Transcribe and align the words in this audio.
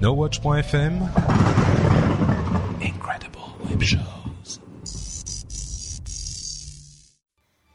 NoWatch.fm 0.00 1.10
Incredible 2.82 3.38
Web 3.68 3.82
Shows. 3.82 4.60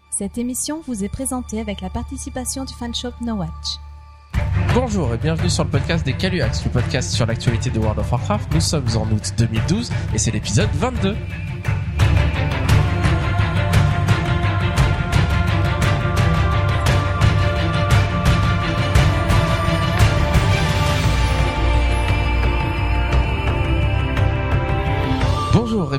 Cette 0.09 0.39
émission 0.39 0.81
vous 0.87 1.03
est 1.03 1.09
présentée 1.09 1.59
avec 1.59 1.81
la 1.81 1.91
participation 1.91 2.65
du 2.65 2.73
fanshop 2.73 3.11
No 3.21 3.35
Watch. 3.35 3.49
Bonjour 4.73 5.13
et 5.13 5.17
bienvenue 5.17 5.51
sur 5.51 5.65
le 5.65 5.69
podcast 5.69 6.03
des 6.03 6.13
Caluax, 6.13 6.65
le 6.65 6.71
podcast 6.71 7.11
sur 7.11 7.27
l'actualité 7.27 7.69
de 7.69 7.77
World 7.77 7.99
of 7.99 8.11
Warcraft. 8.11 8.51
Nous 8.55 8.61
sommes 8.61 8.87
en 8.95 9.05
août 9.11 9.33
2012 9.37 9.91
et 10.15 10.17
c'est 10.17 10.31
l'épisode 10.31 10.69
22. 10.73 11.15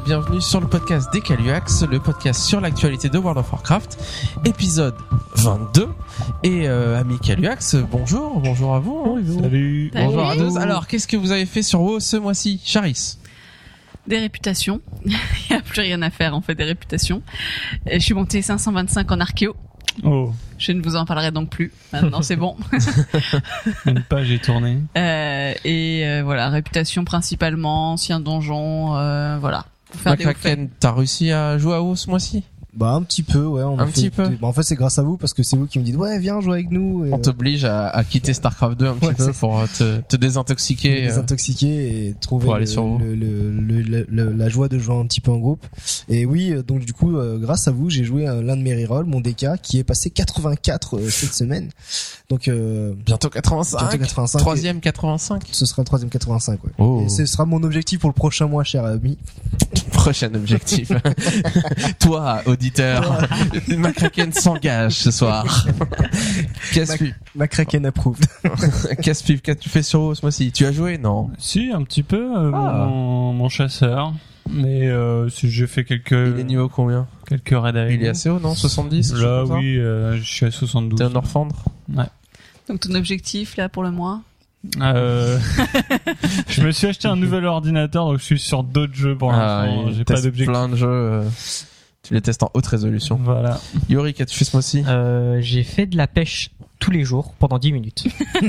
Bienvenue 0.06 0.40
sur 0.40 0.60
le 0.60 0.68
podcast 0.68 1.12
des 1.12 1.20
Caluax, 1.20 1.82
le 1.84 1.98
podcast 1.98 2.40
sur 2.42 2.60
l'actualité 2.60 3.08
de 3.08 3.18
World 3.18 3.38
of 3.38 3.52
Warcraft, 3.52 3.98
épisode 4.44 4.94
22. 5.36 5.88
Et 6.44 6.68
euh, 6.68 6.98
ami 7.00 7.18
Caluax, 7.18 7.76
bonjour, 7.90 8.40
bonjour 8.40 8.74
à 8.74 8.78
vous. 8.78 9.16
hein. 9.18 9.40
Salut. 9.42 9.90
Bonjour 9.92 10.28
à 10.28 10.36
tous. 10.36 10.56
Alors, 10.56 10.86
qu'est-ce 10.86 11.08
que 11.08 11.16
vous 11.16 11.32
avez 11.32 11.46
fait 11.46 11.62
sur 11.62 11.80
WoW 11.80 12.00
ce 12.00 12.16
mois-ci, 12.16 12.60
Charis? 12.64 13.18
Des 14.06 14.18
réputations. 14.18 14.80
Il 15.04 15.16
n'y 15.50 15.56
a 15.56 15.60
plus 15.60 15.80
rien 15.80 16.00
à 16.02 16.10
faire 16.10 16.34
en 16.34 16.40
fait 16.40 16.54
des 16.54 16.64
réputations. 16.64 17.22
Et 17.86 17.98
je 17.98 18.04
suis 18.04 18.14
montée 18.14 18.42
525 18.42 19.10
en 19.10 19.20
archéo. 19.20 19.56
Oh, 20.04 20.30
Je 20.58 20.72
ne 20.72 20.82
vous 20.82 20.94
en 20.94 21.04
parlerai 21.06 21.30
donc 21.32 21.50
plus. 21.50 21.72
Maintenant 21.92 22.22
c'est 22.22 22.36
bon. 22.36 22.56
une 23.86 24.02
page 24.02 24.30
est 24.30 24.44
tournée. 24.44 24.78
Euh, 24.96 25.54
et 25.64 26.06
euh, 26.06 26.22
voilà, 26.22 26.48
réputation 26.50 27.04
principalement, 27.04 27.92
ancien 27.94 28.20
donjon, 28.20 28.94
euh, 28.96 29.38
voilà. 29.40 29.64
Pour 29.96 30.16
faire 30.16 30.16
des 30.16 30.68
t'as 30.78 30.92
réussi 30.92 31.30
à 31.30 31.58
jouer 31.58 31.74
à 31.74 31.82
WoW 31.82 31.96
ce 31.96 32.10
mois-ci 32.10 32.44
Bah 32.76 32.90
un 32.90 33.02
petit 33.02 33.22
peu, 33.22 33.44
ouais. 33.44 33.62
On 33.62 33.78
Un 33.78 33.86
fait- 33.86 33.92
petit 33.92 34.10
peu. 34.10 34.28
Bah, 34.28 34.46
en 34.48 34.52
fait, 34.52 34.62
c'est 34.62 34.74
grâce 34.76 34.98
à 34.98 35.02
vous 35.02 35.16
parce 35.16 35.32
que 35.32 35.42
c'est 35.42 35.56
vous 35.56 35.66
qui 35.66 35.78
me 35.78 35.84
dites 35.84 35.96
ouais, 35.96 36.18
viens 36.18 36.40
jouer 36.40 36.54
avec 36.54 36.70
nous. 36.70 37.06
Et, 37.06 37.12
On 37.12 37.18
t'oblige 37.18 37.64
à, 37.64 37.88
à 37.88 38.04
quitter 38.04 38.34
StarCraft 38.34 38.78
2 38.78 38.86
un 38.86 38.94
petit 38.94 39.06
Ouais, 39.06 39.14
peu 39.14 39.32
pour 39.32 39.58
euh, 39.58 39.64
te, 39.78 40.00
te 40.02 40.16
désintoxiquer. 40.16 41.10
euh. 41.10 41.18
intoxiquer 41.18 42.06
et 42.08 42.14
trouver 42.20 42.50
aller 42.52 42.60
le- 42.60 42.66
sur 42.66 42.98
le- 42.98 44.04
le- 44.08 44.32
la 44.32 44.48
joie 44.48 44.68
de 44.68 44.78
jouer 44.78 44.94
un 44.96 45.06
petit 45.06 45.20
peu 45.22 45.30
en 45.30 45.38
groupe. 45.38 45.64
Et 46.08 46.26
oui, 46.26 46.52
euh, 46.52 46.62
donc 46.62 46.84
du 46.84 46.92
coup, 46.92 47.14
grâce 47.40 47.66
à 47.66 47.70
vous, 47.70 47.88
j'ai 47.88 48.04
joué 48.04 48.24
l'un 48.26 48.56
de 48.56 48.62
mes 48.62 48.74
rerolls, 48.84 49.06
mon 49.06 49.20
DK, 49.20 49.46
qui 49.62 49.78
est 49.78 49.84
passé 49.84 50.10
84 50.10 50.96
euh, 50.98 51.08
cette 51.08 51.32
semaine. 51.34 51.70
Donc 52.28 52.48
euh, 52.48 52.92
Bientôt 53.06 53.30
85. 53.30 53.78
bientôt 53.78 53.98
85. 53.98 54.38
Troisième 54.38 54.80
85. 54.80 55.42
et 55.44 55.52
Ce 55.52 55.64
sera 55.64 55.82
le 55.82 55.86
troisième 55.86 56.10
85. 56.10 56.62
Ouais. 56.64 56.70
Oh. 56.78 57.02
Et 57.04 57.08
ce 57.08 57.24
sera 57.24 57.46
mon 57.46 57.62
objectif 57.62 58.00
pour 58.00 58.10
le 58.10 58.14
prochain 58.14 58.46
mois, 58.48 58.64
cher 58.64 58.84
ami. 58.84 59.16
Prochain 59.92 60.34
objectif. 60.34 60.90
Toi, 62.00 62.42
auditeur, 62.66 63.28
McCracken 63.68 64.32
s'engage 64.32 64.94
ce 64.94 65.10
soir. 65.10 65.44
Qu'est-ce 66.72 66.92
Mac- 66.92 66.98
que 66.98 67.04
Ma 67.34 67.48
Kraken 67.48 67.86
approved. 67.86 68.24
qu'est-ce 69.02 69.22
que 69.24 69.32
qu'est-ce 69.34 69.42
que 69.42 69.52
tu 69.52 69.68
fais 69.68 69.82
sur 69.82 70.00
WoW 70.00 70.14
ce 70.14 70.22
mois-ci 70.22 70.50
Tu 70.52 70.64
as 70.66 70.72
joué 70.72 70.98
Non. 70.98 71.30
Si, 71.38 71.70
un 71.72 71.82
petit 71.82 72.02
peu, 72.02 72.36
euh, 72.36 72.50
Ah. 72.54 72.86
mon, 72.88 73.32
mon 73.32 73.48
chasseur. 73.48 74.12
Mais 74.48 74.86
euh, 74.88 75.28
si 75.28 75.50
j'ai 75.50 75.66
fait 75.66 75.84
quelques 75.84 76.12
Il 76.12 76.38
est 76.40 76.44
niveau 76.44 76.68
combien 76.68 77.06
quelques 77.28 77.50
raids 77.50 77.76
avec 77.78 77.94
Il 77.94 78.02
est 78.02 78.04
vous. 78.04 78.10
assez 78.10 78.28
haut, 78.30 78.38
non 78.38 78.54
70 78.54 79.10
quelque 79.10 79.20
Là, 79.22 79.28
chose 79.40 79.48
comme 79.48 79.58
ça 79.58 79.62
oui, 79.64 79.76
euh, 79.78 80.16
je 80.16 80.22
suis 80.22 80.46
à 80.46 80.50
72. 80.52 80.98
T'es 80.98 81.04
un 81.04 81.14
orphandre 81.16 81.64
Donc 82.68 82.80
ton 82.80 82.94
objectif 82.94 83.56
là 83.56 83.68
pour 83.68 83.82
le 83.82 83.90
mois 83.90 84.20
Euh, 84.80 85.38
je 86.48 86.62
me 86.62 86.70
suis 86.70 86.86
acheté 86.86 87.08
un 87.08 87.16
nouvel 87.16 87.44
ordinateur, 87.44 88.06
donc 88.06 88.18
je 88.18 88.24
suis 88.24 88.38
sur 88.38 88.62
d'autres 88.62 88.94
jeux 88.94 89.16
pour 89.16 89.32
Ah, 89.32 89.66
l'instant. 89.66 89.84
il 89.88 89.94
J'ai 89.96 90.04
pas 90.04 90.14
teste 90.14 90.24
d'objectif. 90.26 90.52
plein 90.52 90.68
de 90.68 90.76
jeux. 90.76 90.86
euh, 90.88 91.22
Tu 92.06 92.14
les 92.14 92.20
testes 92.20 92.44
en 92.44 92.50
haute 92.54 92.66
résolution. 92.66 93.18
Voilà. 93.20 93.60
Yori, 93.88 94.14
qu'as-tu 94.14 94.36
fait 94.36 94.44
ce 94.44 94.54
mois-ci? 94.54 94.84
Euh, 94.86 95.38
j'ai 95.40 95.64
fait 95.64 95.86
de 95.86 95.96
la 95.96 96.06
pêche 96.06 96.50
tous 96.78 96.90
les 96.90 97.04
jours 97.04 97.32
pendant 97.38 97.58
10 97.58 97.72
minutes. 97.72 98.04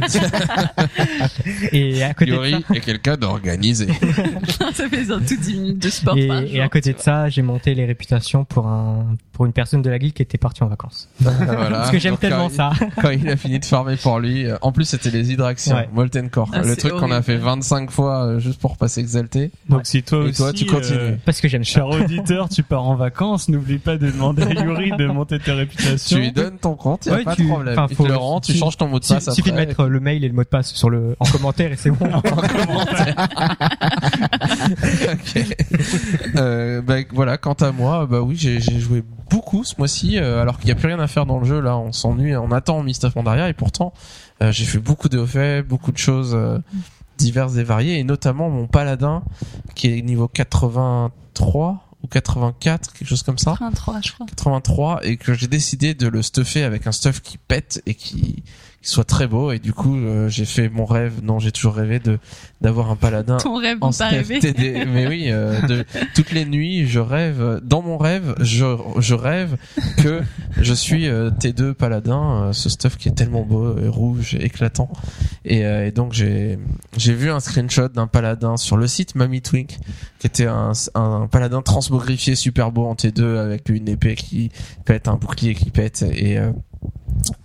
et 1.72 2.04
à 2.04 2.14
côté 2.14 2.32
Yori 2.32 2.52
de 2.56 2.62
ça, 2.68 2.74
est 2.76 2.80
quelqu'un 2.82 3.16
d'organisé. 3.18 3.88
Ça 4.74 4.88
fait 4.90 5.10
un 5.12 5.20
tout 5.20 5.36
10 5.40 5.54
minutes 5.56 5.80
de 5.80 5.90
sport 5.90 6.18
et, 6.18 6.28
par 6.28 6.42
et 6.42 6.48
jour, 6.56 6.64
à 6.64 6.70
côté 6.70 6.94
de 6.94 7.00
ça, 7.00 7.30
j'ai 7.30 7.42
monté 7.42 7.74
les 7.74 7.86
réputations 7.86 8.44
pour 8.46 8.68
un 8.68 9.16
pour 9.34 9.46
une 9.46 9.54
personne 9.54 9.84
de 9.84 9.90
la 9.92 10.00
guilde 10.00 10.14
qui 10.14 10.24
était 10.24 10.40
partie 10.40 10.64
en 10.64 10.68
vacances. 10.68 11.10
voilà. 11.20 11.70
Parce 11.70 11.92
que 11.92 12.00
j'aime 12.00 12.18
tellement 12.18 12.50
il- 12.50 12.56
ça. 12.56 12.72
Quand 13.00 13.12
il 13.12 13.30
a 13.30 13.38
fini 13.38 13.60
de 13.60 13.66
farmer 13.66 13.96
pour 13.96 14.20
lui, 14.20 14.46
euh, 14.46 14.58
en 14.62 14.72
plus 14.72 14.86
c'était 14.86 15.12
les 15.12 15.32
Hydraxiens, 15.32 15.76
Ouais. 15.76 15.90
Molten 15.94 16.30
Core, 16.30 16.50
Ah, 16.54 16.62
le 16.64 16.76
truc 16.76 16.94
qu'on 16.94 17.12
a 17.12 17.22
fait 17.22 17.38
25 17.38 17.92
fois 17.92 18.26
euh, 18.26 18.40
juste 18.40 18.60
pour 18.60 18.78
passer 18.78 19.00
exalté. 19.02 19.52
Donc 19.70 19.82
si 19.86 20.02
toi 20.02 20.20
Et 20.20 20.30
aussi, 20.30 20.38
toi, 20.38 20.54
tu 20.54 20.66
continues. 20.66 20.98
euh, 21.00 21.16
Parce 21.24 21.40
que 21.40 21.48
j'aime 21.48 21.64
ça. 21.64 21.72
cher 21.72 21.88
auditeur, 21.88 22.50
tu 22.50 22.64
pars 22.64 22.84
en 22.84 22.96
vacances, 22.96 23.48
n'oublie 23.50 23.78
pas 23.78 23.98
de 23.98 24.10
demander 24.10 24.42
à 24.44 24.54
Yuri 24.64 24.92
de 24.98 25.06
monter 25.06 25.38
tes 25.40 25.52
réputations. 25.52 26.18
Tu 26.18 26.22
lui 26.24 26.32
donnes 26.32 26.58
ton 26.58 26.74
compte, 26.76 27.06
y 27.06 27.10
a 27.10 27.14
Ouais, 27.18 27.24
pas 27.24 27.36
tu- 27.36 27.44
de 27.44 27.48
problème. 27.48 27.74
enfin, 27.78 27.88
il 27.92 27.96
faut- 27.96 28.04
tu 28.42 28.54
changes 28.54 28.78
ton 28.78 28.88
mot 28.88 29.00
de 29.00 29.06
Il 29.06 29.10
passe 29.10 29.28
après. 29.28 29.36
suffit 29.36 29.52
de 29.52 29.56
mettre 29.56 29.86
le 29.86 30.00
mail 30.00 30.24
et 30.24 30.28
le 30.28 30.34
mot 30.34 30.44
de 30.44 30.48
passe 30.48 30.74
sur 30.74 30.90
le 30.90 31.16
en 31.20 31.26
commentaire 31.26 31.72
et 31.72 31.76
c'est 31.76 31.92
bon. 31.92 32.10
Ok. 34.68 35.46
euh, 36.36 36.82
bah, 36.82 36.96
voilà, 37.12 37.38
quant 37.38 37.54
à 37.54 37.72
moi, 37.72 38.06
bah 38.06 38.22
oui, 38.22 38.36
j'ai 38.36 38.60
joué 38.60 39.04
beaucoup 39.30 39.64
ce 39.64 39.76
mois-ci, 39.78 40.18
euh, 40.18 40.42
alors 40.42 40.58
qu'il 40.58 40.66
n'y 40.66 40.72
a 40.72 40.76
plus 40.76 40.88
rien 40.88 41.00
à 41.00 41.08
faire 41.08 41.26
dans 41.26 41.40
le 41.40 41.46
jeu. 41.46 41.60
Là, 41.60 41.78
on 41.78 41.92
s'ennuie, 41.92 42.36
on 42.36 42.52
attend 42.52 42.82
Mist 42.84 43.04
of 43.04 43.14
Pandaria, 43.14 43.50
et 43.50 43.54
pourtant, 43.54 43.94
euh, 44.42 44.52
j'ai 44.52 44.66
fait 44.66 44.80
beaucoup 44.80 45.10
de 45.10 45.24
faits, 45.26 45.68
beaucoup 45.68 45.92
de 45.92 45.98
choses 45.98 46.34
euh, 46.36 46.60
diverses 47.18 47.58
et 47.58 47.64
variées, 47.64 48.00
et 48.00 48.04
notamment 48.04 48.50
mon 48.50 48.68
paladin 48.68 49.24
qui 49.76 49.88
est 49.88 50.02
niveau 50.02 50.28
83 50.28 51.87
ou 52.08 52.10
84, 52.10 52.94
quelque 52.94 53.08
chose 53.08 53.24
comme 53.24 53.38
ça. 53.38 53.52
83 53.52 54.02
je 54.02 54.12
crois. 54.14 54.26
83 54.28 55.06
et 55.06 55.18
que 55.18 55.34
j'ai 55.34 55.48
décidé 55.48 55.94
de 55.94 56.08
le 56.08 56.22
stuffer 56.22 56.64
avec 56.64 56.88
un 56.88 56.92
stuff 56.92 57.22
qui 57.22 57.38
pète 57.38 57.82
et 57.86 57.96
qui, 57.96 58.44
qui 58.82 58.90
soit 58.90 59.04
très 59.04 59.28
beau. 59.28 59.52
Et 59.52 59.60
du 59.60 59.74
coup 59.74 59.96
euh, 59.96 60.30
j'ai 60.30 60.46
fait 60.46 60.70
mon 60.70 60.86
rêve. 60.86 61.22
Non 61.24 61.40
j'ai 61.40 61.52
toujours 61.52 61.76
rêvé 61.76 62.00
de 62.00 62.20
d'avoir 62.62 62.90
un 62.90 62.96
paladin 62.96 63.38
Ton 63.38 63.58
rêve 63.58 63.78
en 63.82 63.92
mais 64.88 65.08
oui 65.08 65.26
euh, 65.28 65.62
de, 65.68 65.86
toutes 66.16 66.32
les 66.32 66.46
nuits 66.46 66.88
je 66.88 67.00
rêve. 67.00 67.62
Dans 67.64 67.82
mon 67.82 67.98
rêve 67.98 68.36
je, 68.40 68.66
je 69.00 69.14
rêve 69.14 69.58
que 69.98 70.22
je 70.60 70.74
suis 70.74 71.08
euh, 71.08 71.30
T2 71.30 71.74
paladin 71.74 72.48
euh, 72.48 72.54
ce 72.54 72.70
stuff 72.70 72.98
qui 72.98 73.10
est 73.10 73.14
tellement 73.14 73.44
beau 73.44 73.76
rouge 73.90 74.36
éclatant. 74.40 74.90
Et, 75.46 75.66
euh, 75.66 75.88
et 75.88 75.92
donc 75.92 76.14
j'ai 76.14 76.58
j'ai 76.98 77.14
vu 77.14 77.30
un 77.30 77.40
screenshot 77.40 77.90
d'un 77.90 78.08
paladin 78.08 78.58
sur 78.58 78.78
le 78.78 78.88
site 78.88 79.16
Mamie 79.16 79.42
Twink 79.42 79.78
qui 80.20 80.28
était 80.28 80.48
un, 80.48 80.72
un 80.96 81.28
paladin 81.28 81.62
transmogrifié 81.62 82.36
super 82.36 82.72
beau 82.72 82.86
en 82.86 82.96
T2 82.96 83.38
avec 83.38 83.70
une 83.70 83.88
épée 83.88 84.16
qui 84.16 84.52
pète, 84.86 85.08
un 85.08 85.16
bouclier 85.16 85.54
qui 85.56 85.70
pète. 85.70 86.04
Et 86.14 86.38
euh, 86.38 86.52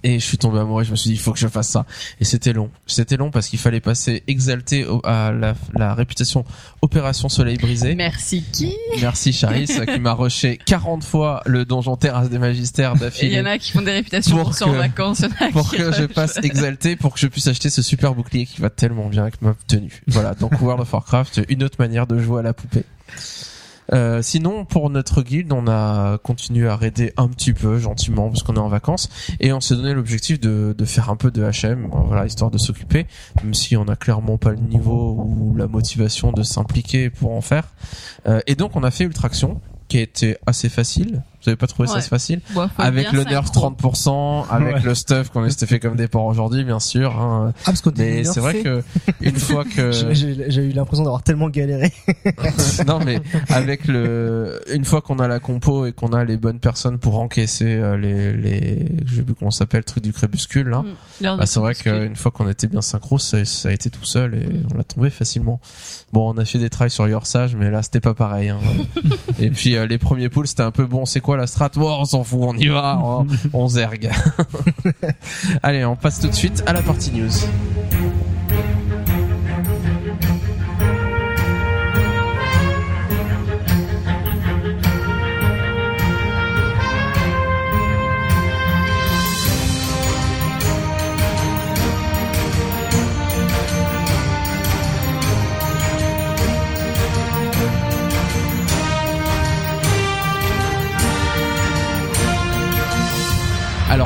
et 0.04 0.18
je 0.20 0.24
suis 0.24 0.36
tombé 0.38 0.58
amoureux, 0.58 0.84
je 0.84 0.90
me 0.90 0.96
suis 0.96 1.08
dit 1.10 1.14
il 1.16 1.18
faut 1.18 1.32
que 1.32 1.38
je 1.38 1.48
fasse 1.48 1.68
ça 1.68 1.86
et 2.20 2.24
c'était 2.24 2.52
long. 2.52 2.70
C'était 2.86 3.16
long 3.16 3.30
parce 3.30 3.48
qu'il 3.48 3.58
fallait 3.58 3.80
passer 3.80 4.22
exalté 4.26 4.84
au- 4.84 5.00
à 5.04 5.32
la, 5.32 5.54
la 5.74 5.94
réputation 5.94 6.44
Opération 6.82 7.28
Soleil 7.28 7.56
brisé. 7.56 7.94
Merci 7.94 8.44
qui? 8.52 8.76
Merci 9.00 9.32
Charis 9.32 9.66
qui 9.66 10.00
m'a 10.00 10.12
rushé 10.12 10.58
40 10.66 11.02
fois 11.04 11.42
le 11.46 11.64
donjon 11.64 11.96
Terrasse 11.96 12.28
des 12.28 12.38
Magistères 12.38 12.92
Il 12.94 12.98
y 12.98 13.00
d'affilée 13.00 13.40
en 13.40 13.46
a 13.46 13.58
qui 13.58 13.72
font 13.72 13.82
des 13.82 13.92
réputations 13.92 14.36
Pour 14.36 14.50
pour 14.56 14.68
en 14.68 14.72
que- 14.72 14.76
vacances, 14.76 15.24
pour 15.52 15.70
que 15.70 15.92
je 15.92 16.04
passe 16.04 16.38
exalté 16.42 16.96
pour 16.96 17.14
que 17.14 17.20
je 17.20 17.26
puisse 17.28 17.46
acheter 17.46 17.70
ce 17.70 17.82
super 17.82 18.14
bouclier 18.14 18.44
qui 18.46 18.60
va 18.60 18.70
tellement 18.70 19.08
bien 19.08 19.22
avec 19.22 19.40
ma 19.42 19.54
tenue. 19.66 20.02
Voilà, 20.08 20.34
donc 20.34 20.60
World 20.60 20.82
of 20.82 20.92
Warcraft, 20.92 21.42
une 21.48 21.62
autre 21.64 21.76
manière 21.78 22.06
de 22.06 22.18
jouer 22.18 22.40
à 22.40 22.42
la 22.42 22.52
poupée. 22.52 22.84
Euh, 23.92 24.22
sinon, 24.22 24.64
pour 24.64 24.88
notre 24.90 25.22
guilde, 25.22 25.52
on 25.52 25.66
a 25.66 26.18
continué 26.18 26.68
à 26.68 26.76
raider 26.76 27.12
un 27.16 27.28
petit 27.28 27.52
peu, 27.52 27.78
gentiment, 27.78 28.28
parce 28.28 28.42
qu'on 28.42 28.56
est 28.56 28.60
en 28.60 28.68
vacances, 28.68 29.08
et 29.40 29.52
on 29.52 29.60
s'est 29.60 29.76
donné 29.76 29.94
l'objectif 29.94 30.40
de, 30.40 30.74
faire 30.84 31.10
un 31.10 31.16
peu 31.16 31.30
de 31.30 31.42
HM, 31.42 31.88
voilà, 32.06 32.26
histoire 32.26 32.50
de 32.50 32.58
s'occuper, 32.58 33.06
même 33.42 33.54
si 33.54 33.76
on 33.76 33.84
a 33.84 33.96
clairement 33.96 34.36
pas 34.36 34.50
le 34.50 34.58
niveau 34.58 35.14
ou 35.18 35.54
la 35.56 35.66
motivation 35.66 36.32
de 36.32 36.42
s'impliquer 36.42 37.10
pour 37.10 37.32
en 37.32 37.40
faire. 37.40 37.68
Euh, 38.26 38.40
et 38.46 38.54
donc, 38.54 38.76
on 38.76 38.82
a 38.82 38.90
fait 38.90 39.04
Ultraction, 39.04 39.60
qui 39.88 39.98
a 39.98 40.02
été 40.02 40.36
assez 40.46 40.68
facile. 40.68 41.22
Vous 41.44 41.48
avez 41.50 41.56
pas 41.56 41.66
trouvé 41.66 41.88
ça 41.88 41.96
Ouais. 41.96 42.00
facile 42.02 42.40
Bon, 42.54 42.68
faut 42.68 42.82
avec 42.82 43.10
bien 43.10 43.18
le 43.18 43.24
nerf 43.28 43.46
synchro. 43.46 43.70
30%, 43.70 44.46
avec 44.50 44.76
Ouais. 44.76 44.80
le 44.82 44.94
stuff 44.94 45.30
qu'on 45.30 45.48
s'était 45.48 45.66
fait 45.66 45.80
comme 45.80 45.96
départ 45.96 46.24
aujourd'hui, 46.24 46.64
bien 46.64 46.80
sûr. 46.80 47.18
Hein. 47.20 47.52
Ah 47.60 47.62
parce 47.66 47.80
qu'on 47.80 47.92
Mais 47.96 48.24
c'est 48.24 48.40
vrai 48.40 48.62
que 48.62 48.82
une 49.20 49.36
fois 49.36 49.64
que 49.64 49.90
j'ai 50.12 50.62
eu 50.62 50.70
l'impression 50.72 51.04
d'avoir 51.04 51.22
tellement 51.22 51.48
galéré. 51.48 51.92
non 52.86 52.98
mais 53.04 53.20
avec 53.48 53.86
le 53.86 54.60
une 54.72 54.84
fois 54.84 55.00
qu'on 55.00 55.18
a 55.18 55.28
la 55.28 55.40
compo 55.40 55.86
et 55.86 55.92
qu'on 55.92 56.12
a 56.12 56.24
les 56.24 56.36
bonnes 56.36 56.60
personnes 56.60 56.98
pour 56.98 57.18
encaisser 57.20 57.74
euh, 57.76 57.96
les 57.96 58.32
les 58.32 58.88
je 59.06 59.16
sais 59.16 59.22
plus 59.22 59.34
comment 59.34 59.50
ça 59.50 59.60
s'appelle 59.60 59.80
le 59.80 59.84
truc 59.84 60.02
du 60.04 60.12
crépuscule 60.12 60.68
là. 60.68 60.82
Mm. 60.82 61.24
De 61.32 61.36
Bah, 61.38 61.46
c'est 61.46 61.60
vrai 61.60 61.74
qu'une 61.74 62.16
fois 62.16 62.30
qu'on 62.30 62.48
était 62.48 62.66
bien 62.66 62.82
synchro, 62.82 63.18
ça, 63.18 63.44
ça 63.44 63.68
a 63.68 63.72
été 63.72 63.90
tout 63.90 64.04
seul 64.04 64.34
et 64.34 64.46
Mm. 64.46 64.66
on 64.74 64.76
l'a 64.78 64.84
tombé 64.84 65.10
facilement. 65.10 65.60
Bon, 66.12 66.32
on 66.34 66.38
a 66.38 66.44
fait 66.44 66.58
des 66.58 66.68
tries 66.70 66.90
sur 66.90 67.08
Your 67.08 67.26
Sage, 67.26 67.54
mais 67.56 67.70
là 67.70 67.82
c'était 67.82 68.00
pas 68.00 68.14
pareil. 68.14 68.48
Hein. 68.50 68.58
et 69.38 69.50
puis 69.50 69.76
euh, 69.76 69.86
les 69.86 69.98
premiers 69.98 70.28
pools, 70.28 70.46
c'était 70.46 70.62
un 70.62 70.70
peu 70.70 70.84
bon. 70.86 71.04
C'est 71.06 71.20
quoi 71.20 71.31
la 71.36 71.46
strat 71.46 71.70
on 71.76 72.04
s'en 72.04 72.24
fout, 72.24 72.40
on 72.42 72.54
y 72.54 72.68
va, 72.68 72.98
on, 73.02 73.26
on 73.52 73.68
zergue. 73.68 74.10
Allez, 75.62 75.84
on 75.84 75.96
passe 75.96 76.20
tout 76.20 76.28
de 76.28 76.34
suite 76.34 76.62
à 76.66 76.72
la 76.72 76.82
partie 76.82 77.12
news. 77.12 77.30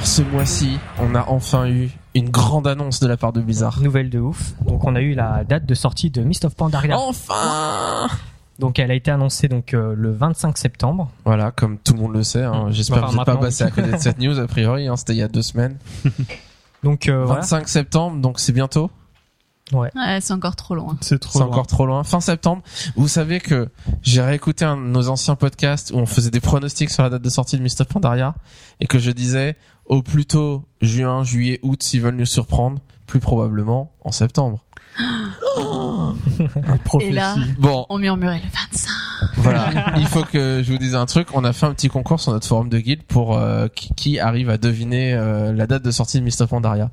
Ce 0.05 0.21
mois-ci, 0.23 0.79
on 0.99 1.15
a 1.15 1.25
enfin 1.29 1.67
eu 1.69 1.91
une 2.15 2.29
grande 2.31 2.67
annonce 2.67 3.01
de 3.01 3.07
la 3.07 3.17
part 3.17 3.33
de 3.33 3.41
Blizzard. 3.41 3.81
Nouvelle 3.81 4.11
de 4.11 4.19
ouf. 4.19 4.53
Donc 4.67 4.85
on 4.85 4.95
a 4.97 5.01
eu 5.01 5.15
la 5.15 5.45
date 5.45 5.65
de 5.65 5.75
sortie 5.75 6.11
de 6.11 6.23
Mist 6.23 6.45
of 6.45 6.55
Pandaria. 6.55 6.99
Enfin 6.99 8.09
Donc 8.59 8.79
elle 8.79 8.91
a 8.91 8.95
été 8.95 9.11
annoncée 9.11 9.49
donc 9.49 9.73
euh, 9.75 9.95
le 9.97 10.13
25 10.13 10.59
septembre. 10.59 11.11
Voilà, 11.25 11.51
comme 11.53 11.79
tout 11.79 11.95
le 11.95 12.01
monde 12.01 12.13
le 12.15 12.23
sait. 12.25 12.43
Hein. 12.43 12.67
J'espère 12.71 12.99
Enfin, 12.99 13.07
que 13.07 13.11
vous 13.13 13.17
n'êtes 13.19 13.27
pas 13.27 13.37
passé 13.37 13.65
à 13.65 13.71
côté 13.71 13.93
de 13.93 13.97
cette 13.97 14.19
news, 14.19 14.39
a 14.39 14.47
priori. 14.47 14.89
Hein. 14.89 14.97
C'était 14.97 15.15
il 15.15 15.19
y 15.19 15.23
a 15.23 15.29
deux 15.29 15.43
semaines. 15.43 15.77
Donc 16.83 17.09
euh, 17.09 17.25
voilà. 17.25 17.41
25 17.41 17.69
septembre, 17.69 18.21
donc 18.21 18.39
c'est 18.39 18.53
bientôt. 18.53 18.91
Ouais, 19.73 19.91
c'est 20.21 20.33
encore 20.33 20.55
trop 20.55 20.77
loin. 20.77 20.97
C'est 21.01 21.19
trop 21.19 21.33
C'est 21.33 21.39
loin. 21.41 21.49
encore 21.49 21.67
trop 21.67 21.87
loin. 21.87 22.05
Fin 22.05 22.21
septembre. 22.21 22.63
Vous 22.95 23.09
savez 23.09 23.41
que 23.41 23.69
j'ai 24.03 24.21
réécouté 24.23 24.65
un 24.65 24.77
de 24.77 24.83
nos 24.83 25.09
anciens 25.09 25.35
podcasts 25.35 25.91
où 25.91 25.97
on 25.97 26.07
faisait 26.07 26.31
des 26.31 26.39
pronostics 26.39 26.91
sur 26.91 27.03
la 27.03 27.11
date 27.11 27.23
de 27.23 27.29
sortie 27.31 27.57
de 27.57 27.63
Mist 27.63 27.81
of 27.81 27.89
Pandaria 27.89 28.37
et 28.79 28.87
que 28.87 29.01
je 29.01 29.11
disais 29.11 29.57
au 29.87 30.03
plus 30.03 30.27
tôt 30.27 30.65
juin, 30.81 31.25
juillet, 31.25 31.59
août 31.63 31.83
s'ils 31.83 32.01
veulent 32.01 32.17
nous 32.17 32.27
surprendre, 32.27 32.81
plus 33.07 33.21
probablement 33.21 33.93
en 34.03 34.13
septembre. 34.13 34.65
Et 37.01 37.11
là, 37.13 37.37
Bon, 37.59 37.87
on 37.89 37.99
murmurait 37.99 38.41
le 38.43 38.49
25. 38.51 38.91
voilà. 39.37 39.95
Il 39.99 40.07
faut 40.07 40.23
que 40.23 40.63
je 40.65 40.73
vous 40.73 40.79
dise 40.79 40.95
un 40.95 41.07
truc. 41.07 41.29
On 41.35 41.45
a 41.45 41.53
fait 41.53 41.67
un 41.67 41.75
petit 41.75 41.89
concours 41.89 42.21
sur 42.21 42.33
notre 42.33 42.47
forum 42.47 42.69
de 42.69 42.79
guide 42.79 43.03
pour 43.03 43.37
euh, 43.37 43.69
qui, 43.69 43.93
qui 43.95 44.19
arrive 44.19 44.49
à 44.51 44.59
deviner 44.59 45.15
euh, 45.15 45.53
la 45.53 45.67
date 45.67 45.83
de 45.83 45.91
sortie 45.91 46.19
de 46.19 46.25
Mist 46.25 46.41
of 46.41 46.51
Pandaria. 46.51 46.91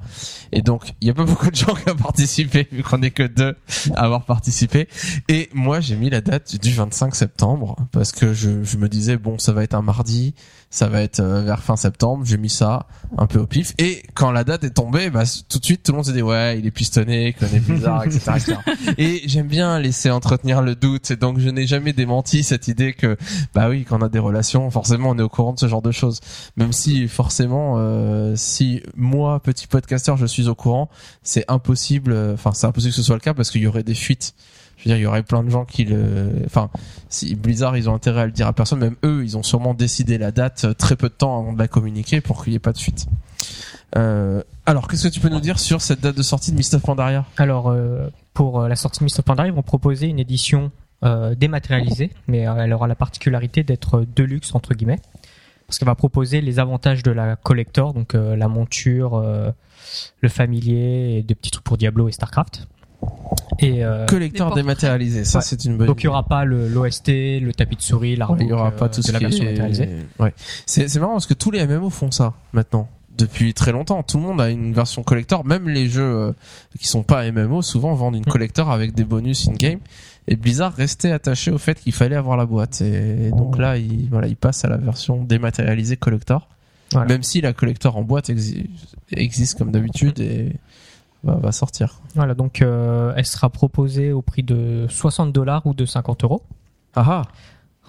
Et 0.51 0.61
donc, 0.61 0.93
il 1.01 1.07
y 1.07 1.11
a 1.11 1.13
pas 1.13 1.25
beaucoup 1.25 1.49
de 1.49 1.55
gens 1.55 1.73
qui 1.75 1.89
ont 1.89 1.95
participé 1.95 2.67
vu 2.71 2.83
qu'on 2.83 3.01
est 3.01 3.11
que 3.11 3.23
deux 3.23 3.55
à 3.95 4.03
avoir 4.03 4.25
participé. 4.25 4.87
Et 5.29 5.49
moi, 5.53 5.79
j'ai 5.79 5.95
mis 5.95 6.09
la 6.09 6.21
date 6.21 6.59
du 6.61 6.71
25 6.73 7.15
septembre 7.15 7.75
parce 7.91 8.11
que 8.11 8.33
je, 8.33 8.63
je 8.63 8.77
me 8.77 8.87
disais 8.89 9.17
bon, 9.17 9.37
ça 9.37 9.51
va 9.53 9.63
être 9.63 9.75
un 9.75 9.81
mardi, 9.81 10.33
ça 10.73 10.87
va 10.87 11.01
être 11.03 11.19
euh, 11.19 11.43
vers 11.43 11.61
fin 11.61 11.75
septembre. 11.75 12.25
J'ai 12.25 12.37
mis 12.39 12.49
ça 12.49 12.87
un 13.19 13.27
peu 13.27 13.37
au 13.37 13.45
pif. 13.45 13.75
Et 13.77 14.01
quand 14.15 14.31
la 14.31 14.43
date 14.43 14.63
est 14.63 14.71
tombée, 14.71 15.11
bah, 15.11 15.21
tout 15.47 15.59
de 15.59 15.65
suite, 15.65 15.83
tout 15.83 15.91
le 15.91 15.97
monde 15.97 16.05
s'est 16.05 16.13
dit 16.13 16.23
ouais, 16.23 16.57
il 16.57 16.65
est 16.65 16.71
pistonné, 16.71 17.33
connaît 17.33 17.59
bizarre, 17.59 18.03
etc., 18.05 18.31
etc. 18.35 18.55
Et 18.97 19.21
j'aime 19.27 19.47
bien 19.47 19.77
laisser 19.79 20.09
entretenir 20.09 20.63
le 20.63 20.73
doute. 20.73 21.11
Et 21.11 21.15
donc, 21.15 21.37
je 21.37 21.47
n'ai 21.49 21.67
jamais 21.67 21.93
démenti 21.93 22.43
cette 22.43 22.67
idée 22.67 22.93
que 22.93 23.17
bah 23.53 23.69
oui, 23.69 23.85
quand 23.87 23.99
on 23.99 24.05
a 24.05 24.09
des 24.09 24.17
relations, 24.17 24.67
forcément, 24.71 25.11
on 25.11 25.19
est 25.19 25.21
au 25.21 25.29
courant 25.29 25.53
de 25.53 25.59
ce 25.59 25.67
genre 25.67 25.83
de 25.83 25.91
choses. 25.91 26.21
Même 26.57 26.73
si 26.73 27.07
forcément, 27.07 27.75
euh, 27.77 28.33
si 28.35 28.81
moi, 28.95 29.39
petit 29.41 29.67
podcasteur, 29.67 30.17
je 30.17 30.25
suis 30.25 30.47
au 30.47 30.55
courant, 30.55 30.89
c'est 31.21 31.45
impossible. 31.51 32.11
euh, 32.13 32.33
Enfin, 32.33 32.51
c'est 32.55 32.65
impossible 32.65 32.89
que 32.93 32.97
ce 32.97 33.03
soit 33.03 33.15
le 33.15 33.21
cas 33.21 33.35
parce 33.35 33.51
qu'il 33.51 33.61
y 33.61 33.67
aurait 33.67 33.83
des 33.83 33.93
fuites. 33.93 34.33
Veux 34.85 34.89
dire, 34.89 34.97
il 34.97 35.01
y 35.01 35.05
aurait 35.05 35.23
plein 35.23 35.43
de 35.43 35.49
gens 35.49 35.65
qui 35.65 35.85
le. 35.85 36.31
Enfin, 36.45 36.69
si 37.09 37.35
Blizzard, 37.35 37.77
ils 37.77 37.89
ont 37.89 37.95
intérêt 37.95 38.21
à 38.21 38.25
le 38.25 38.31
dire 38.31 38.47
à 38.47 38.53
personne. 38.53 38.79
Même 38.79 38.95
eux, 39.03 39.23
ils 39.23 39.37
ont 39.37 39.43
sûrement 39.43 39.73
décidé 39.73 40.17
la 40.17 40.31
date 40.31 40.65
euh, 40.65 40.73
très 40.73 40.95
peu 40.95 41.09
de 41.09 41.13
temps 41.13 41.39
avant 41.39 41.53
de 41.53 41.59
la 41.59 41.67
communiquer 41.67 42.21
pour 42.21 42.43
qu'il 42.43 42.51
n'y 42.51 42.57
ait 42.57 42.59
pas 42.59 42.73
de 42.73 42.77
fuite. 42.77 43.07
Euh, 43.95 44.41
alors, 44.65 44.87
qu'est-ce 44.87 45.07
que 45.07 45.13
tu 45.13 45.19
peux 45.19 45.29
nous 45.29 45.39
dire 45.39 45.59
sur 45.59 45.81
cette 45.81 46.01
date 46.01 46.17
de 46.17 46.23
sortie 46.23 46.51
de 46.51 46.57
Mist 46.57 46.73
of 46.73 46.81
Pandaria? 46.81 47.25
Alors 47.37 47.69
euh, 47.69 48.09
pour 48.33 48.61
euh, 48.61 48.67
la 48.67 48.75
sortie 48.75 48.99
de 48.99 49.05
Mist 49.05 49.19
of 49.19 49.25
Pandaria, 49.25 49.51
ils 49.51 49.55
vont 49.55 49.61
proposer 49.61 50.07
une 50.07 50.19
édition 50.19 50.71
dématérialisée, 51.35 52.11
mais 52.27 52.43
elle 52.43 52.71
aura 52.71 52.87
la 52.87 52.95
particularité 52.95 53.63
d'être 53.63 54.05
deluxe 54.15 54.55
entre 54.55 54.73
guillemets, 54.73 55.01
parce 55.67 55.77
qu'elle 55.77 55.89
va 55.89 55.95
proposer 55.95 56.39
les 56.39 56.59
avantages 56.59 57.03
de 57.03 57.11
la 57.11 57.35
collector, 57.35 57.93
donc 57.93 58.13
la 58.13 58.47
monture, 58.47 59.21
le 60.21 60.29
familier 60.29 61.17
et 61.17 61.21
des 61.21 61.35
petits 61.35 61.51
trucs 61.51 61.65
pour 61.65 61.75
Diablo 61.75 62.07
et 62.07 62.13
Starcraft. 62.13 62.69
Et 63.59 63.83
euh, 63.83 64.05
Collecteur 64.07 64.47
portraits. 64.47 64.63
dématérialisé, 64.63 65.25
ça 65.25 65.39
Ouais. 65.39 65.43
c'est 65.47 65.63
une 65.65 65.77
bonne. 65.77 65.87
donc 65.87 66.01
il 66.01 66.05
y 66.05 66.09
aura 66.09 66.23
pas 66.23 66.43
le 66.45 66.67
l'OST, 66.67 67.39
le 67.39 67.51
tapis 67.53 67.75
de 67.75 67.81
souris, 67.81 68.17
Ouais, 68.17 68.25
il 68.41 68.47
y 68.47 68.51
aura 68.53 68.67
euh, 68.67 68.71
pas 68.71 68.89
tout 68.89 69.01
de 69.01 69.05
ce 69.05 69.11
la 69.11 69.19
qui 69.19 69.25
version 69.25 69.43
est- 69.43 69.47
matérialisée. 69.51 69.89
Ouais. 70.19 70.33
C'est 70.65 70.87
c'est 70.89 70.99
marrant 70.99 71.13
parce 71.13 71.27
que 71.27 71.33
tous 71.33 71.51
les 71.51 71.65
MMO 71.65 71.89
font 71.89 72.11
ça 72.11 72.33
maintenant 72.51 72.89
depuis 73.17 73.53
très 73.53 73.71
longtemps. 73.71 74.01
Tout 74.03 74.17
le 74.17 74.23
monde 74.23 74.41
a 74.41 74.49
une 74.49 74.73
version 74.73 75.03
collector, 75.03 75.45
même 75.45 75.69
les 75.69 75.87
jeux 75.87 76.01
euh, 76.03 76.31
qui 76.79 76.87
sont 76.87 77.03
pas 77.03 77.23
MMO 77.31 77.61
souvent 77.61 77.93
vendent 77.93 78.15
une 78.15 78.21
Mm. 78.21 78.31
collector 78.31 78.71
avec 78.71 78.93
des 78.95 79.03
bonus 79.03 79.47
in 79.47 79.53
game. 79.53 79.79
Et 80.27 80.35
Blizzard 80.35 80.73
restait 80.73 81.11
attaché 81.11 81.51
au 81.51 81.57
fait 81.57 81.79
qu'il 81.79 81.91
fallait 81.93 82.15
avoir 82.15 82.37
la 82.37 82.45
boîte. 82.45 82.81
Et 82.81 83.29
donc 83.29 83.57
là, 83.59 83.77
il 83.77 84.07
voilà, 84.09 84.27
il 84.27 84.35
passe 84.35 84.65
à 84.65 84.69
la 84.69 84.77
version 84.77 85.23
dématérialisée 85.23 85.97
collector. 85.97 86.47
Voilà. 86.91 87.07
Même 87.07 87.23
si 87.23 87.41
la 87.41 87.53
collector 87.53 87.97
en 87.97 88.03
boîte 88.03 88.29
exi- 88.29 88.67
existe 89.11 89.57
comme 89.57 89.71
d'habitude 89.71 90.19
et 90.19 90.53
va, 91.23 91.35
va 91.35 91.51
sortir. 91.51 91.99
Voilà, 92.15 92.33
donc 92.33 92.61
euh, 92.61 93.13
elle 93.15 93.25
sera 93.25 93.49
proposée 93.49 94.11
au 94.11 94.21
prix 94.21 94.43
de 94.43 94.85
60 94.89 95.31
dollars 95.31 95.65
ou 95.65 95.73
de 95.73 95.85
50 95.85 96.23
euros. 96.23 96.43
Ah 96.95 97.05
ah, 97.07 97.21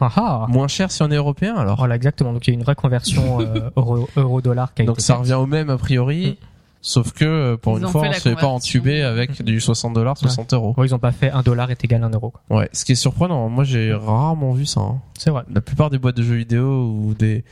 Ah 0.00 0.10
ah 0.16 0.46
moins 0.48 0.68
cher 0.68 0.90
si 0.90 1.02
on 1.02 1.10
est 1.10 1.16
européen 1.16 1.54
alors. 1.56 1.76
Voilà, 1.78 1.96
exactement. 1.96 2.32
Donc 2.32 2.46
il 2.46 2.50
y 2.50 2.56
a 2.56 2.58
une 2.58 2.64
vraie 2.64 2.74
conversion 2.74 3.40
euh, 3.40 3.70
euro, 3.76 4.08
euro 4.16 4.40
dollar 4.40 4.74
qui 4.74 4.82
a 4.82 4.84
Donc 4.84 4.96
été 4.96 5.02
ça 5.04 5.16
revient 5.16 5.34
au 5.34 5.46
même 5.46 5.70
a 5.70 5.78
priori. 5.78 6.32
Mm. 6.40 6.46
Sauf 6.86 7.12
que 7.12 7.24
euh, 7.24 7.56
pour 7.56 7.78
Ils 7.78 7.84
une 7.84 7.88
fois, 7.88 8.02
on 8.02 8.04
la 8.04 8.12
se 8.12 8.28
fait 8.28 8.34
pas 8.34 8.46
entuber 8.46 9.02
avec 9.02 9.42
du 9.42 9.58
60 9.58 9.94
dollars, 9.94 10.18
60 10.18 10.52
euros. 10.52 10.74
Ouais, 10.76 10.86
ils 10.86 10.94
ont 10.94 10.98
pas 10.98 11.12
fait 11.12 11.30
un 11.30 11.40
dollar 11.40 11.70
est 11.70 11.82
égal 11.82 12.02
à 12.02 12.08
un 12.08 12.10
euro. 12.10 12.30
quoi. 12.30 12.58
Ouais, 12.58 12.68
ce 12.74 12.84
qui 12.84 12.92
est 12.92 12.96
surprenant, 12.96 13.48
moi 13.48 13.64
j'ai 13.64 13.94
rarement 13.94 14.52
vu 14.52 14.66
ça. 14.66 14.80
hein. 14.80 15.00
C'est 15.16 15.30
vrai. 15.30 15.44
La 15.50 15.62
plupart 15.62 15.88
des 15.88 15.96
boîtes 15.98 16.16
de 16.18 16.22
jeux 16.22 16.34
vidéo 16.34 16.90
ou 16.90 17.14
des 17.14 17.42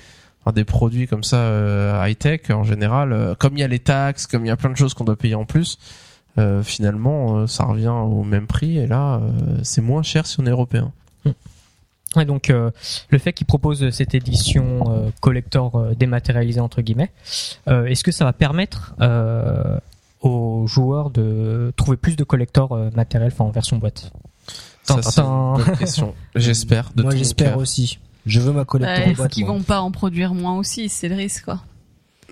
des 0.51 0.65
produits 0.65 1.07
comme 1.07 1.23
ça 1.23 1.37
euh, 1.37 2.05
high 2.05 2.19
tech 2.19 2.51
en 2.51 2.65
général, 2.65 3.13
euh, 3.13 3.35
comme 3.37 3.57
il 3.57 3.61
y 3.61 3.63
a 3.63 3.69
les 3.69 3.79
taxes, 3.79 4.27
comme 4.27 4.45
il 4.45 4.49
y 4.49 4.51
a 4.51 4.57
plein 4.57 4.71
de 4.71 4.77
choses 4.77 4.93
qu'on 4.95 5.05
doit 5.05 5.15
payer 5.15 5.37
en 5.37 5.45
plus, 5.45 5.79
euh, 6.39 6.65
finalement 6.65 7.37
euh, 7.37 7.47
ça 7.47 7.65
revient 7.65 7.89
au 7.89 8.25
même 8.25 8.49
prix 8.49 8.79
et 8.79 8.87
là 8.89 9.17
euh, 9.17 9.59
c'est 9.63 9.83
moins 9.83 10.03
cher 10.03 10.27
si 10.27 10.41
on 10.41 10.47
est 10.47 10.51
européen. 10.51 10.91
Ouais, 12.17 12.27
donc 12.27 12.51
euh, 12.51 12.71
le 13.09 13.19
fait 13.19 13.33
qu'ils 13.33 13.47
proposent 13.47 13.89
cette 13.89 14.15
édition 14.15 14.85
euh, 14.91 15.11
collector 15.21 15.77
euh, 15.77 15.95
dématérialisée 15.95 16.61
entre 16.61 16.83
guillemets, 16.83 17.11
euh, 17.69 17.87
est-ce 17.87 18.05
que 18.05 18.13
ça 18.13 18.27
va 18.27 18.35
permettre 18.35 18.95
euh, 19.01 19.79
aux 20.21 20.67
joueurs 20.67 21.09
de 21.09 21.73
trouver 21.77 21.97
plus 21.97 22.17
de 22.17 22.25
collectors 22.25 22.77
matériels, 22.95 23.31
enfin 23.33 23.45
en 23.45 23.51
version 23.51 23.79
boîte? 23.79 24.13
Ça 24.83 25.01
c'est 25.01 25.21
une 25.21 25.55
bonne 25.65 25.77
question. 25.79 26.15
J'espère 26.35 26.91
de 26.95 27.03
Moi 27.03 27.15
j'espère 27.15 27.57
aussi. 27.57 27.99
Je 28.27 28.41
veux 28.41 28.53
ma 28.53 28.65
collector 28.65 28.97
Ouais, 29.07 29.15
en 29.19 29.25
Est-ce 29.25 29.29
qu'ils 29.29 29.47
vont 29.47 29.63
pas 29.63 29.81
en 29.81 29.91
produire 29.91 30.35
moins 30.35 30.57
aussi 30.59 30.89
C'est 30.89 31.09
le 31.09 31.17
risque, 31.17 31.45
quoi. 31.45 31.61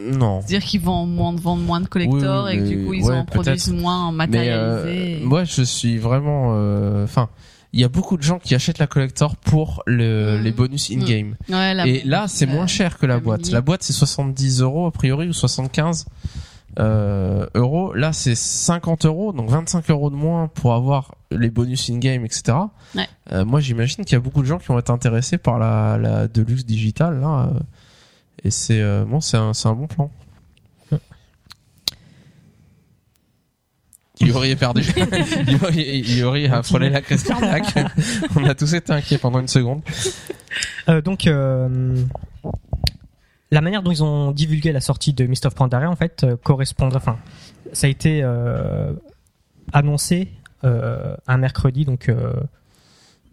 Non. 0.00 0.40
C'est-à-dire 0.40 0.62
qu'ils 0.66 0.80
vont 0.80 1.04
moins, 1.04 1.34
vendre 1.34 1.62
moins 1.62 1.80
de 1.80 1.86
Oui, 1.94 2.06
oui, 2.06 2.54
et 2.54 2.58
que 2.58 2.62
du 2.68 2.84
coup 2.86 2.94
ils 2.94 3.04
ouais, 3.04 3.16
en 3.18 3.24
produisent 3.24 3.70
moins 3.72 4.06
en 4.06 4.12
Mais 4.12 4.26
matérialisé. 4.28 5.22
euh, 5.22 5.26
moi, 5.26 5.44
je 5.44 5.62
suis 5.62 5.98
vraiment. 5.98 6.52
euh, 6.56 7.04
Enfin, 7.04 7.28
il 7.72 7.80
y 7.80 7.84
a 7.84 7.88
beaucoup 7.88 8.16
de 8.16 8.22
gens 8.22 8.38
qui 8.38 8.54
achètent 8.54 8.78
la 8.78 8.86
collector 8.86 9.36
pour 9.36 9.82
le, 9.86 10.38
Mhm. 10.38 10.42
les 10.44 10.52
bonus 10.52 10.90
in 10.90 11.04
game. 11.04 11.36
Ouais, 11.50 11.74
la- 11.74 11.86
Et 11.86 12.02
là, 12.04 12.26
c'est 12.28 12.46
moins 12.46 12.66
cher 12.66 12.96
que 12.98 13.04
la 13.06 13.14
la 13.14 13.20
boîte. 13.20 13.40
mini. 13.42 13.52
La 13.52 13.60
boîte, 13.60 13.82
c'est 13.82 13.92
70 13.92 14.60
euros 14.62 14.86
a 14.86 14.90
priori 14.90 15.28
ou 15.28 15.32
75 15.34 16.06
euh, 16.78 17.46
euros. 17.54 17.92
Là, 17.94 18.12
c'est 18.12 18.34
50 18.34 19.06
euros, 19.06 19.32
donc 19.32 19.50
25 19.50 19.90
euros 19.90 20.10
de 20.10 20.14
moins 20.16 20.48
pour 20.48 20.74
avoir 20.74 21.14
les 21.30 21.50
bonus 21.50 21.90
in 21.90 21.98
game, 21.98 22.24
etc. 22.24 22.56
Ouais. 22.94 23.08
Euh, 23.32 23.44
moi, 23.44 23.60
j'imagine 23.60 24.04
qu'il 24.04 24.14
y 24.14 24.16
a 24.16 24.20
beaucoup 24.20 24.42
de 24.42 24.46
gens 24.46 24.58
qui 24.58 24.68
vont 24.68 24.78
être 24.78 24.90
intéressés 24.90 25.38
par 25.38 25.58
la, 25.58 25.98
la 25.98 26.28
Deluxe 26.28 26.64
digitale 26.64 27.20
là. 27.20 27.50
euh, 27.54 27.58
et 28.44 28.50
c'est 28.50 28.80
euh, 28.80 29.04
bon, 29.04 29.20
c'est 29.20 29.36
un, 29.36 29.52
c'est 29.52 29.68
un 29.68 29.74
bon 29.74 29.86
plan. 29.86 30.10
Yuri 34.20 34.50
est 34.50 34.56
perdu. 34.56 34.82
Yuri, 35.48 36.00
Yuri 36.00 36.46
a 36.46 36.62
frôlé 36.62 36.90
la 36.90 37.00
crise 37.00 37.22
cardiaque. 37.22 37.74
On 38.36 38.44
a 38.44 38.54
tous 38.54 38.74
été 38.74 38.92
inquiets 38.92 39.16
pendant 39.16 39.40
une 39.40 39.48
seconde. 39.48 39.80
Euh, 40.90 41.00
donc, 41.00 41.26
euh, 41.26 41.96
la 43.50 43.60
manière 43.60 43.82
dont 43.82 43.90
ils 43.90 44.04
ont 44.04 44.32
divulgué 44.32 44.72
la 44.72 44.80
sortie 44.80 45.12
de 45.12 45.26
Mist 45.26 45.46
of 45.46 45.54
Pandaria, 45.54 45.90
en 45.90 45.96
fait, 45.96 46.24
euh, 46.24 46.36
correspondrait. 46.36 46.96
Enfin, 46.96 47.18
ça 47.72 47.86
a 47.86 47.90
été 47.90 48.20
euh, 48.22 48.92
annoncé 49.72 50.28
euh, 50.64 51.16
un 51.26 51.36
mercredi, 51.38 51.84
donc 51.84 52.08
euh, 52.08 52.32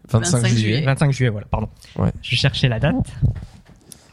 25, 0.10 0.38
25 0.38 0.48
juillet, 0.48 0.62
juillet. 0.62 0.86
25 0.86 1.12
juillet, 1.12 1.30
voilà, 1.30 1.48
pardon. 1.50 1.70
Ouais. 1.98 2.12
Je 2.22 2.36
cherchais 2.36 2.68
la 2.68 2.80
date. 2.80 2.96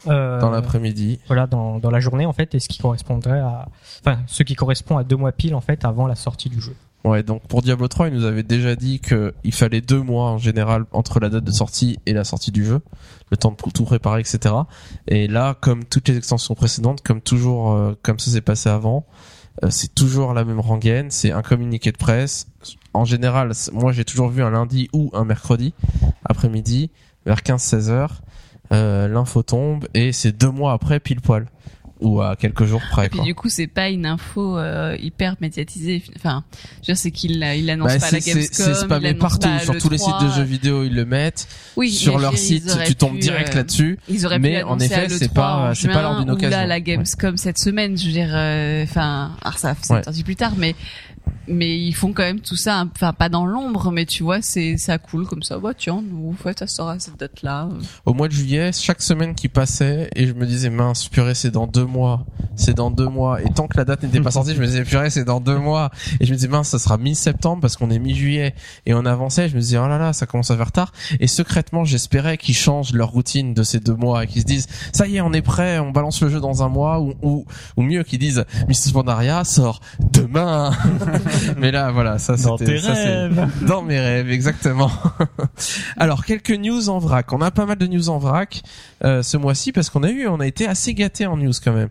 Euh, 0.07 0.39
dans 0.39 0.51
l'après-midi. 0.51 1.19
Voilà, 1.27 1.47
dans, 1.47 1.79
dans 1.79 1.89
la 1.89 1.99
journée, 1.99 2.25
en 2.25 2.33
fait, 2.33 2.53
et 2.53 2.59
ce 2.59 2.67
qui 2.67 2.77
correspondrait 2.77 3.39
à. 3.39 3.67
Enfin, 4.01 4.19
ce 4.27 4.43
qui 4.43 4.53
correspond 4.55 4.97
à 4.97 5.03
deux 5.03 5.15
mois 5.15 5.31
pile, 5.31 5.55
en 5.55 5.61
fait, 5.61 5.83
avant 5.85 6.05
la 6.05 6.15
sortie 6.15 6.49
du 6.49 6.61
jeu. 6.61 6.75
Ouais, 7.05 7.21
donc 7.21 7.47
pour 7.47 7.61
Diablo 7.61 7.87
3, 7.87 8.07
il 8.07 8.15
nous 8.15 8.25
avait 8.25 8.41
déjà 8.41 8.75
dit 8.75 8.99
que 8.99 9.35
il 9.43 9.53
fallait 9.53 9.79
deux 9.79 10.01
mois 10.01 10.31
en 10.31 10.39
général 10.39 10.85
entre 10.91 11.19
la 11.19 11.29
date 11.29 11.43
de 11.43 11.51
sortie 11.51 11.99
et 12.07 12.13
la 12.13 12.23
sortie 12.23 12.51
du 12.51 12.65
jeu, 12.65 12.81
le 13.29 13.37
temps 13.37 13.51
de 13.51 13.71
tout 13.71 13.85
préparer, 13.85 14.21
etc. 14.21 14.55
Et 15.07 15.27
là, 15.27 15.55
comme 15.61 15.85
toutes 15.85 16.07
les 16.07 16.17
extensions 16.17 16.55
précédentes, 16.55 17.03
comme 17.03 17.21
toujours, 17.21 17.73
euh, 17.73 17.93
comme 18.01 18.17
ça 18.17 18.31
s'est 18.31 18.41
passé 18.41 18.69
avant, 18.69 19.05
euh, 19.63 19.69
c'est 19.69 19.93
toujours 19.93 20.33
la 20.33 20.43
même 20.45 20.59
rengaine, 20.59 21.11
c'est 21.11 21.31
un 21.31 21.43
communiqué 21.43 21.91
de 21.91 21.97
presse. 21.97 22.47
En 22.95 23.05
général, 23.05 23.51
moi 23.71 23.91
j'ai 23.91 24.03
toujours 24.03 24.29
vu 24.29 24.41
un 24.41 24.49
lundi 24.49 24.89
ou 24.91 25.11
un 25.13 25.25
mercredi 25.25 25.75
après-midi 26.23 26.89
vers 27.27 27.41
15-16 27.41 27.89
heures. 27.89 28.23
Euh, 28.73 29.07
L'info 29.07 29.43
tombe 29.43 29.87
et 29.93 30.11
c'est 30.11 30.31
deux 30.31 30.49
mois 30.49 30.73
après 30.73 30.99
pile 30.99 31.21
poil. 31.21 31.45
Ou 32.01 32.21
à 32.21 32.35
quelques 32.35 32.65
jours 32.65 32.81
près. 32.91 33.05
Et 33.05 33.09
puis 33.09 33.17
quoi. 33.19 33.25
du 33.25 33.35
coup, 33.35 33.49
c'est 33.49 33.67
pas 33.67 33.89
une 33.89 34.05
info 34.05 34.57
euh, 34.57 34.97
hyper 34.99 35.35
médiatisée. 35.39 36.03
Enfin, 36.17 36.43
je 36.53 36.77
veux 36.79 36.85
dire, 36.93 36.97
c'est 36.97 37.11
qu'il 37.11 37.41
il 37.57 37.69
annonce 37.69 37.87
Bah, 37.93 37.99
pas 37.99 38.07
à 38.07 38.11
la 38.11 38.19
Gamescom, 38.19 38.65
c'est 38.73 38.87
annonce 38.87 39.13
partout 39.13 39.47
sur 39.63 39.77
tous 39.77 39.89
les 39.89 39.97
sites 39.97 40.13
de 40.21 40.25
l'E3. 40.27 40.35
jeux 40.35 40.43
vidéo 40.43 40.83
ils 40.83 40.93
le 40.93 41.05
mettent 41.05 41.47
Oui, 41.77 41.91
sur 41.91 42.19
leur 42.19 42.37
site 42.37 42.69
tu 42.85 42.95
tombes 42.95 43.13
pu, 43.13 43.19
direct 43.19 43.53
euh, 43.53 43.57
là-dessus 43.59 43.97
Ils 44.09 44.25
auraient 44.25 44.39
Mais 44.39 44.59
pu 44.59 44.63
en 44.65 44.77
effet, 44.79 45.07
c'est 45.09 45.25
l'E3 45.27 45.33
pas- 45.33 45.71
c'est 45.73 45.87
pas 45.87 46.01
lors 46.01 46.17
d'une 46.19 46.27
là 46.27 46.33
occasion. 46.33 46.59
à 46.59 46.65
la 46.65 46.79
Gamescom 46.81 47.37
cette 47.37 47.57
semaine. 47.59 47.97
Je 47.97 48.05
veux 48.07 48.11
dire, 48.11 48.29
euh, 48.33 48.83
enfin, 48.83 49.31
alors 49.41 49.57
ça, 49.57 49.73
c'est 49.81 49.93
Ouais. 49.93 50.01
plus 50.23 50.35
tard, 50.35 50.53
mais 50.57 50.75
mais 51.47 51.77
ils 51.79 51.93
font 51.93 52.13
quand 52.13 52.23
même 52.23 52.41
tout 52.41 52.55
ça, 52.55 52.85
enfin 52.93 53.13
pas 53.13 53.29
dans 53.29 53.45
l'ombre, 53.45 53.91
mais 53.91 54.05
tu 54.05 54.23
vois, 54.23 54.41
c'est 54.41 54.77
ça 54.77 54.97
coule 54.97 55.27
comme 55.27 55.43
ça. 55.43 55.57
Bah 55.57 55.73
tiens, 55.77 56.03
nous, 56.07 56.33
fait, 56.33 56.59
ça 56.59 56.67
sera 56.67 56.93
à 56.93 56.99
cette 56.99 57.19
date-là. 57.19 57.69
au 58.05 58.13
mois 58.13 58.27
de 58.27 58.33
juillet 58.33 58.71
chaque 58.73 59.01
semaine 59.01 59.35
qui 59.35 59.47
passait 59.47 60.09
et 60.15 60.27
je 60.27 60.33
me 60.33 60.45
disais 60.45 60.69
mince 60.69 61.07
purée 61.07 61.35
c'est 61.35 61.51
dans 61.51 61.67
deux 61.67 61.85
mois 61.85 62.25
c'est 62.55 62.73
dans 62.73 62.91
deux 62.91 63.07
mois 63.07 63.41
et 63.41 63.49
tant 63.53 63.67
que 63.67 63.77
la 63.77 63.85
date 63.85 64.03
n'était 64.03 64.21
pas 64.21 64.31
sortie 64.31 64.55
je 64.55 64.61
me 64.61 64.65
disais 64.65 64.83
purée 64.83 65.09
c'est 65.09 65.23
dans 65.23 65.39
deux 65.39 65.57
mois 65.57 65.91
et 66.19 66.25
je 66.25 66.31
me 66.31 66.35
disais 66.35 66.47
mince 66.47 66.69
ça 66.69 66.79
sera 66.79 66.97
mi-septembre 66.97 67.61
parce 67.61 67.75
qu'on 67.75 67.89
est 67.89 67.99
mi-juillet 67.99 68.53
et 68.85 68.93
on 68.93 69.05
avançait 69.05 69.49
je 69.49 69.55
me 69.55 69.61
disais 69.61 69.77
oh 69.77 69.87
là 69.87 69.97
là 69.97 70.13
ça 70.13 70.25
commence 70.25 70.51
à 70.51 70.57
faire 70.57 70.71
tard 70.71 70.93
et 71.19 71.27
secrètement 71.27 71.83
j'espérais 71.83 72.37
qu'ils 72.37 72.55
changent 72.55 72.93
leur 72.93 73.09
routine 73.09 73.53
de 73.53 73.63
ces 73.63 73.79
deux 73.79 73.95
mois 73.95 74.23
et 74.23 74.27
qu'ils 74.27 74.41
se 74.41 74.47
disent 74.47 74.67
ça 74.93 75.07
y 75.07 75.17
est 75.17 75.21
on 75.21 75.33
est 75.33 75.41
prêt 75.41 75.79
on 75.79 75.91
balance 75.91 76.21
le 76.21 76.29
jeu 76.29 76.39
dans 76.39 76.63
un 76.63 76.69
mois 76.69 76.99
ou 76.99 77.13
ou, 77.21 77.45
mieux 77.81 78.03
qu'ils 78.03 78.19
disent 78.19 78.45
Mrs. 78.67 78.93
Pandaria 78.93 79.43
sort 79.43 79.79
demain 79.99 80.71
mais 81.57 81.71
là 81.71 81.91
voilà 81.91 82.17
ça 82.19 82.35
Dans 82.35 82.57
c'était 82.57 82.77
ça, 82.79 82.95
c'est- 82.95 83.29
dans 83.65 83.81
mes 83.81 83.99
rêves, 83.99 84.29
exactement. 84.31 84.91
Alors 85.97 86.25
quelques 86.25 86.51
news 86.51 86.89
en 86.89 86.99
vrac. 86.99 87.31
On 87.33 87.41
a 87.41 87.51
pas 87.51 87.65
mal 87.65 87.77
de 87.77 87.87
news 87.87 88.09
en 88.09 88.17
vrac 88.17 88.61
euh, 89.03 89.23
ce 89.23 89.37
mois-ci 89.37 89.71
parce 89.71 89.89
qu'on 89.89 90.03
a 90.03 90.09
eu, 90.09 90.27
on 90.27 90.39
a 90.39 90.47
été 90.47 90.67
assez 90.67 90.93
gâté 90.93 91.25
en 91.25 91.37
news 91.37 91.53
quand 91.63 91.73
même. 91.73 91.89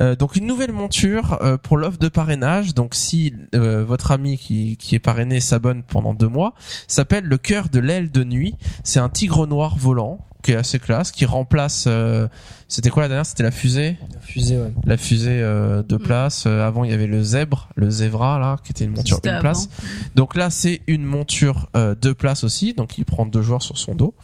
Euh, 0.00 0.16
donc 0.16 0.36
une 0.36 0.46
nouvelle 0.46 0.72
monture 0.72 1.38
euh, 1.42 1.56
pour 1.56 1.76
l'offre 1.76 1.98
de 1.98 2.08
parrainage. 2.08 2.74
Donc 2.74 2.94
si 2.94 3.34
euh, 3.54 3.84
votre 3.84 4.10
ami 4.12 4.38
qui, 4.38 4.76
qui 4.76 4.94
est 4.94 4.98
parrainé 5.00 5.40
s'abonne 5.40 5.82
pendant 5.82 6.14
deux 6.14 6.28
mois, 6.28 6.54
s'appelle 6.88 7.24
le 7.24 7.38
cœur 7.38 7.68
de 7.68 7.78
l'aile 7.78 8.10
de 8.10 8.24
nuit. 8.24 8.54
C'est 8.84 9.00
un 9.00 9.08
tigre 9.08 9.46
noir 9.46 9.76
volant 9.78 10.20
qui 10.42 10.52
est 10.52 10.56
assez 10.56 10.78
classe, 10.78 11.10
qui 11.10 11.24
remplace. 11.24 11.84
euh, 11.88 12.28
C'était 12.68 12.90
quoi 12.90 13.02
la 13.02 13.08
dernière? 13.08 13.26
C'était 13.26 13.42
la 13.42 13.50
fusée? 13.50 13.96
Fusée, 14.40 14.58
ouais. 14.58 14.72
la 14.84 14.96
fusée 14.96 15.40
euh, 15.40 15.82
de 15.82 15.96
Mm. 15.96 16.02
place. 16.02 16.44
Euh, 16.46 16.66
avant, 16.66 16.84
il 16.84 16.90
y 16.90 16.94
avait 16.94 17.06
le 17.06 17.22
zèbre, 17.22 17.68
le 17.74 17.88
zèbra 17.90 18.38
là, 18.38 18.56
qui 18.64 18.72
était 18.72 18.84
une 18.84 18.90
monture 18.94 19.18
avant. 19.24 19.40
place. 19.40 19.68
Donc 20.14 20.36
là, 20.36 20.50
c'est 20.50 20.82
une 20.86 21.04
monture 21.04 21.68
euh, 21.76 21.94
deux 21.94 22.14
places 22.14 22.44
aussi, 22.44 22.74
donc 22.74 22.98
il 22.98 23.04
prend 23.04 23.24
deux 23.26 23.40
joueurs 23.42 23.62
sur 23.62 23.78
son 23.78 23.94
dos, 23.94 24.14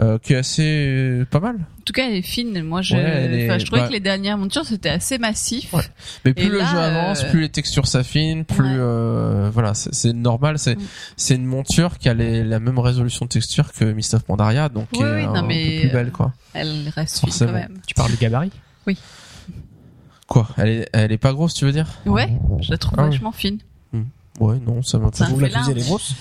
euh, 0.00 0.18
qui 0.18 0.32
est 0.34 0.36
assez 0.36 0.62
euh, 0.64 1.24
pas 1.28 1.40
mal. 1.40 1.56
En 1.56 1.82
tout 1.84 1.92
cas, 1.92 2.06
elle 2.08 2.14
est 2.16 2.22
fine. 2.22 2.62
Moi, 2.62 2.82
je, 2.82 2.94
Ouais, 2.94 3.02
elle 3.02 3.34
est- 3.34 3.44
enfin, 3.50 3.58
je 3.58 3.66
trouvais 3.66 3.80
bah- 3.82 3.88
que 3.88 3.92
les 3.94 4.00
dernières 4.00 4.38
montures 4.38 4.64
c'était 4.64 4.90
assez 4.90 5.18
massif. 5.18 5.72
Ouais. 5.72 5.82
Mais 6.24 6.34
plus 6.34 6.44
Et 6.44 6.48
le 6.48 6.58
là, 6.58 6.64
jeu 6.70 6.78
avance, 6.78 7.24
euh, 7.24 7.30
plus 7.30 7.40
les 7.40 7.48
textures 7.48 7.86
s'affinent, 7.88 8.44
plus 8.44 8.62
Ouais. 8.64 8.76
euh, 8.78 9.50
voilà, 9.52 9.74
c'est 9.74 10.12
normal. 10.12 10.58
C'est 10.58 10.76
Mm. 10.76 10.82
c'est 11.16 11.34
une 11.34 11.46
monture 11.46 11.98
qui 11.98 12.08
a 12.08 12.14
les- 12.14 12.44
la 12.44 12.60
même 12.60 12.78
résolution 12.78 13.24
de 13.24 13.30
texture 13.30 13.72
que 13.72 13.84
Mist 13.86 14.14
of 14.14 14.22
Pandaria, 14.24 14.68
donc 14.68 14.88
qui 14.92 15.02
Oui, 15.02 15.08
est 15.08 15.14
oui, 15.16 15.24
un, 15.24 15.42
peu 15.42 15.48
plus 15.48 15.90
belle 15.92 16.10
quoi. 16.12 16.32
Elle 16.54 16.90
reste 16.94 17.20
fine 17.20 17.46
quand 17.48 17.52
même. 17.52 17.78
Tu 17.86 17.94
parles 17.94 18.10
du 18.12 18.16
gabarit? 18.18 18.52
Quoi 20.28 20.48
Elle 20.56 20.68
est 20.68 20.88
elle 20.92 21.10
est 21.10 21.18
pas 21.18 21.32
grosse, 21.32 21.54
tu 21.54 21.64
veux 21.64 21.72
dire? 21.72 21.88
Ouais, 22.06 22.28
je 22.60 22.70
la 22.70 22.78
trouve 22.78 22.94
Ah 22.98 23.04
oui. 23.04 23.10
vachement 23.10 23.32
fine. 23.32 23.58
Ouais, 24.38 24.58
non, 24.64 24.82
ça 24.84 24.98
m'a 24.98 25.06
Ça 25.06 25.10
pas. 25.10 25.24
Je 25.24 25.30
trouve 25.30 25.40
la 25.42 25.48
fait 25.48 25.58
fusée, 25.58 25.72
elle 25.72 25.78
est 25.78 25.82
grosse? 25.88 26.14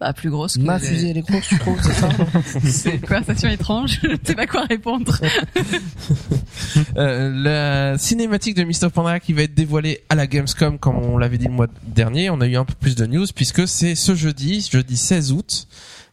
Bah, 0.00 0.12
plus 0.12 0.30
grosse 0.30 0.56
que 0.56 0.62
Ma 0.62 0.78
les- 0.78 0.86
fusée, 0.86 1.10
elle 1.10 1.18
est 1.18 1.28
grosse, 1.28 1.48
tu 1.48 1.58
trouves, 1.58 1.78
c'est 1.82 1.92
ça? 1.92 2.08
C'est 2.64 2.94
une 2.94 3.00
conversation 3.00 3.48
étrange. 3.50 3.98
Je 4.02 4.08
ne 4.12 4.16
sais 4.24 4.34
pas 4.36 4.46
quoi 4.46 4.64
répondre. 4.64 5.18
Euh, 6.96 7.30
la 7.34 7.98
cinématique 7.98 8.56
de 8.56 8.84
of 8.84 8.92
Pandaria 8.92 9.20
qui 9.20 9.32
va 9.32 9.42
être 9.42 9.54
dévoilée 9.54 10.00
à 10.08 10.14
la 10.14 10.26
Gamescom 10.26 10.78
comme 10.78 10.96
on 10.96 11.16
l'avait 11.18 11.38
dit 11.38 11.46
le 11.46 11.52
mois 11.52 11.66
dernier. 11.86 12.30
On 12.30 12.40
a 12.40 12.46
eu 12.46 12.56
un 12.56 12.64
peu 12.64 12.74
plus 12.74 12.94
de 12.96 13.06
news 13.06 13.26
puisque 13.34 13.66
c'est 13.68 13.94
ce 13.94 14.14
jeudi, 14.14 14.66
jeudi 14.70 14.96
16 14.96 15.32
août, 15.32 15.68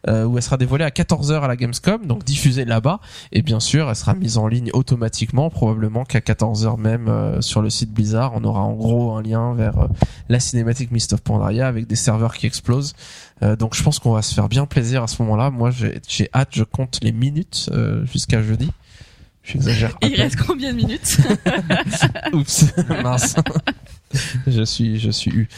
où 0.08 0.36
elle 0.36 0.42
sera 0.42 0.56
dévoilée 0.56 0.84
à 0.84 0.90
14h 0.90 1.40
à 1.40 1.48
la 1.48 1.56
Gamescom, 1.56 2.06
donc 2.06 2.24
diffusée 2.24 2.64
là-bas. 2.64 3.00
Et 3.32 3.42
bien 3.42 3.60
sûr, 3.60 3.88
elle 3.88 3.96
sera 3.96 4.14
mise 4.14 4.38
en 4.38 4.46
ligne 4.46 4.70
automatiquement, 4.72 5.50
probablement 5.50 6.04
qu'à 6.04 6.20
14h 6.20 6.78
même 6.78 7.08
euh, 7.08 7.40
sur 7.40 7.62
le 7.62 7.70
site 7.70 7.90
Blizzard, 7.90 8.32
on 8.34 8.44
aura 8.44 8.60
en 8.60 8.74
gros 8.74 9.16
un 9.16 9.22
lien 9.22 9.54
vers 9.54 9.78
euh, 9.78 9.86
la 10.28 10.40
cinématique 10.40 10.90
Mist 10.90 11.12
of 11.12 11.20
Pandaria 11.22 11.66
avec 11.66 11.86
des 11.86 11.96
serveurs 11.96 12.34
qui 12.34 12.46
explosent. 12.46 12.94
Euh, 13.42 13.56
donc 13.56 13.74
je 13.74 13.82
pense 13.82 13.98
qu'on 13.98 14.12
va 14.12 14.22
se 14.22 14.34
faire 14.34 14.48
bien 14.48 14.66
plaisir 14.66 15.02
à 15.02 15.06
ce 15.06 15.22
moment-là. 15.22 15.50
Moi, 15.50 15.70
j'ai 15.70 16.30
hâte, 16.34 16.50
je 16.52 16.64
compte 16.64 16.98
les 17.02 17.12
minutes 17.12 17.68
euh, 17.72 18.04
jusqu'à 18.06 18.42
jeudi. 18.42 18.70
J'exagère. 19.42 19.96
Il 20.02 20.14
reste 20.14 20.36
combien 20.36 20.72
de 20.72 20.76
minutes? 20.76 21.18
Oups, 22.32 22.66
mince. 23.02 23.36
je 24.46 24.62
suis, 24.62 24.98
je 24.98 25.10
suis 25.10 25.30
eu. 25.30 25.48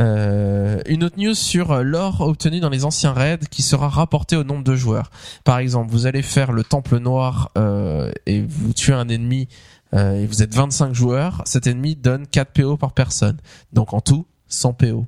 Euh, 0.00 0.80
une 0.86 1.04
autre 1.04 1.18
news 1.18 1.34
sur 1.34 1.82
l'or 1.82 2.20
obtenu 2.20 2.60
dans 2.60 2.68
les 2.68 2.84
anciens 2.84 3.12
raids 3.12 3.46
qui 3.50 3.62
sera 3.62 3.88
rapporté 3.88 4.36
au 4.36 4.44
nombre 4.44 4.64
de 4.64 4.76
joueurs. 4.76 5.10
Par 5.44 5.58
exemple, 5.58 5.90
vous 5.90 6.06
allez 6.06 6.22
faire 6.22 6.52
le 6.52 6.64
temple 6.64 6.98
noir 6.98 7.50
euh, 7.58 8.10
et 8.26 8.42
vous 8.42 8.72
tuez 8.72 8.94
un 8.94 9.08
ennemi 9.08 9.48
euh, 9.94 10.20
et 10.20 10.26
vous 10.26 10.42
êtes 10.42 10.54
25 10.54 10.94
joueurs. 10.94 11.42
Cet 11.44 11.66
ennemi 11.66 11.96
donne 11.96 12.26
4 12.26 12.52
PO 12.52 12.76
par 12.76 12.92
personne. 12.92 13.38
Donc 13.72 13.92
en 13.92 14.00
tout, 14.00 14.26
100 14.48 14.74
PO 14.74 15.06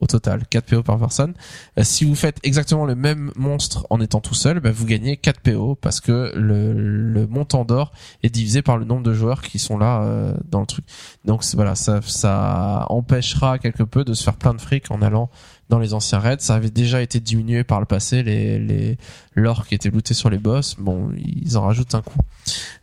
au 0.00 0.06
total, 0.06 0.46
4 0.48 0.64
PO 0.64 0.82
par 0.82 0.98
personne. 0.98 1.34
Euh, 1.78 1.82
si 1.84 2.04
vous 2.04 2.14
faites 2.14 2.38
exactement 2.42 2.84
le 2.84 2.94
même 2.94 3.32
monstre 3.36 3.86
en 3.90 4.00
étant 4.00 4.20
tout 4.20 4.34
seul, 4.34 4.60
bah, 4.60 4.70
vous 4.72 4.86
gagnez 4.86 5.16
4 5.16 5.40
PO 5.40 5.74
parce 5.76 6.00
que 6.00 6.32
le, 6.34 6.72
le 6.72 7.26
montant 7.26 7.64
d'or 7.64 7.92
est 8.22 8.30
divisé 8.30 8.62
par 8.62 8.78
le 8.78 8.84
nombre 8.84 9.02
de 9.02 9.12
joueurs 9.12 9.42
qui 9.42 9.58
sont 9.58 9.78
là 9.78 10.02
euh, 10.02 10.34
dans 10.48 10.60
le 10.60 10.66
truc. 10.66 10.84
Donc 11.24 11.44
voilà, 11.54 11.74
ça, 11.74 12.00
ça 12.02 12.86
empêchera 12.88 13.58
quelque 13.58 13.82
peu 13.82 14.04
de 14.04 14.14
se 14.14 14.22
faire 14.24 14.36
plein 14.36 14.54
de 14.54 14.60
fric 14.60 14.90
en 14.90 15.02
allant 15.02 15.30
dans 15.68 15.78
les 15.78 15.94
anciens 15.94 16.18
raids. 16.18 16.36
Ça 16.40 16.54
avait 16.54 16.70
déjà 16.70 17.02
été 17.02 17.20
diminué 17.20 17.64
par 17.64 17.80
le 17.80 17.86
passé, 17.86 18.22
les, 18.22 18.58
les 18.58 18.98
l'or 19.34 19.66
qui 19.66 19.74
était 19.74 19.90
looté 19.90 20.14
sur 20.14 20.30
les 20.30 20.38
boss. 20.38 20.76
Bon, 20.78 21.10
ils 21.16 21.56
en 21.56 21.62
rajoutent 21.62 21.94
un 21.94 22.02
coup. 22.02 22.18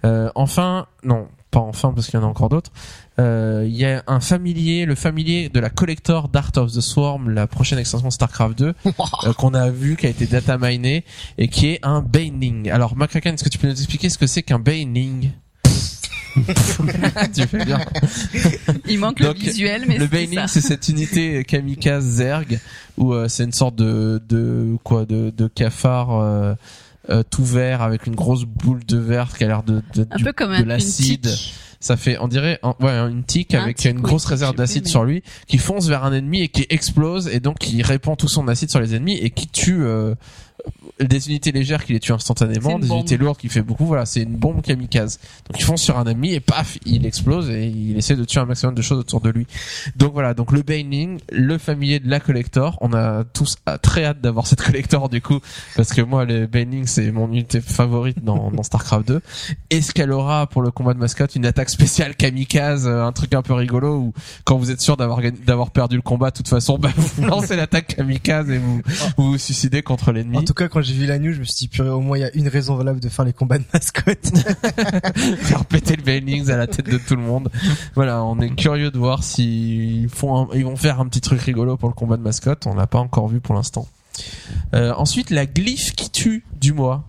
Euh, 0.04 0.30
enfin, 0.36 0.88
non, 1.04 1.28
pas 1.52 1.60
enfin 1.60 1.94
parce 1.94 2.08
qu'il 2.08 2.20
y 2.20 2.24
en 2.24 2.26
a 2.26 2.30
encore 2.30 2.50
d'autres. 2.50 2.72
Euh, 3.18 3.64
Il 3.68 3.76
y 3.76 3.86
a 3.86 4.04
un 4.08 4.20
familier, 4.20 4.86
le 4.86 4.96
familier 4.96 5.50
de 5.50 5.60
la 5.60 5.70
collector 5.70 6.28
d'Art 6.28 6.52
of 6.58 6.72
the 6.74 6.82
Swarm, 6.82 7.30
la 7.30 7.48
prochaine 7.48 7.80
extension 7.80 8.10
StarCraft 8.12 8.58
2, 8.58 8.74
euh, 8.86 9.34
qu'on 9.34 9.54
a 9.54 9.70
vu, 9.70 9.96
qui 9.96 10.06
a 10.06 10.10
été 10.10 10.26
data 10.26 10.58
miné 10.58 11.06
et 11.38 11.48
qui 11.48 11.68
est 11.68 11.80
un 11.84 12.02
Baneling. 12.02 12.70
Alors, 12.70 12.96
McCracken, 12.98 13.34
est-ce 13.36 13.44
que 13.44 13.50
tu 13.50 13.58
peux 13.58 13.68
nous 13.68 13.74
expliquer 13.74 14.10
ce 14.10 14.18
que 14.18 14.28
c'est 14.28 14.44
qu'un 14.44 14.60
Baneling 14.60 15.32
Tu 17.34 17.48
fais 17.48 17.64
bien. 17.64 17.80
Il 18.88 19.00
manque 19.00 19.22
Donc, 19.22 19.38
le 19.38 19.42
visuel, 19.46 19.84
mais 19.88 19.98
Le 19.98 20.08
ça. 20.36 20.48
c'est 20.48 20.60
cette 20.62 20.90
unité 20.90 21.46
kamikaze 21.46 22.04
Zerg 22.04 22.60
où 22.98 23.14
euh, 23.14 23.30
c'est 23.30 23.46
une 23.46 23.54
sorte 23.54 23.76
de 23.78 24.22
de 24.28 24.76
quoi 24.84 25.06
de 25.06 25.30
de 25.30 25.48
cafard 25.48 26.12
euh, 26.12 26.54
euh, 27.10 27.24
tout 27.30 27.46
vert 27.46 27.82
avec 27.82 28.06
une 28.06 28.16
grosse 28.16 28.44
boule 28.44 28.84
de 28.86 28.98
verre 28.98 29.38
qui 29.38 29.46
a 29.46 29.48
l'air 29.48 29.64
de 29.64 29.82
de, 29.94 30.06
Un 30.12 30.18
du- 30.18 30.24
peu 30.26 30.34
comme 30.34 30.50
de 30.52 30.56
un, 30.56 30.60
une 30.64 30.68
l'acide. 30.68 31.22
tique. 31.30 31.54
Ça 31.86 31.98
fait, 31.98 32.18
on 32.20 32.27
dirait, 32.27 32.58
un- 32.63 32.74
ouais, 32.80 32.89
une 32.94 33.24
tique 33.24 33.54
Un 33.54 33.62
avec 33.62 33.77
tic, 33.77 33.92
une 33.92 33.98
oui, 33.98 34.01
grosse 34.01 34.25
réserve 34.25 34.56
d'acide 34.56 34.86
mais- 34.86 34.89
sur 34.89 35.04
lui, 35.04 35.22
qui 35.46 35.60
fonce 35.60 35.88
vers 35.88 36.04
un 36.04 36.13
ennemi 36.13 36.42
et 36.42 36.48
qui 36.48 36.65
explose 36.72 37.27
et 37.27 37.39
donc 37.39 37.60
qui 37.60 37.84
répand 37.84 38.18
tout 38.18 38.27
son 38.27 38.48
acide 38.48 38.72
sur 38.72 38.80
les 38.80 38.96
ennemis 38.96 39.18
et 39.20 39.30
qui 39.30 39.48
tue 39.48 39.84
euh, 39.84 40.15
des 41.00 41.28
unités 41.28 41.52
légères 41.52 41.84
qui 41.84 41.94
les 41.94 42.00
tuent 42.00 42.14
instantanément, 42.14 42.80
des 42.80 42.88
bombe. 42.88 43.00
unités 43.00 43.18
lourdes 43.18 43.38
qui 43.38 43.50
fait 43.50 43.62
beaucoup. 43.62 43.86
Voilà, 43.86 44.06
c'est 44.06 44.22
une 44.22 44.36
bombe 44.36 44.62
kamikaze. 44.62 45.20
Donc 45.50 45.60
il 45.60 45.64
fonce 45.64 45.82
sur 45.82 45.98
un 45.98 46.06
ennemi 46.06 46.34
et 46.34 46.40
paf, 46.40 46.78
il 46.86 47.06
explose 47.06 47.50
et 47.50 47.66
il 47.68 47.98
essaie 47.98 48.16
de 48.16 48.24
tuer 48.24 48.40
un 48.40 48.46
maximum 48.46 48.76
de 48.76 48.82
choses 48.82 49.00
autour 49.00 49.22
de 49.22 49.30
lui. 49.30 49.46
Donc 49.96 50.14
voilà, 50.14 50.34
donc 50.34 50.52
le 50.52 50.62
Baneling, 50.62 51.20
le 51.32 51.58
familier 51.58 52.00
de 52.00 52.10
la 52.10 52.20
collector. 52.20 52.78
On 52.82 52.94
a 52.94 53.24
tous 53.24 53.58
très 53.82 54.06
hâte 54.06 54.22
d'avoir 54.22 54.48
cette 54.48 54.62
collector 54.62 55.10
du 55.10 55.22
coup 55.22 55.40
parce 55.76 55.92
que 55.92 56.02
moi 56.02 56.26
le 56.26 56.48
Baneling 56.48 56.88
c'est 56.88 57.12
mon 57.12 57.28
unité 57.28 57.62
favorite 57.62 58.24
dans, 58.24 58.52
dans 58.52 58.64
Starcraft 58.64 59.08
2. 59.08 59.22
Est-ce 59.70 59.94
qu'elle 59.94 60.12
aura 60.12 60.48
pour 60.48 60.62
le 60.62 60.72
combat 60.72 60.94
de 60.94 61.00
mascotte 61.00 61.36
une 61.36 61.46
attaque 61.46 61.70
spéciale 61.70 62.16
kamikaze, 62.16 62.88
euh, 62.88 63.04
un 63.04 63.12
truc 63.12 63.34
un 63.34 63.42
peu 63.42 63.54
rigolo 63.54 63.98
où 63.98 64.14
quand 64.46 64.58
vous 64.58 64.72
êtes 64.72 64.82
sûr 64.82 64.98
d'avoir 64.98 65.20
d'avoir 65.46 65.72
perdu 65.72 65.96
le 65.96 66.02
combat, 66.02 66.32
de 66.32 66.38
toute 66.38 66.48
façon, 66.48 66.78
bah, 66.78 66.90
vous 66.96 67.26
lancez 67.26 67.56
l'attaque 67.56 67.96
kamikaze 67.96 68.50
et 68.50 68.58
vous 68.58 68.82
vous, 69.18 69.32
vous 69.32 69.38
suicidez 69.38 69.82
contre 69.82 70.12
l'ennemi. 70.12 70.45
En 70.46 70.48
tout 70.48 70.54
cas, 70.54 70.68
quand 70.68 70.80
j'ai 70.84 70.94
vu 70.94 71.08
la 71.08 71.18
news, 71.18 71.34
je 71.34 71.40
me 71.40 71.44
suis 71.44 71.56
dit, 71.56 71.68
purée, 71.68 71.90
au 71.90 72.02
moins, 72.02 72.20
il 72.20 72.22
y 72.22 72.24
a 72.24 72.30
une 72.36 72.48
raison 72.48 72.75
valable 72.75 73.00
de 73.00 73.10
faire 73.10 73.25
les 73.25 73.34
combats 73.34 73.58
de 73.58 73.64
mascottes. 73.74 74.32
faire 75.40 75.66
péter 75.66 75.96
le 75.96 76.04
Bailings 76.04 76.52
à 76.52 76.56
la 76.58 76.68
tête 76.68 76.86
de 76.88 77.00
tout 77.00 77.16
le 77.16 77.24
monde. 77.24 77.50
Voilà, 77.96 78.24
on 78.24 78.40
est 78.40 78.54
curieux 78.56 78.92
de 78.92 78.98
voir 79.00 79.24
s'ils 79.24 80.08
font, 80.08 80.38
un- 80.44 80.48
ils 80.54 80.64
vont 80.64 80.75
faire 80.75 81.00
un 81.00 81.08
petit 81.08 81.20
truc 81.22 81.42
rigolo 81.42 81.78
pour 81.78 81.90
le 81.90 81.96
combat 81.96 82.16
de 82.18 82.22
mascotte. 82.22 82.68
On 82.68 82.75
l'a 82.75 82.86
pas 82.86 83.00
encore 83.00 83.28
vu 83.28 83.40
pour 83.42 83.56
l'instant. 83.56 83.88
Euh, 84.75 84.94
ensuite, 84.96 85.32
la 85.32 85.48
glyphe 85.48 85.94
qui 85.96 86.12
tue 86.12 86.46
du 86.62 86.74
mois. 86.74 87.06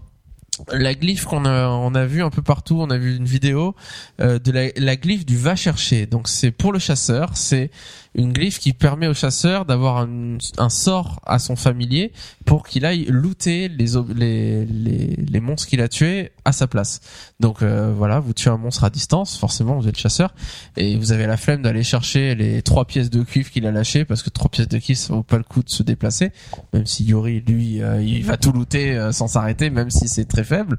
La 0.72 0.94
glyphe 0.94 1.26
qu'on 1.26 1.44
a, 1.44 1.68
on 1.68 1.94
a 1.94 2.06
vu 2.06 2.22
un 2.22 2.30
peu 2.30 2.40
partout. 2.40 2.78
On 2.80 2.88
a 2.88 2.96
vu 2.96 3.16
une 3.16 3.26
vidéo 3.26 3.74
euh, 4.22 4.38
de 4.38 4.50
la, 4.50 4.68
la 4.76 4.96
glyphe 4.96 5.26
du 5.26 5.36
va 5.36 5.54
chercher. 5.56 6.06
Donc 6.06 6.28
c'est 6.28 6.50
pour 6.50 6.72
le 6.72 6.78
chasseur. 6.78 7.32
C'est 7.36 7.70
une 8.16 8.32
glyphe 8.32 8.58
qui 8.58 8.72
permet 8.72 9.06
au 9.06 9.14
chasseur 9.14 9.64
d'avoir 9.64 9.98
un, 9.98 10.68
sort 10.68 11.20
à 11.24 11.38
son 11.38 11.54
familier 11.54 12.12
pour 12.44 12.66
qu'il 12.66 12.84
aille 12.84 13.04
looter 13.04 13.68
les, 13.68 13.94
les, 14.14 15.16
les 15.16 15.40
monstres 15.40 15.68
qu'il 15.68 15.80
a 15.80 15.88
tués 15.88 16.32
à 16.44 16.52
sa 16.52 16.66
place. 16.66 17.00
Donc 17.40 17.62
euh, 17.62 17.92
voilà, 17.96 18.18
vous 18.18 18.32
tuez 18.32 18.50
un 18.50 18.56
monstre 18.56 18.84
à 18.84 18.90
distance, 18.90 19.38
forcément 19.38 19.78
vous 19.78 19.86
êtes 19.86 19.98
chasseur, 19.98 20.34
et 20.76 20.96
vous 20.96 21.12
avez 21.12 21.26
la 21.26 21.36
flemme 21.36 21.62
d'aller 21.62 21.82
chercher 21.82 22.34
les 22.34 22.62
trois 22.62 22.86
pièces 22.86 23.10
de 23.10 23.22
cuivre 23.22 23.50
qu'il 23.50 23.66
a 23.66 23.70
lâchées, 23.70 24.04
parce 24.04 24.22
que 24.22 24.30
trois 24.30 24.50
pièces 24.50 24.68
de 24.68 24.78
cuivre 24.78 24.98
ça 24.98 25.14
vaut 25.14 25.22
pas 25.22 25.38
le 25.38 25.44
coup 25.44 25.62
de 25.62 25.70
se 25.70 25.82
déplacer, 25.82 26.32
même 26.72 26.86
si 26.86 27.04
Yori 27.04 27.42
lui 27.46 27.82
euh, 27.82 28.02
il 28.02 28.24
va 28.24 28.36
tout 28.36 28.52
looter 28.52 28.96
euh, 28.96 29.12
sans 29.12 29.28
s'arrêter, 29.28 29.70
même 29.70 29.90
si 29.90 30.08
c'est 30.08 30.24
très 30.24 30.44
faible. 30.44 30.78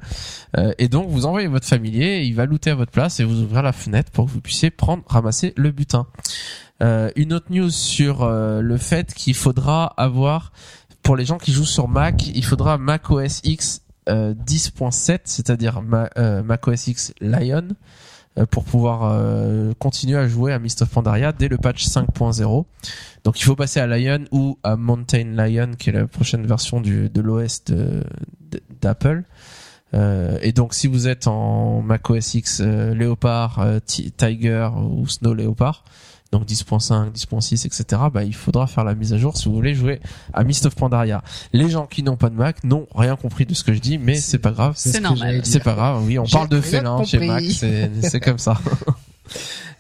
Euh, 0.58 0.74
et 0.78 0.88
donc 0.88 1.10
vous 1.10 1.26
envoyez 1.26 1.48
votre 1.48 1.68
familier, 1.68 2.24
il 2.24 2.34
va 2.36 2.46
looter 2.46 2.72
à 2.72 2.76
votre 2.76 2.92
place 2.92 3.20
et 3.20 3.24
vous 3.24 3.42
ouvrir 3.42 3.62
la 3.62 3.74
fenêtre 3.74 4.12
pour 4.12 4.26
que 4.26 4.32
vous 4.32 4.42
puissiez 4.42 4.70
prendre, 4.70 5.04
ramasser 5.08 5.54
le 5.56 5.72
butin. 5.72 6.08
Euh, 6.82 7.10
une 7.16 7.34
autre 7.34 7.48
news 7.50 7.70
sur 7.72 8.24
euh, 8.24 8.62
le 8.62 8.78
fait 8.78 9.14
qu'il 9.14 9.34
faudra 9.34 9.86
avoir 9.98 10.52
pour 11.04 11.16
les 11.16 11.26
gens 11.26 11.38
qui 11.38 11.52
jouent 11.52 11.66
sur 11.66 11.88
Mac, 11.88 12.28
il 12.28 12.44
faudra 12.46 12.78
Mac 12.78 13.10
OS 13.10 13.42
X 13.44 13.82
euh, 14.10 14.34
10.7, 14.46 15.20
c'est-à-dire 15.24 15.82
Ma- 15.82 16.10
euh, 16.18 16.44
Mac 16.44 16.68
OS 16.68 16.88
X 16.88 17.14
Lion, 17.22 17.70
pour 18.52 18.66
pouvoir 18.66 19.20
continuer 19.80 20.16
à 20.20 20.28
jouer 20.28 20.54
à 20.54 20.60
Mist 20.60 20.84
of 20.84 20.90
Pandaria 20.90 21.32
dès 21.32 21.48
le 21.48 21.58
patch 21.58 21.88
5.0. 21.88 22.66
Donc 23.24 23.40
il 23.40 23.44
faut 23.44 23.56
passer 23.56 23.80
à 23.80 23.88
Lion 23.88 24.26
ou 24.32 24.60
à 24.64 24.76
Mountain 24.76 25.24
Lion, 25.36 25.72
qui 25.80 25.90
est 25.90 25.94
la 25.94 26.06
prochaine 26.06 26.46
version 26.46 26.80
de 26.80 27.20
l'OS 27.22 27.64
d'Apple. 28.82 29.24
Et 29.94 30.52
donc 30.52 30.74
si 30.76 30.86
vous 30.88 31.08
êtes 31.08 31.26
en 31.28 31.82
Mac 31.82 32.08
OS 32.10 32.36
X 32.36 32.62
euh, 32.64 32.94
Léopard, 32.94 33.66
Ti- 33.86 34.12
Tiger 34.12 34.70
ou 34.76 35.08
Snow 35.08 35.34
Léopard, 35.34 35.84
donc 36.32 36.46
10.5, 36.46 37.12
10.6, 37.12 37.66
etc., 37.66 38.02
bah, 38.14 38.24
il 38.24 38.36
faudra 38.36 38.68
faire 38.68 38.84
la 38.84 38.96
mise 38.96 39.14
à 39.14 39.18
jour 39.18 39.38
si 39.38 39.48
vous 39.48 39.56
voulez 39.56 39.76
jouer 39.76 40.00
à 40.34 40.44
Mist 40.44 40.66
of 40.66 40.76
Pandaria. 40.76 41.24
Les 41.54 41.70
gens 41.70 41.86
qui 41.86 42.04
n'ont 42.04 42.18
pas 42.18 42.30
de 42.30 42.36
Mac 42.36 42.64
n'ont 42.64 42.88
rien 42.96 43.16
compris 43.16 43.46
de 43.46 43.54
ce 43.54 43.64
que 43.64 43.74
je 43.74 43.80
dis, 43.80 43.98
mais 43.98 44.16
c'est 44.16 44.40
pas 44.40 44.52
grave. 44.52 44.74
C'est 44.76 44.92
ce 44.92 44.98
normal. 45.00 45.42
C'est 45.44 45.64
pas 45.64 45.74
grave, 45.74 46.04
oui, 46.06 46.20
on 46.20 46.26
parle 46.26 46.50
de 46.50 46.62
félin 46.62 47.04
chez. 47.04 47.20
Mac, 47.20 47.44
c'est 47.44 47.92
c'est 48.02 48.20
comme 48.20 48.40
ça. 48.40 48.60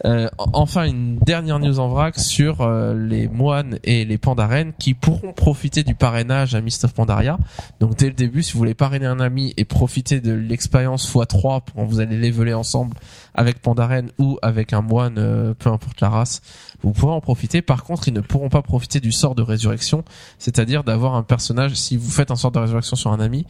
Euh, 0.05 0.27
enfin, 0.37 0.85
une 0.85 1.17
dernière 1.17 1.59
news 1.59 1.79
en 1.79 1.89
vrac 1.89 2.19
sur 2.19 2.61
euh, 2.61 2.93
les 2.93 3.27
moines 3.27 3.79
et 3.83 4.05
les 4.05 4.17
pandarènes 4.17 4.73
qui 4.77 4.93
pourront 4.93 5.33
profiter 5.33 5.83
du 5.83 5.95
parrainage 5.95 6.55
à 6.55 6.61
Mist 6.61 6.83
of 6.85 6.93
Pandaria. 6.93 7.37
Donc 7.79 7.95
dès 7.97 8.07
le 8.07 8.13
début, 8.13 8.43
si 8.43 8.53
vous 8.53 8.59
voulez 8.59 8.73
parrainer 8.73 9.07
un 9.07 9.19
ami 9.19 9.53
et 9.57 9.65
profiter 9.65 10.21
de 10.21 10.33
l'expérience 10.33 11.11
x3 11.11 11.61
quand 11.75 11.85
vous 11.85 11.99
allez 11.99 12.17
leveler 12.17 12.53
ensemble 12.53 12.95
avec 13.33 13.61
Pandaren 13.61 14.09
ou 14.17 14.37
avec 14.41 14.73
un 14.73 14.81
moine, 14.81 15.15
euh, 15.17 15.53
peu 15.53 15.69
importe 15.69 16.01
la 16.01 16.09
race, 16.09 16.41
vous 16.81 16.91
pourrez 16.91 17.13
en 17.13 17.21
profiter. 17.21 17.61
Par 17.61 17.83
contre, 17.83 18.07
ils 18.07 18.13
ne 18.13 18.21
pourront 18.21 18.49
pas 18.49 18.61
profiter 18.61 18.99
du 18.99 19.11
sort 19.11 19.35
de 19.35 19.41
résurrection, 19.41 20.03
c'est-à-dire 20.37 20.83
d'avoir 20.83 21.15
un 21.15 21.23
personnage. 21.23 21.73
Si 21.75 21.97
vous 21.97 22.09
faites 22.09 22.31
un 22.31 22.35
sort 22.35 22.51
de 22.51 22.59
résurrection 22.59 22.95
sur 22.95 23.11
un 23.11 23.19
ami, 23.19 23.45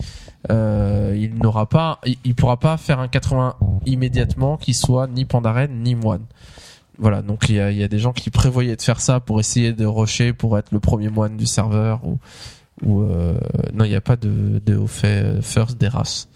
euh, 0.49 1.15
il 1.17 1.35
n'aura 1.35 1.67
pas, 1.67 1.99
il, 2.23 2.35
pourra 2.35 2.57
pas 2.57 2.77
faire 2.77 2.99
un 2.99 3.07
80 3.07 3.55
immédiatement 3.85 4.57
qui 4.57 4.73
soit 4.73 5.07
ni 5.07 5.25
Pandaren 5.25 5.71
ni 5.83 5.95
moine. 5.95 6.25
Voilà, 6.99 7.21
donc 7.21 7.49
il 7.49 7.55
y 7.55 7.59
a, 7.59 7.71
y 7.71 7.83
a 7.83 7.87
des 7.87 7.99
gens 7.99 8.13
qui 8.13 8.31
prévoyaient 8.31 8.75
de 8.75 8.81
faire 8.81 9.01
ça 9.01 9.19
pour 9.19 9.39
essayer 9.39 9.71
de 9.71 9.85
rusher 9.85 10.33
pour 10.33 10.57
être 10.57 10.71
le 10.71 10.79
premier 10.79 11.09
moine 11.09 11.37
du 11.37 11.45
serveur 11.45 12.03
ou, 12.03 12.17
ou 12.83 13.01
euh, 13.01 13.37
non, 13.73 13.85
il 13.85 13.89
n'y 13.89 13.95
a 13.95 14.01
pas 14.01 14.15
de, 14.15 14.59
de 14.65 14.75
au 14.75 14.87
fait 14.87 15.23
euh, 15.23 15.41
first 15.41 15.77
des 15.77 15.89
races. 15.89 16.27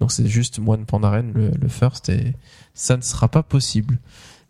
Donc 0.00 0.12
c'est 0.12 0.26
juste 0.26 0.58
moine 0.58 0.86
Pandaren 0.86 1.32
le, 1.34 1.50
le 1.50 1.68
first 1.68 2.08
et 2.08 2.34
ça 2.72 2.96
ne 2.96 3.02
sera 3.02 3.28
pas 3.28 3.42
possible. 3.42 3.98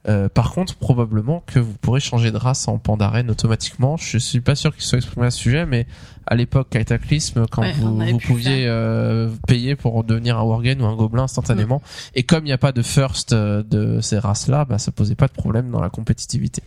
Euh, 0.09 0.29
par 0.29 0.53
contre, 0.53 0.77
probablement 0.77 1.43
que 1.47 1.59
vous 1.59 1.73
pourrez 1.81 1.99
changer 2.01 2.31
de 2.31 2.37
race 2.37 2.69
en 2.69 2.79
Pandaren 2.79 3.29
automatiquement. 3.31 3.97
Je 3.97 4.19
suis 4.19 4.41
pas 4.41 4.55
sûr 4.55 4.75
qu'il 4.75 4.85
soit 4.85 4.99
exprimé 4.99 5.27
à 5.27 5.31
ce 5.33 5.39
sujet, 5.39 5.67
mais 5.67 5.87
à 6.27 6.37
l'époque 6.37 6.69
Cataclysme, 6.71 7.47
quand 7.51 7.63
Ouais, 7.63 7.73
vous, 7.73 8.19
pouviez 8.19 8.67
euh, 8.69 9.31
payer 9.49 9.75
pour 9.75 10.05
devenir 10.05 10.39
un 10.39 10.43
Worgen 10.45 10.81
ou 10.81 10.87
un 10.87 10.95
Gobelin 10.95 11.25
instantanément, 11.25 11.83
et 12.15 12.23
comme 12.23 12.45
il 12.45 12.49
n'y 12.49 12.53
a 12.53 12.59
pas 12.59 12.73
de 12.73 12.83
first 12.83 13.33
euh, 13.33 13.63
de 13.65 14.01
ces 14.01 14.19
races-là, 14.19 14.65
bah, 14.65 14.79
ça 14.79 14.93
posait 14.93 15.17
pas 15.17 15.27
de 15.27 15.33
problème 15.33 15.71
dans 15.71 15.81
la 15.81 15.91
compétitivité. 15.91 16.63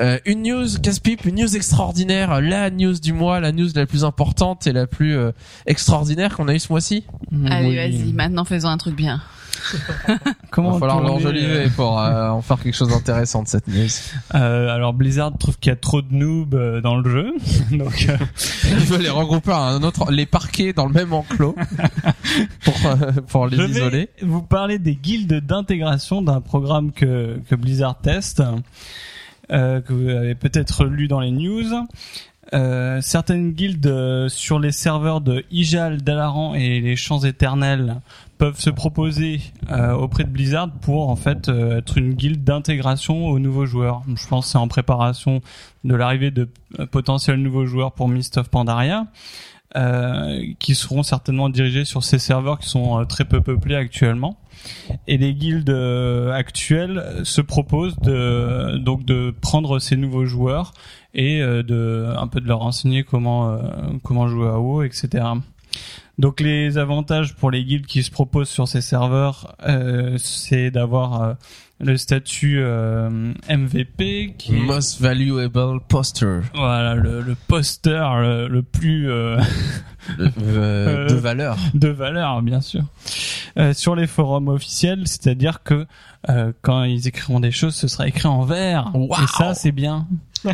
Euh, 0.00 0.18
une 0.26 0.42
news, 0.44 0.66
casse-pipe, 0.80 1.24
une 1.24 1.40
news 1.40 1.56
extraordinaire, 1.56 2.40
la 2.40 2.70
news 2.70 2.98
du 3.00 3.12
mois, 3.12 3.40
la 3.40 3.50
news 3.50 3.68
la 3.74 3.84
plus 3.84 4.04
importante 4.04 4.68
et 4.68 4.72
la 4.72 4.86
plus 4.86 5.16
euh, 5.16 5.32
extraordinaire 5.66 6.36
qu'on 6.36 6.46
a 6.46 6.54
eu 6.54 6.60
ce 6.60 6.72
mois-ci. 6.72 7.04
Allez, 7.50 7.68
Oui. 7.68 7.76
vas-y, 7.76 8.12
maintenant 8.12 8.44
faisons 8.44 8.68
un 8.68 8.78
truc 8.78 8.94
bien. 8.94 9.20
Il 10.08 10.18
Comment 10.50 10.72
va 10.72 10.78
falloir 10.78 11.00
l'enjoliver 11.00 11.68
pour 11.74 12.00
euh, 12.00 12.28
en 12.30 12.42
faire 12.42 12.58
quelque 12.60 12.74
chose 12.76 12.88
d'intéressant 12.88 13.42
de 13.42 13.48
cette 13.48 13.66
news. 13.68 13.86
euh, 14.34 14.68
Alors 14.74 14.92
Blizzard 14.94 15.36
trouve 15.38 15.58
qu'il 15.58 15.70
y 15.70 15.72
a 15.72 15.76
trop 15.76 16.02
de 16.02 16.12
noobs 16.12 16.54
euh, 16.54 16.80
dans 16.80 16.96
le 16.96 17.10
jeu, 17.10 17.32
donc 17.76 18.06
euh, 18.08 18.16
Il 18.64 18.76
veut 18.76 18.98
les 18.98 19.10
regrouper 19.10 19.52
à 19.52 19.58
un 19.60 19.82
autre, 19.82 20.10
les 20.10 20.26
parquer 20.26 20.72
dans 20.72 20.86
le 20.86 20.92
même 20.92 21.12
enclos 21.12 21.54
pour, 22.64 22.74
euh, 22.86 23.12
pour 23.28 23.46
les 23.46 23.56
je 23.56 23.62
isoler. 23.64 24.10
vais 24.20 24.26
vous 24.26 24.42
parler 24.42 24.78
des 24.78 24.94
guildes 24.94 25.40
d'intégration 25.44 26.22
d'un 26.22 26.40
programme 26.40 26.92
que, 26.92 27.40
que 27.48 27.54
Blizzard 27.54 27.98
teste, 28.00 28.42
euh, 29.50 29.80
que 29.80 29.92
vous 29.92 30.08
avez 30.08 30.34
peut-être 30.34 30.84
lu 30.84 31.08
dans 31.08 31.20
les 31.20 31.30
news. 31.30 31.64
Euh, 32.54 33.02
certaines 33.02 33.52
guildes 33.52 33.86
euh, 33.86 34.28
sur 34.28 34.58
les 34.58 34.72
serveurs 34.72 35.20
de 35.20 35.44
Ijal, 35.50 36.00
Dalaran 36.00 36.54
et 36.54 36.80
les 36.80 36.96
Champs 36.96 37.20
Éternels 37.22 38.00
peuvent 38.38 38.58
se 38.58 38.70
proposer 38.70 39.40
euh, 39.70 39.92
auprès 39.92 40.24
de 40.24 40.30
Blizzard 40.30 40.70
pour 40.80 41.10
en 41.10 41.16
fait 41.16 41.48
euh, 41.50 41.78
être 41.78 41.98
une 41.98 42.14
guilde 42.14 42.44
d'intégration 42.44 43.26
aux 43.26 43.38
nouveaux 43.38 43.66
joueurs. 43.66 44.02
Je 44.14 44.26
pense 44.28 44.46
que 44.46 44.52
c'est 44.52 44.58
en 44.58 44.68
préparation 44.68 45.42
de 45.84 45.94
l'arrivée 45.94 46.30
de 46.30 46.48
euh, 46.78 46.86
potentiels 46.86 47.36
nouveaux 47.36 47.66
joueurs 47.66 47.92
pour 47.92 48.08
Mist 48.08 48.38
of 48.38 48.48
Pandaria. 48.48 49.06
euh, 49.76 50.42
qui 50.58 50.74
seront 50.74 51.02
certainement 51.02 51.48
dirigés 51.48 51.84
sur 51.84 52.02
ces 52.02 52.18
serveurs 52.18 52.58
qui 52.58 52.68
sont 52.68 53.04
très 53.06 53.24
peu 53.24 53.40
peuplés 53.40 53.74
actuellement. 53.74 54.38
Et 55.06 55.18
les 55.18 55.34
guildes 55.34 55.70
euh, 55.70 56.32
actuelles 56.32 57.20
se 57.22 57.40
proposent 57.40 57.98
de 58.00 58.78
donc 58.78 59.04
de 59.04 59.34
prendre 59.40 59.78
ces 59.78 59.96
nouveaux 59.96 60.24
joueurs 60.24 60.72
et 61.14 61.40
euh, 61.40 61.62
de 61.62 62.12
un 62.16 62.26
peu 62.26 62.40
de 62.40 62.46
leur 62.46 62.62
enseigner 62.62 63.04
comment 63.04 63.50
euh, 63.50 63.58
comment 64.02 64.28
jouer 64.28 64.48
à 64.48 64.58
WoW, 64.58 64.82
etc. 64.82 65.24
Donc 66.18 66.40
les 66.40 66.78
avantages 66.78 67.34
pour 67.36 67.50
les 67.50 67.64
guildes 67.64 67.86
qui 67.86 68.02
se 68.02 68.10
proposent 68.10 68.48
sur 68.48 68.66
ces 68.66 68.80
serveurs, 68.80 69.54
euh, 69.66 70.16
c'est 70.18 70.70
d'avoir 70.70 71.36
le 71.80 71.96
statut 71.96 72.58
euh, 72.58 73.32
MVP 73.48 74.34
qui 74.36 74.56
est- 74.56 74.60
Most 74.60 75.00
valuable 75.00 75.80
poster 75.88 76.40
voilà 76.54 76.94
le, 76.96 77.20
le 77.20 77.34
poster 77.46 78.02
le, 78.20 78.48
le 78.48 78.62
plus 78.62 79.08
euh, 79.10 79.38
euh, 80.18 80.28
euh, 80.42 81.06
de 81.08 81.14
valeur. 81.14 81.56
de 81.74 81.88
valeur, 81.88 82.42
bien 82.42 82.60
sûr, 82.60 82.82
euh, 83.58 83.72
sur 83.74 83.94
les 83.94 84.06
forums 84.08 84.48
officiels, 84.48 85.06
c'est-à-dire 85.06 85.62
que 85.62 85.86
euh, 86.28 86.52
quand 86.62 86.82
ils 86.84 87.06
écriront 87.06 87.38
des 87.40 87.52
choses, 87.52 87.76
ce 87.76 87.86
sera 87.86 88.08
écrit 88.08 88.26
en 88.26 88.42
vert. 88.42 88.90
Et 88.94 89.26
ça, 89.36 89.54
c'est 89.54 89.70
bien. 89.72 90.06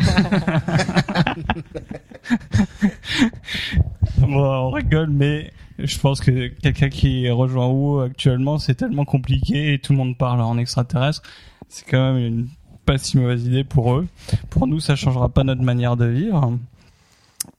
bon, 4.19 4.27
on 4.27 4.69
rigole, 4.71 5.09
mais 5.09 5.51
je 5.79 5.97
pense 5.99 6.19
que 6.21 6.47
quelqu'un 6.47 6.89
qui 6.89 7.29
rejoint 7.29 7.67
WoW 7.67 7.99
actuellement, 8.01 8.57
c'est 8.59 8.75
tellement 8.75 9.05
compliqué 9.05 9.73
et 9.73 9.79
tout 9.79 9.93
le 9.93 9.97
monde 9.97 10.17
parle 10.17 10.41
en 10.41 10.57
extraterrestre. 10.57 11.21
C'est 11.69 11.85
quand 11.89 12.13
même 12.13 12.23
une 12.25 12.47
pas 12.85 12.97
si 12.97 13.17
mauvaise 13.17 13.45
idée 13.45 13.63
pour 13.63 13.95
eux. 13.95 14.07
Pour 14.51 14.67
nous, 14.67 14.79
ça 14.79 14.95
changera 14.95 15.29
pas 15.29 15.43
notre 15.43 15.63
manière 15.63 15.97
de 15.97 16.05
vivre. 16.05 16.57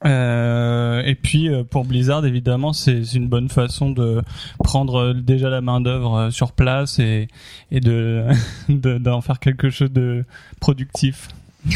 Euh, 0.05 1.03
et 1.05 1.15
puis 1.15 1.49
euh, 1.49 1.63
pour 1.65 1.85
Blizzard, 1.85 2.25
évidemment, 2.27 2.73
c'est 2.73 3.03
une 3.15 3.29
bonne 3.29 3.49
façon 3.49 3.91
de 3.91 4.23
prendre 4.63 4.97
euh, 4.97 5.15
déjà 5.15 5.49
la 5.49 5.61
main 5.61 5.81
d'œuvre 5.81 6.15
euh, 6.17 6.31
sur 6.31 6.53
place 6.53 6.99
et, 6.99 7.29
et 7.71 7.81
de 7.81 8.25
de- 8.69 8.99
d'en 8.99 9.21
faire 9.21 9.39
quelque 9.41 9.71
chose 9.71 9.93
de 9.93 10.25
productif. 10.61 11.29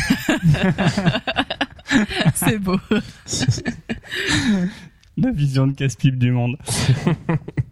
C'est 2.35 2.59
beau. 2.59 2.79
La 5.16 5.31
vision 5.31 5.66
de 5.66 5.73
casse-pipe 5.73 6.18
du 6.18 6.31
monde. 6.31 6.57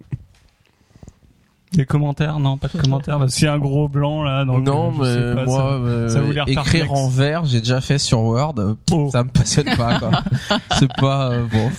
Des 1.74 1.84
commentaires 1.84 2.38
Non, 2.40 2.56
pas 2.56 2.68
de 2.68 2.78
commentaires. 2.80 3.18
Parce 3.18 3.34
qu'il 3.34 3.44
y 3.44 3.48
a 3.48 3.52
un 3.52 3.58
gros 3.58 3.88
blanc 3.88 4.22
là. 4.22 4.44
Donc, 4.44 4.64
non, 4.64 4.92
euh, 5.02 5.34
mais 5.34 5.44
pas, 5.44 5.44
moi, 5.44 5.72
euh, 5.74 6.08
ça 6.08 6.20
vous 6.22 6.32
l'air 6.32 6.44
écrire 6.48 6.64
perplexe. 6.64 6.90
en 6.90 7.08
vert, 7.08 7.44
j'ai 7.44 7.58
déjà 7.60 7.80
fait 7.80 7.98
sur 7.98 8.20
Word. 8.20 8.54
euh, 8.58 8.74
Oh. 8.90 9.10
Ça 9.12 9.22
me 9.22 9.28
passionne 9.28 9.66
pas. 9.76 10.00
c'est 10.78 10.90
pas 10.96 11.30
euh, 11.32 11.44
bon. 11.50 11.70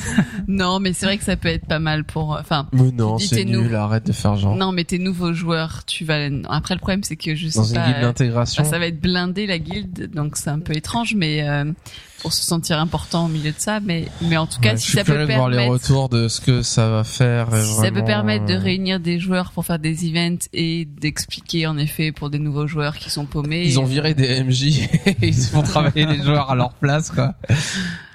Non, 0.48 0.80
mais 0.80 0.94
c'est 0.94 1.06
vrai 1.08 1.18
que 1.18 1.24
ça 1.24 1.36
peut 1.36 1.48
être 1.50 1.66
pas 1.66 1.80
mal 1.80 2.04
pour. 2.04 2.38
Enfin, 2.40 2.68
Mais 2.72 2.92
non, 2.92 3.18
c'est 3.18 3.46
nul. 3.46 3.64
nouveau. 3.64 3.76
Arrête 3.76 4.06
de 4.06 4.12
faire 4.14 4.36
genre. 4.36 4.56
non, 4.56 4.72
mais 4.72 4.84
tes 4.84 5.00
nouveaux 5.00 5.34
joueurs, 5.34 5.86
tu 5.86 6.06
vas. 6.06 6.28
Après, 6.50 6.76
le 6.76 6.80
problème, 6.80 7.04
c'est 7.04 7.16
que 7.16 7.34
je 7.36 7.48
sais 7.48 7.58
Dans 7.60 7.66
une 7.66 7.82
guilde 7.82 7.96
euh, 7.98 8.02
d'intégration. 8.02 8.64
bah, 8.64 8.70
ça 8.70 8.78
va 8.80 8.86
être 8.88 9.02
blindé 9.02 9.48
la 9.48 9.58
guilde, 9.58 10.12
donc 10.14 10.36
c'est 10.38 10.50
un 10.50 10.60
peu 10.60 10.76
étrange, 10.76 11.16
mais 11.16 11.48
euh, 11.50 11.66
pour 12.22 12.34
se 12.34 12.44
sentir 12.44 12.80
important 12.80 13.26
au 13.26 13.28
milieu 13.30 13.52
de 13.52 13.58
ça. 13.58 13.80
Mais 13.80 14.06
mais 14.22 14.38
en 14.38 14.46
tout 14.48 14.60
cas, 14.60 14.72
Ouais, 14.72 14.76
je 14.78 14.82
si 14.82 14.88
suis 14.90 14.98
ça 14.98 15.04
peut 15.04 15.14
curieux 15.14 15.28
de 15.28 15.34
voir 15.34 15.50
les 15.50 15.58
permettre. 15.58 15.74
retours 15.84 16.10
de 16.10 16.28
ce 16.28 16.42
que 16.42 16.62
ça 16.62 16.90
va 16.90 17.04
faire. 17.04 17.48
Si 17.56 17.74
ça 17.76 17.92
peut 17.92 18.04
permettre 18.04 18.46
de 18.46 18.54
euh, 18.54 18.60
réunir 18.60 19.00
des 19.00 19.20
joueurs 19.20 19.52
pour 19.52 19.66
faire 19.66 19.79
faire 19.80 19.92
des 19.92 20.06
events 20.06 20.48
et 20.54 20.86
d'expliquer 20.86 21.68
en 21.68 21.78
effet 21.78 22.12
pour 22.12 22.30
des 22.30 22.40
nouveaux 22.40 22.68
joueurs 22.68 22.98
qui 22.98 23.10
sont 23.10 23.26
paumés. 23.26 23.64
Ils 23.66 23.80
ont 23.80 23.86
viré 23.86 24.14
des 24.14 24.44
MJ 24.44 24.64
et 25.06 25.16
ils 25.22 25.34
font 25.34 25.62
travailler 25.62 26.06
les 26.06 26.22
joueurs 26.22 26.50
à 26.50 26.56
leur 26.56 26.74
place, 26.74 27.12
quoi. 27.12 27.36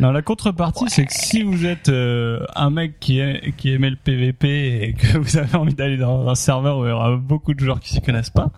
Non, 0.00 0.12
la 0.12 0.22
contrepartie, 0.22 0.85
c'est 0.88 1.07
que 1.07 1.12
si 1.12 1.42
vous 1.42 1.66
êtes 1.66 1.88
euh, 1.88 2.44
un 2.55 2.70
mec 2.70 2.98
qui, 3.00 3.20
est, 3.20 3.55
qui 3.57 3.72
aimait 3.72 3.90
le 3.90 3.96
PVP 3.96 4.83
et 4.83 4.92
que 4.94 5.18
vous 5.18 5.37
avez 5.37 5.57
envie 5.57 5.74
d'aller 5.74 5.96
dans 5.96 6.29
un 6.29 6.35
serveur 6.35 6.79
où 6.79 6.85
il 6.85 6.88
y 6.88 6.92
aura 6.92 7.16
beaucoup 7.16 7.55
de 7.55 7.61
joueurs 7.61 7.81
qui 7.81 7.90
s'y 7.90 8.00
connaissent 8.00 8.31
pas, 8.31 8.50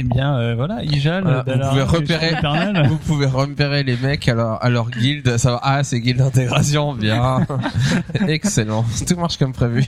eh 0.00 0.04
bien, 0.04 0.38
euh, 0.38 0.54
voilà, 0.54 0.84
Ijal, 0.84 1.24
Voilà, 1.24 1.42
vous 1.42 1.70
pouvez 1.70 1.82
repérer-. 1.82 2.34
Vous 2.88 2.98
pouvez 2.98 3.26
repérer 3.26 3.82
les 3.82 3.96
mecs 3.96 4.28
à 4.28 4.34
leur, 4.34 4.64
à 4.64 4.70
leur 4.70 4.90
guilde, 4.90 5.36
ça 5.38 5.52
va, 5.52 5.60
ah, 5.62 5.84
c'est 5.84 6.00
guilde 6.00 6.18
d'intégration, 6.18 6.94
bien. 6.94 7.46
Excellent. 8.28 8.84
Tout 9.06 9.16
marche 9.16 9.38
comme 9.38 9.52
prévu. 9.52 9.84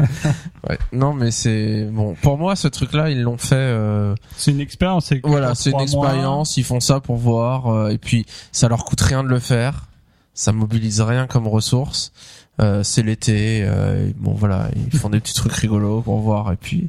ouais. 0.68 0.78
Non, 0.92 1.12
mais 1.12 1.30
c'est, 1.30 1.84
bon, 1.84 2.14
pour 2.20 2.36
moi, 2.36 2.56
ce 2.56 2.66
truc-là, 2.66 3.10
ils 3.10 3.22
l'ont 3.22 3.38
fait, 3.38 3.54
euh, 3.54 4.14
C'est 4.36 4.50
une 4.50 4.60
expérience. 4.60 5.06
c'est 5.06 5.20
voilà, 5.24 5.54
c'est 5.54 5.70
une 5.70 5.80
expérience, 5.80 6.56
ils 6.56 6.64
font 6.64 6.80
ça 6.80 7.00
pour 7.00 7.16
voir, 7.16 7.68
euh, 7.68 7.90
et 7.90 7.98
puis, 7.98 8.26
ça 8.50 8.68
leur 8.68 8.84
coûte 8.84 9.00
rien 9.00 9.22
de 9.22 9.28
le 9.28 9.38
faire. 9.38 9.86
Ça 10.34 10.52
mobilise 10.52 11.00
rien 11.00 11.28
comme 11.28 11.46
ressource. 11.46 12.12
Euh, 12.60 12.82
c'est 12.82 13.02
l'été, 13.02 13.64
euh, 13.64 14.10
bon 14.16 14.32
voilà, 14.32 14.68
ils 14.76 14.98
font 14.98 15.10
des 15.10 15.20
petits 15.20 15.34
trucs 15.34 15.52
rigolos 15.52 16.02
pour 16.02 16.18
voir, 16.20 16.52
et 16.52 16.56
puis, 16.56 16.88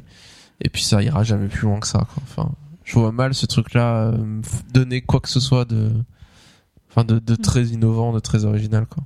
et 0.60 0.68
puis 0.68 0.82
ça 0.82 1.02
ira 1.02 1.22
jamais 1.22 1.48
plus 1.48 1.62
loin 1.66 1.80
que 1.80 1.86
ça. 1.86 1.98
Quoi. 1.98 2.22
Enfin, 2.22 2.50
je 2.84 2.94
vois 2.98 3.12
mal 3.12 3.34
ce 3.34 3.46
truc-là 3.46 4.08
euh, 4.12 4.40
donner 4.72 5.02
quoi 5.02 5.20
que 5.20 5.28
ce 5.28 5.40
soit 5.40 5.64
de, 5.64 5.92
enfin 6.90 7.04
de, 7.04 7.18
de 7.18 7.34
très 7.34 7.64
innovant, 7.66 8.12
de 8.12 8.20
très 8.20 8.44
original 8.44 8.86
quoi. 8.86 9.02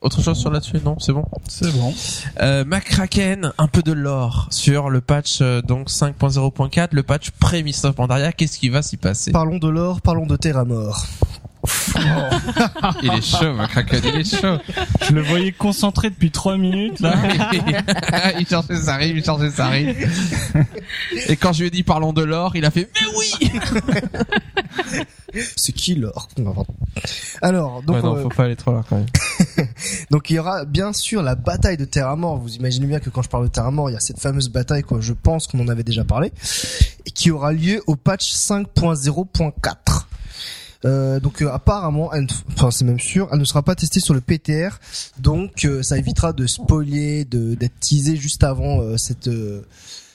Autre 0.00 0.22
chose 0.22 0.38
sur 0.38 0.50
là-dessus 0.50 0.78
Non, 0.84 0.96
c'est 1.00 1.12
bon? 1.12 1.24
C'est 1.48 1.72
bon. 1.72 1.92
Euh, 2.40 2.64
McCracken, 2.64 3.52
un 3.58 3.66
peu 3.66 3.82
de 3.82 3.90
lore 3.90 4.46
sur 4.50 4.90
le 4.90 5.00
patch 5.00 5.40
euh, 5.40 5.60
donc 5.60 5.90
5.0.4, 5.90 6.90
le 6.92 7.02
patch 7.02 7.32
pré-Mist 7.32 7.84
of 7.84 7.96
Pandaria. 7.96 8.32
Qu'est-ce 8.32 8.60
qui 8.60 8.68
va 8.68 8.82
s'y 8.82 8.96
passer? 8.96 9.32
Parlons 9.32 9.58
de 9.58 9.68
l'or, 9.68 10.00
parlons 10.00 10.26
de 10.26 10.36
Terra 10.36 10.64
Mort. 10.64 11.04
Il 13.02 13.12
est 13.12 13.22
chaud, 13.22 13.54
McCracken, 13.54 14.00
il 14.04 14.20
est 14.20 14.40
chaud. 14.40 14.58
Je 15.06 15.12
le 15.12 15.22
voyais 15.22 15.52
concentré 15.52 16.10
depuis 16.10 16.30
trois 16.30 16.56
minutes, 16.56 17.00
là. 17.00 17.14
il 18.38 18.46
cherchait 18.46 18.76
sa 18.76 18.96
rime, 18.96 19.16
il 19.16 19.24
cherchait 19.24 19.50
sa 19.50 19.68
rime. 19.68 19.94
Et 21.26 21.36
quand 21.36 21.52
je 21.52 21.60
lui 21.60 21.66
ai 21.68 21.70
dit 21.70 21.82
parlons 21.82 22.12
de 22.12 22.22
l'or, 22.22 22.56
il 22.56 22.64
a 22.64 22.70
fait 22.70 22.88
mais 22.94 23.06
oui. 23.16 23.50
C'est 25.56 25.72
qui 25.72 25.94
l'or? 25.94 26.28
Non, 26.38 26.52
pardon. 26.52 26.74
Alors, 27.42 27.82
donc, 27.82 27.96
ouais, 27.96 28.02
non, 28.02 28.16
euh, 28.16 28.22
faut 28.22 28.28
pas 28.28 28.44
aller 28.44 28.56
trop 28.56 28.72
là 28.72 28.82
quand 28.88 28.96
même. 28.96 29.06
donc 30.10 30.30
il 30.30 30.36
y 30.36 30.38
aura 30.38 30.64
bien 30.64 30.92
sûr 30.92 31.22
la 31.22 31.34
bataille 31.34 31.76
de 31.76 31.84
Terra 31.84 32.16
Mort. 32.16 32.38
Vous 32.38 32.54
imaginez 32.56 32.86
bien 32.86 32.98
que 32.98 33.10
quand 33.10 33.22
je 33.22 33.28
parle 33.28 33.44
de 33.44 33.50
Terra 33.50 33.70
Mort, 33.70 33.90
il 33.90 33.92
y 33.92 33.96
a 33.96 34.00
cette 34.00 34.20
fameuse 34.20 34.48
bataille, 34.48 34.82
quoi. 34.82 35.00
Je 35.00 35.12
pense 35.12 35.46
qu'on 35.46 35.60
en 35.60 35.68
avait 35.68 35.84
déjà 35.84 36.04
parlé, 36.04 36.32
et 37.04 37.10
qui 37.10 37.30
aura 37.30 37.52
lieu 37.52 37.82
au 37.86 37.96
patch 37.96 38.32
5.0.4. 38.32 40.07
Euh, 40.84 41.18
donc 41.18 41.42
euh, 41.42 41.50
apparemment, 41.52 42.12
elle 42.12 42.22
ne- 42.22 42.52
enfin 42.52 42.70
c'est 42.70 42.84
même 42.84 43.00
sûr, 43.00 43.28
elle 43.32 43.38
ne 43.40 43.44
sera 43.44 43.62
pas 43.62 43.74
testée 43.74 43.98
sur 44.00 44.14
le 44.14 44.20
PTR, 44.20 44.78
donc 45.18 45.64
euh, 45.64 45.82
ça 45.82 45.98
évitera 45.98 46.32
de 46.32 46.46
spoiler, 46.46 47.24
de 47.24 47.54
d'être 47.56 47.80
teasé 47.80 48.14
juste 48.16 48.44
avant 48.44 48.80
euh, 48.80 48.96
cette 48.96 49.26
euh, 49.26 49.62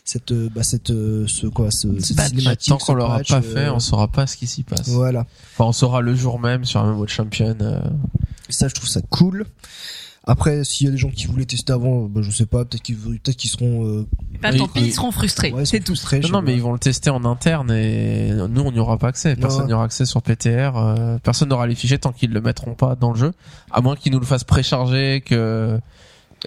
cette 0.06 0.32
bah 0.54 0.64
cette 0.64 0.88
ce 0.90 1.48
quoi 1.48 1.70
ce 1.70 2.00
cette 2.00 2.16
patch. 2.16 2.30
cinématique, 2.30 2.70
Tant 2.70 2.78
qu'on 2.78 2.94
l'aura 2.94 3.20
pas 3.28 3.42
fait, 3.42 3.70
on 3.70 3.80
saura 3.80 4.08
pas 4.08 4.26
ce 4.26 4.38
qui 4.38 4.48
s'y 4.48 4.64
passe. 4.64 4.88
voilà. 4.88 5.26
Enfin, 5.54 5.66
on 5.66 5.72
saura 5.74 6.00
le 6.02 6.16
jour 6.16 6.40
même 6.40 6.64
sur 6.64 6.80
un 6.82 6.94
mode 6.94 7.10
champion. 7.10 7.56
euh, 7.60 7.82
Ça, 8.50 8.68
je 8.70 8.74
trouve 8.76 8.88
ça 8.90 9.02
cool. 9.10 9.46
Après, 10.26 10.64
s'il 10.64 10.86
y 10.86 10.90
a 10.90 10.92
des 10.92 10.98
gens 10.98 11.10
qui 11.10 11.28
voulaient 11.28 11.44
tester 11.46 11.74
avant, 11.74 12.04
bah, 12.06 12.22
je 12.24 12.32
sais 12.32 12.46
pas, 12.46 12.64
peut-être 12.64 12.82
qu'ils 12.82 12.96
peut-être 12.96 13.36
qu'ils 13.36 13.50
seront 13.50 13.86
euh, 13.86 14.08
Bah, 14.42 14.54
tant 14.58 14.70
pis, 14.70 14.80
ils 14.86 14.94
seront 14.94 15.12
frustrés. 15.12 15.52
ouais, 15.52 15.66
c'est 15.66 15.80
tout. 15.82 15.96
frustrés, 15.96 16.22
Non, 16.22 16.30
non, 16.30 16.42
mais 16.42 16.54
ils 16.54 16.62
vont 16.62 16.72
le 16.72 16.80
tester 16.80 17.10
en 17.10 17.26
interne 17.26 17.70
et 17.72 18.32
nous, 18.32 18.62
on 18.62 18.72
n'y 18.72 18.80
aura 18.80 18.98
pas 18.98 19.10
accès. 19.10 19.36
Personne 19.36 19.68
n'y 19.68 19.74
aura 19.74 19.84
accès 19.84 20.06
sur 20.06 20.22
PTR. 20.22 20.78
euh, 20.78 21.18
personne 21.22 21.50
n'aura 21.50 21.68
les 21.68 21.76
fichiers 21.76 21.98
tant 21.98 22.14
qu'ils 22.14 22.32
le 22.32 22.40
mettront 22.40 22.74
pas 22.74 22.96
dans 22.96 23.12
le 23.12 23.18
jeu. 23.20 23.34
À 23.70 23.82
moins 23.82 23.98
qu'ils 23.98 24.14
nous 24.14 24.20
le 24.20 24.26
fassent 24.26 24.46
précharger, 24.46 25.22
que, 25.26 25.78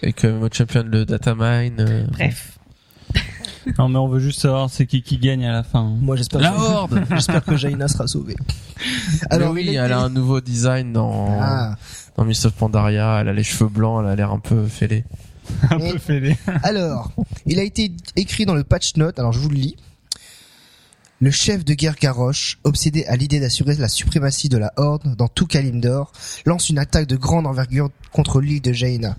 et 0.00 0.14
que 0.14 0.26
Mode 0.26 0.54
Champion 0.54 0.84
le 0.86 1.04
datamine. 1.04 1.76
euh, 1.80 2.06
Bref. 2.12 2.58
Non, 3.80 3.88
mais 3.88 3.98
on 3.98 4.06
veut 4.06 4.20
juste 4.20 4.40
savoir 4.40 4.70
c'est 4.70 4.86
qui 4.86 5.02
qui 5.02 5.18
gagne 5.18 5.44
à 5.44 5.50
la 5.52 5.64
fin. 5.64 5.82
Moi, 6.00 6.14
j'espère 6.14 6.40
La 6.40 6.52
que, 6.52 6.56
Horde! 6.56 7.02
j'espère 7.10 7.44
que 7.44 7.56
Jaina 7.56 7.88
sera 7.88 8.06
sauvée. 8.06 8.36
Alors 9.28 9.48
Alors, 9.48 9.52
oui, 9.54 9.74
elle 9.74 9.90
a 9.92 9.98
un 9.98 10.08
nouveau 10.08 10.40
design 10.40 10.92
dans, 10.92 11.26
Ah. 11.40 11.74
Dans 12.16 12.24
Mist 12.24 12.46
of 12.46 12.52
Pandaria. 12.54 13.20
Elle 13.20 13.28
a 13.28 13.32
les 13.32 13.44
cheveux 13.44 13.68
blancs, 13.68 14.02
elle 14.02 14.10
a 14.10 14.16
l'air 14.16 14.32
un 14.32 14.38
peu 14.38 14.66
fêlée. 14.66 15.04
Un 15.70 15.78
peu 15.78 15.98
fêlé. 15.98 16.36
Alors, 16.64 17.12
il 17.46 17.60
a 17.60 17.62
été 17.62 17.92
écrit 18.16 18.46
dans 18.46 18.54
le 18.54 18.64
patch 18.64 18.96
note, 18.96 19.16
alors 19.20 19.32
je 19.32 19.38
vous 19.38 19.48
le 19.48 19.54
lis. 19.54 19.76
Le 21.20 21.30
chef 21.30 21.64
de 21.64 21.72
guerre 21.72 21.94
Garrosh, 21.94 22.58
obsédé 22.64 23.04
à 23.04 23.14
l'idée 23.14 23.38
d'assurer 23.38 23.76
la 23.76 23.88
suprématie 23.88 24.48
de 24.48 24.58
la 24.58 24.72
Horde 24.76 25.14
dans 25.14 25.28
tout 25.28 25.46
Kalimdor, 25.46 26.10
lance 26.46 26.68
une 26.68 26.78
attaque 26.78 27.06
de 27.06 27.14
grande 27.14 27.46
envergure 27.46 27.90
contre 28.12 28.40
l'île 28.40 28.60
de 28.60 28.72
Jaina. 28.72 29.16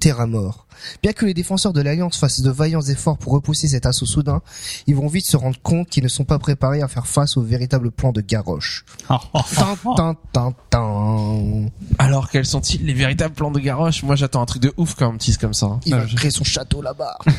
Terra 0.00 0.26
mort. 0.26 0.66
Bien 1.02 1.12
que 1.12 1.26
les 1.26 1.34
défenseurs 1.34 1.72
de 1.72 1.80
l'Alliance 1.80 2.16
fassent 2.16 2.40
de 2.40 2.50
vaillants 2.50 2.80
efforts 2.82 3.18
pour 3.18 3.32
repousser 3.32 3.68
cet 3.68 3.86
assaut 3.86 4.06
soudain, 4.06 4.40
ils 4.86 4.94
vont 4.96 5.06
vite 5.06 5.26
se 5.26 5.36
rendre 5.36 5.58
compte 5.62 5.88
qu'ils 5.88 6.02
ne 6.02 6.08
sont 6.08 6.24
pas 6.24 6.38
préparés 6.38 6.82
à 6.82 6.88
faire 6.88 7.06
face 7.06 7.36
au 7.36 7.42
véritable 7.42 7.90
plan 7.90 8.12
de 8.12 8.20
Garrosh. 8.20 8.84
Tin, 9.08 9.20
tin, 9.96 10.16
tin, 10.32 10.54
tin. 10.70 11.66
Alors, 11.98 12.30
quels 12.30 12.46
sont-ils 12.46 12.84
les 12.84 12.94
véritables 12.94 13.34
plans 13.34 13.50
de 13.50 13.60
Garrosh 13.60 14.02
Moi, 14.02 14.16
j'attends 14.16 14.42
un 14.42 14.46
truc 14.46 14.62
de 14.62 14.72
ouf 14.76 14.94
quand 14.94 15.08
on 15.08 15.12
me 15.12 15.18
tease 15.18 15.36
comme 15.36 15.54
ça. 15.54 15.66
hein. 15.66 15.80
Il 15.86 15.94
Ah, 15.94 15.98
va 15.98 16.06
je- 16.06 16.16
créer 16.16 16.30
son 16.30 16.44
château 16.44 16.82
là-bas. 16.82 17.18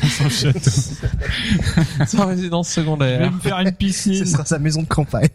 Sans 2.06 2.26
résidence 2.26 2.68
Je 2.70 2.80
vais 2.80 2.82
secondaire. 2.82 3.32
me 3.32 3.38
faire 3.40 3.58
une 3.58 3.68
Ce 3.68 3.72
piscine. 3.72 4.24
sera 4.26 4.44
sa 4.44 4.58
maison 4.58 4.82
de 4.82 4.88
campagne. 4.88 5.28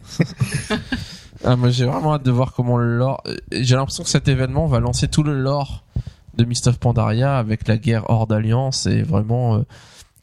Ah, 1.44 1.56
moi, 1.56 1.70
j'ai 1.70 1.86
vraiment 1.86 2.14
hâte 2.14 2.24
de 2.24 2.30
voir 2.30 2.52
comment 2.52 2.76
le 2.76 2.98
lore. 2.98 3.22
euh, 3.26 3.36
J'ai 3.52 3.74
l'impression 3.76 4.02
que 4.04 4.10
cet 4.10 4.28
événement 4.28 4.66
va 4.66 4.80
lancer 4.80 5.08
tout 5.08 5.22
le 5.22 5.40
lore 5.40 5.84
de 6.36 6.44
Mist 6.44 6.66
of 6.68 6.78
Pandaria 6.78 7.36
avec 7.38 7.66
la 7.68 7.76
guerre 7.76 8.08
hors 8.10 8.26
d'alliance 8.26 8.86
et 8.86 9.02
vraiment 9.02 9.56
euh, 9.56 9.62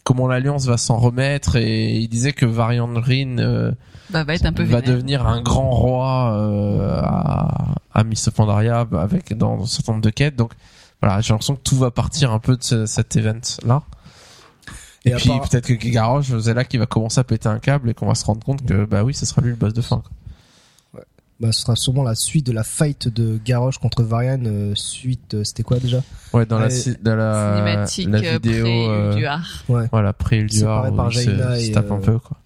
comment 0.04 0.28
l'alliance 0.28 0.66
va 0.66 0.78
s'en 0.78 0.98
remettre. 0.98 1.56
Et 1.58 1.96
il 1.98 2.08
disait 2.08 2.34
que 2.34 2.46
Varian 2.46 2.90
Rin 2.96 3.38
euh, 3.40 3.72
Bah, 4.10 4.24
va 4.24 4.36
être 4.36 4.46
un 4.46 4.54
peu 4.54 4.64
va 4.64 4.82
devenir 4.82 5.28
un 5.28 5.42
grand 5.42 5.70
roi 5.72 6.34
euh, 6.38 7.02
à, 7.04 7.76
à 7.94 8.04
Mist 8.04 8.28
of 8.30 8.34
Pandaria 8.36 8.86
avec 9.00 9.34
dans 9.38 9.62
un 9.62 9.66
certain 9.66 9.94
nombre 9.94 10.04
de 10.04 10.10
quêtes. 10.10 10.36
Donc 10.36 10.54
voilà, 11.02 11.22
j'ai 11.22 11.34
l'impression 11.34 11.56
que 11.56 11.62
tout 11.62 11.78
va 11.78 11.92
partir 11.92 12.32
un 12.32 12.40
peu 12.40 12.56
de 12.58 12.64
ce- 12.64 12.86
cet 12.86 13.16
event 13.18 13.40
là. 13.66 13.84
Et, 15.06 15.12
puis 15.14 15.30
part- 15.30 15.42
peut-être 15.50 15.68
que 15.68 15.88
Garrosh, 15.88 16.38
c'est 16.40 16.54
là 16.54 16.66
qui 16.66 16.78
va 16.78 16.86
commencer 16.86 17.20
à 17.20 17.24
péter 17.24 17.48
un 17.48 17.60
câble 17.60 17.90
et 17.90 17.94
qu'on 17.94 18.08
va 18.08 18.16
se 18.16 18.26
rendre 18.26 18.44
compte 18.44 18.66
que 18.66 18.84
bah 18.86 19.04
oui, 19.04 19.14
ce 19.14 19.26
sera 19.26 19.42
lui 19.42 19.52
le 19.52 19.56
boss 19.56 19.74
de 19.74 19.82
fin. 19.82 19.98
quoi. 19.98 20.12
Bah, 21.40 21.52
ce 21.52 21.62
sera 21.62 21.76
sûrement 21.76 22.04
la 22.04 22.16
suite 22.16 22.46
de 22.48 22.52
la 22.52 22.64
fight 22.64 23.08
de 23.08 23.40
Garrosh 23.46 23.78
contre 23.78 24.04
Varian. 24.04 24.40
euh, 24.46 24.74
suite, 24.76 25.36
euh, 25.36 25.44
c'était 25.44 25.64
quoi 25.64 25.78
déjà? 25.80 26.02
Ouais, 26.34 26.46
dans 26.46 26.58
la 26.60 26.68
Ouais. 26.68 26.96
dans 27.02 27.16
la 27.16 27.86
Cinématique 27.88 28.10
la 28.10 28.32
vidéo 28.40 28.66
euh, 28.68 29.10
pré-Ulduar. 29.12 29.64
voilà 29.92 30.10
après 30.10 30.42
le 30.42 30.50
Séparé 30.50 30.90
duar 30.90 30.96
par 30.96 31.14
se, 31.14 31.20
Jaina 31.20 31.58
il 31.60 31.66
se 31.66 31.70
et, 31.70 31.74
tape 31.74 31.92
un 31.92 31.96
euh, 31.96 32.00
peu 32.00 32.20
quoi. 32.20 32.38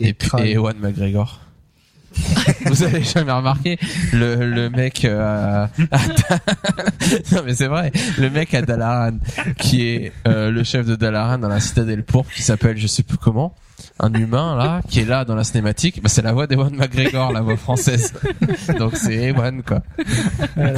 Et, 0.00 0.12
puis- 0.12 0.28
Kral. 0.28 0.46
et 0.46 0.52
Ewan 0.52 0.76
McGregor. 0.80 1.40
Vous 2.66 2.84
avez 2.84 3.02
jamais 3.02 3.32
remarqué 3.32 3.76
le, 4.12 4.36
le 4.48 4.70
mec 4.70 5.04
euh, 5.04 5.66
à- 5.66 5.70
non 7.32 7.42
mais 7.44 7.54
c'est 7.54 7.66
vrai 7.66 7.90
le 8.18 8.30
mec 8.30 8.54
à 8.54 8.62
Dalaran 8.62 9.18
qui 9.58 9.82
est 9.82 10.12
euh, 10.28 10.52
le 10.52 10.62
chef 10.62 10.86
de 10.86 10.94
Dalaran 10.94 11.38
dans 11.38 11.48
la 11.48 11.58
citadelle 11.58 12.04
pourpre 12.04 12.30
qui 12.32 12.42
s'appelle 12.42 12.76
je 12.78 12.86
sais 12.86 13.02
plus 13.02 13.18
comment 13.18 13.52
un 14.00 14.12
humain 14.14 14.56
là 14.56 14.80
qui 14.88 15.00
est 15.00 15.04
là 15.04 15.24
dans 15.24 15.34
la 15.34 15.44
cinématique 15.44 16.02
bah, 16.02 16.08
c'est 16.08 16.22
la 16.22 16.32
voix 16.32 16.46
d'Ewan 16.46 16.74
McGregor 16.74 17.32
la 17.32 17.40
voix 17.42 17.56
française 17.56 18.12
donc 18.78 18.96
c'est 18.96 19.14
Ewan 19.14 19.62
quoi 19.62 19.82
Euh, 20.58 20.76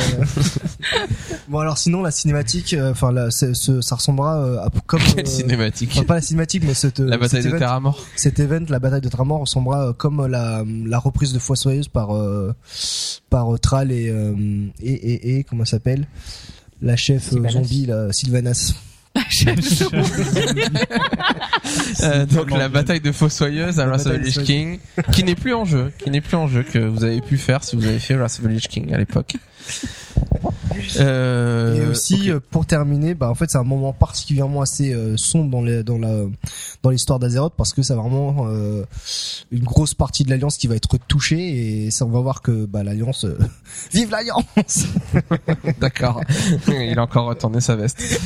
bon 1.48 1.58
alors 1.58 1.78
sinon 1.78 2.02
la 2.02 2.10
cinématique, 2.10 2.74
euh, 2.74 2.90
enfin 2.92 3.12
là, 3.12 3.30
c'est- 3.30 3.54
ce- 3.54 3.80
ça 3.80 3.96
ressemblera 3.96 4.38
euh, 4.38 4.58
à 4.64 4.68
comme 4.86 5.00
quelle 5.14 5.26
euh, 5.26 5.30
cinématique 5.30 5.90
enfin, 5.94 6.04
pas 6.04 6.14
la 6.14 6.20
cinématique 6.20 6.62
mais 6.66 6.74
cette, 6.74 6.98
la 6.98 7.16
bataille 7.18 7.42
cet 7.42 7.50
de 7.52 7.56
event, 7.56 7.58
Terra 7.58 7.80
Mort 7.80 8.04
cet 8.16 8.40
event, 8.40 8.64
la 8.68 8.78
bataille 8.78 9.00
de 9.00 9.08
Tramor 9.08 9.40
ressemblera 9.40 9.88
euh, 9.88 9.92
comme 9.92 10.20
euh, 10.20 10.28
la, 10.28 10.62
la 10.86 10.98
reprise 10.98 11.32
de 11.32 11.38
Fossoyeuse 11.38 11.88
par 11.88 12.14
euh, 12.16 12.54
par 13.30 13.54
euh, 13.54 13.58
Thrall 13.58 13.92
et, 13.92 14.08
euh, 14.08 14.34
et 14.80 14.92
et 14.92 15.38
et 15.38 15.44
comment 15.44 15.64
ça 15.64 15.72
s'appelle? 15.72 16.06
La 16.82 16.96
chef 16.96 17.28
euh, 17.28 17.30
Sylvanas. 17.30 17.52
zombie 17.52 17.86
là, 17.86 18.12
Sylvanas. 18.12 18.74
Euh, 22.02 22.26
donc 22.26 22.50
la 22.50 22.68
bataille 22.68 23.00
de 23.00 23.10
Fossoyeuse 23.10 23.80
à 23.80 23.86
Wrath 23.86 24.06
of 24.06 24.12
the 24.12 24.24
Lich 24.24 24.42
King, 24.42 24.78
qui 25.12 25.24
n'est 25.24 25.34
plus 25.34 25.54
en 25.54 25.64
jeu, 25.64 25.90
qui 25.98 26.10
n'est 26.10 26.20
plus 26.20 26.36
en 26.36 26.46
jeu, 26.46 26.62
que 26.62 26.78
vous 26.78 27.04
avez 27.04 27.20
pu 27.20 27.38
faire 27.38 27.64
si 27.64 27.74
vous 27.76 27.84
avez 27.84 27.98
fait 27.98 28.14
Wrath 28.14 28.38
of 28.38 28.44
the 28.44 28.50
Lich 28.50 28.68
King 28.68 28.92
à 28.94 28.98
l'époque. 28.98 29.34
Euh, 31.00 31.82
Et 31.82 31.86
aussi, 31.86 32.30
euh, 32.30 32.40
pour 32.50 32.66
terminer, 32.66 33.14
bah 33.14 33.30
en 33.30 33.34
fait 33.34 33.50
c'est 33.50 33.58
un 33.58 33.64
moment 33.64 33.92
particulièrement 33.92 34.60
assez 34.62 34.92
euh, 34.92 35.16
sombre 35.16 35.50
dans 35.50 35.62
les, 35.62 35.82
dans 35.82 35.98
la 35.98 36.24
dans 36.82 36.90
l'histoire 36.90 37.18
d'Azeroth 37.18 37.54
parce 37.56 37.72
que 37.72 37.82
c'est 37.82 37.94
vraiment 37.94 38.46
euh, 38.48 38.84
une 39.50 39.64
grosse 39.64 39.94
partie 39.94 40.24
de 40.24 40.30
l'alliance 40.30 40.56
qui 40.56 40.66
va 40.66 40.74
être 40.76 40.96
touchée 41.08 41.84
et 41.86 41.90
ça 41.90 42.04
on 42.06 42.10
va 42.10 42.20
voir 42.20 42.42
que 42.42 42.66
bah 42.66 42.82
l'alliance 42.82 43.26
vive 43.92 44.10
l'alliance. 44.10 44.86
D'accord. 45.80 46.20
Il 46.68 46.98
a 46.98 47.02
encore 47.02 47.26
retourné 47.26 47.60
sa 47.60 47.76
veste. 47.76 48.20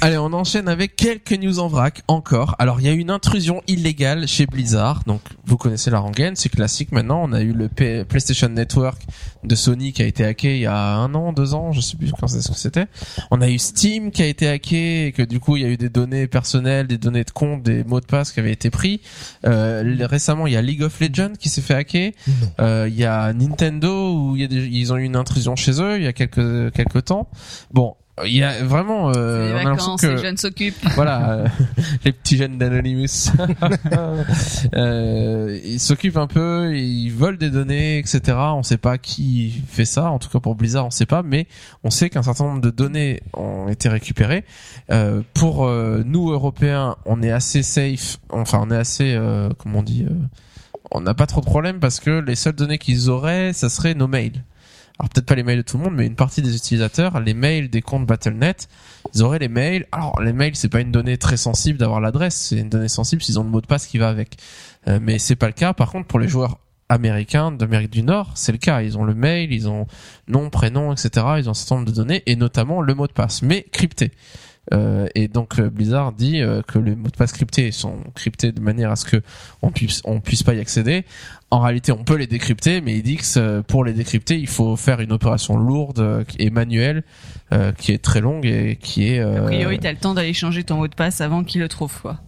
Allez, 0.00 0.18
on 0.18 0.32
enchaîne 0.32 0.68
avec 0.68 0.96
quelques 0.96 1.32
news 1.32 1.58
en 1.58 1.68
vrac 1.68 2.02
encore. 2.08 2.54
Alors, 2.58 2.80
il 2.80 2.86
y 2.86 2.88
a 2.88 2.92
eu 2.92 2.98
une 2.98 3.10
intrusion 3.10 3.62
illégale 3.66 4.26
chez 4.26 4.46
Blizzard. 4.46 5.02
Donc, 5.06 5.20
vous 5.44 5.56
connaissez 5.56 5.90
la 5.90 5.98
rengaine, 5.98 6.36
c'est 6.36 6.48
classique 6.48 6.92
maintenant. 6.92 7.20
On 7.22 7.32
a 7.32 7.40
eu 7.42 7.52
le 7.52 7.68
P- 7.68 8.04
PlayStation 8.04 8.48
Network 8.48 9.00
de 9.44 9.54
Sony 9.54 9.92
qui 9.92 10.02
a 10.02 10.06
été 10.06 10.24
hacké 10.24 10.56
il 10.56 10.62
y 10.62 10.66
a 10.66 10.96
un 10.96 11.14
an, 11.14 11.32
deux 11.32 11.54
ans, 11.54 11.72
je 11.76 11.80
sais 11.80 11.96
plus 11.96 12.10
quand 12.12 12.26
c'est 12.26 12.40
ce 12.42 12.48
que 12.50 12.56
c'était. 12.58 12.86
On 13.30 13.40
a 13.40 13.48
eu 13.48 13.58
Steam 13.58 14.10
qui 14.10 14.22
a 14.22 14.26
été 14.26 14.48
hacké 14.48 15.06
et 15.06 15.12
que 15.12 15.22
du 15.22 15.38
coup, 15.40 15.56
il 15.56 15.62
y 15.62 15.66
a 15.66 15.68
eu 15.68 15.76
des 15.76 15.88
données 15.90 16.26
personnelles, 16.26 16.86
des 16.86 16.98
données 16.98 17.24
de 17.24 17.30
compte, 17.30 17.62
des 17.62 17.84
mots 17.84 18.00
de 18.00 18.06
passe 18.06 18.32
qui 18.32 18.40
avaient 18.40 18.52
été 18.52 18.70
pris. 18.70 19.00
Euh, 19.46 19.96
récemment, 20.00 20.46
il 20.46 20.54
y 20.54 20.56
a 20.56 20.62
League 20.62 20.82
of 20.82 20.98
Legends 21.00 21.32
qui 21.38 21.48
s'est 21.48 21.60
fait 21.62 21.74
hacker. 21.74 22.12
Euh, 22.60 22.88
Il 22.88 22.96
y 22.98 23.04
a 23.04 23.32
Nintendo 23.32 24.14
où 24.14 24.36
il 24.36 24.42
y 24.42 24.44
a 24.44 24.48
des- 24.48 24.66
ils 24.66 24.92
ont 24.92 24.96
eu 24.96 25.04
une 25.04 25.16
intrusion 25.16 25.54
chez 25.56 25.80
eux 25.82 25.96
il 25.98 26.04
y 26.04 26.06
a 26.06 26.12
quelques 26.12 26.72
quelques 26.72 27.04
temps. 27.04 27.28
Bon, 27.72 27.94
il 28.24 28.32
y 28.32 28.42
a 28.42 28.64
vraiment 28.64 29.12
euh, 29.14 29.48
les 29.48 29.52
on 29.52 29.56
a 29.56 29.62
l'impression 29.64 29.96
vacances, 29.96 30.00
que 30.00 30.06
les 30.06 30.18
jeunes 30.18 30.36
s'occupent. 30.38 30.88
voilà 30.94 31.30
euh, 31.32 31.48
les 32.04 32.12
petits 32.12 32.36
jeunes 32.36 32.58
d'Anonymous. 32.58 33.32
Euh, 34.74 35.58
ils 35.64 35.80
s'occupent 35.80 36.16
un 36.16 36.26
peu 36.26 36.76
ils 36.76 37.10
volent 37.10 37.36
des 37.36 37.50
données 37.50 37.98
etc 37.98 38.36
on 38.36 38.62
sait 38.62 38.78
pas 38.78 38.98
qui 38.98 39.62
fait 39.68 39.84
ça. 39.84 40.10
En 40.10 40.18
tout 40.18 40.28
cas 40.28 40.40
pour 40.40 40.54
Blizzard 40.54 40.86
on 40.86 40.90
sait 40.90 41.06
pas. 41.06 41.22
Mais 41.22 41.46
on 41.84 41.90
sait 41.90 42.10
qu'un 42.10 42.22
certain 42.22 42.44
nombre 42.44 42.60
de 42.60 42.70
données 42.70 43.22
ont 43.34 43.68
été 43.68 43.88
récupérées. 43.88 44.44
Euh, 44.90 45.22
pour 45.34 45.66
euh, 45.66 46.02
nous 46.04 46.30
Européens 46.30 46.96
on 47.04 47.22
est 47.22 47.30
assez 47.30 47.62
safe. 47.62 48.18
Enfin 48.30 48.60
on 48.62 48.70
est 48.70 48.76
assez 48.76 49.14
euh, 49.14 49.50
comment 49.58 49.80
on 49.80 49.82
dit 49.82 50.06
euh, 50.08 50.14
on 50.90 51.00
n'a 51.00 51.14
pas 51.14 51.26
trop 51.26 51.40
de 51.40 51.46
problèmes 51.46 51.80
parce 51.80 52.00
que 52.00 52.10
les 52.10 52.34
seules 52.34 52.54
données 52.54 52.78
qu'ils 52.78 53.10
auraient 53.10 53.52
ça 53.52 53.68
serait 53.68 53.94
nos 53.94 54.08
mails 54.08 54.42
alors 54.98 55.10
peut-être 55.10 55.26
pas 55.26 55.34
les 55.34 55.42
mails 55.42 55.58
de 55.58 55.62
tout 55.62 55.76
le 55.76 55.84
monde, 55.84 55.94
mais 55.94 56.06
une 56.06 56.16
partie 56.16 56.40
des 56.40 56.56
utilisateurs, 56.56 57.20
les 57.20 57.34
mails 57.34 57.68
des 57.68 57.82
comptes 57.82 58.06
Battle.net, 58.06 58.68
ils 59.14 59.22
auraient 59.22 59.38
les 59.38 59.48
mails. 59.48 59.86
Alors 59.92 60.20
les 60.22 60.32
mails, 60.32 60.56
c'est 60.56 60.70
pas 60.70 60.80
une 60.80 60.90
donnée 60.90 61.18
très 61.18 61.36
sensible 61.36 61.78
d'avoir 61.78 62.00
l'adresse, 62.00 62.36
c'est 62.36 62.56
une 62.56 62.70
donnée 62.70 62.88
sensible 62.88 63.20
s'ils 63.20 63.38
ont 63.38 63.44
le 63.44 63.50
mot 63.50 63.60
de 63.60 63.66
passe 63.66 63.86
qui 63.86 63.98
va 63.98 64.08
avec. 64.08 64.36
Euh, 64.88 64.98
mais 65.02 65.18
c'est 65.18 65.36
pas 65.36 65.48
le 65.48 65.52
cas. 65.52 65.74
Par 65.74 65.90
contre, 65.90 66.06
pour 66.06 66.18
les 66.18 66.28
joueurs 66.28 66.58
américains 66.88 67.52
d'Amérique 67.52 67.90
du 67.90 68.02
Nord, 68.02 68.32
c'est 68.34 68.52
le 68.52 68.58
cas. 68.58 68.80
Ils 68.80 68.96
ont 68.96 69.04
le 69.04 69.14
mail, 69.14 69.52
ils 69.52 69.68
ont 69.68 69.86
nom, 70.28 70.48
prénom, 70.50 70.92
etc. 70.92 71.26
Ils 71.38 71.48
ont 71.48 71.50
un 71.50 71.54
certain 71.54 71.76
nombre 71.76 71.88
de 71.88 71.94
données 71.94 72.22
et 72.26 72.36
notamment 72.36 72.80
le 72.80 72.94
mot 72.94 73.06
de 73.06 73.12
passe, 73.12 73.42
mais 73.42 73.66
crypté. 73.72 74.12
Euh, 74.74 75.06
et 75.14 75.28
donc 75.28 75.60
euh, 75.60 75.70
Blizzard 75.70 76.12
dit 76.12 76.40
euh, 76.40 76.60
que 76.62 76.78
les 76.80 76.96
mots 76.96 77.08
de 77.08 77.16
passe 77.16 77.32
cryptés 77.32 77.70
sont 77.70 77.98
cryptés 78.16 78.50
de 78.50 78.60
manière 78.60 78.90
à 78.90 78.96
ce 78.96 79.04
que 79.04 79.22
on 79.62 79.70
puisse 79.70 80.02
on 80.04 80.20
puisse 80.20 80.42
pas 80.42 80.54
y 80.54 80.60
accéder. 80.60 81.04
En 81.52 81.60
réalité, 81.60 81.92
on 81.92 82.02
peut 82.02 82.16
les 82.16 82.26
décrypter, 82.26 82.80
mais 82.80 82.96
il 82.96 83.02
dit 83.04 83.16
que 83.16 83.24
euh, 83.38 83.62
pour 83.62 83.84
les 83.84 83.92
décrypter, 83.92 84.36
il 84.36 84.48
faut 84.48 84.74
faire 84.74 85.00
une 85.00 85.12
opération 85.12 85.56
lourde 85.56 86.24
et 86.40 86.50
manuelle, 86.50 87.04
euh, 87.52 87.70
qui 87.70 87.92
est 87.92 88.02
très 88.02 88.20
longue 88.20 88.44
et 88.44 88.76
qui 88.80 89.08
est. 89.08 89.20
euh, 89.20 89.44
A 89.44 89.46
priori, 89.46 89.78
t'as 89.78 89.92
le 89.92 89.98
temps 89.98 90.14
d'aller 90.14 90.32
changer 90.34 90.64
ton 90.64 90.76
mot 90.78 90.88
de 90.88 90.94
passe 90.96 91.20
avant 91.20 91.44
qu'il 91.44 91.60
le 91.60 91.68
trouve, 91.68 92.00
quoi. 92.02 92.18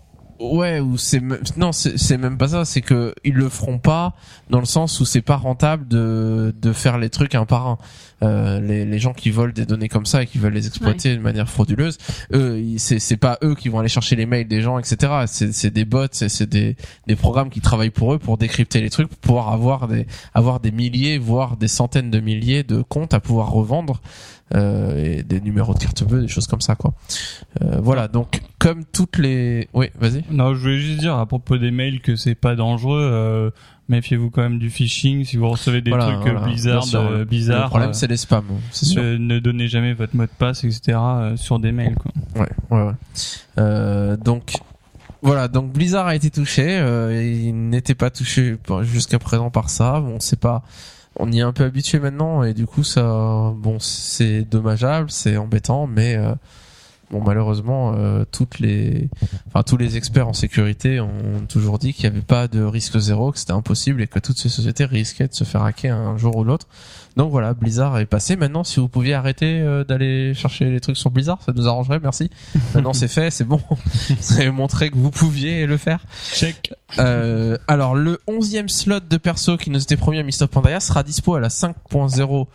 Ouais, 0.41 0.79
ou 0.79 0.97
c'est 0.97 1.21
non, 1.57 1.73
c'est 1.73 1.99
c'est 1.99 2.17
même 2.17 2.39
pas 2.39 2.47
ça. 2.47 2.65
C'est 2.65 2.81
que 2.81 3.13
ils 3.25 3.35
le 3.35 3.49
feront 3.49 3.81
pas 3.81 4.15
dans 4.51 4.61
le 4.61 4.67
sens 4.67 5.01
où 5.01 5.05
c'est 5.05 5.21
pas 5.21 5.35
rentable 5.35 5.89
de 5.89 6.55
de 6.57 6.73
faire 6.73 6.97
les 6.99 7.11
trucs 7.11 7.35
un 7.35 7.45
par 7.45 7.67
un. 7.67 7.79
Euh, 8.23 8.61
les 8.61 8.85
les 8.85 8.99
gens 8.99 9.13
qui 9.13 9.31
volent 9.31 9.53
des 9.53 9.65
données 9.65 9.89
comme 9.89 10.07
ça 10.07 10.23
et 10.23 10.27
qui 10.27 10.39
veulent 10.39 10.53
les 10.53 10.67
exploiter 10.67 11.15
de 11.15 11.21
manière 11.21 11.49
frauduleuse, 11.49 11.99
eux, 12.33 12.61
c'est 12.77 12.99
c'est 12.99 13.17
pas 13.17 13.39
eux 13.45 13.55
qui 13.55 13.69
vont 13.69 13.79
aller 13.79 13.89
chercher 13.89 14.17
les 14.17 14.27
mails 14.27 14.49
des 14.49 14.61
gens, 14.61 14.79
etc. 14.79 15.13
C'est 15.27 15.53
c'est 15.53 15.71
des 15.71 15.85
bots, 15.85 16.07
c'est 16.11 16.29
c'est 16.29 16.49
des 16.49 16.77
des 17.07 17.17
programmes 17.17 17.51
qui 17.51 17.61
travaillent 17.61 17.91
pour 17.91 18.15
eux 18.15 18.19
pour 18.19 18.37
décrypter 18.37 18.81
les 18.81 18.91
trucs, 18.91 19.09
pour 19.09 19.19
pouvoir 19.19 19.53
avoir 19.53 19.87
des 19.87 20.07
avoir 20.35 20.59
des 20.59 20.73
milliers, 20.73 21.19
voire 21.19 21.57
des 21.57 21.69
centaines 21.69 22.11
de 22.11 22.19
milliers 22.19 22.65
de 22.65 22.83
comptes 22.83 23.15
à 23.15 23.21
pouvoir 23.21 23.51
revendre. 23.51 24.01
Euh, 24.55 24.97
et 25.19 25.23
des 25.25 25.43
numéros 25.43 25.75
de 25.75 25.79
carte 25.79 26.05
bleue, 26.05 26.23
des 26.23 26.29
choses 26.29 26.47
comme 26.47 26.63
ça, 26.63 26.75
quoi. 26.75 26.95
Euh, 27.63 27.81
voilà. 27.83 28.09
Donc, 28.09 28.41
comme 28.59 28.85
toutes 28.87 29.19
les, 29.19 29.69
oui, 29.75 29.89
vas-y. 30.01 30.25
Non, 30.31 30.55
je 30.55 30.61
voulais 30.61 30.79
juste 30.79 31.01
dire 31.01 31.17
à 31.17 31.27
propos 31.27 31.59
des 31.59 31.71
mails 31.71 32.01
que 32.01 32.17
c'est 32.17 32.35
pas 32.35 32.55
dangereux. 32.57 32.99
euh, 33.13 33.51
méfiez-vous 33.91 34.31
quand 34.31 34.41
même 34.43 34.59
du 34.59 34.71
phishing. 34.71 35.25
Si 35.27 35.37
vous 35.37 35.49
recevez 35.51 35.83
des 35.83 35.91
Voilà, 35.91 36.07
trucs 36.07 36.33
voilà. 36.33 36.57
Sûr, 36.83 37.01
euh, 37.01 37.19
le- 37.19 37.25
bizarres, 37.27 37.65
Le 37.65 37.69
problème, 37.69 37.91
euh, 37.91 37.95
c'est 37.95 38.07
les 38.07 38.17
spams, 38.17 38.45
c'est 38.71 38.87
sûr. 38.87 39.03
ne 39.03 39.39
donnez 39.39 39.69
jamais 39.69 39.93
votre 39.93 40.17
mot 40.17 40.25
de 40.25 40.31
passe, 40.39 40.65
etc. 40.65 40.97
euh, 40.99 41.37
sur 41.37 41.59
des 41.59 41.73
mails. 41.73 41.95
Quoi. 41.97 42.13
Ouais, 42.43 42.49
ouais, 42.71 42.87
ouais. 42.87 42.93
Euh, 43.59 44.17
donc, 44.17 44.55
voilà. 45.23 45.49
Donc, 45.49 45.73
Blizzard 45.73 46.07
a 46.07 46.15
été 46.15 46.31
touché. 46.31 46.79
euh, 46.79 47.23
il 47.23 47.69
n'était 47.69 47.95
pas 47.95 48.09
touché 48.11 48.57
jusqu'à 48.83 49.19
présent 49.19 49.51
par 49.51 49.69
ça. 49.69 50.01
Bon, 50.01 50.21
c'est 50.21 50.41
pas. 50.41 50.63
On 51.19 51.33
y 51.33 51.39
est 51.39 51.43
un 51.43 51.53
peu 51.53 51.65
habitué 51.65 51.99
maintenant 51.99 52.43
et 52.43 52.55
du 52.55 52.67
coup, 52.67 52.85
ça, 52.85 53.53
bon, 53.57 53.79
c'est 53.81 54.43
dommageable, 54.43 55.11
c'est 55.11 55.37
embêtant, 55.37 55.87
mais 55.87 56.17
euh, 56.17 56.35
bon, 57.11 57.23
malheureusement, 57.25 57.95
euh, 57.97 58.25
toutes 58.31 58.59
les, 58.59 59.09
enfin, 59.49 59.63
tous 59.63 59.77
les 59.77 59.97
experts 59.97 60.29
en 60.29 60.33
sécurité 60.33 61.01
ont 61.01 61.47
toujours 61.49 61.79
dit 61.79 61.93
qu'il 61.93 62.09
n'y 62.09 62.17
avait 62.17 62.25
pas 62.25 62.49
de 62.49 62.63
risque 62.63 62.99
zéro, 62.99 63.33
que 63.33 63.39
c'était 63.39 63.53
impossible 63.53 64.03
et 64.03 64.07
que 64.07 64.19
toutes 64.19 64.39
ces 64.39 64.49
sociétés 64.49 64.85
risquaient 64.85 65.29
de 65.29 65.35
se 65.35 65.45
faire 65.45 65.63
hacker 65.63 65.97
un 65.97 66.17
jour 66.17 66.37
ou 66.37 66.45
l'autre. 66.45 66.67
Donc 67.19 67.33
voilà, 67.33 67.53
Blizzard 67.53 67.99
est 67.99 68.07
passé. 68.07 68.37
Maintenant, 68.37 68.63
si 68.63 68.79
vous 68.79 68.87
pouviez 68.87 69.15
arrêter 69.15 69.61
euh, 69.61 69.83
d'aller 69.83 70.35
chercher 70.35 70.67
les 70.67 70.79
trucs 70.79 70.97
sur 70.97 71.11
Blizzard, 71.11 71.41
ça 71.45 71.53
nous 71.53 71.67
arrangerait. 71.67 71.99
Merci. 72.01 72.31
Maintenant, 72.75 72.93
c'est 72.93 73.09
fait, 73.09 73.33
c'est 73.33 73.43
bon. 73.43 73.61
Vous 74.09 74.41
avez 74.41 74.53
montré 74.53 74.89
que 74.91 74.97
vous 74.97 75.11
pouviez 75.11 75.67
le 75.67 75.77
faire. 75.79 75.99
Check. 76.33 76.73
Euh, 77.01 77.59
alors, 77.67 77.97
le 77.97 78.21
11e 78.29 78.69
slot 78.69 79.01
de 79.01 79.17
perso 79.17 79.57
qui 79.57 79.71
nous 79.71 79.83
était 79.83 79.97
promis 79.97 80.21
à 80.21 80.23
Mist 80.23 80.43
of 80.43 80.51
Pandaria 80.51 80.79
sera 80.79 81.03
dispo 81.03 81.35
à 81.35 81.41
la 81.41 81.49
5.0.4. 81.49 82.47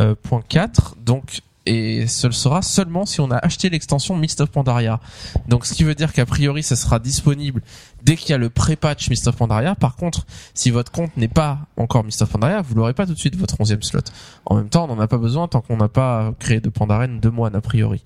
Euh, 0.00 0.14
point 0.20 0.42
4. 0.48 0.96
donc, 1.04 1.40
et 1.66 2.06
ce 2.06 2.26
le 2.26 2.32
sera 2.32 2.62
seulement 2.62 3.06
si 3.06 3.20
on 3.20 3.30
a 3.30 3.36
acheté 3.36 3.70
l'extension 3.70 4.16
Mist 4.16 4.40
of 4.40 4.50
Pandaria. 4.50 5.00
Donc, 5.48 5.66
ce 5.66 5.74
qui 5.74 5.84
veut 5.84 5.94
dire 5.94 6.12
qu'a 6.12 6.26
priori, 6.26 6.62
ça 6.62 6.76
sera 6.76 6.98
disponible 6.98 7.62
dès 8.02 8.16
qu'il 8.16 8.30
y 8.30 8.32
a 8.34 8.38
le 8.38 8.50
pré-patch 8.50 9.08
Mist 9.08 9.28
of 9.28 9.36
Pandaria. 9.36 9.74
Par 9.74 9.96
contre, 9.96 10.26
si 10.52 10.70
votre 10.70 10.92
compte 10.92 11.16
n'est 11.16 11.28
pas 11.28 11.60
encore 11.76 12.04
Mist 12.04 12.20
of 12.22 12.30
Pandaria, 12.30 12.60
vous 12.60 12.74
l'aurez 12.74 12.92
pas 12.92 13.06
tout 13.06 13.14
de 13.14 13.18
suite 13.18 13.36
votre 13.36 13.56
11e 13.56 13.82
slot. 13.82 14.00
En 14.44 14.56
même 14.56 14.68
temps, 14.68 14.84
on 14.84 14.94
n'en 14.94 15.00
a 15.00 15.08
pas 15.08 15.18
besoin 15.18 15.48
tant 15.48 15.62
qu'on 15.62 15.78
n'a 15.78 15.88
pas 15.88 16.34
créé 16.38 16.60
de 16.60 16.68
Pandaren 16.68 17.20
de 17.20 17.28
moine 17.30 17.56
a 17.56 17.60
priori. 17.60 18.02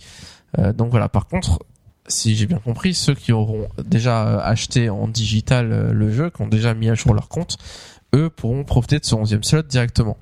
Euh, 0.59 0.73
donc 0.73 0.91
voilà. 0.91 1.09
Par 1.09 1.27
contre, 1.27 1.59
si 2.07 2.37
j'ai 2.37 2.47
bien 2.47 2.59
compris, 2.59 2.95
ceux 2.95 3.15
qui 3.15 3.33
auront 3.33 3.69
déjà 3.85 4.27
euh, 4.27 4.41
acheté 4.43 4.91
en 4.91 5.09
digital 5.09 5.73
euh, 5.73 5.93
le 5.93 6.13
jeu, 6.13 6.31
qui 6.31 6.43
ont 6.43 6.49
déjà 6.49 6.75
mis 6.75 6.89
à 6.89 6.95
jour 6.95 7.15
leur 7.15 7.29
compte, 7.29 7.59
eux 8.15 8.31
pourront 8.31 8.65
profiter 8.65 8.99
de 8.99 9.05
ce 9.05 9.15
11e 9.15 9.43
slot 9.43 9.63
directement. 9.63 10.17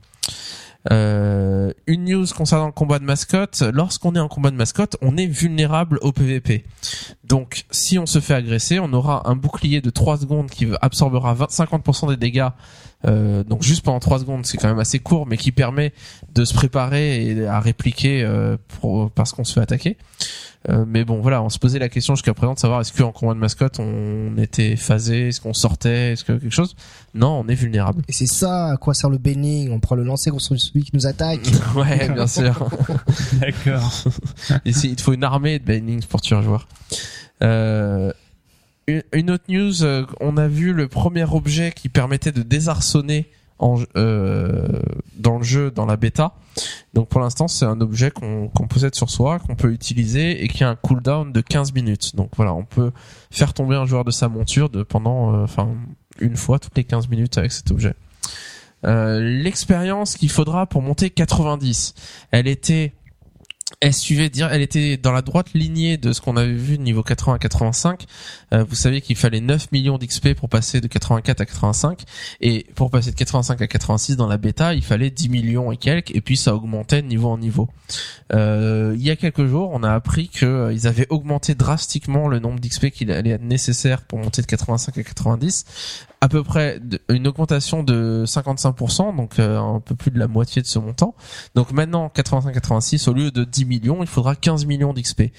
Euh, 0.92 1.72
une 1.87 2.05
news 2.05 2.27
concernant 2.37 2.66
le 2.66 2.72
combat 2.72 2.99
de 2.99 3.05
mascotte. 3.05 3.62
Lorsqu'on 3.72 4.14
est 4.14 4.20
en 4.20 4.29
combat 4.29 4.51
de 4.51 4.57
mascotte, 4.57 4.96
on 5.03 5.16
est 5.16 5.27
vulnérable 5.27 5.99
au 6.03 6.12
PVP. 6.12 6.64
Donc, 7.25 7.64
si 7.70 7.99
on 7.99 8.07
se 8.07 8.20
fait 8.20 8.35
agresser, 8.35 8.79
on 8.79 8.92
aura 8.92 9.29
un 9.29 9.37
bouclier 9.37 9.81
de 9.81 9.90
3 9.90 10.18
secondes 10.18 10.51
qui 10.51 10.66
absorbera 10.81 11.35
20 11.35 11.46
50% 11.46 12.09
des 12.11 12.16
dégâts. 12.16 12.49
Euh, 13.04 13.44
donc 13.44 13.62
juste 13.62 13.85
pendant 13.85 14.00
3 14.00 14.20
secondes, 14.20 14.46
c'est 14.46 14.56
quand 14.56 14.68
même 14.68 14.78
assez 14.78 14.98
court, 14.98 15.26
mais 15.26 15.37
qui 15.37 15.52
permet 15.52 15.92
de 16.35 16.44
se 16.44 16.54
préparer 16.54 17.26
et 17.26 17.46
à 17.46 17.61
répliquer 17.61 18.22
euh, 18.22 18.56
pour, 18.80 19.11
parce 19.11 19.32
qu'on 19.32 19.44
se 19.44 19.52
fait 19.52 19.61
attaquer. 19.61 19.96
Euh, 20.68 20.85
mais 20.87 21.04
bon, 21.04 21.20
voilà, 21.20 21.42
on 21.42 21.48
se 21.48 21.59
posait 21.59 21.78
la 21.78 21.88
question 21.88 22.16
jusqu'à 22.16 22.35
présent 22.35 22.54
de 22.54 22.59
savoir 22.59 22.80
est-ce 22.80 22.92
qu'en 22.92 23.12
combat 23.12 23.35
de 23.35 23.38
mascotte 23.38 23.78
on 23.78 24.37
était 24.37 24.74
phasé, 24.74 25.28
est-ce 25.28 25.40
qu'on 25.40 25.54
sortait, 25.54 26.12
est-ce 26.12 26.24
que 26.24 26.32
quelque 26.32 26.50
chose? 26.50 26.74
Non, 27.14 27.40
on 27.44 27.48
est 27.48 27.54
vulnérable. 27.54 28.02
Et 28.09 28.12
c'est 28.12 28.26
ça 28.26 28.72
à 28.72 28.76
quoi 28.76 28.92
sert 28.92 29.09
le 29.09 29.18
baining. 29.18 29.70
On 29.70 29.78
prend 29.78 29.94
le 29.94 30.02
lancer 30.02 30.30
contre 30.30 30.42
celui 30.42 30.82
qui 30.82 30.90
nous 30.94 31.06
attaque. 31.06 31.40
ouais, 31.76 32.09
bien 32.09 32.26
sûr. 32.26 32.68
D'accord. 33.35 34.04
Ici, 34.64 34.88
il 34.90 34.96
te 34.96 35.02
faut 35.02 35.12
une 35.12 35.24
armée 35.24 35.59
de 35.59 35.64
bannings 35.64 36.04
pour 36.06 36.20
tuer 36.20 36.35
un 36.35 36.42
joueur. 36.42 36.66
Euh, 37.42 38.12
une, 38.87 39.31
autre 39.31 39.44
news, 39.49 39.83
euh, 39.83 40.07
on 40.20 40.37
a 40.37 40.49
vu 40.49 40.72
le 40.72 40.88
premier 40.88 41.25
objet 41.25 41.72
qui 41.75 41.88
permettait 41.88 42.33
de 42.33 42.42
désarçonner 42.42 43.31
euh, 43.96 44.81
dans 45.16 45.38
le 45.38 45.44
jeu, 45.44 45.70
dans 45.70 45.87
la 45.87 45.96
bêta. 45.96 46.35
Donc 46.94 47.09
pour 47.09 47.20
l'instant, 47.20 47.49
c'est 47.49 47.64
un 47.64 47.81
objet 47.81 48.11
qu'on 48.11 48.51
possède 48.68 48.94
sur 48.94 49.11
soi, 49.11 49.38
qu'on 49.38 49.57
peut 49.57 49.72
utiliser 49.72 50.44
et 50.44 50.49
qui 50.49 50.62
a 50.62 50.68
un 50.68 50.77
cooldown 50.77 51.33
de 51.33 51.40
15 51.40 51.72
minutes. 51.72 52.14
Donc 52.14 52.31
voilà, 52.37 52.55
on 52.55 52.64
peut 52.64 52.92
faire 53.31 53.55
tomber 53.55 53.77
un 53.77 53.87
joueur 53.87 54.05
de 54.05 54.11
sa 54.11 54.29
monture 54.29 54.68
de 54.68 54.83
pendant, 54.83 55.35
euh, 55.35 55.46
une 56.20 56.37
fois 56.37 56.59
toutes 56.59 56.77
les 56.77 56.85
15 56.85 57.09
minutes 57.09 57.38
avec 57.38 57.53
cet 57.53 57.70
objet. 57.70 57.94
L'expérience 58.85 60.16
qu'il 60.16 60.31
faudra 60.31 60.66
pour 60.66 60.81
monter 60.81 61.11
90, 61.11 61.94
elle 62.31 62.46
était 62.46 62.92
elle 63.80 63.92
suivait 63.92 64.30
dire, 64.30 64.48
elle 64.52 64.62
était 64.62 64.96
dans 64.96 65.12
la 65.12 65.20
droite 65.22 65.48
lignée 65.52 65.96
de 65.98 66.12
ce 66.12 66.20
qu'on 66.22 66.36
avait 66.36 66.52
vu 66.54 66.78
niveau 66.78 67.02
80 67.02 67.34
à 67.34 67.38
85. 67.38 68.06
Euh, 68.54 68.64
vous 68.64 68.74
savez 68.74 69.00
qu'il 69.02 69.16
fallait 69.16 69.40
9 69.40 69.70
millions 69.72 69.98
d'XP 69.98 70.32
pour 70.34 70.48
passer 70.48 70.80
de 70.80 70.86
84 70.86 71.40
à 71.42 71.44
85 71.46 72.02
et 72.40 72.66
pour 72.74 72.90
passer 72.90 73.10
de 73.10 73.16
85 73.16 73.60
à 73.60 73.66
86 73.66 74.16
dans 74.16 74.28
la 74.28 74.38
bêta, 74.38 74.72
il 74.74 74.82
fallait 74.82 75.10
10 75.10 75.28
millions 75.28 75.72
et 75.72 75.76
quelques 75.76 76.14
et 76.14 76.20
puis 76.22 76.36
ça 76.38 76.54
augmentait 76.54 77.02
de 77.02 77.06
niveau 77.06 77.28
en 77.28 77.38
niveau. 77.38 77.68
Euh, 78.32 78.94
il 78.96 79.02
y 79.02 79.10
a 79.10 79.16
quelques 79.16 79.46
jours, 79.46 79.70
on 79.72 79.82
a 79.82 79.92
appris 79.92 80.28
que 80.30 80.46
euh, 80.46 80.72
ils 80.72 80.86
avaient 80.86 81.06
augmenté 81.10 81.54
drastiquement 81.54 82.28
le 82.28 82.38
nombre 82.38 82.58
d'XP 82.60 82.86
qu'il 82.90 83.10
allait 83.12 83.30
être 83.30 83.42
nécessaire 83.44 84.02
pour 84.02 84.18
monter 84.18 84.40
de 84.42 84.46
85 84.46 84.96
à 84.98 85.02
90 85.02 85.64
à 86.22 86.28
peu 86.28 86.42
près 86.42 86.80
de- 86.80 86.98
une 87.10 87.26
augmentation 87.28 87.82
de 87.82 88.24
55%, 88.26 89.14
donc 89.14 89.38
euh, 89.38 89.58
un 89.60 89.80
peu 89.80 89.94
plus 89.94 90.10
de 90.10 90.18
la 90.18 90.26
moitié 90.28 90.62
de 90.62 90.66
ce 90.66 90.78
montant. 90.78 91.14
Donc 91.54 91.72
maintenant, 91.72 92.10
85-86, 92.16 93.08
au 93.08 93.12
lieu 93.12 93.30
de 93.30 93.44
10 93.44 93.65
millions, 93.66 94.02
il 94.02 94.07
faudra 94.07 94.35
15 94.35 94.66
millions 94.66 94.92
d'XP. 94.92 95.33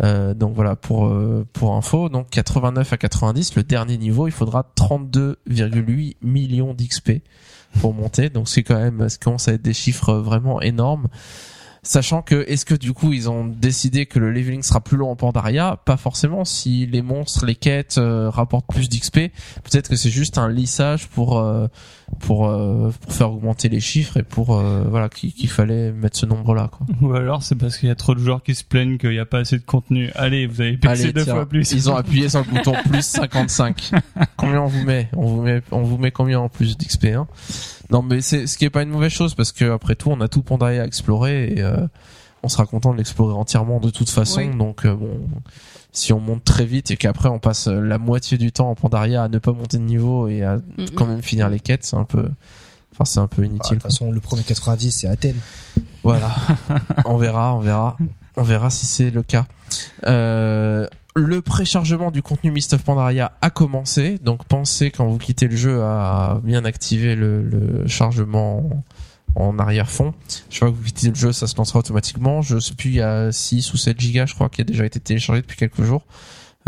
Euh, 0.00 0.32
donc 0.32 0.54
voilà 0.54 0.76
pour 0.76 1.06
euh, 1.06 1.44
pour 1.52 1.74
info 1.74 2.08
donc 2.08 2.30
89 2.30 2.92
à 2.92 2.96
90 2.96 3.56
le 3.56 3.64
dernier 3.64 3.98
niveau 3.98 4.28
il 4.28 4.30
faudra 4.30 4.64
32,8 4.76 6.14
millions 6.22 6.72
d'XP 6.72 7.14
pour 7.80 7.94
monter 7.94 8.30
donc 8.30 8.48
c'est 8.48 8.62
quand 8.62 8.78
même 8.78 9.08
ça 9.08 9.18
commence 9.18 9.48
à 9.48 9.54
être 9.54 9.62
des 9.62 9.72
chiffres 9.72 10.14
vraiment 10.14 10.62
énormes 10.62 11.08
Sachant 11.88 12.20
que, 12.20 12.44
est-ce 12.48 12.66
que 12.66 12.74
du 12.74 12.92
coup 12.92 13.14
ils 13.14 13.30
ont 13.30 13.46
décidé 13.46 14.04
que 14.04 14.18
le 14.18 14.30
leveling 14.30 14.62
sera 14.62 14.82
plus 14.82 14.98
long 14.98 15.10
en 15.10 15.16
Pandaria 15.16 15.80
Pas 15.86 15.96
forcément. 15.96 16.44
Si 16.44 16.84
les 16.84 17.00
monstres, 17.00 17.46
les 17.46 17.54
quêtes 17.54 17.96
euh, 17.96 18.28
rapportent 18.28 18.66
plus 18.68 18.90
d'XP, 18.90 19.32
peut-être 19.64 19.88
que 19.88 19.96
c'est 19.96 20.10
juste 20.10 20.36
un 20.36 20.50
lissage 20.50 21.08
pour 21.08 21.38
euh, 21.38 21.66
pour 22.20 22.46
euh, 22.46 22.92
pour 23.00 23.12
faire 23.14 23.32
augmenter 23.32 23.70
les 23.70 23.80
chiffres 23.80 24.18
et 24.18 24.22
pour 24.22 24.58
euh, 24.58 24.84
voilà 24.86 25.08
qu'il 25.08 25.48
fallait 25.48 25.90
mettre 25.92 26.18
ce 26.18 26.26
nombre-là. 26.26 26.70
Ou 27.00 27.14
alors 27.14 27.42
c'est 27.42 27.54
parce 27.54 27.78
qu'il 27.78 27.88
y 27.88 27.92
a 27.92 27.94
trop 27.94 28.14
de 28.14 28.20
joueurs 28.20 28.42
qui 28.42 28.54
se 28.54 28.64
plaignent 28.64 28.98
qu'il 28.98 29.08
n'y 29.08 29.18
a 29.18 29.24
pas 29.24 29.38
assez 29.38 29.56
de 29.56 29.64
contenu. 29.64 30.10
Allez, 30.14 30.46
vous 30.46 30.60
avez 30.60 30.78
Allez, 30.84 31.14
deux 31.14 31.24
tiens, 31.24 31.36
fois 31.36 31.48
plus. 31.48 31.72
Ils 31.72 31.88
ont 31.88 31.96
appuyé 31.96 32.28
sur 32.28 32.40
le 32.40 32.50
bouton 32.50 32.74
plus 32.90 33.00
55. 33.00 33.92
Combien 34.36 34.60
on 34.60 34.66
vous 34.66 34.84
met? 34.84 35.08
On 35.16 35.26
vous 35.26 35.40
met 35.40 35.62
on 35.70 35.84
vous 35.84 35.96
met 35.96 36.10
combien 36.10 36.38
en 36.38 36.50
plus 36.50 36.76
d'XP 36.76 37.06
hein? 37.06 37.26
Non 37.90 38.02
mais 38.02 38.20
c'est 38.20 38.46
ce 38.46 38.58
qui 38.58 38.64
est 38.64 38.70
pas 38.70 38.82
une 38.82 38.90
mauvaise 38.90 39.12
chose 39.12 39.34
parce 39.34 39.52
que 39.52 39.70
après 39.70 39.94
tout 39.94 40.10
on 40.10 40.20
a 40.20 40.28
tout 40.28 40.42
Pandaria 40.42 40.82
à 40.82 40.84
explorer 40.86 41.52
et 41.54 41.62
euh, 41.62 41.86
on 42.42 42.48
sera 42.48 42.66
content 42.66 42.92
de 42.92 42.98
l'explorer 42.98 43.34
entièrement 43.34 43.80
de 43.80 43.90
toute 43.90 44.10
façon. 44.10 44.40
Oui. 44.42 44.56
Donc 44.56 44.84
euh, 44.84 44.94
bon 44.94 45.18
si 45.92 46.12
on 46.12 46.20
monte 46.20 46.44
très 46.44 46.66
vite 46.66 46.90
et 46.90 46.96
qu'après 46.96 47.28
on 47.30 47.38
passe 47.38 47.66
euh, 47.68 47.80
la 47.80 47.98
moitié 47.98 48.36
du 48.38 48.52
temps 48.52 48.70
en 48.70 48.74
Pandaria 48.74 49.22
à 49.22 49.28
ne 49.28 49.38
pas 49.38 49.52
monter 49.52 49.78
de 49.78 49.82
niveau 49.84 50.28
et 50.28 50.42
à 50.44 50.56
Mm, 50.56 50.84
quand 50.94 51.06
même 51.06 51.22
finir 51.22 51.48
les 51.48 51.60
quêtes, 51.60 51.84
c'est 51.84 51.96
un 51.96 52.04
peu 52.04 52.28
enfin 52.92 53.04
c'est 53.04 53.20
un 53.20 53.26
peu 53.26 53.42
Bah, 53.42 53.48
de 53.48 53.52
inutile. 53.54 53.76
toute 53.78 53.82
façon, 53.84 54.10
le 54.12 54.20
premier 54.20 54.42
90, 54.42 54.90
c'est 54.90 55.08
Athènes. 55.08 55.38
Voilà. 56.02 56.34
on 57.06 57.16
verra, 57.16 57.54
on 57.54 57.60
verra. 57.60 57.96
On 58.36 58.42
verra 58.42 58.70
si 58.70 58.86
c'est 58.86 59.10
le 59.10 59.22
cas. 59.22 59.46
Euh, 60.06 60.86
le 61.18 61.42
préchargement 61.42 62.10
du 62.10 62.22
contenu 62.22 62.50
Mist 62.50 62.72
of 62.74 62.82
Pandaria 62.82 63.32
a 63.42 63.50
commencé, 63.50 64.18
donc 64.18 64.44
pensez 64.44 64.90
quand 64.90 65.06
vous 65.06 65.18
quittez 65.18 65.48
le 65.48 65.56
jeu 65.56 65.82
à 65.82 66.40
bien 66.42 66.64
activer 66.64 67.14
le, 67.14 67.86
chargement 67.86 68.84
en, 69.34 69.58
arrière-fond. 69.58 70.14
Je 70.50 70.56
crois 70.56 70.70
que 70.70 70.76
vous 70.76 70.82
quittez 70.84 71.08
le 71.08 71.14
jeu, 71.14 71.32
ça 71.32 71.46
se 71.46 71.56
lancera 71.56 71.80
automatiquement. 71.80 72.42
Je 72.42 72.58
sais 72.58 72.74
plus, 72.74 72.90
il 72.90 72.96
y 72.96 73.02
a 73.02 73.32
6 73.32 73.72
ou 73.74 73.76
7 73.76 73.98
gigas, 74.00 74.26
je 74.26 74.34
crois, 74.34 74.48
qui 74.48 74.60
a 74.60 74.64
déjà 74.64 74.84
été 74.84 75.00
téléchargé 75.00 75.42
depuis 75.42 75.56
quelques 75.56 75.82
jours. 75.82 76.04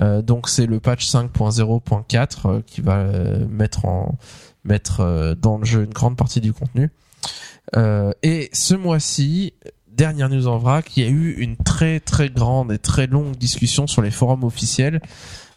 Euh, 0.01 0.23
donc 0.23 0.49
c'est 0.49 0.67
le 0.67 0.81
patch 0.81 1.07
5.0.4 1.09 2.37
euh, 2.47 2.63
qui 2.65 2.81
va 2.81 2.99
euh, 2.99 3.47
mettre 3.49 3.85
en 3.85 4.17
mettre 4.65 5.35
dans 5.41 5.57
le 5.57 5.65
jeu 5.65 5.85
une 5.85 5.93
grande 5.93 6.17
partie 6.17 6.43
du 6.43 6.53
contenu. 6.53 6.91
Et 8.23 8.51
ce 8.53 8.75
mois-ci, 8.75 9.55
dernière 9.96 10.29
news 10.29 10.46
en 10.46 10.59
vrac, 10.59 10.96
il 10.96 11.05
y 11.05 11.07
a 11.07 11.11
eu 11.11 11.33
une 11.38 11.57
très 11.57 12.00
très 12.00 12.31
grande 12.31 12.72
et 12.72 12.79
très 12.79 13.07
longue 13.07 13.37
discussion 13.37 13.87
sur 13.87 14.03
les 14.03 14.11
forums 14.11 14.44
officiels 14.44 15.00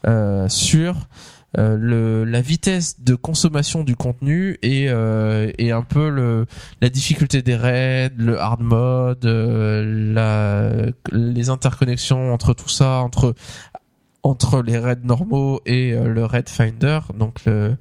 euh, 0.05 0.49
sur 0.49 1.07
euh, 1.55 2.25
la 2.25 2.41
vitesse 2.41 2.99
de 3.01 3.13
consommation 3.13 3.83
du 3.83 3.95
contenu 3.95 4.57
et, 4.63 4.89
euh, 4.89 5.51
et 5.59 5.71
un 5.71 5.83
peu 5.83 6.45
la 6.81 6.89
difficulté 6.89 7.43
des 7.43 7.55
raids, 7.55 8.11
le 8.17 8.39
hard 8.39 8.61
mode, 8.61 9.25
euh, 9.25 10.13
la, 10.13 10.91
les 11.11 11.49
interconnexions 11.49 12.33
entre 12.33 12.55
tout 12.55 12.69
ça, 12.69 13.05
entre 14.23 14.61
les 14.63 14.79
raids 14.79 14.97
normaux 15.03 15.61
et 15.67 15.91
le 15.91 16.25
raid 16.25 16.49
finder, 16.49 16.99
donc 17.17 17.45
le, 17.45 17.75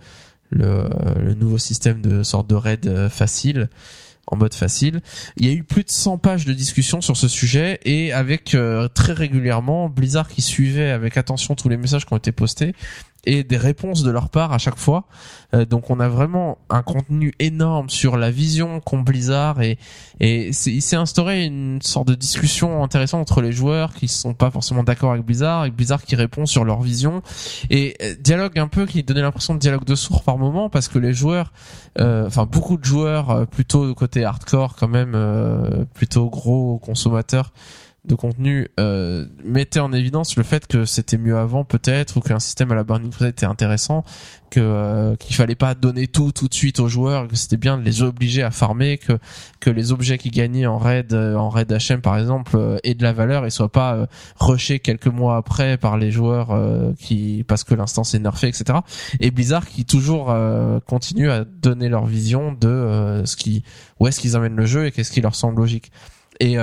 le, 0.50 0.90
le 1.18 1.34
nouveau 1.34 1.56
système 1.56 2.02
de 2.02 2.22
sorte 2.22 2.48
de 2.50 2.54
raid 2.54 3.08
facile 3.08 3.70
en 4.32 4.36
mode 4.36 4.54
facile. 4.54 5.02
Il 5.36 5.46
y 5.46 5.50
a 5.50 5.52
eu 5.52 5.62
plus 5.62 5.84
de 5.84 5.90
100 5.90 6.18
pages 6.18 6.46
de 6.46 6.54
discussion 6.54 7.00
sur 7.00 7.16
ce 7.16 7.28
sujet 7.28 7.78
et 7.84 8.12
avec 8.12 8.54
euh, 8.54 8.88
très 8.88 9.12
régulièrement 9.12 9.90
Blizzard 9.90 10.28
qui 10.28 10.40
suivait 10.40 10.90
avec 10.90 11.18
attention 11.18 11.54
tous 11.54 11.68
les 11.68 11.76
messages 11.76 12.06
qui 12.06 12.14
ont 12.14 12.16
été 12.16 12.32
postés 12.32 12.74
et 13.24 13.44
des 13.44 13.56
réponses 13.56 14.02
de 14.02 14.11
leur 14.11 14.28
part 14.28 14.52
à 14.52 14.58
chaque 14.58 14.78
fois. 14.78 15.04
Euh, 15.54 15.64
donc 15.64 15.90
on 15.90 16.00
a 16.00 16.08
vraiment 16.08 16.58
un 16.70 16.82
contenu 16.82 17.32
énorme 17.38 17.88
sur 17.88 18.16
la 18.16 18.30
vision 18.30 18.80
qu'ont 18.80 19.00
Blizzard 19.00 19.61
et 19.61 19.78
et 20.20 20.48
il 20.48 20.82
s'est 20.82 20.96
instauré 20.96 21.44
une 21.44 21.80
sorte 21.82 22.08
de 22.08 22.14
discussion 22.14 22.82
intéressante 22.82 23.20
entre 23.20 23.40
les 23.40 23.52
joueurs 23.52 23.94
qui 23.94 24.08
sont 24.08 24.35
pas 24.35 24.50
forcément 24.50 24.82
d'accord 24.82 25.12
avec 25.12 25.24
Blizzard 25.24 25.66
et 25.66 25.70
Blizzard 25.70 26.02
qui 26.02 26.16
répond 26.16 26.46
sur 26.46 26.64
leur 26.64 26.80
vision 26.82 27.22
et 27.70 27.96
euh, 28.02 28.14
dialogue 28.20 28.58
un 28.58 28.68
peu 28.68 28.87
qui 28.87 29.02
donnait 29.02 29.22
l'impression 29.22 29.54
de 29.54 29.58
dialogue 29.58 29.85
de 29.85 29.94
sourds 29.94 30.22
par 30.22 30.38
moment 30.38 30.68
parce 30.68 30.88
que 30.88 30.98
les 30.98 31.12
joueurs 31.12 31.52
euh, 32.00 32.26
enfin 32.26 32.46
beaucoup 32.46 32.76
de 32.78 32.85
joueurs 32.85 33.30
euh, 33.30 33.44
plutôt 33.44 33.94
côté 33.94 34.24
hardcore 34.24 34.76
quand 34.76 34.88
même 34.88 35.12
euh, 35.14 35.85
plutôt 35.92 36.30
gros 36.30 36.78
consommateurs 36.78 37.52
de 38.04 38.16
contenu 38.16 38.68
euh, 38.80 39.26
mettaient 39.44 39.78
en 39.78 39.92
évidence 39.92 40.34
le 40.36 40.42
fait 40.42 40.66
que 40.66 40.84
c'était 40.84 41.18
mieux 41.18 41.38
avant 41.38 41.64
peut-être 41.64 42.16
ou 42.16 42.20
qu'un 42.20 42.40
système 42.40 42.72
à 42.72 42.74
la 42.74 42.82
Burning 42.82 43.10
Crusade 43.10 43.30
était 43.30 43.46
intéressant 43.46 44.02
que 44.50 44.58
euh, 44.58 45.14
qu'il 45.14 45.36
fallait 45.36 45.54
pas 45.54 45.76
donner 45.76 46.08
tout 46.08 46.32
tout 46.32 46.48
de 46.48 46.54
suite 46.54 46.80
aux 46.80 46.88
joueurs 46.88 47.28
que 47.28 47.36
c'était 47.36 47.56
bien 47.56 47.78
de 47.78 47.84
les 47.84 48.02
obliger 48.02 48.42
à 48.42 48.50
farmer 48.50 48.98
que 48.98 49.18
que 49.60 49.70
les 49.70 49.92
objets 49.92 50.18
qui 50.18 50.30
gagnaient 50.30 50.66
en 50.66 50.78
raid 50.78 51.12
euh, 51.12 51.36
en 51.36 51.48
raid 51.48 51.72
HM 51.72 52.00
par 52.00 52.18
exemple 52.18 52.56
euh, 52.56 52.76
aient 52.82 52.94
de 52.94 53.04
la 53.04 53.12
valeur 53.12 53.46
et 53.46 53.50
soient 53.50 53.70
pas 53.70 53.94
euh, 53.94 54.06
rushés 54.40 54.80
quelques 54.80 55.06
mois 55.06 55.36
après 55.36 55.76
par 55.76 55.96
les 55.96 56.10
joueurs 56.10 56.50
euh, 56.50 56.92
qui 56.98 57.44
parce 57.46 57.62
que 57.62 57.76
l'instance 57.76 58.14
est 58.14 58.18
nerfée 58.18 58.48
etc 58.48 58.80
et 59.20 59.30
Blizzard 59.30 59.66
qui 59.66 59.84
toujours 59.84 60.34
continue 60.86 61.30
à 61.30 61.44
donner 61.44 61.88
leur 61.88 62.06
vision 62.06 62.52
de 62.52 63.22
ce 63.24 63.36
qui 63.36 63.62
où 64.00 64.08
est-ce 64.08 64.20
qu'ils 64.20 64.34
amènent 64.34 64.56
le 64.56 64.66
jeu 64.66 64.86
et 64.86 64.90
qu'est-ce 64.90 65.12
qui 65.12 65.20
leur 65.20 65.34
semble 65.34 65.60
logique. 65.60 65.92
Et 66.40 66.56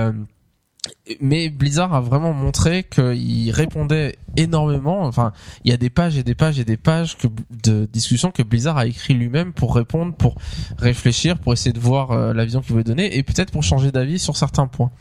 mais 1.22 1.50
Blizzard 1.50 1.94
a 1.94 2.02
vraiment 2.02 2.34
montré 2.34 2.84
qu'il 2.84 3.52
répondait 3.52 4.18
énormément. 4.38 5.04
Enfin, 5.04 5.34
il 5.64 5.72
y 5.72 5.74
a 5.74 5.78
des 5.78 5.90
pages 5.90 6.18
et 6.18 6.24
des 6.24 6.36
pages 6.36 6.60
et 6.60 6.66
des 6.66 6.78
pages 6.78 7.18
de 7.64 7.88
discussions 7.92 8.32
que 8.32 8.44
Blizzard 8.44 8.78
a 8.78 8.86
écrit 8.86 9.14
lui-même 9.14 9.54
pour 9.54 9.76
répondre, 9.76 10.16
pour 10.16 10.36
réfléchir, 10.78 11.38
pour 11.40 11.54
essayer 11.54 11.74
de 11.74 11.80
voir 11.80 12.12
euh, 12.12 12.34
la 12.34 12.46
vision 12.46 12.62
qu'il 12.62 12.72
voulait 12.72 12.84
donner 12.84 13.18
et 13.18 13.24
peut-être 13.24 13.52
pour 13.52 13.64
changer 13.64 13.92
d'avis 13.92 14.20
sur 14.20 14.38
certains 14.38 14.68
points. 14.68 14.92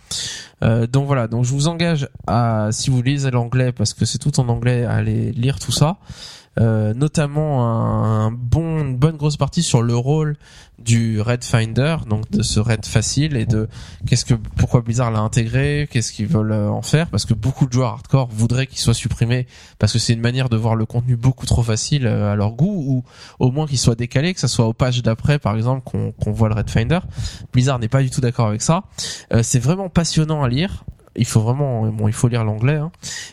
Euh, 0.62 0.86
donc 0.86 1.06
voilà. 1.06 1.28
Donc 1.28 1.44
je 1.44 1.52
vous 1.52 1.68
engage 1.68 2.08
à, 2.26 2.68
si 2.72 2.90
vous 2.90 3.02
lisez 3.02 3.30
l'anglais, 3.30 3.72
parce 3.72 3.94
que 3.94 4.04
c'est 4.04 4.18
tout 4.18 4.40
en 4.40 4.48
anglais, 4.48 4.84
à 4.84 4.92
aller 4.92 5.32
lire 5.32 5.58
tout 5.58 5.72
ça. 5.72 5.98
Euh, 6.58 6.92
notamment 6.94 7.64
un, 7.64 8.32
bon, 8.32 8.80
une 8.80 8.96
bonne 8.96 9.16
grosse 9.16 9.36
partie 9.36 9.62
sur 9.62 9.82
le 9.82 9.94
rôle 9.94 10.36
du 10.78 11.20
Red 11.20 11.44
Finder, 11.44 11.96
donc 12.08 12.30
de 12.30 12.42
ce 12.42 12.60
raid 12.60 12.84
facile 12.84 13.36
et 13.36 13.46
de 13.46 13.68
qu'est-ce 14.06 14.24
que 14.24 14.34
pourquoi 14.34 14.80
Blizzard 14.80 15.10
l'a 15.10 15.20
intégré, 15.20 15.88
qu'est-ce 15.90 16.12
qu'ils 16.12 16.26
veulent 16.26 16.52
euh, 16.52 16.70
en 16.70 16.82
faire, 16.82 17.08
parce 17.08 17.24
que 17.24 17.34
beaucoup 17.34 17.66
de 17.66 17.72
joueurs 17.72 17.92
hardcore 17.92 18.28
voudraient 18.30 18.66
qu'il 18.66 18.78
soit 18.78 18.94
supprimé 18.94 19.46
parce 19.78 19.92
que 19.92 19.98
c'est 19.98 20.12
une 20.12 20.20
manière 20.20 20.48
de 20.48 20.56
voir 20.56 20.76
le 20.76 20.86
contenu 20.86 21.16
beaucoup 21.16 21.46
trop 21.46 21.62
facile 21.62 22.06
euh, 22.06 22.32
à 22.32 22.36
leur 22.36 22.52
goût 22.52 22.84
ou 22.86 23.04
au 23.38 23.50
moins 23.50 23.66
qu'il 23.66 23.78
soit 23.78 23.96
décalé, 23.96 24.34
que 24.34 24.40
ça 24.40 24.48
soit 24.48 24.66
aux 24.66 24.72
pages 24.72 25.02
d'après 25.02 25.38
par 25.38 25.56
exemple 25.56 25.82
qu'on 25.84 26.12
qu'on 26.12 26.32
voit 26.32 26.48
le 26.48 26.54
Red 26.54 26.70
Finder. 26.70 27.00
Blizzard 27.52 27.78
n'est 27.78 27.88
pas 27.88 28.02
du 28.02 28.10
tout 28.10 28.20
d'accord 28.20 28.46
avec 28.46 28.62
ça. 28.62 28.84
Euh, 29.32 29.42
c'est 29.42 29.60
vraiment 29.60 29.88
passionnant 29.88 30.42
à 30.42 30.48
lire. 30.48 30.84
Il 31.18 31.26
faut 31.26 31.40
vraiment, 31.40 31.86
bon, 31.88 32.08
il 32.08 32.14
faut 32.14 32.28
lire 32.28 32.44
l'anglais, 32.44 32.76
hein. 32.76 32.90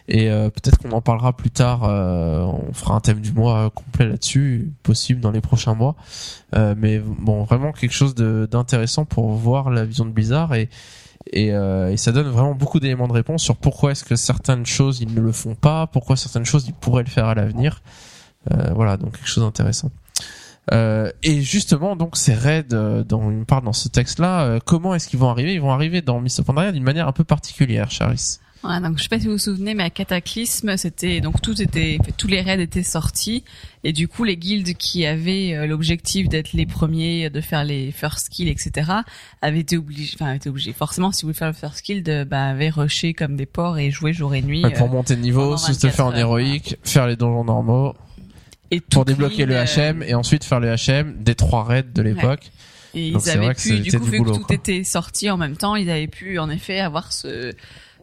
et 0.07 0.29
euh, 0.29 0.49
peut-être 0.49 0.77
qu'on 0.77 0.91
en 0.91 1.01
parlera 1.01 1.33
plus 1.33 1.51
tard. 1.51 1.83
euh, 1.83 2.41
on 2.41 2.73
fera 2.73 2.95
un 2.95 2.99
thème 2.99 3.21
du 3.21 3.31
mois 3.31 3.69
complet 3.69 4.07
là-dessus, 4.07 4.71
possible 4.83 5.21
dans 5.21 5.31
les 5.31 5.41
prochains 5.41 5.75
mois. 5.75 5.95
Euh, 6.55 6.75
mais 6.77 6.99
bon, 6.99 7.43
vraiment 7.43 7.71
quelque 7.71 7.93
chose 7.93 8.15
d'intéressant 8.15 9.05
pour 9.05 9.31
voir 9.31 9.69
la 9.69 9.85
vision 9.85 10.05
de 10.05 10.11
Blizzard 10.11 10.53
et 10.53 10.69
et, 11.33 11.53
euh, 11.53 11.91
et 11.91 11.97
ça 11.97 12.11
donne 12.11 12.27
vraiment 12.27 12.53
beaucoup 12.53 12.79
d'éléments 12.79 13.07
de 13.07 13.13
réponse 13.13 13.41
sur 13.41 13.55
pourquoi 13.55 13.91
est-ce 13.91 14.03
que 14.03 14.15
certaines 14.15 14.65
choses 14.65 15.01
ils 15.01 15.11
ne 15.13 15.19
le 15.19 15.31
font 15.31 15.55
pas, 15.55 15.87
pourquoi 15.87 16.15
certaines 16.17 16.45
choses 16.45 16.67
ils 16.67 16.73
pourraient 16.73 17.03
le 17.03 17.09
faire 17.09 17.25
à 17.25 17.33
l'avenir. 17.33 17.81
Euh, 18.51 18.71
voilà, 18.75 18.97
donc 18.97 19.13
quelque 19.17 19.27
chose 19.27 19.43
d'intéressant. 19.43 19.89
Euh, 20.71 21.11
et 21.23 21.41
justement, 21.41 21.95
donc 21.95 22.17
ces 22.17 22.33
raids 22.33 22.65
euh, 22.73 23.03
dont 23.03 23.29
il 23.29 23.37
me 23.37 23.45
parle 23.45 23.63
dans 23.63 23.73
ce 23.73 23.87
texte-là, 23.87 24.45
euh, 24.45 24.59
comment 24.63 24.95
est-ce 24.95 25.07
qu'ils 25.07 25.19
vont 25.19 25.29
arriver? 25.29 25.53
Ils 25.53 25.61
vont 25.61 25.71
arriver 25.71 26.01
dans 26.01 26.19
Mist 26.19 26.39
of 26.39 26.45
Pandaria 26.45 26.71
d'une 26.71 26.83
manière 26.83 27.07
un 27.07 27.11
peu 27.11 27.23
particulière, 27.23 27.91
Charis. 27.91 28.39
Voilà, 28.65 28.79
donc 28.79 28.97
je 28.97 29.03
sais 29.03 29.09
pas 29.09 29.19
si 29.19 29.27
vous 29.27 29.33
vous 29.33 29.37
souvenez, 29.37 29.75
mais 29.75 29.83
à 29.83 29.91
Cataclysme, 29.91 30.75
c'était 30.75 31.21
donc 31.21 31.39
tout 31.39 31.61
était, 31.61 31.99
tous 32.17 32.27
les 32.27 32.41
raids 32.41 32.59
étaient 32.59 32.81
sortis 32.81 33.43
et 33.83 33.93
du 33.93 34.07
coup 34.07 34.23
les 34.23 34.37
guildes 34.37 34.73
qui 34.75 35.05
avaient 35.05 35.53
euh, 35.53 35.67
l'objectif 35.67 36.29
d'être 36.29 36.53
les 36.53 36.65
premiers, 36.65 37.29
de 37.29 37.41
faire 37.41 37.63
les 37.63 37.91
first 37.91 38.29
kills, 38.29 38.49
etc., 38.49 38.91
avaient 39.43 39.59
été 39.59 39.77
obligés, 39.77 40.13
enfin 40.15 40.25
avaient 40.25 40.37
été 40.37 40.49
obligés. 40.49 40.73
Forcément, 40.73 41.11
si 41.11 41.21
vous 41.21 41.27
voulez 41.27 41.37
faire 41.37 41.49
le 41.49 41.53
first 41.53 41.81
kill, 41.83 42.01
de, 42.01 42.23
bah 42.23 42.47
avaient 42.47 42.69
rushé 42.69 43.13
comme 43.13 43.35
des 43.35 43.45
porcs 43.45 43.77
et 43.77 43.91
joué 43.91 44.13
jour 44.13 44.33
et 44.33 44.41
nuit. 44.41 44.63
Ouais, 44.63 44.73
pour 44.73 44.87
euh, 44.87 44.91
monter 44.91 45.15
de 45.15 45.21
niveau, 45.21 45.57
se 45.57 45.67
te 45.67 45.85
24 45.85 45.95
faire 45.95 46.05
en 46.07 46.15
héroïque, 46.15 46.77
faire 46.83 47.05
les 47.05 47.15
donjons 47.15 47.43
normaux, 47.43 47.93
et 48.71 48.81
pour 48.81 49.05
débloquer 49.05 49.45
le 49.45 49.55
HM 49.55 50.03
et 50.03 50.13
ensuite 50.15 50.43
faire 50.43 50.59
le 50.59 50.75
HM 50.75 51.15
des 51.23 51.35
trois 51.35 51.63
raids 51.63 51.83
de 51.93 52.01
l'époque. 52.01 52.51
Et 52.93 53.11
Donc 53.11 53.21
ils 53.21 53.25
c'est 53.25 53.37
avaient 53.37 53.53
pu, 53.53 53.79
du 53.79 53.91
coup, 53.91 54.05
du 54.05 54.11
vu 54.11 54.17
boulot, 54.19 54.31
que 54.31 54.37
tout 54.37 54.43
quoi. 54.45 54.55
était 54.55 54.83
sorti 54.83 55.29
en 55.29 55.37
même 55.37 55.57
temps, 55.57 55.75
ils 55.75 55.89
avaient 55.89 56.07
pu 56.07 56.39
en 56.39 56.49
effet 56.49 56.79
avoir 56.79 57.11
ce 57.11 57.53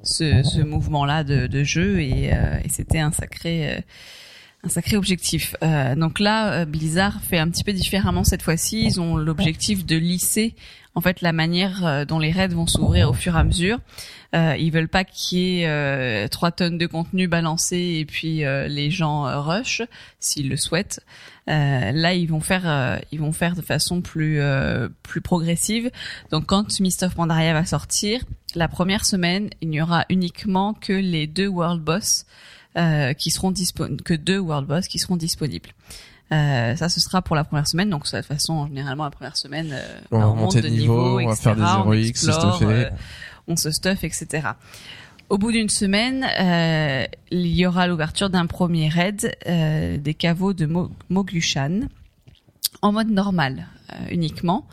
ce, 0.05 0.43
ce 0.43 0.61
mouvement-là 0.61 1.23
de, 1.25 1.47
de 1.47 1.63
jeu 1.63 2.01
et, 2.01 2.31
euh, 2.33 2.59
et 2.65 2.69
c'était 2.69 2.99
un 2.99 3.13
sacré 3.13 3.71
euh, 3.77 3.81
un 4.65 4.69
sacré 4.69 4.97
objectif. 4.97 5.57
Euh, 5.63 5.95
donc 5.95 6.21
là, 6.21 6.53
euh, 6.53 6.65
Blizzard 6.65 7.21
fait 7.23 7.39
un 7.39 7.49
petit 7.49 7.65
peu 7.65 7.73
différemment 7.73 8.25
cette 8.25 8.43
fois-ci. 8.43 8.85
Ils 8.85 9.01
ont 9.01 9.17
l'objectif 9.17 9.85
de 9.85 9.97
lisser 9.97 10.55
en 10.95 11.01
fait 11.01 11.21
la 11.21 11.33
manière 11.33 11.85
euh, 11.85 12.05
dont 12.05 12.19
les 12.19 12.31
raids 12.31 12.49
vont 12.49 12.67
s'ouvrir 12.67 13.11
au 13.11 13.13
fur 13.13 13.35
et 13.37 13.39
à 13.39 13.45
mesure. 13.45 13.79
Euh, 14.35 14.57
ils 14.59 14.71
veulent 14.71 14.89
pas 14.89 15.05
qu'il 15.05 15.39
y 15.39 15.61
ait 15.61 15.69
euh, 15.69 16.29
trois 16.29 16.53
tonnes 16.53 16.79
de 16.79 16.87
contenu 16.87 17.29
balancé 17.29 17.99
et 18.01 18.05
puis 18.07 18.45
euh, 18.45 18.67
les 18.67 18.91
gens 18.91 19.25
rush 19.43 19.83
s'ils 20.21 20.49
le 20.49 20.57
souhaitent. 20.57 21.01
Là, 21.47 22.15
ils 22.15 22.27
vont 22.27 22.41
faire, 22.41 23.01
ils 23.11 23.19
vont 23.19 23.33
faire 23.33 23.57
de 23.57 23.63
façon 23.63 24.01
plus 24.01 24.41
plus 25.03 25.21
progressive. 25.21 25.91
Donc, 26.31 26.47
quand 26.47 26.79
Mist 26.79 27.03
of 27.03 27.17
Pandaria 27.17 27.53
va 27.53 27.65
sortir, 27.65 28.23
la 28.55 28.69
première 28.69 29.05
semaine, 29.05 29.51
il 29.61 29.69
n'y 29.69 29.83
aura 29.83 30.07
uniquement 30.09 30.73
que 30.73 30.93
les 30.93 31.27
deux 31.27 31.49
World 31.49 31.83
Boss 31.83 32.27
euh, 32.77 33.13
qui 33.13 33.31
seront 33.31 33.51
disponibles, 33.51 34.03
que 34.03 34.15
deux 34.15 34.39
World 34.39 34.67
Boss 34.67 34.89
qui 34.89 34.99
seront 34.99 35.17
disponibles. 35.17 35.71
Euh, 36.33 36.75
ça, 36.77 36.89
ce 36.89 36.99
sera 37.01 37.21
pour 37.21 37.37
la 37.37 37.45
première 37.45 37.67
semaine. 37.69 37.91
Donc, 37.91 38.05
de 38.11 38.17
toute 38.17 38.25
façon, 38.27 38.67
généralement, 38.69 39.05
la 39.05 39.11
première 39.11 39.37
semaine, 39.37 39.71
euh, 39.73 40.01
On 40.11 40.19
va 40.19 40.29
on 40.31 40.35
monte 40.37 40.57
de 40.57 40.69
niveau, 40.69 41.19
on 41.21 41.29
va 41.29 41.37
faire 41.37 41.57
des 41.57 41.63
on 41.63 41.81
héroïques, 41.81 42.17
se 42.17 42.29
explore, 42.31 42.57
stuffer. 42.57 42.73
euh, 42.87 42.91
on 43.49 43.57
se 43.57 43.71
stuff, 43.71 44.03
etc. 44.05 44.49
Au 45.29 45.37
bout 45.39 45.53
d'une 45.53 45.69
semaine, 45.69 46.25
euh, 46.41 47.05
il 47.31 47.47
y 47.49 47.67
aura 47.67 47.87
l'ouverture 47.87 48.31
d'un 48.31 48.47
premier 48.47 48.89
raid 48.89 49.35
euh, 49.47 49.97
des 49.99 50.15
caveaux 50.15 50.53
de 50.55 50.65
Mo- 50.67 50.91
Moglushan 51.11 51.81
en 52.81 52.93
mode 52.93 53.11
normal 53.11 53.67
euh, 53.93 53.97
uniquement. 54.11 54.67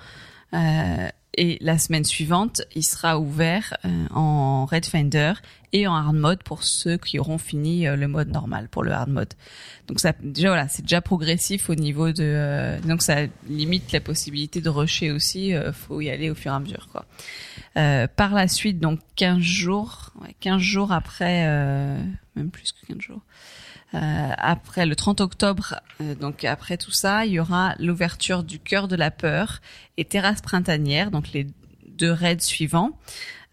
Et 1.42 1.58
la 1.62 1.78
semaine 1.78 2.04
suivante, 2.04 2.64
il 2.76 2.84
sera 2.84 3.18
ouvert 3.18 3.78
euh, 3.86 4.08
en 4.14 4.66
Red 4.66 4.86
Finder 4.86 5.32
et 5.72 5.88
en 5.88 5.96
hard 5.96 6.18
mode 6.18 6.44
pour 6.44 6.64
ceux 6.64 6.98
qui 6.98 7.18
auront 7.18 7.38
fini 7.38 7.88
euh, 7.88 7.96
le 7.96 8.10
mode 8.10 8.28
normal 8.28 8.68
pour 8.68 8.84
le 8.84 8.92
hard 8.92 9.10
mode. 9.10 9.34
Donc 9.88 10.02
ça, 10.02 10.12
déjà 10.22 10.50
voilà, 10.50 10.68
c'est 10.68 10.82
déjà 10.82 11.00
progressif 11.00 11.70
au 11.70 11.76
niveau 11.76 12.12
de, 12.12 12.24
euh, 12.24 12.82
donc 12.82 13.02
ça 13.02 13.20
limite 13.48 13.94
la 13.94 14.02
possibilité 14.02 14.60
de 14.60 14.68
rusher 14.68 15.12
aussi. 15.12 15.54
euh, 15.54 15.72
faut 15.72 16.02
y 16.02 16.10
aller 16.10 16.30
au 16.30 16.36
fur 16.36 16.52
et 16.52 16.56
à 16.56 16.60
mesure 16.60 16.90
quoi. 16.92 17.06
Euh, 17.78 18.06
par 18.14 18.34
la 18.34 18.50
suite, 18.50 18.82
donc 18.82 19.00
15 19.16 19.40
jours, 19.40 20.12
ouais, 20.22 20.36
15 20.42 20.60
jours 20.62 20.92
après, 20.92 21.46
euh, 21.48 22.04
même 22.36 22.52
plus 22.52 22.74
que 22.74 22.86
15 22.86 23.00
jours. 23.00 23.22
Euh, 23.96 24.32
après 24.38 24.86
le 24.86 24.96
30 24.96 25.20
octobre, 25.22 25.80
euh, 26.02 26.14
donc 26.14 26.44
après 26.44 26.78
tout 26.78 26.92
ça, 26.92 27.26
il 27.26 27.34
y 27.34 27.40
aura 27.40 27.74
l'ouverture 27.80 28.44
du 28.44 28.60
cœur 28.60 28.88
de 28.88 28.96
la 28.96 29.10
peur 29.10 29.62
et 29.98 30.06
terrasse 30.06 30.42
printanière, 30.42 31.10
donc 31.10 31.32
les 31.34 31.48
deux 31.88 32.12
raids 32.12 32.40
suivants, 32.40 32.92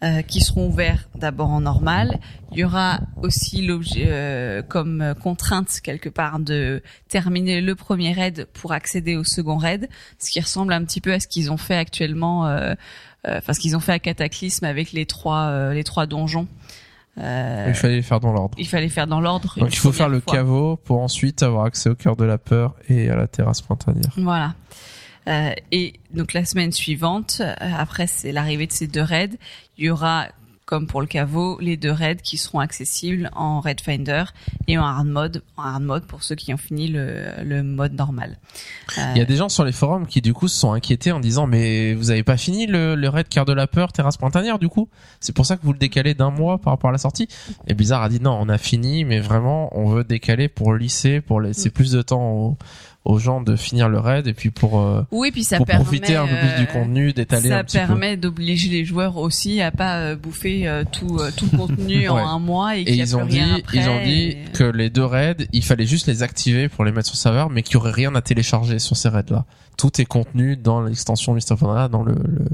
euh, 0.03 0.21
qui 0.21 0.41
seront 0.41 0.67
ouverts 0.67 1.09
d'abord 1.15 1.49
en 1.49 1.61
normal. 1.61 2.19
Il 2.51 2.59
y 2.59 2.63
aura 2.63 2.99
aussi 3.23 3.65
l'objet 3.65 4.05
euh, 4.07 4.61
comme 4.61 5.01
euh, 5.01 5.13
contrainte 5.15 5.79
quelque 5.81 6.07
part 6.07 6.39
de 6.39 6.83
terminer 7.09 7.61
le 7.61 7.73
premier 7.73 8.13
raid 8.13 8.47
pour 8.53 8.73
accéder 8.73 9.15
au 9.15 9.23
second 9.23 9.57
raid, 9.57 9.89
ce 10.19 10.29
qui 10.29 10.39
ressemble 10.39 10.73
un 10.73 10.85
petit 10.85 11.01
peu 11.01 11.13
à 11.13 11.19
ce 11.19 11.27
qu'ils 11.27 11.51
ont 11.51 11.57
fait 11.57 11.77
actuellement, 11.77 12.45
euh, 12.45 12.75
euh, 13.25 13.39
enfin 13.39 13.53
ce 13.53 13.59
qu'ils 13.59 13.75
ont 13.75 13.79
fait 13.79 13.93
à 13.93 13.97
Cataclysme 13.97 14.65
avec 14.65 14.91
les 14.91 15.07
trois 15.07 15.47
euh, 15.47 15.73
les 15.73 15.83
trois 15.83 16.05
donjons. 16.05 16.47
Euh, 17.19 17.65
Il 17.69 17.75
fallait 17.75 17.95
les 17.95 18.01
faire 18.01 18.19
dans 18.19 18.31
l'ordre. 18.31 18.55
il 18.59 18.67
fallait 18.67 18.89
faire 18.89 19.07
dans 19.07 19.19
l'ordre. 19.21 19.55
Donc 19.57 19.73
il 19.73 19.77
faut 19.79 19.91
faire 19.91 20.09
le 20.09 20.19
fois. 20.19 20.33
caveau 20.33 20.77
pour 20.77 21.01
ensuite 21.01 21.41
avoir 21.43 21.65
accès 21.65 21.89
au 21.89 21.95
cœur 21.95 22.15
de 22.15 22.25
la 22.25 22.37
peur 22.37 22.75
et 22.89 23.09
à 23.09 23.15
la 23.15 23.27
terrasse 23.27 23.61
printanière. 23.61 24.11
Voilà. 24.17 24.53
Euh, 25.27 25.51
et 25.71 25.93
donc 26.13 26.33
la 26.33 26.45
semaine 26.45 26.71
suivante, 26.71 27.41
euh, 27.41 27.53
après 27.77 28.07
c'est 28.07 28.31
l'arrivée 28.31 28.67
de 28.67 28.71
ces 28.71 28.87
deux 28.87 29.01
raids, 29.01 29.37
il 29.77 29.85
y 29.85 29.89
aura 29.89 30.27
comme 30.67 30.85
pour 30.85 30.99
le 30.99 31.07
caveau 31.07 31.57
les 31.61 31.77
deux 31.77 31.91
raids 31.91 32.17
qui 32.21 32.37
seront 32.37 32.59
accessibles 32.59 33.31
en 33.33 33.61
Raid 33.61 33.79
Finder 33.79 34.25
et 34.67 34.77
en 34.77 34.83
hard 34.83 35.07
mode, 35.07 35.41
en 35.55 35.63
hard 35.63 35.81
mode 35.81 36.05
pour 36.05 36.23
ceux 36.23 36.35
qui 36.35 36.53
ont 36.53 36.57
fini 36.57 36.89
le, 36.89 37.23
le 37.41 37.63
mode 37.63 37.93
normal. 37.93 38.37
Euh, 38.97 39.01
Il 39.15 39.17
y 39.17 39.21
a 39.21 39.25
des 39.25 39.37
gens 39.37 39.47
sur 39.47 39.63
les 39.63 39.71
forums 39.71 40.05
qui 40.05 40.21
du 40.21 40.33
coup 40.33 40.49
se 40.49 40.59
sont 40.59 40.73
inquiétés 40.73 41.13
en 41.13 41.21
disant 41.21 41.47
mais 41.47 41.93
vous 41.93 42.11
avez 42.11 42.23
pas 42.23 42.35
fini 42.35 42.67
le, 42.67 42.95
le 42.95 43.09
raid 43.09 43.29
cœur 43.29 43.45
de 43.45 43.53
la 43.53 43.65
peur 43.65 43.93
terrasse 43.93 44.17
printanière 44.17 44.59
du 44.59 44.67
coup? 44.67 44.89
C'est 45.21 45.33
pour 45.33 45.45
ça 45.45 45.55
que 45.55 45.63
vous 45.63 45.71
le 45.71 45.79
décalez 45.79 46.13
d'un 46.13 46.31
mois 46.31 46.57
par 46.57 46.73
rapport 46.73 46.89
à 46.89 46.93
la 46.93 46.99
sortie? 46.99 47.29
Et 47.67 47.73
Blizzard 47.73 48.03
a 48.03 48.09
dit 48.09 48.19
non 48.19 48.37
on 48.39 48.49
a 48.49 48.57
fini 48.57 49.05
mais 49.05 49.21
vraiment 49.21 49.69
on 49.79 49.87
veut 49.87 50.03
décaler 50.03 50.49
pour 50.49 50.73
lisser 50.75 51.21
pour 51.21 51.39
laisser 51.39 51.69
plus 51.69 51.93
de 51.93 52.01
temps 52.01 52.29
aux, 52.31 52.57
aux 53.07 53.19
gens 53.19 53.41
de 53.41 53.55
finir 53.55 53.87
le 53.89 53.99
raid 53.99 54.27
et 54.27 54.33
puis 54.33 54.49
pour 54.51 54.79
euh, 54.81 55.01
oui, 55.11 55.31
puis 55.31 55.43
ça 55.43 55.57
pour 55.57 55.65
permet, 55.65 55.83
profiter 55.85 56.15
un 56.17 56.27
peu 56.27 56.35
plus 56.35 56.55
du 56.57 56.69
euh, 56.69 56.73
contenu 56.73 57.13
d'étaler 57.13 57.49
Ça 57.49 57.59
un 57.59 57.63
petit 57.63 57.77
peu. 57.79 57.85
permet 57.87 58.17
d'obliger 58.17 58.69
les 58.69 58.83
joueurs 58.85 59.15
aussi 59.17 59.61
à 59.61 59.71
pas 59.71 59.97
euh, 59.99 60.15
bouffer 60.17 60.67
euh, 60.67 60.83
tout 60.91 61.17
euh, 61.19 61.31
tout 61.35 61.47
le 61.51 61.57
contenu 61.67 62.09
en 62.09 62.17
un 62.17 62.39
mois 62.39 62.77
et, 62.77 62.81
et 62.81 62.91
a 62.91 62.93
ils 62.95 63.15
ont 63.15 63.25
dit 63.25 63.39
après, 63.39 63.77
ils 63.77 63.87
ont 63.89 64.03
dit 64.03 64.23
et- 64.29 64.37
que 64.53 64.65
les 64.65 64.89
deux 64.89 65.05
raids 65.05 65.37
il 65.53 65.63
fallait 65.63 65.85
juste 65.85 66.07
les 66.07 66.21
activer 66.21 66.67
pour 66.69 66.83
les 66.83 66.91
mettre 66.91 67.07
sur 67.07 67.15
le 67.15 67.19
serveur 67.19 67.49
mais 67.49 67.63
qu'il 67.63 67.75
y 67.75 67.77
aurait 67.77 67.91
rien 67.91 68.13
à 68.15 68.21
télécharger 68.21 68.77
sur 68.79 68.97
ces 68.97 69.07
raids 69.09 69.23
là 69.29 69.45
tout 69.77 70.01
est 70.01 70.05
contenu 70.05 70.57
dans 70.57 70.81
l'extension 70.81 71.33
of 71.33 71.59
Pandaria 71.59 71.87
dans 71.87 72.03
le 72.03 72.13
le, 72.13 72.45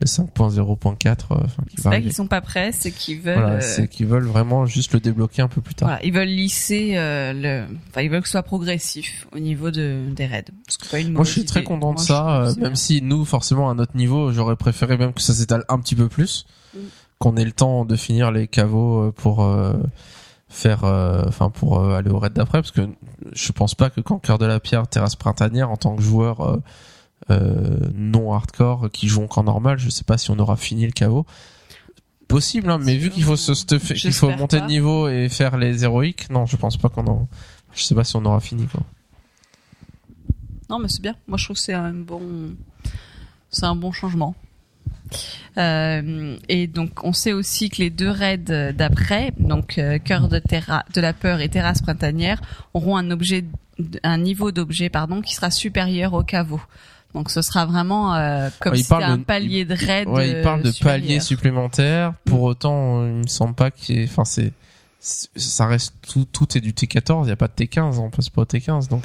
le 0.00 0.06
5.0.4 0.06 1.08
euh, 1.08 1.36
enfin 1.44 1.62
qui 1.68 1.76
C'est 1.76 1.86
arriver. 1.86 2.02
qu'ils 2.02 2.12
sont 2.12 2.26
pas 2.26 2.40
prêts, 2.40 2.72
c'est 2.72 2.90
qu'ils 2.90 3.20
veulent. 3.20 3.38
Voilà, 3.38 3.54
euh, 3.56 3.60
c'est 3.60 3.88
qu'ils 3.88 4.06
veulent 4.06 4.26
vraiment 4.26 4.66
juste 4.66 4.92
le 4.92 5.00
débloquer 5.00 5.42
un 5.42 5.48
peu 5.48 5.60
plus 5.60 5.74
tard. 5.74 5.88
Voilà, 5.88 6.04
ils 6.04 6.12
veulent 6.12 6.28
lisser 6.28 6.92
euh, 6.96 7.32
le, 7.32 7.76
enfin 7.90 8.02
ils 8.02 8.10
veulent 8.10 8.20
que 8.22 8.28
ce 8.28 8.32
soit 8.32 8.42
progressif 8.42 9.26
au 9.34 9.38
niveau 9.38 9.70
de 9.70 10.04
des 10.14 10.26
raids. 10.26 10.44
Pas 10.90 11.00
une 11.00 11.12
Moi, 11.12 11.24
je 11.24 11.30
suis 11.30 11.44
très 11.44 11.62
content 11.62 11.90
de 11.92 11.98
Moi, 11.98 12.04
ça, 12.04 12.42
euh, 12.42 12.54
même 12.58 12.76
si 12.76 13.02
nous, 13.02 13.24
forcément, 13.24 13.70
à 13.70 13.74
notre 13.74 13.96
niveau, 13.96 14.32
j'aurais 14.32 14.56
préféré 14.56 14.96
même 14.96 15.12
que 15.12 15.22
ça 15.22 15.32
s'étale 15.32 15.64
un 15.68 15.78
petit 15.78 15.94
peu 15.94 16.08
plus, 16.08 16.46
Mm. 16.74 16.78
qu'on 17.18 17.36
ait 17.36 17.44
le 17.44 17.52
temps 17.52 17.84
de 17.84 17.94
finir 17.94 18.32
les 18.32 18.48
caveaux 18.48 19.12
pour 19.12 19.44
euh, 19.44 19.74
faire, 20.48 20.82
enfin, 20.82 21.50
pour 21.50 21.84
aller 21.84 22.10
au 22.10 22.18
raid 22.18 22.32
d'après, 22.32 22.58
parce 22.58 22.72
que 22.72 22.88
je 23.32 23.52
pense 23.52 23.74
pas 23.76 23.90
que 23.90 24.00
quand 24.00 24.18
Cœur 24.18 24.38
de 24.38 24.46
la 24.46 24.58
Pierre, 24.60 24.88
Terrasse 24.88 25.14
Printanière, 25.16 25.70
en 25.70 25.76
tant 25.76 25.94
que 25.94 26.02
joueur 26.02 26.58
non 27.30 28.32
hardcore 28.32 28.90
qui 28.92 29.08
joue 29.08 29.22
encore 29.22 29.44
normal, 29.44 29.78
je 29.78 29.88
sais 29.88 30.04
pas 30.04 30.18
si 30.18 30.30
on 30.30 30.38
aura 30.38 30.56
fini 30.56 30.86
le 30.86 30.92
caveau. 30.92 31.26
Possible, 32.28 32.70
hein, 32.70 32.78
mais 32.82 32.96
vu 32.96 33.10
qu'il 33.10 33.22
faut 33.22 33.36
se 33.36 33.52
stuffer, 33.54 33.94
qu'il 33.94 34.12
faut 34.12 34.30
monter 34.30 34.60
de 34.60 34.66
niveau 34.66 35.08
et 35.08 35.28
faire 35.28 35.58
les 35.58 35.84
héroïques, 35.84 36.30
non, 36.30 36.46
je 36.46 36.56
pense 36.56 36.76
pas 36.78 36.88
qu'on 36.88 37.06
en, 37.06 37.28
je 37.74 37.82
sais 37.82 37.94
pas 37.94 38.04
si 38.04 38.16
on 38.16 38.24
aura 38.24 38.40
fini, 38.40 38.66
quoi. 38.66 38.82
Non, 40.70 40.78
mais 40.78 40.88
c'est 40.88 41.02
bien. 41.02 41.14
Moi, 41.28 41.36
je 41.36 41.44
trouve 41.44 41.56
que 41.56 41.62
c'est 41.62 41.74
un 41.74 41.92
bon, 41.92 42.54
c'est 43.50 43.66
un 43.66 43.76
bon 43.76 43.92
changement. 43.92 44.34
Euh, 45.58 46.36
et 46.48 46.66
donc, 46.66 47.04
on 47.04 47.12
sait 47.12 47.32
aussi 47.32 47.68
que 47.68 47.76
les 47.76 47.90
deux 47.90 48.10
raids 48.10 48.72
d'après, 48.72 49.32
donc 49.38 49.78
euh, 49.78 49.98
cœur 49.98 50.28
de 50.28 50.38
terra 50.38 50.84
de 50.94 51.00
la 51.00 51.12
peur 51.12 51.40
et 51.40 51.48
terrasse 51.48 51.82
printanière, 51.82 52.40
auront 52.72 52.96
un 52.96 53.10
objet, 53.10 53.44
un 54.02 54.18
niveau 54.18 54.50
d'objet, 54.50 54.88
pardon, 54.88 55.20
qui 55.20 55.34
sera 55.34 55.50
supérieur 55.50 56.14
au 56.14 56.22
caveau. 56.22 56.60
Donc, 57.14 57.30
ce 57.30 57.42
sera 57.42 57.64
vraiment 57.64 58.14
euh, 58.14 58.50
comme 58.60 58.74
si 58.74 58.92
un 58.92 59.18
de- 59.18 59.22
palier 59.22 59.64
de 59.64 59.74
raid. 59.74 60.08
Ouais, 60.08 60.30
il 60.30 60.42
parle 60.42 60.62
de 60.62 60.68
euh, 60.68 60.72
supérieur. 60.72 61.00
paliers 61.00 61.20
supplémentaires. 61.20 62.14
Pour 62.24 62.42
autant, 62.42 63.06
il 63.06 63.12
me 63.12 63.26
semble 63.26 63.54
pas 63.54 63.70
qu'il 63.70 63.96
y 63.96 64.00
ait, 64.02 64.04
enfin, 64.04 64.24
c'est, 64.24 64.52
ça 65.00 65.66
reste 65.66 65.94
tout, 66.02 66.24
tout 66.24 66.58
est 66.58 66.60
du 66.60 66.72
T14. 66.72 67.22
Il 67.22 67.26
n'y 67.26 67.32
a 67.32 67.36
pas 67.36 67.46
de 67.48 67.52
T15. 67.52 67.98
On 67.98 68.10
passe 68.10 68.30
pas 68.30 68.42
au 68.42 68.44
T15. 68.46 68.88
Donc, 68.88 69.04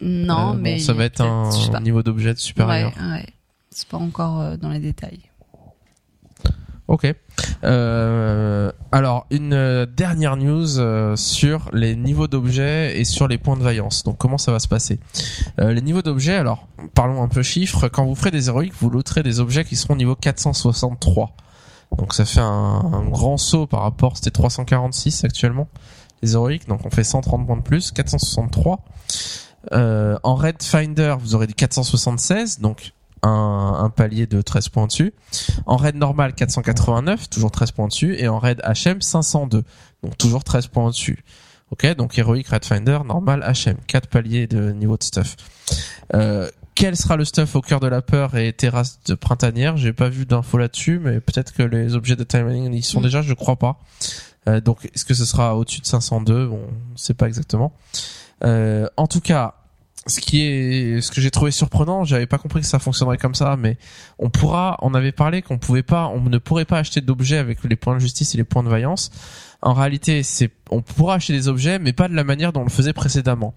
Non, 0.00 0.50
euh, 0.50 0.52
bon, 0.52 0.58
mais 0.58 0.78
ça 0.78 0.94
va 0.94 1.04
être 1.04 1.20
un, 1.20 1.50
niveau 1.82 2.02
d'objet 2.02 2.34
supérieur. 2.36 2.92
Ouais, 2.96 3.10
ouais. 3.10 3.26
C'est 3.70 3.88
pas 3.88 3.98
encore 3.98 4.40
euh, 4.40 4.56
dans 4.56 4.70
les 4.70 4.80
détails. 4.80 5.20
Ok. 6.88 7.14
Euh, 7.64 8.72
alors, 8.92 9.26
une 9.30 9.52
euh, 9.52 9.84
dernière 9.86 10.36
news 10.38 10.78
euh, 10.78 11.16
sur 11.16 11.68
les 11.74 11.94
niveaux 11.96 12.28
d'objets 12.28 12.98
et 12.98 13.04
sur 13.04 13.28
les 13.28 13.36
points 13.36 13.56
de 13.58 13.62
vaillance. 13.62 14.04
Donc, 14.04 14.16
comment 14.16 14.38
ça 14.38 14.52
va 14.52 14.58
se 14.58 14.68
passer? 14.68 14.98
Euh, 15.60 15.74
Les 15.74 15.82
niveaux 15.82 16.00
d'objets, 16.00 16.36
alors, 16.36 16.66
parlons 16.94 17.22
un 17.22 17.28
peu 17.28 17.42
chiffres. 17.42 17.88
Quand 17.88 18.06
vous 18.06 18.14
ferez 18.14 18.30
des 18.30 18.48
héroïques, 18.48 18.72
vous 18.80 18.88
looterez 18.88 19.22
des 19.22 19.38
objets 19.38 19.64
qui 19.64 19.76
seront 19.76 19.96
niveau 19.96 20.14
463. 20.14 21.32
Donc, 21.98 22.14
ça 22.14 22.24
fait 22.24 22.40
un, 22.40 22.44
un 22.46 23.04
grand 23.08 23.36
saut 23.36 23.66
par 23.66 23.82
rapport, 23.82 24.16
c'était 24.16 24.30
346 24.30 25.24
actuellement, 25.24 25.68
les 26.22 26.32
héroïques. 26.32 26.68
Donc, 26.68 26.80
on 26.86 26.90
fait 26.90 27.04
130 27.04 27.46
points 27.46 27.56
de 27.56 27.62
plus, 27.62 27.90
463. 27.92 28.80
Euh, 29.72 30.18
en 30.22 30.34
Red 30.36 30.62
Finder, 30.62 31.16
vous 31.20 31.34
aurez 31.34 31.46
du 31.46 31.54
476, 31.54 32.60
donc 32.60 32.92
un, 33.22 33.90
palier 33.94 34.26
de 34.26 34.42
13 34.42 34.68
points 34.68 34.86
dessus. 34.86 35.12
En 35.66 35.76
raid 35.76 35.96
normal 35.96 36.34
489, 36.34 37.28
toujours 37.30 37.50
13 37.50 37.72
points 37.72 37.88
dessus, 37.88 38.16
et 38.18 38.28
en 38.28 38.38
raid 38.38 38.60
HM 38.62 39.00
502, 39.00 39.64
donc 40.02 40.16
toujours 40.18 40.44
13 40.44 40.68
points 40.68 40.90
dessus. 40.90 41.24
Ok, 41.70 41.86
donc 41.96 42.18
héroïque, 42.18 42.48
raid 42.48 42.64
finder, 42.64 42.98
normal, 43.04 43.42
HM, 43.42 43.76
4 43.86 44.08
paliers 44.08 44.46
de 44.46 44.70
niveau 44.72 44.96
de 44.96 45.02
stuff. 45.02 45.36
Euh, 46.14 46.48
quel 46.74 46.96
sera 46.96 47.16
le 47.16 47.24
stuff 47.24 47.56
au 47.56 47.60
cœur 47.60 47.80
de 47.80 47.88
la 47.88 48.02
peur 48.02 48.36
et 48.36 48.52
terrasse 48.52 49.00
de 49.04 49.14
printanière? 49.14 49.76
J'ai 49.76 49.92
pas 49.92 50.08
vu 50.08 50.26
d'infos 50.26 50.58
là-dessus, 50.58 51.00
mais 51.00 51.20
peut-être 51.20 51.52
que 51.52 51.64
les 51.64 51.96
objets 51.96 52.14
de 52.14 52.22
timing 52.22 52.72
y 52.72 52.82
sont 52.82 53.00
déjà, 53.00 53.20
je 53.20 53.34
crois 53.34 53.56
pas. 53.56 53.80
Euh, 54.48 54.60
donc 54.60 54.84
est-ce 54.94 55.04
que 55.04 55.14
ce 55.14 55.24
sera 55.24 55.56
au-dessus 55.56 55.80
de 55.80 55.86
502 55.86 56.46
Bon, 56.46 56.60
on 56.70 56.96
sait 56.96 57.14
pas 57.14 57.26
exactement. 57.26 57.72
Euh, 58.44 58.88
en 58.96 59.08
tout 59.08 59.20
cas, 59.20 59.56
ce 60.08 60.20
qui 60.20 60.42
est, 60.42 61.00
ce 61.00 61.10
que 61.10 61.20
j'ai 61.20 61.30
trouvé 61.30 61.50
surprenant, 61.50 62.04
j'avais 62.04 62.26
pas 62.26 62.38
compris 62.38 62.60
que 62.60 62.66
ça 62.66 62.78
fonctionnerait 62.78 63.18
comme 63.18 63.34
ça, 63.34 63.56
mais 63.56 63.76
on 64.18 64.30
pourra, 64.30 64.78
on 64.82 64.94
avait 64.94 65.12
parlé 65.12 65.42
qu'on 65.42 65.58
pouvait 65.58 65.82
pas, 65.82 66.08
on 66.08 66.20
ne 66.20 66.38
pourrait 66.38 66.64
pas 66.64 66.78
acheter 66.78 67.00
d'objets 67.00 67.38
avec 67.38 67.62
les 67.64 67.76
points 67.76 67.94
de 67.94 68.00
justice 68.00 68.34
et 68.34 68.38
les 68.38 68.44
points 68.44 68.62
de 68.62 68.68
vaillance. 68.68 69.10
En 69.60 69.74
réalité, 69.74 70.22
c'est, 70.22 70.50
on 70.70 70.82
pourra 70.82 71.14
acheter 71.14 71.32
des 71.32 71.48
objets, 71.48 71.78
mais 71.78 71.92
pas 71.92 72.08
de 72.08 72.14
la 72.14 72.24
manière 72.24 72.52
dont 72.52 72.60
on 72.60 72.64
le 72.64 72.70
faisait 72.70 72.92
précédemment. 72.92 73.54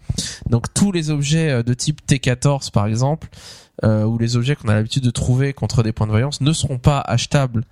Donc 0.49 0.74
tous 0.74 0.91
les 0.91 1.10
objets 1.10 1.49
euh, 1.49 1.64
de 1.64 1.74
type 1.74 2.02
T14 2.08 2.72
par 2.72 2.88
exemple, 2.88 3.30
euh, 3.84 4.04
ou 4.04 4.18
les 4.18 4.36
objets 4.36 4.56
qu'on 4.56 4.68
a 4.68 4.76
l'habitude 4.76 5.04
de 5.04 5.12
trouver 5.12 5.54
contre 5.54 5.84
des 5.84 5.91
points 5.91 6.08
de 6.08 6.12
vaillance, 6.12 6.41
ne 6.41 6.54
seront 6.54 6.78
pas 6.78 6.99
achetables 6.99 7.66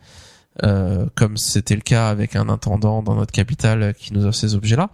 euh, 0.63 1.05
comme 1.15 1.37
c'était 1.37 1.75
le 1.75 1.81
cas 1.81 2.09
avec 2.09 2.35
un 2.35 2.49
intendant 2.49 3.01
dans 3.01 3.15
notre 3.15 3.31
capitale 3.31 3.93
qui 3.97 4.13
nous 4.13 4.25
offre 4.25 4.37
ces 4.37 4.55
objets-là. 4.55 4.89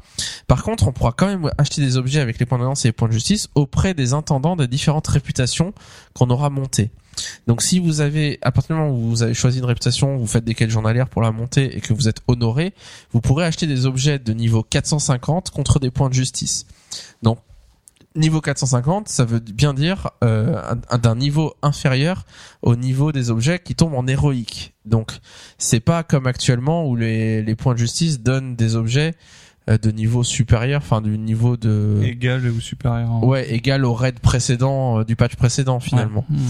Par 0.48 0.64
contre, 0.64 0.88
on 0.88 0.92
pourra 0.92 1.12
quand 1.12 1.28
même 1.28 1.50
acheter 1.58 1.82
des 1.82 1.98
objets 1.98 2.20
avec 2.20 2.40
les 2.40 2.46
points 2.46 2.58
de 2.58 2.64
vaillance 2.64 2.86
et 2.86 2.90
les 2.90 2.94
points 2.94 3.08
de 3.08 3.14
justice 3.14 3.50
auprès 3.56 3.94
des 3.94 4.14
intendants 4.14 4.56
des 4.56 4.68
différentes 4.68 5.08
réputations 5.08 5.74
qu'on 6.14 6.30
aura 6.30 6.50
montées. 6.50 6.92
Donc 7.48 7.62
si 7.62 7.80
vous 7.80 8.02
avez, 8.02 8.40
à 8.42 8.52
partir 8.52 8.76
du 8.76 8.82
moment 8.82 8.94
où 8.94 9.10
vous 9.10 9.24
avez 9.24 9.34
choisi 9.34 9.60
une 9.60 9.66
réputation, 9.66 10.18
vous 10.18 10.28
faites 10.28 10.44
des 10.44 10.54
quêtes 10.54 10.70
journalières 10.70 11.08
pour 11.08 11.22
la 11.22 11.32
monter 11.32 11.78
et 11.78 11.82
que 11.82 11.94
vous 11.94 12.08
êtes 12.08 12.22
honoré, 12.28 12.74
vous 13.12 13.22
pourrez 13.22 13.46
acheter 13.46 13.68
des 13.68 13.86
objets 13.86 14.20
de 14.20 14.34
niveau 14.34 14.64
450 14.64 15.52
contre 15.52 15.80
des 15.80 15.92
points 15.92 16.10
de 16.10 16.14
justice. 16.14 16.66
Donc 17.24 17.40
niveau 18.16 18.42
450, 18.42 19.10
ça 19.10 19.26
veut 19.26 19.40
bien 19.40 19.74
dire 19.74 20.10
euh, 20.24 20.62
un- 20.90 20.98
d'un 20.98 21.16
niveau 21.16 21.54
inférieur 21.62 22.26
au 22.62 22.76
niveau 22.76 23.12
des 23.12 23.30
objets 23.30 23.60
qui 23.60 23.76
tombent 23.76 23.96
en 23.96 24.08
héroïque. 24.08 24.74
Donc 24.86 25.12
c'est 25.58 25.80
pas 25.80 26.04
comme 26.04 26.28
actuellement 26.28 26.88
où 26.88 26.96
les, 26.96 27.42
les 27.44 27.56
points 27.56 27.74
de 27.74 27.80
justice 27.80 28.22
donnent 28.22 28.56
des 28.56 28.76
objets 28.76 29.14
euh, 29.68 29.80
de 29.80 29.90
niveau 29.90 30.24
supérieur, 30.24 30.82
enfin 30.84 31.02
du 31.02 31.18
niveau 31.18 31.58
de 31.58 32.00
Égal 32.04 32.46
ou 32.52 32.62
supérieur. 32.62 33.12
en- 33.12 33.26
ouais 33.26 33.52
égal 33.52 33.84
au 33.84 33.96
raid 33.96 34.20
précédent 34.20 35.00
euh, 35.00 35.04
du 35.04 35.16
patch 35.16 35.36
précédent 35.36 35.80
finalement. 35.80 36.24
Ouais. 36.30 36.38
Hmm. 36.38 36.42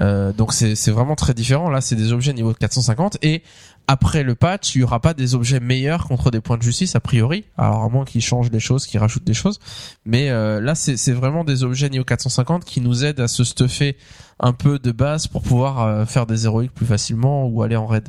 Euh, 0.00 0.32
donc 0.32 0.54
c'est 0.54 0.74
c'est 0.74 0.90
vraiment 0.90 1.14
très 1.14 1.34
différent. 1.34 1.68
Là, 1.68 1.82
c'est 1.82 1.96
des 1.96 2.12
objets 2.14 2.32
niveau 2.32 2.54
450 2.54 3.18
et 3.22 3.42
après 3.88 4.22
le 4.22 4.34
patch, 4.34 4.74
il 4.74 4.80
y 4.80 4.84
aura 4.84 5.00
pas 5.00 5.12
des 5.14 5.34
objets 5.34 5.60
meilleurs 5.60 6.06
contre 6.06 6.30
des 6.30 6.40
points 6.40 6.56
de 6.56 6.62
justice 6.62 6.94
a 6.94 7.00
priori. 7.00 7.44
Alors 7.56 7.82
à 7.82 7.88
moins 7.88 8.04
qu'ils 8.04 8.22
changent 8.22 8.50
des 8.50 8.60
choses, 8.60 8.86
qu'ils 8.86 9.00
rajoutent 9.00 9.24
des 9.24 9.34
choses. 9.34 9.58
Mais 10.04 10.30
euh, 10.30 10.60
là, 10.60 10.74
c'est 10.74 11.12
vraiment 11.12 11.44
des 11.44 11.64
objets 11.64 11.90
niveau 11.90 12.04
450 12.04 12.64
qui 12.64 12.80
nous 12.80 13.04
aident 13.04 13.20
à 13.20 13.28
se 13.28 13.44
stuffer 13.44 13.96
un 14.40 14.52
peu 14.52 14.78
de 14.78 14.92
base 14.92 15.26
pour 15.26 15.42
pouvoir 15.42 15.82
euh, 15.82 16.04
faire 16.04 16.26
des 16.26 16.44
héroïques 16.44 16.72
plus 16.72 16.86
facilement 16.86 17.46
ou 17.46 17.62
aller 17.62 17.76
en 17.76 17.86
raid, 17.86 18.08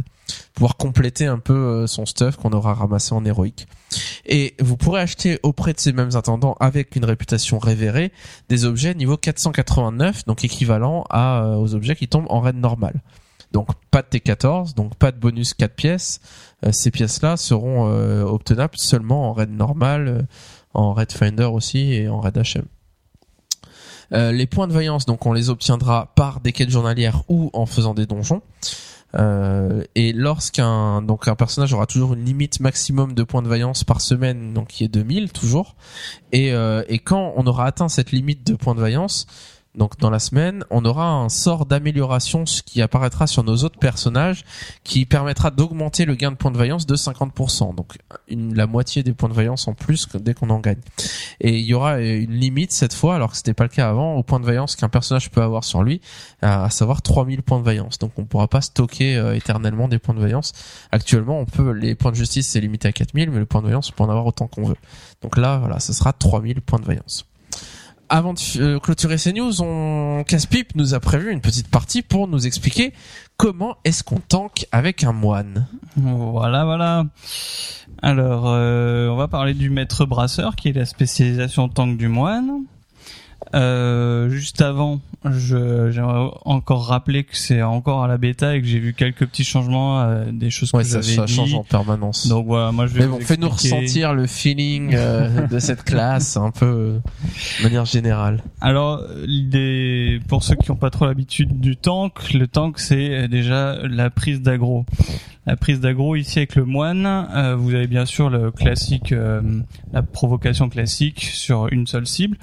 pouvoir 0.53 0.77
compléter 0.77 1.25
un 1.25 1.39
peu 1.39 1.53
euh, 1.53 1.87
son 1.87 2.05
stuff 2.05 2.37
qu'on 2.37 2.51
aura 2.51 2.73
ramassé 2.73 3.13
en 3.13 3.25
héroïque. 3.25 3.67
Et 4.25 4.55
vous 4.59 4.77
pourrez 4.77 5.01
acheter 5.01 5.39
auprès 5.43 5.73
de 5.73 5.79
ces 5.79 5.91
mêmes 5.91 6.15
intendants 6.15 6.55
avec 6.59 6.95
une 6.95 7.05
réputation 7.05 7.59
révérée 7.59 8.11
des 8.49 8.65
objets 8.65 8.93
niveau 8.93 9.17
489, 9.17 10.25
donc 10.25 10.43
équivalent 10.43 11.03
aux 11.11 11.75
objets 11.75 11.95
qui 11.95 12.07
tombent 12.07 12.27
en 12.29 12.39
raid 12.39 12.55
normal. 12.55 13.01
Donc 13.53 13.69
pas 13.91 14.01
de 14.01 14.07
T14, 14.07 14.73
donc 14.73 14.95
pas 14.95 15.11
de 15.11 15.19
bonus 15.19 15.53
4 15.53 15.73
pièces. 15.75 16.19
Euh, 16.65 16.71
ces 16.71 16.89
pièces-là 16.89 17.37
seront 17.37 17.87
euh, 17.87 18.23
obtenables 18.23 18.77
seulement 18.77 19.29
en 19.29 19.33
raid 19.33 19.51
normal, 19.51 20.07
euh, 20.07 20.21
en 20.73 20.93
raid 20.93 21.11
finder 21.11 21.43
aussi 21.43 21.93
et 21.93 22.09
en 22.09 22.19
raid 22.19 22.35
HM. 22.35 22.65
Les 24.11 24.45
points 24.45 24.67
de 24.67 24.73
vaillance, 24.73 25.07
donc 25.07 25.25
on 25.25 25.33
les 25.33 25.49
obtiendra 25.49 26.11
par 26.15 26.39
des 26.39 26.51
quêtes 26.51 26.69
journalières 26.69 27.23
ou 27.29 27.49
en 27.53 27.65
faisant 27.65 27.95
des 27.95 28.05
donjons. 28.05 28.43
Et 29.15 30.13
lorsqu'un 30.13 31.01
donc 31.01 31.27
un 31.27 31.35
personnage 31.35 31.73
aura 31.73 31.87
toujours 31.87 32.13
une 32.13 32.23
limite 32.23 32.59
maximum 32.59 33.13
de 33.13 33.23
points 33.23 33.41
de 33.41 33.47
vaillance 33.47 33.83
par 33.83 34.01
semaine, 34.01 34.53
donc 34.53 34.67
qui 34.67 34.83
est 34.83 34.87
2000 34.87 35.31
toujours. 35.31 35.75
Et, 36.31 36.49
et 36.49 36.99
quand 36.99 37.33
on 37.37 37.47
aura 37.47 37.65
atteint 37.65 37.89
cette 37.89 38.11
limite 38.11 38.45
de 38.45 38.53
points 38.53 38.75
de 38.75 38.81
vaillance, 38.81 39.25
donc 39.75 39.97
dans 39.97 40.11
la 40.11 40.19
semaine, 40.19 40.63
on 40.69 40.85
aura 40.85 41.09
un 41.09 41.29
sort 41.29 41.65
d'amélioration 41.65 42.43
qui 42.43 42.81
apparaîtra 42.81 43.25
sur 43.25 43.43
nos 43.43 43.57
autres 43.63 43.79
personnages 43.79 44.43
qui 44.83 45.05
permettra 45.05 45.49
d'augmenter 45.49 46.05
le 46.05 46.13
gain 46.13 46.31
de 46.31 46.35
points 46.35 46.51
de 46.51 46.57
vaillance 46.57 46.85
de 46.85 46.95
50%. 46.95 47.73
Donc 47.73 47.97
la 48.29 48.67
moitié 48.67 49.01
des 49.01 49.13
points 49.13 49.29
de 49.29 49.33
vaillance 49.33 49.67
en 49.67 49.73
plus 49.73 50.07
dès 50.15 50.35
qu'on 50.35 50.51
en 50.51 50.59
gagne. 50.59 50.81
Et 51.41 51.57
il 51.57 51.65
y 51.65 51.73
aura 51.73 51.95
euh, 51.95 52.21
une 52.21 52.33
limite 52.33 52.71
cette 52.71 52.93
fois, 52.93 53.15
alors 53.15 53.31
que 53.31 53.37
c'était 53.37 53.55
pas 53.55 53.63
le 53.63 53.69
cas 53.69 53.89
avant, 53.89 54.15
au 54.15 54.23
point 54.23 54.39
de 54.39 54.45
vaillance 54.45 54.75
qu'un 54.75 54.89
personnage 54.89 55.31
peut 55.31 55.41
avoir 55.41 55.63
sur 55.63 55.81
lui, 55.81 56.01
à, 56.41 56.69
savoir 56.69 57.01
3000 57.01 57.41
points 57.41 57.59
de 57.59 57.65
vaillance. 57.65 57.97
Donc 57.97 58.11
on 58.17 58.25
pourra 58.25 58.47
pas 58.47 58.61
stocker 58.61 59.17
euh, 59.17 59.33
éternellement 59.33 59.87
des 59.87 59.97
points 59.97 60.13
de 60.13 60.19
vaillance. 60.19 60.53
Actuellement, 60.91 61.39
on 61.39 61.45
peut 61.45 61.71
les 61.71 61.95
points 61.95 62.11
de 62.11 62.15
justice 62.15 62.47
c'est 62.47 62.61
limité 62.61 62.87
à 62.87 62.91
4000, 62.91 63.31
mais 63.31 63.39
le 63.39 63.45
point 63.47 63.61
de 63.61 63.67
vaillance 63.67 63.89
on 63.89 63.93
peut 63.93 64.03
en 64.03 64.09
avoir 64.09 64.27
autant 64.27 64.47
qu'on 64.47 64.65
veut. 64.65 64.77
Donc 65.23 65.37
là, 65.37 65.57
voilà, 65.57 65.79
ce 65.79 65.93
sera 65.93 66.13
3000 66.13 66.61
points 66.61 66.79
de 66.79 66.85
vaillance. 66.85 67.25
Avant 68.15 68.35
de 68.35 68.39
euh, 68.61 68.79
clôturer 68.79 69.17
ces 69.17 69.33
news, 69.33 69.63
on 69.63 70.23
Casse-Pipe 70.23 70.75
nous 70.75 70.93
a 70.93 70.99
prévu 70.99 71.31
une 71.31 71.41
petite 71.41 71.67
partie 71.67 72.03
pour 72.03 72.27
nous 72.27 72.45
expliquer 72.45 72.93
comment 73.37 73.77
est-ce 73.85 74.03
qu'on 74.03 74.19
tank 74.19 74.67
avec 74.71 75.03
un 75.03 75.13
moine. 75.13 75.65
Voilà, 75.95 76.63
voilà. 76.63 77.07
Alors, 78.03 78.43
euh, 78.45 79.07
on 79.07 79.15
va 79.15 79.27
parler 79.27 79.55
du 79.55 79.71
maître 79.71 80.05
brasseur, 80.05 80.55
qui 80.55 80.69
est 80.69 80.73
la 80.73 80.85
spécialisation 80.85 81.69
tank 81.69 81.97
du 81.97 82.07
moine. 82.07 82.65
Euh, 83.55 84.29
juste 84.29 84.61
avant, 84.61 84.99
je 85.25 85.91
j'aimerais 85.91 86.31
encore 86.45 86.87
rappeler 86.87 87.23
que 87.23 87.37
c'est 87.37 87.61
encore 87.61 88.03
à 88.03 88.07
la 88.07 88.17
bêta 88.17 88.55
et 88.55 88.61
que 88.61 88.67
j'ai 88.67 88.79
vu 88.79 88.93
quelques 88.93 89.25
petits 89.27 89.43
changements, 89.43 90.01
euh, 90.01 90.25
des 90.31 90.49
choses 90.49 90.71
que 90.71 90.77
Ouais, 90.77 90.83
ça, 90.83 91.01
j'avais 91.01 91.15
ça 91.15 91.25
dit. 91.25 91.33
change 91.33 91.53
en 91.53 91.63
permanence. 91.63 92.27
Donc 92.27 92.47
voilà, 92.47 92.71
moi 92.71 92.87
je 92.87 92.93
vais 92.93 93.01
Mais 93.01 93.07
bon, 93.07 93.19
fais-nous 93.19 93.49
ressentir 93.49 94.13
le 94.13 94.27
feeling 94.27 94.93
euh, 94.95 95.47
de 95.51 95.59
cette 95.59 95.83
classe 95.83 96.37
un 96.37 96.51
peu 96.51 96.65
euh, 96.65 96.99
de 97.59 97.63
manière 97.63 97.85
générale. 97.85 98.43
Alors, 98.61 99.01
pour 100.27 100.43
ceux 100.43 100.55
qui 100.55 100.71
n'ont 100.71 100.77
pas 100.77 100.89
trop 100.89 101.05
l'habitude 101.05 101.59
du 101.59 101.75
tank, 101.77 102.33
le 102.33 102.47
tank 102.47 102.79
c'est 102.79 103.27
déjà 103.27 103.77
la 103.87 104.09
prise 104.09 104.41
d'aggro. 104.41 104.85
La 105.45 105.57
prise 105.57 105.81
d'aggro 105.81 106.15
ici 106.15 106.39
avec 106.39 106.55
le 106.55 106.63
moine, 106.63 107.05
euh, 107.05 107.55
vous 107.55 107.73
avez 107.73 107.87
bien 107.87 108.05
sûr 108.05 108.29
le 108.29 108.49
classique, 108.51 109.11
euh, 109.11 109.41
la 109.91 110.01
provocation 110.01 110.69
classique 110.69 111.21
sur 111.33 111.67
une 111.71 111.85
seule 111.85 112.07
cible. 112.07 112.37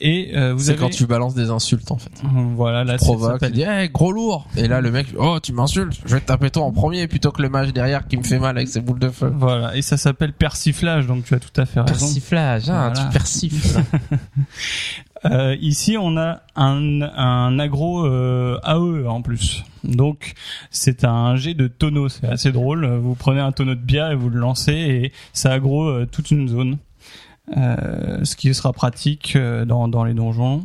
Et 0.00 0.30
euh, 0.36 0.52
vous 0.52 0.60
C'est 0.60 0.70
avez 0.70 0.78
quand 0.78 0.90
tu 0.90 1.06
balances 1.06 1.34
des 1.34 1.50
insultes 1.50 1.90
en 1.90 1.98
fait. 1.98 2.12
voilà 2.54 2.84
là 2.84 2.92
Tu 2.94 3.00
ça 3.00 3.04
provoques, 3.06 3.32
tu 3.40 3.46
s'appelle- 3.46 3.52
dis 3.52 3.62
hey, 3.62 3.88
gros 3.88 4.12
lourd 4.12 4.46
et 4.56 4.68
là 4.68 4.80
le 4.80 4.92
mec 4.92 5.08
oh 5.18 5.40
tu 5.42 5.52
m'insultes, 5.52 5.98
je 6.06 6.14
vais 6.14 6.20
te 6.20 6.26
taper 6.26 6.50
toi 6.50 6.62
en 6.62 6.70
premier 6.70 7.08
plutôt 7.08 7.32
que 7.32 7.42
le 7.42 7.48
mage 7.48 7.72
derrière 7.72 8.06
qui 8.06 8.16
me 8.16 8.22
fait 8.22 8.38
mal 8.38 8.56
avec 8.56 8.68
ses 8.68 8.80
boules 8.80 9.00
de 9.00 9.08
feu. 9.10 9.32
voilà 9.36 9.76
et 9.76 9.82
ça 9.82 9.96
s'appelle 9.96 10.32
persiflage 10.32 11.08
donc 11.08 11.24
tu 11.24 11.34
as 11.34 11.40
tout 11.40 11.60
à 11.60 11.66
fait 11.66 11.80
raison. 11.80 11.92
Persiflage, 12.06 12.70
hein, 12.70 12.90
Voilà. 12.94 13.06
tu 13.08 13.12
persifles. 13.12 13.80
Euh, 15.24 15.56
ici, 15.60 15.96
on 15.98 16.16
a 16.16 16.42
un, 16.54 17.02
un 17.02 17.58
aggro 17.58 18.06
euh, 18.06 18.56
AE 18.62 19.04
en 19.08 19.20
plus. 19.20 19.64
Donc, 19.82 20.34
c'est 20.70 21.02
un 21.04 21.34
jet 21.34 21.54
de 21.54 21.66
tonneau. 21.66 22.08
C'est 22.08 22.28
assez 22.28 22.52
drôle. 22.52 22.86
Vous 22.86 23.16
prenez 23.16 23.40
un 23.40 23.50
tonneau 23.50 23.74
de 23.74 23.80
bière 23.80 24.12
et 24.12 24.14
vous 24.14 24.30
le 24.30 24.38
lancez 24.38 24.72
et 24.74 25.12
ça 25.32 25.50
aggro 25.52 25.88
euh, 25.88 26.06
toute 26.06 26.30
une 26.30 26.46
zone. 26.46 26.78
Euh, 27.56 28.24
ce 28.24 28.36
qui 28.36 28.52
sera 28.54 28.72
pratique 28.72 29.34
euh, 29.36 29.64
dans, 29.64 29.88
dans 29.88 30.04
les 30.04 30.14
donjons. 30.14 30.64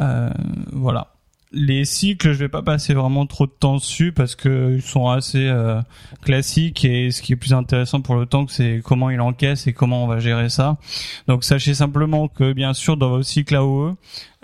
Euh, 0.00 0.30
voilà. 0.72 1.13
Les 1.56 1.84
cycles, 1.84 2.32
je 2.32 2.38
vais 2.38 2.48
pas 2.48 2.62
passer 2.62 2.94
vraiment 2.94 3.26
trop 3.26 3.46
de 3.46 3.52
temps 3.52 3.76
dessus 3.76 4.10
parce 4.12 4.34
que 4.34 4.74
ils 4.74 4.82
sont 4.82 5.08
assez 5.08 5.46
euh, 5.46 5.80
classiques 6.22 6.84
et 6.84 7.12
ce 7.12 7.22
qui 7.22 7.32
est 7.32 7.36
plus 7.36 7.52
intéressant 7.52 8.00
pour 8.00 8.16
le 8.16 8.26
tank, 8.26 8.50
c'est 8.50 8.80
comment 8.84 9.08
il 9.10 9.20
encaisse 9.20 9.66
et 9.68 9.72
comment 9.72 10.02
on 10.02 10.06
va 10.08 10.18
gérer 10.18 10.48
ça. 10.48 10.76
Donc 11.28 11.44
sachez 11.44 11.72
simplement 11.74 12.26
que 12.28 12.52
bien 12.52 12.72
sûr 12.74 12.96
dans 12.96 13.10
vos 13.10 13.22
cycles 13.22 13.54
AOE, 13.54 13.94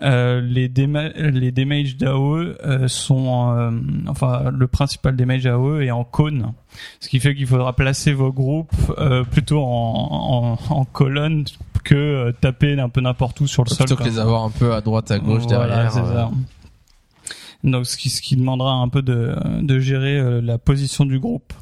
euh, 0.02 0.40
les, 0.40 0.68
dama- 0.68 1.08
les 1.16 1.50
damages 1.50 1.96
d'AOE 1.96 2.54
euh, 2.64 2.86
sont 2.88 3.54
euh, 3.58 3.70
enfin 4.06 4.44
le 4.56 4.66
principal 4.68 5.16
damage 5.16 5.46
AOE 5.46 5.82
est 5.82 5.90
en 5.90 6.04
cône, 6.04 6.52
ce 7.00 7.08
qui 7.08 7.18
fait 7.18 7.34
qu'il 7.34 7.46
faudra 7.46 7.74
placer 7.74 8.12
vos 8.12 8.32
groupes 8.32 8.70
euh, 8.98 9.24
plutôt 9.24 9.60
en, 9.62 10.56
en, 10.68 10.74
en 10.74 10.84
colonne 10.84 11.44
que 11.82 11.94
euh, 11.94 12.32
taper 12.40 12.78
un 12.78 12.88
peu 12.88 13.00
n'importe 13.00 13.40
où 13.40 13.46
sur 13.48 13.64
le 13.64 13.70
sol. 13.70 13.86
plutôt 13.86 13.96
que 13.96 14.08
les 14.08 14.18
avoir 14.18 14.44
un 14.44 14.50
peu 14.50 14.72
à 14.74 14.80
droite 14.80 15.10
à 15.10 15.18
gauche 15.18 15.42
Voilà, 15.48 15.86
derrière. 15.90 16.30
Donc 17.64 17.86
ce 17.86 17.96
qui, 17.96 18.10
ce 18.10 18.22
qui 18.22 18.36
demandera 18.36 18.74
un 18.74 18.88
peu 18.88 19.02
de, 19.02 19.34
de 19.60 19.78
gérer 19.78 20.18
euh, 20.18 20.40
la 20.40 20.58
position 20.58 21.04
du 21.04 21.18
groupe. 21.18 21.52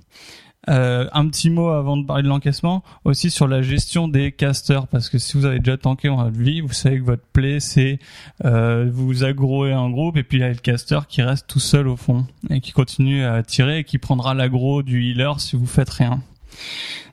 Euh, 0.68 1.07
un 1.12 1.26
petit 1.28 1.49
mot 1.49 1.68
avant 1.68 1.96
de 1.96 2.05
parler 2.05 2.22
de 2.22 2.28
l'encaissement, 2.28 2.82
aussi 3.05 3.30
sur 3.30 3.49
la 3.49 3.62
gestion 3.62 4.07
des 4.07 4.32
casters, 4.32 4.86
parce 4.86 5.09
que 5.09 5.16
si 5.16 5.38
vous 5.38 5.46
avez 5.46 5.61
déjà 5.61 5.78
tanké 5.78 6.11
en 6.11 6.28
vie, 6.28 6.61
vous 6.61 6.74
savez 6.74 6.99
que 6.99 7.05
votre 7.05 7.22
play, 7.32 7.59
c'est 7.59 7.99
euh, 8.44 8.86
vous 8.92 9.24
aggroez 9.24 9.72
un 9.72 9.88
groupe 9.88 10.18
et 10.18 10.24
puis 10.24 10.38
il 10.38 10.40
y 10.42 10.44
a 10.44 10.49
le 10.49 10.57
caster 10.57 11.01
qui 11.09 11.22
reste 11.22 11.46
tout 11.46 11.61
seul 11.61 11.88
au 11.88 11.96
fond 11.96 12.26
et 12.51 12.61
qui 12.61 12.72
continue 12.72 13.24
à 13.24 13.42
tirer 13.42 13.78
et 13.78 13.84
qui 13.84 13.96
prendra 13.96 14.34
l'aggro 14.34 14.82
du 14.82 15.03
healer 15.05 15.40
si 15.40 15.57
vous 15.57 15.66
faites 15.66 15.90
rien. 15.90 16.20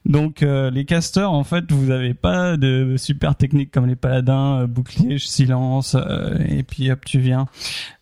Donc 0.05 0.43
euh, 0.43 0.69
les 0.69 0.85
casters, 0.85 1.31
en 1.31 1.43
fait, 1.43 1.71
vous 1.71 1.85
n'avez 1.87 2.13
pas 2.13 2.57
de 2.57 2.95
super 2.97 3.35
techniques 3.35 3.71
comme 3.71 3.87
les 3.87 3.95
paladins, 3.95 4.61
euh, 4.61 4.67
bouclier, 4.67 5.17
silence, 5.17 5.95
euh, 5.95 6.37
et 6.47 6.63
puis 6.63 6.91
hop, 6.91 7.03
tu 7.05 7.19
viens. 7.19 7.47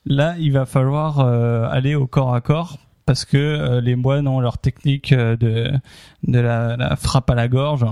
Là, 0.05 0.35
il 0.37 0.51
va 0.51 0.65
falloir 0.65 1.19
aller 1.21 1.95
au 1.95 2.07
corps 2.07 2.35
à 2.35 2.41
corps 2.41 2.77
parce 3.05 3.23
que 3.23 3.79
les 3.79 3.95
moines 3.95 4.27
ont 4.27 4.41
leur 4.41 4.57
technique 4.57 5.13
de 5.13 5.79
la, 6.27 6.95
frappe 6.97 7.29
à 7.29 7.35
la 7.35 7.47
gorge 7.47 7.85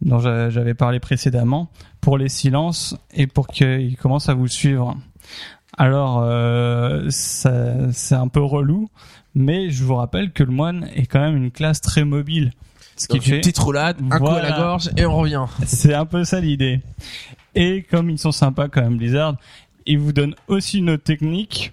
dont 0.00 0.18
j'a- 0.20 0.48
j'avais 0.50 0.74
parlé 0.74 1.00
précédemment 1.00 1.70
pour 2.00 2.18
les 2.18 2.28
silences 2.28 2.96
et 3.12 3.26
pour 3.26 3.48
qu'ils 3.48 3.96
commencent 3.96 4.28
à 4.28 4.34
vous 4.34 4.46
suivre. 4.48 4.96
Alors, 5.76 6.24
c'est 7.10 8.14
un 8.14 8.28
peu 8.28 8.42
relou, 8.42 8.88
mais 9.34 9.70
je 9.70 9.82
vous 9.82 9.96
rappelle 9.96 10.30
que 10.32 10.44
le 10.44 10.52
moine 10.52 10.88
est 10.94 11.06
quand 11.06 11.20
même 11.20 11.36
une 11.36 11.50
classe 11.50 11.80
très 11.80 12.04
mobile. 12.04 12.52
Ce 13.00 13.08
qui 13.08 13.16
une 13.16 13.40
petite 13.40 13.58
roulade, 13.58 13.96
un 14.10 14.18
coup 14.18 14.28
à 14.28 14.42
la 14.42 14.52
gorge 14.52 14.90
et 14.94 15.06
on 15.06 15.16
revient. 15.16 15.46
c'est 15.64 15.94
un 15.94 16.04
peu 16.04 16.22
ça 16.24 16.38
l'idée. 16.38 16.82
Et 17.54 17.82
comme 17.82 18.10
ils 18.10 18.18
sont 18.18 18.30
sympas 18.30 18.68
quand 18.68 18.82
même 18.82 18.98
Blizzard, 18.98 19.36
ils 19.86 19.98
vous 19.98 20.12
donnent 20.12 20.34
aussi 20.48 20.78
une 20.78 20.90
autre 20.90 21.02
technique 21.02 21.72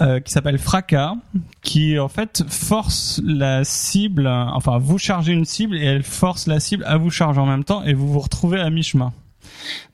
euh, 0.00 0.20
qui 0.20 0.32
s'appelle 0.32 0.58
fracas, 0.58 1.16
qui 1.60 1.98
en 1.98 2.08
fait 2.08 2.44
force 2.48 3.20
la 3.22 3.62
cible, 3.62 4.26
enfin 4.26 4.78
vous 4.78 4.96
chargez 4.96 5.34
une 5.34 5.44
cible 5.44 5.76
et 5.76 5.84
elle 5.84 6.02
force 6.02 6.46
la 6.46 6.60
cible 6.60 6.82
à 6.86 6.96
vous 6.96 7.10
charger 7.10 7.40
en 7.40 7.46
même 7.46 7.64
temps 7.64 7.84
et 7.84 7.92
vous 7.92 8.10
vous 8.10 8.20
retrouvez 8.20 8.58
à 8.58 8.70
mi-chemin. 8.70 9.12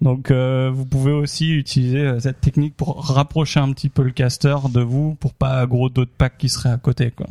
Donc 0.01 0.31
euh, 0.31 0.71
vous 0.73 0.87
pouvez 0.87 1.11
aussi 1.11 1.51
utiliser 1.51 1.99
euh, 1.99 2.21
cette 2.21 2.41
technique 2.41 2.77
pour 2.77 3.05
rapprocher 3.05 3.59
un 3.59 3.73
petit 3.73 3.89
peu 3.89 4.05
le 4.05 4.13
caster 4.13 4.55
de 4.73 4.83
vous 4.83 5.15
pour 5.15 5.35
pas 5.35 5.59
aggro 5.59 5.89
d'autres 5.89 6.15
packs 6.17 6.39
qui 6.39 6.49
seraient 6.49 6.71
à 6.71 6.77
côté 6.77 7.11
quoi. 7.11 7.27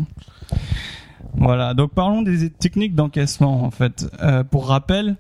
Voilà, 1.36 1.74
donc 1.74 1.94
parlons 1.94 2.22
des 2.22 2.50
techniques 2.50 2.96
d'encaissement 2.96 3.64
en 3.64 3.72
fait. 3.72 4.06
Euh, 4.22 4.44
pour 4.44 4.68
rappel, 4.68 5.16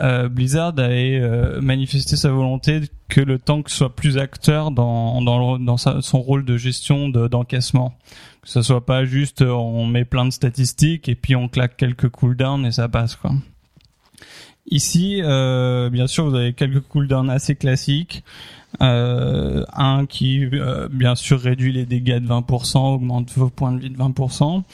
euh, 0.00 0.28
Blizzard 0.28 0.74
avait 0.78 1.18
euh, 1.20 1.60
manifesté 1.62 2.16
sa 2.16 2.30
volonté 2.30 2.82
que 3.08 3.20
le 3.20 3.38
tank 3.38 3.70
soit 3.70 3.94
plus 3.94 4.18
acteur 4.18 4.70
dans 4.70 5.22
dans, 5.22 5.76
son 5.76 6.20
rôle 6.20 6.44
de 6.44 6.56
gestion 6.56 7.08
de- 7.08 7.28
d'encaissement. 7.28 7.94
que 8.42 8.48
ce 8.48 8.60
soit 8.62 8.84
pas 8.84 9.04
juste 9.04 9.42
euh, 9.42 9.50
on 9.50 9.86
met 9.86 10.04
plein 10.04 10.26
de 10.26 10.30
statistiques 10.30 11.08
et 11.08 11.14
puis 11.14 11.34
on 11.34 11.48
claque 11.48 11.76
quelques 11.76 12.10
cooldowns 12.10 12.66
et 12.66 12.72
ça 12.72 12.88
passe 12.88 13.16
quoi. 13.16 13.32
Ici, 14.68 15.20
euh, 15.22 15.90
bien 15.90 16.08
sûr, 16.08 16.28
vous 16.28 16.34
avez 16.34 16.52
quelques 16.52 16.80
cooldowns 16.80 17.30
assez 17.30 17.54
classiques. 17.54 18.24
Euh, 18.82 19.64
un 19.72 20.06
qui, 20.06 20.44
bien 20.90 21.14
sûr, 21.14 21.40
réduit 21.40 21.72
les 21.72 21.86
dégâts 21.86 22.18
de 22.18 22.26
20%, 22.26 22.94
augmente 22.94 23.30
vos 23.36 23.48
points 23.48 23.70
de 23.72 23.78
vie 23.78 23.90
de 23.90 23.96
20%. 23.96 24.64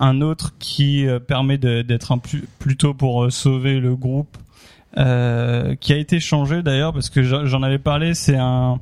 Un 0.00 0.20
autre 0.20 0.54
qui 0.58 1.06
euh, 1.06 1.20
permet 1.20 1.58
d'être 1.58 2.12
un 2.12 2.18
plus, 2.18 2.44
plutôt 2.58 2.94
pour 2.94 3.24
euh, 3.24 3.30
sauver 3.30 3.78
le 3.80 3.94
groupe, 3.94 4.36
euh, 4.96 5.74
qui 5.74 5.92
a 5.92 5.96
été 5.96 6.20
changé 6.20 6.62
d'ailleurs 6.62 6.92
parce 6.92 7.10
que 7.10 7.22
j'en 7.22 7.62
avais 7.62 7.78
parlé. 7.78 8.14
C'est 8.14 8.36
un 8.36 8.78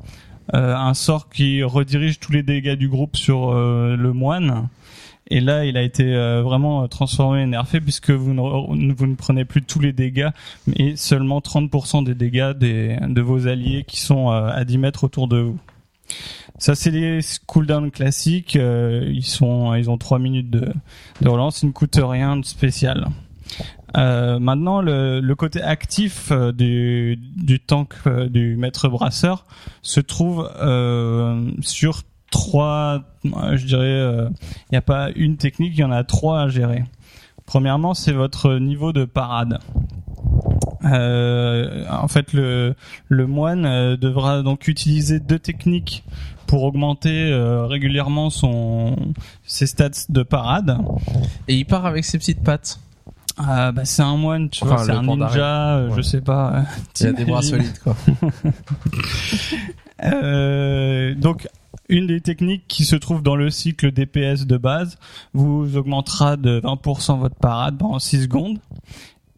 euh, 0.54 0.74
un 0.76 0.92
sort 0.92 1.30
qui 1.30 1.62
redirige 1.62 2.18
tous 2.18 2.32
les 2.32 2.42
dégâts 2.42 2.74
du 2.74 2.88
groupe 2.88 3.16
sur 3.16 3.50
euh, 3.50 3.96
le 3.96 4.12
moine. 4.12 4.68
Et 5.30 5.40
là, 5.40 5.64
il 5.64 5.78
a 5.78 5.82
été 5.82 6.04
vraiment 6.42 6.86
transformé 6.88 7.42
et 7.42 7.46
nerfé 7.46 7.80
puisque 7.80 8.10
vous 8.10 8.34
ne, 8.34 8.92
vous 8.92 9.06
ne 9.06 9.14
prenez 9.14 9.46
plus 9.46 9.62
tous 9.62 9.78
les 9.78 9.94
dégâts, 9.94 10.28
mais 10.66 10.96
seulement 10.96 11.38
30% 11.38 12.04
des 12.04 12.14
dégâts 12.14 12.52
des, 12.52 12.98
de 13.00 13.22
vos 13.22 13.46
alliés 13.46 13.84
qui 13.86 13.98
sont 13.98 14.28
à 14.28 14.62
10 14.64 14.76
mètres 14.76 15.04
autour 15.04 15.28
de 15.28 15.38
vous. 15.38 15.58
Ça, 16.58 16.74
c'est 16.74 16.90
les 16.90 17.20
cooldowns 17.46 17.90
classiques. 17.90 18.56
euh, 18.56 19.04
ils 19.12 19.24
sont, 19.24 19.74
ils 19.74 19.90
ont 19.90 19.98
3 19.98 20.18
minutes 20.18 20.50
de, 20.50 20.72
de 21.20 21.28
relance. 21.28 21.62
Ils 21.62 21.66
ne 21.68 21.72
coûtent 21.72 22.00
rien 22.00 22.36
de 22.36 22.44
spécial. 22.44 23.08
Euh, 23.96 24.38
maintenant, 24.38 24.80
le, 24.80 25.20
le 25.20 25.34
côté 25.34 25.60
actif 25.62 26.30
euh, 26.30 26.52
du, 26.52 27.18
du 27.36 27.60
tank 27.60 27.92
euh, 28.06 28.28
du 28.28 28.56
maître 28.56 28.88
brasseur 28.88 29.44
se 29.82 30.00
trouve 30.00 30.48
sur 31.60 32.02
trois. 32.30 33.02
Je 33.24 33.66
dirais, 33.66 34.28
il 34.30 34.72
n'y 34.72 34.78
a 34.78 34.82
pas 34.82 35.10
une 35.14 35.36
technique, 35.36 35.74
il 35.76 35.80
y 35.80 35.84
en 35.84 35.90
a 35.92 36.04
trois 36.04 36.42
à 36.42 36.48
gérer. 36.48 36.84
Premièrement, 37.44 37.92
c'est 37.92 38.12
votre 38.12 38.54
niveau 38.54 38.92
de 38.92 39.04
parade. 39.04 39.58
En 40.84 42.08
fait, 42.08 42.32
le, 42.32 42.74
le 43.08 43.26
moine 43.26 43.96
devra 43.96 44.42
donc 44.42 44.66
utiliser 44.68 45.20
deux 45.20 45.38
techniques 45.38 46.04
pour 46.52 46.64
augmenter 46.64 47.30
euh, 47.32 47.64
régulièrement 47.64 48.28
son 48.28 48.94
ses 49.42 49.66
stats 49.66 49.88
de 50.10 50.22
parade. 50.22 50.76
Et 51.48 51.54
il 51.56 51.64
part 51.64 51.86
avec 51.86 52.04
ses 52.04 52.18
petites 52.18 52.42
pattes. 52.42 52.78
Ah, 53.38 53.72
bah, 53.72 53.86
c'est 53.86 54.02
un 54.02 54.18
moine, 54.18 54.50
tu 54.50 54.62
Enfin, 54.62 54.74
vois, 54.74 54.84
c'est 54.84 54.90
un 54.92 55.00
ninja, 55.02 55.76
euh, 55.76 55.90
je 55.96 56.02
sais 56.02 56.20
pas. 56.20 56.52
euh, 56.54 56.62
Il 57.00 57.06
a 57.06 57.12
des 57.12 57.24
bras 57.24 57.40
solides, 57.40 57.78
quoi. 57.82 57.96
Euh, 60.04 61.14
donc, 61.14 61.46
une 61.88 62.08
des 62.08 62.20
techniques 62.20 62.64
qui 62.66 62.84
se 62.84 62.96
trouve 62.96 63.22
dans 63.22 63.36
le 63.36 63.50
cycle 63.50 63.92
DPS 63.92 64.46
de 64.46 64.56
base 64.56 64.98
vous 65.32 65.76
augmentera 65.76 66.36
de 66.36 66.60
20% 66.60 67.20
votre 67.20 67.36
parade 67.36 67.78
pendant 67.78 68.00
6 68.00 68.22
secondes. 68.24 68.58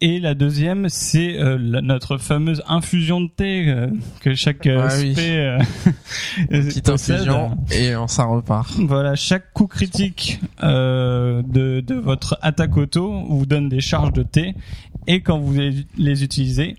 Et 0.01 0.19
la 0.19 0.35
deuxième, 0.35 0.89
c'est 0.89 1.39
euh, 1.39 1.57
notre 1.57 2.17
fameuse 2.17 2.61
infusion 2.67 3.21
de 3.21 3.29
thé 3.29 3.69
euh, 3.69 3.87
que 4.19 4.35
chaque 4.35 4.67
euh, 4.67 4.87
Ah 4.89 4.93
oui. 4.99 5.13
spé 5.13 5.37
euh, 5.37 5.59
Petite 6.49 6.89
infusion 6.89 7.57
et 7.71 7.95
on 7.95 8.07
ça 8.07 8.25
repart. 8.25 8.71
Voilà, 8.79 9.15
chaque 9.15 9.53
coup 9.53 9.67
critique 9.67 10.41
de, 10.61 11.79
de 11.81 11.95
votre 11.95 12.37
attaque 12.41 12.75
auto 12.75 13.23
vous 13.29 13.45
donne 13.45 13.69
des 13.69 13.79
charges 13.81 14.11
de 14.13 14.23
thé 14.23 14.53
et 15.07 15.21
quand 15.21 15.39
vous 15.39 15.53
les, 15.53 15.85
les 15.97 16.23
utilisez, 16.23 16.75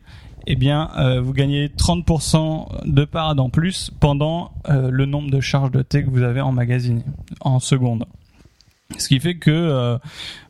eh 0.47 0.55
bien, 0.57 0.91
euh, 0.99 1.21
vous 1.21 1.33
gagnez 1.33 1.69
30% 1.69 2.87
de 2.87 3.05
parade 3.05 3.41
en 3.41 3.49
plus 3.51 3.91
pendant 3.99 4.53
euh, 4.69 4.91
le 4.91 5.07
nombre 5.07 5.31
de 5.31 5.41
charges 5.41 5.71
de 5.71 5.83
thé 5.83 6.05
que 6.05 6.11
vous 6.11 6.23
avez 6.23 6.41
emmagasinées 6.41 7.05
en 7.41 7.61
secondes. 7.61 8.05
Ce 8.99 9.09
qui 9.09 9.19
fait 9.19 9.37
que 9.37 9.51
euh, 9.51 9.99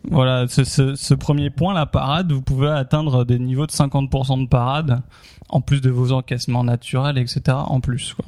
voilà, 0.05 0.47
ce, 0.47 1.14
premier 1.14 1.51
point, 1.51 1.72
la 1.72 1.87
parade, 1.87 2.32
vous 2.32 2.43
pouvez 2.43 2.68
atteindre 2.68 3.24
des 3.24 3.39
niveaux 3.39 3.66
de 3.66 3.72
50% 3.72 4.43
de 4.43 4.49
parade 4.49 5.01
en 5.49 5.61
plus 5.61 5.80
de 5.80 5.91
vos 5.91 6.12
encaissements 6.12 6.64
naturels, 6.64 7.18
etc. 7.18 7.41
En 7.49 7.80
plus. 7.80 8.14
Quoi. 8.14 8.26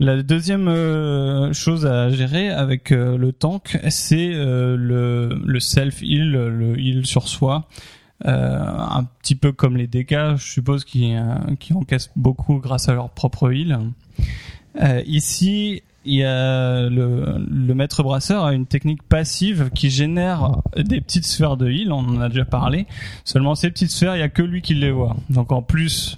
La 0.00 0.22
deuxième 0.22 0.68
euh, 0.68 1.52
chose 1.52 1.84
à 1.84 2.08
gérer 2.08 2.48
avec 2.48 2.92
euh, 2.92 3.18
le 3.18 3.32
tank, 3.32 3.78
c'est 3.90 4.28
le, 4.32 5.38
le 5.44 5.60
self-heal, 5.60 6.30
le 6.30 6.78
heal 6.78 7.06
sur 7.06 7.28
soi. 7.28 7.68
Un 8.24 9.06
petit 9.22 9.36
peu 9.36 9.52
comme 9.52 9.76
les 9.76 9.86
dégâts, 9.86 10.34
je 10.36 10.44
suppose, 10.44 10.84
qui, 10.84 11.14
qui 11.60 11.72
encaissent 11.72 12.10
beaucoup 12.16 12.58
grâce 12.58 12.88
à 12.88 12.94
leur 12.94 13.10
propre 13.10 13.52
heal. 13.52 13.78
Ici, 15.06 15.82
il 16.08 16.14
y 16.14 16.24
a 16.24 16.88
le, 16.88 17.74
maître 17.74 18.02
brasseur 18.02 18.44
a 18.44 18.54
une 18.54 18.66
technique 18.66 19.02
passive 19.02 19.70
qui 19.74 19.90
génère 19.90 20.62
des 20.76 21.00
petites 21.00 21.26
sphères 21.26 21.56
de 21.56 21.70
heal, 21.70 21.92
on 21.92 21.98
en 21.98 22.20
a 22.20 22.28
déjà 22.28 22.46
parlé. 22.46 22.86
Seulement 23.24 23.54
ces 23.54 23.70
petites 23.70 23.90
sphères, 23.90 24.16
il 24.16 24.20
y 24.20 24.22
a 24.22 24.28
que 24.28 24.42
lui 24.42 24.62
qui 24.62 24.74
les 24.74 24.90
voit. 24.90 25.16
Donc 25.28 25.52
en 25.52 25.62
plus 25.62 26.16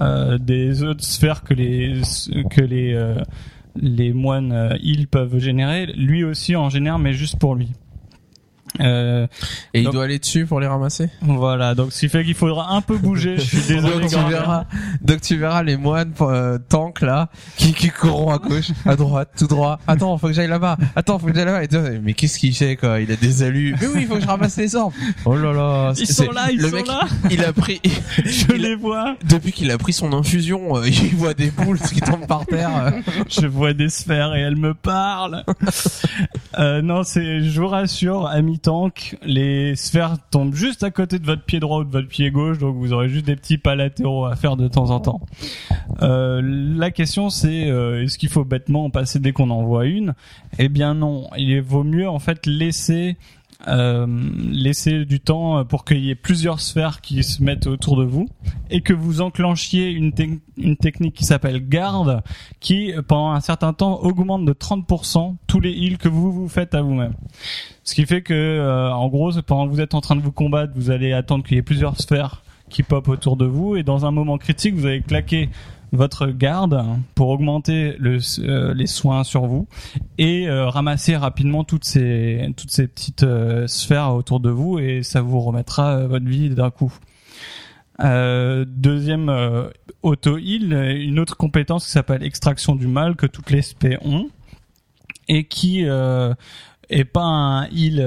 euh, 0.00 0.38
des 0.38 0.82
autres 0.82 1.04
sphères 1.04 1.44
que 1.44 1.54
les 1.54 2.00
que 2.50 2.60
les 2.60 2.94
euh, 2.94 3.14
les 3.76 4.12
moines 4.12 4.52
euh, 4.52 4.76
heal 4.82 5.06
peuvent 5.06 5.38
générer, 5.38 5.86
lui 5.86 6.24
aussi 6.24 6.56
en 6.56 6.68
génère, 6.68 6.98
mais 6.98 7.12
juste 7.12 7.38
pour 7.38 7.54
lui. 7.54 7.70
Euh, 8.80 9.26
Et 9.74 9.80
il 9.80 9.84
Donc- 9.84 9.94
doit 9.94 10.04
aller 10.04 10.18
dessus 10.18 10.46
pour 10.46 10.60
les 10.60 10.66
ramasser. 10.66 11.08
voilà, 11.22 11.74
donc 11.74 11.92
ce 11.92 12.00
qui 12.00 12.08
fait 12.08 12.24
qu'il 12.24 12.34
faudra 12.34 12.72
un 12.74 12.80
peu 12.80 12.96
bouger. 12.98 13.36
Je 13.38 13.42
suis 13.42 13.56
désolé. 13.68 14.00
donc 14.00 14.10
tu 14.10 14.30
verras, 14.30 14.64
donc 15.00 15.20
tu 15.20 15.36
verras 15.36 15.62
les 15.62 15.76
moines 15.76 16.12
euh, 16.20 16.58
tanks 16.68 17.00
là 17.00 17.28
qui, 17.56 17.72
qui 17.72 17.88
courront 17.90 18.30
à 18.32 18.38
gauche, 18.38 18.70
à 18.86 18.94
droite, 18.96 19.30
tout 19.38 19.46
droit. 19.46 19.78
Attends, 19.86 20.16
faut 20.18 20.28
que 20.28 20.32
j'aille 20.32 20.48
là-bas. 20.48 20.76
Attends, 20.96 21.18
faut 21.18 21.26
que 21.28 21.34
j'aille 21.34 21.44
là-bas. 21.46 21.64
Et 21.64 21.98
mais 22.02 22.12
qu'est-ce 22.14 22.38
qu'il 22.38 22.54
fait 22.54 22.76
quoi? 22.76 23.00
Il 23.00 23.10
a 23.10 23.16
des 23.16 23.42
alus. 23.42 23.74
Mais 23.80 23.86
oui, 23.88 24.00
il 24.02 24.06
faut 24.06 24.14
que 24.16 24.20
je 24.22 24.26
ramasse 24.26 24.56
les 24.56 24.74
orbes. 24.76 24.92
Oh 25.24 25.36
là 25.36 25.52
là. 25.52 25.92
Ils 25.98 26.06
sont 26.06 26.30
là, 26.30 26.48
ils 26.50 26.60
le 26.60 26.68
sont 26.68 26.76
mec, 26.76 26.86
là. 26.86 27.00
Il 27.30 27.42
a 27.44 27.52
pris. 27.52 27.80
Je 28.24 28.46
il 28.54 28.62
les 28.62 28.74
vois. 28.76 29.16
Depuis 29.28 29.52
qu'il 29.52 29.70
a 29.70 29.78
pris 29.78 29.92
son 29.92 30.12
infusion, 30.12 30.76
euh, 30.76 30.88
il 30.88 31.16
voit 31.16 31.34
des 31.34 31.50
boules 31.50 31.78
qui 31.80 32.00
tombent 32.00 32.26
par 32.26 32.46
terre. 32.46 32.92
Je 33.28 33.46
vois 33.46 33.72
des 33.72 33.88
sphères 33.88 34.34
et 34.34 34.40
elles 34.40 34.56
me 34.56 34.74
parlent. 34.74 35.44
euh, 36.58 36.82
non, 36.82 37.02
c'est, 37.02 37.42
je 37.42 37.60
vous 37.60 37.68
rassure, 37.68 38.26
ami 38.26 38.57
tank, 38.58 39.16
les 39.22 39.76
sphères 39.76 40.16
tombent 40.30 40.54
juste 40.54 40.82
à 40.82 40.90
côté 40.90 41.18
de 41.18 41.26
votre 41.26 41.42
pied 41.42 41.60
droit 41.60 41.80
ou 41.80 41.84
de 41.84 41.90
votre 41.90 42.08
pied 42.08 42.30
gauche, 42.30 42.58
donc 42.58 42.76
vous 42.76 42.92
aurez 42.92 43.08
juste 43.08 43.26
des 43.26 43.36
petits 43.36 43.58
pas 43.58 43.74
latéraux 43.74 44.26
à 44.26 44.36
faire 44.36 44.56
de 44.56 44.68
temps 44.68 44.90
en 44.90 45.00
temps. 45.00 45.20
Euh, 46.02 46.40
la 46.42 46.90
question 46.90 47.30
c'est, 47.30 47.70
euh, 47.70 48.02
est-ce 48.02 48.18
qu'il 48.18 48.28
faut 48.28 48.44
bêtement 48.44 48.84
en 48.84 48.90
passer 48.90 49.18
dès 49.18 49.32
qu'on 49.32 49.50
en 49.50 49.62
voit 49.62 49.86
une? 49.86 50.14
Eh 50.58 50.68
bien 50.68 50.94
non, 50.94 51.28
il 51.36 51.60
vaut 51.60 51.84
mieux 51.84 52.08
en 52.08 52.18
fait 52.18 52.46
laisser 52.46 53.16
euh, 53.66 54.06
laissez 54.52 55.04
du 55.04 55.18
temps 55.18 55.64
pour 55.64 55.84
qu'il 55.84 55.98
y 55.98 56.10
ait 56.10 56.14
plusieurs 56.14 56.60
sphères 56.60 57.00
qui 57.00 57.24
se 57.24 57.42
mettent 57.42 57.66
autour 57.66 57.96
de 57.96 58.04
vous 58.04 58.28
et 58.70 58.82
que 58.82 58.92
vous 58.92 59.20
enclenchiez 59.20 59.90
une 59.90 60.12
technique 60.12 61.14
qui 61.14 61.24
s'appelle 61.24 61.68
garde 61.68 62.22
qui 62.60 62.92
pendant 63.08 63.32
un 63.32 63.40
certain 63.40 63.72
temps 63.72 64.00
augmente 64.00 64.44
de 64.44 64.52
30% 64.52 65.34
tous 65.48 65.58
les 65.58 65.72
heals 65.72 65.98
que 65.98 66.08
vous 66.08 66.30
vous 66.30 66.48
faites 66.48 66.74
à 66.74 66.82
vous-même. 66.82 67.14
Ce 67.82 67.94
qui 67.94 68.06
fait 68.06 68.22
que 68.22 68.34
euh, 68.34 68.92
en 68.92 69.08
gros 69.08 69.32
pendant 69.42 69.66
que 69.66 69.72
vous 69.72 69.80
êtes 69.80 69.94
en 69.94 70.00
train 70.00 70.14
de 70.14 70.22
vous 70.22 70.32
combattre, 70.32 70.72
vous 70.76 70.90
allez 70.90 71.12
attendre 71.12 71.44
qu'il 71.44 71.56
y 71.56 71.58
ait 71.58 71.62
plusieurs 71.62 72.00
sphères 72.00 72.42
qui 72.68 72.82
pop 72.82 73.08
autour 73.08 73.36
de 73.36 73.46
vous 73.46 73.76
et 73.76 73.82
dans 73.82 74.06
un 74.06 74.10
moment 74.10 74.38
critique, 74.38 74.74
vous 74.74 74.86
allez 74.86 75.00
claquer 75.00 75.48
votre 75.92 76.26
garde 76.28 76.84
pour 77.14 77.28
augmenter 77.28 77.96
euh, 78.00 78.74
les 78.74 78.86
soins 78.86 79.24
sur 79.24 79.46
vous 79.46 79.66
et 80.18 80.48
euh, 80.48 80.68
ramasser 80.68 81.16
rapidement 81.16 81.64
toutes 81.64 81.84
ces 81.84 82.52
toutes 82.56 82.70
ces 82.70 82.86
petites 82.86 83.22
euh, 83.22 83.66
sphères 83.66 84.14
autour 84.14 84.40
de 84.40 84.50
vous 84.50 84.78
et 84.78 85.02
ça 85.02 85.20
vous 85.20 85.40
remettra 85.40 85.96
euh, 85.96 86.06
votre 86.06 86.26
vie 86.26 86.50
d'un 86.50 86.70
coup. 86.70 86.92
Deuxième 88.00 89.28
euh, 89.28 89.70
auto 90.02 90.38
heal, 90.38 90.72
une 90.72 91.18
autre 91.18 91.36
compétence 91.36 91.86
qui 91.86 91.90
s'appelle 91.90 92.22
extraction 92.22 92.76
du 92.76 92.86
mal 92.86 93.16
que 93.16 93.26
toutes 93.26 93.50
les 93.50 93.62
SP 93.62 93.98
ont 94.02 94.28
et 95.28 95.44
qui 95.44 95.82
est 95.82 97.04
pas 97.04 97.22
un 97.22 97.66
heal 97.66 98.00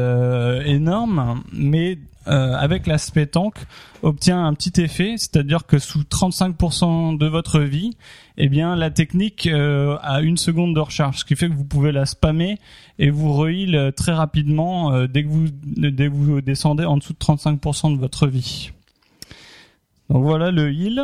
énorme, 0.65 1.43
mais 1.53 1.99
euh, 2.27 2.53
avec 2.53 2.85
l'aspect 2.85 3.25
tank 3.25 3.55
obtient 4.03 4.45
un 4.45 4.53
petit 4.53 4.79
effet, 4.79 5.15
c'est-à-dire 5.17 5.65
que 5.65 5.79
sous 5.79 6.01
35% 6.01 7.17
de 7.17 7.25
votre 7.25 7.61
vie, 7.61 7.97
eh 8.37 8.47
bien 8.47 8.75
la 8.75 8.91
technique 8.91 9.47
euh, 9.47 9.97
a 10.01 10.21
une 10.21 10.37
seconde 10.37 10.75
de 10.75 10.79
recharge, 10.79 11.19
ce 11.19 11.25
qui 11.25 11.35
fait 11.35 11.49
que 11.49 11.53
vous 11.53 11.65
pouvez 11.65 11.91
la 11.91 12.05
spammer 12.05 12.59
et 12.99 13.09
vous 13.09 13.33
re-heal 13.33 13.75
euh, 13.75 13.91
très 13.91 14.11
rapidement 14.11 15.05
dès 15.07 15.23
que 15.23 15.29
vous 15.29 15.47
dès 15.65 16.09
que 16.09 16.13
vous 16.13 16.41
descendez 16.41 16.85
en 16.85 16.97
dessous 16.97 17.13
de 17.13 17.17
35% 17.17 17.95
de 17.95 17.99
votre 17.99 18.27
vie. 18.27 18.71
Donc 20.09 20.23
voilà 20.23 20.51
le 20.51 20.71
heal. 20.71 21.01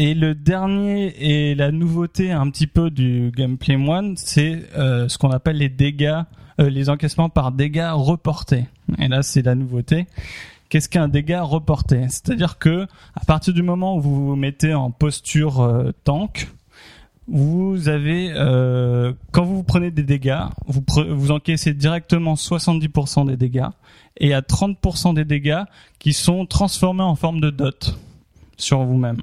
Et 0.00 0.14
le 0.14 0.36
dernier 0.36 1.12
et 1.18 1.56
la 1.56 1.72
nouveauté 1.72 2.30
un 2.30 2.48
petit 2.50 2.68
peu 2.68 2.88
du 2.88 3.32
gameplay 3.36 3.74
one, 3.74 4.16
c'est 4.16 4.62
ce 4.76 5.18
qu'on 5.18 5.30
appelle 5.32 5.56
les 5.56 5.68
dégâts, 5.68 6.22
les 6.58 6.90
encaissements 6.90 7.28
par 7.28 7.52
dégâts 7.52 7.90
reportés. 7.92 8.66
Et 8.98 9.08
là, 9.08 9.22
c'est 9.22 9.42
la 9.42 9.54
nouveauté. 9.54 10.06
Qu'est-ce 10.68 10.88
qu'un 10.88 11.08
dégât 11.08 11.42
reporté? 11.42 12.02
C'est-à-dire 12.08 12.58
que 12.58 12.86
à 13.14 13.24
partir 13.24 13.54
du 13.54 13.62
moment 13.62 13.96
où 13.96 14.00
vous 14.00 14.26
vous 14.26 14.36
mettez 14.36 14.74
en 14.74 14.90
posture 14.90 15.60
euh, 15.60 15.92
tank, 16.04 16.48
vous 17.26 17.88
avez 17.88 18.32
euh, 18.32 19.12
quand 19.32 19.44
vous 19.44 19.62
prenez 19.62 19.90
des 19.90 20.02
dégâts, 20.02 20.42
vous 20.66 20.82
vous 21.10 21.30
encaissez 21.30 21.72
directement 21.72 22.34
70% 22.34 23.26
des 23.26 23.36
dégâts 23.36 23.68
et 24.18 24.34
à 24.34 24.40
30% 24.40 25.14
des 25.14 25.24
dégâts 25.24 25.62
qui 25.98 26.12
sont 26.12 26.46
transformés 26.46 27.02
en 27.02 27.14
forme 27.14 27.40
de 27.40 27.50
dot 27.50 27.98
sur 28.56 28.82
vous-même. 28.84 29.22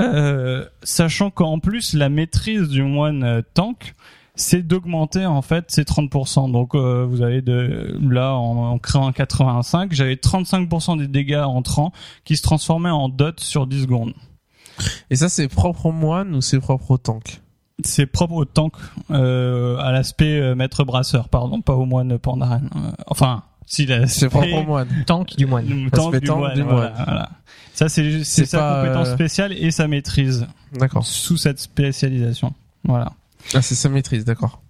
Euh, 0.00 0.66
sachant 0.82 1.30
qu'en 1.30 1.60
plus 1.60 1.94
la 1.94 2.08
maîtrise 2.08 2.68
du 2.68 2.82
moine 2.82 3.22
euh, 3.22 3.42
tank 3.54 3.94
c'est 4.36 4.62
d'augmenter 4.62 5.26
en 5.26 5.42
fait 5.42 5.64
ces 5.68 5.82
30%. 5.82 6.52
Donc 6.52 6.74
euh, 6.74 7.04
vous 7.08 7.22
avez 7.22 7.42
de 7.42 7.98
là 8.08 8.34
en, 8.34 8.72
en 8.72 8.78
créant 8.78 9.08
un 9.08 9.12
85, 9.12 9.92
j'avais 9.92 10.14
35% 10.14 10.98
des 10.98 11.08
dégâts 11.08 11.42
entrants 11.44 11.92
qui 12.24 12.36
se 12.36 12.42
transformaient 12.42 12.90
en 12.90 13.08
dot 13.08 13.40
sur 13.40 13.66
10 13.66 13.82
secondes. 13.82 14.14
Et 15.10 15.16
ça, 15.16 15.28
c'est 15.30 15.48
propre 15.48 15.86
au 15.86 15.92
moine 15.92 16.34
ou 16.34 16.40
c'est 16.42 16.60
propre 16.60 16.90
au 16.90 16.98
tank? 16.98 17.40
C'est 17.84 18.06
propre 18.06 18.34
au 18.34 18.44
tank, 18.44 18.72
euh, 19.10 19.76
à 19.78 19.90
l'aspect 19.92 20.38
euh, 20.40 20.54
maître 20.54 20.84
brasseur, 20.84 21.28
pardon, 21.28 21.60
pas 21.62 21.74
au 21.74 21.84
moine 21.86 22.18
pandaren. 22.18 22.68
Euh, 22.76 22.90
enfin, 23.06 23.42
si 23.66 23.86
la- 23.86 24.06
C'est 24.06 24.28
propre 24.28 24.52
au 24.52 24.62
moine. 24.64 24.88
Tank 25.06 25.34
du 25.36 25.46
moine. 25.46 25.66
Tank 25.92 26.14
du 26.20 26.26
tank 26.26 26.38
moine, 26.38 26.54
du 26.54 26.62
voilà, 26.62 26.90
moine. 26.90 27.04
voilà. 27.06 27.28
Ça 27.74 27.88
c'est 27.90 28.22
sa 28.24 28.58
pas, 28.58 28.80
compétence 28.82 29.08
euh, 29.08 29.14
spéciale 29.14 29.52
et 29.52 29.70
sa 29.70 29.86
maîtrise 29.88 30.46
D'accord. 30.78 31.04
sous 31.06 31.36
cette 31.36 31.58
spécialisation. 31.58 32.52
Voilà. 32.84 33.12
Ah, 33.54 33.62
c'est 33.62 33.74
sa 33.74 33.88
maîtrise, 33.88 34.24
d'accord. 34.24 34.60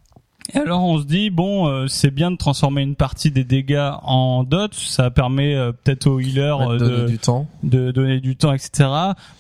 Et 0.55 0.59
alors 0.59 0.85
on 0.85 0.99
se 1.01 1.05
dit 1.05 1.31
bon 1.31 1.67
euh, 1.67 1.89
c'est 1.89 2.13
bien 2.13 2.31
de 2.31 2.37
transformer 2.37 2.83
une 2.83 2.95
partie 2.95 3.33
des 3.33 3.43
dégâts 3.43 3.91
en 4.05 4.45
dot, 4.45 4.73
ça 4.75 5.11
permet 5.11 5.57
euh, 5.57 5.73
peut-être 5.73 6.07
aux 6.07 6.21
healers 6.21 6.59
Ouais, 6.61 6.67
euh, 6.75 6.79
donner 6.79 6.97
de, 7.03 7.07
du 7.09 7.19
temps. 7.19 7.49
de 7.65 7.91
donner 7.91 8.21
du 8.21 8.37
temps 8.37 8.53
etc. 8.53 8.89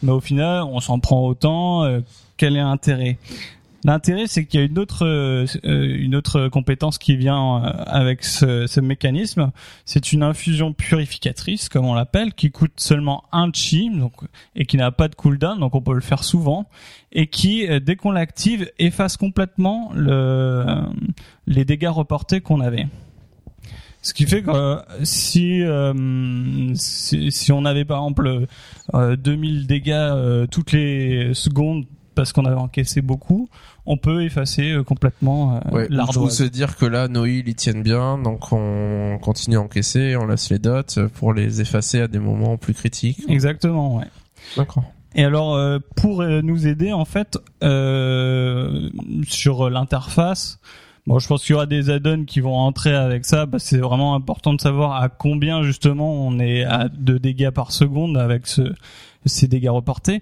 Mais 0.03 0.11
au 0.11 0.19
final 0.19 0.65
on 0.65 0.81
s'en 0.81 0.99
prend 0.99 1.25
autant. 1.25 1.85
euh, 1.85 2.01
quel 2.37 2.57
est 2.57 2.61
l'intérêt? 2.61 3.19
L'intérêt 3.87 4.27
c'est 4.27 4.47
qu'il 4.47 4.59
y 4.59 4.63
a 4.65 4.67
une 4.67 4.81
autre 4.81 5.07
euh, 5.07 5.47
une 5.63 6.17
autre 6.17 6.49
compétence 6.49 6.99
qui 6.99 7.17
vient 7.17 7.65
euh, 7.65 7.73
avec 7.87 8.25
ce, 8.25 8.81
mécanisme. 8.81 9.53
C'est 9.85 10.13
une 10.13 10.25
infusion 10.25 10.73
purificatrice 10.73 11.69
comme 11.69 11.87
on 11.87 11.95
l'appelle 11.95 12.35
qui 12.35 12.51
coûte 12.51 12.73
seulement 12.79 13.23
un 13.31 13.49
chi 13.53 13.89
donc 13.91 14.13
et 14.57 14.67
qui 14.67 14.77
n'a 14.77 14.91
pas 14.91 15.07
de 15.07 15.15
cooldown 15.15 15.61
donc 15.61 15.77
on 15.77 15.83
peut 15.83 15.95
le 15.95 16.01
faire 16.01 16.25
souvent 16.25 16.67
et 17.13 17.29
qui 17.29 17.69
euh, 17.69 17.79
dès 17.79 17.95
qu'on 17.95 18.11
l'active 18.11 18.69
efface 18.81 19.17
complètement 19.17 19.93
le 19.95 20.65
les 21.47 21.65
dégâts 21.65 21.87
reportés 21.87 22.41
qu'on 22.41 22.61
avait. 22.61 22.89
Ce 24.03 24.15
qui 24.15 24.27
fait 24.27 24.43
que 24.43 24.79
si, 25.05 25.63
si 27.31 27.53
on 27.53 27.65
avait 27.65 27.85
par 27.85 27.99
exemple 27.99 28.47
euh, 28.95 29.17
2000 29.17 29.69
dégâts 29.69 30.49
toutes 30.51 30.73
les 30.73 31.35
secondes 31.35 31.87
parce 32.17 32.33
qu'on 32.33 32.47
avait 32.47 32.57
encaissé 32.57 33.03
beaucoup, 33.03 33.49
on 33.87 33.97
peut 33.97 34.25
effacer 34.25 34.73
euh, 34.73 34.83
complètement 34.83 35.57
euh, 35.57 35.71
Ouais, 35.71 35.87
ou 35.89 35.93
l'ardoise. 35.93 36.37
se 36.37 36.43
dire 36.45 36.77
que 36.77 36.87
là, 36.87 37.09
nos 37.09 37.25
heals, 37.25 37.49
ils 37.49 37.55
tiennent 37.55 37.83
bien, 37.83 38.19
donc 38.19 38.53
on 38.53 39.19
continue 39.23 39.57
à 39.57 39.61
encaisser, 39.61 40.17
on 40.17 40.27
laisse 40.27 40.51
les 40.51 40.59
dots 40.59 40.83
pour 41.15 41.33
les 41.33 41.61
effacer 41.61 42.01
à 42.01 42.09
des 42.09 42.19
moments 42.19 42.57
plus 42.57 42.75
critiques. 42.75 43.23
Exactement, 43.29 43.97
ouais. 43.99 44.07
D'accord. 44.57 44.85
Et 45.15 45.25
alors, 45.25 45.55
euh, 45.55 45.79
pour 45.97 46.23
nous 46.25 46.67
aider, 46.67 46.93
en 46.93 47.05
fait, 47.07 47.39
euh, 47.63 48.91
sur 49.27 49.71
l'interface, 49.71 50.59
bon, 51.07 51.19
je 51.19 51.27
pense 51.27 51.43
qu'il 51.45 51.53
y 51.53 51.55
aura 51.55 51.65
des 51.67 51.89
add-ons 51.89 52.25
qui 52.27 52.41
vont 52.41 52.55
entrer 52.55 52.95
avec 52.95 53.25
ça. 53.25 53.47
Parce 53.47 53.65
que 53.65 53.71
c'est 53.71 53.79
vraiment 53.79 54.15
important 54.15 54.53
de 54.53 54.61
savoir 54.61 55.01
à 55.03 55.09
combien 55.09 55.63
justement 55.63 56.27
on 56.27 56.39
est 56.39 56.65
à 56.65 56.89
de 56.89 57.17
dégâts 57.19 57.51
par 57.51 57.73
seconde 57.73 58.19
avec 58.19 58.47
ce, 58.47 58.75
ces 59.25 59.49
dégâts 59.49 59.71
reportés. 59.71 60.21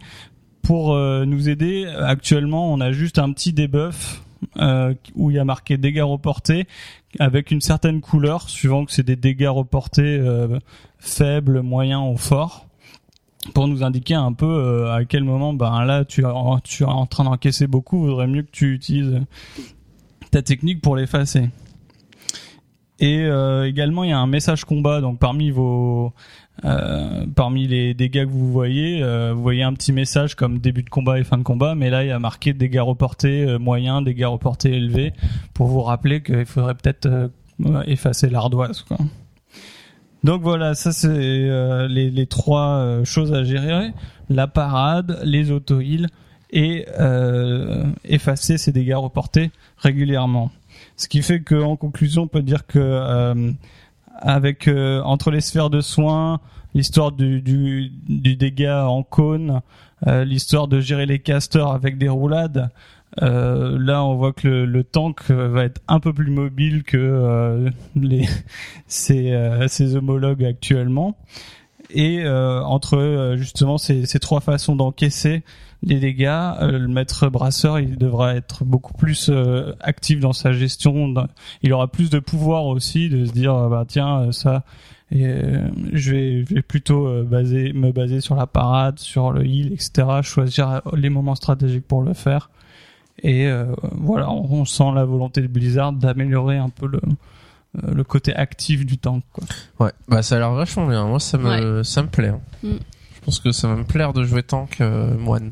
Pour 0.65 0.95
euh, 0.95 1.25
nous 1.25 1.49
aider, 1.49 1.87
actuellement, 1.87 2.73
on 2.73 2.81
a 2.81 2.91
juste 2.91 3.19
un 3.19 3.33
petit 3.33 3.53
debuff 3.53 4.23
euh, 4.57 4.95
où 5.15 5.31
il 5.31 5.37
y 5.37 5.39
a 5.39 5.45
marqué 5.45 5.77
dégâts 5.77 6.03
reportés 6.03 6.67
avec 7.19 7.51
une 7.51 7.61
certaine 7.61 8.01
couleur, 8.01 8.49
suivant 8.49 8.85
que 8.85 8.93
c'est 8.93 9.05
des 9.05 9.17
dégâts 9.17 9.49
reportés 9.49 10.19
euh, 10.19 10.59
faibles, 10.99 11.63
moyens 11.63 12.03
ou 12.13 12.17
forts 12.17 12.67
pour 13.53 13.69
nous 13.69 13.83
indiquer 13.83 14.15
un 14.15 14.33
peu 14.33 14.47
euh, 14.47 14.95
à 14.95 15.05
quel 15.05 15.23
moment 15.23 15.53
ben 15.53 15.85
là 15.85 16.07
tu 16.07 16.23
es 16.23 16.25
en, 16.25 16.61
tu 16.61 16.85
es 16.85 16.87
en 16.87 17.05
train 17.05 17.25
d'encaisser 17.25 17.67
beaucoup, 17.67 17.99
vaudrait 17.99 18.27
mieux 18.27 18.43
que 18.43 18.51
tu 18.51 18.73
utilises 18.73 19.21
ta 20.31 20.41
technique 20.41 20.81
pour 20.81 20.97
l'effacer. 20.97 21.51
Et 23.01 23.19
euh, 23.25 23.69
également 23.69 24.05
il 24.05 24.11
y 24.11 24.13
a 24.13 24.19
un 24.19 24.27
message 24.27 24.65
combat. 24.65 25.01
Donc 25.01 25.19
parmi 25.19 25.51
vos 25.51 26.13
euh, 26.65 27.27
parmi 27.35 27.67
les 27.67 27.95
dégâts 27.95 28.25
que 28.25 28.31
vous 28.31 28.53
voyez, 28.53 29.03
euh, 29.03 29.33
vous 29.35 29.43
voyez 29.43 29.65
un 29.65 29.73
petit 29.73 29.93
message 29.93 30.37
comme 30.37 30.59
début 30.59 30.85
de 30.85 30.89
combat 30.89 31.19
et 31.19 31.25
fin 31.25 31.37
de 31.37 31.43
combat, 31.43 31.75
mais 31.75 31.91
là 31.91 32.05
il 32.05 32.09
y 32.09 32.13
a 32.13 32.19
marqué 32.21 32.53
dégâts 32.53 32.81
reportés 32.81 33.45
euh, 33.45 33.59
moyens, 33.59 34.05
dégâts 34.05 34.27
reportés 34.27 34.73
élevés 34.73 35.13
pour 35.53 35.67
vous 35.67 35.83
rappeler 35.83 36.23
qu'il 36.23 36.47
faudrait 36.47 36.75
peut-être 36.75 37.07
euh, 37.07 37.83
effacer 37.87 38.31
l'ardoise 38.31 38.83
quoi. 38.83 38.99
Donc 40.23 40.43
voilà, 40.43 40.75
ça 40.75 40.93
c'est 40.93 41.09
les, 41.09 42.11
les 42.11 42.27
trois 42.27 43.03
choses 43.05 43.35
à 43.35 43.45
gérer 43.45 43.91
la 44.31 44.47
parade, 44.47 45.21
les 45.23 45.51
auto 45.51 45.81
heals 45.83 46.07
et 46.51 46.87
effacer 48.05 48.57
ces 48.57 48.73
dégâts 48.73 48.95
reportés 48.95 49.51
régulièrement. 49.77 50.51
Ce 50.97 51.09
qui 51.09 51.21
fait 51.21 51.41
que 51.43 51.57
en 51.57 51.77
conclusion, 51.77 52.23
on 52.23 52.27
peut 52.27 52.41
dire 52.41 52.67
que 52.67 53.55
avec 54.19 54.69
euh, 54.69 55.03
entre 55.03 55.31
les 55.31 55.41
sphères 55.41 55.71
de 55.71 55.81
soins, 55.81 56.41
l'histoire 56.75 57.13
du, 57.13 57.41
du, 57.41 57.91
du 58.09 58.37
dégât 58.37 58.87
en 58.87 59.03
cône, 59.03 59.61
euh, 60.07 60.25
l'histoire 60.25 60.69
de 60.69 60.81
gérer 60.81 61.07
les 61.07 61.19
casters 61.19 61.69
avec 61.69 61.99
des 61.99 62.09
roulades. 62.09 62.71
Euh, 63.23 63.79
là, 63.79 64.05
on 64.05 64.17
voit 64.17 64.33
que 64.33 64.49
le, 64.49 64.65
le 64.65 64.85
tank 64.85 65.21
euh, 65.31 65.49
va 65.49 65.65
être 65.65 65.81
un 65.87 66.01
peu 66.01 66.13
plus 66.13 66.31
mobile 66.31 66.83
que 66.83 66.97
euh, 66.97 67.71
les 67.95 68.29
ses, 68.87 69.33
euh, 69.33 69.69
ses 69.69 69.97
homologues 69.97 70.45
actuellement. 70.45 71.17
Et 71.91 72.27
entre 72.27 73.35
justement 73.37 73.79
ces, 73.79 74.07
ces 74.07 74.19
trois 74.19 74.41
façons 74.41 74.75
d'encaisser 74.75 75.45
les 75.87 76.01
dégâts, 76.01 76.27
euh, 76.29 76.79
le 76.79 76.89
maître 76.89 77.29
brasseur 77.29 77.79
il 77.79 77.97
devra 77.99 78.35
être 78.35 78.65
beaucoup 78.65 78.95
plus 78.95 79.29
euh, 79.31 79.73
actif 79.81 80.21
dans 80.21 80.33
sa 80.33 80.53
gestion. 80.53 81.15
Il 81.63 81.73
aura 81.73 81.89
plus 81.89 82.11
de 82.11 82.19
pouvoir 82.19 82.67
aussi 82.67 83.09
de 83.09 83.25
se 83.27 83.33
dire 83.33 83.55
euh, 83.55 83.69
bah 83.69 83.85
tiens 83.87 84.33
ça. 84.33 84.63
Et, 85.13 85.27
euh, 85.27 85.69
je 85.93 86.11
vais, 86.13 86.45
je 86.49 86.55
vais 86.55 86.63
plutôt 86.63 87.07
euh, 87.07 87.23
baser, 87.23 87.73
me 87.73 87.93
baser 87.93 88.21
sur 88.21 88.35
la 88.35 88.47
parade, 88.47 88.99
sur 88.99 89.31
le 89.31 89.45
heal, 89.47 89.73
etc. 89.73 89.93
Choisir 90.23 90.81
les 90.97 91.11
moments 91.11 91.35
stratégiques 91.35 91.87
pour 91.87 92.03
le 92.03 92.15
faire. 92.15 92.51
Et 93.23 93.47
euh, 93.47 93.67
voilà, 93.93 94.31
on, 94.31 94.51
on 94.51 94.65
sent 94.65 94.91
la 94.95 95.05
volonté 95.05 95.41
de 95.41 95.47
Blizzard 95.47 95.93
d'améliorer 95.93 96.57
un 96.59 96.69
peu 96.71 96.87
le, 96.89 97.01
le 97.93 98.03
côté 98.05 98.35
actif 98.35 98.85
du 98.87 98.99
tank. 98.99 99.23
Quoi. 99.33 99.45
Ouais, 99.79 99.93
bah 100.09 100.23
ça 100.23 100.37
a 100.37 100.39
l'air 100.39 100.53
vachement 100.53 100.87
bien. 100.89 101.07
Moi, 101.07 101.21
ça 101.21 101.39
me, 101.39 101.83
ça 101.85 102.03
me 102.03 102.09
plaît. 102.09 102.29
hein. 102.29 102.41
Mm. 102.63 102.69
Pense 103.25 103.41
que 103.41 103.53
ça 103.53 103.69
va 103.69 103.77
me 103.77 103.85
plaire 103.85 104.13
de 104.13 104.25
jouer 104.25 104.43
tank 104.43 104.81
euh, 104.81 105.17
moine. 105.17 105.51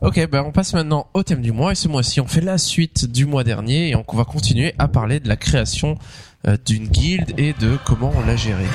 Ok, 0.00 0.28
ben 0.30 0.42
on 0.46 0.52
passe 0.52 0.74
maintenant 0.74 1.06
au 1.14 1.22
thème 1.22 1.42
du 1.42 1.52
mois 1.52 1.72
et 1.72 1.74
ce 1.76 1.86
mois-ci 1.86 2.20
on 2.20 2.26
fait 2.26 2.40
la 2.40 2.58
suite 2.58 3.06
du 3.06 3.24
mois 3.24 3.44
dernier 3.44 3.90
et 3.90 3.96
on 3.96 4.04
va 4.12 4.24
continuer 4.24 4.74
à 4.78 4.88
parler 4.88 5.20
de 5.20 5.28
la 5.28 5.36
création 5.36 5.96
euh, 6.48 6.56
d'une 6.66 6.88
guilde 6.88 7.34
et 7.38 7.52
de 7.52 7.78
comment 7.84 8.12
on 8.16 8.26
l'a 8.26 8.36
gérée. 8.36 8.66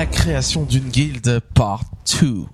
La 0.00 0.06
création 0.06 0.62
d'une 0.62 0.88
guilde 0.88 1.40
part 1.52 1.84
2. 2.22 2.46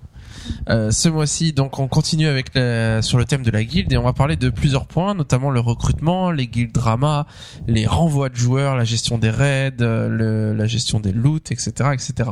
Euh, 0.69 0.91
ce 0.91 1.07
mois-ci, 1.09 1.51
donc, 1.53 1.77
on 1.79 1.87
continue 1.89 2.27
avec 2.27 2.53
la- 2.55 3.01
sur 3.01 3.17
le 3.17 3.25
thème 3.25 3.43
de 3.43 3.51
la 3.51 3.63
guilde 3.65 3.91
et 3.91 3.97
on 3.97 4.03
va 4.03 4.13
parler 4.13 4.35
de 4.37 4.49
plusieurs 4.49 4.85
points, 4.85 5.13
notamment 5.13 5.49
le 5.49 5.59
recrutement, 5.61 6.31
les 6.31 6.47
guildes 6.47 6.71
drama, 6.73 7.25
les 7.67 7.85
renvois 7.85 8.27
de 8.29 8.35
joueurs, 8.35 8.75
la 8.77 8.83
gestion 8.85 9.17
des 9.17 9.29
raids, 9.29 9.73
euh, 9.81 10.07
le- 10.09 10.53
la 10.53 10.65
gestion 10.67 10.99
des 11.01 11.11
loots, 11.13 11.51
etc., 11.51 11.71
etc. 11.93 12.29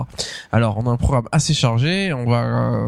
Alors, 0.53 0.77
on 0.77 0.85
a 0.87 0.89
un 0.91 0.97
programme 0.97 1.27
assez 1.33 1.53
chargé. 1.53 2.11
On 2.13 2.25
va 2.29 2.43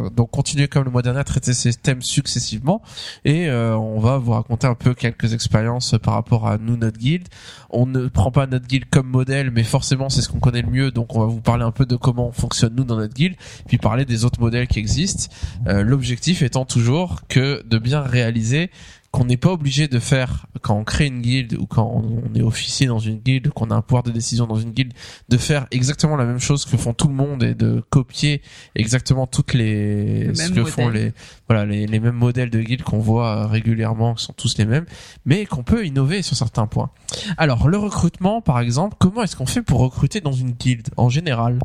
euh, 0.05 0.09
donc 0.09 0.31
continuer 0.31 0.67
comme 0.69 0.83
le 0.85 0.91
mois 0.91 1.01
dernier 1.01 1.19
à 1.19 1.23
traiter 1.25 1.53
ces 1.53 1.73
thèmes 1.73 2.01
successivement 2.01 2.81
et 3.25 3.47
euh, 3.49 3.75
on 3.77 3.99
va 3.99 4.17
vous 4.17 4.31
raconter 4.31 4.67
un 4.67 4.75
peu 4.75 4.93
quelques 4.93 5.33
expériences 5.33 5.95
par 6.01 6.13
rapport 6.13 6.47
à 6.47 6.57
nous, 6.57 6.75
notre 6.77 6.99
guilde. 6.99 7.27
On 7.69 7.85
ne 7.85 8.07
prend 8.07 8.31
pas 8.31 8.47
notre 8.47 8.67
guilde 8.67 8.85
comme 8.89 9.07
modèle, 9.07 9.51
mais 9.51 9.63
forcément, 9.63 10.09
c'est 10.09 10.21
ce 10.21 10.29
qu'on 10.29 10.39
connaît 10.39 10.61
le 10.61 10.69
mieux. 10.69 10.91
Donc, 10.91 11.15
on 11.15 11.19
va 11.19 11.25
vous 11.25 11.41
parler 11.41 11.63
un 11.63 11.71
peu 11.71 11.85
de 11.85 11.95
comment 11.95 12.27
on 12.27 12.31
fonctionne 12.31 12.75
nous 12.75 12.83
dans 12.83 12.95
notre 12.97 13.13
guilde 13.13 13.35
puis 13.67 13.77
parler 13.77 14.05
des 14.05 14.25
autres 14.25 14.39
modèles 14.39 14.67
qui 14.67 14.79
existent. 14.79 15.33
Euh, 15.67 15.83
L'objectif 15.83 16.41
étant 16.41 16.65
toujours 16.65 17.21
que 17.27 17.63
de 17.65 17.77
bien 17.77 18.01
réaliser 18.01 18.71
qu'on 19.17 19.25
n'est 19.25 19.35
pas 19.35 19.51
obligé 19.51 19.87
de 19.87 19.97
faire 19.97 20.45
quand 20.61 20.75
on 20.75 20.83
crée 20.83 21.07
une 21.07 21.21
guilde 21.21 21.55
ou 21.59 21.65
quand 21.65 22.03
on 22.03 22.35
est 22.35 22.43
officier 22.43 22.85
dans 22.85 22.99
une 22.99 23.17
guilde, 23.17 23.49
qu'on 23.49 23.71
a 23.71 23.75
un 23.75 23.81
pouvoir 23.81 24.03
de 24.03 24.11
décision 24.11 24.45
dans 24.45 24.57
une 24.57 24.73
guilde, 24.73 24.93
de 25.27 25.37
faire 25.37 25.65
exactement 25.71 26.15
la 26.17 26.25
même 26.25 26.37
chose 26.37 26.65
que 26.65 26.77
font 26.77 26.93
tout 26.93 27.07
le 27.07 27.15
monde 27.15 27.41
et 27.41 27.55
de 27.55 27.83
copier 27.89 28.43
exactement 28.75 29.25
toutes 29.25 29.55
les 29.55 30.25
Le 30.25 30.35
ce 30.35 30.51
que 30.51 30.63
font 30.65 30.89
les 30.89 31.13
voilà 31.49 31.65
les, 31.65 31.87
les 31.87 31.99
mêmes 31.99 32.13
modèles 32.13 32.51
de 32.51 32.61
guildes 32.61 32.83
qu'on 32.83 32.99
voit 32.99 33.47
régulièrement, 33.47 34.13
qui 34.13 34.23
sont 34.23 34.33
tous 34.33 34.55
les 34.59 34.65
mêmes, 34.65 34.85
mais 35.25 35.47
qu'on 35.47 35.63
peut 35.63 35.83
innover 35.83 36.21
sur 36.21 36.35
certains 36.35 36.67
points. 36.67 36.91
Alors 37.37 37.67
le 37.67 37.77
recrutement, 37.77 38.41
par 38.41 38.59
exemple, 38.59 38.97
comment 38.99 39.23
est-ce 39.23 39.35
qu'on 39.35 39.47
fait 39.47 39.63
pour 39.63 39.79
recruter 39.79 40.21
dans 40.21 40.31
une 40.31 40.51
guilde 40.51 40.89
en 40.95 41.09
général? 41.09 41.57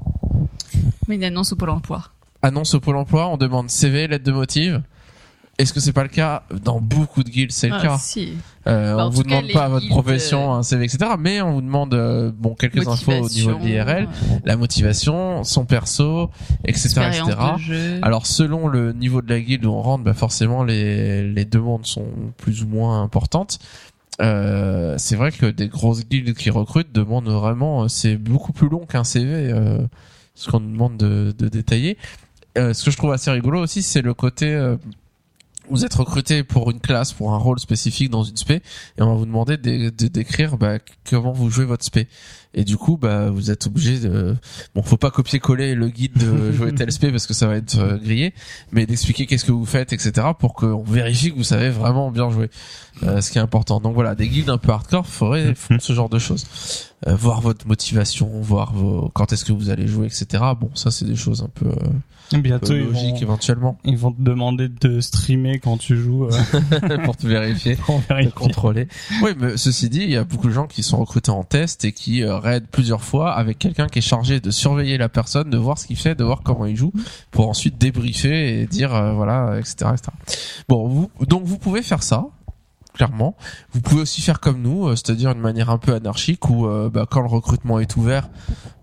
Mais 1.07 1.17
une 1.17 1.25
annonce 1.25 1.53
au 1.53 1.57
Pôle 1.57 1.69
emploi. 1.69 2.05
annonce 2.41 2.73
au 2.73 2.81
pôle 2.81 2.97
emploi, 2.97 3.29
on 3.29 3.37
demande 3.37 3.69
CV, 3.69 4.09
lettre 4.09 4.25
de 4.25 4.33
motive. 4.33 4.83
Est-ce 5.59 5.73
que 5.73 5.81
c'est 5.81 5.93
pas 5.93 6.03
le 6.03 6.09
cas 6.09 6.45
dans 6.65 6.81
beaucoup 6.81 7.23
de 7.23 7.29
guildes 7.29 7.53
C'est 7.53 7.69
le 7.69 7.75
Ah, 7.77 7.83
cas. 7.83 7.99
si. 7.99 8.33
Euh, 8.67 8.97
Bah, 8.97 9.07
on 9.07 9.11
vous 9.11 9.23
cas, 9.23 9.29
demande 9.29 9.45
les 9.47 9.53
pas 9.53 9.69
votre 9.69 9.87
profession, 9.89 10.55
euh, 10.55 10.59
un 10.59 10.63
CV, 10.63 10.85
etc. 10.87 11.13
Mais 11.19 11.43
on 11.43 11.53
vous 11.53 11.61
demande 11.61 11.93
euh, 11.95 12.33
bon 12.35 12.55
quelques 12.55 12.89
infos 12.89 13.13
au 13.13 13.29
niveau 13.29 13.55
de 13.55 13.65
l'IRL, 13.65 14.05
Motivation, 14.07 14.41
la 14.45 14.57
motivation, 14.57 15.45
son 15.45 15.65
perso, 15.67 16.31
etc., 16.65 16.89
etc. 17.09 17.99
Alors 18.03 18.27
selon 18.27 18.67
le 18.67 18.93
niveau 18.93 19.21
de 19.21 19.29
la 19.29 19.41
guilde 19.41 19.67
où 19.67 19.73
on 19.73 19.83
rentre, 19.83 20.05
bah 20.05 20.15
forcément 20.15 20.65
les, 20.65 21.23
les 21.31 21.45
demandes 21.45 21.87
sont 21.87 22.07
plus 22.39 22.63
ou 22.63 22.67
moins 22.69 23.03
importantes. 23.03 23.59
Euh, 24.21 24.95
c'est 24.99 25.17
vrai 25.17 25.33
que 25.33 25.47
des 25.47 25.69
grosses 25.69 26.07
guildes 26.07 26.35
qui 26.35 26.51
recrutent 26.51 26.93
demandent 26.93 27.29
vraiment, 27.29 27.85
euh, 27.85 27.89
c'est 27.89 28.17
beaucoup 28.17 28.53
plus 28.53 28.69
long 28.69 28.85
qu'un 28.87 29.05
CV, 29.05 29.27
euh, 29.53 29.79
ce 30.35 30.51
qu'on 30.51 30.61
nous 30.61 30.71
demande 30.73 30.97
de, 30.97 31.35
de 31.37 31.49
détailler. 31.49 31.97
Euh, 32.59 32.75
ce 32.75 32.85
que 32.85 32.91
je 32.91 32.97
trouve 32.99 33.13
assez 33.13 33.31
rigolo 33.31 33.61
aussi, 33.61 33.83
c'est 33.83 34.03
le 34.03 34.13
côté 34.15 34.53
euh, 34.53 34.77
vous 35.71 35.85
êtes 35.85 35.95
recruté 35.95 36.43
pour 36.45 36.71
une 36.71 36.81
classe, 36.81 37.13
pour 37.13 37.33
un 37.33 37.39
rôle 37.39 37.59
spécifique 37.59 38.11
dans 38.11 38.25
une 38.25 38.37
spé, 38.37 38.55
et 38.99 39.03
on 39.03 39.07
va 39.07 39.15
vous 39.15 39.27
demander 39.27 39.57
de, 39.57 39.91
de 39.91 40.07
décrire 40.09 40.57
bah, 40.57 40.79
comment 41.09 41.33
vous 41.33 41.51
jouez 41.51 41.65
votre 41.65 41.85
spé. 41.85 42.09
Et 42.55 42.65
du 42.65 42.77
coup, 42.77 42.97
bah, 42.97 43.31
vous 43.31 43.51
êtes 43.51 43.67
obligé 43.67 43.99
de, 43.99 44.37
bon, 44.75 44.83
faut 44.83 44.97
pas 44.97 45.11
copier-coller 45.11 45.75
le 45.75 45.89
guide 45.89 46.19
de 46.19 46.53
jouer 46.57 46.75
tel 46.75 46.93
spé 46.93 47.11
parce 47.11 47.27
que 47.27 47.35
ça 47.35 47.47
va 47.47 47.57
être 47.57 47.79
euh, 47.79 47.97
grillé, 47.97 48.35
mais 48.73 48.87
d'expliquer 48.87 49.27
qu'est-ce 49.27 49.45
que 49.45 49.53
vous 49.53 49.65
faites, 49.65 49.93
etc., 49.93 50.29
pour 50.39 50.55
qu'on 50.55 50.83
vérifie 50.83 51.31
que 51.31 51.37
vous 51.37 51.45
savez 51.45 51.71
vraiment 51.71 52.11
bien 52.11 52.31
jouer. 52.31 52.51
Euh, 53.05 53.21
ce 53.21 53.31
qui 53.31 53.39
est 53.39 53.41
important. 53.41 53.81
Donc 53.81 53.95
voilà, 53.95 54.15
des 54.15 54.29
guildes 54.29 54.51
un 54.51 54.59
peu 54.59 54.71
hardcore 54.71 55.07
feraient 55.07 55.55
font 55.55 55.79
ce 55.81 55.93
genre 55.93 56.09
de 56.09 56.19
choses. 56.19 56.47
Euh, 57.09 57.17
voir 57.17 57.41
votre 57.41 57.67
motivation, 57.67 58.29
voir 58.43 58.73
vos, 58.73 59.11
quand 59.13 59.33
est-ce 59.33 59.45
que 59.45 59.53
vous 59.53 59.71
allez 59.71 59.89
jouer, 59.89 60.07
etc. 60.07 60.45
Bon, 60.61 60.71
ça 60.75 60.93
c'est 60.93 61.05
des 61.05 61.17
choses 61.17 61.43
un 61.43 61.49
peu, 61.49 61.67
euh, 61.67 61.89
un 62.33 62.37
peu 62.37 62.43
Bientôt, 62.43 62.75
ils 62.75 62.85
logiques 62.85 63.15
vont, 63.15 63.23
éventuellement 63.23 63.79
ils 63.85 63.97
vont 63.97 64.13
te 64.13 64.23
demander 64.23 64.69
de 64.69 65.01
streamer 65.01 65.59
quand 65.59 65.79
tu 65.79 65.97
joues 65.97 66.27
euh, 66.27 66.99
pour 67.05 67.17
te 67.17 67.27
vérifier. 67.27 67.75
pour 67.87 67.99
vérifier. 68.09 68.31
contrôler. 68.31 68.87
Oui, 69.21 69.31
mais 69.37 69.57
ceci 69.57 69.89
dit, 69.89 70.03
il 70.03 70.11
y 70.11 70.17
a 70.17 70.23
beaucoup 70.23 70.47
de 70.47 70.53
gens 70.53 70.69
qui 70.69 70.85
sont 70.85 70.99
recrutés 70.99 71.33
en 71.33 71.43
test 71.43 71.85
et 71.85 71.91
qui 71.91 72.23
raident 72.43 72.67
plusieurs 72.71 73.03
fois 73.03 73.33
avec 73.33 73.59
quelqu'un 73.59 73.87
qui 73.87 74.01
est 74.01 74.03
chargé 74.03 74.41
de 74.41 74.51
surveiller 74.51 74.99
la 74.99 75.09
personne, 75.09 75.51
de 75.51 75.59
voir 75.59 75.79
ce 75.79 75.87
qu'il 75.87 75.97
fait, 75.97 76.15
de 76.15 76.25
voir 76.25 76.43
comment 76.43 76.67
il 76.67 76.77
joue, 76.77 76.93
pour 77.31 77.49
ensuite 77.49 77.79
débriefer 77.79 78.61
et 78.61 78.67
dire 78.67 78.95
euh, 78.95 79.13
voilà, 79.13 79.59
etc., 79.59 79.91
etc. 79.93 80.13
Bon, 80.69 80.87
vous, 80.89 81.11
donc 81.27 81.45
vous 81.45 81.59
pouvez 81.59 81.83
faire 81.83 82.03
ça. 82.03 82.27
Clairement, 82.95 83.35
vous 83.73 83.81
pouvez 83.81 84.03
aussi 84.03 84.21
faire 84.21 84.39
comme 84.39 84.61
nous, 84.61 84.87
euh, 84.89 84.97
c'est-à-dire 84.97 85.31
une 85.31 85.41
manière 85.41 85.71
un 85.71 85.79
peu 85.79 85.95
anarchique 85.95 86.51
où 86.51 86.67
euh, 86.67 86.91
bah, 86.91 87.07
quand 87.11 87.23
le 87.23 87.27
recrutement 87.29 87.81
est 87.81 87.97
ouvert, 87.97 88.29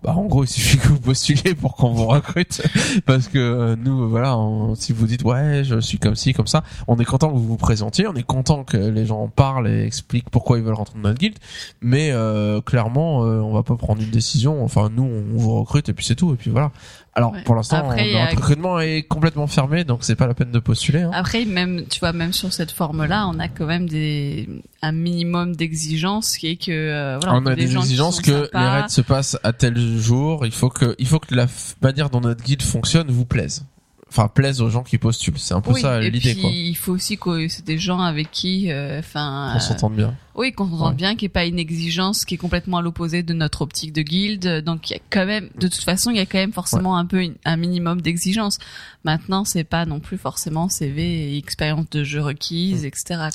bah 0.02 0.14
en 0.16 0.24
gros 0.24 0.42
il 0.42 0.48
suffit 0.48 0.78
que 0.78 0.88
vous 0.88 0.98
postuliez 0.98 1.54
pour 1.54 1.76
qu'on 1.76 1.90
vous 1.92 2.06
recrute, 2.06 2.60
parce 3.06 3.28
que 3.28 3.38
euh, 3.38 3.76
nous 3.76 4.08
voilà, 4.08 4.36
on- 4.36 4.74
si 4.74 4.92
vous 4.92 5.06
dites 5.06 5.22
ouais 5.22 5.62
je 5.62 5.78
suis 5.78 5.98
comme 5.98 6.16
ci 6.16 6.32
comme 6.32 6.48
ça, 6.48 6.64
on 6.88 6.96
est 6.98 7.04
content 7.04 7.28
que 7.28 7.36
vous 7.36 7.46
vous 7.46 7.56
présentiez, 7.56 8.08
on 8.08 8.14
est 8.14 8.24
content 8.24 8.64
que 8.64 8.76
les 8.76 9.06
gens 9.06 9.20
en 9.20 9.28
parlent 9.28 9.68
et 9.68 9.84
expliquent 9.84 10.28
pourquoi 10.30 10.58
ils 10.58 10.64
veulent 10.64 10.74
rentrer 10.74 10.94
dans 10.96 11.08
notre 11.08 11.18
guilde, 11.20 11.38
mais 11.80 12.10
euh, 12.10 12.60
clairement 12.60 13.24
euh, 13.24 13.38
on 13.40 13.52
va 13.52 13.62
pas 13.62 13.76
prendre 13.76 14.02
une 14.02 14.10
décision, 14.10 14.64
enfin 14.64 14.88
nous 14.92 15.04
on 15.04 15.38
vous 15.38 15.60
recrute 15.60 15.88
et 15.88 15.92
puis 15.92 16.04
c'est 16.04 16.16
tout. 16.16 16.32
Et 16.32 16.36
puis 16.36 16.50
voilà. 16.50 16.72
Alors 17.14 17.32
Ouais. 17.32 17.42
pour 17.42 17.56
l'instant 17.56 17.90
a- 17.90 17.96
notre 17.96 18.36
recrutement 18.36 18.78
est 18.80 19.02
complètement 19.02 19.48
fermé 19.48 19.82
donc 19.82 20.04
c'est 20.04 20.14
pas 20.14 20.28
la 20.28 20.34
peine 20.34 20.52
de 20.52 20.60
postuler. 20.60 21.02
Hein. 21.02 21.10
Après, 21.12 21.44
même, 21.44 21.84
tu 21.90 21.98
vois, 22.00 22.12
même 22.12 22.32
sur 22.32 22.52
cette 22.52 22.70
forme-là, 22.70 23.26
on 23.28 23.38
a 23.40 23.48
quand 23.48 23.66
même 23.66 23.88
des, 23.88 24.48
un 24.80 24.92
minimum 24.92 25.56
d'exigences 25.56 26.36
qui 26.36 26.46
est 26.48 26.56
que, 26.56 26.70
euh, 26.70 27.18
voilà, 27.20 27.38
on 27.38 27.46
a 27.46 27.54
des 27.56 27.76
exigences 27.76 28.20
que 28.20 28.48
les 28.52 28.58
raids 28.60 28.88
se 28.88 29.00
passent 29.00 29.36
à 29.42 29.52
tel 29.52 29.76
jour. 29.98 30.46
Il 30.46 30.52
faut 30.52 30.68
que, 30.70 30.94
il 30.98 31.06
faut 31.06 31.18
que 31.18 31.34
la 31.34 31.46
manière 31.82 32.10
dont 32.10 32.20
notre 32.20 32.44
guide 32.44 32.62
fonctionne 32.62 33.10
vous 33.10 33.24
plaise. 33.26 33.64
Enfin, 34.08 34.26
plaise 34.26 34.60
aux 34.60 34.70
gens 34.70 34.82
qui 34.82 34.98
postulent. 34.98 35.38
C'est 35.38 35.54
un 35.54 35.60
peu 35.60 35.70
Oui, 35.72 35.80
ça 35.82 36.02
et 36.02 36.10
l'idée, 36.10 36.32
puis 36.32 36.40
quoi. 36.40 36.50
il 36.52 36.74
faut 36.76 36.92
aussi 36.92 37.16
que 37.16 37.46
c'est 37.46 37.64
des 37.64 37.78
gens 37.78 38.00
avec 38.00 38.30
qui, 38.32 38.70
euh, 38.72 38.98
enfin, 38.98 39.52
On 39.54 39.60
s'entende 39.60 39.94
bien. 39.94 40.14
Oui, 40.34 40.52
qu'on 40.52 40.68
s'entende 40.68 40.90
Ouais. 40.90 40.94
bien, 40.96 41.10
qu'il 41.16 41.22
n'y 41.26 41.26
ait 41.26 41.28
pas 41.30 41.44
une 41.44 41.58
exigence 41.58 42.24
qui 42.24 42.34
est 42.34 42.38
complètement 42.38 42.78
à 42.78 42.82
l'opposé 42.82 43.22
de 43.22 43.34
notre 43.34 43.62
optique 43.62 43.92
de 43.92 44.02
guilde. 44.02 44.62
Donc 44.64 44.90
il 44.90 44.94
y 44.94 44.96
a 44.96 45.00
quand 45.10 45.26
même, 45.26 45.48
de 45.58 45.68
toute 45.68 45.82
façon, 45.82 46.10
il 46.10 46.16
y 46.16 46.20
a 46.20 46.26
quand 46.26 46.38
même 46.38 46.52
forcément 46.52 46.96
un 46.96 47.04
peu 47.06 47.22
une- 47.22 47.34
un 47.44 47.56
minimum 47.56 48.00
d'exigence. 48.00 48.58
Maintenant, 49.04 49.44
c'est 49.44 49.64
pas 49.64 49.86
non 49.86 49.98
plus 50.00 50.18
forcément 50.18 50.68
CV 50.68 51.34
et 51.34 51.36
expérience 51.38 51.88
de 51.90 52.04
jeu 52.04 52.20
Mm. 52.20 52.24
requise, 52.24 52.84
etc. 52.84 53.28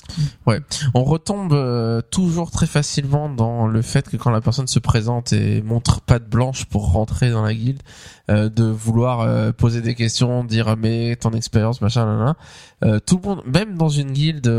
quoi. 0.44 0.56
On 0.94 1.04
retombe 1.04 1.52
euh, 1.52 2.00
toujours 2.10 2.50
très 2.50 2.66
facilement 2.66 3.28
dans 3.28 3.66
le 3.66 3.82
fait 3.82 4.08
que 4.08 4.16
quand 4.16 4.30
la 4.30 4.40
personne 4.40 4.66
se 4.68 4.78
présente 4.78 5.32
et 5.32 5.62
montre 5.62 6.00
patte 6.00 6.28
blanche 6.28 6.64
pour 6.66 6.92
rentrer 6.92 7.30
dans 7.30 7.42
la 7.42 7.54
guilde, 7.54 7.82
euh, 8.30 8.48
de 8.48 8.64
vouloir 8.64 9.20
euh, 9.20 9.52
poser 9.52 9.80
des 9.82 9.94
questions, 9.94 10.44
dire 10.44 10.76
mais 10.76 11.14
ton 11.16 11.30
expérience, 11.32 11.80
machin, 11.80 12.04
là, 12.06 12.24
là. 12.24 13.00
Tout 13.06 13.20
le 13.22 13.28
monde, 13.28 13.42
même 13.46 13.76
dans 13.76 13.88
une 13.88 14.12
guilde 14.12 14.50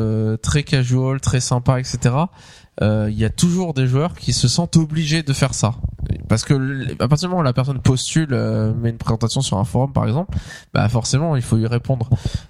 très 0.42 0.64
casual, 0.64 1.20
très 1.22 1.40
sympa, 1.40 1.80
etc. 1.80 2.16
euh, 2.82 3.08
Il 3.10 3.18
y 3.18 3.26
a 3.26 3.30
toujours 3.30 3.74
des 3.74 3.88
joueurs 3.88 4.14
qui 4.14 4.34
se 4.34 4.48
sentent 4.48 4.78
obligés 4.78 5.24
de 5.24 5.34
faire 5.34 5.54
ça, 5.54 5.76
parce 6.28 6.44
que 6.44 6.54
à 7.02 7.08
partir 7.08 7.28
du 7.28 7.32
moment 7.32 7.42
où 7.42 7.44
la 7.44 7.54
personne 7.54 7.80
postule, 7.80 8.30
euh, 8.32 8.74
met 8.74 8.90
une 8.90 8.98
présentation 8.98 9.42
sur 9.42 9.58
un 9.58 9.64
forum 9.64 9.94
par 9.94 10.06
exemple, 10.06 10.38
bah 10.74 10.88
forcément 10.90 11.36
il 11.36 11.42
faut 11.42 11.58
y 11.58 11.68
répondre. 11.68 12.10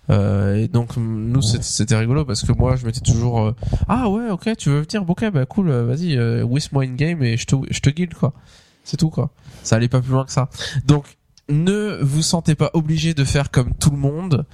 Euh, 0.09 0.55
et 0.55 0.67
donc 0.67 0.97
nous 0.97 1.41
c'était 1.41 1.95
rigolo 1.97 2.25
parce 2.25 2.43
que 2.43 2.51
moi 2.51 2.75
je 2.75 2.85
m'étais 2.85 3.01
toujours 3.01 3.41
euh, 3.41 3.55
ah 3.87 4.09
ouais 4.09 4.29
ok 4.29 4.55
tu 4.57 4.69
veux 4.69 4.81
venir? 4.81 5.09
Ok 5.09 5.29
bah 5.31 5.45
cool 5.45 5.69
euh, 5.69 5.85
vas-y 5.85 6.17
euh, 6.17 6.45
moi 6.71 6.83
in 6.83 6.95
game 6.95 7.23
et 7.23 7.37
je 7.37 7.45
te 7.45 7.55
je 7.69 7.79
te 7.79 7.89
guide 7.89 8.13
quoi. 8.13 8.33
C'est 8.83 8.97
tout 8.97 9.09
quoi. 9.09 9.31
Ça 9.63 9.75
allait 9.75 9.89
pas 9.89 10.01
plus 10.01 10.11
loin 10.11 10.23
que 10.25 10.31
ça. 10.31 10.49
Donc 10.85 11.17
ne 11.49 11.99
vous 12.01 12.21
sentez 12.21 12.55
pas 12.55 12.71
obligé 12.73 13.13
de 13.13 13.23
faire 13.23 13.51
comme 13.51 13.73
tout 13.75 13.89
le 13.89 13.97
monde 13.97 14.45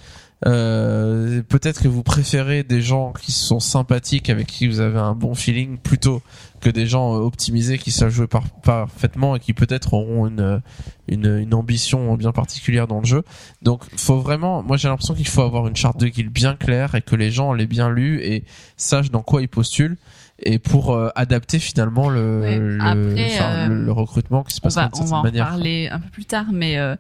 euh, 0.46 1.42
peut-être 1.44 1.82
que 1.82 1.88
vous 1.88 2.04
préférez 2.04 2.64
des 2.64 2.82
gens 2.82 3.14
qui 3.14 3.32
sont 3.32 3.60
sympathiques 3.60 4.30
avec 4.30 4.48
qui 4.48 4.68
vous 4.68 4.80
avez 4.80 5.00
un 5.00 5.14
bon 5.16 5.36
feeling 5.36 5.78
plutôt 5.78 6.22
que 6.60 6.70
des 6.70 6.86
gens 6.88 7.16
euh, 7.16 7.20
optimisés 7.20 7.78
qui 7.78 7.92
savent 7.92 8.10
jouer 8.10 8.28
par- 8.28 8.50
parfaitement 8.62 9.36
et 9.36 9.40
qui 9.40 9.54
peut-être 9.54 9.94
auront 9.94 10.28
une, 10.28 10.40
euh, 10.40 10.60
une 11.08 11.38
une 11.40 11.54
ambition 11.54 12.16
bien 12.16 12.32
particulière 12.32 12.88
dans 12.88 13.00
le 13.00 13.06
jeu. 13.06 13.24
Donc 13.62 13.84
faut 13.98 14.20
vraiment 14.20 14.64
moi 14.64 14.78
j'ai 14.78 14.88
l'impression 14.88 15.14
qu'il 15.14 15.28
faut 15.28 15.42
avoir 15.42 15.68
une 15.68 15.76
charte 15.76 16.00
de 16.00 16.08
guilde 16.08 16.32
bien 16.32 16.56
claire 16.56 16.96
et 16.96 17.02
que 17.02 17.16
les 17.16 17.32
gens 17.32 17.54
l'aient 17.54 17.66
bien 17.68 17.90
lu 17.90 18.22
et 18.24 18.44
sachent 18.78 19.12
dans 19.12 19.24
quoi 19.24 19.42
ils 19.42 19.50
postulent 19.50 19.98
et 20.46 20.60
pour 20.60 20.92
euh, 20.94 21.10
adapter 21.16 21.60
finalement 21.60 22.10
le 22.10 22.42
Ouais. 22.42 22.58
le, 22.60 22.78
Après, 22.82 23.36
enfin, 23.36 23.46
euh, 23.52 23.68
le, 23.68 23.84
le 23.86 23.92
recrutement 23.92 24.44
qui 24.44 24.54
se 24.54 24.60
on 24.62 24.64
passe 24.64 24.76
va, 24.76 24.90
d'une 24.94 25.04
on 25.04 25.06
va 25.08 25.18
en 25.18 25.24
manière. 25.24 25.48
parler 25.48 25.90
un 25.92 26.00
peu 26.00 26.10
plus 26.10 26.26
tard, 26.26 26.46
mais 26.52 26.78
euh, 26.78 26.96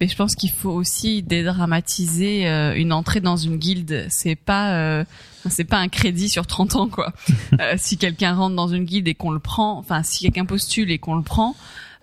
mais 0.00 0.08
je 0.08 0.16
pense 0.16 0.34
qu'il 0.34 0.50
faut 0.50 0.70
aussi 0.70 1.22
dédramatiser 1.22 2.48
euh, 2.48 2.74
une 2.76 2.92
entrée 2.92 3.20
dans 3.20 3.36
une 3.36 3.56
guilde. 3.56 4.06
C'est 4.08 4.36
pas 4.36 4.74
euh, 4.76 5.04
c'est 5.48 5.64
pas 5.64 5.78
un 5.78 5.88
crédit 5.88 6.28
sur 6.28 6.46
30 6.46 6.76
ans 6.76 6.88
quoi. 6.88 7.12
Si 7.76 7.96
quelqu'un 7.98 8.34
rentre 8.34 8.56
dans 8.56 8.68
une 8.68 8.84
guilde 8.84 9.08
et 9.08 9.14
qu'on 9.14 9.30
le 9.30 9.38
prend, 9.38 9.78
enfin 9.78 10.02
si 10.02 10.24
quelqu'un 10.24 10.44
postule 10.44 10.90
et 10.90 10.98
qu'on 10.98 11.14
le 11.16 11.22
prend, 11.22 11.54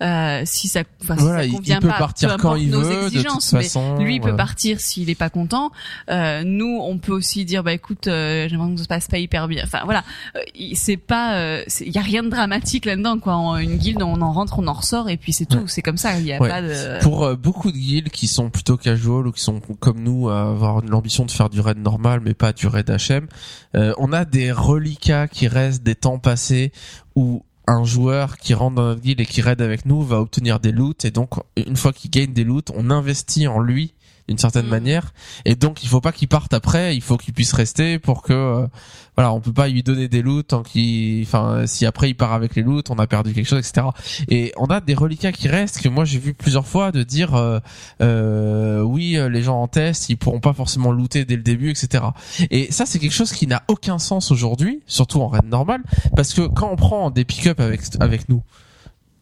euh, 0.04 0.41
si 0.45 0.68
ça, 0.68 0.82
enfin, 1.01 1.16
si 1.18 1.24
Voilà, 1.24 1.39
ça 1.39 1.45
il, 1.45 1.51
convient 1.54 1.78
il 1.78 1.82
peut 1.82 1.88
pas, 1.88 1.97
partir 1.97 2.30
peu 2.36 2.38
quand 2.41 2.56
il 2.56 2.70
nos 2.70 2.82
veut, 2.82 2.89
de 2.89 2.93
toute 3.06 3.14
exigences, 3.14 3.54
mais 3.54 3.64
façon. 3.64 3.97
lui 3.99 4.16
il 4.16 4.22
peut 4.22 4.36
partir 4.36 4.80
s'il 4.80 5.10
est 5.10 5.16
pas 5.16 5.30
content. 5.30 5.72
Euh, 6.10 6.43
nous, 6.45 6.80
on 6.82 6.97
peut 6.97 7.14
aussi 7.14 7.45
dire 7.45 7.64
bah 7.64 7.74
écoute, 7.74 8.08
euh, 8.08 8.47
j'aimerais 8.49 8.72
que 8.72 8.78
ça 8.78 8.84
se 8.84 8.88
passe 8.89 9.08
pas 9.08 9.18
hyper 9.18 9.47
bien. 9.47 9.64
Enfin 9.66 9.80
voilà, 9.86 10.04
Euh, 10.36 10.39
c'est 10.74 10.97
pas, 10.97 11.36
euh, 11.38 11.64
il 11.80 11.91
y 11.91 11.97
a 11.97 12.01
rien 12.01 12.24
de 12.24 12.30
dramatique 12.30 12.86
là-dedans 12.86 13.20
quoi. 13.20 13.36
En 13.36 13.58
une 13.58 13.78
guilde, 13.78 14.01
on 14.01 14.22
en 14.22 14.34
rentre, 14.34 14.60
on 14.60 14.68
en 14.68 14.74
ressort 14.74 15.10
et 15.10 15.18
puis 15.18 15.32
c'est 15.34 15.45
tout. 15.45 15.58
Ouais. 15.58 15.64
C'est 15.68 15.82
comme 15.82 15.97
ça. 15.97 16.20
Il 16.20 16.26
y 16.26 16.34
a 16.34 16.39
Ouais. 16.41 16.49
pas 16.49 16.62
de. 16.62 17.01
Pour 17.01 17.24
euh, 17.24 17.36
beaucoup 17.36 17.72
de 17.72 17.78
guildes 17.78 18.10
qui 18.10 18.28
sont 18.28 18.49
plutôt 18.49 18.76
casual 18.78 19.28
ou 19.28 19.32
qui 19.32 19.41
sont 19.41 19.60
comme 19.80 20.01
nous 20.04 20.30
à 20.30 20.41
avoir 20.49 20.82
l'ambition 20.82 21.26
de 21.26 21.32
faire 21.32 21.49
du 21.49 21.62
raid 21.62 21.78
normal 21.78 22.22
mais 22.24 22.34
pas 22.34 22.51
du 22.54 22.68
raid 22.68 22.89
HM, 22.89 23.28
euh, 23.76 23.93
on 23.97 24.12
a 24.12 24.26
des 24.26 24.51
reliquats 24.51 25.28
qui 25.28 25.47
restent 25.47 25.84
des 25.84 25.95
temps 25.95 26.20
passés 26.20 26.72
où 27.16 27.43
un 27.68 27.84
joueur 27.84 28.38
qui 28.38 28.53
rentre 28.53 28.76
dans 28.76 28.84
notre 28.84 29.01
guilde 29.01 29.22
et 29.22 29.26
qui 29.26 29.41
raid 29.41 29.61
avec 29.61 29.86
nous 29.86 30.01
va 30.01 30.20
obtenir 30.20 30.59
des 30.59 30.72
loots. 30.72 31.05
Et 31.05 31.11
donc 31.11 31.32
une 31.55 31.76
fois 31.76 31.93
qu'il 31.93 32.11
gagne 32.11 32.34
des 32.34 32.43
loots, 32.43 32.72
on 32.76 32.89
investit 32.89 33.47
en 33.47 33.59
lui 33.59 33.93
d'une 34.28 34.38
certaine 34.38 34.65
Mhm. 34.65 34.71
manière 34.71 35.13
et 35.45 35.55
donc 35.55 35.84
il 35.84 35.89
faut 35.89 36.01
pas 36.01 36.11
qu'il 36.11 36.28
parte 36.28 36.53
après, 36.53 36.95
il 36.95 37.01
faut 37.01 37.17
qu'il 37.17 37.34
puisse 37.34 37.53
rester 37.53 37.99
pour 37.99 38.21
que 38.21 38.34
euh, 38.34 38.67
voilà, 39.15 39.32
on 39.32 39.41
peut 39.41 39.53
pas 39.53 39.67
lui 39.67 39.84
donner 39.84 40.07
des 40.07 40.21
loots 40.21 40.43
tant 40.43 40.63
qu'il 40.63 41.21
enfin 41.24 41.67
si 41.67 41.86
après 41.86 42.09
il 42.09 42.15
part 42.15 42.34
avec 42.34 42.55
les 42.55 42.63
loots, 42.63 42.89
on 42.89 42.97
a 42.97 43.05
perdu 43.05 43.34
quelque 43.34 43.47
chose 43.47 43.59
etc. 43.59 43.88
Et 44.30 44.53
on 44.57 44.65
a 44.65 44.82
des 44.82 44.95
reliquats 44.95 45.32
qui 45.32 45.47
restent 45.47 45.82
que 45.82 45.89
moi 45.89 46.05
j'ai 46.05 46.19
vu 46.19 46.34
plusieurs 46.34 46.65
fois 46.65 46.91
de 46.91 47.03
dire 47.03 47.36
euh, 47.36 47.59
euh, 48.01 48.82
oui 48.82 49.17
euh, 49.17 49.30
les 49.30 49.43
gens 49.43 49.61
en 49.61 49.67
test 49.67 50.09
ils 50.09 50.17
pourront 50.17 50.39
pas 50.39 50.53
forcément 50.53 50.91
looter 50.91 51.26
dès 51.26 51.36
le 51.36 51.43
début 51.43 51.69
etc. 51.69 52.03
Et 52.49 52.71
ça 52.71 52.86
c'est 52.86 52.99
quelque 52.99 53.13
chose 53.13 53.32
qui 53.32 53.45
n'a 53.45 53.63
aucun 53.67 53.99
sens 53.99 54.32
aujourd'hui, 54.32 54.82
surtout 54.88 55.21
en 55.21 55.28
raid 55.28 55.45
normal, 55.45 55.82
parce 56.15 56.34
que 56.34 56.47
quand 56.47 56.69
on 56.71 56.76
prend 56.76 57.11
des 57.11 57.26
pick-up 57.26 57.59
avec 57.59 57.82
avec 57.99 58.30
nous, 58.30 58.41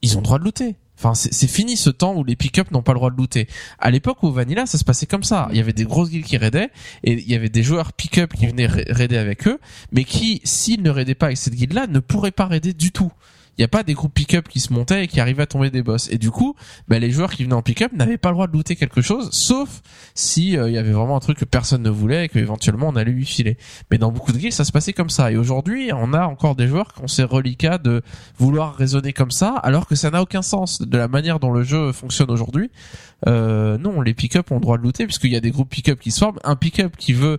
ils 0.02 0.16
ont 0.16 0.20
le 0.22 0.26
droit 0.26 0.40
de 0.40 0.44
looter. 0.44 0.76
Enfin, 1.04 1.16
c'est 1.16 1.48
fini 1.48 1.78
ce 1.78 1.90
temps 1.90 2.16
où 2.16 2.24
les 2.24 2.36
pick-up 2.36 2.70
n'ont 2.70 2.84
pas 2.84 2.92
le 2.94 3.00
droit 3.00 3.10
de 3.10 3.18
looter. 3.18 3.48
À 3.80 3.90
l'époque 3.90 4.22
où 4.22 4.32
Vanilla, 4.32 4.68
ça 4.68 4.78
se 4.78 4.84
passait 4.84 5.08
comme 5.08 5.24
ça. 5.24 5.48
Il 5.50 5.58
y 5.58 5.60
avait 5.60 5.74
des 5.74 5.84
grosses 5.84 6.12
guildes 6.12 6.26
qui 6.26 6.38
raidaient 6.38 6.70
et 7.04 7.14
il 7.14 7.28
y 7.28 7.34
avait 7.34 7.50
des 7.50 7.64
joueurs 7.64 7.92
pick-up 7.94 8.34
qui 8.36 8.46
venaient 8.46 8.68
ra- 8.68 8.82
raider 8.88 9.18
avec 9.18 9.48
eux, 9.48 9.60
mais 9.92 10.04
qui, 10.04 10.42
s'ils 10.44 10.84
ne 10.84 10.92
raidaient 10.92 11.16
pas 11.16 11.26
avec 11.28 11.38
cette 11.38 11.56
guilde-là, 11.56 11.88
ne 11.88 12.00
pourraient 12.00 12.30
pas 12.30 12.46
raider 12.46 12.74
du 12.74 12.92
tout. 12.92 13.12
Il 13.62 13.66
n'y 13.66 13.66
a 13.66 13.78
pas 13.78 13.84
des 13.84 13.94
groupes 13.94 14.16
pick-up 14.16 14.48
qui 14.48 14.60
se 14.60 14.74
montaient 14.74 15.04
et 15.04 15.08
qui 15.08 15.20
arrivaient 15.20 15.44
à 15.44 15.46
tomber 15.46 15.70
des 15.70 15.84
boss. 15.84 16.10
Et 16.10 16.18
du 16.18 16.32
coup, 16.32 16.56
bah, 16.88 16.98
les 16.98 17.12
joueurs 17.12 17.30
qui 17.30 17.44
venaient 17.44 17.54
en 17.54 17.62
pick-up 17.62 17.94
n'avaient 17.94 18.18
pas 18.18 18.30
le 18.30 18.34
droit 18.34 18.48
de 18.48 18.54
looter 18.54 18.76
quelque 18.76 19.04
chose, 19.04 19.30
sauf 19.34 19.84
si 20.16 20.58
euh, 20.58 20.68
il 20.68 20.74
y 20.74 20.80
avait 20.80 20.94
vraiment 20.94 21.16
un 21.16 21.20
truc 21.20 21.38
que 21.38 21.46
personne 21.46 21.84
ne 21.84 21.92
voulait 21.92 22.26
et 22.26 22.28
qu'éventuellement 22.28 22.88
on 22.88 22.96
allait 22.96 23.12
lui 23.12 23.24
filer. 23.24 23.58
Mais 23.92 24.00
dans 24.00 24.12
beaucoup 24.12 24.32
de 24.32 24.40
guildes, 24.40 24.52
ça 24.54 24.66
se 24.66 24.72
passait 24.72 24.94
comme 24.94 25.12
ça. 25.12 25.32
Et 25.32 25.38
aujourd'hui, 25.38 25.92
on 25.94 26.12
a 26.14 26.26
encore 26.26 26.56
des 26.56 26.68
joueurs 26.68 26.92
qui 26.92 27.04
ont 27.04 27.08
ces 27.08 27.24
reliquats 27.24 27.78
de 27.78 28.02
vouloir 28.36 28.76
raisonner 28.76 29.14
comme 29.14 29.30
ça, 29.30 29.54
alors 29.58 29.86
que 29.86 29.94
ça 29.94 30.10
n'a 30.10 30.24
aucun 30.24 30.42
sens. 30.42 30.82
De 30.82 30.98
la 30.98 31.08
manière 31.08 31.38
dont 31.40 31.52
le 31.52 31.62
jeu 31.62 31.92
fonctionne 31.92 32.32
aujourd'hui, 32.32 32.72
euh, 33.28 33.78
non, 33.78 34.02
les 34.02 34.16
pick-up 34.16 34.50
ont 34.50 34.56
le 34.56 34.62
droit 34.62 34.80
de 34.80 34.82
looter, 34.82 35.06
puisqu'il 35.06 35.32
y 35.32 35.36
a 35.36 35.40
des 35.40 35.52
groupes 35.52 35.70
pick-up 35.70 36.00
qui 36.00 36.10
se 36.10 36.18
forment. 36.18 36.40
Un 36.44 36.56
pick-up 36.56 36.98
qui 36.98 37.14
veut 37.14 37.38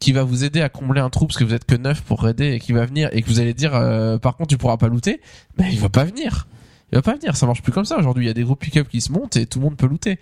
qui 0.00 0.12
va 0.12 0.22
vous 0.22 0.44
aider 0.44 0.60
à 0.60 0.68
combler 0.68 1.00
un 1.00 1.10
trou 1.10 1.26
parce 1.26 1.38
que 1.38 1.44
vous 1.44 1.54
êtes 1.54 1.64
que 1.64 1.74
neuf 1.76 2.02
pour 2.02 2.28
aider 2.28 2.52
et 2.52 2.60
qui 2.60 2.72
va 2.72 2.84
venir 2.84 3.08
et 3.12 3.22
que 3.22 3.28
vous 3.28 3.40
allez 3.40 3.54
dire 3.54 3.74
euh, 3.74 4.18
par 4.18 4.36
contre 4.36 4.50
tu 4.50 4.58
pourras 4.58 4.76
pas 4.76 4.88
looter, 4.88 5.20
ben 5.56 5.66
il 5.70 5.78
va 5.78 5.88
pas 5.88 6.04
venir. 6.04 6.46
Il 6.92 6.96
va 6.96 7.02
pas 7.02 7.14
venir, 7.14 7.36
ça 7.36 7.46
marche 7.46 7.62
plus 7.62 7.72
comme 7.72 7.86
ça 7.86 7.98
aujourd'hui. 7.98 8.24
Il 8.24 8.28
y 8.28 8.30
a 8.30 8.34
des 8.34 8.44
groupes 8.44 8.60
pick-up 8.60 8.88
qui 8.88 9.00
se 9.00 9.10
montent 9.10 9.36
et 9.36 9.46
tout 9.46 9.58
le 9.58 9.64
monde 9.64 9.76
peut 9.76 9.86
looter. 9.88 10.20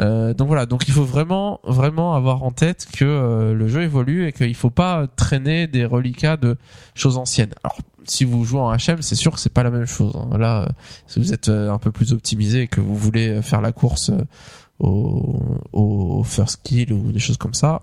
Euh, 0.00 0.32
donc 0.34 0.46
voilà, 0.48 0.66
donc 0.66 0.86
il 0.86 0.92
faut 0.92 1.02
vraiment 1.04 1.60
vraiment 1.64 2.14
avoir 2.14 2.44
en 2.44 2.50
tête 2.52 2.86
que 2.92 3.04
euh, 3.04 3.54
le 3.54 3.66
jeu 3.66 3.82
évolue 3.82 4.26
et 4.26 4.32
qu'il 4.32 4.54
faut 4.54 4.70
pas 4.70 5.06
traîner 5.16 5.66
des 5.66 5.84
reliquats 5.84 6.36
de 6.36 6.56
choses 6.94 7.16
anciennes. 7.16 7.54
Alors 7.64 7.78
si 8.06 8.24
vous 8.24 8.44
jouez 8.44 8.60
en 8.60 8.72
HM, 8.76 9.00
c'est 9.00 9.14
sûr 9.14 9.32
que 9.32 9.40
c'est 9.40 9.52
pas 9.52 9.62
la 9.62 9.70
même 9.70 9.86
chose. 9.86 10.14
hein. 10.14 10.36
Là, 10.38 10.62
euh, 10.62 10.66
si 11.06 11.18
vous 11.18 11.32
êtes 11.32 11.48
euh, 11.48 11.72
un 11.72 11.78
peu 11.78 11.90
plus 11.90 12.12
optimisé 12.12 12.62
et 12.62 12.68
que 12.68 12.80
vous 12.80 12.94
voulez 12.94 13.40
faire 13.42 13.60
la 13.60 13.72
course 13.72 14.12
au, 14.78 15.40
au 15.72 16.22
first 16.24 16.60
kill 16.62 16.92
ou 16.92 17.10
des 17.12 17.18
choses 17.18 17.38
comme 17.38 17.54
ça, 17.54 17.82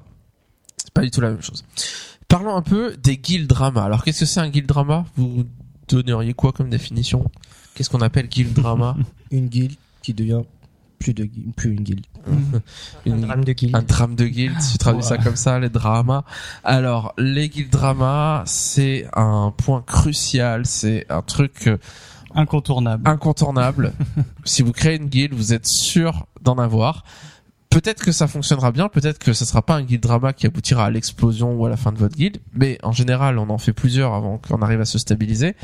c'est 0.91 0.93
pas 0.93 1.01
du 1.01 1.11
tout 1.11 1.21
la 1.21 1.29
même 1.31 1.41
chose. 1.41 1.63
Parlons 2.27 2.55
un 2.55 2.61
peu 2.61 2.95
des 2.97 3.17
guild 3.17 3.47
drama. 3.47 3.83
Alors 3.83 4.03
qu'est-ce 4.03 4.21
que 4.21 4.25
c'est 4.25 4.39
un 4.39 4.49
guild 4.49 4.65
drama? 4.67 5.05
Vous 5.15 5.45
donneriez 5.87 6.33
quoi 6.33 6.51
comme 6.51 6.69
définition? 6.69 7.29
Qu'est-ce 7.75 7.89
qu'on 7.89 8.01
appelle 8.01 8.27
guild 8.27 8.53
drama? 8.53 8.95
Une 9.31 9.47
guilde 9.47 9.75
qui 10.01 10.13
devient 10.13 10.41
plus 10.99 11.13
de 11.15 11.27
plus 11.55 11.71
une 11.71 11.81
guilde. 11.81 12.05
Un 12.27 12.61
Une- 13.11 13.21
drame 13.21 13.43
de 13.43 13.53
guild. 13.53 13.75
un 13.75 13.81
drame 13.81 14.15
de 14.15 14.27
guild, 14.27 14.59
si 14.61 14.73
tu 14.73 14.77
traduis 14.77 15.01
ça 15.03 15.17
comme 15.17 15.35
ça, 15.35 15.57
les 15.59 15.69
dramas. 15.69 16.23
Alors, 16.63 17.13
les 17.17 17.49
guild 17.49 17.69
dramas, 17.71 18.43
c'est 18.45 19.07
un 19.15 19.51
point 19.57 19.81
crucial, 19.81 20.65
c'est 20.67 21.07
un 21.09 21.23
truc 21.23 21.67
euh, 21.67 21.77
Incontournable. 22.35 23.09
incontournable. 23.09 23.93
si 24.45 24.61
vous 24.61 24.71
créez 24.73 24.97
une 24.97 25.07
guilde, 25.07 25.33
vous 25.33 25.53
êtes 25.53 25.65
sûr 25.65 26.27
d'en 26.41 26.57
avoir. 26.59 27.03
Peut-être 27.71 28.03
que 28.03 28.11
ça 28.11 28.27
fonctionnera 28.27 28.73
bien, 28.73 28.89
peut-être 28.89 29.17
que 29.17 29.31
ce 29.31 29.45
sera 29.45 29.61
pas 29.61 29.75
un 29.75 29.83
guild 29.83 30.03
drama 30.03 30.33
qui 30.33 30.45
aboutira 30.45 30.85
à 30.85 30.89
l'explosion 30.89 31.53
ou 31.53 31.65
à 31.65 31.69
la 31.69 31.77
fin 31.77 31.93
de 31.93 31.97
votre 31.97 32.17
guilde, 32.17 32.39
mais 32.53 32.77
en 32.83 32.91
général, 32.91 33.39
on 33.39 33.49
en 33.49 33.57
fait 33.57 33.71
plusieurs 33.71 34.13
avant 34.13 34.39
qu'on 34.39 34.61
arrive 34.61 34.81
à 34.81 34.85
se 34.85 34.99
stabiliser. 34.99 35.55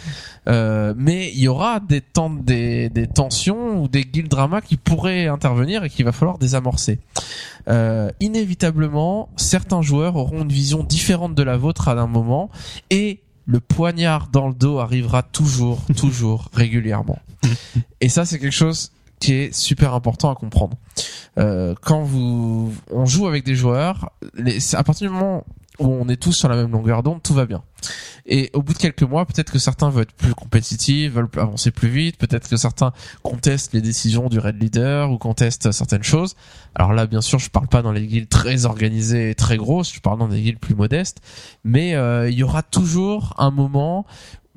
Euh, 0.47 0.93
mais 0.95 1.29
il 1.33 1.39
y 1.39 1.49
aura 1.49 1.81
des 1.81 1.99
temps, 1.99 2.29
des, 2.29 2.87
des 2.87 3.07
tensions 3.07 3.83
ou 3.83 3.89
des 3.89 4.05
guild 4.05 4.29
dramas 4.29 4.61
qui 4.61 4.77
pourraient 4.77 5.27
intervenir 5.27 5.83
et 5.83 5.89
qu'il 5.89 6.05
va 6.05 6.13
falloir 6.13 6.37
désamorcer. 6.37 6.99
Euh, 7.67 8.09
inévitablement, 8.21 9.27
certains 9.35 9.81
joueurs 9.81 10.15
auront 10.15 10.43
une 10.43 10.51
vision 10.51 10.83
différente 10.83 11.35
de 11.35 11.43
la 11.43 11.57
vôtre 11.57 11.89
à 11.89 11.91
un 11.91 12.07
moment 12.07 12.49
et 12.89 13.19
le 13.45 13.59
poignard 13.59 14.29
dans 14.31 14.47
le 14.47 14.53
dos 14.53 14.79
arrivera 14.79 15.23
toujours, 15.23 15.81
toujours, 15.97 16.47
régulièrement. 16.53 17.19
Et 17.99 18.07
ça, 18.07 18.25
c'est 18.25 18.39
quelque 18.39 18.51
chose 18.51 18.91
qui 19.19 19.33
est 19.33 19.53
super 19.53 19.93
important 19.93 20.31
à 20.31 20.35
comprendre. 20.35 20.77
Euh, 21.37 21.75
quand 21.81 22.01
vous, 22.03 22.73
on 22.91 23.05
joue 23.05 23.27
avec 23.27 23.43
des 23.43 23.55
joueurs, 23.55 24.11
les, 24.35 24.75
à 24.75 24.83
partir 24.83 25.09
du 25.09 25.13
moment 25.13 25.43
où 25.79 25.87
on 25.87 26.07
est 26.09 26.17
tous 26.17 26.33
sur 26.33 26.49
la 26.49 26.55
même 26.55 26.71
longueur 26.71 27.03
d'onde, 27.03 27.21
tout 27.21 27.33
va 27.33 27.45
bien. 27.45 27.61
Et 28.25 28.49
au 28.53 28.61
bout 28.61 28.73
de 28.73 28.77
quelques 28.77 29.03
mois, 29.03 29.25
peut-être 29.25 29.51
que 29.51 29.59
certains 29.59 29.89
veulent 29.89 30.03
être 30.03 30.13
plus 30.13 30.33
compétitifs, 30.33 31.13
veulent 31.13 31.29
avancer 31.37 31.71
plus 31.71 31.87
vite, 31.87 32.17
peut-être 32.17 32.49
que 32.49 32.57
certains 32.57 32.91
contestent 33.21 33.73
les 33.73 33.81
décisions 33.81 34.27
du 34.27 34.39
raid 34.39 34.61
leader 34.61 35.11
ou 35.11 35.17
contestent 35.17 35.71
certaines 35.71 36.03
choses. 36.03 36.35
Alors 36.75 36.93
là, 36.93 37.05
bien 37.05 37.21
sûr, 37.21 37.39
je 37.39 37.49
parle 37.49 37.67
pas 37.67 37.81
dans 37.81 37.91
les 37.91 38.05
guildes 38.05 38.29
très 38.29 38.65
organisées 38.65 39.29
et 39.29 39.35
très 39.35 39.57
grosses, 39.57 39.93
je 39.93 40.01
parle 40.01 40.19
dans 40.19 40.27
des 40.27 40.41
guildes 40.41 40.59
plus 40.59 40.75
modestes, 40.75 41.21
mais 41.63 41.95
euh, 41.95 42.29
il 42.29 42.37
y 42.37 42.43
aura 42.43 42.63
toujours 42.63 43.33
un 43.37 43.51
moment 43.51 44.05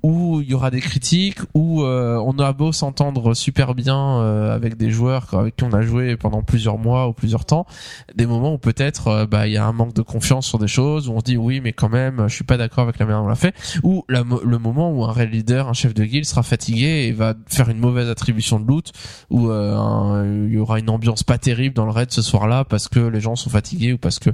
où 0.03 0.41
il 0.41 0.49
y 0.49 0.55
aura 0.55 0.71
des 0.71 0.81
critiques, 0.81 1.39
où 1.55 1.83
euh, 1.83 2.17
on 2.17 2.39
a 2.39 2.53
beau 2.53 2.73
s'entendre 2.73 3.35
super 3.35 3.75
bien 3.75 4.21
euh, 4.21 4.55
avec 4.55 4.77
des 4.77 4.91
joueurs 4.91 5.35
avec 5.35 5.57
qui 5.57 5.65
on 5.65 5.73
a 5.73 5.83
joué 5.83 6.17
pendant 6.17 6.43
plusieurs 6.43 6.79
mois 6.79 7.09
ou 7.09 7.13
plusieurs 7.13 7.45
temps, 7.45 7.67
des 8.15 8.27
moments 8.27 8.55
où 8.55 8.59
peut-être 8.59 9.09
euh, 9.09 9.27
bah 9.27 9.47
il 9.47 9.53
y 9.53 9.57
a 9.57 9.65
un 9.65 9.73
manque 9.73 9.95
de 9.95 10.03
confiance 10.03 10.47
sur 10.47 10.59
des 10.59 10.69
choses, 10.69 11.09
où 11.09 11.13
on 11.13 11.21
se 11.21 11.25
dit 11.25 11.37
oui 11.37 11.61
mais 11.61 11.73
quand 11.73 11.89
même 11.89 12.29
je 12.29 12.35
suis 12.35 12.45
pas 12.45 12.57
d'accord 12.57 12.85
avec 12.85 12.99
la 12.99 13.07
manière 13.07 13.21
dont 13.21 13.27
on 13.27 13.29
l'a 13.29 13.35
fait, 13.35 13.55
ou 13.83 14.05
le 14.09 14.59
moment 14.59 14.91
où 14.91 15.05
un 15.05 15.13
raid 15.13 15.33
leader, 15.33 15.69
un 15.69 15.73
chef 15.73 15.95
de 15.95 16.05
guilde 16.05 16.25
sera 16.25 16.43
fatigué 16.43 17.07
et 17.07 17.13
va 17.13 17.35
faire 17.47 17.69
une 17.69 17.79
mauvaise 17.79 18.09
attribution 18.09 18.61
de 18.61 18.67
loot, 18.67 18.93
où 19.31 19.51
euh, 19.51 20.47
il 20.49 20.55
y 20.55 20.59
aura 20.59 20.79
une 20.79 20.91
ambiance 20.91 21.23
pas 21.23 21.39
terrible 21.39 21.75
dans 21.75 21.85
le 21.85 21.93
raid 21.93 22.11
ce 22.11 22.23
soir-là 22.23 22.65
parce 22.65 22.89
que 22.89 23.01
les 23.01 23.21
gens 23.21 23.37
sont 23.37 23.51
fatigués 23.51 23.93
ou 23.93 23.99
parce 23.99 24.19
que 24.19 24.31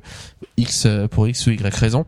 X 0.57 0.87
euh, 0.87 1.09
pour 1.09 1.29
X 1.29 1.47
ou 1.47 1.51
Y 1.51 1.75
raison. 1.75 2.07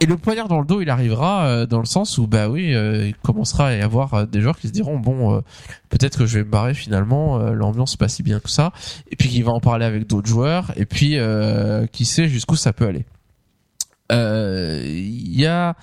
Et 0.00 0.06
le 0.06 0.16
poignard 0.16 0.48
dans 0.48 0.60
le 0.60 0.66
dos, 0.66 0.80
il 0.80 0.90
arrivera 0.90 1.46
euh, 1.46 1.66
dans 1.66 1.78
le 1.78 1.86
sens 1.86 2.18
où 2.18 2.26
bah 2.26 2.48
oui, 2.48 2.74
euh, 2.74 3.08
il 3.08 3.14
commencera 3.16 3.68
à 3.68 3.74
y 3.74 3.80
avoir 3.80 4.14
euh, 4.14 4.26
des 4.26 4.40
joueurs 4.40 4.58
qui 4.58 4.68
se 4.68 4.72
diront 4.72 4.98
bon, 4.98 5.36
euh, 5.36 5.40
peut-être 5.88 6.18
que 6.18 6.26
je 6.26 6.38
vais 6.38 6.44
me 6.44 6.50
barrer 6.50 6.74
finalement, 6.74 7.38
euh, 7.40 7.52
l'ambiance 7.52 7.96
pas 7.96 8.08
si 8.08 8.22
bien 8.22 8.40
que 8.40 8.50
ça, 8.50 8.72
et 9.10 9.16
puis 9.16 9.28
qu'il 9.28 9.44
va 9.44 9.52
en 9.52 9.60
parler 9.60 9.84
avec 9.84 10.06
d'autres 10.06 10.28
joueurs, 10.28 10.72
et 10.76 10.86
puis 10.86 11.16
euh, 11.16 11.86
qui 11.86 12.04
sait 12.04 12.28
jusqu'où 12.28 12.56
ça 12.56 12.72
peut 12.72 12.86
aller. 12.86 13.04
Euh, 14.12 14.82
Il 14.84 15.38
y 15.38 15.46
a 15.46 15.74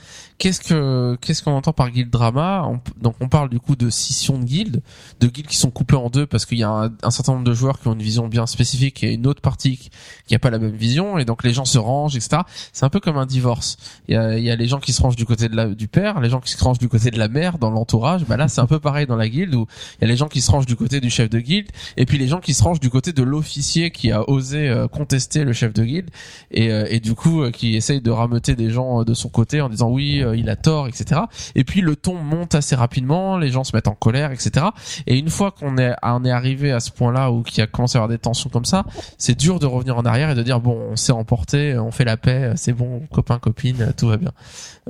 qu'est-ce 0.43 0.59
que 0.59 1.17
qu'est-ce 1.21 1.41
qu'on 1.41 1.53
entend 1.53 1.71
par 1.71 1.89
guild 1.89 2.09
drama? 2.09 2.65
On- 2.67 2.81
Donc 3.01 3.15
on 3.21 3.29
parle 3.29 3.49
du 3.49 3.61
coup 3.61 3.77
de 3.77 3.89
scission 3.89 4.37
de 4.37 4.43
guildes, 4.43 4.81
de 5.21 5.27
guildes 5.27 5.47
qui 5.47 5.55
sont 5.55 5.71
coupées 5.71 5.95
en 5.95 6.09
deux 6.09 6.25
parce 6.25 6.45
qu'il 6.45 6.57
y 6.57 6.63
a 6.63 6.69
un, 6.69 6.91
un 7.01 7.11
certain 7.11 7.31
nombre 7.31 7.45
de 7.45 7.53
joueurs 7.53 7.79
qui 7.79 7.87
ont 7.87 7.93
une 7.93 8.01
vision 8.01 8.27
bien 8.27 8.45
spécifique 8.45 9.03
et 9.05 9.13
une 9.13 9.25
autre 9.25 9.41
partie 9.41 9.89
qui 10.27 10.35
a 10.35 10.39
pas 10.39 10.49
la 10.49 10.59
même 10.59 10.75
vision 10.75 11.17
et 11.17 11.23
donc 11.23 11.43
les 11.45 11.53
gens 11.53 11.63
se 11.63 11.77
rangent 11.77 12.17
etc. 12.17 12.41
C'est 12.73 12.83
un 12.85 12.89
peu 12.89 12.99
comme 12.99 13.17
un 13.17 13.25
divorce. 13.25 13.77
Il 14.09 14.15
y 14.15 14.17
a, 14.17 14.37
y 14.37 14.51
a 14.51 14.55
les 14.57 14.67
gens 14.67 14.79
qui 14.81 14.91
se 14.91 15.01
rangent 15.01 15.15
du 15.15 15.25
côté 15.25 15.47
de 15.47 15.55
la, 15.55 15.67
du 15.67 15.87
père, 15.87 16.19
les 16.19 16.29
gens 16.29 16.41
qui 16.41 16.51
se 16.51 16.61
rangent 16.61 16.77
du 16.79 16.89
côté 16.89 17.09
de 17.09 17.17
la 17.17 17.29
mère 17.29 17.57
dans 17.57 17.69
l'entourage. 17.71 18.25
Bah 18.25 18.35
là 18.35 18.49
c'est 18.49 18.59
un 18.59 18.67
peu 18.67 18.79
pareil 18.81 19.07
dans 19.07 19.15
la 19.15 19.29
guilde 19.29 19.55
où 19.55 19.65
il 19.99 20.01
y 20.01 20.05
a 20.05 20.07
les 20.07 20.17
gens 20.17 20.27
qui 20.27 20.41
se 20.41 20.51
rangent 20.51 20.65
du 20.65 20.75
côté 20.75 20.99
du 20.99 21.09
chef 21.09 21.29
de 21.29 21.39
guilde 21.39 21.67
et 21.95 22.05
puis 22.05 22.17
les 22.17 22.27
gens 22.27 22.41
qui 22.41 22.53
se 22.53 22.61
rangent 22.63 22.81
du 22.81 22.89
côté 22.89 23.13
de 23.13 23.23
l'officier 23.23 23.91
qui 23.91 24.11
a 24.11 24.29
osé 24.29 24.67
euh, 24.67 24.89
contester 24.89 25.45
le 25.45 25.53
chef 25.53 25.71
de 25.73 25.83
guilde 25.85 26.09
et, 26.51 26.69
euh, 26.69 26.85
et 26.89 26.99
du 26.99 27.15
coup 27.15 27.43
euh, 27.43 27.51
qui 27.51 27.75
essaye 27.77 28.01
de 28.01 28.11
rameuter 28.11 28.55
des 28.57 28.69
gens 28.69 29.03
de 29.05 29.13
son 29.13 29.29
côté 29.29 29.61
en 29.61 29.69
disant 29.69 29.89
oui, 29.89 30.21
il 30.35 30.49
a 30.49 30.55
tort, 30.55 30.87
etc. 30.87 31.21
Et 31.55 31.63
puis 31.63 31.81
le 31.81 31.95
ton 31.95 32.15
monte 32.15 32.55
assez 32.55 32.75
rapidement, 32.75 33.37
les 33.37 33.49
gens 33.49 33.63
se 33.63 33.75
mettent 33.75 33.87
en 33.87 33.95
colère, 33.95 34.31
etc. 34.31 34.67
Et 35.07 35.17
une 35.17 35.29
fois 35.29 35.51
qu'on 35.51 35.77
est, 35.77 35.93
arrivé 36.03 36.71
à 36.71 36.79
ce 36.79 36.91
point-là 36.91 37.31
où 37.31 37.43
qu'il 37.43 37.63
a 37.63 37.67
commencé 37.67 37.97
à 37.97 37.99
avoir 37.99 38.09
des 38.09 38.17
tensions 38.17 38.49
comme 38.49 38.65
ça, 38.65 38.85
c'est 39.17 39.37
dur 39.37 39.59
de 39.59 39.65
revenir 39.65 39.97
en 39.97 40.05
arrière 40.05 40.29
et 40.29 40.35
de 40.35 40.43
dire 40.43 40.59
bon, 40.59 40.89
on 40.91 40.95
s'est 40.95 41.11
emporté, 41.11 41.77
on 41.77 41.91
fait 41.91 42.05
la 42.05 42.17
paix, 42.17 42.53
c'est 42.55 42.73
bon, 42.73 43.01
copain, 43.11 43.39
copine, 43.39 43.93
tout 43.97 44.07
va 44.07 44.17
bien. 44.17 44.31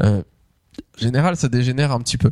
Euh, 0.02 0.22
général, 0.98 1.36
ça 1.36 1.50
dégénère 1.50 1.92
un 1.92 2.00
petit 2.00 2.18
peu. 2.18 2.32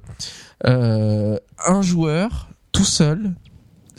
Euh, 0.66 1.38
un 1.66 1.82
joueur 1.82 2.50
tout 2.72 2.86
seul, 2.86 3.34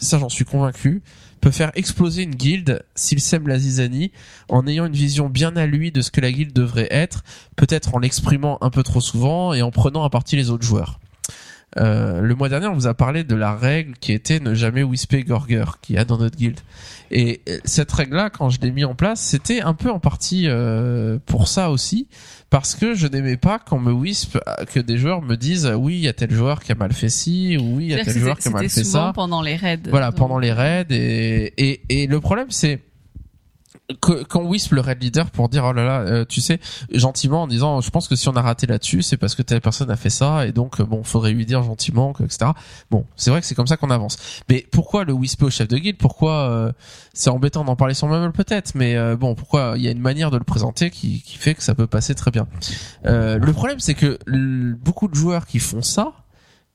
ça 0.02 0.18
j'en 0.18 0.28
suis 0.28 0.44
convaincu, 0.44 1.02
peut 1.40 1.50
faire 1.50 1.72
exploser 1.74 2.22
une 2.22 2.34
guilde 2.34 2.84
s'il 2.94 3.20
sème 3.20 3.48
la 3.48 3.58
zizanie 3.58 4.12
en 4.48 4.66
ayant 4.66 4.86
une 4.86 4.92
vision 4.92 5.28
bien 5.28 5.56
à 5.56 5.66
lui 5.66 5.90
de 5.90 6.00
ce 6.00 6.10
que 6.10 6.20
la 6.20 6.30
guilde 6.30 6.52
devrait 6.52 6.88
être, 6.90 7.24
peut-être 7.56 7.94
en 7.94 7.98
l'exprimant 7.98 8.58
un 8.60 8.70
peu 8.70 8.82
trop 8.82 9.00
souvent 9.00 9.52
et 9.52 9.62
en 9.62 9.70
prenant 9.70 10.04
à 10.04 10.10
partie 10.10 10.36
les 10.36 10.50
autres 10.50 10.64
joueurs. 10.64 11.00
Euh, 11.78 12.20
le 12.20 12.34
mois 12.34 12.48
dernier, 12.48 12.66
on 12.66 12.74
vous 12.74 12.86
a 12.86 12.94
parlé 12.94 13.24
de 13.24 13.34
la 13.34 13.54
règle 13.54 13.94
qui 13.98 14.12
était 14.12 14.40
ne 14.40 14.54
jamais 14.54 14.82
whisper 14.82 15.22
Gorger, 15.24 15.64
qui 15.80 15.96
a 15.96 16.04
dans 16.04 16.18
notre 16.18 16.36
guilde. 16.36 16.60
Et 17.10 17.40
euh, 17.48 17.58
cette 17.64 17.90
règle-là, 17.90 18.30
quand 18.30 18.50
je 18.50 18.60
l'ai 18.60 18.70
mis 18.70 18.84
en 18.84 18.94
place, 18.94 19.20
c'était 19.20 19.60
un 19.60 19.74
peu 19.74 19.90
en 19.90 19.98
partie 19.98 20.44
euh, 20.48 21.18
pour 21.24 21.48
ça 21.48 21.70
aussi, 21.70 22.08
parce 22.50 22.74
que 22.74 22.94
je 22.94 23.06
n'aimais 23.06 23.36
pas 23.36 23.58
qu'on 23.58 23.78
me 23.78 23.92
whispe, 23.92 24.38
que 24.72 24.80
des 24.80 24.98
joueurs 24.98 25.22
me 25.22 25.36
disent 25.36 25.72
oui, 25.76 25.94
il 25.94 26.00
y 26.00 26.08
a 26.08 26.12
tel 26.12 26.30
joueur 26.30 26.62
qui 26.62 26.72
a 26.72 26.74
mal 26.74 26.92
fait 26.92 27.08
ci, 27.08 27.56
ou 27.58 27.76
oui, 27.76 27.84
il 27.84 27.90
y 27.90 27.94
a 27.94 28.04
tel 28.04 28.18
joueur 28.18 28.38
qui 28.38 28.48
a 28.48 28.50
mal 28.50 28.68
fait 28.68 28.84
souvent 28.84 29.06
ça. 29.06 29.12
pendant 29.14 29.42
les 29.42 29.56
raids. 29.56 29.80
Voilà, 29.88 30.10
Donc, 30.10 30.16
pendant 30.16 30.38
les 30.38 30.52
raids. 30.52 30.86
Et, 30.90 31.52
et, 31.56 31.82
et 31.88 32.06
le 32.06 32.20
problème, 32.20 32.48
c'est 32.50 32.80
quand 34.00 34.42
Wisp 34.44 34.72
le 34.72 34.80
raid 34.80 35.02
leader 35.02 35.30
pour 35.30 35.48
dire 35.48 35.64
oh 35.64 35.72
là 35.72 35.84
là 35.84 36.00
euh, 36.00 36.24
tu 36.28 36.40
sais 36.40 36.60
gentiment 36.92 37.42
en 37.42 37.46
disant 37.46 37.80
je 37.80 37.90
pense 37.90 38.08
que 38.08 38.16
si 38.16 38.28
on 38.28 38.36
a 38.36 38.42
raté 38.42 38.66
là-dessus 38.66 39.02
c'est 39.02 39.16
parce 39.16 39.34
que 39.34 39.42
telle 39.42 39.60
personne 39.60 39.90
a 39.90 39.96
fait 39.96 40.10
ça 40.10 40.46
et 40.46 40.52
donc 40.52 40.80
euh, 40.80 40.84
bon 40.84 41.02
faudrait 41.02 41.32
lui 41.32 41.46
dire 41.46 41.62
gentiment 41.62 42.12
que, 42.12 42.22
etc 42.24 42.50
bon 42.90 43.04
c'est 43.16 43.30
vrai 43.30 43.40
que 43.40 43.46
c'est 43.46 43.54
comme 43.54 43.66
ça 43.66 43.76
qu'on 43.76 43.90
avance. 43.90 44.16
Mais 44.48 44.66
pourquoi 44.70 45.04
le 45.04 45.12
whisper 45.12 45.46
au 45.46 45.50
chef 45.50 45.68
de 45.68 45.78
guilde? 45.78 45.98
Pourquoi 45.98 46.50
euh, 46.50 46.72
c'est 47.12 47.30
embêtant 47.30 47.64
d'en 47.64 47.76
parler 47.76 47.94
sur 47.94 48.08
Mumble 48.08 48.32
peut-être 48.32 48.74
mais 48.74 48.96
euh, 48.96 49.16
bon 49.16 49.34
pourquoi 49.34 49.74
il 49.76 49.82
y 49.82 49.88
a 49.88 49.90
une 49.90 50.00
manière 50.00 50.30
de 50.30 50.38
le 50.38 50.44
présenter 50.44 50.90
qui, 50.90 51.22
qui 51.22 51.36
fait 51.36 51.54
que 51.54 51.62
ça 51.62 51.74
peut 51.74 51.86
passer 51.86 52.14
très 52.14 52.30
bien? 52.30 52.46
Euh, 53.06 53.38
le 53.38 53.52
problème 53.52 53.80
c'est 53.80 53.94
que 53.94 54.18
beaucoup 54.74 55.08
de 55.08 55.14
joueurs 55.14 55.46
qui 55.46 55.58
font 55.58 55.82
ça 55.82 56.12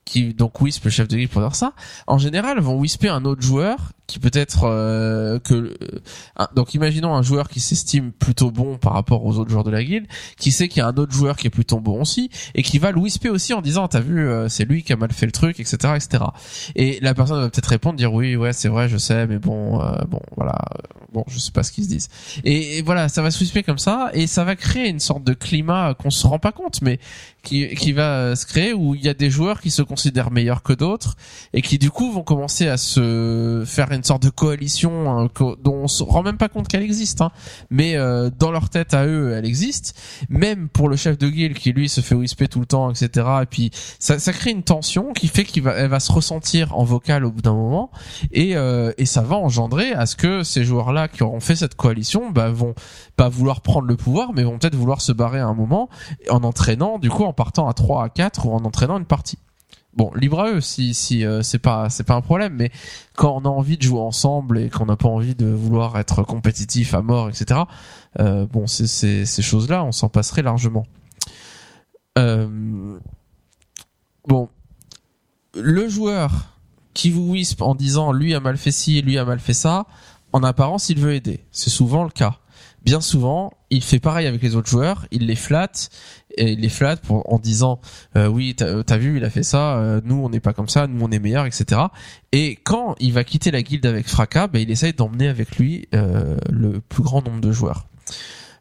qui 0.08 0.34
donc 0.34 0.60
whisp 0.60 0.84
le 0.84 0.90
chef 0.90 1.06
de 1.06 1.16
guilde 1.16 1.30
pour 1.30 1.42
dire 1.42 1.54
ça. 1.54 1.74
En 2.06 2.18
général 2.18 2.60
vont 2.60 2.76
whisper 2.76 3.08
un 3.08 3.24
autre 3.24 3.42
joueur 3.42 3.92
qui 4.06 4.18
peut-être 4.18 4.64
euh, 4.64 5.38
que 5.38 5.54
euh, 5.54 6.46
donc 6.54 6.72
imaginons 6.72 7.14
un 7.14 7.20
joueur 7.20 7.50
qui 7.50 7.60
s'estime 7.60 8.10
plutôt 8.10 8.50
bon 8.50 8.78
par 8.78 8.94
rapport 8.94 9.24
aux 9.26 9.36
autres 9.36 9.50
joueurs 9.50 9.64
de 9.64 9.70
la 9.70 9.84
guilde 9.84 10.06
qui 10.38 10.50
sait 10.50 10.68
qu'il 10.68 10.80
y 10.80 10.82
a 10.82 10.86
un 10.86 10.94
autre 10.94 11.12
joueur 11.12 11.36
qui 11.36 11.46
est 11.46 11.50
plutôt 11.50 11.78
bon 11.78 12.00
aussi 12.00 12.30
et 12.54 12.62
qui 12.62 12.78
va 12.78 12.90
le 12.90 12.98
whisper 12.98 13.28
aussi 13.28 13.52
en 13.52 13.60
disant 13.60 13.86
t'as 13.86 14.00
vu 14.00 14.26
euh, 14.26 14.48
c'est 14.48 14.64
lui 14.64 14.82
qui 14.82 14.94
a 14.94 14.96
mal 14.96 15.12
fait 15.12 15.26
le 15.26 15.32
truc 15.32 15.60
etc 15.60 15.92
etc 15.96 16.24
et 16.74 16.98
la 17.02 17.12
personne 17.12 17.38
va 17.38 17.50
peut-être 17.50 17.66
répondre 17.66 17.96
dire 17.96 18.14
oui 18.14 18.34
ouais 18.34 18.54
c'est 18.54 18.68
vrai 18.68 18.88
je 18.88 18.96
sais 18.96 19.26
mais 19.26 19.38
bon 19.38 19.82
euh, 19.82 19.98
bon 20.08 20.20
voilà 20.36 20.58
euh, 20.74 20.82
bon 21.12 21.24
je 21.28 21.38
sais 21.38 21.52
pas 21.52 21.62
ce 21.62 21.72
qu'ils 21.72 21.84
se 21.84 21.88
disent. 21.88 22.08
Et 22.44 22.82
voilà 22.82 23.08
ça 23.08 23.22
va 23.22 23.30
se 23.30 23.40
whisper 23.40 23.62
comme 23.62 23.78
ça 23.78 24.10
et 24.14 24.26
ça 24.26 24.44
va 24.44 24.56
créer 24.56 24.88
une 24.88 25.00
sorte 25.00 25.24
de 25.24 25.34
climat 25.34 25.94
qu'on 25.94 26.10
se 26.10 26.26
rend 26.26 26.38
pas 26.38 26.52
compte 26.52 26.80
mais 26.82 26.98
qui, 27.42 27.68
qui 27.74 27.92
va 27.92 28.18
euh, 28.18 28.34
se 28.34 28.46
créer 28.46 28.72
où 28.72 28.94
il 28.94 29.04
y 29.04 29.08
a 29.08 29.14
des 29.14 29.30
joueurs 29.30 29.60
qui 29.60 29.70
se 29.70 29.82
considèrent 29.82 30.30
meilleurs 30.30 30.62
que 30.62 30.72
d'autres 30.72 31.16
et 31.52 31.62
qui 31.62 31.78
du 31.78 31.90
coup 31.90 32.10
vont 32.10 32.22
commencer 32.22 32.68
à 32.68 32.76
se 32.76 33.62
faire 33.66 33.90
une 33.92 34.02
sorte 34.02 34.22
de 34.22 34.30
coalition 34.30 35.10
hein, 35.10 35.28
dont 35.38 35.74
on 35.74 35.88
se 35.88 36.02
rend 36.02 36.22
même 36.22 36.36
pas 36.36 36.48
compte 36.48 36.68
qu'elle 36.68 36.82
existe 36.82 37.20
hein. 37.20 37.30
mais 37.70 37.96
euh, 37.96 38.30
dans 38.36 38.50
leur 38.50 38.68
tête 38.68 38.94
à 38.94 39.06
eux 39.06 39.32
elle 39.34 39.46
existe. 39.46 39.98
Même 40.28 40.68
pour 40.68 40.88
le 40.88 40.96
chef 40.96 41.16
de 41.18 41.28
guilde 41.28 41.56
qui 41.56 41.72
lui 41.72 41.88
se 41.88 42.00
fait 42.00 42.14
whisper 42.14 42.48
tout 42.48 42.60
le 42.60 42.66
temps 42.66 42.90
etc 42.90 43.26
et 43.42 43.46
puis 43.46 43.70
ça, 43.98 44.18
ça 44.18 44.32
crée 44.32 44.50
une 44.50 44.62
tension 44.62 45.12
qui 45.12 45.28
fait 45.28 45.44
qu'il 45.44 45.62
va 45.62 45.72
elle 45.72 45.88
va 45.88 46.00
se 46.00 46.12
ressentir 46.12 46.76
en 46.76 46.84
vocal 46.84 47.24
au 47.24 47.30
bout 47.30 47.42
d'un 47.42 47.54
moment. 47.54 47.90
Et 48.32 48.56
euh, 48.56 48.92
et 48.98 49.06
ça 49.06 49.22
va 49.22 49.36
engendrer 49.36 49.92
à 49.92 50.06
ce 50.06 50.16
que 50.16 50.42
ces 50.42 50.64
joueurs 50.64 50.92
là 50.92 51.08
qui 51.08 51.22
auront 51.22 51.40
fait 51.40 51.56
cette 51.56 51.76
coalition 51.76 52.30
bah, 52.30 52.50
vont 52.50 52.74
pas 53.16 53.28
vouloir 53.28 53.60
prendre 53.60 53.86
le 53.86 53.96
pouvoir 53.96 54.32
mais 54.32 54.42
vont 54.42 54.58
peut-être 54.58 54.74
vouloir 54.74 55.00
se 55.00 55.12
barrer 55.12 55.38
à 55.38 55.46
un 55.46 55.54
moment 55.54 55.88
en 56.28 56.42
entraînant 56.42 56.98
du 56.98 57.10
coup 57.10 57.24
en 57.28 57.32
partant 57.32 57.68
à 57.68 57.74
3 57.74 58.04
à 58.04 58.08
4 58.08 58.46
ou 58.46 58.52
en 58.52 58.64
entraînant 58.64 58.98
une 58.98 59.04
partie. 59.04 59.38
Bon 59.94 60.12
libre 60.14 60.40
à 60.40 60.50
eux 60.50 60.60
si 60.60 60.94
si 60.94 61.24
euh, 61.24 61.42
c'est 61.42 61.58
pas 61.58 61.88
un 62.08 62.20
problème 62.20 62.54
mais 62.54 62.70
quand 63.16 63.34
on 63.34 63.44
a 63.46 63.48
envie 63.48 63.76
de 63.76 63.82
jouer 63.82 64.00
ensemble 64.00 64.58
et 64.58 64.68
qu'on 64.68 64.86
n'a 64.86 64.96
pas 64.96 65.08
envie 65.08 65.34
de 65.34 65.46
vouloir 65.46 65.98
être 65.98 66.22
compétitif 66.22 66.94
à 66.94 67.00
mort 67.00 67.28
etc 67.28 67.62
euh, 68.20 68.46
bon 68.46 68.66
c'est 68.66 68.86
ces 68.86 69.42
choses 69.42 69.68
là 69.68 69.82
on 69.84 69.92
s'en 69.92 70.08
passerait 70.08 70.42
largement. 70.42 70.86
Euh, 72.18 72.98
bon 74.26 74.48
le 75.54 75.88
joueur 75.88 76.58
qui 76.92 77.10
vous 77.10 77.30
whispe 77.30 77.62
en 77.62 77.74
disant 77.74 78.12
lui 78.12 78.34
a 78.34 78.40
mal 78.40 78.58
fait 78.58 78.70
ci 78.70 79.00
lui 79.02 79.18
a 79.18 79.24
mal 79.24 79.40
fait 79.40 79.54
ça 79.54 79.86
en 80.32 80.42
apparence 80.42 80.90
il 80.90 81.00
veut 81.00 81.14
aider. 81.14 81.44
C'est 81.50 81.70
souvent 81.70 82.04
le 82.04 82.10
cas. 82.10 82.36
Bien 82.84 83.00
souvent 83.00 83.52
il 83.70 83.82
fait 83.82 83.98
pareil 83.98 84.26
avec 84.26 84.42
les 84.42 84.56
autres 84.56 84.68
joueurs 84.68 85.06
il 85.10 85.26
les 85.26 85.34
flatte 85.34 85.90
et 86.36 86.52
il 86.52 86.60
les 86.60 86.68
flatte 86.68 87.00
pour, 87.00 87.30
en 87.32 87.38
disant 87.38 87.80
euh, 88.16 88.26
oui 88.26 88.54
t'as 88.56 88.82
as 88.88 88.98
vu 88.98 89.16
il 89.18 89.24
a 89.24 89.30
fait 89.30 89.42
ça 89.42 89.76
euh, 89.76 90.00
nous 90.04 90.16
on 90.16 90.30
n'est 90.30 90.40
pas 90.40 90.52
comme 90.52 90.68
ça 90.68 90.86
nous 90.86 91.04
on 91.04 91.10
est 91.10 91.18
meilleurs 91.18 91.46
etc 91.46 91.80
et 92.32 92.56
quand 92.56 92.94
il 93.00 93.12
va 93.12 93.24
quitter 93.24 93.50
la 93.50 93.62
guilde 93.62 93.86
avec 93.86 94.08
fracas 94.08 94.48
ben, 94.48 94.60
il 94.60 94.70
essaye 94.70 94.92
d'emmener 94.92 95.28
avec 95.28 95.56
lui 95.56 95.88
euh, 95.94 96.36
le 96.50 96.80
plus 96.80 97.02
grand 97.02 97.24
nombre 97.24 97.40
de 97.40 97.52
joueurs 97.52 97.86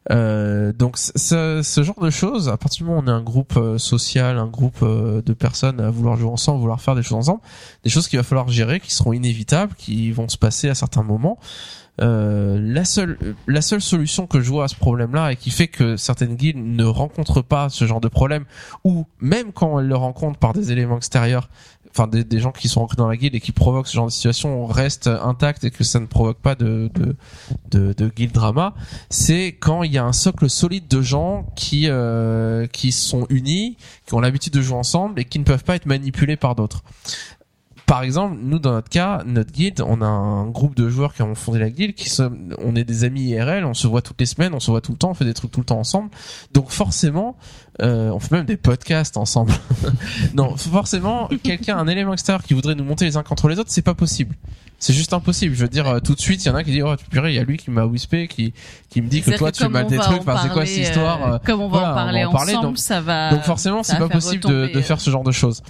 euh, 0.10 0.72
donc 0.72 0.98
ce, 0.98 1.62
ce 1.64 1.84
genre 1.84 2.00
de 2.00 2.10
choses, 2.10 2.50
à 2.50 2.58
partir 2.58 2.86
du 2.86 2.90
moment 2.90 3.02
où 3.02 3.04
on 3.04 3.08
est 3.08 3.16
un 3.16 3.22
groupe 3.22 3.58
euh, 3.58 3.78
social, 3.78 4.38
un 4.38 4.48
groupe 4.48 4.80
euh, 4.82 5.22
de 5.22 5.34
personnes 5.34 5.82
à 5.82 5.90
vouloir 5.90 6.18
jouer 6.18 6.30
ensemble, 6.30 6.60
vouloir 6.60 6.82
faire 6.82 6.96
des 6.96 7.04
choses 7.04 7.18
ensemble, 7.18 7.42
des 7.84 7.90
choses 7.90 8.08
qu'il 8.08 8.18
va 8.18 8.24
falloir 8.24 8.48
gérer, 8.48 8.80
qui 8.80 8.94
seront 8.94 9.14
inévitables, 9.14 9.74
qui 9.78 10.12
vont 10.12 10.30
se 10.30 10.38
passer 10.38 10.70
à 10.70 10.76
certains 10.76 11.04
moments. 11.04 11.38
Euh, 12.00 12.60
la 12.62 12.86
seule 12.86 13.18
la 13.48 13.62
seule 13.62 13.82
solution 13.82 14.28
que 14.28 14.40
je 14.40 14.50
vois 14.50 14.66
à 14.66 14.68
ce 14.68 14.76
problème-là 14.76 15.32
et 15.32 15.36
qui 15.36 15.50
fait 15.50 15.68
que 15.68 15.98
certaines 15.98 16.36
guildes 16.36 16.58
ne 16.58 16.84
rencontrent 16.84 17.42
pas 17.42 17.70
ce 17.70 17.86
genre 17.86 18.02
de 18.02 18.08
problème 18.08 18.46
ou 18.84 19.08
même 19.20 19.52
quand 19.52 19.80
elles 19.80 19.88
le 19.88 19.96
rencontrent 19.96 20.38
par 20.38 20.54
des 20.54 20.72
éléments 20.72 20.98
extérieurs 20.98 21.50
enfin 21.90 22.06
des, 22.06 22.24
des 22.24 22.38
gens 22.40 22.52
qui 22.52 22.68
sont 22.68 22.82
ancrés 22.82 22.98
dans 22.98 23.08
la 23.08 23.18
guilde 23.18 23.34
et 23.34 23.40
qui 23.40 23.52
provoquent 23.52 23.88
ce 23.88 23.96
genre 23.96 24.06
de 24.06 24.12
situation 24.12 24.64
restent 24.68 25.08
intacts 25.08 25.64
et 25.64 25.72
que 25.72 25.84
ça 25.84 26.00
ne 26.00 26.06
provoque 26.06 26.38
pas 26.38 26.54
de 26.54 26.92
de 26.94 27.16
de, 27.72 27.94
de 27.94 28.10
guild 28.10 28.32
drama 28.32 28.76
c'est 29.10 29.58
quand 29.60 29.82
il 29.82 29.92
y 29.92 29.98
a 29.98 30.06
un 30.06 30.14
socle 30.14 30.52
solide 30.52 30.88
de 30.88 31.02
gens 31.02 31.48
qui 31.56 31.86
euh, 31.88 32.68
qui 32.68 32.92
sont 32.92 33.26
unis 33.32 33.76
qui 34.06 34.14
ont 34.14 34.20
l'habitude 34.20 34.54
de 34.54 34.62
jouer 34.62 34.78
ensemble 34.78 35.20
et 35.20 35.26
qui 35.26 35.40
ne 35.40 35.46
peuvent 35.46 35.64
pas 35.64 35.76
être 35.76 35.88
manipulés 35.88 36.38
par 36.38 36.54
d'autres 36.54 36.84
par 37.88 38.04
exemple, 38.04 38.38
nous 38.44 38.60
dans 38.60 38.74
notre 38.74 38.90
cas, 38.90 39.24
notre 39.26 39.52
guilde, 39.52 39.82
on 39.82 40.02
a 40.02 40.06
un 40.06 40.46
groupe 40.48 40.76
de 40.76 40.90
joueurs 40.90 41.14
qui 41.14 41.22
ont 41.22 41.34
fondé 41.36 41.58
la 41.58 41.70
guilde, 41.70 41.96
qui 41.96 42.10
sont, 42.10 42.32
on 42.60 42.76
est 42.76 42.84
des 42.84 43.06
amis 43.06 43.30
IRL, 43.30 43.64
on 43.66 43.74
se 43.74 43.88
voit 43.88 44.02
toutes 44.02 44.20
les 44.20 44.26
semaines, 44.26 44.54
on 44.54 44.60
se 44.60 44.70
voit 44.70 44.82
tout 44.82 44.92
le 44.92 44.98
temps, 44.98 45.10
on 45.12 45.14
fait 45.14 45.24
des 45.26 45.34
trucs 45.34 45.52
tout 45.52 45.62
le 45.62 45.66
temps 45.66 45.80
ensemble. 45.80 46.10
Donc 46.54 46.70
forcément, 46.70 47.38
euh, 47.82 48.10
on 48.12 48.20
fait 48.20 48.36
même 48.36 48.46
des 48.46 48.58
podcasts 48.58 49.16
ensemble. 49.16 49.54
non, 50.36 50.58
forcément, 50.58 51.30
quelqu'un, 51.44 51.78
un 51.78 51.88
élément 51.88 52.12
extérieur 52.12 52.44
qui 52.44 52.54
voudrait 52.54 52.76
nous 52.76 52.84
monter 52.84 53.06
les 53.06 53.16
uns 53.16 53.24
contre 53.24 53.48
les 53.48 53.58
autres, 53.58 53.72
c'est 53.72 53.82
pas 53.82 53.96
possible. 53.96 54.36
C'est 54.80 54.94
juste 54.94 55.14
impossible. 55.14 55.56
Je 55.56 55.62
veux 55.64 55.70
dire, 55.70 55.88
euh, 55.88 56.00
tout 56.00 56.14
de 56.14 56.20
suite, 56.20 56.44
il 56.46 56.50
y 56.50 56.52
en 56.52 56.56
a 56.56 56.64
qui 56.64 56.72
disent, 56.72 56.84
oh, 56.86 56.96
tu 56.98 57.06
purée, 57.06 57.32
il 57.32 57.36
y 57.36 57.40
a 57.40 57.44
lui 57.44 57.58
qui 57.58 57.72
m'a 57.72 57.86
whispé, 57.86 58.28
qui, 58.28 58.54
qui 58.90 59.02
me 59.02 59.08
dit 59.08 59.22
que 59.22 59.32
toi, 59.32 59.52
tu 59.52 59.64
comme 59.64 59.72
mal 59.72 59.88
des 59.88 59.98
trucs, 59.98 60.18
en 60.20 60.22
enfin, 60.22 60.40
c'est 60.44 60.50
quoi 60.50 60.66
cette 60.66 60.78
histoire? 60.78 61.24
euh, 61.24 61.36
euh, 61.36 61.40
Comme 61.46 61.62
on 61.62 61.70
va 61.70 61.78
voilà, 61.80 61.92
en 61.92 61.96
parler 61.96 62.20
on 62.20 62.24
va 62.24 62.30
en 62.30 62.32
parler, 62.34 62.52
ensemble, 62.54 62.68
donc- 62.68 62.78
ça 62.78 63.02
va. 63.02 63.32
donc 63.32 63.44
forcément, 63.44 63.82
c'est 63.82 63.98
pas 63.98 64.10
possible 64.10 64.44
de, 64.44 64.72
de 64.74 64.82
faire 64.82 65.00
ce 65.00 65.10
genre 65.10 65.24
de 65.24 65.32
choses. 65.32 65.64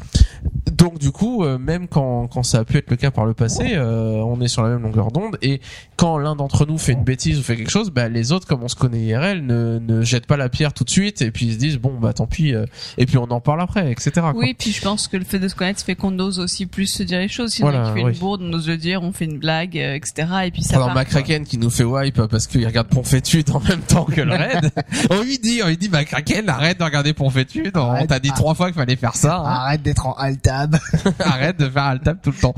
Donc 0.78 0.99
du 0.99 1.11
coup, 1.11 1.43
euh, 1.43 1.57
même 1.57 1.88
quand, 1.88 2.28
quand 2.28 2.43
ça 2.43 2.59
a 2.59 2.63
pu 2.63 2.78
être 2.78 2.89
le 2.91 2.97
cas 2.97 3.09
par 3.11 3.25
le 3.25 3.34
passé, 3.34 3.71
euh, 3.73 4.21
on 4.25 4.39
est 4.41 4.47
sur 4.47 4.61
la 4.63 4.69
même 4.69 4.84
longueur 4.84 5.11
d'onde. 5.11 5.38
Et 5.41 5.59
quand 5.95 6.17
l'un 6.19 6.36
d'entre 6.36 6.65
nous 6.67 6.78
fait 6.78 6.91
une 6.93 7.03
bêtise 7.03 7.39
ou 7.39 7.43
fait 7.43 7.55
quelque 7.57 7.71
chose, 7.71 7.89
bah, 7.89 8.09
les 8.09 8.32
autres, 8.32 8.45
comme 8.47 8.61
on 8.63 8.67
se 8.67 8.75
connaît 8.75 8.99
IRL, 9.01 9.43
ne, 9.45 9.80
ne 9.80 10.01
jettent 10.03 10.28
pas 10.28 10.38
la 10.38 10.49
pierre 10.49 10.73
tout 10.73 10.84
de 10.84 10.89
suite 10.89 11.21
et 11.21 11.32
puis 11.32 11.47
ils 11.47 11.53
se 11.53 11.57
disent 11.57 11.78
bon 11.78 11.97
bah 11.99 12.13
tant 12.13 12.28
pis. 12.28 12.53
euh, 12.53 12.65
et 12.97 13.05
puis 13.05 13.17
on 13.17 13.23
en 13.23 13.39
parle 13.41 13.61
après, 13.61 13.91
etc. 13.91 14.11
quoi. 14.15 14.34
Oui, 14.36 14.53
puis 14.53 14.71
je 14.71 14.82
pense 14.82 15.07
que 15.07 15.17
le 15.17 15.23
fait 15.23 15.39
de 15.39 15.47
se 15.47 15.55
connaître 15.55 15.82
fait 15.84 15.95
qu'on 15.95 16.17
ose 16.19 16.39
aussi 16.39 16.65
plus 16.67 16.88
se 16.88 17.01
dire 17.03 17.19
les 17.19 17.28
choses. 17.28 17.51
Si 17.53 17.61
Voilà, 17.61 17.82
on 17.82 17.93
qui 17.93 17.99
fait 17.99 18.05
oui. 18.05 18.13
une 18.13 18.19
bourde, 18.19 18.41
on 18.43 18.53
ose 18.53 18.67
le 18.67 18.78
dire, 18.78 19.01
on 19.01 19.11
fait 19.11 19.25
une 19.25 19.39
blague, 19.39 19.78
euh, 19.78 19.95
etc. 19.95 20.28
Et 20.45 20.51
puis 20.51 20.61
ça 20.63 20.75
Alors 20.75 20.88
part, 20.93 20.97
McCracken 20.97 21.43
qui 21.43 21.57
nous 21.57 21.69
fait 21.71 21.84
wipe 21.84 22.21
parce 22.28 22.45
qu'il 22.47 22.65
regarde 22.65 22.88
Ponfétude 22.89 23.49
en 23.51 23.59
même 23.61 23.82
temps 23.82 24.05
que 24.05 24.21
le 24.21 24.32
raid. 24.36 24.69
on 25.09 25.21
lui 25.23 25.39
dit, 25.39 25.61
on 25.63 25.67
lui 25.67 25.78
dit 25.78 25.89
McCracken 25.89 26.47
arrête 26.49 26.78
de 26.80 26.84
regarder 26.84 27.13
Ponfétude. 27.13 27.75
On 27.75 28.05
t'a 28.05 28.19
dit 28.19 28.30
Ah. 28.32 28.36
trois 28.36 28.53
fois 28.53 28.67
qu'il 28.67 28.75
fallait 28.75 28.95
faire 28.95 29.15
ça. 29.15 29.38
hein. 29.38 29.43
Arrête 29.45 29.82
d'être 29.82 30.05
en 30.05 30.13
alt 30.13 30.47
Arrête 31.20 31.59
de 31.59 31.70
faire 31.70 31.84
alt 31.84 32.03
tab 32.03 32.22
tout 32.22 32.32
le 32.32 32.38
temps. 32.38 32.55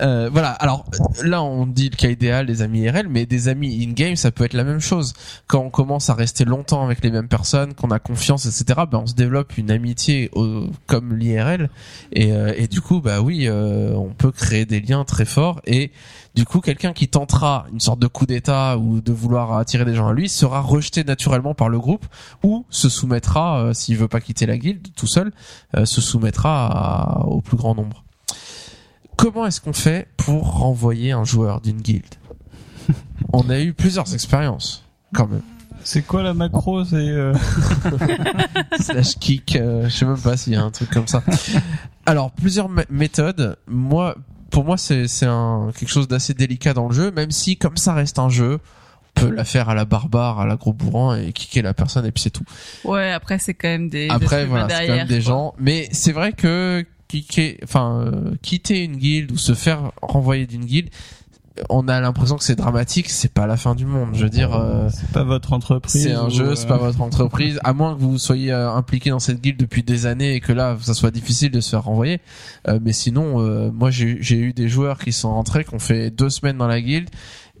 Euh, 0.00 0.28
voilà. 0.32 0.50
Alors 0.52 0.84
là, 1.22 1.42
on 1.42 1.66
dit 1.66 1.88
le 1.90 1.96
cas 1.96 2.08
idéal 2.08 2.46
des 2.46 2.62
amis 2.62 2.80
IRL, 2.82 3.08
mais 3.08 3.26
des 3.26 3.48
amis 3.48 3.84
in 3.86 3.92
game, 3.92 4.16
ça 4.16 4.30
peut 4.30 4.44
être 4.44 4.54
la 4.54 4.64
même 4.64 4.80
chose. 4.80 5.14
Quand 5.46 5.60
on 5.60 5.70
commence 5.70 6.10
à 6.10 6.14
rester 6.14 6.44
longtemps 6.44 6.84
avec 6.84 7.02
les 7.02 7.10
mêmes 7.10 7.28
personnes, 7.28 7.74
qu'on 7.74 7.90
a 7.90 7.98
confiance, 7.98 8.46
etc. 8.46 8.80
Ben 8.90 8.98
on 9.02 9.06
se 9.06 9.14
développe 9.14 9.56
une 9.58 9.70
amitié 9.70 10.30
au- 10.34 10.66
comme 10.86 11.16
l'IRL, 11.16 11.70
et, 12.12 12.32
euh, 12.32 12.52
et 12.56 12.66
du 12.68 12.80
coup, 12.80 13.00
bah 13.00 13.20
oui, 13.20 13.46
euh, 13.48 13.92
on 13.94 14.10
peut 14.14 14.30
créer 14.32 14.64
des 14.66 14.80
liens 14.80 15.04
très 15.04 15.24
forts. 15.24 15.60
Et 15.66 15.90
du 16.38 16.44
coup, 16.44 16.60
quelqu'un 16.60 16.92
qui 16.92 17.08
tentera 17.08 17.66
une 17.72 17.80
sorte 17.80 17.98
de 17.98 18.06
coup 18.06 18.24
d'état 18.24 18.78
ou 18.78 19.00
de 19.00 19.10
vouloir 19.12 19.54
attirer 19.58 19.84
des 19.84 19.94
gens 19.96 20.06
à 20.06 20.12
lui 20.12 20.28
sera 20.28 20.60
rejeté 20.60 21.02
naturellement 21.02 21.52
par 21.52 21.68
le 21.68 21.80
groupe 21.80 22.06
ou 22.44 22.64
se 22.70 22.88
soumettra, 22.88 23.58
euh, 23.58 23.74
s'il 23.74 23.96
veut 23.96 24.06
pas 24.06 24.20
quitter 24.20 24.46
la 24.46 24.56
guilde 24.56 24.86
tout 24.94 25.08
seul, 25.08 25.32
euh, 25.76 25.84
se 25.84 26.00
soumettra 26.00 26.66
à- 26.68 27.24
au 27.24 27.40
plus 27.40 27.56
grand 27.56 27.74
nombre. 27.74 28.04
Comment 29.16 29.46
est-ce 29.46 29.60
qu'on 29.60 29.72
fait 29.72 30.06
pour 30.16 30.58
renvoyer 30.60 31.10
un 31.10 31.24
joueur 31.24 31.60
d'une 31.60 31.80
guilde? 31.80 32.14
On 33.32 33.50
a 33.50 33.58
eu 33.58 33.72
plusieurs 33.74 34.14
expériences, 34.14 34.84
quand 35.14 35.26
même. 35.26 35.42
C'est 35.82 36.02
quoi 36.02 36.22
la 36.22 36.34
macro? 36.34 36.84
C'est 36.84 36.94
euh, 36.96 37.34
Slash 38.78 39.16
kick, 39.18 39.56
euh, 39.56 39.88
je 39.88 39.96
sais 39.96 40.04
même 40.04 40.20
pas 40.20 40.36
s'il 40.36 40.52
y 40.52 40.56
a 40.56 40.62
un 40.62 40.70
truc 40.70 40.90
comme 40.90 41.08
ça. 41.08 41.22
Alors, 42.06 42.30
plusieurs 42.30 42.70
mé- 42.70 42.86
méthodes. 42.90 43.56
Moi, 43.66 44.14
pour 44.58 44.64
moi, 44.64 44.76
c'est 44.76 45.06
quelque 45.06 45.86
chose 45.86 46.08
d'assez 46.08 46.34
délicat 46.34 46.74
dans 46.74 46.88
le 46.88 46.92
jeu, 46.92 47.12
même 47.12 47.30
si 47.30 47.56
comme 47.56 47.76
ça 47.76 47.94
reste 47.94 48.18
un 48.18 48.28
jeu, 48.28 48.58
on 49.16 49.20
peut 49.20 49.30
la 49.30 49.44
faire 49.44 49.68
à 49.68 49.76
la 49.76 49.84
barbare, 49.84 50.40
à 50.40 50.46
la 50.46 50.56
gros 50.56 50.72
bourrin 50.72 51.16
et 51.16 51.32
kicker 51.32 51.62
la 51.62 51.74
personne 51.74 52.04
et 52.04 52.10
puis 52.10 52.24
c'est 52.24 52.30
tout. 52.30 52.42
Ouais, 52.82 53.12
après 53.12 53.38
c'est 53.38 53.54
quand 53.54 53.68
même 53.68 53.88
des. 53.88 54.08
Après, 54.10 54.40
des 54.40 54.46
voilà, 54.46 54.68
c'est 54.68 54.88
quand 54.88 54.96
même 54.96 55.06
des 55.06 55.22
quoi. 55.22 55.24
gens. 55.24 55.54
Mais 55.60 55.88
c'est 55.92 56.10
vrai 56.10 56.32
que 56.32 56.84
kicker, 57.06 57.60
enfin, 57.62 58.10
euh, 58.12 58.34
quitter 58.42 58.82
une 58.82 58.96
guilde 58.96 59.30
ou 59.30 59.36
se 59.36 59.54
faire 59.54 59.92
renvoyer 60.02 60.48
d'une 60.48 60.64
guilde, 60.64 60.90
on 61.68 61.88
a 61.88 62.00
l'impression 62.00 62.36
que 62.36 62.44
c'est 62.44 62.54
dramatique. 62.56 63.10
C'est 63.10 63.32
pas 63.32 63.46
la 63.46 63.56
fin 63.56 63.74
du 63.74 63.86
monde. 63.86 64.10
Je 64.14 64.24
veux 64.24 64.30
dire. 64.30 64.54
euh, 64.54 64.88
c'est 64.92 65.10
pas 65.12 65.24
votre 65.24 65.52
entreprise. 65.52 66.02
c'est 66.02 66.12
un 66.12 66.28
jeu, 66.28 66.48
euh, 66.50 66.54
c'est 66.54 66.66
pas 66.66 66.76
votre 66.76 67.00
entreprise. 67.00 67.60
À 67.64 67.72
moins 67.72 67.94
que 67.94 68.00
vous 68.00 68.18
soyez 68.18 68.52
euh, 68.52 68.70
impliqué 68.72 69.10
dans 69.10 69.18
cette 69.18 69.40
guilde 69.40 69.58
depuis 69.58 69.82
des 69.82 70.06
années 70.06 70.34
et 70.34 70.40
que 70.40 70.52
là, 70.52 70.76
ça 70.80 70.94
soit 70.94 71.10
difficile 71.10 71.50
de 71.50 71.60
se 71.60 71.70
faire 71.70 71.84
renvoyer. 71.84 72.20
Euh, 72.68 72.78
mais 72.82 72.92
sinon, 72.92 73.40
euh, 73.40 73.70
moi, 73.72 73.90
j'ai 73.90 74.18
j'ai 74.20 74.36
eu 74.36 74.52
des 74.52 74.68
joueurs 74.68 74.98
qui 74.98 75.12
sont 75.12 75.30
rentrés, 75.32 75.64
qui 75.64 75.74
ont 75.74 75.78
fait 75.78 76.10
deux 76.10 76.30
semaines 76.30 76.58
dans 76.58 76.68
la 76.68 76.80
guilde 76.80 77.08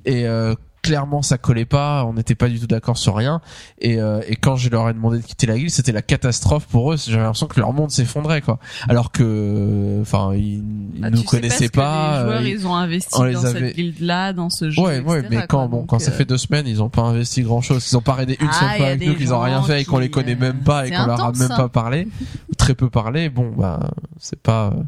et 0.04 0.26
euh, 0.26 0.54
clairement, 0.88 1.22
ça 1.22 1.38
collait 1.38 1.64
pas. 1.64 2.04
On 2.04 2.14
n'était 2.14 2.34
pas 2.34 2.48
du 2.48 2.58
tout 2.60 2.66
d'accord 2.66 2.96
sur 2.98 3.14
rien. 3.16 3.40
Et, 3.80 4.00
euh, 4.00 4.20
et 4.26 4.36
quand 4.36 4.56
je 4.56 4.68
leur 4.70 4.88
ai 4.88 4.94
demandé 4.94 5.18
de 5.18 5.22
quitter 5.22 5.46
la 5.46 5.56
guilde, 5.56 5.70
c'était 5.70 5.92
la 5.92 6.02
catastrophe 6.02 6.66
pour 6.66 6.92
eux. 6.92 6.96
J'avais 6.96 7.22
l'impression 7.22 7.46
que 7.46 7.60
leur 7.60 7.72
monde 7.72 7.90
s'effondrait, 7.90 8.40
quoi. 8.42 8.58
Alors 8.88 9.12
que, 9.12 9.98
enfin, 10.00 10.32
ils, 10.34 10.62
ils 10.94 11.00
Bah, 11.00 11.10
nous 11.10 11.22
connaissaient 11.22 11.68
pas. 11.68 12.18
Les 12.18 12.24
joueurs, 12.24 12.40
euh, 12.40 12.48
ils 12.48 12.66
ont 12.66 12.74
investi 12.74 13.08
on 13.14 13.30
dans 13.32 13.44
avait- 13.44 13.60
cette 13.68 13.76
guilde-là, 13.76 14.32
dans 14.32 14.50
ce 14.50 14.70
jeu. 14.70 14.82
Ouais, 14.82 15.00
ouais, 15.00 15.22
mais 15.30 15.36
quand 15.46 15.58
quoi. 15.58 15.66
bon, 15.68 15.86
quand 15.86 15.98
ça 15.98 16.10
euh, 16.10 16.14
fait 16.14 16.24
deux 16.24 16.38
semaines, 16.38 16.66
ils 16.66 16.82
ont 16.82 16.88
pas 16.90 17.02
investi 17.02 17.42
grand 17.42 17.60
chose. 17.60 17.86
Ils 17.90 17.96
ont 17.96 18.02
pas 18.02 18.20
aidé 18.22 18.36
une 18.40 18.48
Ah, 18.50 18.52
seule 18.60 18.76
fois 18.78 18.86
avec 18.86 19.06
nous, 19.06 19.14
qu'ils 19.14 19.32
ont 19.34 19.40
rien 19.40 19.62
fait 19.62 19.82
et 19.82 19.84
qu'on 19.84 19.98
les 19.98 20.10
connaît 20.10 20.34
euh, 20.34 20.38
même 20.38 20.60
pas 20.60 20.86
et 20.86 20.90
qu'on 20.90 21.06
leur 21.06 21.20
a 21.24 21.32
même 21.32 21.48
pas 21.48 21.68
parlé 21.68 22.08
ou 22.50 22.54
très 22.54 22.74
peu 22.74 22.88
parlé. 22.90 23.28
Bon, 23.28 23.52
bah, 23.56 23.90
c'est 24.18 24.40
pas, 24.40 24.68
euh, 24.74 24.82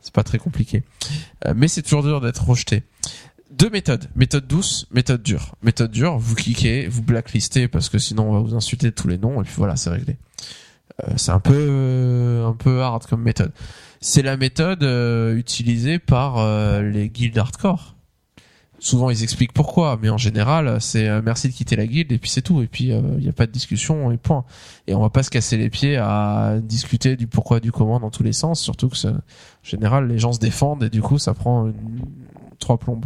c'est 0.00 0.12
pas 0.14 0.22
très 0.22 0.38
compliqué. 0.38 0.82
Euh, 1.46 1.54
mais 1.56 1.68
c'est 1.68 1.82
toujours 1.82 2.02
dur 2.02 2.20
d'être 2.20 2.44
rejeté. 2.44 2.82
Deux 3.58 3.70
méthodes. 3.70 4.08
Méthode 4.16 4.46
douce, 4.46 4.86
méthode 4.90 5.22
dure. 5.22 5.54
Méthode 5.62 5.90
dure, 5.90 6.18
vous 6.18 6.34
cliquez, 6.34 6.86
vous 6.88 7.02
blacklistez 7.02 7.68
parce 7.68 7.88
que 7.88 7.98
sinon 7.98 8.30
on 8.30 8.32
va 8.32 8.40
vous 8.40 8.54
insulter 8.54 8.86
de 8.90 8.94
tous 8.94 9.08
les 9.08 9.18
noms 9.18 9.40
et 9.40 9.44
puis 9.44 9.54
voilà, 9.56 9.76
c'est 9.76 9.90
réglé. 9.90 10.16
Euh, 11.02 11.12
c'est 11.16 11.32
un 11.32 11.40
peu, 11.40 11.54
euh, 11.56 12.46
un 12.48 12.52
peu 12.54 12.82
hard 12.82 13.06
comme 13.06 13.22
méthode. 13.22 13.52
C'est 14.00 14.22
la 14.22 14.36
méthode 14.36 14.82
euh, 14.82 15.34
utilisée 15.36 15.98
par 15.98 16.38
euh, 16.38 16.82
les 16.82 17.08
guildes 17.08 17.38
hardcore. 17.38 17.94
Souvent 18.80 19.08
ils 19.08 19.22
expliquent 19.22 19.52
pourquoi, 19.54 19.98
mais 20.02 20.10
en 20.10 20.18
général 20.18 20.78
c'est 20.80 21.22
merci 21.22 21.48
de 21.48 21.54
quitter 21.54 21.74
la 21.74 21.86
guilde 21.86 22.12
et 22.12 22.18
puis 22.18 22.28
c'est 22.28 22.42
tout. 22.42 22.60
Et 22.60 22.66
puis 22.66 22.88
il 22.88 23.00
n'y 23.20 23.28
a 23.28 23.32
pas 23.32 23.46
de 23.46 23.52
discussion 23.52 24.10
et 24.12 24.18
point. 24.18 24.44
Et 24.88 24.94
on 24.94 25.00
va 25.00 25.08
pas 25.10 25.22
se 25.22 25.30
casser 25.30 25.56
les 25.56 25.70
pieds 25.70 25.96
à 25.96 26.56
discuter 26.62 27.16
du 27.16 27.26
pourquoi 27.26 27.60
du 27.60 27.72
comment 27.72 27.98
dans 27.98 28.10
tous 28.10 28.24
les 28.24 28.34
sens, 28.34 28.60
surtout 28.60 28.88
que 28.90 29.06
en 29.08 29.14
général 29.62 30.08
les 30.08 30.18
gens 30.18 30.32
se 30.34 30.40
défendent 30.40 30.82
et 30.82 30.90
du 30.90 31.00
coup 31.00 31.18
ça 31.18 31.32
prend 31.32 31.68
une- 31.68 32.00
trois 32.58 32.78
plombes. 32.78 33.04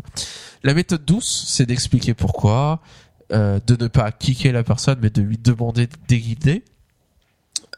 La 0.62 0.74
méthode 0.74 1.04
douce, 1.04 1.44
c'est 1.48 1.66
d'expliquer 1.66 2.14
pourquoi, 2.14 2.80
euh, 3.32 3.60
de 3.66 3.82
ne 3.82 3.88
pas 3.88 4.10
kicker 4.12 4.52
la 4.52 4.62
personne, 4.62 4.98
mais 5.02 5.10
de 5.10 5.22
lui 5.22 5.38
demander 5.38 5.86
de 5.86 5.96
déguider. 6.08 6.64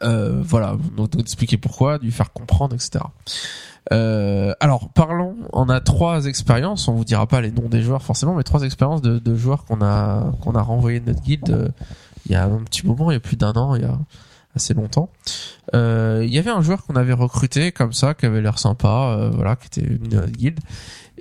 Euh, 0.03 0.41
voilà, 0.43 0.77
donc 0.97 1.11
d'expliquer 1.11 1.57
pourquoi, 1.57 1.99
de 1.99 2.05
lui 2.05 2.11
faire 2.11 2.33
comprendre, 2.33 2.75
etc. 2.75 3.03
Euh, 3.91 4.53
alors 4.59 4.89
parlons, 4.89 5.35
on 5.53 5.67
a 5.67 5.81
trois 5.81 6.25
expériences, 6.25 6.87
on 6.87 6.93
vous 6.93 7.05
dira 7.05 7.25
pas 7.25 7.41
les 7.41 7.51
noms 7.51 7.67
des 7.67 7.81
joueurs 7.81 8.03
forcément, 8.03 8.35
mais 8.35 8.43
trois 8.43 8.61
expériences 8.61 9.01
de, 9.01 9.35
joueurs 9.35 9.65
qu'on 9.65 9.81
a 9.81 10.31
qu'on 10.41 10.53
a 10.53 10.61
renvoyé 10.61 10.99
de 10.99 11.07
notre 11.07 11.21
guilde 11.21 11.49
euh, 11.49 11.67
il 12.27 12.33
y 12.33 12.35
a 12.35 12.45
un 12.45 12.63
petit 12.63 12.85
moment, 12.85 13.09
il 13.09 13.15
y 13.15 13.17
a 13.17 13.19
plus 13.19 13.37
d'un 13.37 13.53
an, 13.53 13.75
il 13.75 13.81
y 13.81 13.85
a 13.85 13.97
assez 14.55 14.75
longtemps. 14.75 15.09
Euh, 15.73 16.21
il 16.23 16.31
y 16.31 16.37
avait 16.37 16.51
un 16.51 16.61
joueur 16.61 16.85
qu'on 16.85 16.95
avait 16.95 17.13
recruté 17.13 17.71
comme 17.71 17.93
ça, 17.93 18.13
qui 18.13 18.27
avait 18.27 18.41
l'air 18.41 18.59
sympa, 18.59 19.31
voilà, 19.33 19.55
qui 19.55 19.67
était 19.67 19.87
venu 19.87 20.15
notre 20.15 20.31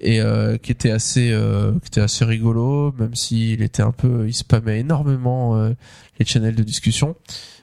et 0.01 0.21
euh, 0.21 0.57
qui 0.57 0.73
était 0.73 0.91
assez 0.91 1.31
euh, 1.33 1.73
qui 1.81 1.89
était 1.89 2.01
assez 2.01 2.25
rigolo, 2.25 2.93
même 2.99 3.15
s'il 3.15 3.63
était 3.63 3.83
un 3.83 3.93
peu, 3.93 4.27
il 4.27 4.35
spammait 4.35 4.81
énormément 4.81 5.57
euh, 5.57 5.71
les 6.19 6.27
channels 6.27 6.55
de 6.55 6.63
discussion. 6.63 7.17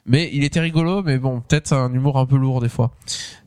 Mais 0.06 0.30
il 0.32 0.46
était 0.46 0.62
rigolo, 0.62 1.04
mais 1.04 1.18
bon, 1.18 1.42
peut-être 1.42 1.74
un 1.74 1.94
humour 1.94 2.18
un 2.18 2.26
peu 2.26 2.38
lourd 2.38 2.62
des 2.62 2.70
fois. 2.70 2.92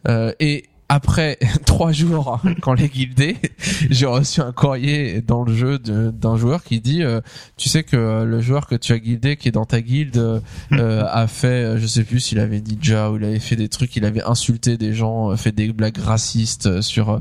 Euh, 0.09 0.33
et 0.41 0.65
après 0.91 1.39
trois 1.67 1.93
jours, 1.93 2.41
quand 2.61 2.75
les 2.75 2.89
guildés, 2.89 3.37
j'ai 3.91 4.07
reçu 4.07 4.41
un 4.41 4.51
courrier 4.51 5.23
dans 5.23 5.45
le 5.45 5.55
jeu 5.55 5.79
d'un 5.79 6.37
joueur 6.37 6.65
qui 6.65 6.81
dit, 6.81 7.05
euh, 7.05 7.21
tu 7.57 7.69
sais 7.69 7.85
que 7.85 8.25
le 8.25 8.41
joueur 8.41 8.67
que 8.67 8.75
tu 8.75 8.93
as 8.93 8.99
guildé, 8.99 9.37
qui 9.37 9.49
est 9.49 9.53
dans 9.53 9.65
ta 9.65 9.81
guilde, 9.81 10.17
euh, 10.17 10.41
euh, 10.73 11.05
a 11.09 11.29
fait, 11.29 11.79
je 11.79 11.87
sais 11.87 12.03
plus 12.03 12.19
s'il 12.19 12.41
avait 12.41 12.61
ninja 12.61 13.13
ou 13.13 13.19
il 13.19 13.25
avait 13.25 13.39
fait 13.39 13.55
des 13.55 13.69
trucs, 13.69 13.95
il 13.95 14.05
avait 14.05 14.25
insulté 14.25 14.77
des 14.77 14.93
gens, 14.93 15.31
euh, 15.31 15.37
fait 15.37 15.53
des 15.53 15.73
blagues 15.73 15.99
racistes 15.99 16.67
euh, 16.67 16.83
sur, 16.83 17.11
euh, 17.11 17.19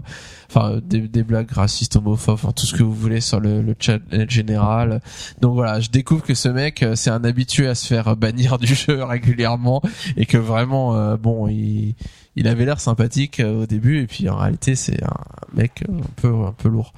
enfin 0.50 0.72
euh, 0.72 0.82
des, 0.82 1.02
des 1.02 1.24
blagues 1.24 1.52
racistes, 1.52 1.96
homophobes, 1.96 2.34
enfin, 2.34 2.52
tout 2.52 2.66
ce 2.66 2.74
que 2.74 2.82
vous 2.82 2.96
voulez 2.96 3.22
sur 3.22 3.40
le, 3.40 3.62
le 3.62 3.76
chat 3.80 4.00
général. 4.28 5.00
Donc 5.41 5.54
voilà, 5.54 5.80
je 5.80 5.91
découvre 5.91 6.24
que 6.24 6.34
ce 6.34 6.50
mec, 6.50 6.84
c'est 6.96 7.12
un 7.12 7.24
habitué 7.24 7.68
à 7.68 7.76
se 7.76 7.86
faire 7.86 8.16
bannir 8.18 8.58
du 8.58 8.74
jeu 8.74 9.04
régulièrement 9.04 9.84
et 10.18 10.26
que 10.26 10.38
vraiment, 10.38 11.16
bon, 11.18 11.48
il 11.48 11.94
il 12.36 12.48
avait 12.48 12.66
l'air 12.66 12.80
sympathique 12.80 13.40
euh, 13.40 13.64
au 13.64 13.66
début 13.66 14.00
et 14.02 14.08
puis 14.08 14.30
en 14.30 14.38
réalité 14.38 14.76
c'est 14.76 15.04
un 15.04 15.18
mec 15.54 15.84
un 15.90 16.02
peu 16.16 16.34
un 16.46 16.54
peu 16.54 16.70
lourd. 16.70 16.94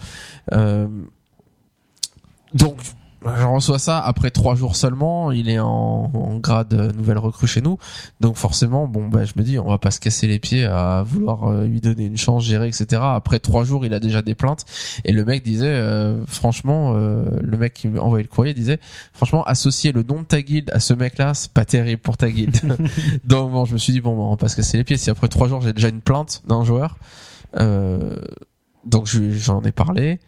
Euh, 0.52 0.88
donc 2.54 2.78
je 3.24 3.44
reçois 3.46 3.78
ça 3.78 4.00
après 4.00 4.32
trois 4.32 4.56
jours 4.56 4.76
seulement. 4.76 5.32
Il 5.32 5.50
est 5.50 5.60
en, 5.60 6.12
en 6.14 6.38
grade 6.40 6.74
euh, 6.74 6.92
nouvelle 6.94 7.20
recrue 7.20 7.46
chez 7.48 7.62
nous, 7.62 7.78
donc 8.20 8.36
forcément 8.36 8.88
bon 8.88 9.08
bah 9.08 9.26
je 9.26 9.34
me 9.36 9.44
dis 9.44 9.60
on 9.60 9.68
va 9.70 9.78
pas 9.78 9.92
se 9.92 10.00
casser 10.00 10.26
les 10.28 10.40
pieds 10.40 10.66
à 10.66 11.04
vouloir 11.06 11.44
euh, 11.52 11.66
lui 11.66 11.82
donner 11.82 12.06
une 12.06 12.18
chance, 12.18 12.44
gérer 12.44 12.68
etc. 12.68 13.02
Après 13.04 13.40
trois 13.40 13.64
jours 13.64 13.86
il 13.86 13.94
a 13.94 14.00
déjà 14.00 14.22
des 14.22 14.34
plaintes 14.34 14.66
et 15.06 15.12
le 15.12 15.24
mec 15.24 15.44
disait 15.44 15.68
euh, 15.68 16.26
franchement 16.26 16.94
euh, 16.96 17.26
le 17.42 17.58
mec 17.58 17.74
qui 17.74 17.88
m'a 17.90 18.02
envoyé 18.02 18.24
le 18.24 18.30
courrier 18.30 18.54
disait 18.56 18.80
franchement 19.14 19.44
associer 19.44 19.92
le 19.92 20.02
nom 20.04 20.22
de 20.22 20.26
ta 20.26 20.42
guilde 20.42 20.72
à 20.74 20.80
ce 20.80 20.94
mec 20.96 21.18
là 21.20 21.34
c'est 21.36 21.52
pas 21.52 21.66
terrible 21.66 22.02
pour 22.02 22.18
ta 22.18 22.30
guilde. 22.32 22.58
donc 23.26 23.52
bon 23.52 23.66
je 23.66 23.74
me 23.74 23.78
suis 23.78 23.94
dit 23.94 24.02
bon 24.02 24.16
bah, 24.16 24.24
on 24.24 24.32
va 24.32 24.38
pas 24.38 24.48
se 24.50 24.56
casser 24.56 24.78
les 24.78 24.84
pieds 24.84 24.98
si 24.98 25.10
après 25.12 25.28
trois 25.28 25.48
jours 25.48 25.62
j'ai 25.62 25.74
déjà 25.74 25.90
une 25.90 26.02
plainte 26.02 26.42
d'un 26.48 26.64
joueur. 26.64 26.98
Euh, 27.60 28.16
donc 28.86 29.06
je- 29.08 29.32
j'en 29.32 29.62
ai 29.62 29.72
parlé. 29.72 30.20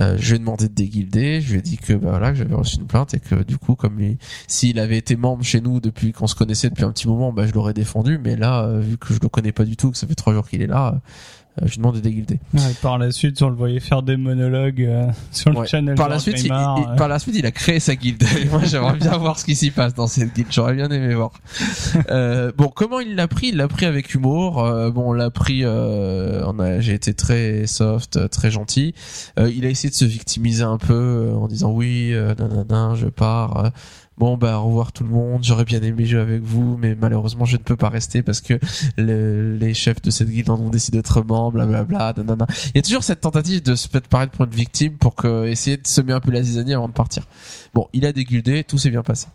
Euh, 0.00 0.16
je 0.18 0.30
lui 0.30 0.36
ai 0.36 0.38
demandé 0.38 0.68
de 0.68 0.72
déguilder, 0.74 1.40
je 1.42 1.52
lui 1.52 1.58
ai 1.58 1.62
dit 1.62 1.76
que 1.76 1.92
bah 1.92 2.10
voilà 2.10 2.30
que 2.30 2.36
j'avais 2.38 2.54
reçu 2.54 2.76
une 2.78 2.86
plainte 2.86 3.12
et 3.12 3.20
que 3.20 3.42
du 3.42 3.58
coup 3.58 3.74
comme 3.74 4.00
il- 4.00 4.16
s'il 4.48 4.78
avait 4.78 4.96
été 4.96 5.14
membre 5.16 5.44
chez 5.44 5.60
nous 5.60 5.78
depuis 5.80 6.12
qu'on 6.12 6.26
se 6.26 6.34
connaissait 6.34 6.70
depuis 6.70 6.84
un 6.84 6.90
petit 6.92 7.06
moment, 7.06 7.32
bah 7.32 7.46
je 7.46 7.52
l'aurais 7.52 7.74
défendu. 7.74 8.18
Mais 8.22 8.34
là, 8.36 8.64
euh, 8.64 8.80
vu 8.80 8.96
que 8.96 9.12
je 9.12 9.20
le 9.20 9.28
connais 9.28 9.52
pas 9.52 9.64
du 9.64 9.76
tout, 9.76 9.90
que 9.90 9.98
ça 9.98 10.06
fait 10.06 10.14
trois 10.14 10.32
jours 10.32 10.48
qu'il 10.48 10.62
est 10.62 10.66
là, 10.66 11.00
je 11.62 11.66
lui 11.72 11.76
demande 11.78 11.96
de 11.96 12.00
déguilder. 12.00 12.38
Ouais, 12.54 12.60
par 12.80 12.96
la 12.98 13.10
suite, 13.10 13.42
on 13.42 13.48
le 13.48 13.54
voyait 13.56 13.80
faire 13.80 14.02
des 14.02 14.16
monologues 14.16 14.82
euh, 14.82 15.06
sur 15.32 15.50
le 15.50 15.58
Ouais. 15.58 15.66
channel. 15.66 15.94
Par 15.94 16.08
la 16.08 16.18
suite, 16.18 16.42
il, 16.44 16.50
euh. 16.52 16.96
par 16.96 17.08
la 17.08 17.18
suite, 17.18 17.34
il 17.36 17.44
a 17.44 17.50
créé 17.50 17.80
sa 17.80 17.96
guilde. 17.96 18.22
Et 18.40 18.44
moi, 18.50 18.60
j'aimerais 18.64 18.96
bien 18.96 19.16
voir 19.18 19.38
ce 19.38 19.44
qui 19.44 19.54
s'y 19.56 19.70
passe 19.70 19.92
dans 19.94 20.06
cette 20.06 20.34
guilde. 20.34 20.48
J'aurais 20.50 20.74
bien 20.74 20.88
aimé 20.90 21.14
voir. 21.14 21.32
Euh, 22.10 22.50
bon, 22.56 22.68
comment 22.68 23.00
il 23.00 23.14
l'a 23.14 23.28
pris? 23.28 23.48
Il 23.48 23.56
l'a 23.56 23.68
pris 23.68 23.84
avec 23.86 24.14
humour. 24.14 24.64
Euh, 24.64 24.90
bon, 24.90 25.10
on 25.10 25.12
l'a 25.12 25.30
pris. 25.30 25.60
Euh, 25.64 26.42
on 26.46 26.58
a, 26.58 26.80
j'ai 26.80 26.94
été 26.94 27.14
très 27.14 27.66
soft, 27.66 28.16
euh, 28.16 28.28
très 28.28 28.50
gentil. 28.50 28.94
Euh, 29.38 29.50
il 29.54 29.64
a 29.66 29.68
essayé 29.68 29.90
de 29.90 29.94
se 29.94 30.04
victimiser 30.04 30.62
un 30.62 30.78
peu 30.78 30.94
euh, 30.94 31.34
en 31.34 31.46
disant 31.48 31.70
oui, 31.72 32.10
euh, 32.12 32.34
nanana, 32.38 32.94
je 32.94 33.06
pars. 33.06 33.70
Bon 34.20 34.36
bah 34.36 34.58
au 34.58 34.64
revoir 34.66 34.92
tout 34.92 35.02
le 35.02 35.08
monde, 35.08 35.42
j'aurais 35.42 35.64
bien 35.64 35.80
aimé 35.80 36.04
jouer 36.04 36.20
avec 36.20 36.42
vous, 36.42 36.76
mais 36.76 36.94
malheureusement 36.94 37.46
je 37.46 37.56
ne 37.56 37.62
peux 37.62 37.74
pas 37.76 37.88
rester 37.88 38.22
parce 38.22 38.42
que 38.42 38.60
le- 38.98 39.56
les 39.56 39.72
chefs 39.72 40.02
de 40.02 40.10
cette 40.10 40.28
guilde 40.28 40.50
en 40.50 40.60
ont 40.60 40.68
décidé 40.68 41.00
membres, 41.26 41.52
blablabla, 41.52 42.12
nanana. 42.18 42.46
Il 42.66 42.72
y 42.76 42.78
a 42.80 42.82
toujours 42.82 43.02
cette 43.02 43.22
tentative 43.22 43.62
de 43.62 43.74
se 43.74 43.88
faire 43.88 44.02
paraître 44.02 44.32
pour 44.32 44.44
une 44.44 44.50
victime 44.50 44.92
pour 44.98 45.14
que 45.14 45.46
essayer 45.46 45.78
de 45.78 45.86
semer 45.86 46.12
un 46.12 46.20
peu 46.20 46.32
la 46.32 46.42
zizanie 46.42 46.74
avant 46.74 46.88
de 46.88 46.92
partir. 46.92 47.26
Bon, 47.72 47.88
il 47.94 48.04
a 48.04 48.12
déguildé, 48.12 48.62
tout 48.62 48.76
s'est 48.76 48.90
bien 48.90 49.02
passé. 49.02 49.26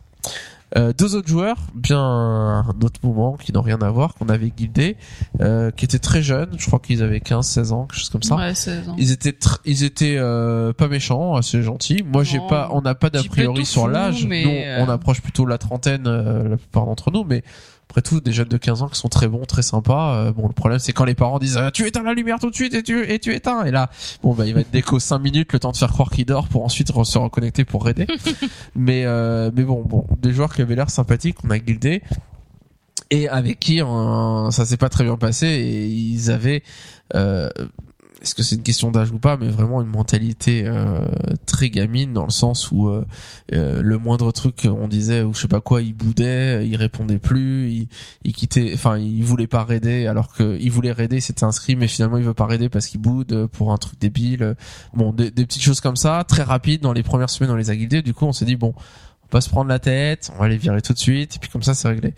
Euh, 0.76 0.94
deux 0.98 1.16
autres 1.16 1.28
joueurs, 1.28 1.58
bien 1.76 2.00
un 2.00 2.82
autre 2.84 3.00
moment 3.04 3.38
qui 3.38 3.54
n'ont 3.54 3.62
rien 3.62 3.80
à 3.82 3.90
voir, 3.90 4.16
qu'on 4.16 4.30
avait 4.30 4.50
guidé, 4.50 4.98
euh, 5.40 5.72
qui 5.72 5.86
étaient 5.86 6.00
très 6.00 6.22
jeunes, 6.22 6.56
je 6.58 6.66
crois 6.66 6.80
qu'ils 6.80 7.04
avaient 7.04 7.20
15, 7.20 7.48
16 7.48 7.72
ans, 7.72 7.86
quelque 7.86 8.00
chose 8.00 8.10
comme 8.10 8.24
ça. 8.24 8.36
Ouais, 8.36 8.56
16 8.56 8.90
ans. 8.90 8.96
Ils 8.98 9.12
étaient 9.12 9.38
ils 9.64 9.84
étaient 9.84 10.18
euh, 10.18 10.74
pas 10.74 10.88
méchants, 10.88 11.36
assez 11.36 11.62
gentils. 11.62 12.04
Moi 12.04 12.24
j'ai 12.24 12.40
pas 12.50 12.70
on 12.72 12.82
n'a 12.82 12.96
pas 12.96 13.10
d'a 13.10 13.24
priori 13.24 13.66
sur 13.66 13.88
l'âge. 13.88 14.26
mais, 14.26 14.44
Nous 14.44 14.52
euh, 14.52 14.86
on 14.86 14.90
approche 14.90 15.22
plutôt 15.22 15.46
la 15.46 15.58
trentaine 15.58 16.08
euh, 16.08 16.50
la 16.50 16.58
plupart 16.58 16.86
d'entre 16.86 17.12
nous 17.12 17.24
mais 17.24 17.44
après 17.90 18.02
tout 18.02 18.20
des 18.20 18.32
jeunes 18.32 18.48
de 18.48 18.58
15 18.58 18.82
ans 18.82 18.88
qui 18.88 19.00
sont 19.00 19.10
très 19.10 19.28
bons, 19.28 19.46
très 19.46 19.62
sympas. 19.62 20.16
Euh, 20.16 20.32
bon 20.32 20.48
le 20.48 20.54
problème 20.54 20.80
c'est 20.80 20.94
quand 20.94 21.06
les 21.06 21.16
parents 21.16 21.40
disent 21.40 21.58
Ah, 21.58 21.72
tu 21.72 21.86
éteins 21.88 22.04
la 22.04 22.14
lumière 22.14 22.40
tout 22.40 22.50
de 22.50 22.56
suite 22.56 22.74
et 22.74 22.84
tu 22.84 23.10
et 23.10 23.20
tu 23.20 23.34
éteins 23.34 23.64
et 23.64 23.72
là 23.72 23.90
bon 24.24 24.34
bah 24.34 24.46
il 24.46 24.54
va 24.54 24.62
être 24.62 24.72
déco 24.72 25.00
5 25.00 25.20
minutes 25.20 25.54
le 25.54 25.60
temps 25.60 25.72
de 25.72 25.78
faire 25.78 25.92
croire 25.92 26.10
qu'il 26.10 26.26
dort 26.26 26.48
pour 26.48 26.64
ensuite 26.64 26.92
se 26.92 27.18
reconnecter 27.18 27.66
pour 27.66 27.88
aider. 27.88 28.08
mais 28.76 29.06
euh, 29.06 29.52
mais 29.54 29.64
bon 29.64 29.82
bon 29.82 30.06
des 30.22 30.34
joueurs 30.34 30.54
qui 30.54 30.62
avaient 30.62 30.76
l'air 30.76 30.90
sympathiques, 30.90 31.38
on 31.44 31.50
a 31.50 31.60
guildé 31.60 32.02
et 33.12 33.30
avec 33.30 33.60
qui 33.60 33.82
ça 34.50 34.66
s'est 34.66 34.78
pas 34.78 34.90
très 34.90 35.04
bien 35.04 35.18
passé 35.18 35.48
et 35.48 35.86
ils 35.86 36.32
avaient 36.32 36.64
euh, 37.14 37.50
est-ce 38.22 38.36
que 38.36 38.44
c'est 38.44 38.56
une 38.56 38.64
question 38.64 38.92
d'âge 38.92 39.12
ou 39.12 39.20
pas 39.20 39.38
mais 39.38 39.50
vraiment 39.50 39.82
une 39.82 39.88
mentalité 39.88 40.64
euh, 40.66 41.06
très 41.46 41.70
gamine 41.70 42.14
dans 42.14 42.26
le 42.26 42.32
sens 42.32 42.72
où 42.72 42.88
euh, 42.88 43.06
euh, 43.54 43.82
le 43.82 43.98
moindre 43.98 44.32
truc 44.32 44.66
on 44.66 44.88
disait 44.88 45.22
ou 45.22 45.34
je 45.34 45.42
sais 45.42 45.48
pas 45.48 45.62
quoi 45.62 45.82
il 45.82 45.94
boudait 45.94 46.68
il 46.68 46.76
répondait 46.76 47.20
plus 47.20 47.70
il, 47.70 47.88
il 48.24 48.34
quittait 48.34 48.72
enfin 48.74 48.98
il 48.98 49.24
voulait 49.24 49.48
pas 49.48 49.64
raider 49.64 50.08
alors 50.08 50.34
que 50.34 50.58
il 50.60 50.72
voulait 50.72 50.92
raider 50.92 51.18
il 51.18 51.22
s'était 51.22 51.44
inscrit 51.44 51.76
mais 51.76 51.88
finalement 51.88 52.18
il 52.18 52.24
veut 52.24 52.34
pas 52.34 52.46
raider 52.46 52.70
parce 52.70 52.88
qu'il 52.88 53.02
boude 53.02 53.48
pour 53.52 53.72
un 53.72 53.78
truc 53.78 54.00
débile. 54.00 54.56
Bon 54.94 55.12
des, 55.12 55.32
des 55.32 55.46
petites 55.46 55.64
choses 55.64 55.82
comme 55.82 55.96
ça 55.96 56.24
très 56.28 56.44
rapides 56.44 56.82
dans 56.82 56.94
les 56.94 57.04
premières 57.04 57.30
semaines 57.30 57.52
on 57.52 57.56
les 57.56 57.70
a 57.70 57.76
guidés 57.76 58.02
du 58.02 58.14
coup 58.14 58.26
on 58.26 58.34
s'est 58.34 58.46
dit 58.46 58.56
bon 58.56 58.74
on 59.32 59.38
va 59.38 59.42
se 59.42 59.50
prendre 59.50 59.70
la 59.70 59.80
tête, 59.80 60.32
on 60.36 60.40
va 60.40 60.48
les 60.48 60.58
virer 60.58 60.82
tout 60.82 60.94
de 60.94 61.00
suite, 61.00 61.36
et 61.36 61.40
puis 61.40 61.50
comme 61.50 61.64
ça 61.64 61.74
c'est 61.74 61.88
réglé. 61.88 62.14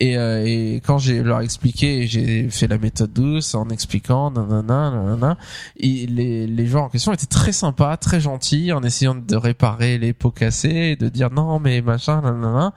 Et, 0.00 0.16
euh, 0.16 0.44
et 0.44 0.80
quand 0.84 0.98
j'ai 0.98 1.22
leur 1.22 1.40
expliqué, 1.40 2.06
j'ai 2.06 2.48
fait 2.50 2.66
la 2.66 2.78
méthode 2.78 3.12
douce 3.12 3.54
en 3.54 3.68
expliquant, 3.70 4.30
nanana, 4.30 4.90
nanana, 4.90 5.38
et 5.78 6.06
les, 6.06 6.46
les 6.46 6.66
joueurs 6.66 6.84
en 6.84 6.88
question 6.88 7.12
étaient 7.12 7.26
très 7.26 7.52
sympas, 7.52 7.96
très 7.96 8.20
gentils, 8.20 8.72
en 8.72 8.82
essayant 8.82 9.14
de 9.14 9.36
réparer 9.36 9.98
les 9.98 10.12
pots 10.12 10.30
cassés, 10.30 10.96
de 10.96 11.08
dire 11.08 11.30
non 11.30 11.58
mais 11.58 11.80
machin, 11.80 12.20
nanana, 12.20 12.74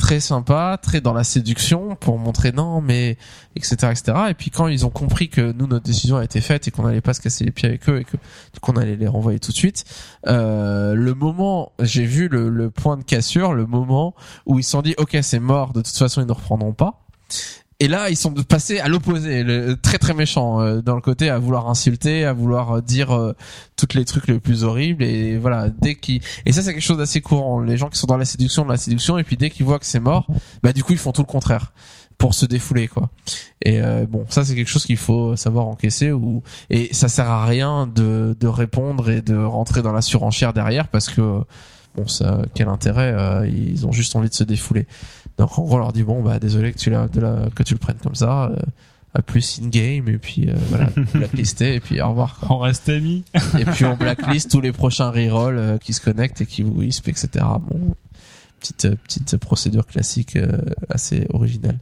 très 0.00 0.18
sympa, 0.18 0.78
très 0.82 1.02
dans 1.02 1.12
la 1.12 1.24
séduction 1.24 1.94
pour 1.94 2.18
montrer 2.18 2.52
non 2.52 2.80
mais 2.80 3.18
etc 3.54 3.92
etc. 3.92 4.18
Et 4.30 4.34
puis 4.34 4.50
quand 4.50 4.66
ils 4.66 4.86
ont 4.86 4.90
compris 4.90 5.28
que 5.28 5.52
nous 5.52 5.66
notre 5.66 5.84
décision 5.84 6.16
a 6.16 6.24
été 6.24 6.40
faite 6.40 6.66
et 6.66 6.70
qu'on 6.70 6.84
n'allait 6.84 7.02
pas 7.02 7.12
se 7.12 7.20
casser 7.20 7.44
les 7.44 7.50
pieds 7.50 7.68
avec 7.68 7.86
eux 7.88 8.00
et 8.00 8.04
que 8.04 8.16
qu'on 8.62 8.72
allait 8.72 8.96
les 8.96 9.06
renvoyer 9.06 9.38
tout 9.38 9.52
de 9.52 9.56
suite, 9.56 9.84
euh, 10.26 10.94
le 10.94 11.14
moment 11.14 11.72
j'ai 11.80 12.06
vu 12.06 12.28
le, 12.28 12.48
le 12.48 12.70
point 12.70 12.96
de 12.96 13.04
cassure, 13.04 13.52
le 13.52 13.66
moment 13.66 14.14
où 14.46 14.58
ils 14.58 14.64
se 14.64 14.70
sont 14.70 14.82
dit 14.82 14.94
ok 14.96 15.18
c'est 15.20 15.38
mort, 15.38 15.74
de 15.74 15.82
toute 15.82 15.96
façon 15.96 16.22
ils 16.22 16.26
ne 16.26 16.32
reprendront 16.32 16.72
pas. 16.72 17.04
Et 17.82 17.88
là, 17.88 18.10
ils 18.10 18.16
sont 18.16 18.32
passés 18.34 18.78
à 18.78 18.88
l'opposé, 18.88 19.44
très 19.82 19.96
très 19.96 20.12
méchant 20.12 20.60
euh, 20.60 20.82
dans 20.82 20.94
le 20.94 21.00
côté 21.00 21.30
à 21.30 21.38
vouloir 21.38 21.68
insulter, 21.68 22.26
à 22.26 22.34
vouloir 22.34 22.72
euh, 22.76 22.80
dire 22.82 23.10
euh, 23.10 23.34
toutes 23.76 23.94
les 23.94 24.04
trucs 24.04 24.28
les 24.28 24.38
plus 24.38 24.64
horribles 24.64 25.02
et 25.02 25.38
voilà, 25.38 25.70
dès 25.70 25.94
qu'ils 25.94 26.20
et 26.44 26.52
ça 26.52 26.62
c'est 26.62 26.74
quelque 26.74 26.82
chose 26.82 26.98
d'assez 26.98 27.22
courant, 27.22 27.60
les 27.60 27.78
gens 27.78 27.88
qui 27.88 27.98
sont 27.98 28.06
dans 28.06 28.18
la 28.18 28.26
séduction 28.26 28.64
de 28.64 28.70
la 28.70 28.76
séduction 28.76 29.16
et 29.16 29.24
puis 29.24 29.38
dès 29.38 29.48
qu'ils 29.48 29.64
voient 29.64 29.78
que 29.78 29.86
c'est 29.86 30.00
mort, 30.00 30.26
bah 30.62 30.74
du 30.74 30.84
coup 30.84 30.92
ils 30.92 30.98
font 30.98 31.12
tout 31.12 31.22
le 31.22 31.26
contraire 31.26 31.72
pour 32.18 32.34
se 32.34 32.44
défouler 32.44 32.86
quoi. 32.86 33.08
Et 33.62 33.80
euh, 33.80 34.04
bon, 34.06 34.26
ça 34.28 34.44
c'est 34.44 34.54
quelque 34.54 34.68
chose 34.68 34.84
qu'il 34.84 34.98
faut 34.98 35.34
savoir 35.36 35.66
encaisser 35.66 36.12
ou 36.12 36.42
et 36.68 36.92
ça 36.92 37.08
sert 37.08 37.30
à 37.30 37.46
rien 37.46 37.86
de 37.86 38.36
de 38.38 38.46
répondre 38.46 39.08
et 39.08 39.22
de 39.22 39.36
rentrer 39.36 39.80
dans 39.80 39.92
la 39.92 40.02
surenchère 40.02 40.52
derrière 40.52 40.88
parce 40.88 41.08
que 41.08 41.40
bon 41.96 42.06
ça 42.06 42.42
quel 42.54 42.68
intérêt 42.68 43.14
euh, 43.16 43.48
ils 43.48 43.86
ont 43.86 43.92
juste 43.92 44.14
envie 44.16 44.28
de 44.28 44.34
se 44.34 44.44
défouler. 44.44 44.86
Donc 45.38 45.58
en 45.58 45.62
gros, 45.62 45.76
on 45.76 45.78
leur 45.78 45.92
dit 45.92 46.02
bon 46.02 46.22
bah 46.22 46.38
désolé 46.38 46.72
que 46.72 46.78
tu 46.78 46.90
la, 46.90 47.08
de 47.08 47.20
la 47.20 47.48
que 47.54 47.62
tu 47.62 47.74
le 47.74 47.78
prennes 47.78 47.98
comme 48.02 48.14
ça. 48.14 48.44
Euh, 48.46 48.56
à 49.12 49.22
plus 49.22 49.60
in 49.60 49.68
game 49.70 50.08
et 50.08 50.18
puis 50.18 50.48
euh, 50.48 50.54
voilà 50.68 50.88
blacklisté 51.14 51.74
et 51.74 51.80
puis 51.80 52.00
au 52.00 52.10
revoir 52.10 52.38
quoi. 52.38 52.52
On 52.52 52.58
reste 52.58 52.88
amis. 52.88 53.24
et 53.58 53.64
puis 53.64 53.84
on 53.84 53.96
blacklist 53.96 54.50
tous 54.52 54.60
les 54.60 54.70
prochains 54.70 55.10
rerolls 55.10 55.58
euh, 55.58 55.78
qui 55.78 55.92
se 55.94 56.00
connectent 56.00 56.42
et 56.42 56.46
qui 56.46 56.62
vous 56.62 56.80
wisp 56.80 57.08
etc 57.08 57.44
bon 57.60 57.96
petite 58.60 58.84
euh, 58.84 58.94
petite 59.02 59.36
procédure 59.38 59.84
classique 59.86 60.36
euh, 60.36 60.46
assez 60.88 61.26
originale. 61.32 61.78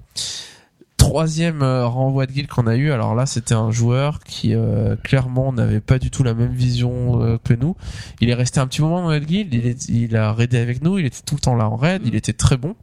Troisième 0.96 1.62
euh, 1.62 1.86
renvoi 1.86 2.26
de 2.26 2.32
guild 2.32 2.48
qu'on 2.48 2.66
a 2.66 2.76
eu. 2.76 2.90
Alors 2.90 3.14
là 3.14 3.24
c'était 3.26 3.54
un 3.54 3.70
joueur 3.70 4.20
qui 4.20 4.54
euh, 4.54 4.96
clairement 4.96 5.52
n'avait 5.52 5.80
pas 5.80 5.98
du 5.98 6.10
tout 6.10 6.22
la 6.22 6.34
même 6.34 6.52
vision 6.52 7.22
euh, 7.22 7.38
que 7.42 7.54
nous. 7.54 7.76
Il 8.20 8.30
est 8.30 8.34
resté 8.34 8.58
un 8.58 8.66
petit 8.66 8.80
moment 8.80 9.02
dans 9.02 9.10
notre 9.10 9.26
guild 9.26 9.52
il, 9.54 9.66
est, 9.66 9.88
il 9.88 10.16
a 10.16 10.32
raidé 10.32 10.58
avec 10.58 10.82
nous. 10.82 10.98
Il 10.98 11.06
était 11.06 11.20
tout 11.24 11.34
le 11.34 11.40
temps 11.40 11.54
là 11.54 11.68
en 11.68 11.76
raid. 11.76 12.02
Il 12.04 12.14
était 12.14 12.32
très 12.32 12.56
bon 12.56 12.74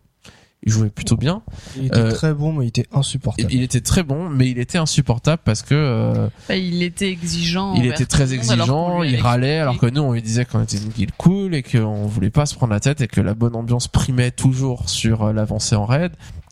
il 0.66 0.72
jouait 0.72 0.90
plutôt 0.90 1.16
bien 1.16 1.42
Il 1.78 1.86
était 1.86 2.00
Euh, 2.00 2.12
très 2.12 2.34
bon, 2.34 2.54
mais 2.54 2.66
il 2.66 2.70
était 2.70 2.88
insupportable. 2.92 3.52
il 3.54 3.62
était 3.62 3.82
très 3.82 4.04
bon 4.04 4.30
mais 4.30 4.50
il 4.50 4.58
était 4.60 4.78
insupportable 4.78 5.42
parce 5.46 5.62
que 5.62 5.76
euh, 5.76 6.28
Bah, 6.50 6.56
il 6.56 6.82
était 6.84 7.10
exigeant. 7.10 7.76
il 7.76 7.86
était 7.86 8.06
très 8.06 8.34
exigeant, 8.34 9.04
il 9.04 9.20
râlait, 9.22 9.60
alors 9.60 9.78
que 9.78 9.86
nous 9.86 10.02
on 10.02 10.14
lui 10.14 10.22
disait 10.22 10.46
qu'on 10.46 10.64
était 10.64 10.78
une 10.78 10.90
guilde 10.90 11.12
cool 11.18 11.54
et 11.56 11.64
qu'on 11.64 12.06
voulait 12.08 12.30
pas 12.32 12.46
se 12.46 12.56
prendre 12.56 12.74
la 12.74 12.80
tête 12.80 13.02
et 13.02 13.08
que 13.08 13.22
la 13.22 13.34
bonne 13.34 13.56
ambiance 13.56 13.88
primait 13.88 14.32
toujours 14.32 14.90
sur 14.90 15.24
euh, 15.24 15.34
l'avancée 15.34 15.76
en 15.76 15.86
raid. 15.86 16.12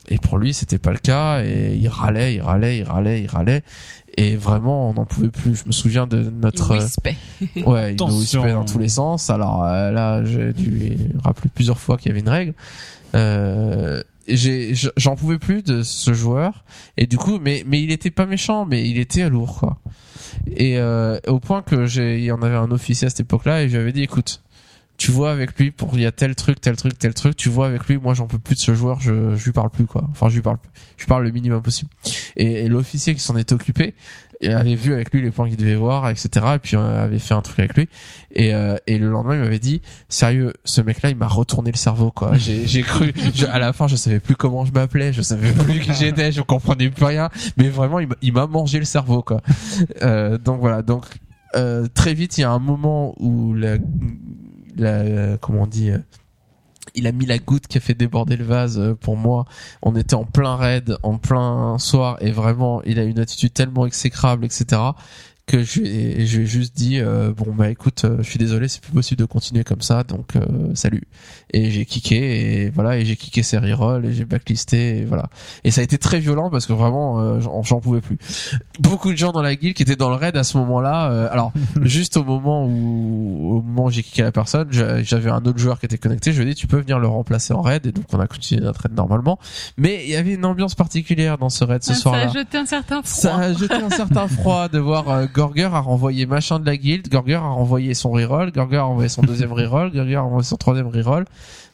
Et 0.09 0.17
pour 0.17 0.37
lui 0.37 0.53
c'était 0.53 0.79
pas 0.79 0.91
le 0.91 0.97
cas 0.97 1.43
et 1.43 1.75
il 1.79 1.87
râlait, 1.87 2.35
il 2.35 2.41
râlait, 2.41 2.79
il 2.79 2.83
râlait, 2.83 3.21
il 3.21 3.27
râlait. 3.27 3.63
Et 4.15 4.35
vraiment 4.35 4.89
on 4.89 4.93
n'en 4.93 5.05
pouvait 5.05 5.29
plus. 5.29 5.55
Je 5.55 5.63
me 5.65 5.71
souviens 5.71 6.05
de 6.05 6.29
notre... 6.29 6.75
Il 7.55 7.63
euh, 7.63 7.65
ouais, 7.65 7.95
il 7.95 8.05
nous 8.05 8.53
dans 8.53 8.65
tous 8.65 8.77
les 8.79 8.89
sens. 8.89 9.29
Alors 9.29 9.63
euh, 9.63 9.91
là 9.91 10.23
j'ai 10.23 10.53
dû 10.53 10.69
lui 10.69 10.97
rappeler 11.23 11.49
plusieurs 11.53 11.79
fois 11.79 11.97
qu'il 11.97 12.09
y 12.09 12.11
avait 12.11 12.19
une 12.19 12.29
règle. 12.29 12.53
Euh, 13.15 14.01
j'en 14.97 15.15
pouvais 15.15 15.37
plus 15.37 15.63
de 15.63 15.83
ce 15.83 16.13
joueur. 16.13 16.63
Et 16.97 17.07
du 17.07 17.17
coup 17.17 17.39
mais 17.39 17.63
mais 17.67 17.81
il 17.81 17.91
était 17.91 18.11
pas 18.11 18.25
méchant 18.25 18.65
mais 18.65 18.87
il 18.89 18.97
était 18.97 19.29
lourd 19.29 19.57
quoi. 19.59 19.79
Et 20.47 20.77
euh, 20.77 21.19
au 21.27 21.39
point 21.39 21.61
que 21.61 21.85
j'ai 21.85 22.19
il 22.19 22.23
y 22.23 22.31
en 22.31 22.41
avait 22.41 22.55
un 22.55 22.71
officier 22.71 23.07
à 23.07 23.09
cette 23.09 23.21
époque-là 23.21 23.63
et 23.63 23.69
je 23.69 23.73
lui 23.73 23.81
avais 23.81 23.91
dit 23.91 24.03
écoute 24.03 24.41
tu 24.97 25.11
vois 25.11 25.31
avec 25.31 25.57
lui 25.59 25.71
pour 25.71 25.91
il 25.95 26.01
y 26.01 26.05
a 26.05 26.11
tel 26.11 26.35
truc 26.35 26.61
tel 26.61 26.75
truc 26.75 26.97
tel 26.97 27.13
truc 27.13 27.35
tu 27.35 27.49
vois 27.49 27.67
avec 27.67 27.87
lui 27.87 27.97
moi 27.97 28.13
j'en 28.13 28.27
peux 28.27 28.37
plus 28.39 28.55
de 28.55 28.59
ce 28.59 28.73
joueur 28.75 28.99
je 29.01 29.35
je 29.35 29.43
lui 29.45 29.51
parle 29.51 29.69
plus 29.69 29.85
quoi. 29.85 30.05
Enfin 30.11 30.29
je 30.29 30.35
lui 30.35 30.41
parle 30.41 30.57
plus 30.59 30.69
je 30.97 31.03
lui 31.03 31.07
parle 31.07 31.23
le 31.23 31.31
minimum 31.31 31.61
possible. 31.61 31.89
Et, 32.35 32.65
et 32.65 32.67
l'officier 32.69 33.13
qui 33.15 33.19
s'en 33.21 33.35
était 33.35 33.53
occupé 33.53 33.95
avait 34.45 34.75
vu 34.75 34.91
avec 34.93 35.13
lui 35.13 35.21
les 35.21 35.31
points 35.31 35.47
qu'il 35.47 35.55
devait 35.57 35.75
voir 35.75 36.09
etc 36.09 36.45
et 36.55 36.59
puis 36.59 36.75
euh, 36.75 37.03
avait 37.05 37.17
fait 37.19 37.33
un 37.33 37.41
truc 37.41 37.59
avec 37.59 37.75
lui. 37.75 37.87
Et 38.31 38.53
euh, 38.53 38.75
et 38.87 38.97
le 38.97 39.09
lendemain 39.09 39.35
il 39.35 39.39
m'avait 39.41 39.57
dit 39.59 39.81
sérieux 40.09 40.53
ce 40.65 40.81
mec 40.81 41.01
là 41.01 41.09
il 41.09 41.15
m'a 41.15 41.27
retourné 41.27 41.71
le 41.71 41.77
cerveau 41.77 42.11
quoi. 42.11 42.33
J'ai 42.37 42.67
j'ai 42.67 42.81
cru 42.83 43.13
je- 43.33 43.45
à 43.45 43.57
la 43.57 43.71
fin 43.73 43.87
je 43.87 43.95
savais 43.95 44.19
plus 44.19 44.35
comment 44.35 44.63
je 44.65 44.71
m'appelais 44.73 45.11
je 45.13 45.21
savais 45.21 45.51
plus 45.53 45.79
qui 45.79 45.93
j'étais 45.93 46.31
je 46.31 46.41
comprenais 46.41 46.89
plus 46.89 47.05
rien. 47.05 47.29
Mais 47.57 47.69
vraiment 47.69 47.99
il 47.99 48.07
m'a- 48.09 48.15
il 48.21 48.33
m'a 48.33 48.45
mangé 48.47 48.79
le 48.79 48.85
cerveau 48.85 49.21
quoi. 49.23 49.41
Euh, 50.01 50.37
donc 50.37 50.59
voilà. 50.59 50.81
Donc 50.81 51.05
euh, 51.55 51.87
très 51.93 52.13
vite 52.13 52.37
il 52.37 52.41
y 52.41 52.43
a 52.43 52.51
un 52.51 52.59
moment 52.59 53.13
où 53.19 53.53
la, 53.53 53.77
la 54.77 55.37
comment 55.37 55.63
on 55.63 55.67
dit 55.67 55.91
euh, 55.91 55.99
il 56.95 57.07
a 57.07 57.11
mis 57.11 57.25
la 57.25 57.39
goutte 57.39 57.67
qui 57.67 57.77
a 57.77 57.81
fait 57.81 57.93
déborder 57.93 58.35
le 58.35 58.45
vase 58.45 58.79
euh, 58.79 58.93
pour 58.93 59.17
moi. 59.17 59.45
On 59.81 59.95
était 59.95 60.15
en 60.15 60.25
plein 60.25 60.55
raid, 60.55 60.97
en 61.03 61.17
plein 61.17 61.77
soir, 61.79 62.17
et 62.21 62.31
vraiment, 62.31 62.81
il 62.83 62.99
a 62.99 63.03
une 63.03 63.19
attitude 63.19 63.53
tellement 63.53 63.85
exécrable, 63.85 64.45
etc., 64.45 64.81
que 65.45 65.61
je, 65.61 65.81
lui 65.81 65.89
ai- 65.89 66.25
juste 66.25 66.73
dit, 66.75 66.99
euh, 66.99 67.33
bon 67.35 67.53
bah 67.53 67.69
écoute, 67.69 68.05
euh, 68.05 68.17
je 68.19 68.23
suis 68.29 68.39
désolé, 68.39 68.69
c'est 68.69 68.81
plus 68.81 68.93
possible 68.93 69.19
de 69.19 69.25
continuer 69.25 69.63
comme 69.65 69.81
ça, 69.81 70.03
donc 70.03 70.35
euh, 70.37 70.45
salut. 70.73 71.03
Et 71.51 71.69
j'ai 71.69 71.85
kické, 71.85 72.61
et 72.65 72.69
voilà, 72.69 72.97
et 72.97 73.03
j'ai 73.05 73.17
kické 73.17 73.43
ses 73.43 73.57
rerolls, 73.57 74.05
et 74.05 74.13
j'ai 74.13 74.23
backlisté, 74.23 74.99
et 74.99 75.05
voilà. 75.05 75.25
Et 75.65 75.71
ça 75.71 75.81
a 75.81 75.83
été 75.83 75.97
très 75.97 76.19
violent 76.19 76.49
parce 76.49 76.65
que 76.65 76.71
vraiment, 76.73 77.19
euh, 77.19 77.41
j'en 77.41 77.61
j'en 77.61 77.81
pouvais 77.81 77.99
plus. 77.99 78.17
Beaucoup 78.79 79.11
de 79.11 79.17
gens 79.17 79.33
dans 79.33 79.41
la 79.41 79.55
guilde 79.55 79.75
qui 79.75 79.83
étaient 79.83 79.97
dans 79.97 80.09
le 80.09 80.15
raid 80.15 80.37
à 80.37 80.43
ce 80.45 80.57
moment-là. 80.59 81.11
euh, 81.11 81.27
alors, 81.29 81.51
juste 81.81 82.15
au 82.15 82.23
moment 82.23 82.65
où, 82.65 83.57
au 83.57 83.61
moment 83.61 83.85
où 83.85 83.89
j'ai 83.91 84.01
kické 84.01 84.21
la 84.21 84.31
personne, 84.31 84.69
j'a- 84.71 85.03
j'avais 85.03 85.29
un 85.29 85.43
autre 85.43 85.59
joueur 85.59 85.77
qui 85.79 85.85
était 85.87 85.97
connecté. 85.97 86.31
Je 86.31 86.41
lui 86.41 86.49
ai 86.51 86.53
dit, 86.53 86.59
tu 86.59 86.67
peux 86.67 86.79
venir 86.79 86.99
le 86.99 87.07
remplacer 87.07 87.53
en 87.53 87.61
raid, 87.61 87.85
et 87.85 87.91
donc 87.91 88.05
on 88.13 88.19
a 88.21 88.27
continué 88.27 88.61
notre 88.61 88.81
raid 88.83 88.95
normalement. 88.95 89.37
Mais 89.77 90.03
il 90.05 90.09
y 90.09 90.15
avait 90.15 90.35
une 90.35 90.45
ambiance 90.45 90.73
particulière 90.75 91.37
dans 91.37 91.49
ce 91.49 91.65
raid 91.65 91.83
ce 91.83 91.91
Ah, 91.91 91.95
ça 91.95 92.01
soir-là. 92.01 92.29
a 92.29 92.33
jeté 92.33 92.57
un 92.57 92.65
certain 92.65 93.01
froid. 93.03 93.21
Ça 93.21 93.35
a 93.35 93.53
jeté 93.53 93.75
un 93.75 93.89
certain 93.89 94.27
froid 94.29 94.69
de 94.69 94.79
voir 94.79 95.09
euh, 95.09 95.25
Gorger 95.33 95.65
a 95.73 95.79
renvoyé 95.79 96.25
machin 96.25 96.59
de 96.59 96.65
la 96.65 96.77
guilde, 96.77 97.09
Gorger 97.09 97.35
a 97.35 97.39
renvoyé 97.41 97.93
son 97.93 98.11
reroll, 98.11 98.51
Gorger 98.51 98.77
a 98.77 98.83
renvoyé 98.83 99.09
son 99.09 99.21
deuxième 99.23 99.51
reroll, 99.53 99.91
Gorger 99.91 100.15
a 100.15 100.21
renvoyé 100.21 100.43
son 100.43 100.55
troisième 100.57 100.87
reroll. 100.87 101.25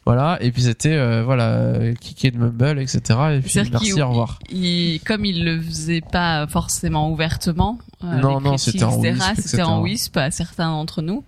Voilà, 0.06 0.38
et 0.40 0.50
puis 0.50 0.62
c'était 0.62 0.94
euh, 0.94 1.22
voilà, 1.24 1.74
kické 2.00 2.30
de 2.30 2.38
Mumble, 2.38 2.78
etc. 2.80 3.00
Et 3.34 3.40
puis 3.40 3.50
merci, 3.70 3.92
au 4.02 4.08
revoir. 4.08 4.38
il- 4.50 4.98
comme 5.04 5.26
il 5.26 5.44
le 5.44 5.60
faisait 5.60 6.00
pas 6.00 6.46
forcément 6.46 7.10
ouvertement, 7.12 7.78
euh, 8.02 8.18
Non, 8.18 8.40
non, 8.40 8.56
c'était 8.56 8.84
en 8.84 8.98
wisp, 8.98 9.22
c'était 9.36 9.62
en 9.62 9.82
wisp 9.82 10.16
à 10.16 10.30
certains 10.30 10.70
d'entre 10.70 11.02
nous. 11.02 11.22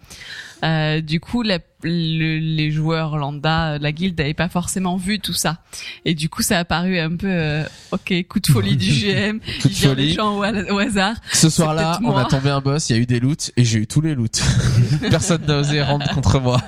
Euh, 0.64 1.00
du 1.00 1.18
coup, 1.20 1.42
la- 1.42 1.58
le- 1.84 2.38
les 2.38 2.70
joueurs 2.70 3.16
lambda 3.16 3.78
de 3.78 3.82
la 3.82 3.90
guilde 3.90 4.16
n'avaient 4.16 4.32
pas 4.34 4.48
forcément 4.48 4.96
vu 4.96 5.18
tout 5.18 5.32
ça, 5.32 5.58
et 6.04 6.14
du 6.14 6.28
coup, 6.28 6.42
ça 6.42 6.60
a 6.60 6.64
paru 6.64 6.98
un 7.00 7.16
peu, 7.16 7.26
euh, 7.28 7.64
ok, 7.90 8.14
coup 8.28 8.38
de 8.38 8.46
folie 8.46 8.76
du 8.76 8.86
GM, 8.92 9.40
Coup 9.40 9.68
de 9.68 9.72
il 9.72 9.74
folie. 9.88 10.06
les 10.08 10.12
gens 10.12 10.36
au, 10.38 10.44
au 10.74 10.78
hasard. 10.78 11.16
Ce 11.32 11.50
soir-là, 11.50 11.98
on 12.04 12.16
a 12.16 12.24
tombé 12.26 12.50
un 12.50 12.60
boss, 12.60 12.88
il 12.90 12.96
y 12.96 12.98
a 12.98 13.02
eu 13.02 13.06
des 13.06 13.18
loots 13.18 13.50
et 13.56 13.64
j'ai 13.64 13.80
eu 13.80 13.86
tous 13.88 14.00
les 14.00 14.14
loots. 14.14 14.40
Personne 15.10 15.42
n'a 15.46 15.58
osé 15.58 15.82
rendre 15.82 16.08
contre 16.14 16.38
moi. 16.40 16.60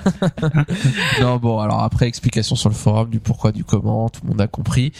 non, 1.21 1.37
bon, 1.37 1.59
alors 1.59 1.83
après 1.83 2.07
explication 2.07 2.55
sur 2.55 2.69
le 2.69 2.75
forum 2.75 3.09
du 3.09 3.19
pourquoi 3.19 3.51
du 3.51 3.63
comment, 3.63 4.09
tout 4.09 4.21
le 4.23 4.29
monde 4.29 4.41
a 4.41 4.47
compris. 4.47 4.91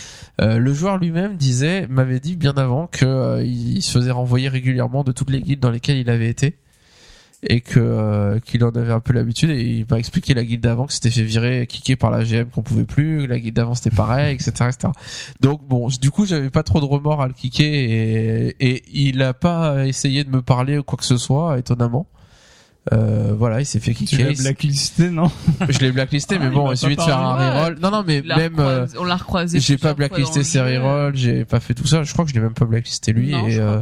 Euh, 0.42 0.58
le 0.58 0.74
joueur 0.74 0.98
lui-même 0.98 1.36
disait, 1.38 1.88
m'avait 1.90 2.20
dit 2.20 2.36
bien 2.36 2.54
avant 2.56 2.88
que 2.88 3.06
euh, 3.06 3.44
il 3.44 3.82
se 3.82 3.92
faisait 3.92 4.12
renvoyer 4.12 4.48
régulièrement 4.48 5.04
de 5.04 5.12
toutes 5.12 5.30
les 5.30 5.42
guildes 5.42 5.60
dans 5.60 5.72
lesquelles 5.72 5.98
il 5.98 6.10
avait 6.10 6.30
été 6.30 6.56
et 7.48 7.62
que 7.62 7.80
euh, 7.80 8.40
qu'il 8.40 8.64
en 8.64 8.70
avait 8.70 8.92
un 8.92 9.00
peu 9.00 9.14
l'habitude. 9.14 9.50
Et 9.52 9.62
il 9.62 9.86
m'a 9.90 9.98
expliqué 10.00 10.34
la 10.34 10.44
guilde 10.44 10.62
d'avant 10.62 10.86
que 10.88 10.94
c'était 10.94 11.12
fait 11.12 11.24
virer 11.24 11.68
kicker 11.68 11.96
par 11.96 12.12
la 12.12 12.24
GM 12.24 12.46
qu'on 12.46 12.64
pouvait 12.64 12.86
plus. 12.86 13.28
La 13.28 13.40
guilde 13.40 13.56
d'avant 13.56 13.76
c'était 13.76 13.96
pareil 13.96 14.34
etc 14.36 14.52
etc 14.70 14.92
donc 15.42 15.66
bon 15.68 15.88
du 16.02 16.12
coup 16.12 16.26
j'avais 16.26 16.50
pas 16.50 16.64
trop 16.64 16.80
de 16.80 16.86
remords 16.86 17.22
à 17.22 17.28
le 17.28 17.34
kicker 17.34 17.66
et, 17.66 18.56
et 18.60 18.84
il 18.94 19.22
a 19.22 19.34
pas 19.34 19.86
essayé 19.86 20.24
de 20.24 20.30
me 20.30 20.42
parler 20.42 20.78
ou 20.78 20.84
quoi 20.84 20.98
que 20.98 21.06
ce 21.06 21.18
soit 21.18 21.60
étonnamment. 21.60 22.08
Euh, 22.94 23.34
voilà 23.36 23.62
il 23.62 23.66
s'est 23.66 23.80
fait 23.80 23.94
Tu 23.94 24.06
kicker. 24.06 24.28
l'as 24.28 24.34
blacklisté, 24.42 25.10
non? 25.10 25.32
Je 25.70 25.80
l'ai 25.80 25.92
blacklisté 25.92 26.38
mais 26.38 26.46
Ah, 26.48 26.52
bon 26.52 26.66
va 26.68 26.74
il 26.74 26.78
suffit 26.78 26.96
de 26.96 27.02
faire 27.02 27.18
un 27.18 27.34
reroll. 27.36 27.80
Non 27.82 27.90
non 27.90 28.04
mais 28.06 28.22
même 28.22 28.56
euh, 28.60 28.86
on 29.00 29.04
l'a 29.06 29.16
recroisé. 29.16 29.60
j'ai 29.60 29.78
pas 29.78 29.96
blacklisté 29.96 30.44
ses 30.44 30.62
rerolls 30.62 31.16
j'ai 31.16 31.46
pas 31.46 31.60
fait 31.60 31.74
tout 31.74 31.88
ça. 31.88 32.04
Je 32.04 32.14
crois 32.14 32.26
que 32.26 32.30
je 32.32 32.36
l'ai 32.36 32.42
même 32.42 32.54
pas 32.54 32.66
blacklisté 32.66 33.12
lui 33.12 33.32
Non, 33.32 33.48
et 33.48 33.52
je 33.52 33.62
euh, 33.62 33.82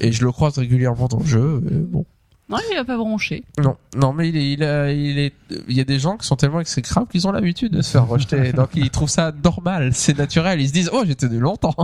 et 0.00 0.10
je 0.10 0.24
le 0.24 0.32
croise 0.32 0.58
régulièrement 0.58 1.06
dans 1.06 1.20
le 1.20 1.26
jeu 1.26 1.60
bon 1.90 2.04
Non, 2.52 2.58
il 2.70 2.76
a 2.76 2.84
pas 2.84 2.96
bronché. 2.96 3.44
non, 3.58 3.76
non, 3.96 4.12
mais 4.12 4.28
il 4.28 4.36
est, 4.36 4.52
il 4.52 4.62
a, 4.62 4.92
il 4.92 5.18
est, 5.18 5.32
il 5.68 5.76
y 5.76 5.80
a 5.80 5.84
des 5.84 5.98
gens 5.98 6.16
qui 6.16 6.26
sont 6.26 6.36
tellement 6.36 6.60
exécrables 6.60 7.08
qu'ils 7.08 7.26
ont 7.26 7.32
l'habitude 7.32 7.72
de 7.72 7.82
se 7.82 7.92
faire 7.92 8.06
rejeter. 8.06 8.52
donc 8.54 8.70
ils 8.74 8.90
trouvent 8.90 9.08
ça 9.08 9.32
normal, 9.42 9.90
c'est 9.94 10.16
naturel. 10.16 10.60
Ils 10.60 10.68
se 10.68 10.72
disent, 10.72 10.90
oh, 10.92 11.02
j'ai 11.06 11.14
tenu 11.14 11.38
longtemps. 11.38 11.74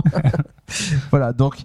voilà, 1.11 1.33
donc 1.33 1.55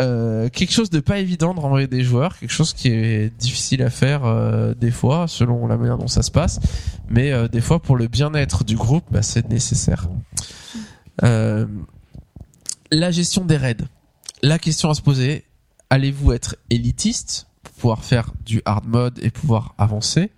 euh, 0.00 0.48
quelque 0.48 0.72
chose 0.72 0.90
de 0.90 1.00
pas 1.00 1.18
évident 1.18 1.54
de 1.54 1.60
renvoyer 1.60 1.88
des 1.88 2.04
joueurs, 2.04 2.38
quelque 2.38 2.52
chose 2.52 2.72
qui 2.72 2.88
est 2.88 3.36
difficile 3.36 3.82
à 3.82 3.90
faire 3.90 4.24
euh, 4.24 4.74
des 4.74 4.92
fois, 4.92 5.26
selon 5.26 5.66
la 5.66 5.76
manière 5.76 5.98
dont 5.98 6.06
ça 6.06 6.22
se 6.22 6.30
passe. 6.30 6.60
Mais 7.08 7.32
euh, 7.32 7.48
des 7.48 7.60
fois, 7.60 7.80
pour 7.80 7.96
le 7.96 8.06
bien-être 8.06 8.64
du 8.64 8.76
groupe, 8.76 9.04
bah, 9.10 9.22
c'est 9.22 9.48
nécessaire. 9.48 10.08
Euh, 11.24 11.66
la 12.92 13.10
gestion 13.10 13.44
des 13.44 13.56
raids. 13.56 13.76
La 14.42 14.58
question 14.58 14.90
à 14.90 14.94
se 14.94 15.02
poser 15.02 15.44
allez-vous 15.90 16.32
être 16.32 16.56
élitiste 16.70 17.47
pouvoir 17.78 18.04
faire 18.04 18.32
du 18.44 18.60
hard 18.64 18.86
mode 18.86 19.18
et 19.22 19.30
pouvoir 19.30 19.74
avancer 19.78 20.30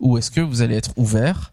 ou 0.00 0.18
est-ce 0.18 0.30
que 0.30 0.40
vous 0.40 0.62
allez 0.62 0.76
être 0.76 0.92
ouvert 0.96 1.52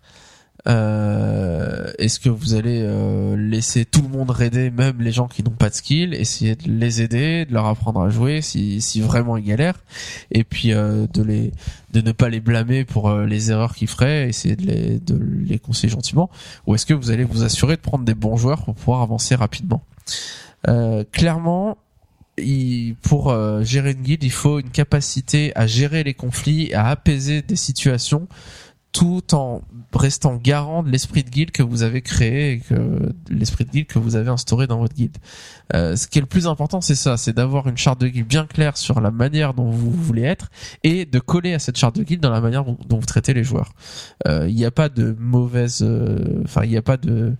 euh, 0.67 1.91
est-ce 1.99 2.19
que 2.19 2.29
vous 2.29 2.55
allez 2.55 2.81
euh, 2.81 3.35
laisser 3.37 3.85
tout 3.85 4.01
le 4.01 4.07
monde 4.07 4.31
raider 4.31 4.71
même 4.71 4.99
les 4.99 5.11
gens 5.11 5.27
qui 5.27 5.43
n'ont 5.43 5.51
pas 5.51 5.69
de 5.69 5.75
skill 5.75 6.15
essayer 6.15 6.55
de 6.55 6.67
les 6.67 7.03
aider 7.03 7.45
de 7.45 7.53
leur 7.53 7.67
apprendre 7.67 8.01
à 8.01 8.09
jouer 8.09 8.41
si, 8.41 8.81
si 8.81 8.99
vraiment 8.99 9.37
ils 9.37 9.43
galèrent 9.43 9.83
et 10.31 10.43
puis 10.43 10.73
euh, 10.73 11.05
de 11.13 11.21
les 11.21 11.51
de 11.93 12.01
ne 12.01 12.11
pas 12.11 12.29
les 12.29 12.39
blâmer 12.39 12.83
pour 12.83 13.09
euh, 13.09 13.27
les 13.27 13.51
erreurs 13.51 13.75
qu'ils 13.75 13.87
feraient 13.87 14.27
essayer 14.27 14.55
de 14.55 14.65
les 14.65 14.99
de 14.99 15.15
les 15.15 15.59
conseiller 15.59 15.89
gentiment 15.89 16.31
ou 16.65 16.73
est-ce 16.73 16.87
que 16.87 16.95
vous 16.95 17.11
allez 17.11 17.25
vous 17.25 17.43
assurer 17.43 17.75
de 17.75 17.81
prendre 17.81 18.03
des 18.03 18.15
bons 18.15 18.37
joueurs 18.37 18.63
pour 18.63 18.73
pouvoir 18.73 19.03
avancer 19.03 19.35
rapidement? 19.35 19.83
Euh, 20.67 21.03
clairement 21.11 21.77
il- 22.37 22.95
pour 23.01 23.31
euh, 23.31 23.63
gérer 23.63 23.91
une 23.91 24.01
guilde, 24.01 24.23
il 24.23 24.31
faut 24.31 24.59
une 24.59 24.69
capacité 24.69 25.51
à 25.55 25.67
gérer 25.67 26.03
les 26.03 26.13
conflits, 26.13 26.73
à 26.73 26.87
apaiser 26.89 27.41
des 27.41 27.55
situations, 27.55 28.27
tout 28.91 29.33
en 29.35 29.61
restant 29.93 30.37
garant 30.37 30.81
de 30.81 30.89
l'esprit 30.89 31.23
de 31.25 31.29
guilde 31.29 31.51
que 31.51 31.61
vous 31.63 31.83
avez 31.83 32.01
créé 32.01 32.51
et 32.53 32.59
que 32.59 33.13
l'esprit 33.29 33.65
de 33.65 33.69
guilde 33.69 33.87
que 33.87 33.99
vous 33.99 34.15
avez 34.15 34.29
instauré 34.29 34.67
dans 34.67 34.77
votre 34.77 34.95
guilde. 34.95 35.17
Euh, 35.73 35.97
ce 35.97 36.07
qui 36.07 36.17
est 36.17 36.21
le 36.21 36.27
plus 36.27 36.47
important, 36.47 36.79
c'est 36.79 36.95
ça, 36.95 37.17
c'est 37.17 37.33
d'avoir 37.33 37.67
une 37.67 37.75
charte 37.75 37.99
de 37.99 38.07
guilde 38.07 38.27
bien 38.27 38.45
claire 38.45 38.77
sur 38.77 39.01
la 39.01 39.11
manière 39.11 39.53
dont 39.53 39.69
vous 39.69 39.91
voulez 39.91 40.21
être 40.23 40.49
et 40.83 41.05
de 41.05 41.19
coller 41.19 41.53
à 41.53 41.59
cette 41.59 41.77
charte 41.77 41.97
de 41.97 42.03
guilde 42.03 42.21
dans 42.21 42.29
la 42.29 42.39
manière 42.39 42.63
dont, 42.63 42.77
vous 42.89 43.05
traitez 43.05 43.33
les 43.33 43.43
joueurs. 43.43 43.73
Euh, 44.27 44.47
Il 44.47 44.55
n'y 44.55 44.63
a 44.65 44.71
pas 44.71 44.87
de 44.87 45.13
mauvaise, 45.19 45.79
euh, 45.81 46.41
enfin 46.45 46.63
il 46.63 46.69
n'y 46.69 46.77
a 46.77 46.81
pas 46.81 46.95
de 46.97 47.35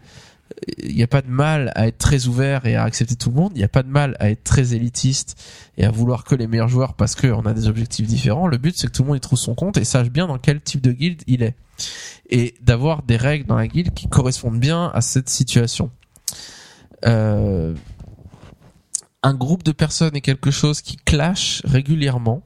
il 0.78 0.96
n'y 0.96 1.04
a 1.04 1.08
pas 1.08 1.22
de 1.22 1.30
mal 1.30 1.72
à 1.76 1.88
être 1.88 1.98
très 1.98 2.28
ouvert 2.28 2.66
et 2.66 2.76
à 2.76 2.84
accepter 2.84 3.16
tout 3.16 3.30
le 3.30 3.36
monde. 3.36 3.52
Il 3.56 3.58
n'y 3.58 3.64
a 3.64 3.70
pas 3.70 3.84
de 3.84 3.90
mal 3.90 4.16
à 4.20 4.30
être 4.30 4.44
très 4.44 4.74
élitiste 4.74 5.42
et 5.78 5.86
à 5.86 5.92
vouloir 5.92 6.24
que 6.24 6.36
les 6.36 6.48
meilleurs 6.48 6.68
joueurs 6.68 6.94
parce 6.94 7.16
qu'on 7.16 7.46
a 7.46 7.54
des 7.54 7.68
objectifs 7.68 8.08
différents. 8.08 8.48
Le 8.48 8.58
but, 8.58 8.76
c'est 8.78 8.88
que 8.88 8.92
tout 8.92 9.04
le 9.04 9.10
monde 9.10 9.18
y 9.18 9.22
trouve 9.22 9.40
son 9.40 9.56
compte 9.56 9.78
et 9.78 9.84
sache 9.84 10.10
bien 10.10 10.28
dans 10.28 10.38
quel 10.38 10.62
type 10.62 10.82
de 10.82 10.92
guilde 10.92 11.22
il 11.28 11.44
est. 11.44 11.56
Et 12.30 12.56
d'avoir 12.62 13.04
des 13.04 13.18
règles 13.18 13.46
dans 13.46 13.56
la 13.56 13.68
guilde 13.68 13.94
qui 13.94 14.08
correspondent 14.08 14.60
bien 14.60 14.92
à 14.94 15.02
cette 15.02 15.30
situation. 15.30 15.92
Euh, 17.06 17.76
un 19.24 19.34
groupe 19.34 19.64
de 19.64 19.72
personnes 19.72 20.16
est 20.16 20.22
quelque 20.22 20.52
chose 20.52 20.82
qui 20.82 20.98
clash 20.98 21.62
régulièrement. 21.66 22.44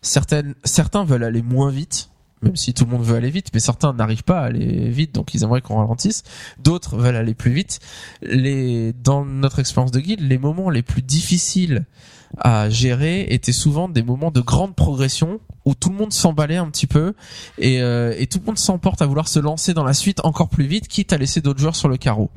Certains 0.00 1.04
veulent 1.04 1.24
aller 1.24 1.42
moins 1.42 1.70
vite, 1.70 2.10
même 2.42 2.56
si 2.56 2.74
tout 2.74 2.84
le 2.84 2.90
monde 2.90 3.02
veut 3.02 3.16
aller 3.16 3.30
vite, 3.30 3.48
mais 3.54 3.60
certains 3.60 3.92
n'arrivent 3.92 4.24
pas 4.24 4.40
à 4.40 4.44
aller 4.46 4.88
vite, 4.90 5.14
donc 5.14 5.34
ils 5.34 5.42
aimeraient 5.42 5.60
qu'on 5.60 5.76
ralentisse. 5.76 6.22
D'autres 6.58 6.96
veulent 6.96 7.16
aller 7.16 7.34
plus 7.34 7.52
vite. 7.52 7.80
Dans 9.02 9.24
notre 9.24 9.58
expérience 9.58 9.92
de 9.92 10.00
guide, 10.00 10.20
les 10.20 10.38
moments 10.38 10.70
les 10.70 10.82
plus 10.82 11.02
difficiles 11.02 11.84
à 12.38 12.70
gérer 12.70 13.26
étaient 13.28 13.52
souvent 13.52 13.88
des 13.88 14.02
moments 14.02 14.30
de 14.30 14.40
grande 14.40 14.74
progression 14.74 15.40
où 15.64 15.74
tout 15.74 15.90
le 15.90 15.96
monde 15.96 16.12
s'emballait 16.12 16.56
un 16.56 16.68
petit 16.70 16.86
peu 16.86 17.14
et, 17.58 17.80
euh, 17.82 18.14
et 18.18 18.26
tout 18.26 18.38
le 18.40 18.46
monde 18.46 18.58
s'emporte 18.58 19.00
à 19.02 19.06
vouloir 19.06 19.28
se 19.28 19.38
lancer 19.38 19.74
dans 19.74 19.84
la 19.84 19.92
suite 19.92 20.20
encore 20.24 20.48
plus 20.48 20.64
vite, 20.64 20.88
quitte 20.88 21.12
à 21.12 21.18
laisser 21.18 21.40
d'autres 21.40 21.60
joueurs 21.60 21.76
sur 21.76 21.88
le 21.88 21.96
carreau. 21.96 22.30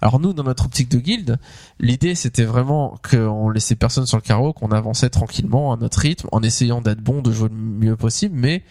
Alors 0.00 0.18
nous, 0.18 0.32
dans 0.32 0.44
notre 0.44 0.66
optique 0.66 0.88
de 0.88 0.98
guilde, 0.98 1.38
l'idée 1.78 2.14
c'était 2.14 2.44
vraiment 2.44 2.98
qu'on 3.08 3.50
laissait 3.50 3.74
personne 3.74 4.06
sur 4.06 4.16
le 4.16 4.22
carreau, 4.22 4.52
qu'on 4.52 4.70
avançait 4.70 5.10
tranquillement 5.10 5.72
à 5.72 5.76
notre 5.76 5.98
rythme, 5.98 6.28
en 6.32 6.42
essayant 6.42 6.80
d'être 6.80 7.00
bon, 7.00 7.20
de 7.20 7.32
jouer 7.32 7.48
le 7.48 7.56
mieux 7.56 7.96
possible, 7.96 8.34
mais 8.38 8.62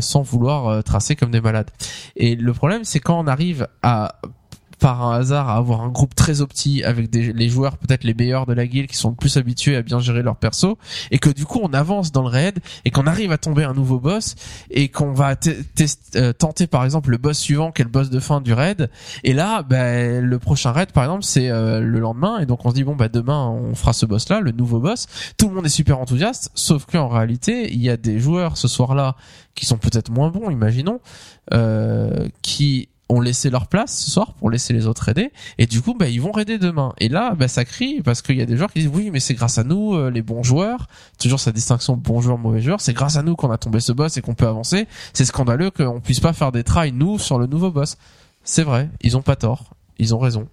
sans 0.00 0.22
vouloir 0.22 0.68
euh, 0.68 0.82
tracer 0.82 1.16
comme 1.16 1.30
des 1.30 1.40
malades. 1.40 1.70
Et 2.16 2.36
le 2.36 2.52
problème, 2.52 2.84
c'est 2.84 3.00
quand 3.00 3.18
on 3.18 3.26
arrive 3.26 3.68
à 3.82 4.20
par 4.78 5.02
un 5.02 5.18
hasard 5.18 5.48
à 5.48 5.56
avoir 5.56 5.80
un 5.80 5.88
groupe 5.88 6.14
très 6.14 6.40
opti 6.40 6.84
avec 6.84 7.10
des, 7.10 7.32
les 7.32 7.48
joueurs 7.48 7.78
peut-être 7.78 8.04
les 8.04 8.14
meilleurs 8.14 8.46
de 8.46 8.52
la 8.52 8.66
guilde 8.66 8.88
qui 8.88 8.96
sont 8.96 9.10
le 9.10 9.14
plus 9.14 9.36
habitués 9.36 9.76
à 9.76 9.82
bien 9.82 10.00
gérer 10.00 10.22
leur 10.22 10.36
perso 10.36 10.78
et 11.10 11.18
que 11.18 11.30
du 11.30 11.44
coup 11.44 11.60
on 11.62 11.72
avance 11.72 12.12
dans 12.12 12.22
le 12.22 12.28
raid 12.28 12.58
et 12.84 12.90
qu'on 12.90 13.06
arrive 13.06 13.32
à 13.32 13.38
tomber 13.38 13.64
un 13.64 13.72
nouveau 13.72 13.98
boss 13.98 14.34
et 14.70 14.88
qu'on 14.88 15.12
va 15.12 15.34
euh, 16.16 16.32
tenter 16.32 16.66
par 16.66 16.84
exemple 16.84 17.10
le 17.10 17.16
boss 17.16 17.38
suivant 17.38 17.72
qui 17.72 17.82
est 17.82 17.84
le 17.84 17.90
boss 17.90 18.10
de 18.10 18.20
fin 18.20 18.40
du 18.40 18.52
raid. 18.52 18.90
Et 19.24 19.32
là 19.32 19.62
ben, 19.62 20.24
le 20.24 20.38
prochain 20.38 20.72
raid 20.72 20.92
par 20.92 21.04
exemple 21.04 21.24
c'est 21.24 21.50
euh, 21.50 21.80
le 21.80 21.98
lendemain 21.98 22.38
et 22.38 22.46
donc 22.46 22.64
on 22.64 22.70
se 22.70 22.74
dit 22.74 22.84
bon 22.84 22.96
bah 22.96 23.08
demain 23.08 23.48
on 23.48 23.74
fera 23.74 23.92
ce 23.92 24.06
boss 24.06 24.28
là 24.28 24.40
le 24.40 24.52
nouveau 24.52 24.80
boss. 24.80 25.06
Tout 25.38 25.48
le 25.48 25.54
monde 25.54 25.66
est 25.66 25.70
super 25.70 25.98
enthousiaste 25.98 26.50
sauf 26.54 26.86
qu'en 26.86 27.08
réalité 27.08 27.72
il 27.72 27.82
y 27.82 27.90
a 27.90 27.96
des 27.96 28.18
joueurs 28.18 28.56
ce 28.56 28.68
soir 28.68 28.94
là 28.94 29.16
qui 29.54 29.64
sont 29.64 29.78
peut-être 29.78 30.10
moins 30.10 30.30
bons 30.30 30.50
imaginons 30.50 31.00
euh, 31.54 32.28
qui 32.42 32.88
ont 33.08 33.20
laissé 33.20 33.50
leur 33.50 33.68
place 33.68 33.96
ce 34.04 34.10
soir 34.10 34.34
pour 34.34 34.50
laisser 34.50 34.72
les 34.72 34.86
autres 34.86 35.08
aider 35.08 35.32
et 35.58 35.66
du 35.66 35.80
coup 35.80 35.94
bah 35.94 36.08
ils 36.08 36.20
vont 36.20 36.32
raider 36.32 36.58
demain. 36.58 36.92
Et 36.98 37.08
là 37.08 37.34
bah 37.34 37.48
ça 37.48 37.64
crie 37.64 38.02
parce 38.02 38.20
qu'il 38.20 38.36
y 38.36 38.42
a 38.42 38.46
des 38.46 38.56
joueurs 38.56 38.72
qui 38.72 38.80
disent 38.80 38.90
oui 38.92 39.10
mais 39.12 39.20
c'est 39.20 39.34
grâce 39.34 39.58
à 39.58 39.64
nous 39.64 39.94
euh, 39.94 40.10
les 40.10 40.22
bons 40.22 40.42
joueurs. 40.42 40.88
Toujours 41.18 41.38
sa 41.40 41.52
distinction 41.52 41.96
bon 41.96 42.20
joueur 42.20 42.38
mauvais 42.38 42.60
joueur 42.60 42.80
c'est 42.80 42.92
grâce 42.94 43.16
à 43.16 43.22
nous 43.22 43.36
qu'on 43.36 43.50
a 43.50 43.58
tombé 43.58 43.80
ce 43.80 43.92
boss 43.92 44.16
et 44.16 44.22
qu'on 44.22 44.34
peut 44.34 44.48
avancer. 44.48 44.86
C'est 45.12 45.24
scandaleux 45.24 45.70
qu'on 45.70 46.00
puisse 46.00 46.20
pas 46.20 46.32
faire 46.32 46.50
des 46.52 46.64
tries 46.64 46.92
nous 46.92 47.18
sur 47.18 47.38
le 47.38 47.46
nouveau 47.46 47.70
boss. 47.70 47.96
C'est 48.42 48.62
vrai. 48.62 48.88
Ils 49.02 49.16
ont 49.16 49.22
pas 49.22 49.36
tort. 49.36 49.74
Ils 49.98 50.14
ont 50.14 50.18
raison. 50.18 50.48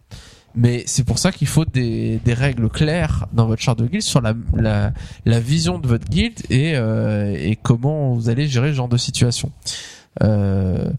Mais 0.55 0.83
c'est 0.85 1.03
pour 1.03 1.17
ça 1.17 1.31
qu'il 1.31 1.47
faut 1.47 1.65
des, 1.65 2.19
des 2.23 2.33
règles 2.33 2.69
claires 2.69 3.25
dans 3.33 3.47
votre 3.47 3.61
charte 3.61 3.79
de 3.79 3.87
guilde 3.87 4.03
sur 4.03 4.21
la, 4.21 4.33
la, 4.55 4.93
la 5.25 5.39
vision 5.39 5.79
de 5.79 5.87
votre 5.87 6.07
guilde 6.07 6.39
et, 6.51 6.73
euh, 6.75 7.35
et 7.35 7.55
comment 7.55 8.13
vous 8.13 8.29
allez 8.29 8.47
gérer 8.47 8.69
ce 8.69 8.75
genre 8.75 8.87
de 8.87 8.97
situation. 8.97 9.51
Euh, 10.21 10.91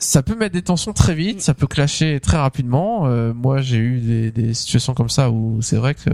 ça 0.00 0.22
peut 0.22 0.34
mettre 0.34 0.54
des 0.54 0.62
tensions 0.62 0.92
très 0.92 1.14
vite, 1.14 1.42
ça 1.42 1.54
peut 1.54 1.66
clasher 1.66 2.20
très 2.20 2.38
rapidement. 2.38 3.06
Euh, 3.06 3.32
moi, 3.34 3.60
j'ai 3.60 3.76
eu 3.76 4.00
des, 4.00 4.30
des 4.30 4.54
situations 4.54 4.94
comme 4.94 5.10
ça 5.10 5.30
où 5.30 5.60
c'est 5.62 5.76
vrai 5.76 5.94
que 5.94 6.10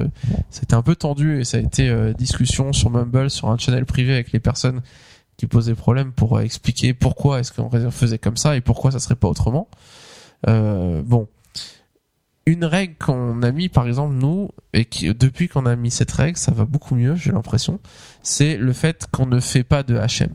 c'était 0.50 0.74
un 0.74 0.82
peu 0.82 0.96
tendu 0.96 1.40
et 1.40 1.44
ça 1.44 1.56
a 1.56 1.60
été 1.60 1.88
euh, 1.88 2.12
discussion 2.12 2.72
sur 2.72 2.90
Mumble, 2.90 3.30
sur 3.30 3.48
un 3.48 3.56
channel 3.56 3.86
privé 3.86 4.12
avec 4.12 4.32
les 4.32 4.40
personnes 4.40 4.82
qui 5.36 5.46
posaient 5.46 5.74
problème 5.74 6.12
pour 6.12 6.36
euh, 6.36 6.40
expliquer 6.40 6.94
pourquoi 6.94 7.40
est-ce 7.40 7.52
qu'on 7.52 7.70
faisait 7.90 8.18
comme 8.18 8.36
ça 8.36 8.56
et 8.56 8.60
pourquoi 8.60 8.90
ça 8.90 8.98
serait 8.98 9.14
pas 9.14 9.28
autrement. 9.28 9.68
Euh, 10.48 11.02
bon, 11.02 11.28
une 12.46 12.64
règle 12.64 12.94
qu'on 12.98 13.42
a 13.42 13.52
mis 13.52 13.68
par 13.68 13.86
exemple 13.86 14.14
nous 14.14 14.50
et 14.72 14.84
qui 14.84 15.12
depuis 15.14 15.48
qu'on 15.48 15.66
a 15.66 15.76
mis 15.76 15.90
cette 15.90 16.12
règle, 16.12 16.38
ça 16.38 16.52
va 16.52 16.64
beaucoup 16.64 16.94
mieux, 16.96 17.14
j'ai 17.14 17.32
l'impression. 17.32 17.80
C'est 18.22 18.56
le 18.56 18.72
fait 18.72 19.06
qu'on 19.12 19.26
ne 19.26 19.40
fait 19.40 19.64
pas 19.64 19.82
de 19.82 19.96
HM. 19.96 20.32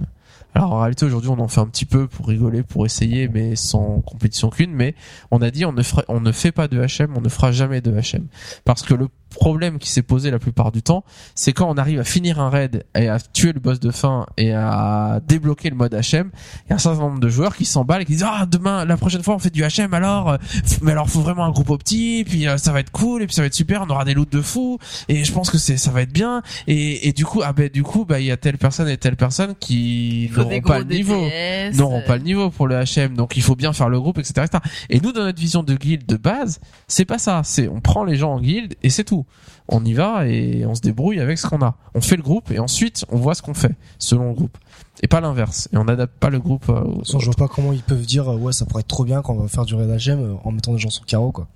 Alors 0.54 0.74
en 0.74 0.80
réalité 0.80 1.06
aujourd'hui 1.06 1.30
on 1.30 1.40
en 1.40 1.48
fait 1.48 1.62
un 1.62 1.68
petit 1.68 1.86
peu 1.86 2.08
pour 2.08 2.28
rigoler, 2.28 2.62
pour 2.64 2.86
essayer, 2.86 3.28
mais 3.30 3.56
sans 3.56 4.02
compétition 4.02 4.50
qu'une. 4.50 4.74
Mais 4.74 4.96
on 5.32 5.42
a 5.42 5.50
dit 5.52 5.66
on 5.66 5.72
ne 5.74 5.82
fera- 5.84 6.04
on 6.10 6.20
ne 6.20 6.32
fait 6.32 6.52
pas 6.52 6.68
de 6.68 6.80
HM, 6.82 7.14
on 7.16 7.22
ne 7.22 7.30
fera 7.30 7.52
jamais 7.52 7.80
de 7.82 7.92
HM, 7.92 8.28
parce 8.66 8.82
que 8.82 8.94
le 8.94 9.08
problème 9.32 9.80
qui 9.80 9.90
s'est 9.90 10.02
posé 10.02 10.30
la 10.32 10.40
plupart 10.40 10.72
du 10.72 10.84
temps, 10.84 11.04
c'est 11.36 11.54
quand 11.54 11.70
on 11.70 11.76
arrive 11.76 12.00
à 12.00 12.04
finir 12.04 12.40
un 12.40 12.50
raid 12.50 12.84
et 12.96 13.08
à 13.08 13.20
tuer 13.20 13.54
le 13.54 13.60
boss 13.60 13.80
de 13.80 13.92
fin 13.92 14.26
et 14.38 14.54
à 14.54 15.20
débloquer 15.28 15.70
le 15.70 15.76
mode 15.76 15.94
HM, 15.94 16.30
il 16.66 16.70
y 16.70 16.74
a 16.74 16.76
un 16.76 16.78
certain 16.78 17.00
nombre 17.00 17.20
de 17.20 17.30
joueurs 17.30 17.56
qui 17.56 17.66
s'emballent 17.66 18.02
et 18.02 18.06
qui 18.06 18.14
disent 18.14 18.26
ah 18.28 18.46
demain 18.46 18.86
la 18.86 18.98
prochaine 18.98 19.24
fois 19.24 19.36
on 19.36 19.40
fait 19.40 19.50
du 19.50 19.64
HM 19.64 19.94
alors 19.94 20.30
euh, 20.30 20.38
mais 20.82 20.92
alors 20.92 21.10
faut 21.10 21.22
vraiment 21.22 21.46
un 21.46 21.52
groupe 21.52 21.70
opti 21.70 22.24
puis 22.28 22.48
euh, 22.48 22.58
ça 22.58 22.72
va 22.72 22.80
être 22.80 22.92
cool 22.92 23.24
et 23.24 23.28
puis 23.28 23.36
ça 23.36 23.42
va 23.42 23.48
être 23.48 23.54
super 23.54 23.84
on 23.84 23.90
aura 23.90 24.06
des 24.06 24.14
loots 24.14 24.32
de 24.32 24.42
fou 24.42 24.78
et 25.08 25.24
je 25.24 25.32
pense 25.32 25.50
que 25.50 25.58
c'est 25.58 25.78
ça 25.78 25.92
va 25.92 26.02
être 26.02 26.14
bien 26.14 26.42
et, 26.68 27.08
et 27.08 27.14
du 27.14 27.26
coup 27.26 27.42
ah 27.44 27.54
ben 27.54 27.70
du 27.70 27.84
coup 27.84 28.06
bah 28.06 28.20
il 28.20 28.26
y 28.26 28.32
a 28.32 28.38
telle 28.38 28.58
personne 28.58 28.88
et 28.90 28.98
telle 28.98 29.16
personne 29.16 29.56
qui 29.60 30.30
n'auront 30.36 30.62
pas 30.62 30.80
le 30.80 30.86
niveau. 30.86 31.26
N'auront 31.74 32.02
pas 32.06 32.18
le 32.18 32.24
niveau 32.24 32.50
pour 32.50 32.68
le 32.68 32.84
HM 32.84 33.16
donc 33.16 33.38
il 33.38 33.44
faut 33.44 33.56
bien 33.56 33.74
faire 33.74 33.90
le 33.90 34.00
groupe 34.00 34.18
etc, 34.18 34.46
etc. 34.46 34.64
et 34.90 35.00
nous 35.00 35.12
dans 35.12 35.24
notre 35.24 35.40
vision 35.40 35.64
de 35.64 35.76
guild 35.76 36.06
de 36.06 36.18
base 36.18 36.60
c'est 36.88 37.06
pas 37.06 37.18
ça 37.18 37.42
c'est 37.44 37.68
on 37.68 37.82
prend 37.82 38.04
les 38.04 38.16
gens 38.16 38.34
en 38.34 38.42
guild 38.42 38.76
et 38.84 38.90
c'est 38.90 39.04
tout 39.04 39.21
on 39.68 39.84
y 39.86 39.94
va 39.94 40.28
et 40.28 40.66
on 40.66 40.76
se 40.76 40.82
débrouille 40.82 41.20
avec 41.20 41.38
ce 41.38 41.48
qu'on 41.48 41.62
a. 41.62 41.76
On 41.96 42.02
fait 42.02 42.18
le 42.18 42.24
groupe 42.24 42.52
et 42.52 42.60
ensuite 42.60 43.06
on 43.10 43.18
voit 43.18 43.36
ce 43.36 43.42
qu'on 43.42 43.54
fait 43.54 43.76
selon 44.00 44.30
le 44.30 44.34
groupe. 44.34 44.58
Et 45.04 45.08
pas 45.08 45.22
l'inverse. 45.22 45.68
Et 45.74 45.78
on 45.78 45.86
n'adapte 45.86 46.18
pas 46.20 46.30
le 46.30 46.40
groupe 46.40 46.70
euh, 46.70 46.82
au- 46.84 47.20
je 47.20 47.26
vois 47.26 47.34
pas 47.36 47.48
comment 47.48 47.72
ils 47.74 47.82
peuvent 47.84 48.06
dire 48.06 48.30
euh, 48.30 48.38
ouais 48.38 48.54
ça 48.54 48.66
pourrait 48.66 48.82
être 48.82 48.88
trop 48.88 49.04
bien 49.06 49.22
quand 49.22 49.34
on 49.34 49.40
va 49.42 49.48
faire 49.48 49.66
du 49.66 49.76
raid 49.76 49.90
HM 49.90 50.38
en 50.44 50.52
mettant 50.52 50.74
des 50.74 50.80
gens 50.80 50.90
sur 50.90 51.06
carreau 51.06 51.32
quoi. 51.32 51.48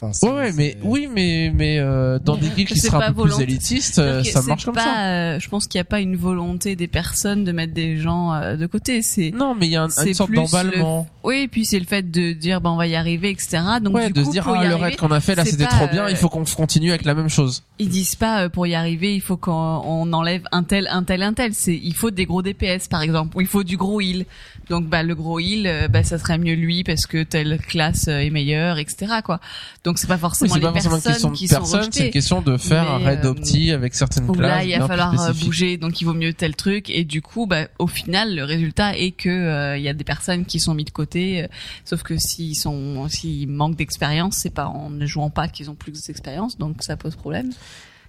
Enfin, 0.00 0.12
Ouais, 0.28 0.32
ouais, 0.32 0.52
mais 0.52 0.76
oui, 0.84 1.08
mais 1.12 1.50
mais 1.52 1.78
euh, 1.80 2.20
dans 2.20 2.36
des 2.36 2.48
guildes 2.50 2.68
qui 2.68 2.78
seraient 2.78 2.98
pas 2.98 3.08
un 3.08 3.12
peu 3.12 3.24
plus 3.24 3.40
élitistes, 3.40 3.98
euh, 3.98 4.22
ça 4.22 4.42
marche 4.42 4.64
comme 4.64 4.74
pas, 4.74 4.84
ça. 4.84 5.06
euh, 5.08 5.40
je 5.40 5.48
pense 5.48 5.66
qu'il 5.66 5.76
n'y 5.78 5.82
a 5.82 5.86
pas 5.86 5.98
une 5.98 6.14
volonté 6.14 6.76
des 6.76 6.86
personnes 6.86 7.42
de 7.42 7.50
mettre 7.50 7.74
des 7.74 7.96
gens 7.96 8.32
euh, 8.32 8.54
de 8.56 8.66
côté. 8.66 9.02
C'est 9.02 9.32
Non, 9.34 9.56
mais 9.58 9.66
il 9.66 9.72
y 9.72 9.76
a 9.76 9.82
un- 9.82 9.88
une 10.06 10.14
sorte 10.14 10.30
d'emballement. 10.30 11.08
oui, 11.24 11.38
et 11.42 11.48
puis 11.48 11.64
c'est 11.64 11.80
le 11.80 11.84
fait 11.84 12.08
de 12.08 12.32
dire 12.32 12.60
ben 12.60 12.70
on 12.70 12.76
va 12.76 12.86
y 12.86 12.94
arriver, 12.94 13.30
etc. 13.30 13.58
Donc 13.82 13.96
Ouais, 13.96 14.06
du 14.06 14.12
de 14.12 14.20
coup, 14.22 14.26
se 14.28 14.32
dire 14.32 14.44
pour 14.44 14.54
y 14.54 14.58
ah 14.60 14.62
le 14.66 14.70
arriver, 14.74 14.84
raid 14.90 14.96
qu'on 14.98 15.10
a 15.10 15.18
fait 15.20 15.34
là 15.34 15.44
c'était 15.44 15.66
trop 15.66 15.88
bien, 15.88 16.04
euh, 16.04 16.10
il 16.10 16.16
faut 16.16 16.28
qu'on 16.28 16.44
continue 16.44 16.90
avec 16.90 17.04
la 17.04 17.14
même 17.14 17.28
chose. 17.28 17.64
ils 17.80 17.88
disent 17.88 18.14
pas 18.14 18.44
euh, 18.44 18.48
pour 18.48 18.68
y 18.68 18.76
arriver 18.76 19.12
il 19.16 19.20
faut 19.20 19.36
qu'on 19.36 19.52
on 19.84 20.12
enlève 20.12 20.42
un 20.52 20.62
tel, 20.62 20.86
un 20.92 21.02
tel, 21.02 21.22
un 21.24 21.32
tel. 21.34 21.54
C'est 21.54 21.74
il 21.76 21.94
faut 21.94 22.12
des 22.12 22.24
gros 22.24 22.42
DPS 22.42 22.86
par 22.88 23.02
exemple, 23.02 23.36
ou 23.36 23.40
il 23.40 23.48
faut 23.48 23.64
du 23.64 23.76
gros 23.76 24.00
heal. 24.00 24.26
Donc 24.70 24.86
bah 24.86 25.02
le 25.02 25.14
gros 25.16 25.40
heal, 25.40 25.88
bah 25.90 26.04
ça 26.04 26.18
serait 26.18 26.38
mieux 26.38 26.54
lui 26.54 26.84
parce 26.84 27.06
que 27.06 27.22
telle 27.24 27.58
classe 27.58 28.06
est 28.06 28.30
meilleure, 28.30 28.78
etc. 28.78 29.06
Quoi. 29.24 29.40
Donc 29.84 29.98
c'est 29.98 30.06
pas 30.06 30.14
Oui, 30.14 30.20
forcément 30.20 30.54
c'est 30.54 30.60
les 30.60 30.66
pas 30.66 30.72
forcément 30.72 30.96
une 30.96 31.02
question 31.02 31.10
personnes 31.12 31.32
de 31.32 31.36
qui 31.36 31.48
sont 31.48 31.54
personne, 31.56 31.70
c'est 31.70 31.76
une 31.78 31.86
rejetées. 32.06 32.10
question 32.10 32.42
de 32.42 32.56
faire 32.56 32.90
un 32.90 32.98
raid 32.98 33.24
euh, 33.24 33.28
opti 33.30 33.70
avec 33.70 33.94
certaines 33.94 34.26
classes. 34.26 34.40
là, 34.40 34.64
il 34.64 34.78
va 34.78 34.86
falloir 34.86 35.20
euh, 35.20 35.32
bouger, 35.44 35.76
donc 35.76 36.00
il 36.00 36.04
vaut 36.04 36.14
mieux 36.14 36.32
tel 36.34 36.54
truc. 36.56 36.90
Et 36.90 37.04
du 37.04 37.22
coup, 37.22 37.46
bah, 37.46 37.68
au 37.78 37.86
final, 37.86 38.34
le 38.34 38.44
résultat 38.44 38.96
est 38.96 39.12
que 39.12 39.28
euh, 39.28 39.76
il 39.78 39.82
y 39.82 39.88
a 39.88 39.94
des 39.94 40.04
personnes 40.04 40.44
qui 40.44 40.60
sont 40.60 40.74
mis 40.74 40.84
de 40.84 40.90
côté. 40.90 41.44
euh, 41.44 41.46
sauf 41.84 42.02
que 42.02 42.16
s'ils 42.18 42.56
sont, 42.56 43.08
s'ils 43.08 43.48
manquent 43.48 43.76
d'expérience, 43.76 44.36
c'est 44.36 44.50
pas 44.54 44.66
en 44.66 44.90
ne 44.90 45.06
jouant 45.06 45.30
pas 45.30 45.48
qu'ils 45.48 45.70
ont 45.70 45.74
plus 45.74 45.92
d'expérience, 46.06 46.58
donc 46.58 46.82
ça 46.82 46.96
pose 46.96 47.16
problème. 47.16 47.50
Puis 47.50 47.58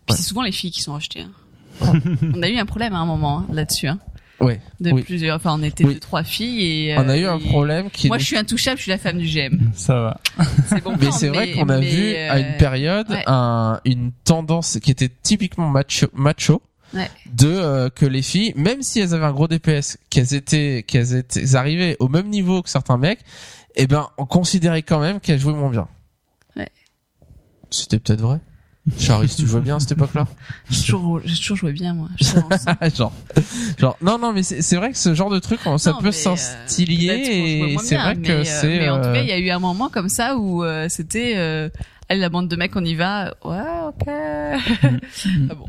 Ouais. 0.09 0.15
c'est 0.17 0.23
souvent 0.23 0.41
les 0.41 0.51
filles 0.51 0.71
qui 0.71 0.81
sont 0.81 0.95
achetées. 0.95 1.21
hein. 1.21 1.93
on 2.35 2.41
a 2.41 2.49
eu 2.49 2.57
un 2.57 2.65
problème 2.65 2.93
à 2.93 2.97
un 2.99 3.05
moment 3.05 3.39
hein, 3.39 3.47
là-dessus. 3.53 3.87
Hein, 3.87 3.99
Ouais. 4.41 4.59
de 4.79 4.91
Oui. 4.91 5.01
plusieurs, 5.03 5.35
enfin, 5.35 5.55
on 5.59 5.63
était 5.63 5.83
Oui. 5.85 5.95
deux 5.95 5.99
trois 5.99 6.23
filles 6.23 6.87
et 6.89 6.95
On 6.97 7.09
a 7.09 7.13
euh, 7.13 7.17
eu 7.21 7.25
un 7.25 7.39
problème 7.39 7.89
qui 7.89 8.07
Moi, 8.07 8.17
nous- 8.17 8.21
je 8.21 8.25
suis 8.25 8.37
intouchable, 8.37 8.77
je 8.77 8.83
suis 8.83 8.91
la 8.91 8.97
femme 8.97 9.17
du 9.17 9.25
GM. 9.27 9.71
Ça 9.73 9.95
va. 9.95 10.21
C'est 10.67 10.83
bon. 10.83 10.95
Mais 10.99 11.11
c'est 11.11 11.27
vrai 11.29 11.51
qu'on 11.51 11.67
a 11.69 11.79
mais, 11.79 11.89
vu 11.89 12.13
euh, 12.15 12.31
à 12.31 12.39
une 12.39 12.57
période 12.57 13.09
ouais. 13.09 13.23
un, 13.27 13.79
une 13.85 14.11
tendance 14.23 14.79
qui 14.81 14.91
était 14.91 15.09
typiquement 15.09 15.69
macho, 15.69 16.07
macho 16.13 16.61
Ouais. 16.93 17.07
de 17.31 17.47
euh, 17.47 17.89
que 17.89 18.05
les 18.07 18.23
filles, 18.23 18.51
même 18.55 18.81
si 18.81 18.99
elles 18.99 19.13
avaient 19.13 19.25
un 19.25 19.31
gros 19.31 19.47
DPS, 19.47 19.97
qu'elles 20.09 20.33
étaient, 20.33 20.83
qu'elles 20.87 21.13
étaient 21.13 21.41
elles 21.41 21.55
arrivaient 21.55 21.95
au 21.99 22.07
même 22.07 22.29
niveau 22.29 22.63
que 22.63 22.69
certains 22.69 22.97
mecs, 22.97 23.19
eh 23.75 23.85
ben 23.85 24.07
on 24.17 24.25
considérait 24.25 24.81
quand 24.81 24.99
même 24.99 25.19
qu'elles 25.19 25.39
jouaient 25.39 25.53
moins 25.53 25.69
bien. 25.69 25.87
Ouais. 26.55 26.69
C'était 27.69 27.99
peut-être 27.99 28.21
vrai. 28.21 28.39
Charis, 28.97 29.33
tu 29.37 29.45
jouais 29.45 29.61
bien 29.61 29.75
à 29.75 29.79
cette 29.79 29.91
époque-là 29.91 30.25
J'ai 30.69 30.81
toujours, 30.91 31.21
toujours 31.21 31.57
joué 31.57 31.71
bien, 31.73 31.93
moi. 31.93 32.09
Genre, 32.95 33.11
genre, 33.77 33.97
non, 34.01 34.17
non, 34.17 34.33
mais 34.33 34.43
c'est 34.43 34.75
vrai 34.75 34.91
que 34.91 34.97
ce 34.97 35.13
genre 35.13 35.29
de 35.29 35.39
truc, 35.39 35.59
ça 35.77 35.91
Non, 35.91 35.97
peut 35.99 36.05
mais, 36.05 36.11
s'instiller 36.11 37.11
euh, 37.11 37.67
et 37.67 37.77
c'est 37.79 37.95
vrai 37.97 38.15
mais, 38.15 38.27
que 38.27 38.31
euh, 38.31 38.43
c'est. 38.43 38.79
Mais 38.79 38.89
en 38.89 39.01
tout 39.01 39.09
euh, 39.09 39.13
cas, 39.13 39.21
il 39.21 39.27
y 39.27 39.31
a 39.31 39.37
eu 39.37 39.49
un 39.49 39.59
moment 39.59 39.89
comme 39.89 40.09
ça 40.09 40.37
où 40.37 40.63
euh, 40.63 40.87
c'était 40.89 41.33
euh, 41.35 41.69
allez 42.07 42.19
la 42.19 42.29
bande 42.29 42.47
de 42.47 42.55
mecs, 42.55 42.75
on 42.75 42.83
y 42.83 42.95
va. 42.95 43.35
Ouais, 43.43 43.57
ok. 43.87 44.07
ah 44.07 45.55
bon. 45.55 45.67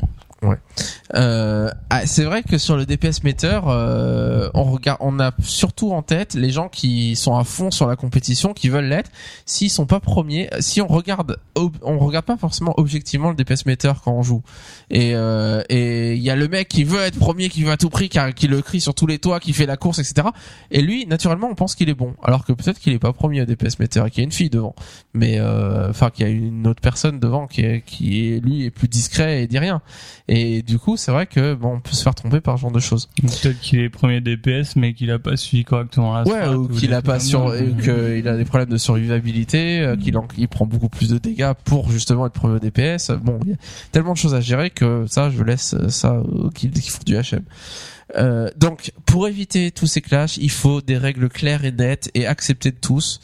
Euh, 1.13 1.69
ah, 1.89 2.05
c'est 2.07 2.23
vrai 2.23 2.41
que 2.41 2.57
sur 2.57 2.77
le 2.77 2.85
DPS 2.85 3.23
meter, 3.23 3.59
euh, 3.67 4.49
on 4.53 4.63
regarde, 4.63 4.97
on 5.01 5.19
a 5.19 5.31
surtout 5.43 5.91
en 5.91 6.01
tête 6.01 6.33
les 6.33 6.49
gens 6.49 6.69
qui 6.69 7.15
sont 7.15 7.35
à 7.35 7.43
fond 7.43 7.69
sur 7.69 7.85
la 7.85 7.95
compétition, 7.95 8.53
qui 8.53 8.69
veulent 8.69 8.85
l'être. 8.85 9.11
S'ils 9.45 9.69
sont 9.69 9.85
pas 9.85 9.99
premiers, 9.99 10.49
si 10.59 10.81
on 10.81 10.87
regarde, 10.87 11.37
on 11.55 11.99
regarde 11.99 12.25
pas 12.25 12.37
forcément 12.37 12.73
objectivement 12.77 13.29
le 13.29 13.35
DPS 13.35 13.65
meter 13.65 13.91
quand 14.03 14.13
on 14.13 14.23
joue. 14.23 14.41
Et 14.89 15.11
euh, 15.15 15.61
et 15.69 16.15
il 16.15 16.21
y 16.21 16.29
a 16.29 16.35
le 16.35 16.47
mec 16.47 16.67
qui 16.69 16.83
veut 16.83 17.01
être 17.01 17.19
premier, 17.19 17.49
qui 17.49 17.63
veut 17.63 17.71
à 17.71 17.77
tout 17.77 17.89
prix, 17.89 18.09
qui, 18.09 18.19
qui 18.35 18.47
le 18.47 18.61
crie 18.61 18.81
sur 18.81 18.95
tous 18.95 19.07
les 19.07 19.19
toits, 19.19 19.39
qui 19.39 19.53
fait 19.53 19.65
la 19.65 19.77
course, 19.77 19.99
etc. 19.99 20.29
Et 20.71 20.81
lui, 20.81 21.05
naturellement, 21.05 21.49
on 21.51 21.55
pense 21.55 21.75
qu'il 21.75 21.89
est 21.89 21.93
bon, 21.93 22.15
alors 22.23 22.45
que 22.45 22.53
peut-être 22.53 22.79
qu'il 22.79 22.93
est 22.93 22.99
pas 22.99 23.13
premier 23.13 23.41
au 23.41 23.45
DPS 23.45 23.79
meter, 23.79 24.03
et 24.07 24.09
qu'il 24.09 24.21
y 24.21 24.23
a 24.23 24.25
une 24.25 24.31
fille 24.31 24.49
devant, 24.49 24.75
mais 25.13 25.39
euh, 25.39 25.89
enfin 25.89 26.09
qu'il 26.09 26.25
y 26.25 26.29
a 26.29 26.31
une 26.31 26.65
autre 26.67 26.81
personne 26.81 27.19
devant 27.19 27.47
qui 27.47 27.61
est, 27.61 27.81
qui 27.81 28.33
est 28.33 28.39
lui 28.39 28.65
est 28.65 28.71
plus 28.71 28.87
discret 28.87 29.43
et 29.43 29.47
dit 29.47 29.59
rien. 29.59 29.81
Et 30.33 30.61
du 30.61 30.79
coup, 30.79 30.95
c'est 30.95 31.11
vrai 31.11 31.25
que 31.27 31.55
bon, 31.55 31.73
on 31.75 31.79
peut 31.81 31.91
se 31.91 32.03
faire 32.03 32.15
tromper 32.15 32.39
par 32.39 32.55
ce 32.57 32.61
genre 32.61 32.71
de 32.71 32.79
choses. 32.79 33.09
Peut-être 33.21 33.59
qu'il 33.59 33.79
est 33.79 33.89
premier 33.89 34.21
DPS, 34.21 34.77
mais 34.77 34.93
qu'il 34.93 35.11
a 35.11 35.19
pas 35.19 35.35
suivi 35.35 35.65
correctement 35.65 36.13
la 36.13 36.23
Ouais, 36.23 36.47
ou 36.55 36.69
qu'il 36.69 36.93
a 36.93 37.01
pas 37.01 37.19
sur, 37.19 37.53
qu'il 37.83 38.27
a 38.29 38.37
des 38.37 38.45
problèmes 38.45 38.69
de 38.69 38.77
survivabilité, 38.77 39.81
euh, 39.81 39.97
qu'il 39.97 40.17
en- 40.17 40.27
il 40.37 40.47
prend 40.47 40.65
beaucoup 40.65 40.87
plus 40.87 41.09
de 41.09 41.17
dégâts 41.17 41.51
pour 41.65 41.91
justement 41.91 42.27
être 42.27 42.33
premier 42.33 42.61
DPS. 42.61 43.11
Bon, 43.21 43.39
il 43.43 43.49
y 43.49 43.53
a 43.53 43.57
tellement 43.91 44.13
de 44.13 44.17
choses 44.17 44.33
à 44.33 44.39
gérer 44.39 44.69
que 44.69 45.05
ça, 45.09 45.29
je 45.29 45.43
laisse 45.43 45.75
ça 45.89 46.13
aux 46.21 46.49
guildes 46.49 46.79
qui 46.79 46.89
font 46.91 47.03
du 47.05 47.15
HM. 47.17 47.41
Euh, 48.17 48.49
donc, 48.57 48.93
pour 49.05 49.27
éviter 49.27 49.71
tous 49.71 49.87
ces 49.87 50.01
clashs, 50.01 50.37
il 50.37 50.51
faut 50.51 50.79
des 50.81 50.97
règles 50.97 51.27
claires 51.29 51.65
et 51.65 51.71
nettes 51.73 52.09
et 52.13 52.25
acceptées 52.25 52.71
de 52.71 52.77
tous. 52.79 53.19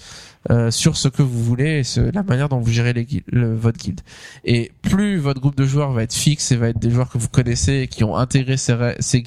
Euh, 0.50 0.72
sur 0.72 0.96
ce 0.98 1.08
que 1.08 1.22
vous 1.22 1.44
voulez 1.44 1.80
et 1.80 1.84
ce- 1.84 2.00
la 2.00 2.24
manière 2.24 2.48
dont 2.50 2.60
vous 2.60 2.72
gérez 2.72 2.94
les 2.94 3.06
le, 3.28 3.54
votre 3.56 3.78
guilde. 3.78 4.02
Et 4.46 4.72
plus 4.82 5.18
votre 5.18 5.42
groupe 5.42 5.56
de 5.58 5.66
joueurs 5.66 5.92
va 5.92 6.04
être 6.04 6.14
fixe 6.14 6.52
et 6.52 6.56
va 6.56 6.70
être 6.70 6.80
des 6.80 6.90
joueurs 6.92 7.10
que 7.10 7.18
vous 7.18 7.28
connaissez 7.30 7.74
et 7.82 7.88
qui 7.88 8.04
ont 8.04 8.16
intégré 8.16 8.56
ces, 8.58 8.76
ces 9.00 9.24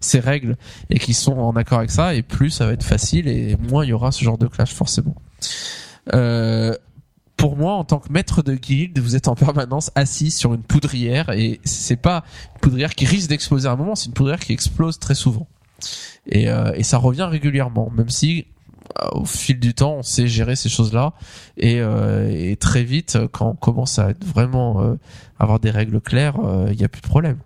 ces 0.00 0.20
règles 0.20 0.56
et 0.90 0.98
qui 0.98 1.12
sont 1.14 1.38
en 1.38 1.54
accord 1.56 1.78
avec 1.78 1.90
ça, 1.90 2.14
et 2.14 2.22
plus 2.22 2.50
ça 2.50 2.66
va 2.66 2.72
être 2.72 2.84
facile 2.84 3.28
et 3.28 3.56
moins 3.56 3.84
il 3.84 3.88
y 3.88 3.92
aura 3.92 4.10
ce 4.12 4.24
genre 4.24 4.38
de 4.38 4.46
clash 4.46 4.72
forcément. 4.72 5.14
Euh, 6.14 6.74
pour 7.36 7.56
moi, 7.56 7.74
en 7.74 7.84
tant 7.84 7.98
que 7.98 8.12
maître 8.12 8.42
de 8.42 8.54
guilde, 8.54 8.98
vous 9.00 9.16
êtes 9.16 9.28
en 9.28 9.34
permanence 9.34 9.90
assis 9.96 10.30
sur 10.30 10.54
une 10.54 10.62
poudrière 10.62 11.30
et 11.30 11.60
c'est 11.64 11.96
pas 12.00 12.24
une 12.54 12.60
poudrière 12.60 12.94
qui 12.94 13.06
risque 13.06 13.28
d'exploser 13.28 13.68
à 13.68 13.72
un 13.72 13.76
moment, 13.76 13.96
c'est 13.96 14.06
une 14.06 14.12
poudrière 14.14 14.38
qui 14.40 14.52
explose 14.52 14.98
très 14.98 15.14
souvent. 15.14 15.48
Et, 16.26 16.48
euh, 16.48 16.72
et 16.74 16.84
ça 16.84 16.96
revient 16.96 17.26
régulièrement, 17.30 17.90
même 17.94 18.08
si 18.08 18.46
au 19.12 19.24
fil 19.24 19.58
du 19.58 19.74
temps, 19.74 19.96
on 19.98 20.02
sait 20.02 20.26
gérer 20.26 20.56
ces 20.56 20.68
choses-là 20.68 21.12
et, 21.56 21.80
euh, 21.80 22.30
et 22.30 22.56
très 22.56 22.84
vite, 22.84 23.18
quand 23.32 23.48
on 23.50 23.54
commence 23.54 23.98
à 23.98 24.10
être 24.10 24.24
vraiment 24.24 24.82
euh, 24.82 24.94
avoir 25.38 25.60
des 25.60 25.70
règles 25.70 26.00
claires, 26.00 26.36
euh, 26.44 26.68
il 26.70 26.78
n'y 26.78 26.84
a 26.84 26.88
plus 26.88 27.02
de 27.02 27.06
problème. 27.06 27.38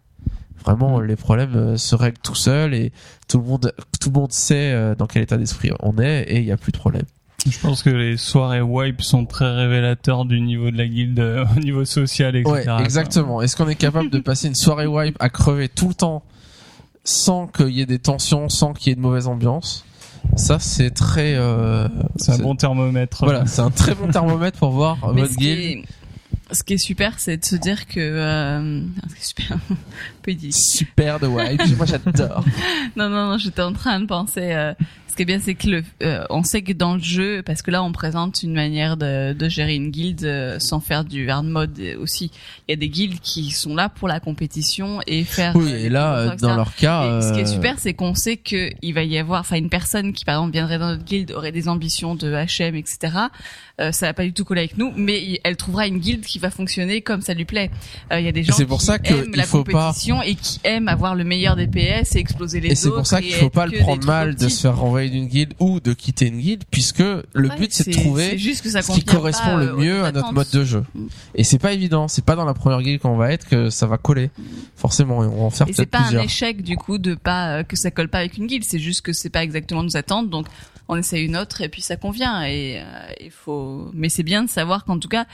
Vraiment, 0.65 1.01
les 1.01 1.17
problèmes 1.17 1.55
euh, 1.55 1.77
se 1.77 1.95
règlent 1.95 2.19
tout 2.23 2.35
seuls 2.35 2.75
et 2.75 2.93
tout 3.29 3.39
le 3.39 3.45
monde, 3.45 3.73
tout 4.01 4.11
le 4.11 4.21
monde 4.21 4.33
sait 4.33 4.73
euh, 4.73 4.95
dans 4.95 5.07
quel 5.07 5.23
état 5.23 5.37
d'esprit 5.37 5.71
on 5.81 5.99
est 5.99 6.23
et 6.23 6.39
il 6.39 6.45
n'y 6.45 6.53
a 6.53 6.57
plus 6.57 6.73
de 6.73 6.79
problème. 6.79 7.05
Je 7.49 7.59
pense 7.61 7.83
que 7.83 7.91
les 7.91 8.17
soirées 8.17 8.61
wipe 8.61 9.01
sont 9.01 9.25
très 9.25 9.55
révélateurs 9.55 10.25
du 10.25 10.41
niveau 10.41 10.71
de 10.71 10.77
la 10.77 10.87
guilde 10.87 11.21
euh, 11.21 11.45
au 11.57 11.61
niveau 11.61 11.85
social, 11.85 12.37
etc. 12.37 12.53
Ouais, 12.77 12.83
exactement. 12.83 13.41
Est-ce 13.41 13.57
qu'on 13.57 13.69
est 13.69 13.77
capable 13.77 14.11
de 14.11 14.19
passer 14.19 14.49
une 14.49 14.57
soirée 14.57 14.87
wipe 14.87 15.17
à 15.21 15.29
crever 15.31 15.69
tout 15.69 15.89
le 15.89 15.95
temps 15.95 16.25
sans 17.05 17.47
qu'il 17.47 17.71
y 17.71 17.81
ait 17.81 17.87
des 17.87 18.01
tensions, 18.01 18.49
sans 18.49 18.75
qu'il 18.75 18.91
y 18.91 18.93
ait 18.93 18.97
de 18.97 19.01
mauvaise 19.01 19.29
ambiance? 19.29 19.85
Ça, 20.37 20.59
c'est 20.59 20.91
très. 20.91 21.35
Euh, 21.35 21.89
C'est 22.17 22.33
un 22.33 22.39
bon 22.39 22.55
thermomètre. 22.55 23.25
Voilà, 23.25 23.47
c'est 23.47 23.61
un 23.61 23.71
très 23.71 23.95
bon 23.95 24.09
thermomètre 24.13 24.59
pour 24.59 24.71
voir 24.71 24.99
Mais 25.15 25.23
votre 25.23 25.33
ce 25.33 25.39
qui, 25.39 25.45
guilde. 25.45 25.85
est, 26.51 26.55
ce 26.55 26.63
qui 26.63 26.75
est 26.75 26.79
super, 26.79 27.15
c'est 27.19 27.37
de 27.39 27.45
se 27.45 27.57
dire 27.57 27.87
que 27.87 27.99
euh, 28.01 28.83
super, 29.21 29.59
peu. 30.23 30.53
Super 30.53 31.19
de 31.21 31.27
wipe. 31.27 31.77
Moi, 31.77 31.87
j'adore. 31.87 32.45
Non, 32.97 33.09
non, 33.09 33.31
non, 33.31 33.39
j'étais 33.39 33.63
en 33.63 33.73
train 33.73 34.01
de 34.01 34.07
penser. 34.07 34.53
euh, 34.53 34.75
qui 35.19 35.23
est 35.23 35.27
bien, 35.27 35.41
c'est 35.41 35.55
que 35.55 35.69
le, 35.69 35.83
euh, 36.03 36.25
on 36.31 36.43
sait 36.45 36.63
que 36.63 36.73
dans 36.73 36.95
le 36.95 37.01
jeu, 37.03 37.43
parce 37.45 37.61
que 37.63 37.71
là, 37.71 37.83
on 37.83 37.91
présente 37.93 38.43
une 38.43 38.55
manière 38.55 38.97
de, 38.97 39.33
de 39.33 39.49
gérer 39.49 39.75
une 39.75 39.91
guilde 39.91 40.25
euh, 40.25 40.59
sans 40.61 40.79
faire 40.81 41.05
du 41.05 41.29
hard 41.29 41.45
mode 41.47 41.79
aussi. 42.01 42.31
Il 42.69 42.71
y 42.71 42.75
a 42.75 42.77
des 42.77 42.89
guildes 42.89 43.19
qui 43.21 43.51
sont 43.51 43.75
là 43.75 43.89
pour 43.89 44.07
la 44.09 44.21
compétition 44.21 45.01
et 45.07 45.25
faire. 45.25 45.57
Oui, 45.57 45.73
euh, 45.73 45.85
et 45.87 45.89
là, 45.89 46.37
dans 46.37 46.55
leur 46.55 46.75
cas. 46.77 47.19
Et 47.19 47.23
ce 47.23 47.33
qui 47.33 47.41
est 47.41 47.49
euh, 47.49 47.53
super, 47.53 47.75
c'est 47.79 47.95
qu'on 47.95 48.15
sait 48.15 48.37
que 48.37 48.71
il 48.81 48.95
va 48.95 49.03
y 49.03 49.19
avoir, 49.19 49.41
enfin, 49.41 49.57
une 49.57 49.71
personne 49.71 50.13
qui, 50.13 50.25
par 50.25 50.37
exemple, 50.37 50.53
viendrait 50.53 50.79
dans 50.79 50.89
notre 50.91 51.05
guilde, 51.05 51.33
aurait 51.33 51.53
des 51.53 51.69
ambitions 51.69 52.15
de 52.15 52.31
HM, 52.33 52.77
etc. 52.77 53.13
Euh, 53.81 53.93
ça 53.93 54.07
va 54.07 54.15
pas 54.15 54.25
du 54.25 54.33
tout 54.33 54.45
coller 54.45 54.63
avec 54.63 54.77
nous, 54.79 54.93
mais 54.97 55.41
elle 55.45 55.57
trouvera 55.57 55.87
une 55.87 55.99
guilde 55.99 56.25
qui 56.25 56.39
va 56.39 56.51
fonctionner 56.51 57.01
comme 57.01 57.21
ça 57.21 57.35
lui 57.35 57.45
plaît. 57.45 57.71
Euh, 58.13 58.19
Il 58.21 58.25
y 58.25 58.29
a 58.29 58.33
des 58.33 58.43
gens 58.43 58.55
c'est 58.55 58.67
pour 58.67 58.81
qui 58.81 58.87
ça 58.87 58.99
que 58.99 59.13
aiment 59.15 59.35
la 59.35 59.45
faut 59.45 59.63
pas- 59.65 59.73
compétition 59.89 60.21
et 60.23 60.35
qui 60.35 60.59
aiment 60.65 60.89
avoir 60.89 61.15
le 61.15 61.23
meilleur 61.25 61.55
DPS 61.57 62.17
et 62.17 62.19
exploser 62.19 62.61
les 62.61 62.71
Et 62.71 62.75
c'est 62.75 62.89
autres. 62.89 62.97
pour 62.97 63.07
ça 63.07 63.21
qu'il 63.21 63.31
et 63.31 63.35
faut 63.35 63.51
pas 63.51 63.67
le 63.67 63.79
prendre 63.79 64.05
mal 64.07 64.35
de 64.35 64.49
se 64.49 64.63
faire 64.63 64.77
renvoyer 64.77 65.08
d'une 65.11 65.27
guilde 65.27 65.55
ou 65.59 65.81
de 65.81 65.93
quitter 65.93 66.27
une 66.27 66.39
guilde, 66.41 66.65
puisque 66.71 66.99
le 67.01 67.25
Ouais, 67.35 67.57
but 67.57 67.73
c'est 67.73 67.89
de 67.89 67.93
c'est 67.95 68.01
trouver 68.01 68.39
juste 68.39 68.63
que 68.63 68.71
ça 68.71 68.83
ce 68.83 68.93
qui 68.93 69.05
correspond 69.05 69.57
le 69.57 69.77
mieux 69.77 70.05
à 70.05 70.13
notre 70.13 70.33
mode 70.33 70.51
de 70.51 70.65
jeu. 70.65 70.85
Et 71.35 71.45
c'est 71.45 71.59
pas 71.59 71.73
évident, 71.73 72.09
c'est 72.09 72.25
pas 72.25 72.37
dans 72.37 72.45
la 72.45 72.55
première 72.55 72.83
guilde 72.83 73.01
qu'on 73.01 73.17
va 73.17 73.33
être 73.33 73.47
que 73.49 73.71
ça 73.71 73.87
va 73.87 73.99
coller. 73.99 74.31
Forcément, 74.77 75.25
et 75.25 75.27
on 75.27 75.37
va 75.39 75.43
en 75.45 75.51
faire 75.51 75.69
Et 75.69 75.73
c'est 75.73 75.77
peut-être 75.87 75.91
pas 75.91 75.99
un 75.99 76.03
plusieurs. 76.03 76.25
échec 76.25 76.63
du 76.63 76.77
coup 76.77 76.99
de 76.99 77.15
pas 77.15 77.59
euh, 77.59 77.63
que 77.63 77.77
ça 77.77 77.91
colle 77.91 78.09
pas 78.09 78.19
avec 78.19 78.37
une 78.39 78.47
guilde, 78.47 78.65
c'est 78.65 78.79
juste 78.79 79.03
que 79.03 79.13
c'est 79.13 79.31
pas 79.31 79.43
exactement 79.43 79.83
nos 79.83 79.97
attentes, 79.97 80.31
donc 80.31 80.47
on 80.89 80.97
essaie 80.97 81.23
une 81.23 81.37
autre 81.37 81.61
et 81.61 81.69
puis 81.69 81.83
ça 81.83 81.97
convient. 81.97 82.43
Et 82.45 82.81
euh, 82.81 82.85
il 83.21 83.31
faut, 83.31 83.91
mais 83.95 84.09
c'est 84.09 84.23
bien 84.23 84.43
de 84.45 84.49
savoir 84.51 84.85
qu'en 84.85 84.99
tout 84.99 85.09
cas, 85.09 85.27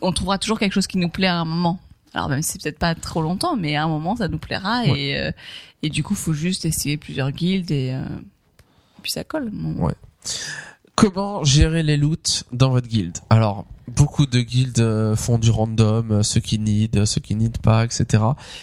on 0.00 0.12
trouvera 0.12 0.38
toujours 0.38 0.58
quelque 0.58 0.72
chose 0.72 0.86
qui 0.86 0.98
nous 0.98 1.08
plaît 1.10 1.26
à 1.26 1.36
un 1.36 1.44
moment. 1.44 1.78
Alors 2.14 2.28
même 2.28 2.42
si 2.42 2.52
c'est 2.52 2.62
peut-être 2.62 2.78
pas 2.78 2.94
trop 2.94 3.22
longtemps, 3.22 3.56
mais 3.56 3.74
à 3.76 3.84
un 3.84 3.88
moment 3.88 4.16
ça 4.16 4.28
nous 4.28 4.38
plaira 4.38 4.84
et 4.86 5.16
euh, 5.18 5.30
et 5.82 5.88
du 5.88 6.02
coup 6.02 6.14
faut 6.14 6.34
juste 6.34 6.64
essayer 6.66 6.96
plusieurs 6.98 7.32
guildes 7.32 7.70
et, 7.70 7.92
euh, 7.94 8.04
et 8.04 8.31
puis 9.02 9.12
ça 9.12 9.24
colle. 9.24 9.50
Ouais. 9.78 9.94
Comment 10.94 11.42
gérer 11.42 11.82
les 11.82 11.96
loots 11.96 12.44
dans 12.52 12.70
votre 12.70 12.86
guilde 12.86 13.18
Alors, 13.30 13.66
beaucoup 13.88 14.26
de 14.26 14.40
guildes 14.40 14.80
euh, 14.80 15.16
font 15.16 15.38
du 15.38 15.50
random, 15.50 16.12
euh, 16.12 16.22
ceux 16.22 16.40
qui 16.40 16.58
need, 16.58 16.96
euh, 16.96 17.06
ceux 17.06 17.20
qui 17.20 17.34
need 17.34 17.58
pas, 17.58 17.84
etc. 17.84 18.22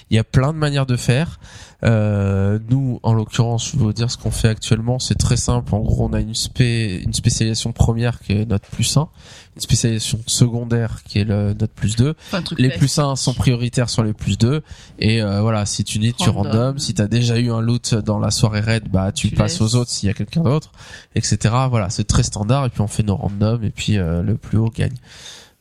Il 0.10 0.16
y 0.16 0.20
a 0.20 0.24
plein 0.24 0.53
de 0.53 0.57
manières 0.57 0.86
de 0.86 0.95
faire. 0.95 1.40
Euh, 1.84 2.60
nous, 2.69 2.99
en 3.03 3.14
l'occurrence, 3.14 3.69
je 3.72 3.77
vais 3.77 3.84
vous 3.84 3.93
dire 3.93 4.11
ce 4.11 4.18
qu'on 4.18 4.31
fait 4.31 4.49
actuellement. 4.49 4.99
C'est 4.99 5.18
très 5.18 5.38
simple. 5.38 5.73
En 5.73 5.80
gros, 5.80 6.06
on 6.10 6.14
a 6.14 6.19
une, 6.19 6.35
spé 6.35 7.01
une 7.06 7.14
spécialisation 7.14 7.72
première 7.72 8.19
qui 8.19 8.34
est 8.34 8.45
notre 8.45 8.68
plus 8.69 8.97
1, 8.97 9.07
une 9.56 9.61
spécialisation 9.61 10.19
secondaire 10.27 11.03
qui 11.03 11.19
est 11.19 11.23
le 11.23 11.53
notre 11.53 11.73
plus 11.73 11.95
2. 11.95 12.15
Enfin, 12.27 12.39
un 12.39 12.41
truc 12.41 12.60
Les 12.60 12.69
plus 12.69 12.99
1 12.99 13.15
sont 13.15 13.34
prioritaires 13.34 13.89
sur 13.89 14.03
les 14.03 14.14
plus 14.14 14.38
2 14.38 14.61
et 14.99 15.22
euh, 15.22 15.41
voilà 15.41 15.65
si 15.65 15.84
tu 15.84 15.99
need 15.99 16.15
tu 16.18 16.30
Random. 16.30 16.51
random 16.51 16.80
si 16.80 16.93
t'as 16.93 17.07
déjà 17.07 17.39
eu 17.39 17.51
un 17.51 17.61
loot 17.61 17.95
dans 17.95 18.19
la 18.19 18.31
soirée 18.31 18.60
raid 18.60 18.89
bah 18.89 19.11
tu, 19.11 19.30
Tu 19.30 19.35
passes 19.35 19.61
aux 19.61 19.76
autres 19.76 19.89
s'il 19.89 20.07
y 20.07 20.10
a 20.10 20.14
quelqu'un 20.14 20.41
d'autre 20.41 20.72
etc 21.15 21.53
voilà 21.69 21.89
c'est 21.89 22.06
très 22.06 22.23
standard 22.23 22.65
et 22.65 22.69
puis 22.69 22.81
on 22.81 22.88
fait 22.88 23.03
nos 23.03 23.15
randoms 23.15 23.64
et 23.64 23.72
puis 23.72 23.97
euh, 23.97 24.22
le 24.22 24.35
plus 24.35 24.57
haut 24.57 24.69
gagne 24.69 24.95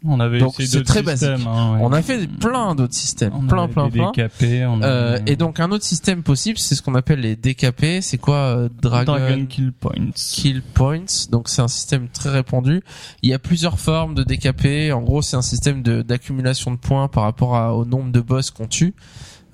On 0.05 0.21
avait 0.21 0.39
Donc, 0.39 0.55
c'est 0.59 0.85
très 0.85 1.03
basique. 1.03 1.29
hein, 1.29 1.75
ouais. 1.75 1.81
on 1.83 1.93
a 1.93 2.03
fait 2.03 2.29
plein 2.29 2.77
d'autres 2.77 2.95
systèmes 2.95 3.33
On 3.35 3.47
plein 3.49 3.67
plein 3.67 3.91
plein 3.91 4.13
on 4.69 4.81
Euh, 4.83 5.17
avait 5.17 5.33
et 5.33 5.35
donc 5.35 5.59
un 5.59 5.73
autre 5.73 5.83
système 5.85 6.23
possible 6.23 6.57
c'est 6.57 6.77
ce 6.77 6.83
qu'on 6.83 6.95
appelle 6.95 7.19
les 7.19 7.35
DKP 7.35 8.01
c'est 8.01 8.17
quoi 8.19 8.37
euh, 8.37 8.69
Dragon, 8.81 9.15
Dragon 9.17 9.47
Kill 9.47 9.73
Points. 9.73 10.13
Kill 10.15 10.63
Points. 10.63 11.27
Donc 11.33 11.49
c'est 11.49 11.63
un 11.63 11.69
système 11.69 12.09
très 12.09 12.31
répandu. 12.31 12.81
Il 13.23 13.31
y 13.31 13.35
a 13.35 13.41
plusieurs 13.41 13.81
formes 13.81 14.15
de 14.15 14.23
DKP. 14.23 14.93
En 14.93 15.03
gros, 15.03 15.21
c'est 15.21 15.37
un 15.37 15.43
système 15.43 15.83
de 15.83 16.03
d'accumulation 16.03 16.71
de 16.71 16.77
points 16.77 17.09
par 17.09 17.25
rapport 17.25 17.57
à- 17.57 17.75
au 17.75 17.85
nombre 17.85 18.13
de 18.13 18.21
boss 18.21 18.51
qu'on 18.53 18.69
tue. 18.69 18.95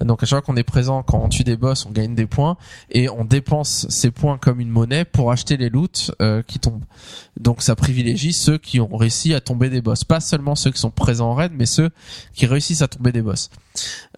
Donc 0.01 0.23
à 0.23 0.27
chaque 0.27 0.39
fois 0.39 0.43
qu'on 0.43 0.57
est 0.57 0.65
présent, 0.65 1.03
quand 1.03 1.19
on 1.19 1.29
tue 1.29 1.45
des 1.45 1.57
boss, 1.57 1.87
on 1.87 1.91
gagne 1.91 2.15
des 2.15 2.27
points 2.27 2.57
et 2.91 3.09
on 3.09 3.25
dépense 3.25 3.87
ces 3.89 4.11
points 4.11 4.39
comme 4.39 4.61
une 4.61 4.69
monnaie 4.69 5.05
pour 5.05 5.31
acheter 5.31 5.57
les 5.57 5.71
loots 5.71 6.11
euh, 6.21 6.43
qui 6.43 6.59
tombent. 6.59 6.85
Donc 7.39 7.63
ça 7.63 7.77
privilégie 7.77 8.33
ceux 8.33 8.59
qui 8.59 8.81
ont 8.81 8.97
réussi 8.97 9.35
à 9.35 9.41
tomber 9.41 9.71
des 9.71 9.81
boss, 9.81 10.05
pas 10.05 10.21
seulement 10.21 10.55
ceux 10.55 10.71
qui 10.71 10.81
sont 10.81 10.91
présents 10.91 11.31
en 11.31 11.35
raid, 11.35 11.53
mais 11.55 11.67
ceux 11.67 11.91
qui 12.35 12.47
réussissent 12.47 12.83
à 12.83 12.89
tomber 12.89 13.13
des 13.13 13.23
boss. 13.23 13.51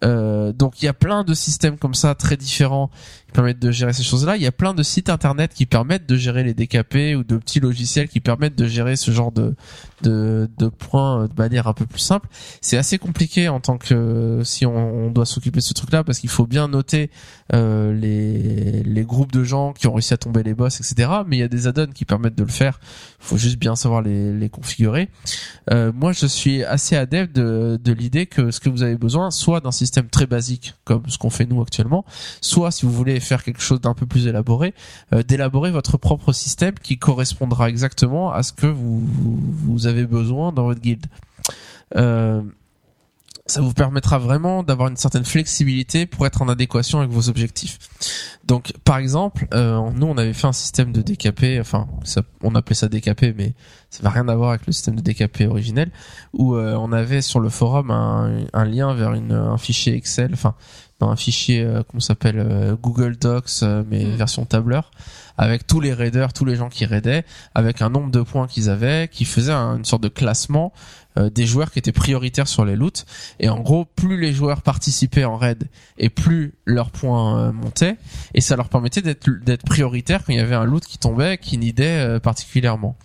Euh, 0.03 0.51
donc 0.53 0.81
il 0.81 0.85
y 0.85 0.87
a 0.87 0.93
plein 0.93 1.23
de 1.23 1.33
systèmes 1.33 1.77
comme 1.77 1.95
ça 1.95 2.13
très 2.15 2.37
différents 2.37 2.89
qui 3.25 3.31
permettent 3.33 3.59
de 3.59 3.71
gérer 3.71 3.93
ces 3.93 4.03
choses-là. 4.03 4.37
Il 4.37 4.43
y 4.43 4.47
a 4.47 4.51
plein 4.51 4.73
de 4.73 4.83
sites 4.83 5.09
internet 5.09 5.53
qui 5.53 5.65
permettent 5.65 6.07
de 6.07 6.15
gérer 6.15 6.43
les 6.43 6.53
DKP 6.53 7.17
ou 7.17 7.23
de 7.23 7.37
petits 7.37 7.59
logiciels 7.59 8.07
qui 8.07 8.19
permettent 8.19 8.55
de 8.55 8.67
gérer 8.67 8.95
ce 8.95 9.11
genre 9.11 9.31
de 9.31 9.55
de, 10.03 10.47
de 10.57 10.67
points 10.67 11.23
euh, 11.23 11.27
de 11.27 11.33
manière 11.35 11.67
un 11.67 11.73
peu 11.73 11.85
plus 11.85 11.99
simple. 11.99 12.27
C'est 12.61 12.77
assez 12.77 12.97
compliqué 12.97 13.49
en 13.49 13.59
tant 13.59 13.77
que 13.77 14.41
si 14.43 14.65
on, 14.65 15.05
on 15.05 15.11
doit 15.11 15.25
s'occuper 15.25 15.59
de 15.59 15.63
ce 15.63 15.73
truc-là 15.73 16.03
parce 16.03 16.19
qu'il 16.19 16.29
faut 16.29 16.45
bien 16.45 16.67
noter 16.67 17.09
euh, 17.53 17.93
les 17.93 18.83
les 18.83 19.03
groupes 19.03 19.31
de 19.31 19.43
gens 19.43 19.73
qui 19.73 19.87
ont 19.87 19.93
réussi 19.93 20.13
à 20.13 20.17
tomber 20.17 20.43
les 20.43 20.53
boss, 20.53 20.79
etc. 20.79 21.09
Mais 21.25 21.37
il 21.37 21.39
y 21.39 21.43
a 21.43 21.47
des 21.47 21.67
add-ons 21.67 21.87
qui 21.87 22.05
permettent 22.05 22.37
de 22.37 22.43
le 22.43 22.51
faire. 22.51 22.79
Il 23.21 23.25
faut 23.25 23.37
juste 23.37 23.57
bien 23.57 23.75
savoir 23.75 24.01
les 24.01 24.33
les 24.33 24.49
configurer. 24.49 25.09
Euh, 25.71 25.91
moi, 25.93 26.11
je 26.11 26.25
suis 26.25 26.63
assez 26.63 26.95
adepte 26.95 27.35
de, 27.35 27.79
de 27.83 27.91
l'idée 27.93 28.25
que 28.25 28.51
ce 28.51 28.59
que 28.59 28.69
vous 28.69 28.83
avez 28.83 28.97
besoin, 28.97 29.31
d'un 29.47 29.71
système 29.71 30.07
très 30.09 30.27
basique 30.27 30.75
comme 30.83 31.03
ce 31.07 31.17
qu'on 31.17 31.29
fait 31.29 31.45
nous 31.45 31.61
actuellement, 31.61 32.05
soit 32.41 32.71
si 32.71 32.85
vous 32.85 32.91
voulez 32.91 33.19
faire 33.19 33.43
quelque 33.43 33.61
chose 33.61 33.81
d'un 33.81 33.93
peu 33.93 34.05
plus 34.05 34.27
élaboré, 34.27 34.73
euh, 35.13 35.23
d'élaborer 35.23 35.71
votre 35.71 35.97
propre 35.97 36.33
système 36.33 36.75
qui 36.75 36.97
correspondra 36.97 37.69
exactement 37.69 38.31
à 38.31 38.43
ce 38.43 38.51
que 38.51 38.67
vous, 38.67 39.87
avez 39.87 40.05
besoin 40.05 40.51
dans 40.51 40.63
votre 40.63 40.81
guilde. 40.81 41.05
Euh, 41.95 42.41
ça 43.47 43.61
vous 43.61 43.73
permettra 43.73 44.17
vraiment 44.17 44.61
d'avoir 44.63 44.89
une 44.89 44.97
certaine 44.97 45.25
flexibilité 45.25 46.05
pour 46.05 46.25
être 46.25 46.41
en 46.41 46.49
adéquation 46.49 46.99
avec 46.99 47.11
vos 47.11 47.29
objectifs. 47.29 47.79
Donc, 48.45 48.73
par 48.83 48.97
exemple, 48.97 49.47
euh, 49.53 49.79
nous, 49.93 50.07
on 50.07 50.17
avait 50.17 50.33
fait 50.33 50.47
un 50.47 50.53
système 50.53 50.91
de 50.91 51.01
DKP, 51.01 51.59
enfin, 51.59 51.87
ça, 52.03 52.21
on 52.43 52.55
appelait 52.55 52.75
ça 52.75 52.87
DKP, 52.87 53.33
mais 53.35 53.53
ça 53.89 54.03
n'a 54.03 54.09
rien 54.09 54.27
à 54.27 54.35
voir 54.35 54.49
avec 54.51 54.65
le 54.67 54.73
système 54.73 54.95
de 54.95 55.01
DKP 55.01 55.47
originel, 55.49 55.91
où 56.33 56.55
euh, 56.55 56.75
on 56.75 56.91
avait 56.91 57.21
sur 57.21 57.39
le 57.39 57.49
forum 57.49 57.91
un, 57.91 58.45
un 58.53 58.65
lien 58.65 58.93
vers 58.93 59.13
une, 59.13 59.31
un 59.33 59.57
fichier 59.57 59.95
Excel, 59.95 60.31
enfin, 60.33 60.55
dans 60.99 61.09
un 61.09 61.15
fichier, 61.15 61.61
euh, 61.63 61.83
comment 61.87 61.99
s'appelle, 62.01 62.39
euh, 62.39 62.75
Google 62.81 63.17
Docs, 63.17 63.63
euh, 63.63 63.83
mais 63.89 64.03
Mm. 64.05 64.15
version 64.15 64.45
tableur, 64.45 64.91
avec 65.37 65.67
tous 65.67 65.79
les 65.79 65.93
raiders, 65.93 66.33
tous 66.33 66.45
les 66.45 66.55
gens 66.55 66.69
qui 66.69 66.85
raidaient, 66.85 67.23
avec 67.53 67.81
un 67.81 67.89
nombre 67.89 68.11
de 68.11 68.21
points 68.21 68.47
qu'ils 68.47 68.69
avaient, 68.69 69.07
qui 69.11 69.23
faisait 69.25 69.51
un- 69.53 69.77
une 69.77 69.85
sorte 69.85 70.01
de 70.03 70.07
classement 70.09 70.73
euh, 71.17 71.29
des 71.29 71.45
joueurs 71.45 71.71
qui 71.71 71.79
étaient 71.79 71.91
prioritaires 71.91 72.47
sur 72.47 72.63
les 72.65 72.75
loots. 72.75 73.05
Et 73.39 73.49
en 73.49 73.59
gros, 73.59 73.85
plus 73.85 74.19
les 74.19 74.33
joueurs 74.33 74.61
participaient 74.61 75.25
en 75.25 75.35
raid 75.35 75.67
et 75.97 76.09
plus 76.09 76.53
leurs 76.65 76.91
points 76.91 77.39
euh, 77.39 77.51
montaient, 77.51 77.97
et 78.33 78.41
ça 78.41 78.55
leur 78.55 78.69
permettait 78.69 79.01
d'être 79.01 79.29
d'être 79.43 79.63
prioritaires 79.63 80.23
quand 80.23 80.33
il 80.33 80.37
y 80.37 80.41
avait 80.41 80.55
un 80.55 80.65
loot 80.65 80.85
qui 80.85 80.97
tombait, 80.97 81.37
qui 81.37 81.57
nidait 81.57 81.99
euh, 81.99 82.19
particulièrement. 82.19 82.97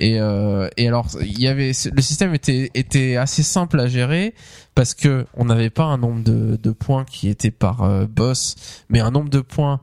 Et, 0.00 0.20
euh, 0.20 0.68
et 0.76 0.88
alors, 0.88 1.08
il 1.20 1.40
y 1.40 1.48
avait 1.48 1.72
le 1.92 2.02
système 2.02 2.34
était 2.34 2.70
était 2.74 3.16
assez 3.16 3.42
simple 3.42 3.78
à 3.80 3.86
gérer 3.86 4.34
parce 4.74 4.94
que 4.94 5.26
on 5.34 5.44
n'avait 5.44 5.70
pas 5.70 5.84
un 5.84 5.98
nombre 5.98 6.22
de, 6.24 6.56
de 6.56 6.70
points 6.70 7.04
qui 7.04 7.28
était 7.28 7.50
par 7.50 8.06
boss, 8.08 8.56
mais 8.88 9.00
un 9.00 9.10
nombre 9.10 9.28
de 9.28 9.40
points 9.40 9.80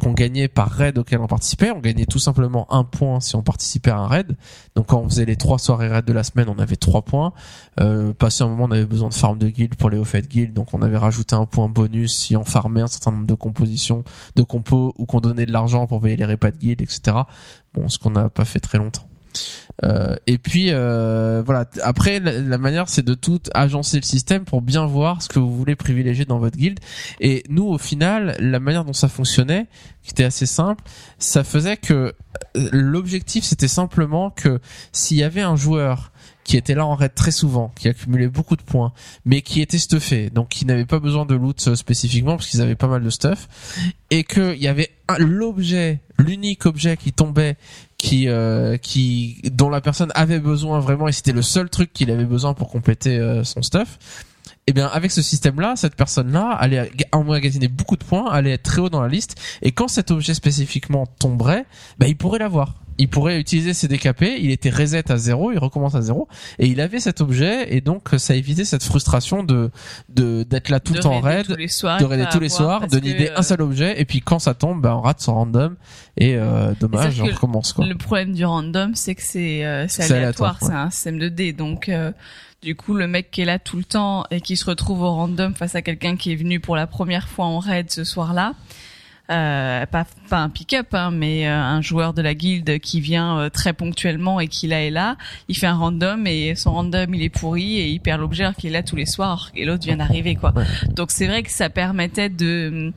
qu'on 0.00 0.12
gagnait 0.12 0.48
par 0.48 0.70
raid 0.70 0.98
auquel 0.98 1.20
on 1.20 1.26
participait. 1.26 1.70
On 1.70 1.80
gagnait 1.80 2.06
tout 2.06 2.18
simplement 2.18 2.72
un 2.72 2.84
point 2.84 3.20
si 3.20 3.36
on 3.36 3.42
participait 3.42 3.90
à 3.90 3.98
un 3.98 4.06
raid. 4.06 4.36
Donc 4.74 4.86
quand 4.86 5.00
on 5.00 5.08
faisait 5.08 5.24
les 5.24 5.36
trois 5.36 5.58
soirées 5.58 5.88
raid 5.88 6.04
de 6.04 6.12
la 6.12 6.22
semaine, 6.22 6.48
on 6.48 6.58
avait 6.58 6.76
trois 6.76 7.02
points. 7.02 7.32
Euh, 7.80 8.12
passé 8.12 8.44
un 8.44 8.48
moment, 8.48 8.64
on 8.64 8.70
avait 8.70 8.86
besoin 8.86 9.08
de 9.08 9.14
farm 9.14 9.38
de 9.38 9.48
guild 9.48 9.74
pour 9.76 9.90
les 9.90 9.98
hauts 9.98 10.04
faits 10.04 10.28
guild, 10.28 10.52
donc 10.52 10.74
on 10.74 10.82
avait 10.82 10.96
rajouté 10.96 11.34
un 11.34 11.46
point 11.46 11.68
bonus 11.68 12.16
si 12.16 12.36
on 12.36 12.44
farmait 12.44 12.82
un 12.82 12.86
certain 12.86 13.12
nombre 13.12 13.26
de 13.26 13.34
compositions, 13.34 14.04
de 14.36 14.42
compos 14.42 14.94
ou 14.98 15.06
qu'on 15.06 15.20
donnait 15.20 15.46
de 15.46 15.52
l'argent 15.52 15.86
pour 15.86 16.00
payer 16.00 16.16
les 16.16 16.24
repas 16.24 16.50
de 16.50 16.56
guild, 16.56 16.82
etc. 16.82 17.16
Bon, 17.74 17.88
ce 17.88 17.98
qu'on 17.98 18.10
n'a 18.10 18.28
pas 18.28 18.44
fait 18.44 18.60
très 18.60 18.78
longtemps. 18.78 19.07
Euh, 19.84 20.16
et 20.26 20.38
puis 20.38 20.68
euh, 20.70 21.42
voilà. 21.44 21.66
Après, 21.82 22.20
la, 22.20 22.58
manière, 22.58 22.88
c'est 22.88 23.04
de 23.04 23.14
tout 23.14 23.40
agencer 23.54 23.96
le 23.96 24.02
système 24.02 24.44
pour 24.44 24.62
bien 24.62 24.86
voir 24.86 25.22
ce 25.22 25.28
que 25.28 25.38
vous 25.38 25.54
voulez 25.54 25.76
privilégier 25.76 26.24
dans 26.24 26.38
votre 26.38 26.56
guilde. 26.56 26.80
Et 27.20 27.44
nous, 27.48 27.64
au 27.64 27.78
final, 27.78 28.36
la 28.40 28.60
manière 28.60 28.84
dont 28.84 28.92
ça 28.92 29.08
fonctionnait, 29.08 29.66
qui 30.02 30.10
était 30.10 30.24
assez 30.24 30.46
simple, 30.46 30.82
ça 31.18 31.44
faisait 31.44 31.76
que 31.76 31.94
euh, 31.94 32.68
l'objectif, 32.72 33.44
c'était 33.44 33.68
simplement 33.68 34.30
que 34.30 34.60
s'il 34.92 35.16
y 35.16 35.22
avait 35.22 35.42
un 35.42 35.56
joueur 35.56 36.12
qui 36.48 36.56
était 36.56 36.74
là 36.74 36.86
en 36.86 36.94
raid 36.94 37.14
très 37.14 37.30
souvent, 37.30 37.70
qui 37.78 37.88
accumulait 37.88 38.26
beaucoup 38.26 38.56
de 38.56 38.62
points, 38.62 38.94
mais 39.26 39.42
qui 39.42 39.60
était 39.60 39.76
stuffé, 39.76 40.30
donc 40.30 40.48
qui 40.48 40.64
n'avait 40.64 40.86
pas 40.86 40.98
besoin 40.98 41.26
de 41.26 41.34
loot 41.34 41.62
euh, 41.68 41.74
spécifiquement 41.74 42.36
parce 42.36 42.48
qu'ils 42.48 42.62
avaient 42.62 42.74
pas 42.74 42.86
mal 42.86 43.04
de 43.04 43.10
stuff, 43.10 43.48
et 44.08 44.24
qu'il 44.24 44.56
y 44.56 44.66
avait 44.66 44.88
l'objet, 45.18 46.00
l'unique 46.18 46.64
objet 46.64 46.96
qui 46.96 47.12
tombait, 47.12 47.58
qui, 47.98 48.28
euh, 48.28 48.78
qui, 48.78 49.42
dont 49.52 49.68
la 49.68 49.82
personne 49.82 50.10
avait 50.14 50.40
besoin 50.40 50.80
vraiment, 50.80 51.06
et 51.06 51.12
c'était 51.12 51.32
le 51.32 51.42
seul 51.42 51.68
truc 51.68 51.92
qu'il 51.92 52.10
avait 52.10 52.24
besoin 52.24 52.54
pour 52.54 52.70
compléter 52.70 53.18
euh, 53.18 53.44
son 53.44 53.60
stuff. 53.60 53.98
Et 54.66 54.72
bien 54.72 54.86
avec 54.86 55.10
ce 55.10 55.20
système-là, 55.20 55.76
cette 55.76 55.96
personne-là 55.96 56.48
allait 56.52 56.90
ga- 56.96 57.06
emmagasiner 57.12 57.68
beaucoup 57.68 57.96
de 57.96 58.04
points, 58.04 58.30
allait 58.30 58.52
être 58.52 58.62
très 58.62 58.80
haut 58.80 58.88
dans 58.88 59.02
la 59.02 59.08
liste, 59.08 59.34
et 59.60 59.72
quand 59.72 59.88
cet 59.88 60.10
objet 60.10 60.32
spécifiquement 60.32 61.04
tomberait, 61.18 61.66
bah, 61.98 62.08
il 62.08 62.16
pourrait 62.16 62.38
l'avoir. 62.38 62.74
Il 62.98 63.08
pourrait 63.08 63.38
utiliser 63.38 63.74
ses 63.74 63.88
DKP, 63.88 64.24
il 64.40 64.50
était 64.50 64.70
reset 64.70 65.10
à 65.10 65.16
zéro, 65.16 65.52
il 65.52 65.58
recommence 65.58 65.94
à 65.94 66.02
zéro, 66.02 66.28
et 66.58 66.66
il 66.66 66.80
avait 66.80 67.00
cet 67.00 67.20
objet, 67.20 67.74
et 67.74 67.80
donc 67.80 68.08
ça 68.18 68.34
évitait 68.34 68.64
cette 68.64 68.82
frustration 68.82 69.42
de 69.42 69.70
de 70.08 70.42
d'être 70.42 70.68
là 70.68 70.80
tout 70.80 70.92
le 70.92 70.98
de 70.98 71.02
temps 71.02 71.14
en 71.14 71.20
raider 71.20 71.36
raid, 71.38 71.46
tous 71.46 71.56
les 71.56 71.68
soirs, 71.68 72.00
de 72.00 72.04
raider 72.04 72.26
tous 72.30 72.40
les 72.40 72.48
soirs, 72.48 72.86
de 72.86 72.98
nider 72.98 73.30
euh, 73.30 73.38
un 73.38 73.42
seul 73.42 73.62
objet, 73.62 74.00
et 74.00 74.04
puis 74.04 74.20
quand 74.20 74.38
ça 74.38 74.54
tombe, 74.54 74.82
ben 74.82 74.94
on 74.94 75.00
rate 75.00 75.20
son 75.20 75.34
random, 75.34 75.76
et 76.16 76.34
euh, 76.36 76.74
dommage, 76.80 77.20
on 77.20 77.26
recommence 77.26 77.72
quoi. 77.72 77.86
Le 77.86 77.94
problème 77.94 78.32
du 78.32 78.44
random, 78.44 78.94
c'est 78.94 79.14
que 79.14 79.22
c'est 79.22 79.64
euh, 79.64 79.86
C'est 79.88 80.10
aléatoire, 80.10 80.58
c'est 80.60 80.72
un 80.72 80.90
système 80.90 81.18
de 81.18 81.28
dés. 81.28 81.52
Donc, 81.52 81.88
euh, 81.88 82.12
du 82.62 82.74
coup, 82.74 82.94
le 82.94 83.06
mec 83.06 83.30
qui 83.30 83.42
est 83.42 83.44
là 83.44 83.58
tout 83.58 83.76
le 83.76 83.84
temps 83.84 84.24
et 84.30 84.40
qui 84.40 84.56
se 84.56 84.64
retrouve 84.64 85.02
au 85.02 85.12
random 85.12 85.54
face 85.54 85.74
à 85.74 85.82
quelqu'un 85.82 86.16
qui 86.16 86.32
est 86.32 86.36
venu 86.36 86.58
pour 86.58 86.74
la 86.74 86.86
première 86.86 87.28
fois 87.28 87.46
en 87.46 87.60
raid 87.60 87.90
ce 87.90 88.02
soir-là, 88.02 88.54
euh, 89.30 89.86
pas 89.86 90.06
pas 90.30 90.38
un 90.38 90.48
pick-up, 90.48 90.94
hein, 90.94 91.10
mais 91.10 91.46
euh, 91.46 91.54
un 91.54 91.80
joueur 91.82 92.14
de 92.14 92.22
la 92.22 92.34
guilde 92.34 92.78
qui 92.78 93.00
vient 93.00 93.38
euh, 93.38 93.48
très 93.50 93.72
ponctuellement 93.72 94.40
et 94.40 94.48
qui 94.48 94.66
là 94.66 94.82
est 94.82 94.90
là, 94.90 95.16
il 95.48 95.56
fait 95.56 95.66
un 95.66 95.76
random 95.76 96.26
et 96.26 96.54
son 96.54 96.72
random 96.72 97.14
il 97.14 97.22
est 97.22 97.28
pourri 97.28 97.78
et 97.78 97.88
il 97.88 98.00
perd 98.00 98.20
l'objet 98.20 98.48
qu'il 98.56 98.70
est 98.70 98.72
là 98.72 98.82
tous 98.82 98.96
les 98.96 99.06
soirs 99.06 99.50
et 99.54 99.64
l'autre 99.64 99.84
vient 99.84 99.96
d'arriver 99.96 100.34
quoi. 100.34 100.54
Donc 100.94 101.10
c'est 101.10 101.26
vrai 101.26 101.42
que 101.42 101.50
ça 101.50 101.68
permettait 101.70 102.30
de 102.30 102.92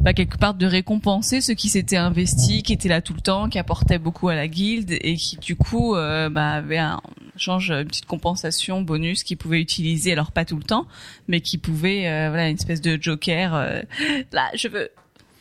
bah, 0.00 0.12
quelque 0.12 0.36
part 0.36 0.54
de 0.54 0.66
récompenser 0.66 1.40
ceux 1.40 1.54
qui 1.54 1.68
s'étaient 1.68 1.96
investis, 1.96 2.62
qui 2.62 2.72
étaient 2.72 2.88
là 2.88 3.00
tout 3.00 3.14
le 3.14 3.20
temps, 3.20 3.48
qui 3.48 3.58
apportaient 3.58 3.98
beaucoup 3.98 4.28
à 4.28 4.34
la 4.34 4.48
guilde 4.48 4.92
et 5.00 5.16
qui 5.16 5.36
du 5.36 5.56
coup 5.56 5.96
euh, 5.96 6.28
bah, 6.28 6.50
avaient 6.50 6.78
un 6.78 7.00
change 7.36 7.70
une 7.70 7.86
petite 7.86 8.06
compensation 8.06 8.82
bonus 8.82 9.24
qu'ils 9.24 9.36
pouvaient 9.36 9.60
utiliser 9.60 10.12
alors 10.12 10.30
pas 10.30 10.44
tout 10.44 10.56
le 10.56 10.62
temps 10.62 10.86
mais 11.26 11.40
qui 11.40 11.58
pouvaient 11.58 12.06
euh, 12.06 12.28
voilà 12.28 12.48
une 12.48 12.54
espèce 12.54 12.80
de 12.80 12.96
joker 13.00 13.54
euh, 13.54 13.82
là 14.32 14.50
je 14.54 14.68
veux 14.68 14.90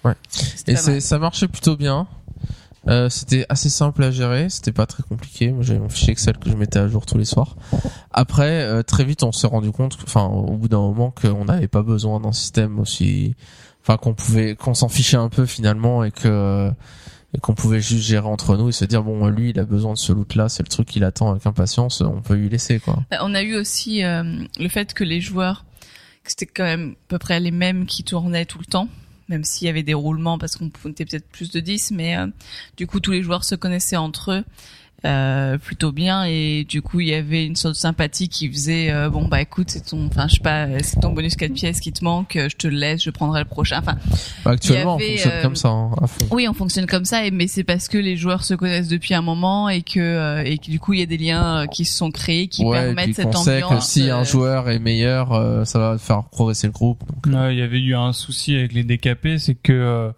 Ouais. 0.03 0.15
Et 0.67 0.75
c'est, 0.75 0.99
ça 0.99 1.19
marchait 1.19 1.47
plutôt 1.47 1.75
bien. 1.75 2.07
Euh, 2.89 3.09
c'était 3.09 3.45
assez 3.47 3.69
simple 3.69 4.03
à 4.03 4.11
gérer, 4.11 4.49
c'était 4.49 4.73
pas 4.73 4.85
très 4.85 5.03
compliqué. 5.03 5.51
Moi, 5.51 5.63
j'avais 5.63 5.79
mon 5.79 5.87
fichier 5.87 6.11
Excel 6.11 6.37
que 6.37 6.49
je 6.49 6.55
mettais 6.55 6.79
à 6.79 6.87
jour 6.87 7.05
tous 7.05 7.17
les 7.17 7.25
soirs. 7.25 7.55
Après, 8.11 8.63
euh, 8.63 8.83
très 8.83 9.05
vite, 9.05 9.23
on 9.23 9.31
s'est 9.31 9.47
rendu 9.47 9.71
compte, 9.71 9.97
enfin, 10.03 10.25
au 10.25 10.57
bout 10.57 10.67
d'un 10.67 10.81
moment, 10.81 11.11
qu'on 11.11 11.45
n'avait 11.45 11.69
pas 11.69 11.81
besoin 11.81 12.19
d'un 12.19 12.33
système 12.33 12.79
aussi, 12.79 13.35
enfin, 13.81 13.95
qu'on 13.95 14.13
pouvait, 14.13 14.55
qu'on 14.55 14.73
s'en 14.73 14.89
fichait 14.89 15.15
un 15.15 15.29
peu 15.29 15.45
finalement 15.45 16.03
et 16.03 16.11
que 16.11 16.71
et 17.35 17.39
qu'on 17.39 17.55
pouvait 17.55 17.81
juste 17.81 18.05
gérer 18.05 18.27
entre 18.27 18.57
nous 18.57 18.69
et 18.69 18.71
se 18.71 18.85
dire 18.85 19.03
bon, 19.03 19.27
lui, 19.27 19.49
il 19.49 19.59
a 19.59 19.65
besoin 19.65 19.93
de 19.93 19.97
ce 19.97 20.13
loot-là, 20.13 20.49
c'est 20.49 20.63
le 20.63 20.69
truc 20.69 20.87
qu'il 20.87 21.03
attend 21.03 21.31
avec 21.31 21.45
impatience, 21.45 22.01
on 22.01 22.21
peut 22.21 22.35
lui 22.35 22.49
laisser 22.49 22.79
quoi. 22.79 23.03
Bah, 23.09 23.17
On 23.21 23.33
a 23.33 23.41
eu 23.41 23.55
aussi 23.55 24.03
euh, 24.03 24.43
le 24.59 24.69
fait 24.69 24.93
que 24.93 25.03
les 25.03 25.19
joueurs, 25.19 25.65
que 26.23 26.29
c'était 26.29 26.45
quand 26.45 26.63
même 26.63 26.91
à 26.91 27.07
peu 27.07 27.17
près 27.17 27.39
les 27.39 27.51
mêmes 27.51 27.85
qui 27.85 28.03
tournaient 28.03 28.45
tout 28.45 28.59
le 28.59 28.65
temps, 28.65 28.87
même 29.29 29.43
s'il 29.43 29.67
y 29.67 29.69
avait 29.69 29.83
des 29.83 29.93
roulements 29.93 30.37
parce 30.37 30.55
qu'on 30.55 30.69
était 30.89 31.05
peut-être 31.05 31.27
plus 31.29 31.51
de 31.51 31.59
10, 31.59 31.91
mais 31.91 32.17
euh, 32.17 32.27
du 32.77 32.87
coup 32.87 32.99
tous 32.99 33.11
les 33.11 33.23
joueurs 33.23 33.43
se 33.43 33.55
connaissaient 33.55 33.97
entre 33.97 34.31
eux. 34.31 34.43
Euh, 35.05 35.57
plutôt 35.57 35.91
bien 35.91 36.23
et 36.23 36.63
du 36.67 36.81
coup 36.81 36.99
il 37.01 37.09
y 37.09 37.13
avait 37.13 37.45
une 37.45 37.55
sorte 37.57 37.73
de 37.75 37.79
sympathie 37.79 38.29
qui 38.29 38.49
faisait 38.49 38.89
euh, 38.89 39.09
bon 39.09 39.27
bah 39.27 39.41
écoute 39.41 39.69
c'est 39.69 39.85
ton 39.87 40.07
enfin 40.07 40.27
je 40.29 40.35
sais 40.35 40.39
pas 40.41 40.65
euh, 40.65 40.79
c'est 40.81 40.99
ton 41.01 41.11
bonus 41.11 41.35
4 41.35 41.53
pièces 41.53 41.79
qui 41.81 41.91
te 41.91 42.03
manque 42.03 42.37
euh, 42.37 42.47
je 42.49 42.55
te 42.55 42.67
le 42.67 42.77
laisse 42.77 43.03
je 43.03 43.09
prendrai 43.09 43.39
le 43.41 43.45
prochain 43.45 43.79
enfin 43.79 43.97
Bah, 44.45 44.51
actuellement, 44.51 44.95
avait, 44.95 45.05
on 45.05 45.09
fonctionne 45.17 45.31
euh, 45.33 45.41
comme 45.41 45.55
ça, 45.57 45.67
hein, 45.69 45.91
à 46.01 46.07
fond. 46.07 46.25
oui, 46.31 46.47
on 46.47 46.53
fonctionne 46.53 46.85
comme 46.85 47.03
ça, 47.05 47.25
et- 47.25 47.31
mais 47.31 47.47
c'est 47.47 47.63
parce 47.65 47.87
que 47.89 47.97
les 47.97 48.15
joueurs 48.15 48.43
se 48.45 48.53
connaissent 48.53 48.87
depuis 48.87 49.13
un 49.13 49.21
moment 49.21 49.67
et 49.69 49.81
que 49.81 49.99
euh, 49.99 50.43
et 50.45 50.57
que 50.57 50.71
du 50.71 50.79
coup 50.79 50.93
il 50.93 50.99
y 50.99 51.03
a 51.03 51.05
des 51.05 51.17
liens 51.17 51.63
euh, 51.63 51.65
qui 51.67 51.83
se 51.85 51.97
sont 51.97 52.09
créés 52.11 52.47
qui 52.47 52.63
ouais, 52.63 52.77
et 52.77 52.81
permettent 52.85 53.05
puis 53.05 53.13
cette 53.15 53.25
qu'on 53.25 53.43
sait 53.43 53.61
ambiance. 53.63 53.85
que 53.85 53.91
si 53.91 54.09
un 54.09 54.21
euh, 54.21 54.23
joueur 54.23 54.69
est 54.69 54.79
meilleur, 54.79 55.33
euh, 55.33 55.65
ça 55.65 55.79
va 55.79 55.97
faire 55.97 56.23
progresser 56.23 56.67
le 56.67 56.73
groupe. 56.73 57.03
Donc, 57.25 57.33
Ouais, 57.35 57.53
il 57.53 57.59
y 57.59 57.61
avait 57.61 57.79
eu 57.79 57.95
un 57.95 58.13
souci 58.13 58.55
avec 58.55 58.71
les 58.73 58.83
DKP, 58.83 59.37
c'est 59.37 59.55
que 59.55 59.73
euh, 59.73 60.11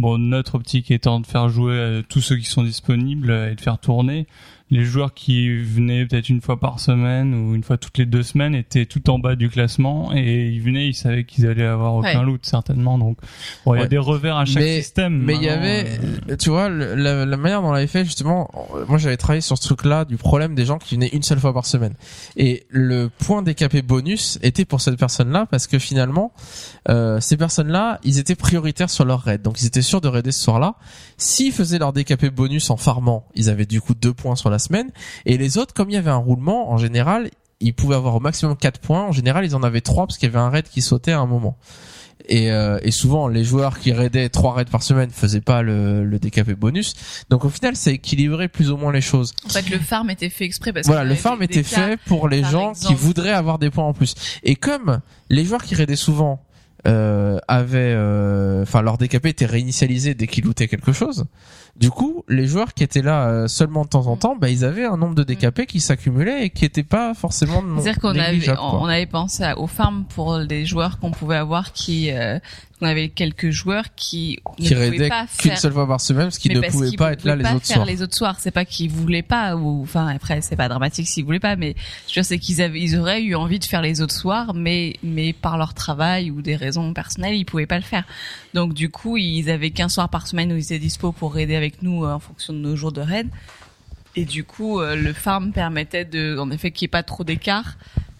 bon 0.00 0.18
notre 0.18 0.54
optique 0.54 0.90
étant 0.90 1.20
de 1.20 1.26
faire 1.26 1.48
jouer 1.48 1.74
euh, 1.74 2.02
tous 2.08 2.20
ceux 2.20 2.36
qui 2.36 2.46
sont 2.46 2.64
disponibles 2.64 3.30
euh, 3.30 3.52
et 3.52 3.54
de 3.54 3.60
faire 3.60 3.78
tourner, 3.78 4.26
les 4.70 4.84
joueurs 4.84 5.14
qui 5.14 5.48
venaient 5.62 6.06
peut-être 6.06 6.28
une 6.28 6.40
fois 6.40 6.58
par 6.60 6.78
semaine 6.80 7.34
ou 7.34 7.54
une 7.54 7.62
fois 7.64 7.76
toutes 7.76 7.98
les 7.98 8.06
deux 8.06 8.22
semaines 8.22 8.54
étaient 8.54 8.86
tout 8.86 9.10
en 9.10 9.18
bas 9.18 9.34
du 9.36 9.48
classement 9.50 10.12
et 10.14 10.48
ils 10.48 10.60
venaient, 10.62 10.86
ils 10.88 10.94
savaient 10.94 11.24
qu'ils 11.24 11.46
allaient 11.46 11.64
avoir 11.66 11.94
aucun 11.96 12.20
Ouais. 12.20 12.24
loot 12.24 12.46
certainement. 12.46 12.96
Donc 12.98 13.18
bon, 13.66 13.74
il 13.74 13.78
y 13.78 13.80
a 13.80 13.82
Ouais. 13.82 13.88
des 13.88 13.98
revers 13.98 14.36
à 14.36 14.44
chaque 14.44 14.62
Mais- 14.62 14.80
système. 14.80 15.18
Mais 15.24 15.34
il 15.34 15.42
y 15.42 15.48
avait, 15.48 15.86
euh, 16.30 16.36
tu 16.36 16.50
vois, 16.50 16.68
le- 16.68 16.94
la, 16.94 17.26
la 17.26 17.36
manière 17.36 17.62
dont 17.62 17.68
on 17.68 17.72
l'avait 17.72 17.86
fait 17.86 18.04
justement. 18.04 18.50
Moi, 18.88 18.98
j'avais 18.98 19.16
travaillé 19.16 19.40
sur 19.40 19.58
ce 19.58 19.62
truc-là 19.64 20.04
du 20.04 20.16
problème 20.16 20.54
des 20.54 20.64
gens 20.64 20.78
qui 20.78 20.94
venaient 20.94 21.08
une 21.12 21.22
seule 21.22 21.38
fois 21.40 21.52
par 21.52 21.66
semaine. 21.66 21.94
Et 22.36 22.64
le 22.70 23.10
point 23.24 23.42
DKP 23.42 23.82
bonus 23.82 24.38
était 24.42 24.64
pour 24.64 24.80
cette 24.80 24.96
personne-là 24.98 25.46
parce 25.50 25.66
que 25.66 25.78
finalement, 25.78 26.32
euh, 26.88 27.18
ces 27.20 27.36
personnes-là, 27.36 27.98
ils 28.04 28.18
étaient 28.18 28.34
prioritaires 28.36 28.90
sur 28.90 29.04
leur 29.04 29.20
raid, 29.22 29.42
donc 29.42 29.60
ils 29.60 29.66
étaient 29.66 29.82
sûrs 29.82 30.00
de 30.00 30.08
raider 30.08 30.32
ce 30.32 30.42
soir-là. 30.42 30.76
S'ils 31.20 31.52
faisaient 31.52 31.78
leur 31.78 31.92
DKP 31.92 32.26
bonus 32.34 32.70
en 32.70 32.78
farmant, 32.78 33.26
ils 33.34 33.50
avaient 33.50 33.66
du 33.66 33.82
coup 33.82 33.94
deux 33.94 34.14
points 34.14 34.36
sur 34.36 34.48
la 34.48 34.58
semaine. 34.58 34.90
Et 35.26 35.36
les 35.36 35.58
autres, 35.58 35.74
comme 35.74 35.90
il 35.90 35.92
y 35.92 35.98
avait 35.98 36.10
un 36.10 36.16
roulement, 36.16 36.72
en 36.72 36.78
général, 36.78 37.30
ils 37.60 37.74
pouvaient 37.74 37.96
avoir 37.96 38.14
au 38.16 38.20
maximum 38.20 38.56
4 38.56 38.80
points. 38.80 39.02
En 39.04 39.12
général, 39.12 39.44
ils 39.44 39.54
en 39.54 39.62
avaient 39.62 39.82
3 39.82 40.06
parce 40.06 40.16
qu'il 40.16 40.30
y 40.30 40.32
avait 40.32 40.42
un 40.42 40.48
raid 40.48 40.64
qui 40.66 40.80
sautait 40.80 41.12
à 41.12 41.20
un 41.20 41.26
moment. 41.26 41.58
Et, 42.26 42.50
euh, 42.50 42.78
et 42.82 42.90
souvent, 42.90 43.28
les 43.28 43.44
joueurs 43.44 43.78
qui 43.78 43.92
raidaient 43.92 44.30
3 44.30 44.54
raids 44.54 44.64
par 44.64 44.82
semaine 44.82 45.10
faisaient 45.10 45.42
pas 45.42 45.60
le, 45.60 46.04
le 46.04 46.18
DKP 46.18 46.52
bonus. 46.52 46.94
Donc 47.28 47.44
au 47.44 47.50
final, 47.50 47.76
ça 47.76 47.90
équilibrait 47.90 48.48
plus 48.48 48.70
ou 48.70 48.78
moins 48.78 48.92
les 48.92 49.00
choses. 49.02 49.34
En 49.44 49.50
fait, 49.50 49.68
le 49.68 49.78
farm 49.78 50.08
était 50.08 50.30
fait 50.30 50.44
exprès 50.44 50.72
parce 50.72 50.86
Voilà, 50.86 51.04
le 51.04 51.14
farm 51.16 51.42
était 51.42 51.62
fait 51.62 51.98
pour 52.06 52.28
les 52.28 52.44
gens 52.44 52.72
qui 52.72 52.94
voudraient 52.94 53.32
avoir 53.32 53.58
des 53.58 53.68
points 53.68 53.84
en 53.84 53.92
plus. 53.92 54.14
Et 54.42 54.54
comme 54.54 55.00
les 55.28 55.44
joueurs 55.44 55.64
qui 55.64 55.74
raidaient 55.74 55.96
souvent 55.96 56.42
euh, 56.86 57.38
avaient, 57.48 57.94
euh, 57.94 58.62
enfin 58.62 58.82
leur 58.82 58.98
DKP 58.98 59.26
était 59.26 59.46
réinitialisé 59.46 60.14
dès 60.14 60.26
qu'ils 60.26 60.44
lootaient 60.44 60.68
quelque 60.68 60.92
chose. 60.92 61.26
Du 61.80 61.90
coup, 61.90 62.24
les 62.28 62.46
joueurs 62.46 62.74
qui 62.74 62.84
étaient 62.84 63.00
là 63.00 63.28
euh, 63.28 63.48
seulement 63.48 63.84
de 63.84 63.88
temps 63.88 64.06
en 64.06 64.18
temps, 64.18 64.36
bah 64.36 64.50
ils 64.50 64.66
avaient 64.66 64.84
un 64.84 64.98
nombre 64.98 65.14
de 65.14 65.24
DKP 65.24 65.64
qui 65.64 65.80
s'accumulait 65.80 66.44
et 66.44 66.50
qui 66.50 66.66
était 66.66 66.82
pas 66.82 67.14
forcément 67.14 67.64
C'est-à-dire 67.78 67.98
qu'on 67.98 68.18
avait, 68.18 68.50
on 68.58 68.84
avait 68.84 69.06
pensé 69.06 69.50
aux 69.56 69.66
farms 69.66 70.04
pour 70.04 70.36
les 70.36 70.66
joueurs 70.66 70.98
qu'on 70.98 71.10
pouvait 71.10 71.36
avoir 71.36 71.72
qui, 71.72 72.10
euh, 72.12 72.38
on 72.82 72.86
avait 72.86 73.08
quelques 73.08 73.50
joueurs 73.50 73.84
qui, 73.96 74.40
qui 74.56 74.62
ne 74.62 74.68
pouvaient 74.68 74.90
raidaient 74.90 75.08
pas 75.08 75.26
qu'une 75.38 75.56
seule 75.56 75.72
fois 75.72 75.86
par 75.86 76.00
semaine 76.00 76.24
parce 76.24 76.38
qu'ils 76.38 76.52
ne 76.52 76.68
pouvaient 76.68 76.96
pas 76.96 77.12
être 77.12 77.24
là 77.24 77.32
pouvaient 77.32 77.44
les 77.44 77.50
pas 77.50 77.56
autres 77.56 77.66
faire 77.66 77.76
soirs. 77.76 77.86
les 77.86 78.02
autres 78.02 78.16
soirs. 78.16 78.36
C'est 78.40 78.50
pas 78.50 78.64
qu'ils 78.64 78.90
voulaient 78.90 79.22
pas 79.22 79.56
ou 79.56 79.82
enfin 79.82 80.06
après 80.08 80.40
c'est 80.40 80.56
pas 80.56 80.68
dramatique 80.68 81.08
s'ils 81.08 81.24
voulaient 81.24 81.40
pas, 81.40 81.56
mais 81.56 81.74
je 82.06 82.10
veux 82.10 82.14
dire 82.14 82.24
c'est 82.24 82.38
qu'ils 82.38 82.62
avaient, 82.62 82.80
ils 82.80 82.98
auraient 82.98 83.22
eu 83.22 83.34
envie 83.34 83.58
de 83.58 83.64
faire 83.64 83.82
les 83.82 84.00
autres 84.00 84.14
soirs, 84.14 84.54
mais 84.54 84.96
mais 85.02 85.32
par 85.32 85.58
leur 85.58 85.74
travail 85.74 86.30
ou 86.30 86.42
des 86.42 86.56
raisons 86.56 86.92
personnelles 86.92 87.34
ils 87.34 87.44
pouvaient 87.44 87.66
pas 87.66 87.78
le 87.78 87.84
faire. 87.84 88.04
Donc 88.54 88.74
du 88.74 88.88
coup 88.90 89.16
ils 89.16 89.48
avaient 89.50 89.70
qu'un 89.70 89.88
soir 89.88 90.08
par 90.08 90.26
semaine 90.26 90.52
où 90.52 90.56
ils 90.56 90.64
étaient 90.64 90.78
dispo 90.78 91.12
pour 91.12 91.34
raider 91.34 91.54
avec 91.56 91.82
nous 91.82 92.04
euh, 92.04 92.12
en 92.12 92.18
fonction 92.18 92.52
de 92.52 92.58
nos 92.58 92.76
jours 92.76 92.92
de 92.92 93.00
raid. 93.00 93.28
Et 94.16 94.24
du 94.24 94.42
coup 94.44 94.80
euh, 94.80 94.96
le 94.96 95.12
farm 95.12 95.52
permettait 95.52 96.04
de, 96.04 96.36
en 96.38 96.50
effet 96.50 96.70
qu'il 96.72 96.86
n'y 96.86 96.88
ait 96.88 96.90
pas 96.90 97.02
trop 97.04 97.24
d'écart. 97.24 97.76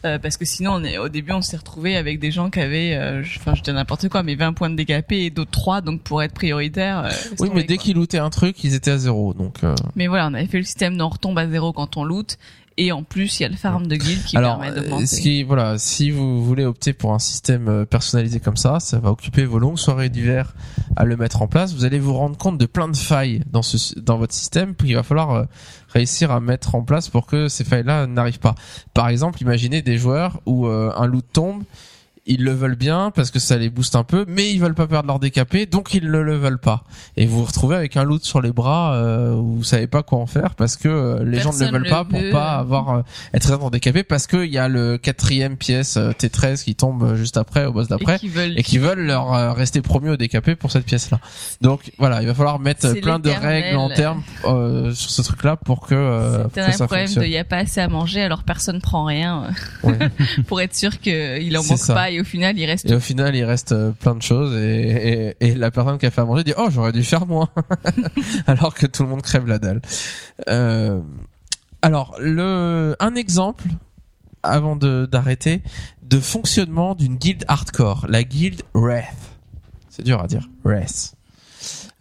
Euh, 0.07 0.19
parce 0.19 0.39
que 0.39 0.47
sinon, 0.47 0.73
on 0.77 0.82
est, 0.82 0.97
au 0.97 1.11
début, 1.11 1.32
on 1.32 1.43
s'est 1.43 1.59
retrouvé 1.59 1.94
avec 1.94 2.19
des 2.20 2.31
gens 2.31 2.48
qui 2.48 2.59
avaient, 2.59 2.94
euh, 2.94 3.23
je- 3.23 3.39
enfin, 3.39 3.55
je 3.55 3.61
dis 3.61 3.70
n'importe 3.70 4.09
quoi, 4.09 4.23
mais 4.23 4.35
20 4.35 4.55
points 4.55 4.70
de 4.70 4.74
DKP 4.82 5.12
et 5.12 5.28
d'autres 5.31 5.51
3, 5.51 5.82
donc 5.82 6.01
pour 6.01 6.23
être 6.23 6.32
prioritaire. 6.32 7.05
euh, 7.05 7.11
Oui, 7.39 7.51
mais 7.55 7.65
dès 7.65 7.77
qu'ils 7.77 7.97
lootaient 7.97 8.16
un 8.16 8.31
truc, 8.31 8.65
ils 8.65 8.73
étaient 8.74 8.93
à 8.93 8.97
zéro. 8.97 9.35
Donc 9.35 9.57
euh, 9.62 9.74
Mais 9.97 10.07
voilà, 10.07 10.28
on 10.28 10.32
avait 10.32 10.47
fait 10.47 10.57
le 10.57 10.65
système 10.65 10.97
d'on 10.97 11.11
retombe 11.11 11.36
à 11.39 11.47
zéro 11.47 11.74
quand 11.74 11.98
on 11.98 12.05
loot. 12.05 12.39
Et 12.82 12.93
en 12.93 13.02
plus, 13.02 13.39
il 13.39 13.43
y 13.43 13.47
a 13.47 13.51
le 13.51 13.57
farm 13.57 13.86
de 13.89 13.94
guild 13.94 14.24
qui 14.24 14.39
Alors, 14.39 14.59
permet 14.59 14.74
euh, 14.74 14.81
d'augmenter. 14.81 15.07
ce 15.07 15.20
qui, 15.20 15.43
voilà, 15.43 15.77
si 15.77 16.11
vous 16.11 16.43
voulez 16.43 16.65
opter 16.65 16.94
pour 16.94 17.12
un 17.12 17.19
système 17.19 17.69
euh, 17.69 17.85
personnalisé 17.85 18.40
comme 18.40 18.57
ça, 18.57 18.81
ça 18.81 18.98
va 18.98 19.11
occuper 19.11 19.44
vos 19.44 19.59
longues 19.59 19.77
soirées 19.77 20.09
d'hiver 20.09 20.55
à 20.97 21.05
le 21.05 21.19
mettre 21.19 21.43
en 21.43 21.47
place. 21.47 21.74
Vous 21.74 21.85
allez 21.85 21.98
vous 21.98 22.15
rendre 22.15 22.39
compte 22.39 22.57
de 22.57 22.65
plein 22.65 22.89
de 22.89 22.97
failles 22.97 23.43
dans 23.52 23.61
ce, 23.61 23.98
dans 23.98 24.16
votre 24.16 24.32
système, 24.32 24.74
puis 24.74 24.89
il 24.89 24.94
va 24.94 25.02
falloir 25.02 25.31
euh, 25.32 25.44
réussir 25.90 26.31
à 26.31 26.40
mettre 26.40 26.74
en 26.74 26.82
place 26.82 27.11
pour 27.11 27.27
que 27.27 27.48
ces 27.48 27.65
failles-là 27.65 28.07
n'arrivent 28.07 28.39
pas. 28.39 28.55
Par 28.94 29.09
exemple, 29.09 29.43
imaginez 29.43 29.82
des 29.82 29.98
joueurs 29.98 30.40
où 30.47 30.66
euh, 30.66 30.90
un 30.97 31.07
loot 31.07 31.27
tombe, 31.31 31.65
ils 32.31 32.44
le 32.44 32.52
veulent 32.52 32.77
bien 32.77 33.11
parce 33.15 33.31
que 33.31 33.39
ça 33.39 33.57
les 33.57 33.69
booste 33.70 33.97
un 33.97 34.05
peu, 34.05 34.24
mais 34.28 34.51
ils 34.51 34.61
veulent 34.61 34.74
pas 34.74 34.86
perdre 34.86 35.09
leur 35.09 35.19
DKP, 35.19 35.69
donc 35.70 35.94
ils 35.94 36.05
ne 36.11 36.19
le 36.19 36.36
veulent 36.36 36.59
pas. 36.59 36.85
Et 37.16 37.27
vous 37.27 37.39
vous 37.40 37.44
retrouvez 37.44 37.77
avec 37.77 37.97
un 37.97 38.05
loot 38.05 38.24
sur 38.24 38.40
les 38.40 38.52
bras 38.52 38.94
euh, 38.94 39.35
où 39.35 39.57
vous 39.57 39.65
savez 39.65 39.86
pas 39.86 40.02
quoi 40.02 40.19
en 40.19 40.27
faire 40.27 40.55
parce 40.55 40.77
que 40.77 40.89
euh, 40.89 41.24
les 41.24 41.40
gens 41.40 41.52
ne 41.52 41.59
le 41.65 41.70
veulent 41.70 41.82
le 41.85 41.90
pas 41.90 42.05
pour 42.05 42.20
veut. 42.20 42.31
pas 42.31 42.52
avoir 42.57 42.90
euh, 42.90 43.02
être 43.35 43.51
en 43.62 43.70
DKP 43.70 44.02
parce 44.09 44.27
que 44.27 44.44
il 44.44 44.52
y 44.52 44.59
a 44.59 44.69
le 44.69 44.97
quatrième 44.98 45.57
pièce 45.57 45.97
euh, 45.97 46.12
T13 46.12 46.62
qui 46.65 46.74
tombe 46.74 47.02
euh, 47.02 47.16
juste 47.16 47.36
après 47.36 47.66
au 47.66 47.73
boss 47.73 47.86
et 47.86 47.90
d'après 47.90 48.19
qui 48.19 48.28
veulent. 48.28 48.59
et 48.59 48.62
qui 48.62 48.78
veulent 48.78 49.07
leur 49.07 49.35
euh, 49.35 49.52
rester 49.52 49.82
promus 49.82 50.11
au 50.11 50.16
DKP 50.16 50.55
pour 50.55 50.70
cette 50.70 50.85
pièce 50.85 51.11
là. 51.11 51.19
Donc 51.61 51.93
voilà, 51.98 52.20
il 52.23 52.27
va 52.28 52.35
falloir 52.35 52.59
mettre 52.61 52.93
plein 53.01 53.19
de 53.19 53.31
règles 53.31 53.77
en 53.77 53.89
terme 53.89 54.23
euh, 54.44 54.93
sur 54.93 55.11
ce 55.11 55.23
truc 55.23 55.43
là 55.44 55.57
pour 55.57 55.86
que, 55.86 55.94
euh, 55.94 56.44
pour 56.44 56.52
C'est 56.55 56.61
un 56.61 56.73
ça 56.73 56.86
problème 56.86 57.12
de 57.12 57.23
il 57.24 57.31
y 57.31 57.39
a 57.39 57.44
pas 57.44 57.59
assez 57.59 57.81
à 57.81 57.89
manger, 57.89 58.23
alors 58.23 58.43
personne 58.44 58.81
prend 58.81 59.05
rien 59.05 59.48
Ouais. 59.82 59.98
pour 60.47 60.61
être 60.61 60.74
sûr 60.74 60.98
qu'il 61.01 61.57
en 61.57 61.62
manque 61.65 61.78
ça. 61.78 61.94
pas 61.94 62.11
et 62.11 62.19
au 62.20 62.24
final 62.24 62.59
il 62.59 62.66
reste. 62.66 62.90
Et 62.90 62.94
au 62.94 63.01
final, 63.01 63.34
il 63.34 63.44
reste 63.44 63.72
euh, 63.72 63.92
plein 63.92 64.14
de 64.14 64.22
choses 64.22 64.56
et, 64.56 65.34
et, 65.40 65.48
et 65.48 65.55
la 65.55 65.70
personne 65.70 65.98
qui 65.98 66.06
a 66.06 66.10
fait 66.10 66.20
à 66.20 66.24
manger 66.24 66.44
dit 66.44 66.55
oh 66.56 66.68
j'aurais 66.70 66.92
dû 66.92 67.05
faire 67.05 67.26
moins 67.26 67.48
alors 68.47 68.74
que 68.74 68.86
tout 68.86 69.02
le 69.02 69.09
monde 69.09 69.22
crève 69.22 69.47
la 69.47 69.59
dalle. 69.59 69.80
Euh, 70.48 71.01
alors 71.82 72.16
le 72.20 72.97
un 73.01 73.14
exemple 73.14 73.64
avant 74.42 74.76
de 74.76 75.06
d'arrêter 75.10 75.62
de 76.02 76.18
fonctionnement 76.18 76.94
d'une 76.94 77.16
guilde 77.16 77.44
hardcore, 77.48 78.06
la 78.09 78.24
guilde 78.24 78.62
Wrath. 78.74 79.05
C'est 79.88 80.02
dur 80.02 80.20
à 80.20 80.26
dire, 80.26 80.48
Wrath. 80.64 81.14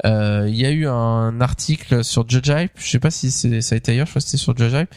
Euh, 0.06 0.46
Il 0.48 0.56
y 0.56 0.66
a 0.66 0.72
eu 0.72 0.88
un 0.88 1.41
article 1.41 2.04
sur 2.04 2.28
Judge 2.28 2.50
Hype, 2.50 2.72
je 2.76 2.90
sais 2.90 3.00
pas 3.00 3.12
si 3.12 3.32
ça 3.32 3.76
a 3.76 3.78
été 3.78 3.91
ailleurs, 3.91 4.06
je 4.06 4.12
crois 4.12 4.22
que 4.22 4.28
c'était 4.28 4.38
sur 4.38 4.56
Judge 4.58 4.74
Hype, 4.74 4.96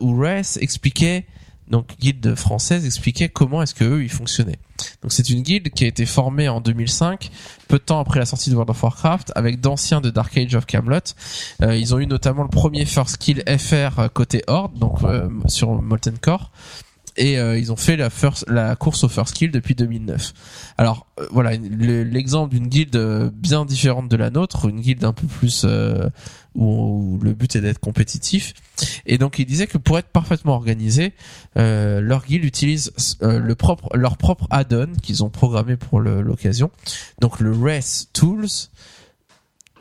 où 0.00 0.14
Wrath 0.16 0.58
expliquait 0.60 1.26
donc 1.68 1.88
guilde 2.00 2.34
française 2.34 2.84
expliquait 2.84 3.28
comment 3.28 3.62
est-ce 3.62 3.74
que 3.74 3.84
eux 3.84 4.02
ils 4.02 4.10
fonctionnaient. 4.10 4.58
Donc 5.02 5.12
c'est 5.12 5.30
une 5.30 5.42
guilde 5.42 5.70
qui 5.70 5.84
a 5.84 5.86
été 5.86 6.06
formée 6.06 6.48
en 6.48 6.60
2005, 6.60 7.30
peu 7.68 7.78
de 7.78 7.82
temps 7.82 8.00
après 8.00 8.18
la 8.18 8.26
sortie 8.26 8.50
de 8.50 8.54
World 8.54 8.70
of 8.70 8.82
Warcraft, 8.82 9.32
avec 9.36 9.60
d'anciens 9.60 10.00
de 10.00 10.10
Dark 10.10 10.36
Age 10.36 10.54
of 10.54 10.66
Camelot. 10.66 10.98
Euh, 11.62 11.76
ils 11.76 11.94
ont 11.94 11.98
eu 11.98 12.06
notamment 12.06 12.42
le 12.42 12.48
premier 12.48 12.84
first 12.84 13.16
kill 13.18 13.42
FR 13.58 14.08
côté 14.12 14.42
Horde, 14.48 14.78
donc 14.78 15.02
euh, 15.04 15.28
sur 15.46 15.70
Molten 15.80 16.18
Core. 16.18 16.50
et 17.16 17.38
euh, 17.38 17.58
ils 17.58 17.70
ont 17.70 17.76
fait 17.76 17.96
la 17.96 18.08
first, 18.10 18.44
la 18.48 18.74
course 18.74 19.04
au 19.04 19.08
first 19.08 19.34
kill 19.34 19.50
depuis 19.50 19.74
2009. 19.74 20.32
Alors 20.78 21.06
euh, 21.20 21.26
voilà 21.30 21.56
le- 21.56 22.02
l'exemple 22.04 22.54
d'une 22.54 22.66
guilde 22.68 22.96
euh, 22.96 23.30
bien 23.32 23.64
différente 23.64 24.08
de 24.08 24.16
la 24.16 24.30
nôtre, 24.30 24.68
une 24.68 24.80
guilde 24.80 25.04
un 25.04 25.12
peu 25.12 25.26
plus 25.26 25.62
euh, 25.64 26.08
où, 26.54 27.16
où 27.16 27.18
le 27.22 27.32
but 27.32 27.56
est 27.56 27.60
d'être 27.60 27.78
compétitif. 27.78 28.54
Et 29.06 29.18
donc 29.18 29.38
ils 29.38 29.46
disaient 29.46 29.66
que 29.66 29.78
pour 29.78 29.98
être 29.98 30.08
parfaitement 30.08 30.54
organisé, 30.54 31.12
euh, 31.56 32.00
leur 32.00 32.24
guilde 32.24 32.44
utilise 32.44 32.92
euh, 33.22 33.38
le 33.38 33.54
propre 33.54 33.88
leur 33.96 34.16
propre 34.16 34.46
add-on 34.50 34.92
qu'ils 35.02 35.22
ont 35.24 35.30
programmé 35.30 35.76
pour 35.76 36.00
l'occasion. 36.00 36.70
Donc 37.20 37.40
le 37.40 37.52
Race 37.52 38.08
Tools, 38.12 38.48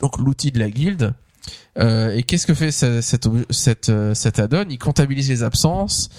donc 0.02 0.18
l'outil 0.18 0.52
de 0.52 0.60
la 0.60 0.69
guilde. 0.69 1.14
Euh, 1.80 2.14
et 2.15 2.23
qu'est-ce 2.23 2.45
que 2.45 2.53
fait 2.53 2.72
ce- 2.72 3.02
cette 3.02 3.26
ob- 3.26 3.45
cette 3.49 3.89
euh, 3.89 4.14
cet 4.14 4.39
add-on? 4.39 4.65
Il 4.69 4.77
comptabilise 4.77 5.30
les 5.30 5.41
absences, 5.41 6.10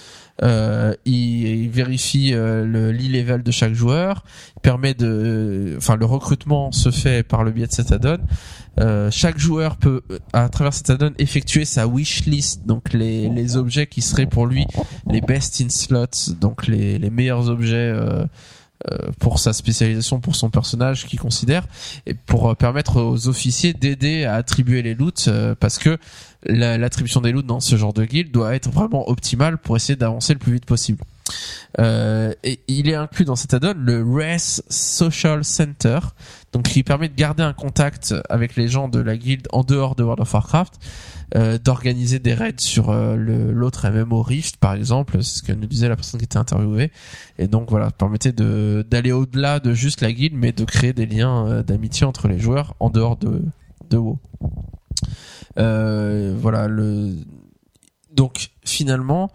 euh, 0.43 0.95
il, 1.05 1.47
il 1.47 1.71
vérifie 1.71 2.33
euh, 2.33 2.65
le 2.65 2.91
l'e-level 2.93 3.43
de 3.43 3.51
chaque 3.51 3.75
joueur, 3.75 4.25
permet 4.63 4.95
de, 4.95 5.75
enfin 5.77 5.97
le 5.97 6.05
recrutement 6.07 6.73
se 6.73 6.91
fait 6.91 7.23
par 7.23 7.45
le 7.45 7.51
biais 7.51 7.67
de 7.67 7.73
cet 7.73 7.93
add-on. 7.93 8.19
Euh, 8.81 9.11
chaque 9.11 9.39
joueur 9.39 9.77
peut, 9.77 10.03
euh, 10.11 10.19
à 10.33 10.49
travers 10.49 10.73
cet 10.73 10.89
add-on, 10.91 11.13
effectuer 11.19 11.65
sa 11.65 11.87
wish 11.87 12.25
list, 12.25 12.67
donc 12.67 12.93
les 12.93 13.29
les 13.29 13.57
objets 13.57 13.87
qui 13.87 14.01
seraient 14.01 14.27
pour 14.27 14.47
lui 14.47 14.67
les 15.07 15.21
best 15.21 15.61
in 15.61 15.69
slots, 15.69 16.33
donc 16.41 16.67
les 16.67 16.99
les 16.99 17.11
meilleurs 17.11 17.49
objets. 17.51 17.75
euh, 17.77 18.25
euh, 18.91 19.13
pour 19.21 19.39
sa 19.39 19.53
spécialisation, 19.53 20.19
pour 20.19 20.35
son 20.35 20.51
personnage 20.51 21.07
qu'il 21.07 21.21
considère, 21.21 21.65
et 22.05 22.15
pour 22.15 22.57
permettre 22.57 23.01
aux 23.01 23.29
officiers 23.29 23.75
d'aider 23.75 24.25
à 24.25 24.35
attribuer 24.35 24.83
les 24.83 24.95
loots, 24.95 25.29
parce 25.61 25.79
que 25.79 25.99
l'attribution 26.45 27.21
des 27.21 27.33
loots 27.33 27.47
dans 27.47 27.61
ce 27.61 27.77
genre 27.77 27.93
de 27.93 28.05
guild 28.05 28.31
doit 28.31 28.55
être 28.55 28.71
vraiment 28.71 29.09
optimale 29.09 29.59
pour 29.59 29.77
essayer 29.77 29.97
d'avancer 29.97 30.33
le 30.33 30.39
plus 30.39 30.53
vite 30.53 30.67
possible. 30.67 31.03
Euh, 31.79 32.33
et 32.43 32.61
il 32.69 32.89
est 32.89 32.95
inclus 32.95 33.25
dans 33.25 33.37
cet 33.37 33.55
add-on 33.55 33.75
le 33.77 34.03
RES 34.03 34.63
Social 34.69 35.45
Center, 35.45 36.01
donc 36.53 36.65
qui 36.65 36.83
permet 36.83 37.09
de 37.09 37.15
garder 37.15 37.43
un 37.43 37.53
contact 37.53 38.15
avec 38.29 38.57
les 38.57 38.69
gens 38.69 38.89
de 38.89 38.99
la 38.99 39.17
guilde 39.17 39.49
en 39.53 39.63
dehors 39.63 39.95
de 39.95 40.03
World 40.03 40.21
of 40.21 40.35
Warcraft, 40.35 40.79
euh, 41.35 41.59
d'organiser 41.59 42.19
des 42.19 42.35
raids 42.35 42.55
sur 42.59 42.91
euh, 42.91 43.17
l'autre 43.17 43.89
MMO 43.89 44.23
Rift 44.23 44.59
par 44.59 44.75
exemple, 44.75 45.23
c'est 45.23 45.39
ce 45.39 45.43
que 45.43 45.53
nous 45.53 45.67
disait 45.67 45.89
la 45.89 45.97
personne 45.97 46.19
qui 46.19 46.25
était 46.25 46.37
interviewée, 46.37 46.91
et 47.39 47.47
donc 47.47 47.71
voilà, 47.71 47.91
permettait 47.91 48.33
de 48.33 48.85
d'aller 48.91 49.13
au-delà 49.13 49.61
de 49.61 49.73
juste 49.73 50.03
la 50.03 50.13
guilde, 50.13 50.35
mais 50.37 50.53
de 50.53 50.65
créer 50.65 50.93
des 50.93 51.07
liens 51.07 51.47
euh, 51.47 51.63
d'amitié 51.63 52.05
entre 52.07 52.29
les 52.29 52.39
joueurs 52.39 52.75
en 52.81 52.91
dehors 52.91 53.17
de 53.17 53.43
de 53.89 53.97
WoW. 53.97 54.19
Euh, 55.59 56.35
voilà 56.39 56.67
le 56.67 57.15
donc 58.11 58.51
finalement 58.65 59.31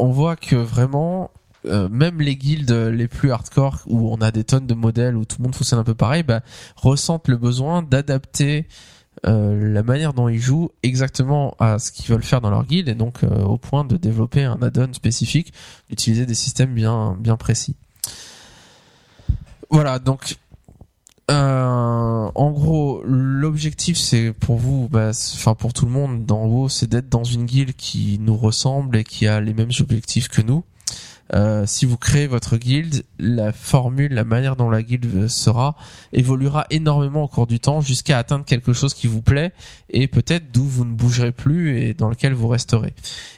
on 0.00 0.10
voit 0.10 0.34
que 0.34 0.56
vraiment 0.56 1.30
euh, 1.66 1.88
même 1.88 2.20
les 2.20 2.34
guildes 2.34 2.72
les 2.72 3.06
plus 3.06 3.30
hardcore 3.30 3.82
où 3.86 4.12
on 4.12 4.20
a 4.20 4.32
des 4.32 4.42
tonnes 4.42 4.66
de 4.66 4.74
modèles 4.74 5.16
où 5.16 5.24
tout 5.24 5.36
le 5.38 5.44
monde 5.44 5.54
fonctionne 5.54 5.78
un 5.78 5.84
peu 5.84 5.94
pareil 5.94 6.24
bah, 6.24 6.40
ressentent 6.74 7.28
le 7.28 7.36
besoin 7.36 7.82
d'adapter 7.82 8.66
euh, 9.24 9.72
la 9.72 9.84
manière 9.84 10.14
dont 10.14 10.28
ils 10.28 10.40
jouent 10.40 10.70
exactement 10.82 11.54
à 11.60 11.78
ce 11.78 11.92
qu'ils 11.92 12.06
veulent 12.06 12.24
faire 12.24 12.40
dans 12.40 12.50
leur 12.50 12.64
guilde 12.64 12.88
et 12.88 12.94
donc 12.96 13.22
euh, 13.22 13.42
au 13.42 13.56
point 13.56 13.84
de 13.84 13.96
développer 13.96 14.42
un 14.42 14.60
add-on 14.60 14.92
spécifique 14.94 15.52
d'utiliser 15.88 16.26
des 16.26 16.34
systèmes 16.34 16.74
bien 16.74 17.16
bien 17.20 17.36
précis. 17.36 17.76
Voilà 19.70 20.00
donc 20.00 20.38
euh, 21.32 22.30
en 22.34 22.50
gros, 22.50 23.02
l'objectif 23.04 23.96
c'est 23.96 24.32
pour 24.32 24.56
vous, 24.56 24.88
bah, 24.88 25.10
enfin 25.34 25.54
pour 25.54 25.72
tout 25.72 25.86
le 25.86 25.90
monde 25.90 26.26
dans 26.26 26.68
c'est 26.68 26.88
d'être 26.88 27.08
dans 27.08 27.24
une 27.24 27.44
guilde 27.44 27.72
qui 27.76 28.18
nous 28.20 28.36
ressemble 28.36 28.96
et 28.96 29.04
qui 29.04 29.26
a 29.26 29.40
les 29.40 29.54
mêmes 29.54 29.70
objectifs 29.80 30.28
que 30.28 30.42
nous. 30.42 30.64
Euh, 31.34 31.64
si 31.66 31.86
vous 31.86 31.96
créez 31.96 32.26
votre 32.26 32.56
guilde, 32.56 33.04
la 33.18 33.52
formule, 33.52 34.12
la 34.12 34.24
manière 34.24 34.56
dont 34.56 34.68
la 34.68 34.82
guilde 34.82 35.28
sera 35.28 35.76
évoluera 36.12 36.66
énormément 36.70 37.24
au 37.24 37.28
cours 37.28 37.46
du 37.46 37.58
temps 37.58 37.80
jusqu'à 37.80 38.18
atteindre 38.18 38.44
quelque 38.44 38.72
chose 38.72 38.92
qui 38.92 39.06
vous 39.06 39.22
plaît 39.22 39.52
et 39.88 40.08
peut-être 40.08 40.52
d'où 40.52 40.64
vous 40.64 40.84
ne 40.84 40.92
bougerez 40.92 41.32
plus 41.32 41.78
et 41.78 41.94
dans 41.94 42.10
lequel 42.10 42.34
vous 42.34 42.48
resterez. 42.48 42.94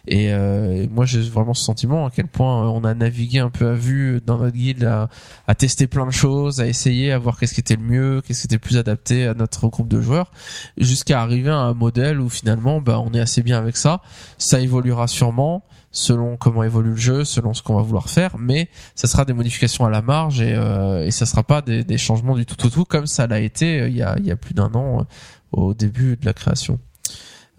Et 0.09 0.33
euh, 0.33 0.87
moi 0.91 1.07
j'ai 1.07 1.21
vraiment 1.21 1.55
ce 1.55 1.63
sentiment 1.63 2.07
à 2.07 2.11
quel 2.11 2.27
point 2.27 2.69
on 2.69 2.83
a 2.83 2.95
navigué 2.95 3.39
un 3.39 3.51
peu 3.51 3.69
à 3.69 3.75
vue 3.75 4.21
dans 4.27 4.39
notre 4.39 4.57
guilde 4.57 4.85
à, 4.85 5.55
tester 5.55 5.87
plein 5.87 6.07
de 6.07 6.13
choses, 6.13 6.61
à 6.61 6.67
essayer, 6.67 7.13
à 7.13 7.19
voir 7.19 7.39
qu'est-ce 7.39 7.55
qui 7.55 7.61
était 7.61 7.77
le 7.77 7.83
mieux, 7.83 8.23
qu'est-ce 8.23 8.41
qui 8.41 8.47
était 8.47 8.59
plus 8.59 8.77
adapté 8.77 9.27
à 9.27 9.35
notre 9.35 9.69
groupe 9.69 9.89
de 9.89 10.01
joueurs, 10.01 10.33
jusqu'à 10.77 11.23
arriver 11.23 11.51
à 11.51 11.59
un 11.59 11.75
modèle 11.75 12.21
où 12.21 12.29
finalement 12.29 12.81
bah, 12.81 12.99
on 12.99 13.13
est 13.15 13.21
assez 13.21 13.43
bien 13.43 13.59
avec 13.59 13.77
ça. 13.77 14.01
Ça 14.37 14.61
évoluera 14.61 15.07
sûrement 15.07 15.65
selon 15.97 16.37
comment 16.37 16.63
évolue 16.65 16.91
le 16.91 16.97
jeu, 16.97 17.25
selon 17.25 17.55
ce 17.55 17.63
qu'on 17.63 17.77
va 17.77 17.83
vouloir 17.83 18.11
faire, 18.11 18.37
mais 18.37 18.69
ça 18.97 19.07
sera 19.07 19.25
des 19.25 19.33
modifications 19.33 19.87
à 19.87 19.91
la 19.91 20.03
marge 20.03 20.41
et, 20.43 20.53
euh, 20.55 21.07
et 21.07 21.13
ça 21.13 21.25
sera 21.25 21.45
pas 21.45 21.63
des, 21.63 21.85
des 21.85 21.97
changements 21.99 22.35
du 22.35 22.45
tout 22.45 22.57
tout 22.57 22.69
tout 22.69 22.85
comme 22.85 23.07
ça 23.07 23.27
l'a 23.29 23.39
été 23.41 23.81
euh, 23.81 23.89
il 23.89 23.97
y 23.97 24.03
a, 24.03 24.17
il 24.19 24.27
y 24.27 24.33
a 24.33 24.37
plus 24.37 24.55
d'un 24.55 24.73
an 24.75 25.01
euh, 25.01 25.05
au 25.53 25.73
début 25.73 26.17
de 26.17 26.27
la 26.27 26.33
création. 26.33 26.81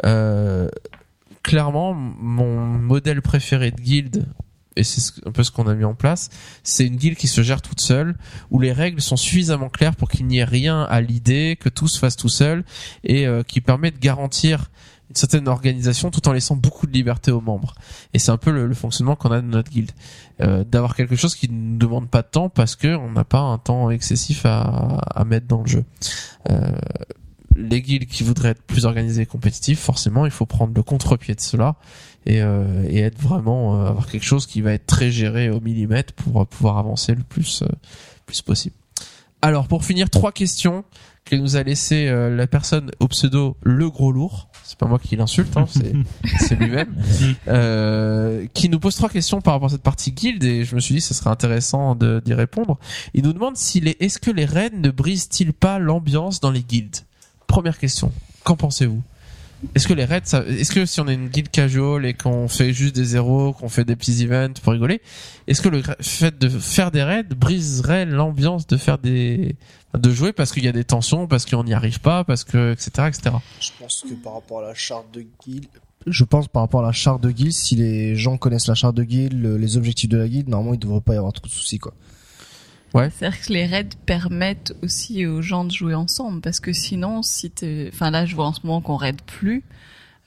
Euh, 0.06 0.68
clairement, 1.44 1.94
mon 1.94 2.60
modèle 2.60 3.22
préféré 3.22 3.72
de 3.72 3.80
guilde, 3.82 4.26
et 4.76 4.84
c'est 4.84 5.00
ce- 5.00 5.14
un 5.26 5.32
peu 5.32 5.44
ce 5.44 5.52
qu'on 5.52 5.68
a 5.68 5.74
mis 5.74 5.86
en 5.86 5.94
place, 5.94 6.30
c'est 6.64 6.86
une 6.86 6.98
guilde 6.98 7.18
qui 7.18 7.28
se 7.30 7.42
gère 7.42 7.62
toute 7.62 7.80
seule, 7.80 8.16
où 8.52 8.60
les 8.60 8.74
règles 8.74 9.00
sont 9.02 9.16
suffisamment 9.16 9.70
claires 9.70 9.96
pour 9.96 10.10
qu'il 10.10 10.28
n'y 10.28 10.40
ait 10.40 10.44
rien 10.44 10.82
à 10.84 11.00
l'idée, 11.00 11.58
que 11.58 11.70
tout 11.70 11.88
se 11.88 12.00
fasse 12.00 12.18
tout 12.18 12.28
seul, 12.30 12.66
et 13.06 13.26
euh, 13.28 13.44
qui 13.44 13.62
permet 13.62 13.92
de 13.92 13.98
garantir 14.00 14.70
une 15.16 15.20
certaine 15.20 15.48
organisation 15.48 16.12
tout 16.12 16.28
en 16.28 16.34
laissant 16.34 16.58
beaucoup 16.58 16.88
de 16.88 16.92
liberté 16.92 17.32
aux 17.32 17.40
membres. 17.40 17.74
Et 18.14 18.20
c'est 18.20 18.32
un 18.32 18.38
peu 18.38 18.52
le, 18.52 18.74
fonctionnement 18.74 19.16
qu'on 19.16 19.32
a 19.32 19.42
de 19.42 19.48
notre 19.48 19.72
guilde. 19.72 19.92
Euh, 20.42 20.66
D'avoir 20.66 20.96
quelque 20.96 21.16
chose 21.16 21.36
qui 21.36 21.50
ne 21.50 21.78
demande 21.78 22.10
pas 22.10 22.22
de 22.22 22.28
temps 22.28 22.50
parce 22.50 22.76
que 22.76 22.96
on 22.96 23.12
n'a 23.12 23.24
pas 23.24 23.40
un 23.40 23.58
temps 23.58 23.90
excessif 23.90 24.46
à, 24.46 24.62
à 24.62 25.24
mettre 25.24 25.48
dans 25.48 25.62
le 25.62 25.68
jeu. 25.68 25.86
Euh, 26.50 26.72
les 27.56 27.82
guildes 27.82 28.06
qui 28.06 28.24
voudraient 28.24 28.50
être 28.50 28.62
plus 28.62 28.86
organisées 28.86 29.24
et 29.24 29.26
compétitives, 29.26 29.78
forcément, 29.78 30.26
il 30.26 30.32
faut 30.32 30.46
prendre 30.46 30.74
le 30.76 30.84
contre-pied 30.84 31.36
de 31.36 31.42
cela 31.42 31.76
et, 32.26 32.42
euh, 32.42 32.84
et 32.88 33.00
être 33.00 33.20
vraiment 33.20 33.76
euh, 33.76 33.88
avoir 33.88 34.08
quelque 34.08 34.26
chose 34.26 34.46
qui 34.46 34.62
va 34.62 34.74
être 34.74 34.86
très 34.86 35.12
géré 35.12 35.50
au 35.50 35.62
millimètre 35.62 36.14
pour 36.14 36.46
pouvoir 36.48 36.78
avancer 36.78 37.16
le 37.16 37.24
plus 37.24 37.62
euh, 37.62 37.68
plus 38.26 38.42
possible. 38.42 38.76
Alors 39.42 39.68
pour 39.68 39.86
finir, 39.86 40.10
trois 40.10 40.32
questions 40.32 40.84
que 41.26 41.36
nous 41.36 41.56
a 41.56 41.64
laissé 41.64 42.08
euh, 42.08 42.36
la 42.36 42.46
personne 42.46 42.92
au 43.00 43.08
pseudo 43.08 43.58
le 43.64 43.90
gros 43.90 44.12
lourd. 44.12 44.48
C'est 44.64 44.78
pas 44.78 44.86
moi 44.86 45.00
qui 45.00 45.16
l'insulte, 45.16 45.58
hein, 45.58 45.66
c'est 45.68 46.56
lui-même. 46.60 46.96
Euh, 47.48 48.46
qui 48.54 48.70
nous 48.70 48.80
pose 48.80 48.96
trois 48.96 49.10
questions 49.10 49.42
par 49.42 49.54
rapport 49.54 49.68
à 49.68 49.72
cette 49.72 49.82
partie 49.82 50.12
guild 50.12 50.44
et 50.44 50.64
je 50.64 50.76
me 50.76 50.80
suis 50.80 50.96
dit 50.96 51.02
que 51.02 51.08
ce 51.08 51.14
serait 51.16 51.32
intéressant 51.32 51.96
d'y 51.96 52.34
répondre. 52.34 52.78
Il 53.14 53.24
nous 53.24 53.34
demande 53.34 53.58
si 53.58 53.80
les 53.80 53.98
est-ce 54.00 54.20
que 54.20 54.32
les 54.32 54.46
raids 54.46 54.72
ne 54.72 54.92
brisent-ils 54.92 55.54
pas 55.54 55.80
l'ambiance 55.80 56.40
dans 56.40 56.52
les 56.52 56.62
guildes 56.62 56.98
Première 57.48 57.80
question. 57.80 58.12
Qu'en 58.44 58.56
pensez-vous? 58.56 59.02
Est-ce 59.74 59.88
que 59.88 59.94
les 59.94 60.06
raids, 60.06 60.22
ça- 60.26 60.44
est-ce 60.46 60.72
que 60.72 60.86
si 60.86 61.00
on 61.02 61.08
est 61.08 61.14
une 61.14 61.30
guilde 61.30 61.50
casual 61.50 62.06
et 62.06 62.14
qu'on 62.14 62.48
fait 62.48 62.74
juste 62.74 62.96
des 62.96 63.04
zéros, 63.06 63.54
qu'on 63.54 63.70
fait 63.70 63.84
des 63.86 63.96
petits 63.96 64.24
events 64.24 64.54
pour 64.62 64.74
rigoler, 64.74 65.02
est-ce 65.48 65.62
que 65.62 65.70
le 65.70 65.82
fait 66.02 66.38
de 66.38 66.48
faire 66.50 66.92
des 66.92 67.04
raids 67.04 67.24
briserait 67.24 68.06
l'ambiance 68.06 68.68
de 68.68 68.78
faire 68.78 68.98
des, 68.98 69.56
de 69.98 70.12
jouer 70.12 70.34
parce 70.34 70.52
qu'il 70.52 70.64
y 70.64 70.68
a 70.68 70.72
des 70.72 70.84
tensions, 70.84 71.28
parce 71.28 71.46
qu'on 71.46 71.64
n'y 71.64 71.74
arrive 71.74 72.00
pas, 72.00 72.24
parce 72.24 72.44
que, 72.44 72.74
etc., 72.74 72.90
etc. 73.08 73.36
Je 73.60 73.70
pense 73.80 74.04
que 74.08 74.14
par 74.16 74.34
rapport 74.34 74.60
à 74.60 74.68
la 74.68 74.74
charte 74.74 75.08
de 75.14 75.26
guild, 75.46 75.66
je 76.08 76.24
pense 76.24 76.48
par 76.48 76.62
rapport 76.62 76.82
à 76.82 76.86
la 76.88 76.92
charte 76.92 77.22
de 77.24 77.32
guild, 77.32 77.52
si 77.54 77.76
les 77.76 78.16
gens 78.16 78.38
connaissent 78.38 78.68
la 78.68 78.76
charte 78.76 78.96
de 78.96 79.04
guild, 79.04 79.34
le- 79.34 79.58
les 79.58 79.78
objectifs 79.78 80.10
de 80.10 80.18
la 80.18 80.28
guild, 80.28 80.48
normalement 80.50 80.74
il 80.76 80.80
devrait 80.80 81.02
pas 81.02 81.14
y 81.14 81.18
avoir 81.18 81.34
trop 81.34 81.48
de 81.48 81.52
soucis 81.52 81.80
quoi. 81.80 81.94
C'est-à-dire 83.04 83.42
que 83.42 83.54
les 83.54 83.66
raids 83.66 83.90
permettent 84.06 84.74
aussi 84.82 85.26
aux 85.26 85.42
gens 85.42 85.66
de 85.66 85.72
jouer 85.72 85.94
ensemble, 85.94 86.42
parce 86.42 86.60
que 86.60 86.74
sinon, 86.74 87.22
si 87.22 87.52
t'es, 87.52 87.90
enfin 87.94 88.12
là, 88.12 88.26
je 88.26 88.36
vois 88.36 88.48
en 88.48 88.54
ce 88.54 88.62
moment 88.64 88.82
qu'on 88.82 88.96
raid 88.96 89.22
plus. 89.22 89.64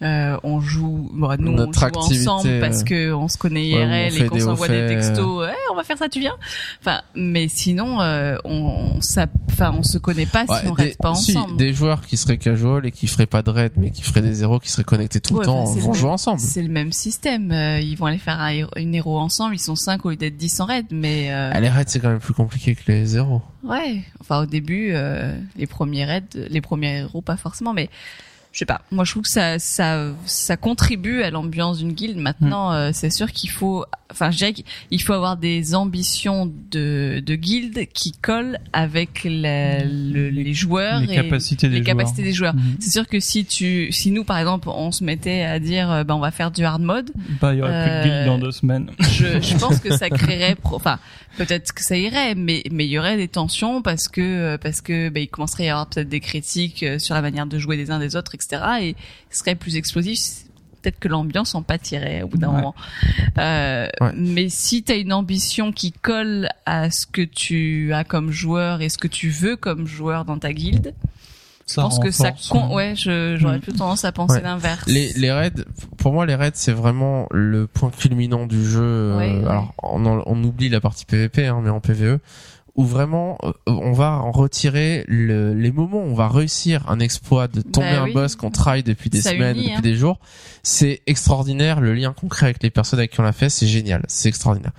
Euh, 0.01 0.37
on 0.45 0.61
joue, 0.61 1.11
bon, 1.13 1.37
nous 1.41 1.51
Notre 1.53 1.71
on 1.71 1.73
joue 1.81 1.85
activité, 1.87 2.29
ensemble 2.29 2.61
parce 2.61 2.83
euh, 2.83 2.85
que 2.85 3.13
on 3.13 3.27
se 3.27 3.37
connaît 3.37 3.67
IRL 3.67 4.17
et 4.23 4.27
qu'on 4.29 4.39
s'envoie 4.39 4.69
des 4.69 4.87
textos. 4.87 5.41
Ouais, 5.41 5.53
on 5.73 5.75
va 5.75 5.83
faire 5.83 5.99
ça, 5.99 6.09
tu 6.09 6.21
viens. 6.21 6.37
Enfin, 6.81 7.01
mais 7.17 7.49
sinon, 7.49 8.01
euh, 8.01 8.37
on, 8.45 9.01
ça, 9.01 9.27
enfin, 9.51 9.75
on 9.77 9.83
se 9.83 9.99
connaît 9.99 10.27
pas 10.27 10.45
Ouais, 10.49 10.61
si 10.61 10.67
on 10.69 10.75
des, 10.75 10.83
raid 10.85 10.97
pas 10.99 11.15
si, 11.17 11.37
ensemble. 11.37 11.57
des 11.57 11.73
joueurs 11.75 12.03
qui 12.03 12.17
seraient 12.17 12.39
casual 12.39 12.87
et 12.87 12.93
qui 12.93 13.09
feraient 13.09 13.27
pas 13.27 13.43
de 13.43 13.51
raid, 13.51 13.73
mais 13.77 13.91
qui 13.91 14.03
feraient 14.03 14.23
des 14.23 14.35
zéros, 14.35 14.61
qui 14.61 14.71
seraient 14.71 14.85
connectés 14.85 15.21
tout 15.21 15.35
Ouais, 15.35 15.41
le 15.41 15.47
temps, 15.47 15.65
vont 15.65 15.93
le- 15.93 15.99
jouer 15.99 16.11
ensemble. 16.11 16.39
C'est 16.39 16.63
le 16.63 16.69
même 16.69 16.93
système. 16.93 17.51
Euh, 17.51 17.81
ils 17.81 17.97
vont 17.97 18.07
aller 18.07 18.19
faire 18.19 18.39
un, 18.41 18.51
héros- 18.53 18.71
une 18.77 18.95
héros 18.95 19.19
ensemble. 19.19 19.57
Ils 19.57 19.61
sont 19.61 19.75
5 19.75 20.07
au 20.07 20.11
lieu 20.11 20.17
d'être 20.17 20.37
10 20.37 20.61
en 20.61 20.67
raid. 20.67 20.87
Mais 20.93 21.33
euh, 21.33 21.51
Ah, 21.53 21.59
les 21.61 21.69
raids, 21.71 21.83
c'est 21.89 21.99
quand 21.99 22.11
même 22.11 22.21
plus 22.21 22.35
compliqué 22.35 22.77
que 22.77 22.83
les 22.93 23.05
zéros. 23.05 23.43
ouais, 23.65 24.05
enfin 24.21 24.43
au 24.43 24.47
début, 24.47 24.91
euh, 24.93 25.37
les 25.57 25.67
premiers 25.67 26.05
raids, 26.05 26.23
les 26.35 26.61
premiers 26.61 26.99
héros 26.99 27.21
pas 27.21 27.37
forcément, 27.37 27.73
mais 27.75 27.91
je 28.59 28.63
sais 28.65 28.67
pas. 28.67 28.81
Moi, 28.91 29.05
je 29.05 29.13
trouve 29.13 29.23
que 29.23 29.29
ça, 29.29 29.61
ça, 29.61 30.07
ça 30.27 30.57
contribue 30.57 31.23
à 31.23 31.31
l'ambiance 31.31 31.79
d'une 31.79 31.93
guilde. 31.93 32.17
Maintenant, 32.17 32.73
euh, 32.73 32.91
c'est 32.93 33.11
sûr 33.11 33.31
qu'il 33.31 33.51
faut, 33.51 33.85
enfin, 34.11 34.33
je 34.33 34.39
dirais 34.39 34.53
qu'il 34.53 35.01
faut 35.01 35.13
avoir 35.13 35.37
des 35.37 35.77
ambitions 35.77 36.53
de, 36.73 37.23
de 37.25 37.35
guilde 37.37 37.87
qui 37.95 38.11
collent 38.11 38.59
avec 38.73 39.23
la- 39.23 39.85
le- 39.85 40.31
les 40.31 40.55
joueurs 40.55 40.99
les 40.99 41.13
et 41.13 41.15
capacités 41.15 41.69
des 41.69 41.77
les 41.79 41.85
joueurs. 41.85 41.97
capacités 41.99 42.23
des 42.25 42.33
joueurs. 42.33 42.55
Mhm. 42.57 42.77
C'est 42.81 42.91
sûr 42.91 43.07
que 43.07 43.21
si 43.21 43.45
tu, 43.45 43.93
si 43.93 44.11
nous, 44.11 44.25
par 44.25 44.39
exemple, 44.39 44.69
on 44.71 44.91
se 44.91 45.05
mettait 45.05 45.43
à 45.43 45.61
dire, 45.61 45.89
euh, 45.93 46.03
ben, 46.03 46.17
on 46.17 46.21
va 46.21 46.33
faire 46.33 46.51
du 46.51 46.65
hard 46.65 46.83
mode, 46.83 47.13
Bah, 47.41 47.55
il 47.55 47.61
y 47.61 47.63
aurait 47.63 47.71
plus 47.85 47.97
de 47.99 48.03
guilde 48.03 48.13
Euh, 48.15 48.27
dans 48.27 48.39
deux 48.39 48.51
semaines. 48.51 48.91
je, 48.99 49.41
je 49.41 49.57
pense 49.57 49.79
que 49.79 49.97
ça 49.97 50.11
créerait, 50.11 50.57
enfin, 50.65 50.99
peut-être 51.37 51.73
que 51.73 51.83
ça 51.83 51.97
irait, 51.97 52.35
mais 52.35 52.63
mais 52.71 52.87
il 52.87 52.91
y 52.91 52.99
aurait 52.99 53.17
des 53.17 53.29
tensions 53.29 53.83
parce 53.83 54.09
que 54.09 54.21
euh, 54.21 54.59
parce 54.59 54.81
que 54.81 55.09
ben, 55.11 55.23
il 55.23 55.29
commencerait 55.29 55.65
à 55.65 55.67
y 55.67 55.71
avoir 55.71 55.87
peut-être 55.89 56.09
des 56.09 56.21
critiques 56.21 56.83
euh, 56.83 56.99
sur 56.99 57.15
la 57.15 57.23
manière 57.23 57.47
de 57.47 57.59
jouer 57.59 57.77
des 57.77 57.91
uns 57.91 57.99
des 57.99 58.17
autres, 58.17 58.35
etc. 58.35 58.63
Et 58.81 58.97
ce 59.31 59.39
serait 59.41 59.55
plus 59.55 59.77
explosif. 59.77 60.21
Peut-être 60.83 61.01
que 61.01 61.09
l'ambiance 61.09 61.55
en 61.57 61.63
pâtirait 61.63 62.23
au 62.23 62.29
bout 62.29 62.39
d'un 62.39 62.49
Ouais. 62.49 62.55
moment. 62.57 62.75
Euh, 63.39 63.89
Ouais. 64.01 64.13
Mais 64.15 64.49
si 64.49 64.83
tu 64.85 64.93
as 64.93 64.97
une 64.97 65.13
ambition 65.13 65.73
qui 65.73 65.91
colle 65.93 66.49
à 66.67 66.91
ce 66.91 67.05
que 67.07 67.23
tu 67.23 67.93
as 67.93 68.05
comme 68.05 68.31
joueur 68.31 68.81
et 68.81 68.89
ce 68.89 68.97
que 68.99 69.09
tu 69.09 69.29
veux 69.29 69.57
comme 69.57 69.87
joueur 69.87 70.25
dans 70.25 70.39
ta 70.39 70.53
guilde, 70.53 70.95
je 71.69 71.75
pense 71.75 71.99
que 71.99 72.11
ça 72.11 72.33
con- 72.51 72.71
euh, 72.71 72.75
ouais, 72.75 72.95
je- 72.97 73.37
j'aurais 73.39 73.59
Mm. 73.59 73.61
plutôt 73.61 73.79
tendance 73.79 74.05
à 74.05 74.13
penser 74.13 74.37
Ouais. 74.37 74.43
l'inverse. 74.43 74.87
Les, 74.87 75.13
les 75.15 75.31
raids, 75.31 75.51
pour 75.99 76.13
moi, 76.13 76.27
les 76.27 76.35
raids, 76.35 76.51
c'est 76.55 76.73
vraiment 76.73 77.27
le 77.31 77.67
point 77.67 77.91
culminant 77.91 78.47
du 78.47 78.65
jeu. 78.65 78.81
euh, 78.83 79.19
Ouais, 79.19 79.39
ouais. 79.43 79.49
Alors, 79.49 79.75
on, 79.83 80.05
en- 80.07 80.23
on 80.27 80.43
oublie 80.45 80.69
la 80.69 80.81
partie 80.81 81.05
PVP, 81.05 81.47
hein, 81.47 81.61
mais 81.63 81.71
en 81.71 81.81
PVE, 81.81 82.19
où 82.77 82.85
vraiment, 82.85 83.39
euh, 83.43 83.53
on 83.67 83.93
va 83.93 84.13
en 84.13 84.31
retirer 84.31 85.05
le- 85.09 85.53
les 85.53 85.73
moments 85.73 85.99
où 85.99 86.11
on 86.11 86.15
va 86.15 86.29
réussir 86.29 86.89
un 86.89 87.01
exploit 87.01 87.49
de 87.49 87.61
tomber 87.61 87.91
Bah 87.91 88.03
un 88.03 88.05
oui. 88.05 88.13
boss 88.15 88.37
qu'on 88.37 88.51
travaille 88.53 88.85
depuis 88.85 89.11
des 89.11 89.21
Ça 89.21 89.31
semaines, 89.31 89.57
unit, 89.57 89.65
depuis 89.65 89.77
hein. 89.79 89.81
des 89.83 89.95
jours. 89.97 90.21
C'est 90.63 91.03
extraordinaire. 91.09 91.81
Le 91.81 91.93
lien 91.93 92.13
concret 92.13 92.47
avec 92.47 92.63
les 92.63 92.71
personnes 92.71 93.01
avec 93.01 93.11
qui 93.11 93.21
on 93.21 93.25
l'a 93.25 93.33
fait, 93.33 93.49
c'est 93.51 93.67
génial. 93.67 94.05
C'est 94.07 94.29
extraordinaire. 94.29 94.73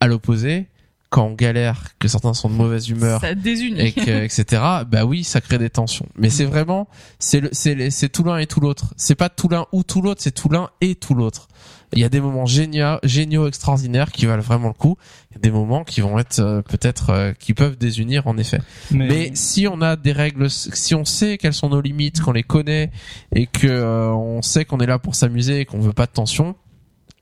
À 0.00 0.06
l'opposé, 0.06 0.66
quand 1.10 1.26
on 1.26 1.34
galère, 1.34 1.84
que 1.98 2.08
certains 2.08 2.34
sont 2.34 2.48
de 2.48 2.54
mauvaise 2.54 2.88
humeur, 2.88 3.20
ça 3.20 3.34
désunit. 3.34 3.80
et 3.80 3.92
que, 3.92 4.24
etc. 4.24 4.62
Bah 4.88 5.04
oui, 5.04 5.24
ça 5.24 5.40
crée 5.40 5.58
des 5.58 5.70
tensions. 5.70 6.06
Mais 6.16 6.30
c'est 6.30 6.44
vraiment, 6.44 6.88
c'est 7.18 7.40
le, 7.40 7.50
c'est 7.52 8.08
tout 8.08 8.24
l'un 8.24 8.38
et 8.38 8.46
tout 8.46 8.60
l'autre. 8.60 8.92
C'est 8.96 9.14
pas 9.14 9.28
tout 9.28 9.48
l'un 9.48 9.66
ou 9.72 9.82
tout 9.82 10.02
l'autre, 10.02 10.20
c'est 10.22 10.34
tout 10.34 10.48
l'un 10.48 10.70
et 10.80 10.94
tout 10.94 11.14
l'autre. 11.14 11.48
Il 11.92 12.00
y 12.00 12.04
a 12.04 12.08
des 12.08 12.20
moments 12.20 12.46
géniaux, 12.46 12.98
géniaux, 13.04 13.46
extraordinaires 13.46 14.10
qui 14.10 14.26
valent 14.26 14.42
vraiment 14.42 14.68
le 14.68 14.74
coup. 14.74 14.96
Il 15.30 15.34
y 15.34 15.36
a 15.36 15.40
des 15.40 15.52
moments 15.52 15.84
qui 15.84 16.00
vont 16.00 16.18
être 16.18 16.40
euh, 16.40 16.60
peut-être, 16.62 17.10
euh, 17.10 17.32
qui 17.32 17.54
peuvent 17.54 17.78
désunir 17.78 18.26
en 18.26 18.36
effet. 18.36 18.58
Mais, 18.90 19.06
Mais 19.06 19.30
si 19.34 19.68
on 19.68 19.80
a 19.80 19.94
des 19.94 20.12
règles, 20.12 20.50
si 20.50 20.94
on 20.94 21.04
sait 21.04 21.38
quelles 21.38 21.54
sont 21.54 21.68
nos 21.68 21.80
limites, 21.80 22.20
qu'on 22.20 22.32
les 22.32 22.42
connaît 22.42 22.90
et 23.34 23.46
que 23.46 23.68
euh, 23.68 24.10
on 24.10 24.42
sait 24.42 24.64
qu'on 24.64 24.78
est 24.78 24.86
là 24.86 24.98
pour 24.98 25.14
s'amuser 25.14 25.60
et 25.60 25.64
qu'on 25.64 25.78
veut 25.78 25.92
pas 25.92 26.06
de 26.06 26.12
tension, 26.12 26.56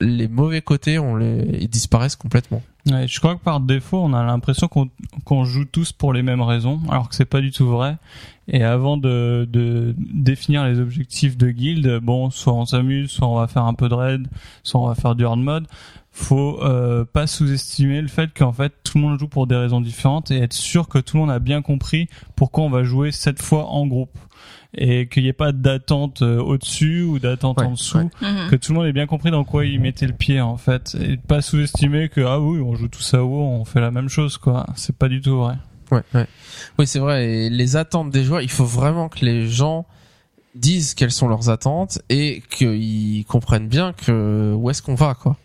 les 0.01 0.27
mauvais 0.27 0.61
côtés, 0.61 0.97
on 0.97 1.15
les, 1.15 1.59
ils 1.61 1.69
disparaissent 1.69 2.15
complètement. 2.15 2.61
Je 2.87 3.19
crois 3.19 3.35
que 3.35 3.41
par 3.41 3.59
défaut, 3.61 3.97
on 3.97 4.13
a 4.13 4.23
l'impression 4.23 4.67
qu'on 4.67 5.43
joue 5.43 5.65
tous 5.65 5.91
pour 5.91 6.13
les 6.13 6.21
mêmes 6.21 6.41
raisons, 6.41 6.81
alors 6.89 7.09
que 7.09 7.15
c'est 7.15 7.25
pas 7.25 7.41
du 7.41 7.51
tout 7.51 7.67
vrai. 7.67 7.97
Et 8.47 8.63
avant 8.63 8.97
de, 8.97 9.47
de 9.51 9.95
définir 9.97 10.65
les 10.65 10.79
objectifs 10.79 11.35
de 11.35 11.49
guild, 11.49 11.99
bon, 12.03 12.29
soit 12.29 12.53
on 12.53 12.65
s'amuse, 12.65 13.09
soit 13.09 13.27
on 13.27 13.35
va 13.35 13.47
faire 13.47 13.63
un 13.63 13.73
peu 13.73 13.89
de 13.89 13.95
raid, 13.95 14.27
soit 14.61 14.79
on 14.79 14.87
va 14.87 14.93
faire 14.93 15.15
du 15.15 15.25
hard 15.25 15.39
mode. 15.39 15.65
Faut 16.17 16.63
euh, 16.63 17.03
pas 17.03 17.27
sous-estimer 17.27 18.01
le 18.01 18.07
fait 18.07 18.33
qu'en 18.33 18.53
fait 18.53 18.71
tout 18.85 18.97
le 18.97 19.03
monde 19.03 19.19
joue 19.19 19.27
pour 19.27 19.47
des 19.47 19.55
raisons 19.57 19.81
différentes 19.81 20.31
et 20.31 20.37
être 20.37 20.53
sûr 20.53 20.87
que 20.87 20.97
tout 20.97 21.17
le 21.17 21.21
monde 21.21 21.31
a 21.31 21.39
bien 21.39 21.61
compris 21.61 22.07
pourquoi 22.37 22.63
on 22.63 22.69
va 22.69 22.83
jouer 22.83 23.11
cette 23.11 23.41
fois 23.41 23.65
en 23.65 23.85
groupe 23.85 24.17
et 24.77 25.07
qu'il 25.07 25.23
n'y 25.23 25.29
ait 25.29 25.33
pas 25.33 25.51
d'attente 25.51 26.21
euh, 26.21 26.39
au-dessus 26.39 27.01
ou 27.01 27.19
d'attente 27.19 27.59
Ouais, 27.59 27.65
en 27.65 27.71
dessous 27.71 27.97
ouais. 27.97 28.09
Mhm. 28.21 28.49
que 28.49 28.55
tout 28.55 28.71
le 28.71 28.79
monde 28.79 28.87
ait 28.87 28.93
bien 28.93 29.07
compris 29.07 29.29
dans 29.29 29.43
quoi 29.43 29.65
il 29.65 29.81
mettait 29.81 30.07
le 30.07 30.13
pied 30.13 30.39
en 30.39 30.55
fait 30.55 30.95
et 31.01 31.17
pas 31.17 31.41
sous-estimer 31.41 32.07
que 32.07 32.21
ah 32.21 32.39
oui 32.39 32.61
on 32.61 32.75
joue 32.75 32.87
tous 32.87 33.13
à 33.13 33.21
WoW 33.21 33.41
on 33.41 33.65
fait 33.65 33.81
la 33.81 33.91
même 33.91 34.07
chose 34.07 34.37
quoi 34.37 34.65
c'est 34.77 34.95
pas 34.97 35.09
du 35.09 35.19
tout 35.19 35.37
vrai 35.37 35.55
Ouais, 35.91 36.01
ouais. 36.15 36.25
Oui, 36.79 36.87
c'est 36.87 36.97
vrai. 36.97 37.27
Et 37.29 37.49
les 37.51 37.75
attentes 37.75 38.09
des 38.09 38.23
joueurs, 38.23 38.41
il 38.41 38.49
faut 38.49 38.65
vraiment 38.65 39.07
que 39.07 39.23
les 39.23 39.47
gens 39.47 39.85
disent 40.55 40.95
quelles 40.95 41.11
sont 41.11 41.27
leurs 41.27 41.51
attentes 41.51 42.01
et 42.09 42.41
qu'ils 42.49 43.23
comprennent 43.25 43.67
bien 43.67 43.93
que 43.93 44.51
où 44.55 44.69
est-ce 44.71 44.81
qu'on 44.81 44.95
va, 44.95 45.13
quoi. 45.13 45.37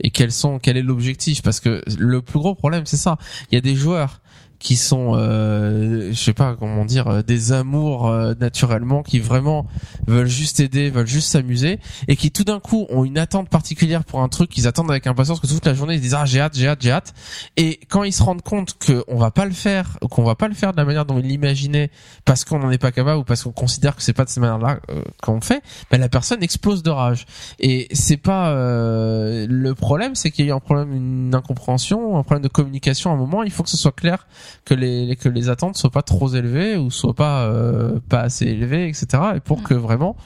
Et 0.00 0.10
quels 0.10 0.32
sont, 0.32 0.58
quel 0.58 0.76
est 0.76 0.82
l'objectif? 0.82 1.42
Parce 1.42 1.60
que 1.60 1.82
le 1.98 2.20
plus 2.20 2.38
gros 2.38 2.54
problème, 2.54 2.86
c'est 2.86 2.96
ça. 2.96 3.16
Il 3.50 3.54
y 3.54 3.58
a 3.58 3.60
des 3.60 3.74
joueurs 3.74 4.20
qui 4.64 4.76
sont, 4.76 5.12
euh, 5.14 6.08
je 6.10 6.18
sais 6.18 6.32
pas 6.32 6.56
comment 6.58 6.86
dire, 6.86 7.06
euh, 7.06 7.22
des 7.22 7.52
amours 7.52 8.08
euh, 8.08 8.32
naturellement, 8.40 9.02
qui 9.02 9.20
vraiment 9.20 9.66
veulent 10.06 10.26
juste 10.26 10.58
aider, 10.58 10.88
veulent 10.88 11.06
juste 11.06 11.28
s'amuser, 11.28 11.78
et 12.08 12.16
qui 12.16 12.30
tout 12.30 12.44
d'un 12.44 12.60
coup 12.60 12.86
ont 12.88 13.04
une 13.04 13.18
attente 13.18 13.50
particulière 13.50 14.04
pour 14.04 14.22
un 14.22 14.28
truc 14.30 14.48
qu'ils 14.48 14.66
attendent 14.66 14.90
avec 14.90 15.06
impatience, 15.06 15.38
que 15.38 15.46
toute 15.46 15.66
la 15.66 15.74
journée 15.74 15.94
ils 15.94 15.98
se 15.98 16.02
disent 16.02 16.14
ah 16.14 16.24
j'ai 16.24 16.40
hâte, 16.40 16.56
j'ai 16.56 16.66
hâte, 16.66 16.78
j'ai 16.80 16.92
hâte, 16.92 17.12
et 17.58 17.78
quand 17.90 18.04
ils 18.04 18.12
se 18.12 18.22
rendent 18.22 18.40
compte 18.40 18.74
qu'on 18.82 19.18
va 19.18 19.30
pas 19.30 19.44
le 19.44 19.52
faire, 19.52 19.98
ou 20.00 20.08
qu'on 20.08 20.24
va 20.24 20.34
pas 20.34 20.48
le 20.48 20.54
faire 20.54 20.72
de 20.72 20.78
la 20.78 20.86
manière 20.86 21.04
dont 21.04 21.18
ils 21.18 21.26
l'imaginaient, 21.26 21.90
parce 22.24 22.46
qu'on 22.46 22.58
n'en 22.58 22.70
est 22.70 22.78
pas 22.78 22.90
capable 22.90 23.20
ou 23.20 23.24
parce 23.24 23.42
qu'on 23.42 23.52
considère 23.52 23.94
que 23.94 24.02
c'est 24.02 24.14
pas 24.14 24.24
de 24.24 24.30
cette 24.30 24.40
manière-là 24.40 24.78
euh, 24.90 25.02
qu'on 25.22 25.42
fait, 25.42 25.62
ben 25.90 26.00
la 26.00 26.08
personne 26.08 26.42
explose 26.42 26.82
de 26.82 26.90
rage. 26.90 27.26
Et 27.60 27.88
c'est 27.92 28.16
pas 28.16 28.48
euh, 28.48 29.46
le 29.46 29.74
problème, 29.74 30.14
c'est 30.14 30.30
qu'il 30.30 30.46
y 30.46 30.48
a 30.48 30.52
eu 30.52 30.54
un 30.54 30.60
problème, 30.60 30.94
une 30.94 31.34
incompréhension, 31.34 32.16
un 32.16 32.22
problème 32.22 32.42
de 32.42 32.48
communication. 32.48 33.10
À 33.10 33.12
un 33.12 33.18
moment, 33.18 33.42
il 33.42 33.50
faut 33.50 33.62
que 33.62 33.68
ce 33.68 33.76
soit 33.76 33.92
clair 33.92 34.26
que 34.64 34.74
les 34.74 35.16
que 35.16 35.28
les 35.28 35.48
attentes 35.48 35.76
soient 35.76 35.90
pas 35.90 36.02
trop 36.02 36.28
élevées 36.28 36.76
ou 36.76 36.90
soient 36.90 37.14
pas 37.14 37.44
euh, 37.44 37.98
pas 38.08 38.20
assez 38.20 38.46
élevées, 38.46 38.88
etc. 38.88 39.22
Et 39.36 39.40
pour 39.40 39.62
que 39.62 39.74
vraiment 39.74 40.16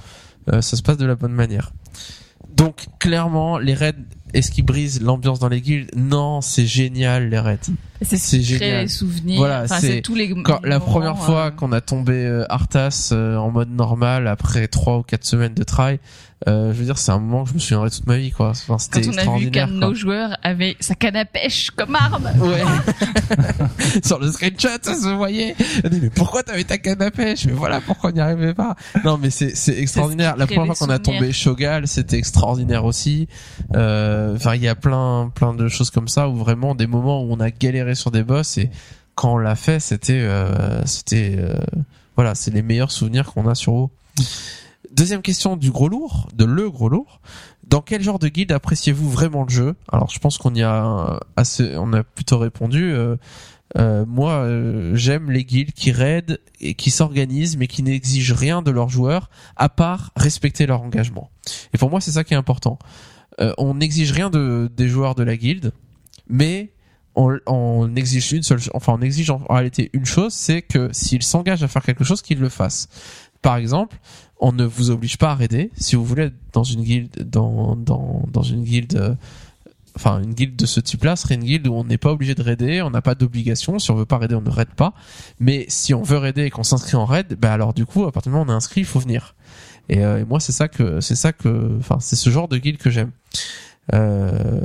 euh, 0.52 0.60
ça 0.62 0.76
se 0.76 0.82
passe 0.82 0.96
de 0.96 1.06
la 1.06 1.14
bonne 1.14 1.32
manière. 1.32 1.72
Donc 2.54 2.86
clairement, 2.98 3.58
les 3.58 3.74
raids, 3.74 3.94
est-ce 4.34 4.50
qu'ils 4.50 4.64
brisent 4.64 5.00
l'ambiance 5.02 5.38
dans 5.38 5.48
les 5.48 5.60
guildes 5.60 5.90
Non, 5.96 6.40
c'est 6.40 6.66
génial 6.66 7.28
les 7.28 7.38
raids. 7.38 7.58
C'est 8.02 8.40
génial. 8.40 8.82
les 8.82 8.88
souvenirs. 8.88 9.38
Voilà, 9.38 9.62
enfin, 9.64 9.78
c'est 9.80 10.02
tous 10.02 10.14
les 10.14 10.30
Quand, 10.42 10.60
la 10.64 10.78
moments, 10.78 10.90
première 10.90 11.18
fois 11.18 11.46
euh, 11.46 11.50
qu'on 11.50 11.72
a 11.72 11.80
tombé 11.80 12.44
Arthas 12.48 13.12
en 13.12 13.50
mode 13.50 13.70
normal 13.70 14.26
après 14.26 14.66
trois 14.68 14.98
ou 14.98 15.02
quatre 15.02 15.24
semaines 15.24 15.54
de 15.54 15.62
try, 15.62 15.98
euh, 16.46 16.72
je 16.72 16.78
veux 16.78 16.84
dire 16.84 16.98
c'est 16.98 17.10
un 17.10 17.18
moment 17.18 17.42
que 17.42 17.50
je 17.50 17.54
me 17.54 17.58
souviendrai 17.58 17.90
toute 17.90 18.06
ma 18.06 18.16
vie 18.16 18.30
quoi. 18.30 18.50
Enfin, 18.50 18.78
c'était 18.78 19.00
quand 19.00 19.08
on 19.08 19.10
a 19.10 19.14
vu 19.14 19.18
extraordinaire. 19.18 19.66
qu'un 19.66 19.72
de 19.72 19.78
nos 19.78 19.94
joueurs 19.94 20.36
avait 20.42 20.76
sa 20.78 20.94
canne 20.94 21.16
à 21.16 21.24
pêche 21.24 21.70
comme 21.72 21.96
arme. 21.96 22.30
Ouais. 22.40 22.62
Sur 24.04 24.20
le 24.20 24.30
screenshot, 24.30 24.68
ça 24.80 24.94
se 24.94 25.14
voyait. 25.16 25.56
On 25.84 25.88
dit, 25.88 25.98
mais 26.00 26.10
pourquoi 26.10 26.44
t'avais 26.44 26.62
ta 26.64 26.78
canne 26.78 27.02
à 27.02 27.10
pêche? 27.10 27.46
Mais 27.46 27.52
voilà 27.52 27.80
pourquoi 27.80 28.10
on 28.10 28.12
n'y 28.12 28.20
arrivait 28.20 28.54
pas. 28.54 28.76
Non, 29.04 29.18
mais 29.18 29.30
c'est 29.30 29.56
c'est 29.56 29.76
extraordinaire. 29.78 30.36
La 30.36 30.46
première 30.46 30.76
fois 30.76 30.86
qu'on 30.86 30.92
a 30.92 30.98
tombé 30.98 31.32
Shogal, 31.32 31.88
c'était 31.88 32.18
extraordinaire 32.18 32.84
aussi. 32.84 33.26
Euh, 33.74 34.36
Enfin, 34.36 34.54
il 34.54 34.62
y 34.62 34.68
a 34.68 34.74
plein 34.76 35.30
plein 35.34 35.54
de 35.54 35.68
choses 35.68 35.90
comme 35.90 36.08
ça 36.08 36.28
où 36.28 36.36
vraiment 36.36 36.74
des 36.74 36.86
moments 36.86 37.22
où 37.22 37.32
on 37.32 37.40
a 37.40 37.50
galéré 37.50 37.94
sur 37.94 38.10
des 38.10 38.22
boss 38.22 38.58
et 38.58 38.70
quand 39.14 39.34
on 39.34 39.38
l'a 39.38 39.56
fait, 39.56 39.80
c'était 39.80 40.20
euh, 40.20 40.84
c'était 40.86 41.34
euh, 41.38 41.56
voilà, 42.14 42.34
c'est 42.36 42.52
les 42.52 42.62
meilleurs 42.62 42.92
souvenirs 42.92 43.32
qu'on 43.32 43.48
a 43.48 43.54
sur 43.56 43.72
WoW. 43.72 43.90
Deuxième 44.98 45.22
question 45.22 45.56
du 45.56 45.70
gros 45.70 45.88
lourd, 45.88 46.28
de 46.34 46.44
le 46.44 46.68
gros 46.68 46.88
lourd. 46.88 47.20
Dans 47.68 47.82
quel 47.82 48.02
genre 48.02 48.18
de 48.18 48.26
guide 48.26 48.50
appréciez-vous 48.50 49.08
vraiment 49.08 49.44
le 49.44 49.48
jeu? 49.48 49.76
Alors, 49.92 50.10
je 50.10 50.18
pense 50.18 50.38
qu'on 50.38 50.52
y 50.56 50.62
a 50.64 51.20
on 51.76 51.92
a 51.92 52.02
plutôt 52.02 52.36
répondu. 52.38 52.90
euh, 52.90 53.16
euh, 53.76 54.04
moi, 54.06 54.32
euh, 54.32 54.96
j'aime 54.96 55.30
les 55.30 55.44
guildes 55.44 55.70
qui 55.70 55.92
raident 55.92 56.40
et 56.60 56.74
qui 56.74 56.90
s'organisent, 56.90 57.56
mais 57.56 57.68
qui 57.68 57.84
n'exigent 57.84 58.32
rien 58.32 58.60
de 58.60 58.72
leurs 58.72 58.88
joueurs, 58.88 59.30
à 59.54 59.68
part 59.68 60.10
respecter 60.16 60.66
leur 60.66 60.82
engagement. 60.82 61.30
Et 61.72 61.78
pour 61.78 61.90
moi, 61.90 62.00
c'est 62.00 62.10
ça 62.10 62.24
qui 62.24 62.34
est 62.34 62.38
important. 62.38 62.80
On 63.56 63.74
n'exige 63.74 64.10
rien 64.10 64.30
de, 64.30 64.68
des 64.76 64.88
joueurs 64.88 65.14
de 65.14 65.22
la 65.22 65.36
guilde, 65.36 65.70
mais 66.28 66.72
on, 67.14 67.38
on 67.46 67.94
exige 67.94 68.32
une 68.32 68.42
seule, 68.42 68.58
enfin, 68.74 68.94
on 68.98 69.00
exige 69.00 69.30
en 69.30 69.44
réalité 69.48 69.90
une 69.92 70.06
chose, 70.06 70.32
c'est 70.32 70.60
que 70.60 70.88
s'ils 70.90 71.22
s'engagent 71.22 71.62
à 71.62 71.68
faire 71.68 71.84
quelque 71.84 72.02
chose, 72.02 72.20
qu'ils 72.20 72.40
le 72.40 72.48
fassent. 72.48 72.88
Par 73.40 73.56
exemple, 73.56 74.00
on 74.40 74.52
ne 74.52 74.64
vous 74.64 74.90
oblige 74.90 75.18
pas 75.18 75.30
à 75.30 75.34
raider. 75.34 75.70
Si 75.76 75.96
vous 75.96 76.04
voulez 76.04 76.24
être 76.24 76.36
dans 76.52 76.64
une 76.64 76.82
guilde, 76.82 77.28
dans, 77.28 77.76
dans, 77.76 78.22
dans 78.32 78.42
une 78.42 78.62
guilde, 78.62 78.96
euh, 78.96 79.14
enfin, 79.96 80.22
une 80.22 80.34
guilde 80.34 80.56
de 80.56 80.66
ce 80.66 80.80
type-là 80.80 81.16
serait 81.16 81.34
une 81.34 81.44
guilde 81.44 81.66
où 81.66 81.74
on 81.74 81.84
n'est 81.84 81.98
pas 81.98 82.12
obligé 82.12 82.34
de 82.34 82.42
raider, 82.42 82.82
on 82.82 82.90
n'a 82.90 83.02
pas 83.02 83.14
d'obligation. 83.14 83.78
Si 83.78 83.90
on 83.90 83.94
veut 83.94 84.06
pas 84.06 84.18
raider, 84.18 84.34
on 84.34 84.40
ne 84.40 84.50
raide 84.50 84.74
pas. 84.76 84.94
Mais 85.40 85.66
si 85.68 85.94
on 85.94 86.02
veut 86.02 86.18
raider 86.18 86.44
et 86.44 86.50
qu'on 86.50 86.62
s'inscrit 86.62 86.96
en 86.96 87.04
raid, 87.04 87.36
bah 87.40 87.52
alors 87.52 87.74
du 87.74 87.84
coup, 87.84 88.04
à 88.04 88.12
partir 88.12 88.30
du 88.30 88.34
moment 88.34 88.48
où 88.48 88.50
on 88.50 88.54
est 88.54 88.56
inscrit, 88.56 88.82
il 88.82 88.86
faut 88.86 89.00
venir. 89.00 89.34
Et, 89.88 90.04
euh, 90.04 90.24
moi, 90.26 90.38
c'est 90.38 90.52
ça 90.52 90.68
que, 90.68 91.00
c'est 91.00 91.16
ça 91.16 91.32
que, 91.32 91.76
enfin, 91.78 91.98
c'est 92.00 92.16
ce 92.16 92.30
genre 92.30 92.48
de 92.48 92.58
guilde 92.58 92.78
que 92.78 92.90
j'aime. 92.90 93.10
Euh, 93.94 94.60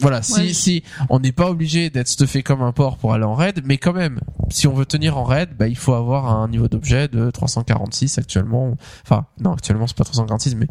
voilà, 0.00 0.22
si, 0.22 0.32
Ouais. 0.40 0.52
si 0.52 0.82
on 1.10 1.18
n'est 1.20 1.32
pas 1.32 1.50
obligé 1.50 1.90
d'être 1.90 2.08
stuffé 2.08 2.42
comme 2.42 2.62
un 2.62 2.72
porc 2.72 2.98
pour 2.98 3.12
aller 3.14 3.24
en 3.24 3.34
raid, 3.34 3.62
mais 3.64 3.78
quand 3.78 3.92
même, 3.92 4.20
si 4.50 4.66
on 4.66 4.72
veut 4.74 4.86
tenir 4.86 5.16
en 5.18 5.24
raid, 5.24 5.50
bah, 5.58 5.68
il 5.68 5.76
faut 5.76 5.94
avoir 5.94 6.26
un 6.30 6.48
niveau 6.48 6.68
d'objet 6.68 7.08
de 7.08 7.30
346 7.30 8.18
actuellement. 8.18 8.76
Enfin, 9.04 9.26
non, 9.40 9.52
actuellement 9.52 9.86
c'est 9.86 9.96
pas 9.96 10.04
346, 10.04 10.54
mais 10.56 10.66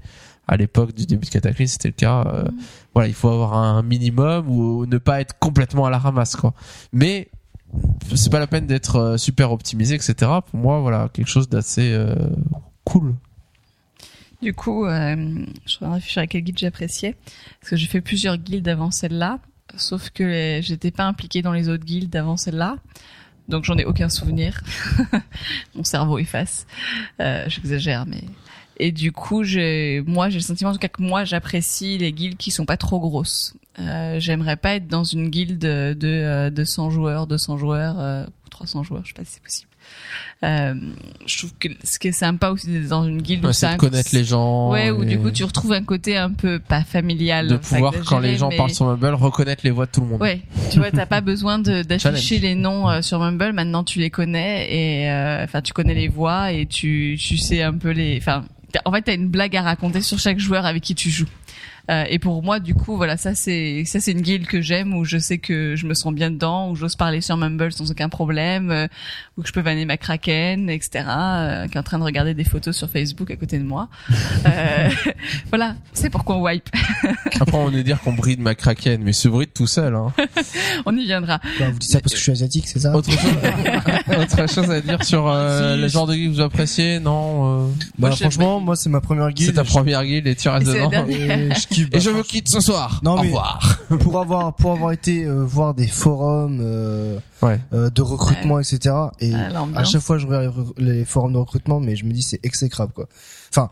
à 0.47 0.55
l'époque 0.55 0.93
du 0.93 1.05
début 1.05 1.25
de 1.25 1.31
Cataclysme, 1.31 1.73
c'était 1.73 1.89
le 1.89 1.93
cas. 1.93 2.23
euh, 2.27 2.45
Voilà, 2.93 3.09
il 3.09 3.13
faut 3.13 3.29
avoir 3.29 3.53
un 3.53 3.83
minimum 3.83 4.49
ou 4.49 4.85
ne 4.85 4.97
pas 4.97 5.19
être 5.19 5.37
complètement 5.39 5.85
à 5.85 5.89
la 5.89 5.97
ramasse, 5.99 6.35
quoi. 6.37 6.53
Mais 6.93 7.29
c'est 8.15 8.31
pas 8.31 8.39
la 8.39 8.47
peine 8.47 8.65
d'être 8.65 8.95
euh, 8.95 9.17
super 9.17 9.51
optimisé, 9.51 9.95
etc. 9.95 10.15
Pour 10.49 10.57
moi, 10.59 10.79
voilà, 10.79 11.09
quelque 11.11 11.27
chose 11.27 11.49
d'assez 11.49 11.91
euh, 11.91 12.15
cool. 12.85 13.13
Du 14.41 14.53
coup, 14.53 14.85
euh, 14.85 15.15
je 15.65 15.71
suis 15.71 15.85
réfléchir 15.85 16.21
à 16.21 16.27
quelle 16.27 16.41
guilde 16.41 16.59
j'appréciais. 16.59 17.15
Parce 17.59 17.71
que 17.71 17.75
j'ai 17.75 17.87
fait 17.87 18.01
plusieurs 18.01 18.37
guildes 18.37 18.67
avant 18.67 18.91
celle-là. 18.91 19.39
Sauf 19.75 20.11
que 20.11 20.59
j'étais 20.61 20.91
pas 20.91 21.05
impliquée 21.05 21.41
dans 21.41 21.53
les 21.53 21.69
autres 21.69 21.85
guildes 21.85 22.15
avant 22.15 22.37
celle-là. 22.37 22.77
Donc 23.47 23.63
j'en 23.63 23.77
ai 23.77 23.85
aucun 23.85 24.09
souvenir. 24.09 24.61
Mon 25.75 25.83
cerveau 25.83 26.19
efface. 26.19 26.67
Euh, 27.19 27.45
J'exagère, 27.47 28.05
mais... 28.05 28.23
Et 28.79 28.91
du 28.91 29.11
coup, 29.11 29.43
j'ai, 29.43 30.03
moi, 30.05 30.29
j'ai 30.29 30.37
le 30.37 30.43
sentiment 30.43 30.69
en 30.69 30.73
tout 30.73 30.79
cas 30.79 30.87
que 30.87 31.01
moi, 31.01 31.23
j'apprécie 31.23 31.97
les 31.97 32.13
guildes 32.13 32.37
qui 32.37 32.51
sont 32.51 32.65
pas 32.65 32.77
trop 32.77 32.99
grosses. 32.99 33.55
Euh, 33.79 34.19
J'aimerais 34.19 34.55
pas 34.55 34.75
être 34.75 34.87
dans 34.87 35.03
une 35.03 35.29
guilde 35.29 35.57
de, 35.57 35.97
euh, 36.03 36.49
de 36.51 36.63
100 36.63 36.91
joueurs, 36.91 37.25
200 37.25 37.57
joueurs, 37.57 37.99
euh, 37.99 38.25
ou 38.45 38.49
300 38.49 38.83
joueurs, 38.83 39.03
je 39.03 39.09
sais 39.09 39.13
pas 39.15 39.25
si 39.25 39.33
c'est 39.33 39.43
possible. 39.43 39.66
Euh, 40.43 40.75
je 41.25 41.37
trouve 41.39 41.53
que 41.59 41.67
ce 41.83 41.97
qui 41.97 42.09
est 42.09 42.11
sympa 42.11 42.49
aussi 42.49 42.67
d'être 42.67 42.89
dans 42.89 43.05
une 43.05 43.21
guilde 43.23 43.43
Ouais, 43.43 43.53
c'est 43.53 43.73
de 43.73 43.77
connaître 43.77 44.09
les 44.13 44.23
gens. 44.23 44.71
Ouais, 44.71 44.91
où 44.91 45.03
du 45.03 45.17
coup 45.17 45.31
tu 45.31 45.43
retrouves 45.43 45.73
un 45.73 45.83
côté 45.83 46.15
un 46.15 46.31
peu 46.31 46.59
pas 46.59 46.83
familial. 46.83 47.47
de 47.47 47.57
pouvoir 47.57 47.93
quand 48.05 48.19
les 48.19 48.37
gens 48.37 48.49
mais- 48.49 48.57
parlent 48.57 48.69
sur 48.69 48.85
Mumble 48.85 49.15
reconnaître 49.15 49.61
les 49.63 49.71
voix 49.71 49.87
de 49.87 49.91
tout 49.91 50.01
le 50.01 50.07
monde. 50.07 50.21
Ouais, 50.21 50.41
tu 50.71 50.77
vois, 50.77 50.91
t'as 50.91 51.07
pas 51.07 51.21
besoin 51.21 51.57
d'afficher 51.59 52.37
les 52.39 52.53
noms 52.53 52.87
euh, 52.89 53.01
sur 53.01 53.19
Mumble. 53.19 53.53
Maintenant, 53.53 53.83
tu 53.83 53.99
les 53.99 54.11
connais 54.11 54.67
et 54.71 55.09
euh, 55.09 55.43
enfin, 55.43 55.61
tu 55.61 55.73
connais 55.73 55.95
les 55.95 56.07
voix 56.07 56.51
et 56.51 56.67
tu 56.67 57.17
tu 57.19 57.37
sais 57.37 57.63
un 57.63 57.73
peu 57.73 57.89
les. 57.89 58.17
Enfin, 58.21 58.45
en 58.85 58.91
fait, 58.91 59.01
t'as 59.01 59.15
une 59.15 59.29
blague 59.29 59.55
à 59.55 59.63
raconter 59.63 60.01
sur 60.01 60.19
chaque 60.19 60.39
joueur 60.39 60.65
avec 60.67 60.83
qui 60.83 60.93
tu 60.93 61.09
joues. 61.09 61.25
Euh, 61.89 62.03
et 62.09 62.19
pour 62.19 62.43
moi, 62.43 62.59
du 62.59 62.73
coup, 62.73 62.97
voilà, 62.97 63.17
ça 63.17 63.35
c'est 63.35 63.83
ça 63.85 63.99
c'est 63.99 64.11
une 64.11 64.21
guilde 64.21 64.45
que 64.45 64.61
j'aime 64.61 64.93
où 64.93 65.05
je 65.05 65.17
sais 65.17 65.37
que 65.37 65.75
je 65.75 65.85
me 65.85 65.93
sens 65.93 66.13
bien 66.13 66.31
dedans, 66.31 66.69
où 66.69 66.75
j'ose 66.75 66.95
parler 66.95 67.21
sur 67.21 67.37
Mumble 67.37 67.71
sans 67.71 67.89
aucun 67.91 68.09
problème, 68.09 68.71
euh, 68.71 68.87
où 69.37 69.45
je 69.45 69.51
peux 69.51 69.61
vanner 69.61 69.85
ma 69.85 69.97
kraken, 69.97 70.69
etc. 70.69 71.05
Euh, 71.07 71.67
qui 71.67 71.75
est 71.75 71.79
en 71.79 71.83
train 71.83 71.99
de 71.99 72.03
regarder 72.03 72.33
des 72.33 72.43
photos 72.43 72.75
sur 72.75 72.89
Facebook 72.89 73.29
à 73.31 73.35
côté 73.35 73.59
de 73.59 73.63
moi. 73.63 73.87
Euh, 74.45 74.89
voilà, 75.49 75.75
c'est 75.93 76.09
pourquoi 76.09 76.37
on 76.37 76.43
wipe. 76.43 76.69
Après, 77.39 77.57
on 77.57 77.71
est 77.71 77.83
dire 77.83 78.01
qu'on 78.01 78.13
bride 78.13 78.39
ma 78.39 78.55
kraken, 78.55 79.01
mais 79.03 79.13
se 79.13 79.27
bride 79.27 79.53
tout 79.53 79.67
seul. 79.67 79.95
Hein. 79.95 80.11
on 80.85 80.97
y 80.97 81.05
viendra. 81.05 81.39
Bah, 81.59 81.69
vous 81.71 81.79
dites 81.79 81.91
ça 81.91 81.99
parce 81.99 82.13
que 82.13 82.17
je 82.17 82.23
suis 82.23 82.31
asiatique, 82.31 82.67
c'est 82.67 82.79
ça? 82.79 82.95
Autre 82.95 83.11
chose, 83.11 84.17
autre 84.19 84.49
chose 84.49 84.71
à 84.71 84.81
dire 84.81 85.03
sur 85.03 85.27
euh, 85.27 85.75
Si, 85.75 85.81
le 85.81 85.87
genre 85.87 86.07
de 86.07 86.15
guilde 86.15 86.31
que 86.31 86.35
vous 86.35 86.41
appréciez 86.41 86.99
Non, 86.99 87.65
euh, 87.65 87.67
Moi, 87.97 88.09
Bah, 88.09 88.15
franchement, 88.15 88.59
moi, 88.59 88.75
c'est 88.75 88.89
ma 88.89 89.01
première 89.01 89.31
guilde. 89.31 89.49
c'est 89.49 89.55
ta 89.55 89.63
première 89.63 90.03
guilde 90.03 90.27
et 90.27 90.35
tu 90.35 90.49
restes 90.49 90.67
dedans. 90.67 90.91
Et 91.77 91.83
je 91.83 91.85
kiffe. 91.89 91.95
Et 91.95 91.99
je 91.99 92.09
me 92.11 92.23
quitte 92.23 92.49
ce 92.49 92.59
soir. 92.59 92.99
Non, 93.03 93.13
Au 93.13 93.21
mais- 93.21 93.27
revoir. 93.27 93.79
pour 94.01 94.19
avoir 94.19 94.53
pour 94.55 94.71
avoir 94.73 94.91
été 94.91 95.23
euh, 95.25 95.43
voir 95.43 95.73
des 95.73 95.87
forums 95.87 96.59
euh, 96.61 97.19
Ouais. 97.41 97.59
euh, 97.73 97.89
de 97.89 98.01
recrutement 98.01 98.59
etc 98.59 98.93
et 99.19 99.31
Ah, 99.33 99.65
à 99.75 99.83
chaque 99.83 100.01
fois 100.01 100.17
je 100.17 100.25
regarde 100.27 100.53
les 100.77 101.05
forums 101.05 101.31
de 101.33 101.37
recrutement 101.37 101.79
mais 101.79 101.95
je 101.95 102.03
me 102.05 102.11
dis 102.11 102.21
c'est 102.23 102.39
exécrable 102.43 102.91
quoi 102.93 103.07
enfin 103.49 103.69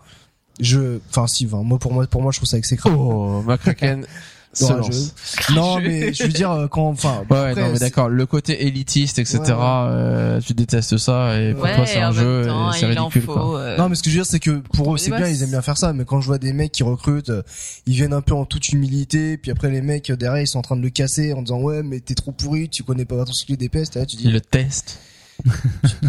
je 0.61 0.99
enfin 1.09 1.27
si 1.27 1.45
enfin, 1.47 1.63
moi 1.63 1.77
pour 1.79 1.91
moi 1.91 2.05
pour 2.07 2.21
moi 2.21 2.31
je 2.31 2.37
trouve 2.39 2.47
ça 2.47 2.57
exécrable 2.57 2.95
Oh, 2.97 3.41
ma 3.41 3.57
kraken 3.57 4.05
se 4.57 4.63
Non, 4.65 4.77
lance. 4.77 5.13
je- 5.49 5.53
non 5.53 5.79
mais 5.79 6.13
je 6.13 6.23
veux 6.23 6.29
dire 6.29 6.51
euh, 6.51 6.67
quand 6.67 6.87
enfin 6.87 7.23
Ouais, 7.29 7.37
après, 7.51 7.61
non, 7.61 7.71
mais 7.73 7.79
d'accord. 7.79 8.09
Le 8.09 8.25
côté 8.25 8.65
élitiste, 8.65 9.19
etc. 9.19 9.39
Ouais, 9.39 9.49
ouais. 9.49 9.55
euh, 9.59 10.41
tu 10.41 10.53
détestes 10.53 10.97
ça 10.97 11.39
et 11.39 11.53
pour 11.53 11.63
Ouais, 11.63 11.75
toi 11.75 11.85
c'est 11.85 11.99
un 12.01 12.11
jeu 12.11 12.45
temps, 12.47 12.71
et 12.71 12.77
c'est 12.77 12.85
ridicule. 12.87 13.21
faut. 13.21 13.33
Quoi. 13.33 13.59
euh, 13.59 13.77
non 13.77 13.89
mais 13.89 13.95
ce 13.95 14.03
que 14.03 14.09
je 14.09 14.15
veux 14.15 14.21
dire 14.23 14.25
c'est 14.31 14.39
que 14.39 14.61
pour 14.73 14.93
eux 14.95 14.97
c'est 14.97 15.11
bien 15.11 15.27
ils 15.27 15.43
aiment 15.43 15.49
bien 15.51 15.61
faire 15.61 15.77
ça 15.77 15.93
mais 15.93 16.05
quand 16.05 16.21
je 16.21 16.27
vois 16.27 16.37
des 16.37 16.53
mecs 16.53 16.71
qui 16.71 16.83
recrutent 16.83 17.29
euh, 17.29 17.43
ils 17.85 17.93
viennent 17.95 18.13
un 18.13 18.21
peu 18.21 18.33
en 18.33 18.45
toute 18.45 18.69
humilité 18.69 19.37
puis 19.37 19.51
après 19.51 19.69
les 19.69 19.81
mecs 19.81 20.09
euh, 20.09 20.15
derrière 20.15 20.41
ils 20.41 20.47
sont 20.47 20.59
en 20.59 20.63
train 20.63 20.77
de 20.77 20.81
le 20.81 20.89
casser 20.89 21.33
en 21.33 21.41
disant 21.41 21.59
ouais 21.61 21.83
mais 21.83 21.99
t'es 21.99 22.15
trop 22.15 22.31
pourri 22.31 22.69
tu 22.69 22.83
connais 22.83 23.05
pas 23.05 23.23
ton 23.25 23.33
cycle 23.33 23.57
des 23.57 23.69
pestes 23.69 23.95
et 23.97 23.99
là 23.99 24.05
tu 24.05 24.15
dis 24.15 24.29
le 24.31 24.41
teste. 24.41 24.99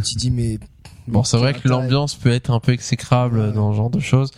tu 0.05 0.14
dis 0.16 0.31
mais 0.31 0.59
Bon, 1.09 1.23
c'est 1.23 1.36
vrai 1.36 1.55
que 1.55 1.68
l'ambiance 1.68 2.16
peut 2.16 2.31
être 2.32 2.51
un 2.51 2.59
peu 2.59 2.73
exécrable 2.73 3.39
Ouais. 3.39 3.52
dans 3.52 3.70
ce 3.70 3.77
genre 3.77 3.90
de 3.90 4.01
choses. 4.01 4.31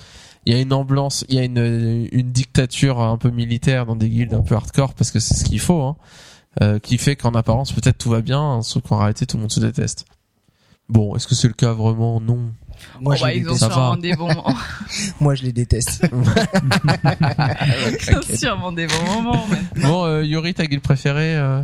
Il 0.48 0.54
y 0.54 0.56
a 0.56 0.62
une 0.62 0.72
ambiance, 0.72 1.26
il 1.28 1.34
y 1.34 1.38
a 1.40 1.44
une, 1.44 2.08
une 2.10 2.32
dictature 2.32 3.02
un 3.02 3.18
peu 3.18 3.28
militaire 3.28 3.84
dans 3.84 3.96
des 3.96 4.08
guildes 4.08 4.32
un 4.32 4.40
peu 4.40 4.54
hardcore 4.54 4.94
parce 4.94 5.10
que 5.10 5.20
c'est 5.20 5.34
ce 5.34 5.44
qu'il 5.44 5.60
faut, 5.60 5.82
hein, 5.82 5.96
euh, 6.62 6.78
qui 6.78 6.96
fait 6.96 7.16
qu'en 7.16 7.32
apparence 7.32 7.70
peut-être 7.70 7.98
tout 7.98 8.08
va 8.08 8.22
bien, 8.22 8.62
sauf 8.62 8.82
qu'en 8.82 8.96
réalité 8.96 9.26
tout 9.26 9.36
le 9.36 9.42
monde 9.42 9.52
se 9.52 9.60
déteste. 9.60 10.06
Bon, 10.88 11.14
est-ce 11.14 11.26
que 11.28 11.34
c'est 11.34 11.48
le 11.48 11.52
cas 11.52 11.74
vraiment? 11.74 12.18
Non. 12.18 12.38
moi 12.98 13.12
oh, 13.12 13.16
je 13.16 13.20
bah, 13.20 13.30
les 13.30 13.40
ils 13.40 13.46
ont 13.46 13.52
déteste. 13.52 13.60
ça 13.60 13.70
sûrement 13.74 13.96
des 13.98 14.16
bons 14.16 14.28
moments. 14.28 14.54
moi 15.20 15.34
je 15.34 15.42
les 15.42 15.52
déteste 15.52 16.08
Ils 18.08 18.16
ont 18.16 18.22
sûrement 18.36 18.72
des 18.72 18.86
bons 18.86 19.04
moments. 19.22 19.44
mais- 19.50 19.82
Bon, 19.82 20.06
euh, 20.06 20.24
Yuri, 20.24 20.54
ta 20.54 20.64
guilde 20.64 20.80
préférée 20.80 21.36
euh... 21.36 21.60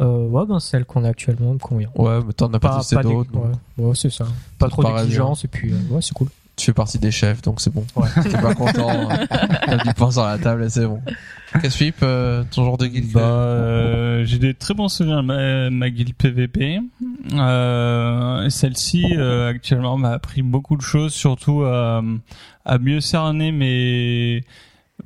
Euh, 0.00 0.26
ouais, 0.26 0.46
ben 0.46 0.58
celle 0.58 0.84
qu'on 0.84 1.04
a 1.04 1.10
actuellement 1.10 1.52
me 1.52 1.58
convient. 1.58 1.90
Ouais, 1.94 2.18
mais 2.26 2.32
t'en 2.32 2.52
as 2.54 2.58
pas, 2.58 2.78
testé 2.78 2.96
d'autres. 2.96 3.30
ouais. 3.36 3.84
Ouais, 3.84 3.94
c'est 3.94 4.10
ça. 4.10 4.26
Pas 4.58 4.68
trop 4.68 4.82
paraît 4.82 5.02
d'exigence 5.02 5.44
et 5.44 5.48
puis 5.48 5.72
euh, 5.72 5.76
ouais, 5.94 6.02
c'est 6.02 6.14
cool. 6.14 6.26
Tu 6.60 6.66
fais 6.66 6.72
partie 6.74 6.98
des 6.98 7.10
chefs, 7.10 7.40
donc 7.40 7.58
c'est 7.60 7.72
bon. 7.72 7.86
Ouais. 7.96 8.06
T'es 8.22 8.28
pas 8.38 8.54
content. 8.54 8.90
hein. 9.10 9.26
T'as 9.66 9.78
du 9.78 9.94
pain 9.94 10.10
sur 10.10 10.24
la 10.24 10.36
table 10.36 10.64
et 10.64 10.68
c'est 10.68 10.86
bon. 10.86 11.00
Qu'est-ce 11.60 11.76
Philippe, 11.78 12.02
euh, 12.02 12.44
ton 12.50 12.64
genre 12.64 12.76
de 12.76 12.86
guilde 12.86 13.10
Bah, 13.12 13.20
euh, 13.22 14.24
j'ai 14.26 14.38
des 14.38 14.52
très 14.52 14.74
bons 14.74 14.88
souvenirs 14.88 15.22
de 15.22 15.26
ma, 15.26 15.70
ma 15.70 15.88
guilde 15.90 16.14
PVP. 16.14 16.80
Euh, 17.32 18.48
Celle-ci, 18.50 19.16
euh, 19.16 19.48
actuellement, 19.48 19.96
m'a 19.96 20.10
appris 20.12 20.42
beaucoup 20.42 20.76
de 20.76 20.82
choses, 20.82 21.12
surtout 21.14 21.62
à, 21.64 22.02
à 22.64 22.78
mieux 22.78 23.00
cerner 23.00 23.52
mes... 23.52 24.44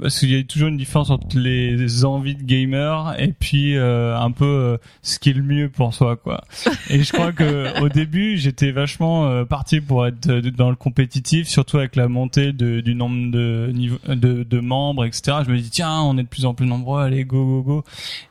Parce 0.00 0.18
qu'il 0.18 0.32
y 0.32 0.38
a 0.38 0.42
toujours 0.42 0.68
une 0.68 0.76
différence 0.76 1.10
entre 1.10 1.38
les 1.38 2.04
envies 2.04 2.34
de 2.34 2.42
gamer 2.42 3.14
et 3.18 3.32
puis 3.32 3.76
euh, 3.76 4.16
un 4.18 4.30
peu 4.30 4.44
euh, 4.44 4.76
ce 5.02 5.18
qui 5.18 5.30
est 5.30 5.34
le 5.34 5.42
mieux 5.42 5.68
pour 5.68 5.94
soi, 5.94 6.16
quoi. 6.16 6.44
Et 6.90 7.02
je 7.02 7.12
crois 7.12 7.32
que 7.32 7.80
au 7.82 7.88
début, 7.88 8.36
j'étais 8.36 8.70
vachement 8.70 9.26
euh, 9.26 9.44
parti 9.44 9.80
pour 9.80 10.06
être 10.06 10.28
euh, 10.28 10.40
dans 10.40 10.70
le 10.70 10.76
compétitif, 10.76 11.48
surtout 11.48 11.78
avec 11.78 11.96
la 11.96 12.08
montée 12.08 12.52
de, 12.52 12.80
du 12.80 12.94
nombre 12.94 13.30
de, 13.30 13.70
niveau, 13.72 13.98
de, 14.08 14.42
de 14.42 14.60
membres, 14.60 15.04
etc. 15.04 15.38
Je 15.46 15.50
me 15.50 15.58
dis 15.58 15.70
tiens, 15.70 16.00
on 16.02 16.18
est 16.18 16.22
de 16.22 16.28
plus 16.28 16.46
en 16.46 16.54
plus 16.54 16.66
nombreux, 16.66 17.02
allez 17.02 17.24
go 17.24 17.44
go 17.44 17.62
go. 17.62 17.84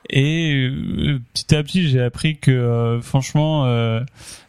Et 0.10 0.70
euh, 0.70 1.20
petit 1.34 1.56
à 1.56 1.64
petit, 1.64 1.88
j'ai 1.88 2.02
appris 2.02 2.38
que 2.38 2.52
euh, 2.52 3.02
franchement, 3.02 3.66
euh, 3.66 4.02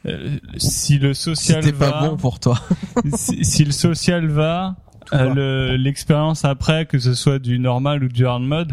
euh, 0.07 0.37
si 0.57 0.99
le 0.99 1.15
social 1.15 1.63
C'était 1.63 1.77
va, 1.77 1.93
pas 1.93 2.09
bon 2.09 2.17
pour 2.17 2.41
toi. 2.41 2.61
si, 3.15 3.45
si 3.45 3.65
le 3.65 3.73
social 3.73 4.27
va, 4.27 4.77
euh, 5.13 5.35
le- 5.35 5.77
l'expérience 5.77 6.45
après, 6.45 6.87
que 6.87 6.99
ce 6.99 7.15
soit 7.15 7.39
du 7.39 7.59
normal 7.59 8.05
ou 8.05 8.09
du 8.09 8.27
hard 8.27 8.43
mode, 8.43 8.73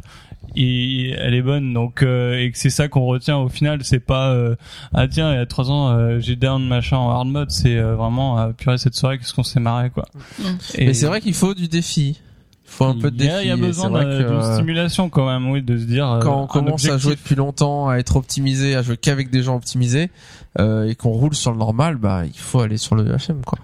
il- 0.55 1.11
elle 1.19 1.33
est 1.33 1.41
bonne. 1.41 1.73
Donc 1.73 2.03
euh, 2.03 2.37
et 2.39 2.51
que 2.51 2.57
c'est 2.57 2.69
ça 2.69 2.87
qu'on 2.87 3.05
retient 3.05 3.37
au 3.37 3.49
final, 3.49 3.79
c'est 3.83 3.99
pas 3.99 4.31
euh, 4.31 4.55
ah 4.93 5.07
tiens 5.07 5.31
il 5.33 5.35
y 5.37 5.39
a 5.39 5.45
trois 5.45 5.69
ans 5.71 5.89
euh, 5.91 6.19
j'ai 6.19 6.35
down 6.35 6.65
machin 6.67 6.97
en 6.97 7.09
hard 7.11 7.27
mode, 7.27 7.51
c'est 7.51 7.77
euh, 7.77 7.95
vraiment 7.95 8.37
ah, 8.37 8.51
purée 8.57 8.77
cette 8.77 8.95
soirée 8.95 9.17
qu'est-ce 9.17 9.33
qu'on 9.33 9.43
s'est 9.43 9.59
marré 9.59 9.89
quoi. 9.89 10.05
Mm. 10.39 10.43
Et- 10.75 10.85
Mais 10.87 10.93
c'est 10.93 11.05
vrai 11.07 11.21
qu'il 11.21 11.33
faut 11.33 11.53
du 11.53 11.67
défi. 11.67 12.19
Il 12.65 12.73
faut 12.73 12.85
un 12.85 12.97
peu 12.97 13.11
de 13.11 13.17
défi. 13.17 13.33
il 13.41 13.47
y 13.47 13.51
a 13.51 13.55
et 13.55 13.57
besoin 13.57 13.89
euh, 13.95 14.53
stimulation 14.55 15.09
quand 15.09 15.27
même, 15.27 15.49
oui, 15.51 15.61
de 15.61 15.77
se 15.77 15.83
dire. 15.83 16.09
euh, 16.09 16.19
quand 16.21 16.43
on 16.43 16.47
commence 16.47 16.85
à 16.85 16.97
jouer 16.97 17.15
depuis 17.15 17.35
longtemps, 17.35 17.89
à 17.89 17.97
être 17.97 18.15
optimisé, 18.15 18.75
à 18.77 18.81
jouer 18.81 18.95
qu'avec 18.95 19.29
des 19.29 19.43
gens 19.43 19.57
optimisés, 19.57 20.09
euh, 20.57 20.87
et 20.87 20.95
qu'on 20.95 21.09
roule 21.09 21.35
sur 21.35 21.51
le 21.51 21.57
normal, 21.57 21.97
bah 21.97 22.23
il 22.25 22.37
faut 22.39 22.61
aller 22.61 22.77
sur 22.77 22.95
le 22.95 23.03
HM 23.03 23.41
quoi. 23.45 23.59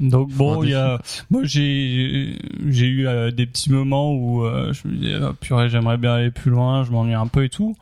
Donc 0.00 0.30
bon, 0.32 0.64
il 0.64 0.70
y 0.70 0.74
a, 0.74 1.00
moi 1.30 1.42
j'ai 1.44 2.36
j'ai 2.68 2.86
eu 2.86 3.06
euh, 3.06 3.30
des 3.30 3.46
petits 3.46 3.70
moments 3.70 4.12
où 4.12 4.44
euh, 4.44 4.72
je 4.72 4.88
me 4.88 4.96
disais 4.96 5.14
ah, 5.22 5.34
purée 5.38 5.68
j'aimerais 5.68 5.98
bien 5.98 6.14
aller 6.14 6.30
plus 6.30 6.50
loin, 6.50 6.84
je 6.84 6.90
m'ennuie 6.90 7.14
un 7.14 7.26
peu 7.26 7.44
et 7.44 7.48
tout. 7.50 7.76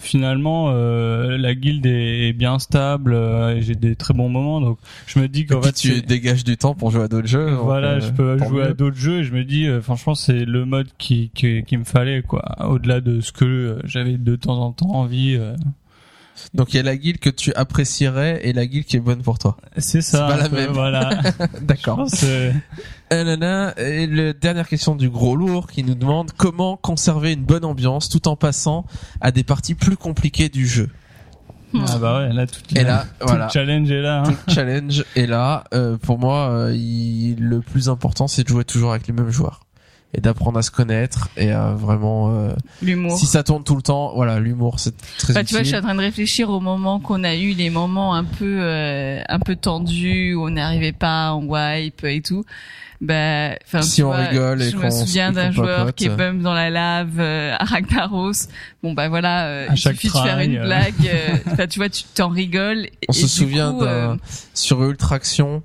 Finalement, 0.00 0.70
euh, 0.70 1.36
la 1.36 1.56
guilde 1.56 1.84
est, 1.84 2.28
est 2.28 2.32
bien 2.32 2.60
stable 2.60 3.14
euh, 3.14 3.56
et 3.56 3.62
j'ai 3.62 3.74
des 3.74 3.96
très 3.96 4.14
bons 4.14 4.28
moments. 4.28 4.60
Donc 4.60 4.78
je 5.06 5.18
me 5.18 5.26
dis 5.26 5.44
qu'en 5.44 5.60
fait 5.60 5.72
tu 5.72 6.02
dégages 6.02 6.44
du 6.44 6.56
temps 6.56 6.74
pour 6.74 6.92
jouer 6.92 7.02
à 7.02 7.08
d'autres 7.08 7.26
jeux. 7.26 7.50
voilà, 7.50 7.94
euh, 7.94 8.00
je 8.00 8.10
peux 8.12 8.38
jouer 8.38 8.62
à 8.62 8.74
d'autres 8.74 8.96
jeux 8.96 9.18
et 9.18 9.24
je 9.24 9.34
me 9.34 9.42
dis 9.42 9.66
euh, 9.66 9.82
franchement 9.82 10.14
c'est 10.14 10.44
le 10.44 10.64
mode 10.64 10.86
qui 10.98 11.30
qui, 11.34 11.64
qui 11.64 11.76
me 11.76 11.84
fallait 11.84 12.22
quoi. 12.22 12.44
Au-delà 12.64 13.00
de 13.00 13.20
ce 13.20 13.32
que 13.32 13.80
j'avais 13.84 14.18
de 14.18 14.36
temps 14.36 14.60
en 14.60 14.72
temps 14.72 14.90
envie. 14.92 15.36
Donc 16.54 16.72
il 16.72 16.76
y 16.76 16.80
a 16.80 16.82
la 16.82 16.96
guilde 16.96 17.18
que 17.18 17.30
tu 17.30 17.52
apprécierais 17.54 18.40
et 18.42 18.52
la 18.52 18.66
guilde 18.66 18.84
qui 18.86 18.96
est 18.96 19.00
bonne 19.00 19.22
pour 19.22 19.38
toi. 19.38 19.56
C'est 19.76 20.02
ça. 20.02 20.26
pas 20.28 20.36
la 20.36 20.48
peu, 20.48 20.56
même. 20.56 20.72
Voilà. 20.72 21.10
D'accord. 21.62 22.06
Euh, 22.24 22.52
Euh, 23.12 23.72
Et 23.78 24.06
la 24.06 24.32
dernière 24.34 24.68
question 24.68 24.94
du 24.94 25.08
gros 25.08 25.34
lourd 25.36 25.66
qui 25.68 25.82
nous 25.82 25.94
demande 25.94 26.32
comment 26.36 26.76
conserver 26.76 27.32
une 27.32 27.42
bonne 27.44 27.64
ambiance 27.64 28.08
tout 28.08 28.28
en 28.28 28.36
passant 28.36 28.84
à 29.20 29.30
des 29.30 29.44
parties 29.44 29.74
plus 29.74 29.96
compliquées 29.96 30.48
du 30.50 30.66
jeu? 30.66 30.90
Ah 31.74 31.98
bah 32.00 32.18
ouais, 32.20 32.32
là 32.32 32.46
tout, 32.46 32.60
Et 32.76 32.82
là, 32.82 33.04
tout 33.20 33.26
voilà. 33.26 33.44
le 33.46 33.50
challenge 33.50 33.90
est 33.90 34.00
là. 34.00 34.20
hein. 34.20 34.22
Tout 34.24 34.36
le 34.48 34.52
challenge 34.54 35.04
est 35.16 35.26
là. 35.26 35.64
Euh, 35.74 35.98
pour 35.98 36.18
moi, 36.18 36.48
euh, 36.50 36.74
il- 36.74 37.36
le 37.40 37.60
plus 37.60 37.90
important, 37.90 38.26
c'est 38.26 38.42
de 38.42 38.48
jouer 38.48 38.64
toujours 38.64 38.90
avec 38.92 39.06
les 39.06 39.12
mêmes 39.12 39.28
joueurs 39.30 39.60
et 40.14 40.20
d'apprendre 40.22 40.58
à 40.58 40.62
se 40.62 40.70
connaître 40.70 41.28
et 41.36 41.50
à 41.50 41.72
vraiment. 41.72 42.30
euh, 42.34 42.52
L'humour. 42.82 43.18
si 43.18 43.26
ça 43.26 43.42
tourne 43.42 43.62
tout 43.62 43.76
le 43.76 43.82
temps, 43.82 44.12
voilà, 44.14 44.40
l'humour, 44.40 44.80
c'est 44.80 44.96
très 45.18 45.32
Enfin, 45.34 45.44
tu 45.44 45.52
vois, 45.54 45.62
je 45.62 45.68
suis 45.68 45.76
en 45.76 45.82
train 45.82 45.94
de 45.94 46.00
réfléchir 46.00 46.48
aux 46.48 46.60
moments 46.60 46.98
qu'on 46.98 47.24
a 47.24 47.34
eu, 47.34 47.52
les 47.52 47.68
moments 47.70 48.14
un 48.14 48.24
peu, 48.24 48.58
euh, 48.60 49.20
un 49.28 49.38
peu 49.38 49.54
tendus, 49.56 50.34
où 50.34 50.46
on 50.46 50.50
n'arrivait 50.50 50.92
pas, 50.92 51.34
on 51.34 51.42
wipe 51.46 52.04
et 52.04 52.22
tout. 52.22 52.44
Bah, 53.00 53.50
enfin, 53.64 53.82
Si 53.82 53.96
tu 53.96 54.02
on 54.02 54.06
vois, 54.08 54.16
rigole 54.16 54.60
et 54.62 54.70
je 54.70 54.76
qu'on 54.76 54.86
me 54.86 54.90
souviens 54.90 55.30
et 55.30 55.34
d'un 55.34 55.50
joueur 55.52 55.94
qui 55.94 56.06
est 56.06 56.08
bum 56.08 56.40
dans 56.42 56.54
la 56.54 56.68
lave 56.68 57.20
euh, 57.20 57.54
à 57.56 57.64
Ragnaros. 57.64 58.32
Bon, 58.82 58.92
bah 58.92 59.08
voilà, 59.08 59.46
euh, 59.46 59.68
À 59.68 59.74
il 59.74 59.78
suffit 59.78 60.08
de 60.08 60.12
faire 60.14 60.40
une 60.40 60.56
euh. 60.56 60.64
blague. 60.64 60.94
euh, 61.06 61.36
Enfin, 61.52 61.66
tu 61.68 61.78
vois, 61.78 61.88
tu 61.90 62.02
t'en 62.14 62.28
rigoles. 62.28 62.88
On 63.08 63.12
et 63.12 63.14
se 63.14 63.22
du 63.22 63.28
souvient 63.28 63.72
coup, 63.72 63.82
euh, 63.84 64.14
d'un 64.14 64.18
sur 64.52 64.82
Ultraction. 64.82 65.62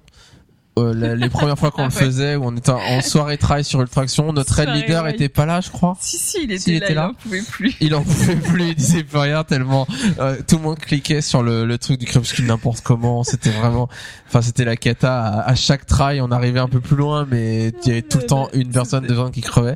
Euh, 0.80 0.94
la- 0.94 1.16
les 1.16 1.30
premières 1.30 1.58
fois 1.58 1.72
qu'on 1.72 1.84
Ah 1.84 1.86
le 1.86 1.92
faisait, 1.92 2.36
où 2.36 2.44
on 2.46 2.56
était 2.56 2.72
en 2.72 3.02
soirée 3.02 3.38
trail 3.38 3.64
sur 3.64 3.82
Ultraction, 3.82 4.34
notre 4.34 4.54
Soirée 4.54 4.72
leader 4.82 5.08
était 5.08 5.30
pas 5.30 5.46
là, 5.46 5.62
je 5.62 5.70
crois. 5.70 5.96
Si, 6.00 6.18
si, 6.18 6.38
il 6.44 6.52
était 6.52 6.58
S'il 6.60 6.74
là, 6.74 6.78
était 6.86 6.94
il 6.94 6.96
là. 6.96 7.10
en 7.10 7.14
pouvait 7.14 7.42
plus. 7.42 7.76
Il 7.82 7.96
en 7.96 8.02
pouvait 8.04 8.36
plus, 8.36 8.64
il 8.70 8.76
disait 8.76 9.04
plus 9.04 9.18
rien 9.18 9.44
tellement 9.44 9.88
euh, 10.20 10.38
tout 10.48 10.58
le 10.58 10.64
monde 10.64 10.80
cliquait 10.80 11.22
sur 11.22 11.44
le, 11.44 11.66
le 11.66 11.78
truc 11.78 12.00
du 12.00 12.06
crépuscule 12.06 12.46
n'importe 12.46 12.82
comment. 12.82 13.24
C'était 13.24 13.50
vraiment, 13.52 13.88
enfin 14.28 14.42
c'était 14.42 14.66
la 14.66 14.76
cata. 14.76 15.22
À, 15.24 15.50
à 15.50 15.56
chaque 15.56 15.86
trail, 15.86 16.22
on 16.22 16.32
arrivait 16.32 16.60
un 16.60 16.68
peu 16.68 16.80
plus 16.80 16.96
loin, 16.96 17.28
mais 17.30 17.70
il 17.84 17.88
y 17.88 17.92
avait 17.92 18.02
tout 18.02 18.18
le 18.20 18.26
temps 18.26 18.50
une 18.54 18.70
personne 18.70 19.06
devant 19.06 19.30
qui 19.32 19.42
crevait. 19.42 19.76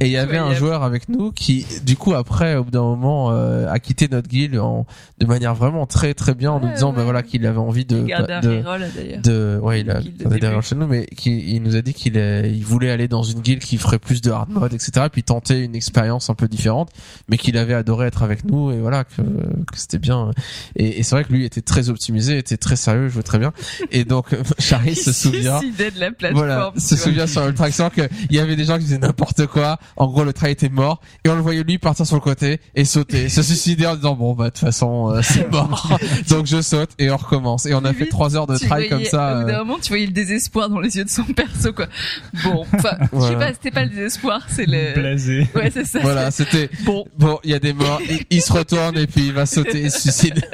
Et 0.00 0.06
il 0.06 0.10
y 0.10 0.16
avait 0.16 0.38
un 0.38 0.54
joueur 0.54 0.82
avec 0.82 1.08
nous 1.08 1.32
qui, 1.32 1.66
du 1.84 1.96
coup, 1.96 2.14
après, 2.14 2.56
au 2.56 2.64
bout 2.64 2.70
d'un 2.70 2.82
moment, 2.82 3.30
euh, 3.32 3.68
a 3.70 3.78
quitté 3.78 4.08
notre 4.08 4.28
guild 4.28 4.58
en, 4.58 4.86
de 5.18 5.26
manière 5.26 5.54
vraiment 5.54 5.86
très 5.86 6.14
très 6.14 6.34
bien, 6.34 6.52
en 6.52 6.60
nous 6.60 6.72
disant, 6.72 6.92
ben 6.92 7.02
voilà, 7.04 7.22
qu'il 7.22 7.44
avait 7.46 7.58
envie 7.58 7.84
de, 7.84 7.98
Il 8.06 8.14
de, 8.42 9.20
de, 9.20 9.58
ouais, 9.60 9.80
il 9.80 9.90
a 9.90 10.00
Guild 10.36 10.42
de 10.42 10.46
il 10.46 10.48
a 10.48 10.50
des 10.50 10.52
début. 10.52 10.52
erreurs 10.52 10.62
chez 10.64 10.74
nous, 10.76 10.86
mais 10.86 11.06
qui, 11.06 11.54
il 11.54 11.62
nous 11.62 11.76
a 11.76 11.82
dit 11.82 11.94
qu'il 11.94 12.16
est- 12.16 12.50
il 12.52 12.64
voulait 12.64 12.90
aller 12.90 13.08
dans 13.08 13.22
une 13.22 13.40
guilde 13.40 13.60
qui 13.62 13.76
ferait 13.78 13.98
plus 13.98 14.20
de 14.20 14.30
hard 14.30 14.50
mode, 14.50 14.72
etc. 14.74 15.06
Puis 15.10 15.22
tenter 15.22 15.58
une 15.60 15.74
expérience 15.76 16.30
un 16.30 16.34
peu 16.34 16.48
différente, 16.48 16.90
mais 17.28 17.36
qu'il 17.38 17.56
avait 17.58 17.74
adoré 17.74 18.06
être 18.06 18.22
avec 18.22 18.44
nous 18.44 18.70
et 18.70 18.78
voilà 18.78 19.04
que, 19.04 19.22
que 19.22 19.76
c'était 19.76 19.98
bien. 19.98 20.30
Et, 20.76 20.98
et 21.00 21.02
c'est 21.02 21.14
vrai 21.14 21.24
que 21.24 21.32
lui 21.32 21.44
était 21.44 21.60
très 21.62 21.88
optimisé, 21.90 22.38
était 22.38 22.56
très 22.56 22.76
sérieux, 22.76 23.08
jouait 23.08 23.22
très 23.22 23.38
bien. 23.38 23.52
Et 23.92 24.04
donc 24.04 24.26
Charlie 24.58 24.94
se 24.96 25.12
souvient. 25.12 25.60
de 25.60 26.00
la 26.00 26.10
plateforme. 26.10 26.36
Voilà, 26.46 26.72
se 26.76 26.96
souvient 26.96 27.26
sur 27.26 27.46
Ultraction 27.46 27.90
qu'il 27.90 28.08
y 28.30 28.38
avait 28.38 28.56
des 28.56 28.64
gens 28.64 28.78
qui 28.78 28.84
faisaient 28.84 28.98
n'importe 28.98 29.46
quoi. 29.46 29.78
En 29.96 30.06
gros, 30.08 30.24
le 30.24 30.32
trail 30.32 30.52
était 30.52 30.68
mort 30.68 31.00
et 31.24 31.28
on 31.28 31.34
le 31.34 31.40
voyait 31.42 31.62
lui 31.62 31.78
partir 31.78 32.06
sur 32.06 32.16
le 32.16 32.20
côté 32.20 32.60
et 32.74 32.84
sauter, 32.84 33.28
se 33.28 33.42
suicider 33.42 33.86
en 33.86 33.96
disant 33.96 34.14
bon 34.14 34.34
bah 34.34 34.44
de 34.46 34.50
toute 34.50 34.58
façon 34.60 35.10
euh, 35.10 35.20
c'est 35.22 35.50
mort. 35.50 35.98
Donc 36.28 36.46
je 36.46 36.60
saute 36.60 36.90
et 36.98 37.10
on 37.10 37.16
recommence. 37.16 37.66
Et 37.66 37.74
on 37.74 37.84
a 37.84 37.92
fait 37.92 38.06
trois 38.06 38.36
heures 38.36 38.46
de 38.46 38.56
trail 38.56 38.88
comme 38.88 39.04
ça. 39.04 39.40
Au 39.40 39.44
bout 39.44 39.50
euh, 39.50 39.58
moment, 39.58 39.78
tu 39.80 39.88
voyais 39.88 40.06
le 40.06 40.12
désespoir 40.26 40.68
dans 40.68 40.80
les 40.80 40.96
yeux 40.96 41.04
de 41.04 41.08
son 41.10 41.24
perso, 41.24 41.72
quoi. 41.72 41.86
Bon, 42.44 42.64
enfin, 42.74 42.96
je 43.00 43.04
sais 43.04 43.08
Voilà. 43.12 43.38
pas, 43.38 43.52
c'était 43.52 43.70
pas 43.70 43.84
le 43.84 43.90
désespoir, 43.90 44.46
c'est 44.48 44.66
le. 44.66 44.94
Blasé. 44.94 45.46
Ouais, 45.54 45.70
c'est 45.70 45.84
ça. 45.86 46.00
Voilà, 46.00 46.30
c'était 46.30 46.68
Bon, 46.84 47.04
bon. 47.16 47.38
Il 47.44 47.50
y 47.50 47.54
a 47.54 47.58
des 47.58 47.72
morts. 47.72 48.00
Il, 48.08 48.20
il 48.30 48.42
se 48.42 48.52
retourne 48.52 48.96
et 48.98 49.06
puis 49.06 49.26
il 49.28 49.32
va 49.32 49.46
sauter 49.46 49.82
et 49.82 49.90
se 49.90 50.00
suicider. 50.02 50.42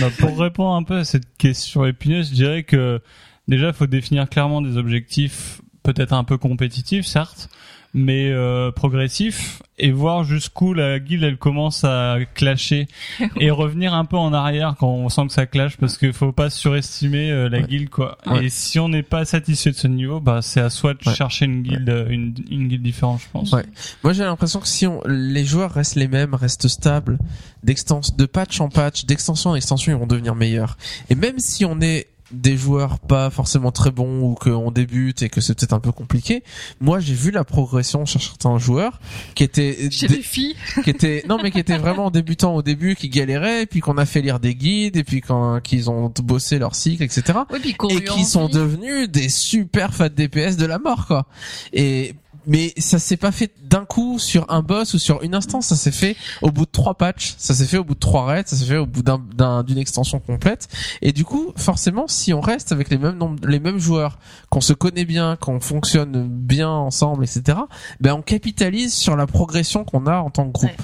Bah, 0.00 0.08
pour 0.18 0.38
répondre 0.38 0.74
un 0.74 0.82
peu 0.84 0.96
à 0.96 1.04
cette 1.04 1.36
question 1.36 1.84
épineuse, 1.84 2.30
je 2.30 2.34
dirais 2.34 2.62
que 2.62 3.00
déjà, 3.46 3.66
il 3.68 3.72
faut 3.74 3.86
définir 3.86 4.26
clairement 4.28 4.62
des 4.62 4.78
objectifs 4.78 5.60
peut-être 5.82 6.14
un 6.14 6.24
peu 6.24 6.38
compétitifs, 6.38 7.04
certes, 7.06 7.50
mais 7.98 8.30
euh, 8.30 8.70
progressifs, 8.70 9.62
et 9.78 9.90
voir 9.90 10.22
jusqu'où 10.24 10.72
la 10.74 10.98
guilde 10.98 11.22
elle 11.24 11.36
commence 11.38 11.82
à 11.84 12.18
clasher 12.34 12.88
et 13.40 13.50
revenir 13.50 13.94
un 13.94 14.04
peu 14.04 14.16
en 14.16 14.32
arrière 14.34 14.74
quand 14.78 14.88
on 14.90 15.08
sent 15.08 15.26
que 15.28 15.32
ça 15.32 15.46
clash, 15.46 15.76
parce 15.78 15.96
qu'il 15.98 16.12
faut 16.12 16.30
pas 16.32 16.50
surestimer 16.50 17.30
euh, 17.30 17.48
la 17.48 17.58
Ouais. 17.60 17.64
guilde 17.66 17.88
quoi. 17.88 18.18
Ouais. 18.26 18.44
Et 18.44 18.50
si 18.50 18.78
on 18.78 18.88
n'est 18.90 19.02
pas 19.02 19.24
satisfait 19.24 19.70
de 19.70 19.76
ce 19.76 19.86
niveau, 19.88 20.20
bah 20.20 20.40
c'est 20.42 20.60
à 20.60 20.68
soi 20.70 20.92
de 20.94 20.98
Ouais. 21.06 21.14
chercher 21.14 21.46
une 21.46 21.62
guilde, 21.62 22.06
une, 22.10 22.34
une 22.50 22.68
guilde 22.68 22.82
différente, 22.82 23.20
je 23.22 23.26
pense. 23.32 23.52
Ouais. 23.52 23.64
Moi, 24.04 24.12
j'ai 24.12 24.24
l'impression 24.24 24.60
que 24.60 24.68
si 24.68 24.86
on, 24.86 25.00
les 25.06 25.44
joueurs 25.44 25.72
restent 25.72 25.96
les 25.96 26.08
mêmes, 26.08 26.34
restent 26.34 26.68
stables, 26.68 27.18
d'extension, 27.64 28.14
de 28.16 28.26
patch 28.26 28.60
en 28.60 28.68
patch, 28.68 29.06
d'extension 29.06 29.50
en 29.50 29.54
extension, 29.54 29.92
ils 29.92 29.98
vont 29.98 30.06
devenir 30.06 30.34
meilleurs. 30.34 30.76
Et 31.08 31.14
même 31.14 31.38
si 31.38 31.64
on 31.64 31.80
est 31.80 32.08
des 32.32 32.56
joueurs 32.56 32.98
pas 32.98 33.30
forcément 33.30 33.70
très 33.70 33.90
bons 33.90 34.20
ou 34.22 34.34
qu'on 34.34 34.70
débute 34.70 35.22
et 35.22 35.28
que 35.28 35.40
c'est 35.40 35.54
peut-être 35.56 35.72
un 35.72 35.80
peu 35.80 35.92
compliqué, 35.92 36.42
moi 36.80 36.98
j'ai 37.00 37.14
vu 37.14 37.30
la 37.30 37.44
progression 37.44 38.04
chez 38.04 38.18
certains 38.18 38.58
joueurs 38.58 39.00
qui 39.34 39.44
étaient 39.44 39.88
chez 39.90 40.08
des- 40.08 40.16
les 40.16 40.22
filles. 40.22 40.56
qui 40.82 40.90
étaient 40.90 41.24
non 41.28 41.38
mais 41.42 41.50
qui 41.50 41.58
étaient 41.60 41.78
vraiment 41.78 42.10
débutants 42.10 42.54
au 42.56 42.62
début, 42.62 42.96
qui 42.96 43.08
galéraient, 43.08 43.62
et 43.62 43.66
puis 43.66 43.80
qu'on 43.80 43.96
a 43.98 44.06
fait 44.06 44.22
lire 44.22 44.40
des 44.40 44.54
guides, 44.54 44.96
et 44.96 45.04
puis 45.04 45.20
quand 45.20 45.60
qu'ils 45.60 45.88
ont 45.90 46.12
bossé 46.22 46.58
leur 46.58 46.74
cycle, 46.74 47.02
etc 47.02 47.38
Oui, 47.52 47.58
puis 47.60 47.74
qu'on 47.74 47.88
et 47.88 48.02
qui 48.02 48.24
sont 48.24 48.48
devenus 48.48 49.08
des 49.08 49.28
super 49.28 49.94
fat 49.94 50.08
DPS 50.08 50.56
de 50.56 50.66
la 50.66 50.78
mort 50.78 51.06
quoi. 51.06 51.26
Et 51.72 52.14
mais 52.46 52.72
ça 52.78 52.98
s'est 52.98 53.16
pas 53.16 53.32
fait 53.32 53.50
d'un 53.64 53.84
coup 53.84 54.18
sur 54.18 54.46
un 54.50 54.62
boss 54.62 54.94
ou 54.94 54.98
sur 54.98 55.22
une 55.22 55.34
instance, 55.34 55.66
ça 55.66 55.76
s'est 55.76 55.90
fait 55.92 56.16
au 56.42 56.50
bout 56.50 56.64
de 56.66 56.70
trois 56.70 56.94
patchs, 56.94 57.34
ça 57.38 57.54
s'est 57.54 57.66
fait 57.66 57.78
au 57.78 57.84
bout 57.84 57.94
de 57.94 57.98
trois 58.00 58.24
raids, 58.26 58.44
ça 58.46 58.56
s'est 58.56 58.64
fait 58.64 58.76
au 58.76 58.86
bout 58.86 59.02
d'un 59.02 59.18
d'un- 59.34 59.62
d'une 59.62 59.78
extension 59.78 60.18
complète. 60.20 60.68
Et 61.02 61.12
du 61.12 61.24
coup, 61.24 61.52
forcément, 61.56 62.06
si 62.08 62.32
on 62.32 62.40
reste 62.40 62.72
avec 62.72 62.90
les 62.90 62.98
mêmes 62.98 63.16
nombres, 63.18 63.46
les 63.46 63.60
mêmes 63.60 63.78
joueurs, 63.78 64.18
qu'on 64.50 64.60
se 64.60 64.72
connaît 64.72 65.04
bien, 65.04 65.36
qu'on 65.36 65.60
fonctionne 65.60 66.28
bien 66.28 66.70
ensemble, 66.70 67.24
etc. 67.24 67.58
Ben 68.00 68.14
on 68.14 68.22
capitalise 68.22 68.94
sur 68.94 69.16
la 69.16 69.26
progression 69.26 69.84
qu'on 69.84 70.06
a 70.06 70.18
en 70.18 70.30
tant 70.30 70.46
que 70.46 70.52
groupe. 70.52 70.82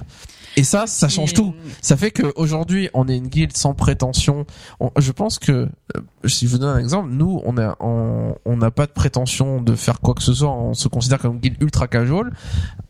Et 0.56 0.64
ça, 0.64 0.86
ça 0.86 1.08
change 1.08 1.32
tout. 1.34 1.54
Ça 1.80 1.96
fait 1.96 2.10
qu'aujourd'hui, 2.10 2.90
on 2.92 3.08
est 3.08 3.16
une 3.16 3.28
guilde 3.28 3.56
sans 3.56 3.72
prétention. 3.74 4.44
On- 4.80 4.90
je 4.98 5.10
pense 5.12 5.38
que, 5.38 5.52
euh, 5.52 6.00
si 6.26 6.46
je 6.46 6.52
vous 6.52 6.58
donne 6.58 6.76
un 6.76 6.78
exemple, 6.78 7.08
nous, 7.10 7.40
on 7.44 7.56
a, 7.56 7.76
on 7.80 8.34
on 8.44 8.56
n'a 8.58 8.70
pas 8.70 8.86
de 8.86 8.92
prétention 8.92 9.62
de 9.62 9.74
faire 9.74 10.00
quoi 10.00 10.14
que 10.14 10.22
ce 10.22 10.34
soit. 10.34 10.50
On 10.52 10.74
se 10.74 10.88
considère 10.88 11.18
comme 11.20 11.34
une 11.34 11.40
guilde 11.40 11.56
ultra 11.62 11.88
casual, 11.88 12.32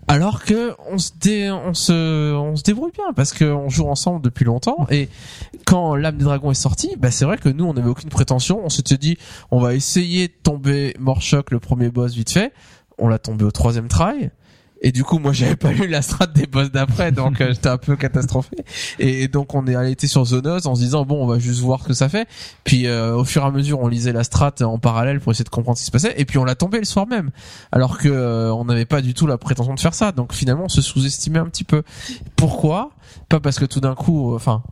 alors 0.09 0.43
que 0.43 0.72
on 0.90 0.98
se, 0.98 1.10
dé, 1.20 1.51
on 1.51 1.72
se, 1.74 2.34
on 2.34 2.56
se 2.56 2.62
débrouille 2.64 2.90
bien 2.93 3.12
parce 3.14 3.32
qu'on 3.32 3.68
joue 3.68 3.86
ensemble 3.86 4.22
depuis 4.22 4.44
longtemps. 4.44 4.86
Et 4.90 5.09
quand 5.64 5.94
l'âme 5.94 6.16
des 6.16 6.24
dragons 6.24 6.51
est 6.51 6.55
sortie, 6.55 6.97
bah 6.98 7.10
c'est 7.12 7.24
vrai 7.24 7.39
que 7.39 7.48
nous, 7.48 7.64
on 7.64 7.74
n'avait 7.74 7.89
aucune 7.90 8.09
prétention. 8.10 8.60
On 8.64 8.68
s'était 8.70 8.98
dit, 8.98 9.18
on 9.52 9.60
va 9.60 9.74
essayer 9.74 10.28
de 10.28 10.34
tomber 10.43 10.94
mort 10.98 11.22
choc 11.22 11.51
le 11.52 11.60
premier 11.60 11.90
boss 11.90 12.14
vite 12.14 12.32
fait. 12.32 12.52
On 12.98 13.09
l'a 13.09 13.18
tombé 13.18 13.44
au 13.44 13.51
troisième 13.52 13.89
try. 13.89 14.30
Et 14.82 14.90
du 14.90 15.04
coup, 15.04 15.18
moi, 15.18 15.32
j'avais 15.32 15.56
pas 15.56 15.72
lu 15.72 15.86
la 15.86 16.02
strat 16.02 16.26
des 16.26 16.46
boss 16.46 16.70
d'après, 16.70 17.12
donc 17.12 17.40
euh, 17.40 17.52
j'étais 17.52 17.68
un 17.68 17.78
peu 17.78 17.96
catastrophé. 17.96 18.56
Et, 18.98 19.28
donc, 19.28 19.54
on 19.54 19.66
est 19.66 19.76
allé 19.76 19.96
sur 20.04 20.24
Zonos 20.24 20.66
en 20.66 20.74
se 20.74 20.80
disant 20.80 21.04
bon, 21.04 21.22
on 21.22 21.26
va 21.26 21.38
juste 21.38 21.60
voir 21.60 21.82
ce 21.82 21.88
que 21.88 21.94
ça 21.94 22.09
fait. 22.09 22.28
Puis, 22.64 22.86
euh, 22.86 23.16
au 23.16 23.24
fur 23.24 23.42
et 23.42 23.46
à 23.46 23.50
mesure, 23.50 23.80
on 23.80 23.88
lisait 23.88 24.12
la 24.12 24.24
strat 24.24 24.54
en 24.62 24.78
parallèle 24.78 25.20
pour 25.20 25.32
essayer 25.32 25.44
de 25.44 25.48
comprendre 25.48 25.78
ce 25.78 25.82
qui 25.82 25.86
se 25.86 25.92
passait. 25.92 26.14
Et 26.16 26.24
puis, 26.24 26.38
on 26.38 26.44
l'a 26.44 26.56
tombé 26.56 26.78
le 26.78 26.84
soir 26.84 27.06
même, 27.06 27.30
alors 27.70 27.98
que 27.98 28.09
euh, 28.09 28.52
on 28.52 28.64
n'avait 28.64 28.84
pas 28.84 29.00
du 29.00 29.14
tout 29.14 29.26
la 29.26 29.38
prétention 29.38 29.74
de 29.74 29.80
faire 29.80 29.94
ça. 29.94 30.10
Donc, 30.10 30.32
finalement, 30.32 30.64
on 30.64 30.68
se 30.68 30.82
sous-estimait 30.82 31.38
un 31.38 31.46
petit 31.46 31.64
peu. 31.64 31.84
Pourquoi? 32.34 32.90
Pas 33.28 33.40
parce 33.40 33.59
que 33.59 33.64
tout 33.64 33.80
d'un 33.80 33.94
coup, 33.94 34.32
euh, 34.32 34.36
enfin, 34.36 34.62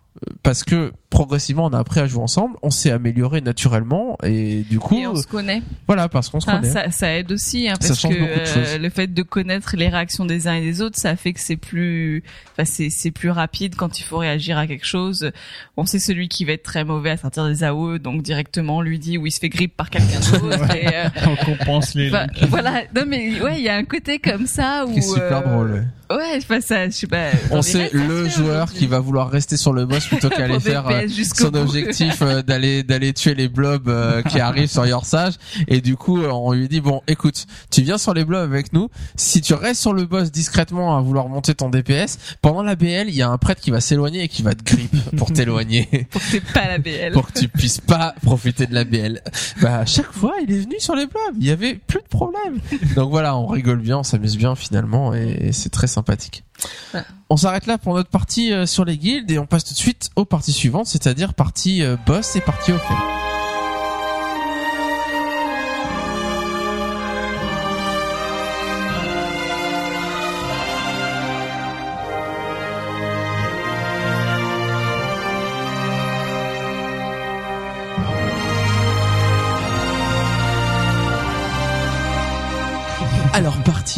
parce 0.42 0.64
que 0.64 0.92
progressivement, 1.08 1.66
on 1.66 1.72
a 1.72 1.78
appris 1.78 2.00
à 2.00 2.06
jouer 2.06 2.22
ensemble, 2.22 2.56
on 2.62 2.70
s'est 2.70 2.90
amélioré 2.90 3.40
naturellement, 3.40 4.16
et 4.22 4.62
du 4.68 4.78
coup, 4.78 4.96
Et 4.96 5.06
on 5.06 5.14
se 5.16 5.26
connaît. 5.26 5.62
voilà, 5.86 6.08
parce 6.08 6.28
qu'on 6.28 6.40
se 6.40 6.48
Enfin, 6.48 6.60
connaît. 6.60 6.72
ça, 6.72 6.90
ça 6.90 7.16
aide 7.16 7.30
aussi, 7.32 7.68
hein, 7.68 7.74
parce 7.80 8.02
que 8.02 8.08
euh, 8.12 8.78
le 8.78 8.90
fait 8.90 9.06
de 9.08 9.22
connaître 9.22 9.76
les 9.76 9.88
réactions 9.88 10.24
des 10.26 10.46
uns 10.48 10.54
et 10.54 10.60
des 10.60 10.82
autres, 10.82 10.98
ça 10.98 11.16
fait 11.16 11.32
que 11.32 11.40
c'est 11.40 11.56
plus, 11.56 12.22
enfin, 12.52 12.64
c'est, 12.64 12.90
c'est 12.90 13.10
plus 13.10 13.30
rapide 13.30 13.74
quand 13.76 13.98
il 13.98 14.02
faut 14.02 14.18
réagir 14.18 14.58
à 14.58 14.66
quelque 14.66 14.86
chose. 14.86 15.30
On 15.76 15.84
sait 15.86 15.98
celui 15.98 16.28
qui 16.28 16.44
va 16.44 16.52
être 16.52 16.62
très 16.64 16.84
mauvais 16.84 17.10
à 17.10 17.16
sortir 17.16 17.46
des 17.46 17.62
AOE, 17.64 17.98
donc 17.98 18.22
directement 18.22 18.78
on 18.78 18.80
lui 18.82 18.98
dit 18.98 19.16
où 19.18 19.26
il 19.26 19.32
se 19.32 19.40
fait 19.40 19.48
grip 19.48 19.76
par 19.76 19.90
quelqu'un 19.90 20.20
d'autre. 20.20 20.74
et, 20.76 20.88
euh, 20.88 21.08
on 21.26 21.36
compense 21.44 21.94
les. 21.94 22.08
enfin, 22.10 22.26
voilà. 22.48 22.82
Non 22.94 23.04
mais 23.06 23.40
ouais, 23.40 23.56
il 23.58 23.62
y 23.64 23.68
a 23.68 23.76
un 23.76 23.84
côté 23.84 24.18
comme 24.18 24.46
ça 24.46 24.84
où. 24.86 24.92
Qui 24.92 24.98
est 24.98 25.02
super 25.02 25.38
euh, 25.38 25.50
drôle. 25.52 25.70
ouais. 25.72 25.82
Ouais, 26.10 26.38
enfin 26.38 26.60
ça, 26.60 26.86
je 26.88 26.90
sais 26.90 27.06
pas. 27.06 27.30
On 27.52 27.62
sait 27.62 27.88
le 27.92 28.28
joueur 28.28 28.72
qui 28.72 28.88
va 28.88 28.98
vouloir 28.98 29.30
rester 29.30 29.56
sur 29.56 29.72
le 29.72 29.86
boss 29.86 30.06
plutôt 30.06 30.28
qu'aller 30.28 30.58
faire 30.58 30.88
euh, 30.88 31.06
son 31.32 31.54
objectif 31.54 32.20
euh, 32.22 32.42
d'aller 32.42 32.82
d'aller 32.82 33.12
tuer 33.12 33.34
les 33.34 33.48
blobs 33.48 33.88
euh, 33.88 34.20
qui 34.28 34.40
arrivent 34.40 34.68
sur 34.68 34.84
Yorsage. 34.84 35.34
Et 35.68 35.80
du 35.80 35.96
coup 35.96 36.20
on 36.20 36.52
lui 36.52 36.68
dit 36.68 36.80
bon 36.80 37.00
écoute 37.06 37.46
tu 37.70 37.82
viens 37.82 37.96
sur 37.96 38.12
les 38.12 38.24
blobs 38.24 38.42
avec 38.42 38.72
nous. 38.72 38.88
Si 39.14 39.40
tu 39.40 39.54
restes 39.54 39.80
sur 39.80 39.92
le 39.92 40.04
boss 40.04 40.32
discrètement 40.32 40.96
à 40.98 41.00
vouloir 41.00 41.28
monter 41.28 41.54
ton 41.54 41.70
DPS 41.70 42.18
pendant 42.42 42.64
la 42.64 42.74
BL 42.74 43.08
il 43.08 43.14
y 43.14 43.22
a 43.22 43.28
un 43.28 43.38
prêtre 43.38 43.60
qui 43.60 43.70
va 43.70 43.80
s'éloigner 43.80 44.24
et 44.24 44.28
qui 44.28 44.42
va 44.42 44.54
te 44.54 44.64
grip 44.64 44.90
pour 45.16 45.32
t'éloigner. 45.32 46.08
Pour 46.10 46.22
que 46.22 46.52
pas 46.52 46.66
la 46.66 46.78
BL. 46.78 47.12
pour 47.12 47.28
que 47.28 47.38
tu 47.38 47.46
puisses 47.46 47.80
pas 47.80 48.16
profiter 48.20 48.66
de 48.66 48.74
la 48.74 48.82
BL 48.82 49.20
bah 49.62 49.78
à 49.78 49.86
chaque 49.86 50.12
fois 50.12 50.34
il 50.42 50.52
est 50.52 50.58
venu 50.58 50.74
sur 50.80 50.96
les 50.96 51.06
blobs. 51.06 51.36
Il 51.38 51.46
y 51.46 51.52
avait 51.52 51.74
plus 51.74 52.00
de 52.00 52.08
problème. 52.08 52.58
Donc 52.96 53.10
voilà 53.10 53.36
on 53.36 53.46
rigole 53.46 53.78
bien 53.78 53.98
on 53.98 54.02
s'amuse 54.02 54.36
bien 54.36 54.56
finalement 54.56 55.14
et, 55.14 55.50
c'est 55.52 55.70
très 55.70 55.86
sympathique 56.00 56.44
Ouais. 56.92 57.02
on 57.30 57.38
s'arrête 57.38 57.66
là 57.66 57.78
pour 57.78 57.94
notre 57.94 58.10
partie 58.10 58.52
euh, 58.52 58.66
sur 58.66 58.84
les 58.84 58.98
guildes 58.98 59.30
et 59.30 59.38
on 59.38 59.46
passe 59.46 59.64
tout 59.64 59.72
de 59.72 59.78
suite 59.78 60.10
aux 60.16 60.26
parties 60.26 60.52
suivantes, 60.52 60.86
c'est-à-dire 60.86 61.32
partie 61.32 61.82
euh, 61.82 61.96
boss 62.06 62.36
et 62.36 62.40
partie 62.42 62.72
au 62.72 62.78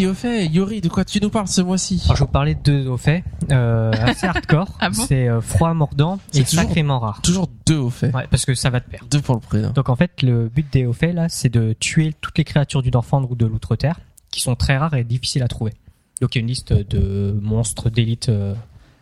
au 0.06 0.14
fait, 0.14 0.46
Yori, 0.46 0.80
de 0.80 0.88
quoi 0.88 1.04
tu 1.04 1.20
nous 1.20 1.30
parles 1.30 1.48
ce 1.48 1.60
mois-ci 1.60 2.02
Alors, 2.06 2.16
je 2.16 2.22
vais 2.22 2.26
vous 2.26 2.32
parler 2.32 2.54
de 2.54 2.60
deux 2.60 2.86
au 2.88 2.96
fait, 2.96 3.24
euh, 3.50 3.90
assez 3.92 4.26
hardcore. 4.26 4.68
Ah 4.80 4.90
bon 4.90 5.04
c'est 5.06 5.28
euh, 5.28 5.40
froid 5.40 5.72
mordant 5.74 6.18
C'est 6.32 6.40
et 6.40 6.44
toujours- 6.44 6.64
sacrément 6.64 6.98
rare. 6.98 7.20
Toujours 7.22 7.48
deux 7.66 7.76
au 7.78 7.90
fait. 7.90 8.14
Ouais, 8.14 8.26
parce 8.30 8.44
que 8.44 8.54
ça 8.54 8.70
va 8.70 8.80
de 8.80 8.84
pair. 8.84 9.04
Deux 9.10 9.20
pour 9.20 9.34
le 9.34 9.40
prix. 9.40 9.64
hein. 9.64 9.72
Donc 9.74 9.88
en 9.88 9.96
fait, 9.96 10.22
le 10.22 10.48
but 10.48 10.66
des 10.72 10.86
hauts 10.86 10.92
faits 10.92 11.14
là, 11.14 11.28
c'est 11.28 11.48
de 11.48 11.74
tuer 11.78 12.14
toutes 12.20 12.38
les 12.38 12.44
créatures 12.44 12.82
du 12.82 12.90
Dorfandre 12.90 13.30
ou 13.30 13.34
de 13.34 13.46
l'Outre-Terre, 13.46 14.00
qui 14.30 14.40
sont 14.40 14.54
très 14.56 14.76
rares 14.76 14.94
et 14.94 15.04
difficiles 15.04 15.42
à 15.42 15.48
trouver. 15.48 15.72
Donc 16.20 16.34
il 16.34 16.38
y 16.38 16.40
a 16.40 16.42
une 16.42 16.48
liste 16.48 16.72
de 16.72 17.38
monstres 17.42 17.90
d'élite 17.90 18.28
euh, 18.28 18.54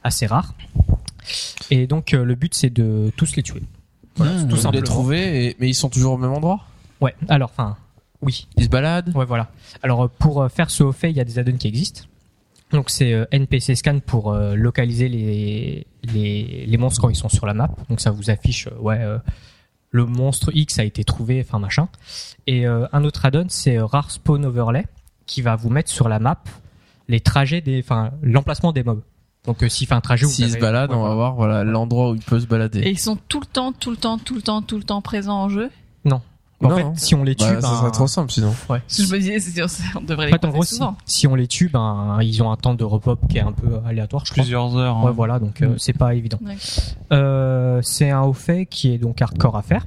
assez 0.04 0.26
rares. 0.26 0.54
Et 1.70 1.86
donc 1.86 2.14
euh, 2.14 2.24
le 2.24 2.34
but 2.34 2.54
c'est 2.54 2.70
de 2.70 3.12
tous 3.16 3.36
les 3.36 3.42
tuer. 3.42 3.62
Voilà, 4.16 4.32
Mmh, 4.32 4.48
tout 4.48 4.56
les 4.56 4.60
simplement. 4.62 4.84
trouver, 4.84 5.46
et- 5.46 5.56
mais 5.60 5.68
ils 5.68 5.74
sont 5.74 5.88
toujours 5.88 6.14
au 6.14 6.18
même 6.18 6.32
endroit? 6.32 6.60
Ouais, 7.00 7.14
alors, 7.28 7.50
enfin, 7.56 7.76
oui. 8.22 8.46
Il 8.56 8.64
se 8.64 8.68
balade. 8.68 9.12
Ouais, 9.14 9.24
voilà. 9.24 9.48
Alors, 9.82 10.04
euh, 10.04 10.08
pour 10.18 10.42
euh, 10.42 10.48
faire 10.48 10.70
ce 10.70 10.82
haut 10.82 10.92
fait, 10.92 11.10
il 11.10 11.16
y 11.16 11.20
a 11.20 11.24
des 11.24 11.38
add-ons 11.38 11.56
qui 11.56 11.68
existent. 11.68 12.02
Donc, 12.70 12.90
c'est 12.90 13.12
euh, 13.12 13.24
NPC 13.32 13.74
Scan 13.74 14.00
pour 14.04 14.32
euh, 14.32 14.54
localiser 14.54 15.08
les, 15.08 15.86
les, 16.04 16.66
les 16.66 16.76
monstres 16.76 17.00
quand 17.00 17.08
ils 17.08 17.16
sont 17.16 17.28
sur 17.28 17.46
la 17.46 17.54
map. 17.54 17.70
Donc, 17.88 18.00
ça 18.00 18.10
vous 18.10 18.30
affiche, 18.30 18.68
euh, 18.68 18.78
ouais, 18.80 18.98
euh, 19.00 19.18
le 19.90 20.06
monstre 20.06 20.50
X 20.54 20.78
a 20.78 20.84
été 20.84 21.02
trouvé, 21.02 21.44
enfin, 21.44 21.58
machin. 21.58 21.88
Et 22.46 22.66
euh, 22.66 22.86
un 22.92 23.04
autre 23.04 23.24
add-on, 23.24 23.46
c'est 23.48 23.76
euh, 23.78 23.86
Rare 23.86 24.10
Spawn 24.10 24.44
Overlay, 24.44 24.86
qui 25.26 25.42
va 25.42 25.56
vous 25.56 25.70
mettre 25.70 25.90
sur 25.90 26.08
la 26.08 26.18
map 26.18 26.42
les 27.08 27.20
trajets 27.20 27.60
des, 27.60 27.80
enfin, 27.80 28.12
l'emplacement 28.22 28.72
des 28.72 28.84
mobs. 28.84 29.02
Donc, 29.46 29.62
euh, 29.64 29.68
s'il 29.68 29.88
fait 29.88 29.94
un 29.94 30.00
trajet, 30.00 30.26
S'il 30.26 30.50
se 30.50 30.58
balade, 30.58 30.90
ouais, 30.90 30.96
on 30.96 31.02
va 31.02 31.14
voir 31.14 31.34
voilà 31.34 31.64
l'endroit 31.64 32.10
où 32.10 32.14
il 32.14 32.20
peut 32.20 32.38
se 32.38 32.46
balader. 32.46 32.80
Et 32.80 32.90
ils 32.90 32.98
sont 32.98 33.16
tout 33.28 33.40
le 33.40 33.46
temps, 33.46 33.72
tout 33.72 33.90
le 33.90 33.96
temps, 33.96 34.18
tout 34.18 34.34
le 34.34 34.42
temps, 34.42 34.62
tout 34.62 34.76
le 34.76 34.84
temps 34.84 35.00
présents 35.00 35.42
en 35.42 35.48
jeu? 35.48 35.70
En 36.62 36.68
Non, 36.68 36.76
fait, 36.76 36.82
non. 36.84 36.92
si 36.94 37.14
on 37.14 37.24
les 37.24 37.34
tue, 37.34 37.44
Bah, 37.44 37.60
ça 37.62 37.68
ben, 37.70 37.76
serait 37.78 37.90
trop 37.90 38.06
simple 38.06 38.30
sinon. 38.30 38.54
ouais. 38.68 38.82
Je 38.88 39.02
me 39.10 39.18
disais, 39.18 39.40
c'est 39.40 39.50
sûr, 39.52 39.66
on 39.96 40.02
devrait 40.02 40.24
En 40.24 40.26
les 40.26 40.32
fait, 40.32 40.44
en 40.44 40.50
gros, 40.50 40.62
si, 40.62 40.74
souvent. 40.74 40.96
si 41.06 41.26
on 41.26 41.34
les 41.34 41.46
tue, 41.48 41.68
ben, 41.70 42.18
ils 42.22 42.42
ont 42.42 42.50
un 42.52 42.56
temps 42.56 42.74
de 42.74 42.84
repop 42.84 43.18
qui 43.28 43.38
est 43.38 43.40
un 43.40 43.52
peu 43.52 43.80
aléatoire, 43.86 44.26
je 44.26 44.32
crois. 44.32 44.42
Plusieurs 44.42 44.76
heures. 44.76 44.96
hein. 44.98 45.04
Ouais, 45.04 45.12
voilà, 45.12 45.38
donc 45.38 45.62
euh, 45.62 45.68
Mm. 45.70 45.78
c'est 45.78 45.94
pas 45.96 46.14
évident. 46.14 46.38
Ouais. 46.44 46.56
Euh, 47.12 47.80
c'est 47.82 48.10
un 48.10 48.22
haut 48.22 48.34
fait 48.34 48.66
qui 48.66 48.92
est 48.92 48.98
donc 48.98 49.22
hardcore 49.22 49.56
à 49.56 49.62
faire. 49.62 49.86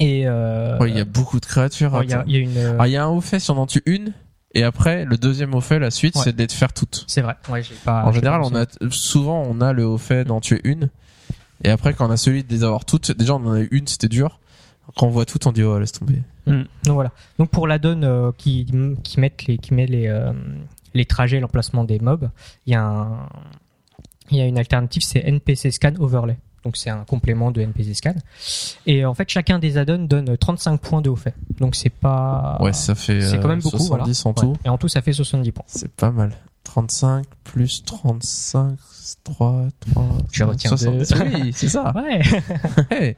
Et 0.00 0.24
euh, 0.26 0.78
Ouais, 0.78 0.90
il 0.90 0.96
y 0.96 1.00
a 1.00 1.04
beaucoup 1.04 1.40
de 1.40 1.46
créatures. 1.46 1.92
ouais, 1.94 2.04
il 2.06 2.10
y 2.28 2.32
y 2.32 2.36
a 2.36 2.40
une. 2.40 2.76
Ah, 2.78 2.88
y 2.88 2.96
a 2.96 3.04
un 3.04 3.08
haut 3.08 3.20
fait 3.20 3.40
si 3.40 3.50
on 3.50 3.58
en 3.58 3.66
tue 3.66 3.82
une, 3.86 4.12
et 4.54 4.62
après 4.64 5.04
le 5.04 5.16
deuxième 5.16 5.54
haut 5.54 5.60
fait, 5.60 5.78
la 5.78 5.90
suite, 5.90 6.14
Ouais. 6.16 6.22
c'est 6.24 6.32
de 6.32 6.38
les 6.42 6.48
faire 6.48 6.72
toutes. 6.72 7.04
c'est 7.08 7.20
vrai. 7.22 7.36
Ouais, 7.48 7.62
j'ai 7.62 7.74
pas. 7.84 8.04
en 8.04 8.12
général, 8.12 8.40
pas 8.40 8.46
on 8.48 8.54
a 8.56 8.66
souvent 8.90 9.42
on 9.48 9.60
a 9.60 9.72
le 9.72 9.86
haut 9.86 9.98
fait 9.98 10.24
d'en 10.24 10.40
tuer 10.40 10.60
une, 10.64 10.88
et 11.64 11.70
après 11.70 11.94
quand 11.94 12.06
on 12.08 12.10
a 12.10 12.16
celui 12.16 12.44
de 12.44 12.52
les 12.52 12.62
avoir 12.64 12.84
toutes, 12.84 13.10
déjà 13.12 13.34
on 13.34 13.44
en 13.46 13.52
a 13.52 13.60
eu 13.60 13.68
une, 13.72 13.86
c'était 13.88 14.08
dur. 14.08 14.38
Quand 14.96 15.06
on 15.06 15.10
voit 15.10 15.26
toutes, 15.26 15.46
on 15.46 15.52
dit 15.52 15.62
oh 15.62 15.78
laisse 15.78 15.92
tomber. 15.92 16.22
Donc 16.46 16.66
voilà. 16.86 17.12
Donc 17.38 17.50
pour 17.50 17.66
la 17.66 17.78
donne 17.78 18.04
euh, 18.04 18.32
qui 18.36 18.66
qui 19.02 19.20
mettent 19.20 19.46
les 19.46 19.58
qui 19.58 19.74
met 19.74 19.86
les 19.86 20.08
euh, 20.08 20.32
les 20.94 21.04
trajets, 21.04 21.40
l'emplacement 21.40 21.84
des 21.84 21.98
mobs, 21.98 22.30
il 22.66 22.72
y 22.72 22.76
a 22.76 22.82
un 22.82 23.28
il 24.30 24.38
y 24.38 24.40
a 24.40 24.46
une 24.46 24.58
alternative, 24.58 25.02
c'est 25.02 25.20
NPC 25.20 25.70
Scan 25.70 25.94
Overlay. 25.98 26.38
Donc 26.64 26.76
c'est 26.76 26.90
un 26.90 27.04
complément 27.04 27.50
de 27.50 27.60
NPC 27.60 27.94
Scan. 27.94 28.14
Et 28.86 29.04
en 29.04 29.14
fait, 29.14 29.28
chacun 29.28 29.58
des 29.58 29.78
add-ons 29.78 30.06
donne 30.06 30.36
35 30.36 30.80
points 30.80 31.00
de 31.00 31.08
haut 31.08 31.16
fait. 31.16 31.34
Donc 31.58 31.74
c'est 31.76 31.90
pas 31.90 32.58
ouais, 32.60 32.72
ça 32.72 32.94
fait 32.94 33.20
c'est 33.20 33.38
quand 33.38 33.44
euh, 33.44 33.48
même 33.48 33.60
beaucoup. 33.60 33.78
70 33.78 34.22
voilà. 34.22 34.30
en 34.30 34.34
tout. 34.34 34.46
Ouais. 34.48 34.58
Et 34.64 34.68
en 34.68 34.78
tout, 34.78 34.88
ça 34.88 35.00
fait 35.00 35.12
70 35.12 35.52
points. 35.52 35.64
C'est 35.66 35.90
pas 35.92 36.10
mal. 36.10 36.32
35 36.64 37.24
plus 37.44 37.82
35, 37.84 38.76
3, 39.24 39.68
3, 39.80 40.08
Je 40.30 40.44
retiens. 40.44 40.72
Oui, 40.72 41.52
c'est 41.54 41.68
ça. 41.68 41.94
Ouais. 42.90 43.16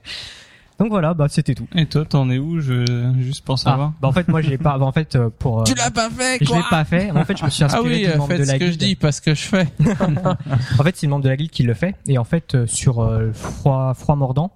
Donc 0.81 0.89
voilà, 0.90 1.15
bah 1.15 1.27
c'était 1.28 1.55
tout. 1.55 1.69
Et 1.77 1.86
toi, 1.86 2.05
t'en 2.05 2.28
es 2.31 2.39
où 2.39 2.59
je... 2.61 3.12
Juste 3.20 3.44
pour 3.44 3.59
savoir. 3.59 3.93
Ah, 3.93 3.98
bah 4.01 4.09
en 4.09 4.12
fait 4.12 4.27
moi 4.28 4.40
j'ai 4.40 4.59
pas 4.59 4.78
bah, 4.78 4.86
en 4.86 4.93
fait 4.93 5.15
euh, 5.15 5.28
pour 5.39 5.61
euh, 5.61 5.65
Tu 5.65 5.74
l'as 5.74 5.90
pas 5.90 6.09
fait 6.11 6.39
je 6.40 6.48
quoi 6.48 6.57
l'ai 6.57 6.62
pas 6.70 6.85
fait. 6.85 7.11
En 7.11 7.24
fait, 7.24 7.36
je 7.36 7.44
me 7.44 7.51
suis 7.51 7.62
Ah 7.62 7.66
inspiré 7.66 7.89
oui, 8.07 8.11
du 8.11 8.19
membre 8.19 8.32
de 8.35 8.39
la 8.39 8.44
ce 8.47 8.55
que 8.57 8.73
je 8.73 8.77
dis, 8.78 8.97
pas 8.97 9.12
ce 9.12 9.20
que 9.20 9.35
je 9.35 9.43
fais. 9.43 9.69
En 10.78 10.82
fait, 10.82 10.97
c'est 10.97 11.07
le 11.07 11.11
membre 11.11 11.24
de 11.24 11.28
la 11.28 11.36
guilde 11.36 11.51
qui 11.51 11.62
le 11.62 11.74
fait 11.74 11.94
et 12.07 12.19
en 12.19 12.24
fait 12.24 12.55
euh, 12.55 12.66
sur 12.66 13.01
euh, 13.01 13.31
froid 13.32 13.93
froid 13.94 14.16
mordant, 14.16 14.52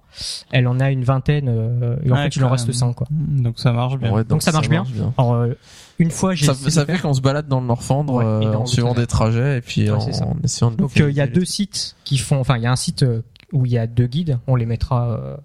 elle 0.51 0.67
en 0.67 0.79
a 0.79 0.89
une 0.91 1.03
vingtaine 1.03 1.47
euh, 1.47 1.95
et 2.03 2.11
en 2.11 2.15
Ouais, 2.15 2.23
fait, 2.23 2.35
il 2.35 2.43
en 2.43 2.49
reste 2.49 2.67
même. 2.67 2.73
5 2.73 2.93
quoi. 2.95 3.07
Donc 3.11 3.59
ça 3.59 3.71
marche 3.71 3.97
bien. 3.97 4.11
Ouais, 4.11 4.23
Donc 4.23 4.41
ça 4.41 4.51
marche 4.51 4.69
bien. 4.69 4.83
Alors 5.17 5.33
euh, 5.35 5.53
une 5.99 6.09
fois 6.11 6.33
j'ai 6.33 6.45
Ça, 6.47 6.53
ça 6.55 6.85
fait 6.85 6.97
qu'on 6.99 7.13
se 7.13 7.21
balade 7.21 7.47
dans 7.47 7.59
le 7.59 7.67
Morfandre 7.67 8.15
Ouais, 8.15 8.25
euh, 8.25 8.53
en 8.55 8.65
suivant 8.65 8.93
des 8.93 9.05
trajets 9.07 9.59
et 9.59 9.61
puis 9.61 9.83
Ouais, 9.83 9.91
en, 9.91 9.99
c'est 9.99 10.13
ça. 10.13 10.25
en 10.25 10.35
essayant 10.43 10.71
de 10.71 10.77
Donc 10.77 10.99
euh, 10.99 11.09
il 11.11 11.15
y 11.15 11.21
a 11.21 11.27
deux 11.27 11.45
sites 11.45 11.95
qui 12.03 12.17
font 12.17 12.39
enfin 12.39 12.57
il 12.57 12.63
y 12.63 12.65
a 12.67 12.71
un 12.71 12.75
site 12.75 13.05
où 13.53 13.65
il 13.65 13.71
y 13.71 13.77
a 13.77 13.85
deux 13.87 14.07
guides, 14.07 14.39
on 14.47 14.55
les 14.55 14.65
mettra 14.65 15.09
euh, 15.11 15.35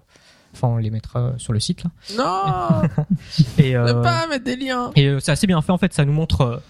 enfin 0.53 0.67
on 0.69 0.77
les 0.77 0.89
mettra 0.89 1.33
sur 1.37 1.53
le 1.53 1.59
site 1.59 1.83
là. 1.83 1.89
Non, 2.17 3.05
Et 3.57 3.73
ne 3.73 3.77
euh, 3.79 4.01
pas 4.01 4.27
mettre 4.27 4.43
des 4.45 4.55
liens. 4.55 4.91
Et 4.95 5.07
euh, 5.07 5.19
c'est 5.19 5.31
assez 5.31 5.47
bien 5.47 5.61
fait 5.61 5.71
en 5.71 5.77
fait, 5.77 5.93
ça 5.93 6.05
nous 6.05 6.13
montre 6.13 6.61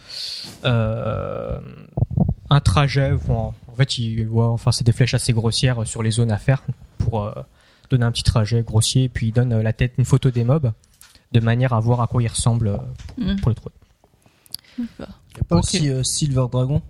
euh, 0.66 1.60
un 2.50 2.60
trajet. 2.60 3.12
bon, 3.28 3.54
en 3.68 3.76
fait, 3.76 3.98
il, 3.98 4.28
ouais, 4.28 4.44
enfin 4.44 4.72
c'est 4.72 4.84
des 4.86 4.92
flèches 4.92 5.14
assez 5.14 5.34
grossières 5.34 5.86
sur 5.88 6.04
les 6.04 6.12
zones 6.12 6.32
à 6.32 6.38
faire 6.38 6.64
pour 6.98 7.24
euh, 7.24 7.32
donner 7.90 8.06
un 8.06 8.12
petit 8.12 8.24
trajet 8.24 8.62
grossier. 8.64 9.06
Et 9.06 9.10
puis 9.10 9.28
il 9.28 9.32
donne 9.32 9.54
euh, 9.54 9.64
la 9.64 9.74
tête, 9.74 9.94
une 9.98 10.06
photo 10.06 10.30
des 10.32 10.44
mobs 10.44 10.72
de 11.32 11.40
manière 11.40 11.74
à 11.74 11.80
voir 11.80 12.02
à 12.02 12.08
quoi 12.08 12.22
ils 12.22 12.28
ressemblent 12.28 12.68
euh, 12.68 12.78
Mm. 13.18 13.36
pour 13.42 13.50
les 13.50 13.56
trouver. 13.56 13.76
Y 14.80 14.84
a 15.40 15.44
pas 15.48 15.58
aussi 15.58 15.90
euh, 15.90 16.04
Silver 16.04 16.46
Dragon? 16.52 16.82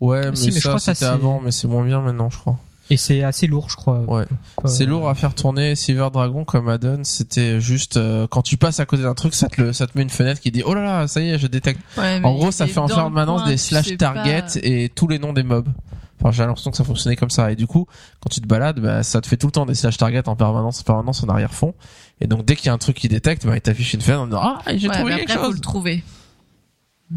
Ouais, 0.00 0.30
mais, 0.30 0.36
Si, 0.36 0.46
mais 0.52 0.60
ça 0.60 0.78
c'était 0.78 0.94
c'est- 0.94 1.04
avant, 1.06 1.40
mais 1.40 1.50
c'est 1.50 1.66
moins 1.68 1.84
bien 1.84 2.00
maintenant, 2.00 2.30
je 2.30 2.38
crois. 2.38 2.58
Et 2.90 2.96
c'est 2.96 3.22
assez 3.22 3.46
lourd, 3.46 3.68
je 3.68 3.76
crois. 3.76 4.00
Ouais. 4.00 4.24
Euh, 4.64 4.68
C'est 4.68 4.86
lourd 4.86 5.08
à 5.10 5.14
faire 5.14 5.34
tourner 5.34 5.74
Silver 5.74 6.08
Dragon 6.12 6.44
comme 6.44 6.68
add-on. 6.70 7.04
C'était 7.04 7.60
juste 7.60 7.98
euh, 7.98 8.26
quand 8.28 8.40
tu 8.42 8.56
passes 8.56 8.80
à 8.80 8.86
côté 8.86 9.02
d'un 9.02 9.14
truc, 9.14 9.34
ça 9.34 9.48
te 9.48 9.60
le, 9.60 9.72
ça 9.74 9.86
te 9.86 9.92
met 9.96 10.02
une 10.02 10.10
fenêtre 10.10 10.40
qui 10.40 10.50
dit 10.50 10.62
oh 10.64 10.72
là 10.74 10.82
là, 10.82 11.06
ça 11.08 11.20
y 11.20 11.28
est, 11.30 11.38
je 11.38 11.46
détecte. 11.46 11.80
Ouais, 11.98 12.18
mais 12.20 12.26
En 12.26 12.32
gros, 12.34 12.50
ça 12.50 12.66
fait 12.66 12.78
en 12.78 12.86
permanence 12.88 13.44
des 13.44 13.56
slash 13.58 13.96
target 13.98 14.40
pas. 14.42 14.60
et 14.62 14.88
tous 14.94 15.06
les 15.08 15.18
noms 15.18 15.32
des 15.34 15.42
mobs. 15.42 15.68
Enfin, 16.20 16.32
j'ai 16.32 16.44
l'impression 16.44 16.70
que 16.72 16.76
ça 16.76 16.82
fonctionnait 16.82 17.14
comme 17.14 17.30
ça. 17.30 17.52
Et 17.52 17.56
du 17.56 17.66
coup, 17.68 17.86
quand 18.20 18.28
tu 18.30 18.40
te 18.40 18.46
balades, 18.46 18.80
bah, 18.80 19.02
ça 19.04 19.20
te 19.20 19.26
fait 19.28 19.36
tout 19.36 19.46
le 19.46 19.52
temps 19.52 19.66
des 19.66 19.74
slash 19.74 19.98
target 19.98 20.26
en 20.28 20.34
permanence, 20.34 20.80
en 20.80 20.84
permanence 20.84 21.22
en 21.22 21.28
arrière-fond. 21.28 21.74
Et 22.20 22.26
donc, 22.26 22.44
dès 22.44 22.56
qu'il 22.56 22.66
y 22.66 22.68
a 22.70 22.72
un 22.72 22.78
truc 22.78 22.96
qui 22.96 23.06
détecte, 23.08 23.46
bah, 23.46 23.54
il 23.54 23.60
t'affiche 23.60 23.94
une 23.94 24.00
fenêtre 24.00 24.22
en 24.22 24.26
disant 24.26 24.40
ah, 24.42 24.58
j'ai 24.74 24.88
Ouais, 24.88 24.94
trouvé 24.96 25.12
mais 25.12 25.18
quelque 25.20 25.30
après, 25.32 25.40
faut 25.44 25.46
chose. 25.50 25.54
le 25.56 25.60
trouver. 25.60 26.02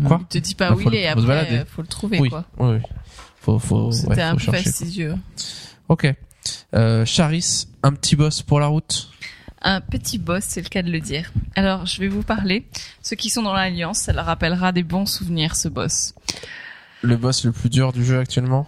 Quoi? 0.05 0.19
Il 0.21 0.25
te 0.27 0.37
dit 0.37 0.53
pas 0.55 0.69
Bah, 0.69 0.75
où 0.75 0.79
faut 0.79 0.89
il 0.91 0.95
est, 0.97 1.05
faut 1.11 1.19
après, 1.19 1.27
balader. 1.27 1.63
faut 1.67 1.81
le 1.81 1.87
trouver, 1.87 2.19
oui, 2.19 2.29
quoi. 2.29 2.45
oui, 2.59 2.75
oui. 2.75 2.79
Faut, 3.41 3.57
faut, 3.57 3.91
C'était 3.91 4.13
ouais, 4.13 4.21
un 4.21 4.35
peu 4.35 4.51
fastidieux. 4.51 5.15
Ok. 5.89 6.13
Euh, 6.75 7.05
Charis, 7.05 7.67
un 7.81 7.91
petit 7.93 8.15
boss 8.15 8.43
pour 8.43 8.59
la 8.59 8.67
route. 8.67 9.09
Un 9.63 9.81
petit 9.81 10.19
boss, 10.19 10.43
c'est 10.47 10.61
le 10.61 10.69
cas 10.69 10.83
de 10.83 10.91
le 10.91 10.99
dire. 10.99 11.31
Alors, 11.55 11.87
je 11.87 11.99
vais 11.99 12.07
vous 12.07 12.21
parler. 12.21 12.67
Ceux 13.01 13.15
qui 13.15 13.31
sont 13.31 13.41
dans 13.41 13.53
l'Alliance, 13.53 13.97
ça 13.97 14.13
leur 14.13 14.25
rappellera 14.25 14.71
des 14.71 14.83
bons 14.83 15.07
souvenirs, 15.07 15.55
ce 15.55 15.69
boss. 15.69 16.13
Le 17.01 17.17
boss 17.17 17.43
le 17.43 17.51
plus 17.51 17.69
dur 17.69 17.93
du 17.93 18.05
jeu 18.05 18.19
actuellement. 18.19 18.67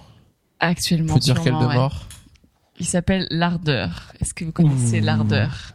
Actuellement, 0.59 1.13
Faut 1.13 1.19
dire 1.19 1.39
quel 1.43 1.53
de 1.53 1.65
ouais. 1.65 1.75
mort. 1.75 2.07
Il 2.79 2.87
s'appelle 2.87 3.27
l'Ardeur. 3.29 4.11
Est-ce 4.19 4.33
que 4.33 4.43
vous 4.43 4.51
connaissez 4.51 5.01
l'Ardeur 5.01 5.73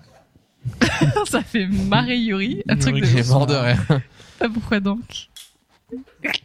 Ça 1.31 1.43
fait 1.43 1.69
marrer 1.69 2.19
Yuri, 2.19 2.65
un 2.69 2.77
truc 2.77 2.97
de 2.97 3.05
J'ai 3.05 3.23
mort 3.23 3.47
de 3.47 3.55
rire. 3.55 4.01
Pourquoi 4.53 4.81
donc 4.81 5.29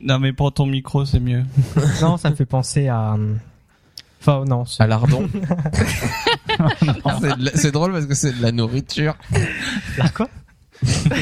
Non 0.02 0.20
mais 0.20 0.34
pour 0.34 0.54
ton 0.54 0.66
micro, 0.66 1.06
c'est 1.06 1.20
mieux. 1.20 1.44
Non, 2.02 2.18
ça 2.18 2.30
me 2.30 2.36
fait 2.36 2.46
penser 2.46 2.88
à. 2.88 3.14
euh, 3.14 3.36
Enfin 4.22 4.46
non. 4.46 4.64
À 4.80 4.88
lardon. 4.88 5.30
C'est 7.22 7.66
la- 7.66 7.72
drôle 7.72 7.92
parce 7.92 8.06
que 8.06 8.16
c'est 8.16 8.38
de 8.38 8.42
la 8.42 8.52
nourriture. 8.52 9.16
Là, 9.98 10.08
quoi? 10.10 10.30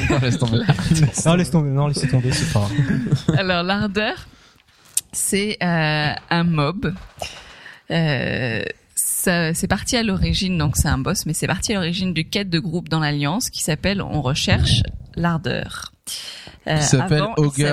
Non, 0.09 0.19
laisse 0.21 0.37
tomber. 0.37 0.59
Non, 1.25 1.33
laisse 1.35 1.51
tomber. 1.51 1.69
Non, 1.69 1.87
laissez 1.87 2.07
tomber, 2.07 2.31
c'est 2.31 2.51
pas. 2.51 2.67
grave. 3.27 3.39
Alors, 3.39 3.63
l'Ardeur, 3.63 4.27
c'est 5.11 5.57
euh, 5.63 6.13
un 6.29 6.43
mob. 6.43 6.93
Euh, 7.91 8.63
ça- 8.95 9.53
c'est 9.53 9.67
parti 9.67 9.97
à 9.97 10.03
l'origine, 10.03 10.57
donc 10.57 10.77
c'est 10.77 10.87
un 10.87 10.97
boss, 10.97 11.25
mais 11.25 11.33
c'est 11.33 11.47
parti 11.47 11.71
à 11.73 11.75
l'origine 11.75 12.13
du 12.13 12.25
quête 12.27 12.49
de 12.49 12.59
groupe 12.59 12.89
dans 12.89 12.99
l'Alliance 12.99 13.49
qui 13.49 13.61
s'appelle 13.63 14.01
On 14.01 14.21
recherche 14.21 14.83
l'Ardeur. 15.15 15.91
Euh, 16.67 16.79
s'appelle 16.79 17.23
en 17.23 17.33
anglais. 17.33 17.71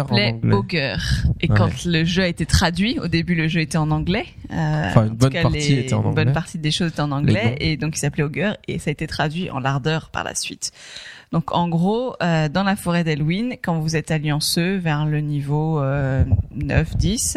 Ogre. 0.54 0.98
Et 1.40 1.50
Ouais. 1.50 1.56
quand 1.56 1.84
le 1.84 2.04
jeu 2.04 2.22
a 2.22 2.26
été 2.28 2.46
traduit, 2.46 2.98
au 2.98 3.06
début 3.06 3.34
le 3.34 3.46
jeu 3.46 3.60
était 3.60 3.76
en 3.76 3.90
anglais. 3.90 4.24
Euh, 4.50 4.88
Enfin, 4.88 5.04
une 5.04 5.10
en 5.12 5.14
bonne 5.14 5.30
cas, 5.32 5.42
partie 5.42 5.58
les- 5.58 5.80
était 5.80 5.92
en 5.94 6.00
Une 6.00 6.06
anglais. 6.08 6.24
bonne 6.24 6.32
partie 6.34 6.58
des 6.58 6.70
choses 6.70 6.88
étaient 6.92 7.00
en 7.02 7.12
anglais, 7.12 7.56
et 7.60 7.76
donc 7.76 7.96
il 7.96 8.00
s'appelait 8.00 8.22
Ogre, 8.24 8.56
et 8.66 8.78
ça 8.78 8.88
a 8.88 8.92
été 8.92 9.06
traduit 9.06 9.50
en 9.50 9.58
l'Ardeur 9.58 10.08
par 10.08 10.24
la 10.24 10.34
suite. 10.34 10.72
Donc 11.32 11.52
en 11.54 11.68
gros, 11.68 12.14
euh, 12.22 12.48
dans 12.48 12.62
la 12.62 12.76
forêt 12.76 13.04
d'Elwyn, 13.04 13.56
quand 13.62 13.78
vous 13.78 13.94
êtes 13.94 14.10
allianceux 14.10 14.76
vers 14.78 15.04
le 15.04 15.20
niveau 15.20 15.78
euh, 15.80 16.24
9-10, 16.56 17.36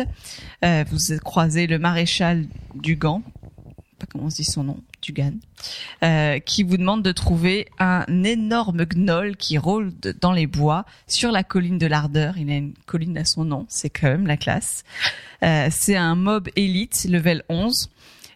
euh, 0.64 0.86
vous 0.90 1.18
croisez 1.20 1.68
le 1.68 1.78
maréchal 1.80 2.46
Dugan, 2.76 3.22
pas 4.00 4.06
comment 4.10 4.26
on 4.26 4.30
se 4.30 4.38
dit 4.38 4.44
son 4.46 4.64
nom, 4.64 4.78
Dugan, 5.02 5.34
euh, 6.04 6.40
qui 6.40 6.64
vous 6.64 6.78
demande 6.78 7.04
de 7.04 7.12
trouver 7.12 7.68
un 7.80 8.06
énorme 8.24 8.86
gnoll 8.86 9.36
qui 9.36 9.58
rôde 9.58 10.16
dans 10.22 10.34
les 10.34 10.48
bois 10.48 10.86
sur 11.08 11.32
la 11.32 11.44
colline 11.44 11.78
de 11.78 11.88
l'Ardeur. 11.88 12.38
Il 12.38 12.50
a 12.50 12.56
une 12.56 12.74
colline 12.86 13.18
à 13.18 13.26
son 13.26 13.46
nom, 13.46 13.66
c'est 13.70 13.90
quand 13.90 14.08
même 14.08 14.28
la 14.28 14.38
classe. 14.38 14.84
Euh, 15.44 15.68
c'est 15.72 15.96
un 15.96 16.16
mob 16.16 16.50
élite, 16.56 17.06
level 17.10 17.44
11. 17.50 17.90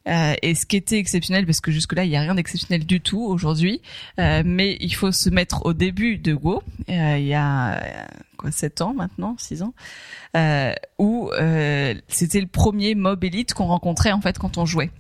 Euh, 0.08 0.34
et 0.42 0.54
ce 0.54 0.66
qui 0.66 0.78
était 0.78 1.00
exceptionnel, 1.00 1.46
parce 1.46 1.62
que 1.62 1.72
jusque-là, 1.72 2.04
il 2.04 2.10
n'y 2.10 2.18
a 2.18 2.22
rien 2.22 2.36
d'exceptionnel 2.36 2.86
du 2.86 3.02
tout 3.02 3.22
aujourd'hui, 3.22 3.82
euh, 4.20 4.44
mais 4.46 4.78
il 4.80 4.94
faut 4.94 5.12
se 5.12 5.30
mettre 5.30 5.66
au 5.66 5.74
début 5.74 6.18
de 6.18 6.34
Go, 6.34 6.62
euh, 6.90 7.18
il 7.18 7.26
y 7.26 7.34
a 7.34 7.74
euh, 7.74 8.06
quoi, 8.38 8.52
7 8.52 8.82
ans 8.82 8.94
maintenant, 8.94 9.36
6 9.40 9.64
ans, 9.64 9.74
euh, 10.36 10.74
où 11.00 11.32
euh, 11.34 11.96
c'était 12.08 12.42
le 12.42 12.48
premier 12.48 12.94
mob 12.94 13.24
élite 13.24 13.54
qu'on 13.54 13.66
rencontrait 13.66 14.12
en 14.12 14.22
fait 14.22 14.38
quand 14.38 14.58
on 14.58 14.66
jouait. 14.66 14.92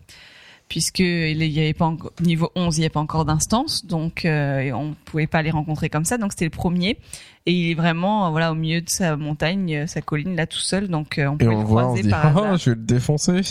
Puisque 0.67 0.99
il 0.99 1.43
y 1.43 1.59
avait 1.59 1.73
pas 1.73 1.85
encore, 1.85 2.11
niveau 2.21 2.51
11, 2.55 2.75
il 2.75 2.79
n'y 2.79 2.85
avait 2.85 2.89
pas 2.91 2.99
encore 2.99 3.23
d'instance, 3.23 3.85
donc 3.85 4.25
euh, 4.25 4.71
on 4.71 4.95
pouvait 5.05 5.27
pas 5.27 5.43
les 5.43 5.51
rencontrer 5.51 5.89
comme 5.89 6.05
ça, 6.05 6.17
donc 6.17 6.31
c'était 6.31 6.45
le 6.45 6.49
premier. 6.51 6.97
Et 7.45 7.53
il 7.53 7.71
est 7.71 7.75
vraiment 7.75 8.25
euh, 8.25 8.29
voilà 8.31 8.51
au 8.51 8.55
milieu 8.55 8.81
de 8.81 8.89
sa 8.89 9.15
montagne, 9.15 9.75
euh, 9.75 9.87
sa 9.87 10.01
colline 10.01 10.35
là 10.35 10.47
tout 10.47 10.57
seul, 10.57 10.87
donc 10.87 11.19
euh, 11.19 11.27
on 11.27 11.37
on 11.39 11.49
le 11.49 11.55
voit, 11.63 11.83
on 11.83 11.93
croiser 11.93 12.01
se 12.01 12.07
dit 12.07 12.09
par 12.09 12.35
oh, 12.35 12.57
je 12.57 12.71
vais 12.71 12.75
le 12.75 12.81
défoncer. 12.81 13.41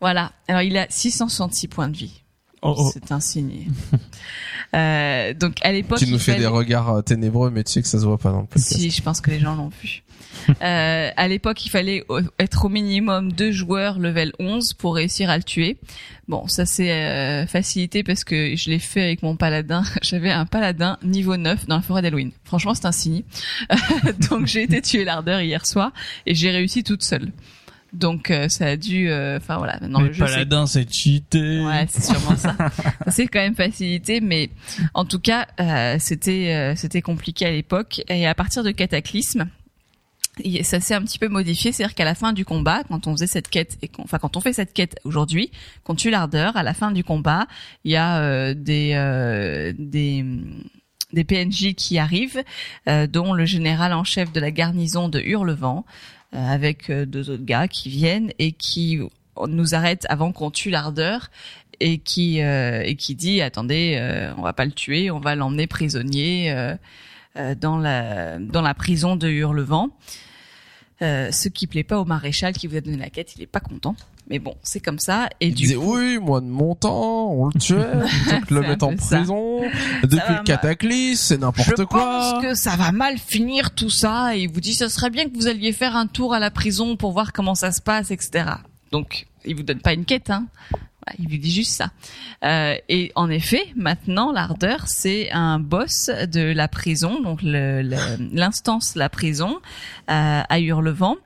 Voilà. 0.00 0.32
Alors 0.46 0.60
il 0.60 0.76
a 0.76 0.86
666 0.90 1.68
points 1.68 1.88
de 1.88 1.96
vie. 1.96 2.22
Oh, 2.60 2.74
oh. 2.76 2.90
C'est 2.92 3.12
un 3.12 3.20
signe. 3.20 3.70
euh, 4.74 5.32
donc 5.34 5.56
à 5.62 5.72
l'époque, 5.72 5.98
Tu 5.98 6.06
nous 6.10 6.18
fais 6.18 6.32
fallait- 6.32 6.40
des 6.40 6.46
regards 6.46 6.90
euh, 6.90 7.02
ténébreux, 7.02 7.50
mais 7.50 7.64
tu 7.64 7.72
sais 7.72 7.82
que 7.82 7.88
ça 7.88 7.98
se 7.98 8.04
voit 8.04 8.18
pas 8.18 8.30
le 8.30 8.46
podcast. 8.46 8.74
Si, 8.76 8.90
je 8.90 9.02
pense 9.02 9.20
que 9.20 9.30
les 9.30 9.38
gens 9.38 9.54
l'ont 9.54 9.70
vu. 9.82 10.02
euh, 10.62 11.10
à 11.16 11.28
l'époque, 11.28 11.64
il 11.66 11.70
fallait 11.70 12.04
être 12.38 12.64
au 12.64 12.68
minimum 12.68 13.32
deux 13.32 13.52
joueurs 13.52 13.98
level 13.98 14.32
11 14.38 14.74
pour 14.74 14.94
réussir 14.94 15.30
à 15.30 15.36
le 15.36 15.42
tuer. 15.42 15.78
Bon, 16.26 16.46
ça 16.46 16.66
c'est 16.66 16.92
euh, 16.92 17.46
facilité 17.46 18.02
parce 18.02 18.24
que 18.24 18.54
je 18.56 18.70
l'ai 18.70 18.78
fait 18.78 19.02
avec 19.02 19.22
mon 19.22 19.36
paladin. 19.36 19.82
J'avais 20.02 20.30
un 20.30 20.46
paladin 20.46 20.98
niveau 21.02 21.36
9 21.36 21.66
dans 21.66 21.76
la 21.76 21.82
forêt 21.82 22.02
d'Halloween. 22.02 22.32
Franchement, 22.44 22.74
c'est 22.74 22.86
un 22.86 22.92
signe. 22.92 23.22
Donc 24.30 24.46
j'ai 24.46 24.62
été 24.62 24.82
tuer 24.82 25.04
l'ardeur 25.04 25.40
hier 25.40 25.66
soir 25.66 25.92
et 26.26 26.34
j'ai 26.34 26.50
réussi 26.50 26.84
toute 26.84 27.02
seule. 27.02 27.32
Donc 27.92 28.30
euh, 28.30 28.48
ça 28.48 28.66
a 28.66 28.76
dû... 28.76 29.08
euh, 29.08 29.38
Enfin 29.38 29.56
voilà, 29.56 29.78
maintenant 29.80 30.00
Mais 30.00 30.08
le 30.08 30.12
jeu 30.12 30.24
paladin, 30.24 30.66
c'est 30.66 30.92
cheaté. 30.92 31.60
Ouais, 31.60 31.86
c'est 31.88 32.02
sûrement 32.04 32.36
ça. 32.36 32.54
ça 32.58 32.70
c'est 33.08 33.26
quand 33.28 33.38
même 33.38 33.54
facilité, 33.54 34.20
mais 34.20 34.50
en 34.94 35.04
tout 35.04 35.18
cas, 35.20 35.46
euh, 35.60 35.96
c'était 35.98 36.52
euh, 36.52 36.74
c'était 36.76 37.00
compliqué 37.00 37.46
à 37.46 37.50
l'époque. 37.50 38.02
Et 38.08 38.26
à 38.26 38.34
partir 38.34 38.62
de 38.62 38.70
Cataclysme, 38.72 39.48
ça 40.62 40.80
s'est 40.80 40.94
un 40.94 41.02
petit 41.02 41.18
peu 41.18 41.28
modifié, 41.28 41.72
c'est-à-dire 41.72 41.94
qu'à 41.94 42.04
la 42.04 42.14
fin 42.14 42.32
du 42.32 42.44
combat, 42.44 42.82
quand 42.84 43.06
on 43.06 43.12
faisait 43.12 43.26
cette 43.26 43.48
quête, 43.48 43.78
enfin 43.98 44.18
quand 44.18 44.36
on 44.36 44.40
fait 44.40 44.52
cette 44.52 44.72
quête 44.72 44.96
aujourd'hui, 45.04 45.50
qu'on 45.84 45.94
tue 45.94 46.10
l'ardeur, 46.10 46.56
à 46.56 46.62
la 46.62 46.74
fin 46.74 46.90
du 46.90 47.04
combat, 47.04 47.46
il 47.84 47.92
y 47.92 47.96
a 47.96 48.20
euh, 48.20 48.54
des 48.54 48.92
euh, 48.94 49.72
des 49.78 50.24
des 51.12 51.24
PNJ 51.24 51.74
qui 51.74 51.98
arrivent, 51.98 52.42
euh, 52.88 53.06
dont 53.06 53.32
le 53.32 53.46
général 53.46 53.92
en 53.94 54.04
chef 54.04 54.30
de 54.32 54.40
la 54.40 54.50
garnison 54.50 55.08
de 55.08 55.20
Hurlevent, 55.20 55.84
euh, 56.34 56.46
avec 56.46 56.90
euh, 56.90 57.06
deux 57.06 57.30
autres 57.30 57.44
gars 57.44 57.68
qui 57.68 57.88
viennent 57.88 58.32
et 58.38 58.52
qui 58.52 59.00
nous 59.46 59.74
arrêtent 59.74 60.04
avant 60.10 60.30
qu'on 60.30 60.50
tue 60.50 60.68
l'ardeur 60.68 61.30
et 61.80 61.96
qui 61.96 62.42
euh, 62.42 62.82
et 62.84 62.96
qui 62.96 63.14
dit 63.14 63.40
attendez 63.40 63.98
on 64.36 64.42
va 64.42 64.52
pas 64.52 64.66
le 64.66 64.72
tuer 64.72 65.10
on 65.10 65.20
va 65.20 65.36
l'emmener 65.36 65.66
prisonnier 65.66 66.52
dans 67.56 67.78
la 67.78 68.38
dans 68.40 68.60
la 68.60 68.74
prison 68.74 69.16
de 69.16 69.28
Hurlevent 69.28 69.88
euh, 71.02 71.30
ce 71.32 71.48
qui 71.48 71.66
plaît 71.66 71.84
pas 71.84 72.00
au 72.00 72.04
maréchal 72.04 72.52
qui 72.54 72.66
vous 72.66 72.76
a 72.76 72.80
donné 72.80 72.96
la 72.96 73.08
quête 73.10 73.34
il 73.36 73.42
est 73.42 73.46
pas 73.46 73.60
content 73.60 73.94
mais 74.28 74.38
bon 74.38 74.54
c'est 74.62 74.80
comme 74.80 74.98
ça 74.98 75.28
et 75.40 75.46
Il 75.48 75.54
du 75.54 75.62
disait 75.62 75.74
coup 75.76 75.96
oui, 75.96 76.18
moi 76.18 76.40
de 76.40 76.46
mon 76.46 76.74
temps, 76.74 77.30
on 77.32 77.46
le 77.46 77.52
tuait, 77.60 77.76
plutôt 78.24 78.46
que 78.46 78.54
le 78.54 78.60
mettre 78.60 78.86
en 78.86 78.96
ça. 78.98 79.16
prison. 79.18 79.60
Depuis 80.02 80.34
le 80.34 80.42
cataclysme, 80.42 81.16
c'est 81.22 81.34
je 81.36 81.40
n'importe 81.40 81.84
quoi. 81.86 82.00
pense 82.34 82.42
que 82.42 82.54
ça 82.54 82.76
va 82.76 82.92
mal 82.92 83.16
finir 83.18 83.74
tout 83.74 83.90
ça 83.90 84.36
et 84.36 84.40
il 84.42 84.50
vous 84.50 84.60
dit 84.60 84.74
ce 84.74 84.88
serait 84.88 85.10
bien 85.10 85.24
que 85.28 85.34
vous 85.34 85.46
alliez 85.46 85.72
faire 85.72 85.96
un 85.96 86.06
tour 86.06 86.34
à 86.34 86.40
la 86.40 86.50
prison 86.50 86.96
pour 86.96 87.12
voir 87.12 87.32
comment 87.32 87.54
ça 87.54 87.72
se 87.72 87.80
passe 87.80 88.10
etc 88.10 88.44
donc 88.92 89.26
il 89.46 89.54
vous 89.56 89.62
donne 89.62 89.80
pas 89.80 89.92
une 89.94 90.04
quête 90.04 90.28
hein 90.30 90.46
il 91.18 91.26
lui 91.26 91.38
dit 91.38 91.52
juste 91.52 91.72
ça. 91.72 91.90
Euh, 92.44 92.76
et 92.88 93.12
en 93.14 93.30
effet 93.30 93.62
maintenant 93.74 94.32
l'ardeur 94.32 94.86
c'est 94.86 95.30
un 95.32 95.58
boss 95.58 96.08
de 96.08 96.52
la 96.52 96.68
prison 96.68 97.20
donc 97.20 97.40
l'instance 97.42 98.94
la 98.94 99.08
prison 99.08 99.58
euh, 100.10 100.42
à 100.48 100.60
Hurlevent 100.60 101.16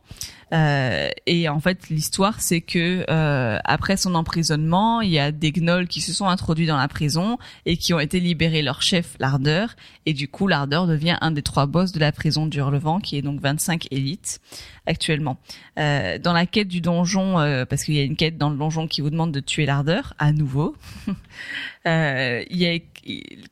euh, 0.53 1.09
et 1.27 1.49
en 1.49 1.61
fait, 1.61 1.89
l'histoire, 1.89 2.41
c'est 2.41 2.61
que 2.61 3.05
euh, 3.09 3.59
après 3.65 3.97
son 3.97 4.15
emprisonnement, 4.15 5.01
il 5.01 5.11
y 5.11 5.19
a 5.19 5.33
des 5.33 5.51
gnolls 5.51 5.89
qui 5.89 6.01
se 6.01 6.12
sont 6.12 6.27
introduits 6.27 6.66
dans 6.66 6.77
la 6.77 6.89
prison 6.89 7.39
et 7.65 7.77
qui 7.77 7.95
ont 7.95 8.01
été 8.01 8.20
libérés 8.20 8.62
leur 8.62 8.83
chef, 8.83 9.16
l'Ardeur. 9.19 9.74
Et 10.05 10.12
du 10.12 10.29
coup, 10.29 10.49
l'Ardeur 10.49 10.87
devient 10.87 11.16
un 11.20 11.31
des 11.31 11.43
trois 11.43 11.66
boss 11.66 11.93
de 11.93 12.01
la 12.01 12.12
prison 12.12 12.47
d'Hurlevent, 12.47 13.01
qui 13.01 13.16
est 13.16 13.23
donc 13.23 13.41
25 13.41 13.89
élites 13.91 14.41
actuellement. 14.87 15.39
Euh, 15.79 16.19
dans 16.19 16.33
la 16.33 16.45
quête 16.45 16.69
du 16.69 16.81
donjon, 16.81 17.39
euh, 17.39 17.65
parce 17.65 17.85
qu'il 17.85 17.95
y 17.95 18.01
a 18.01 18.03
une 18.03 18.16
quête 18.16 18.37
dans 18.37 18.51
le 18.51 18.57
donjon 18.57 18.87
qui 18.87 19.01
vous 19.01 19.11
demande 19.11 19.33
de 19.33 19.41
tuer 19.41 19.65
l'Ardeur, 19.65 20.15
à 20.19 20.33
nouveau. 20.33 20.77
euh, 21.87 22.45
il 22.51 22.57
y 22.59 22.66
a, 22.66 22.79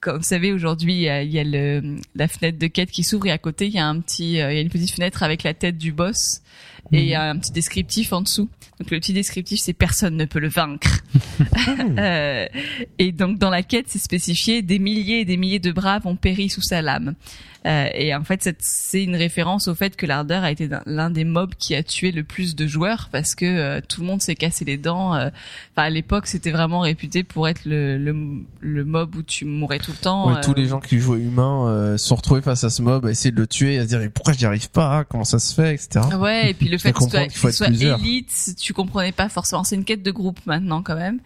comme 0.00 0.18
vous 0.18 0.22
savez, 0.22 0.52
aujourd'hui, 0.52 0.94
il 0.94 1.00
y 1.00 1.08
a, 1.08 1.22
il 1.22 1.30
y 1.30 1.38
a 1.38 1.44
le, 1.44 1.96
la 2.14 2.28
fenêtre 2.28 2.58
de 2.58 2.66
quête 2.66 2.90
qui 2.90 3.04
s'ouvre 3.04 3.26
et 3.26 3.30
à 3.30 3.38
côté, 3.38 3.66
il 3.66 3.72
y 3.72 3.78
a 3.78 3.86
un 3.86 4.00
petit, 4.00 4.40
euh, 4.40 4.52
il 4.52 4.56
y 4.56 4.58
a 4.58 4.62
une 4.62 4.70
petite 4.70 4.90
fenêtre 4.90 5.22
avec 5.22 5.42
la 5.42 5.54
tête 5.54 5.78
du 5.78 5.92
boss 5.92 6.42
et 6.92 7.02
il 7.02 7.08
y 7.08 7.14
a 7.14 7.30
un 7.30 7.38
petit 7.38 7.52
descriptif 7.52 8.12
en 8.12 8.22
dessous. 8.22 8.48
Donc 8.78 8.90
le 8.90 8.98
petit 8.98 9.12
descriptif, 9.12 9.60
c'est 9.60 9.72
personne 9.72 10.16
ne 10.16 10.24
peut 10.24 10.40
le 10.40 10.48
vaincre. 10.48 11.00
Euh, 11.98 12.46
et 12.98 13.12
donc 13.12 13.38
dans 13.38 13.50
la 13.50 13.62
quête, 13.62 13.86
c'est 13.88 13.98
spécifié 13.98 14.62
des 14.62 14.78
milliers 14.78 15.20
et 15.20 15.24
des 15.24 15.36
milliers 15.36 15.58
de 15.58 15.72
braves 15.72 16.06
ont 16.06 16.16
péri 16.16 16.48
sous 16.48 16.62
sa 16.62 16.82
lame. 16.82 17.14
Euh, 17.66 17.88
et 17.92 18.14
en 18.14 18.24
fait, 18.24 18.48
c'est 18.58 19.04
une 19.04 19.16
référence 19.16 19.68
au 19.68 19.74
fait 19.74 19.94
que 19.94 20.06
l'ardeur 20.06 20.44
a 20.44 20.50
été 20.50 20.68
l'un 20.86 21.10
des 21.10 21.24
mobs 21.24 21.54
qui 21.58 21.74
a 21.74 21.82
tué 21.82 22.10
le 22.10 22.24
plus 22.24 22.56
de 22.56 22.66
joueurs 22.66 23.10
parce 23.12 23.34
que 23.34 23.44
euh, 23.44 23.80
tout 23.86 24.00
le 24.00 24.06
monde 24.06 24.22
s'est 24.22 24.34
cassé 24.34 24.64
les 24.64 24.78
dents. 24.78 25.14
euh. 25.14 25.28
Enfin, 25.74 25.82
à 25.86 25.90
l'époque, 25.90 26.26
c'était 26.26 26.52
vraiment 26.52 26.80
réputé 26.80 27.22
pour 27.22 27.48
être 27.48 27.66
le, 27.66 27.98
le, 27.98 28.16
le 28.60 28.84
mob 28.86 29.14
où 29.14 29.22
tu 29.22 29.44
mourais 29.44 29.78
tout 29.78 29.90
le 29.90 29.98
temps. 29.98 30.28
Ouais, 30.30 30.38
euh, 30.38 30.42
tous 30.42 30.54
les 30.54 30.66
gens 30.66 30.80
qui 30.80 30.98
jouaient 30.98 31.18
humains 31.18 31.66
euh, 31.68 31.98
se 31.98 32.06
sont 32.06 32.14
retrouvés 32.14 32.40
face 32.40 32.64
à 32.64 32.70
ce 32.70 32.80
mob, 32.80 33.04
à 33.04 33.10
essayer 33.10 33.30
de 33.30 33.36
le 33.36 33.46
tuer, 33.46 33.78
à 33.78 33.82
se 33.82 33.88
dire 33.88 34.00
pourquoi 34.14 34.32
j'y 34.32 34.46
arrive 34.46 34.70
pas, 34.70 35.04
comment 35.04 35.24
ça 35.24 35.38
se 35.38 35.54
fait, 35.54 35.74
etc. 35.74 36.00
Ouais, 36.18 36.50
et 36.50 36.54
puis 36.54 36.68
le 36.68 36.78
fait 36.78 36.92
que 36.92 36.98
qu'il 37.04 37.14
être 37.18 37.50
soit 37.52 37.68
élite, 37.68 38.54
tu 38.58 38.72
comprenais 38.72 39.12
pas 39.12 39.28
forcément. 39.28 39.64
C'est 39.64 39.76
une 39.76 39.84
quête 39.84 40.02
de 40.02 40.10
groupe 40.10 40.40
maintenant 40.46 40.82
quand 40.82 40.96
même. 40.96 41.20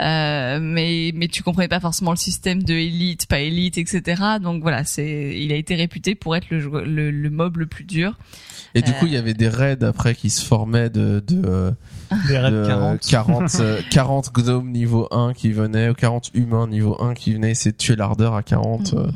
Euh, 0.00 0.58
mais 0.60 1.12
mais 1.14 1.28
tu 1.28 1.44
comprenais 1.44 1.68
pas 1.68 1.78
forcément 1.78 2.10
le 2.10 2.16
système 2.16 2.62
de 2.64 2.74
élite, 2.74 3.26
pas 3.26 3.38
élite, 3.38 3.78
etc. 3.78 4.20
Donc 4.42 4.60
voilà, 4.62 4.84
c'est 4.84 5.38
il 5.40 5.52
a 5.52 5.56
été 5.56 5.76
réputé 5.76 6.16
pour 6.16 6.34
être 6.34 6.46
le, 6.50 6.84
le, 6.84 7.10
le 7.12 7.30
mob 7.30 7.58
le 7.58 7.66
plus 7.66 7.84
dur. 7.84 8.18
Et 8.74 8.82
du 8.82 8.90
Euh. 8.90 8.94
coup, 8.94 9.06
il 9.06 9.12
y 9.12 9.16
avait 9.16 9.34
des 9.34 9.48
raids 9.48 9.84
après 9.84 10.16
qui 10.16 10.30
se 10.30 10.44
formaient 10.44 10.90
de 10.90 11.22
de, 11.24 11.42
euh, 11.46 11.70
Des 12.26 12.38
raids 12.38 12.50
de 12.50 12.66
40. 12.66 13.00
40 13.08 13.54
euh, 13.60 13.80
40 13.90 14.32
gnomes 14.34 14.70
niveau 14.72 15.06
1 15.12 15.32
qui 15.32 15.52
venaient, 15.52 15.88
ou 15.90 15.94
40 15.94 16.30
humains 16.34 16.66
niveau 16.66 17.00
1 17.00 17.14
qui 17.14 17.32
venaient 17.34 17.52
essayer 17.52 17.70
de 17.70 17.76
tuer 17.76 17.94
l'ardeur 17.94 18.34
à 18.34 18.42
40 18.42 18.94
euh, 18.94 19.06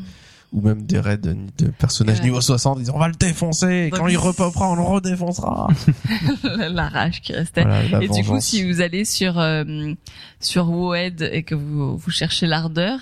ou 0.52 0.62
même 0.62 0.82
des 0.82 0.98
raids 0.98 1.18
de, 1.18 1.36
personnages 1.78 2.18
Ouais. 2.18 2.24
niveau 2.24 2.40
60 2.40 2.78
disant 2.78 2.94
on 2.96 2.98
va 2.98 3.08
le 3.08 3.14
défoncer 3.14 3.86
et 3.86 3.90
quand 3.90 4.06
il 4.06 4.16
repopera 4.16 4.70
on 4.70 4.76
le 4.76 4.82
redéfoncera. 4.82 5.68
la 6.44 6.88
rage 6.88 7.20
qui 7.20 7.32
restait. 7.32 7.62
Voilà, 7.62 8.02
et 8.02 8.08
du 8.08 8.24
coup, 8.24 8.40
si 8.40 8.64
vous 8.64 8.80
allez 8.80 9.04
sur 9.04 9.38
euh, 9.38 9.92
sur 10.40 10.70
Woed 10.70 11.28
et 11.32 11.42
que 11.42 11.54
vous 11.54 11.96
vous 11.96 12.10
cherchez 12.10 12.46
l'ardeur, 12.46 12.98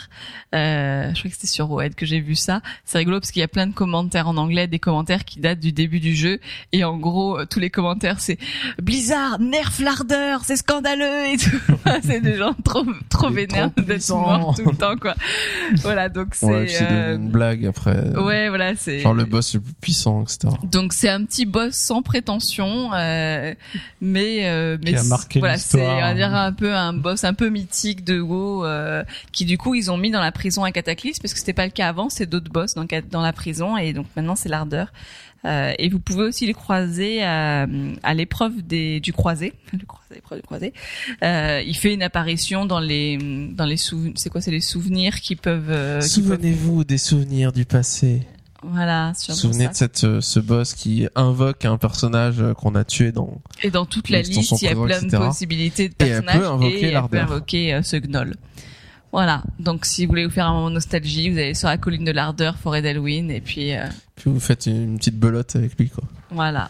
euh, 0.54 1.10
je 1.14 1.18
crois 1.18 1.30
que 1.30 1.36
c'était 1.36 1.46
sur 1.46 1.70
Woed 1.70 1.94
que 1.94 2.04
j'ai 2.06 2.20
vu 2.20 2.34
ça. 2.34 2.62
C'est 2.84 2.98
rigolo 2.98 3.20
parce 3.20 3.30
qu'il 3.30 3.40
y 3.40 3.44
a 3.44 3.48
plein 3.48 3.66
de 3.66 3.74
commentaires 3.74 4.28
en 4.28 4.36
anglais, 4.36 4.66
des 4.66 4.78
commentaires 4.78 5.24
qui 5.24 5.38
datent 5.40 5.60
du 5.60 5.72
début 5.72 6.00
du 6.00 6.14
jeu 6.16 6.40
et 6.72 6.84
en 6.84 6.96
gros 6.96 7.38
euh, 7.38 7.46
tous 7.46 7.60
les 7.60 7.70
commentaires 7.70 8.20
c'est 8.20 8.38
Blizzard 8.82 9.38
nerf 9.38 9.72
l'ardeur, 9.80 10.44
c'est 10.44 10.56
scandaleux 10.56 11.26
et 11.32 11.36
tout. 11.36 11.60
c'est 12.02 12.20
des 12.20 12.36
gens 12.36 12.54
trop 12.64 12.84
trop 13.08 13.30
vénères 13.30 13.70
d'être 13.76 14.10
morts 14.10 14.54
tout 14.56 14.68
le 14.70 14.76
temps 14.76 14.96
quoi. 14.96 15.14
voilà 15.82 16.08
donc 16.08 16.34
c'est 16.34 16.46
Ouais, 16.46 17.18
blague 17.36 17.66
après. 17.66 17.96
ouais 18.18 18.48
voilà 18.48 18.74
c'est 18.76 19.00
Genre 19.00 19.14
le 19.14 19.24
boss 19.24 19.54
le 19.54 19.60
plus 19.60 19.74
puissant, 19.80 20.22
etc. 20.24 20.48
donc 20.64 20.92
c'est 20.92 21.08
un 21.08 21.24
petit 21.24 21.46
boss 21.46 21.74
sans 21.74 22.02
prétention, 22.02 22.90
euh, 22.94 23.54
mais 24.00 24.46
euh, 24.48 24.76
mais 24.82 24.90
Qui 24.92 24.96
a 24.96 25.02
c'est- 25.02 25.08
marqué 25.08 25.38
voilà, 25.38 25.58
c'est 25.58 25.86
on 25.86 26.00
va 26.00 26.14
dire 26.14 26.34
un 26.34 26.52
peu 26.52 26.74
un 26.74 26.92
boss 26.92 27.24
un 27.24 27.34
peu 27.34 27.48
mythique 27.48 28.04
de 28.04 28.18
WoW 28.20 28.64
euh, 28.64 29.04
qui 29.32 29.44
du 29.44 29.58
coup 29.58 29.74
ils 29.74 29.90
ont 29.90 29.96
mis 29.96 30.10
dans 30.10 30.20
la 30.20 30.32
prison 30.32 30.64
à 30.64 30.72
Cataclysme 30.72 31.20
parce 31.22 31.32
que 31.34 31.38
c'était 31.38 31.52
pas 31.52 31.64
le 31.66 31.72
cas 31.72 31.88
avant, 31.88 32.08
c'est 32.08 32.26
d'autres 32.26 32.50
boss 32.50 32.74
dans 32.74 32.86
dans 33.10 33.22
la 33.22 33.32
prison 33.32 33.76
et 33.76 33.92
donc 33.92 34.06
maintenant 34.16 34.36
c'est 34.36 34.48
l'ardeur. 34.48 34.92
Euh, 35.46 35.72
et 35.78 35.88
vous 35.88 36.00
pouvez 36.00 36.24
aussi 36.24 36.44
les 36.46 36.54
croiser 36.54 37.22
à, 37.22 37.66
à 38.02 38.14
l'épreuve 38.14 38.62
des 38.62 39.00
du 39.00 39.12
croisé, 39.12 39.52
le 39.72 39.86
croisé, 39.86 40.16
l'épreuve 40.16 40.40
du 40.40 40.44
croisé. 40.46 40.72
Euh, 41.22 41.62
il 41.64 41.76
fait 41.76 41.94
une 41.94 42.02
apparition 42.02 42.66
dans 42.66 42.80
les 42.80 43.16
dans 43.52 43.64
les 43.64 43.76
souvenirs, 43.76 44.14
c'est 44.16 44.28
quoi, 44.28 44.40
c'est 44.40 44.50
les 44.50 44.60
souvenirs 44.60 45.20
qui 45.20 45.36
peuvent, 45.36 45.70
euh, 45.70 46.00
peuvent- 46.00 46.08
Souvenez-vous 46.08 46.84
des 46.84 46.98
souvenirs 46.98 47.52
du 47.52 47.64
passé. 47.64 48.22
voilà, 48.62 49.12
souvenez 49.14 49.64
ça. 49.66 49.70
de 49.70 49.76
cette, 49.76 50.04
euh, 50.04 50.20
ce 50.20 50.40
boss 50.40 50.74
qui 50.74 51.06
invoque 51.14 51.64
un 51.64 51.78
personnage 51.78 52.40
euh, 52.40 52.52
qu'on 52.54 52.74
a 52.74 52.84
tué 52.84 53.12
dans... 53.12 53.40
Et 53.62 53.70
dans 53.70 53.86
toute 53.86 54.08
la 54.10 54.22
liste, 54.22 54.60
il 54.60 54.64
y 54.64 54.68
a 54.68 54.74
plein 54.74 55.00
de 55.02 55.16
possibilités 55.16 55.88
de 55.88 55.94
Et 56.04 56.08
elle 56.08 56.22
personnages 56.24 56.40
peut 56.40 56.46
invoquer 56.48 56.80
et 56.80 56.92
elle 56.92 57.02
peut 57.08 57.18
invoquer 57.20 57.74
euh, 57.74 57.82
ce 57.82 57.96
gnoll. 57.96 58.34
Voilà. 59.16 59.42
Donc, 59.58 59.86
si 59.86 60.04
vous 60.04 60.10
voulez 60.10 60.26
vous 60.26 60.30
faire 60.30 60.46
un 60.46 60.52
moment 60.52 60.68
de 60.68 60.74
nostalgie, 60.74 61.30
vous 61.30 61.38
allez 61.38 61.54
sur 61.54 61.68
la 61.68 61.78
colline 61.78 62.04
de 62.04 62.12
l'ardeur, 62.12 62.58
forêt 62.58 62.82
d'Halloween, 62.82 63.30
et 63.30 63.40
puis 63.40 63.74
euh, 63.74 63.86
Puis 64.14 64.30
vous 64.30 64.38
faites 64.38 64.66
une 64.66 64.98
petite 64.98 65.18
belote 65.18 65.56
avec 65.56 65.78
lui, 65.78 65.88
quoi. 65.88 66.04
voilà. 66.30 66.68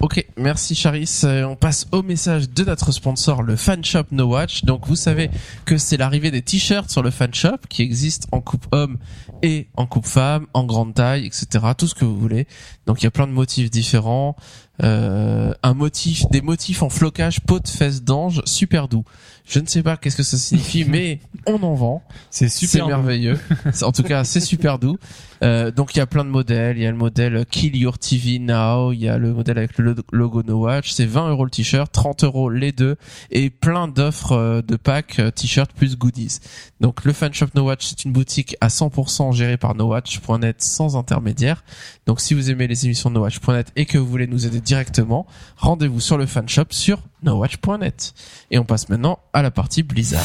Ok, 0.00 0.26
merci 0.36 0.74
Charis. 0.74 1.20
Euh, 1.22 1.44
on 1.44 1.54
passe 1.56 1.86
au 1.92 2.02
message 2.02 2.50
de 2.50 2.64
notre 2.64 2.90
sponsor, 2.90 3.42
le 3.42 3.54
Fan 3.54 3.82
Shop 3.84 4.02
No 4.10 4.26
Watch. 4.26 4.64
Donc 4.64 4.86
vous 4.86 4.96
savez 4.96 5.30
que 5.64 5.78
c'est 5.78 5.96
l'arrivée 5.96 6.30
des 6.30 6.42
t-shirts 6.42 6.90
sur 6.90 7.02
le 7.02 7.10
Fan 7.10 7.32
Shop 7.32 7.56
qui 7.70 7.80
existent 7.80 8.28
en 8.32 8.42
coupe 8.42 8.66
homme 8.72 8.98
et 9.42 9.68
en 9.74 9.86
coupe 9.86 10.06
femme, 10.06 10.48
en 10.52 10.64
grande 10.64 10.92
taille, 10.92 11.24
etc. 11.24 11.46
Tout 11.78 11.86
ce 11.86 11.94
que 11.94 12.04
vous 12.04 12.18
voulez. 12.18 12.46
Donc 12.86 13.00
il 13.00 13.04
y 13.04 13.06
a 13.06 13.10
plein 13.10 13.26
de 13.26 13.32
motifs 13.32 13.70
différents. 13.70 14.36
Euh, 14.82 15.52
un 15.62 15.74
motif, 15.74 16.28
des 16.30 16.42
motifs 16.42 16.82
en 16.82 16.88
flocage 16.88 17.40
peau 17.40 17.60
de 17.60 17.68
fesses 17.68 18.02
d'ange 18.02 18.42
super 18.44 18.88
doux. 18.88 19.04
Je 19.48 19.60
ne 19.60 19.66
sais 19.66 19.82
pas 19.82 19.96
qu'est-ce 19.96 20.16
que 20.16 20.22
ça 20.22 20.36
signifie, 20.36 20.84
mais 20.88 21.20
on 21.46 21.62
en 21.62 21.74
vend. 21.74 22.02
C'est 22.30 22.48
C'est 22.48 22.66
super. 22.66 22.86
merveilleux. 22.88 23.38
En 23.82 23.92
tout 23.92 24.02
cas, 24.02 24.24
c'est 24.24 24.40
super 24.40 24.78
doux. 24.78 24.98
Euh, 25.42 25.70
donc 25.70 25.94
il 25.94 25.98
y 25.98 26.00
a 26.00 26.06
plein 26.06 26.24
de 26.24 26.30
modèles. 26.30 26.76
Il 26.78 26.82
y 26.82 26.86
a 26.86 26.90
le 26.90 26.96
modèle 26.96 27.44
Kill 27.50 27.76
Your 27.76 27.98
TV 27.98 28.38
Now. 28.38 28.92
Il 28.92 29.00
y 29.00 29.08
a 29.08 29.18
le 29.18 29.32
modèle 29.32 29.58
avec 29.58 29.76
le 29.78 29.92
lo- 29.92 30.02
logo 30.12 30.42
No 30.42 30.60
Watch. 30.60 30.90
C'est 30.90 31.06
20 31.06 31.30
euros 31.30 31.44
le 31.44 31.50
t-shirt, 31.50 31.90
30 31.92 32.24
euros 32.24 32.50
les 32.50 32.72
deux, 32.72 32.96
et 33.30 33.50
plein 33.50 33.88
d'offres 33.88 34.32
euh, 34.32 34.62
de 34.62 34.76
packs 34.76 35.18
euh, 35.18 35.30
t-shirt 35.30 35.70
plus 35.72 35.96
goodies. 35.96 36.38
Donc 36.80 37.04
le 37.04 37.12
fan 37.12 37.32
shop 37.34 37.46
No 37.54 37.64
Watch, 37.64 37.84
c'est 37.86 38.04
une 38.04 38.12
boutique 38.12 38.56
à 38.60 38.68
100% 38.68 39.32
gérée 39.32 39.56
par 39.56 39.74
NoWatch.net 39.74 40.62
sans 40.62 40.96
intermédiaire. 40.96 41.64
Donc 42.06 42.20
si 42.20 42.34
vous 42.34 42.50
aimez 42.50 42.66
les 42.66 42.84
émissions 42.86 43.10
de 43.10 43.14
NoWatch.net 43.16 43.72
et 43.76 43.86
que 43.86 43.98
vous 43.98 44.06
voulez 44.06 44.26
nous 44.26 44.46
aider 44.46 44.60
directement, 44.60 45.26
rendez-vous 45.56 46.00
sur 46.00 46.18
le 46.18 46.26
fan 46.26 46.48
shop 46.48 46.66
sur 46.70 46.98
NoWatch.net. 47.22 48.14
Et 48.50 48.58
on 48.58 48.64
passe 48.64 48.88
maintenant 48.88 49.18
à 49.32 49.42
la 49.42 49.50
partie 49.50 49.82
Blizzard. 49.82 50.22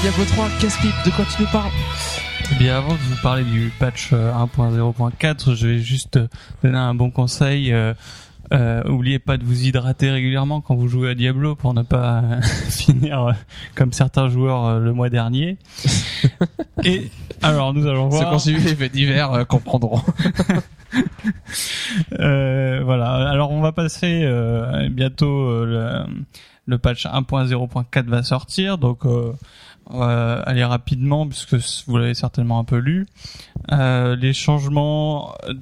Diablo 0.00 0.24
3, 0.24 0.48
Casse-Pipe, 0.60 0.94
de 1.06 1.10
quoi 1.10 1.24
tu 1.24 1.42
nous 1.42 1.48
parles 1.48 1.70
Eh 2.52 2.54
bien, 2.56 2.76
avant 2.78 2.92
de 2.92 2.98
vous 2.98 3.16
parler 3.22 3.42
du 3.44 3.72
patch 3.78 4.10
euh, 4.12 4.32
1.0.4, 4.32 5.54
je 5.54 5.66
vais 5.66 5.78
juste 5.78 6.16
euh, 6.18 6.28
donner 6.62 6.78
un 6.78 6.94
bon 6.94 7.10
conseil. 7.10 7.72
Euh, 7.72 7.94
euh, 8.52 8.82
oubliez 8.88 9.18
pas 9.18 9.36
de 9.36 9.44
vous 9.44 9.64
hydrater 9.64 10.10
régulièrement 10.10 10.60
quand 10.60 10.74
vous 10.74 10.88
jouez 10.88 11.10
à 11.10 11.14
Diablo 11.14 11.54
pour 11.56 11.74
ne 11.74 11.82
pas 11.82 12.22
euh, 12.22 12.40
finir 12.70 13.24
euh, 13.24 13.32
comme 13.74 13.92
certains 13.92 14.28
joueurs 14.28 14.64
euh, 14.66 14.78
le 14.78 14.92
mois 14.92 15.10
dernier. 15.10 15.58
Et 16.84 17.10
alors 17.42 17.74
nous 17.74 17.86
allons 17.86 18.08
voir. 18.08 18.32
ont 18.32 18.38
suivi 18.38 18.62
les 18.64 18.74
faits 18.76 18.92
divers 18.92 19.32
euh, 19.32 19.44
comprendront. 19.44 20.00
Euh, 22.18 22.80
voilà. 22.82 23.28
Alors 23.28 23.50
on 23.50 23.60
va 23.60 23.72
passer 23.72 24.22
euh, 24.24 24.88
bientôt 24.88 25.48
euh, 25.50 26.06
le, 26.06 26.14
le 26.64 26.78
patch 26.78 27.04
1.0.4 27.04 28.06
va 28.06 28.22
sortir, 28.22 28.78
donc 28.78 29.00
euh, 29.94 30.42
aller 30.44 30.64
rapidement 30.64 31.26
puisque 31.26 31.56
vous 31.86 31.96
l'avez 31.96 32.14
certainement 32.14 32.58
un 32.58 32.64
peu 32.64 32.76
lu. 32.78 33.06
Euh, 33.72 34.16
les 34.16 34.32
changements, 34.32 35.32
euh, 35.48 35.54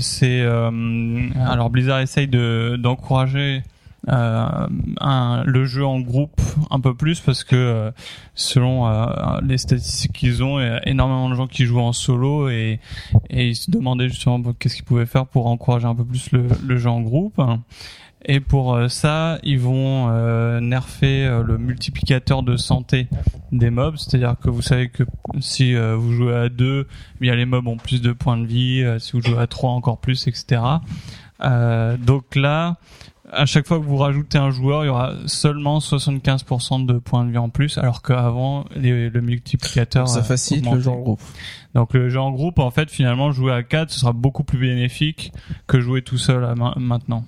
c'est 0.00 0.40
euh, 0.42 1.28
alors 1.46 1.70
Blizzard 1.70 2.00
essaye 2.00 2.28
de 2.28 2.76
d'encourager 2.78 3.62
euh, 4.08 4.66
un- 5.00 5.42
le 5.44 5.64
jeu 5.64 5.84
en 5.84 5.98
groupe 6.00 6.40
un 6.70 6.78
peu 6.80 6.94
plus 6.94 7.20
parce 7.20 7.42
que 7.42 7.56
euh, 7.56 7.90
selon 8.34 8.86
euh, 8.86 9.06
les 9.42 9.58
statistiques 9.58 10.12
qu'ils 10.12 10.42
ont, 10.44 10.60
il 10.60 10.66
y 10.66 10.68
a 10.68 10.86
énormément 10.88 11.28
de 11.28 11.34
gens 11.34 11.46
qui 11.48 11.64
jouent 11.64 11.80
en 11.80 11.92
solo 11.92 12.48
et 12.48 12.78
et 13.30 13.48
ils 13.48 13.56
se 13.56 13.70
demandaient 13.70 14.08
justement 14.08 14.40
qu'est-ce 14.58 14.76
qu'ils 14.76 14.84
pouvaient 14.84 15.06
faire 15.06 15.26
pour 15.26 15.46
encourager 15.46 15.86
un 15.86 15.94
peu 15.94 16.04
plus 16.04 16.30
le, 16.32 16.46
le 16.66 16.76
jeu 16.76 16.90
en 16.90 17.00
groupe. 17.00 17.40
Et 18.24 18.40
pour 18.40 18.74
euh, 18.74 18.88
ça, 18.88 19.38
ils 19.44 19.60
vont 19.60 20.08
euh, 20.10 20.60
nerfer 20.60 21.24
euh, 21.24 21.42
le 21.42 21.56
multiplicateur 21.56 22.42
de 22.42 22.56
santé 22.56 23.06
des 23.52 23.70
mobs, 23.70 23.96
c'est-à-dire 23.96 24.34
que 24.42 24.50
vous 24.50 24.60
savez 24.62 24.88
que 24.88 25.04
si 25.40 25.74
euh, 25.74 25.94
vous 25.96 26.12
jouez 26.12 26.34
à 26.34 26.48
deux, 26.48 26.86
eh 26.90 27.20
bien 27.20 27.34
les 27.36 27.46
mobs 27.46 27.66
ont 27.68 27.76
plus 27.76 28.02
de 28.02 28.12
points 28.12 28.36
de 28.36 28.46
vie, 28.46 28.82
euh, 28.82 28.98
si 28.98 29.12
vous 29.12 29.22
jouez 29.22 29.38
à 29.38 29.46
trois 29.46 29.70
encore 29.70 29.98
plus, 29.98 30.26
etc. 30.26 30.60
Euh, 31.44 31.96
donc 31.96 32.34
là, 32.34 32.76
à 33.30 33.46
chaque 33.46 33.66
fois 33.68 33.78
que 33.78 33.84
vous 33.84 33.96
rajoutez 33.98 34.36
un 34.38 34.50
joueur, 34.50 34.84
il 34.84 34.88
y 34.88 34.90
aura 34.90 35.12
seulement 35.26 35.78
75% 35.78 36.86
de 36.86 36.98
points 36.98 37.24
de 37.24 37.30
vie 37.30 37.38
en 37.38 37.50
plus, 37.50 37.78
alors 37.78 38.02
qu'avant, 38.02 38.64
le 38.74 39.20
multiplicateur 39.20 40.08
Ça 40.08 40.22
facilite 40.24 40.64
le 40.74 40.80
jeu 40.80 40.90
en 40.90 40.96
groupe. 40.98 41.20
Donc 41.74 41.94
le 41.94 42.08
jeu 42.08 42.18
en 42.20 42.32
groupe, 42.32 42.58
en 42.58 42.70
fait, 42.72 42.90
finalement, 42.90 43.30
jouer 43.30 43.52
à 43.52 43.62
4, 43.62 43.90
ce 43.90 44.00
sera 44.00 44.12
beaucoup 44.12 44.42
plus 44.44 44.58
bénéfique 44.58 45.32
que 45.68 45.78
jouer 45.80 46.02
tout 46.02 46.18
seul 46.18 46.44
à 46.44 46.54
ma- 46.56 46.74
maintenant. 46.78 47.24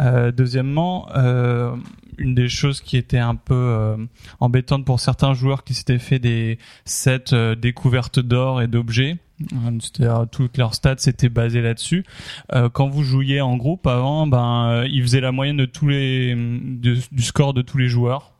Euh, 0.00 0.30
deuxièmement, 0.30 1.08
euh, 1.16 1.74
une 2.18 2.34
des 2.34 2.48
choses 2.48 2.80
qui 2.80 2.96
était 2.96 3.18
un 3.18 3.34
peu 3.34 3.54
euh, 3.54 3.96
embêtante 4.40 4.84
pour 4.84 5.00
certains 5.00 5.34
joueurs 5.34 5.64
qui 5.64 5.74
s'étaient 5.74 5.98
fait 5.98 6.18
des 6.18 6.58
sets 6.84 7.32
euh, 7.32 7.54
découvertes 7.54 8.20
d'or 8.20 8.62
et 8.62 8.68
d'objets, 8.68 9.16
euh, 9.52 9.56
c'est-à-dire 9.80 10.26
toutes 10.30 10.56
leurs 10.56 10.74
stats 10.74 10.96
étaient 11.06 11.28
basées 11.28 11.62
là-dessus. 11.62 12.04
Quand 12.72 12.88
vous 12.88 13.02
jouiez 13.02 13.40
en 13.40 13.56
groupe 13.56 13.86
avant, 13.86 14.26
ben 14.26 14.84
ils 14.88 15.02
faisaient 15.02 15.20
la 15.20 15.32
moyenne 15.32 15.56
de 15.56 15.66
tous 15.66 15.88
les 15.88 16.34
du 16.34 17.22
score 17.22 17.54
de 17.54 17.62
tous 17.62 17.78
les 17.78 17.88
joueurs. 17.88 18.36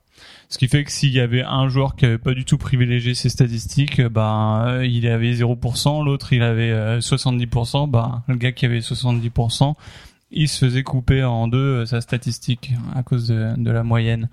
Ce 0.48 0.58
qui 0.58 0.68
fait 0.68 0.84
que 0.84 0.92
s'il 0.92 1.10
y 1.10 1.20
avait 1.20 1.42
un 1.42 1.68
joueur 1.68 1.96
qui 1.96 2.04
avait 2.04 2.18
pas 2.18 2.32
du 2.32 2.44
tout 2.44 2.56
privilégié 2.56 3.14
ses 3.14 3.28
statistiques, 3.28 4.00
ben 4.00 4.80
il 4.84 5.08
avait 5.08 5.32
0%, 5.32 6.04
l'autre 6.04 6.32
il 6.32 6.42
avait 6.42 6.70
euh, 6.70 7.00
70%, 7.00 7.90
ben 7.90 8.22
le 8.28 8.36
gars 8.36 8.52
qui 8.52 8.64
avait 8.64 8.78
70%, 8.78 9.74
il 10.30 10.48
se 10.48 10.64
faisait 10.64 10.82
couper 10.82 11.22
en 11.22 11.48
deux 11.48 11.58
euh, 11.58 11.86
sa 11.86 12.00
statistique 12.00 12.72
à 12.94 13.02
cause 13.02 13.28
de, 13.28 13.70
la 13.70 13.82
moyenne. 13.82 14.28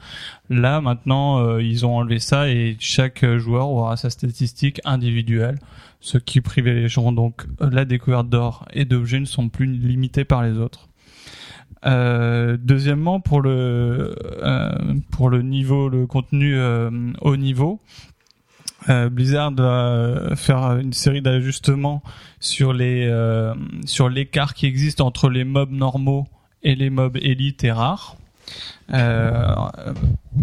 Là 0.49 0.82
maintenant 0.82 1.40
euh, 1.40 1.61
ils 1.61 1.86
ont 1.86 1.98
enlevé 1.98 2.20
ça 2.20 2.49
et 2.49 2.76
chaque 2.80 3.26
joueur 3.38 3.70
aura 3.70 3.98
sa 3.98 4.10
statistique 4.10 4.82
individuelle, 4.86 5.60
ce 5.99 6.18
qui 6.18 6.41
privilégieront 6.41 7.11
donc 7.11 7.45
euh, 7.61 7.70
la 7.70 7.86
découverte 7.86 8.30
d'or 8.30 8.65
et 8.74 8.86
d'objets 8.86 9.20
ne 9.20 9.26
sont 9.26 9.49
plus 9.49 9.68
limités 9.68 10.26
par 10.26 10.44
les 10.44 10.57
autres. 10.57 10.90
Deuxièmement, 11.86 13.20
pour 13.20 13.41
le 13.41 14.15
pour 15.11 15.30
le 15.30 15.41
niveau, 15.41 15.90
le 15.90 16.07
contenu 16.07 16.57
haut 17.20 17.36
niveau, 17.36 17.82
euh, 18.89 19.10
Blizzard 19.10 19.53
va 19.55 20.35
faire 20.35 20.77
une 20.77 20.93
série 20.93 21.22
d'ajustements 21.22 22.03
sur 22.39 22.73
les 22.73 23.07
euh, 23.07 23.53
sur 23.85 24.10
l'écart 24.10 24.53
qui 24.53 24.65
existe 24.65 25.01
entre 25.01 25.30
les 25.30 25.43
mobs 25.43 25.72
normaux 25.72 26.27
et 26.64 26.76
les 26.76 26.89
mobs 26.89 27.18
élites 27.18 27.64
et 27.64 27.72
rares. 27.72 28.18
Euh, 28.93 29.53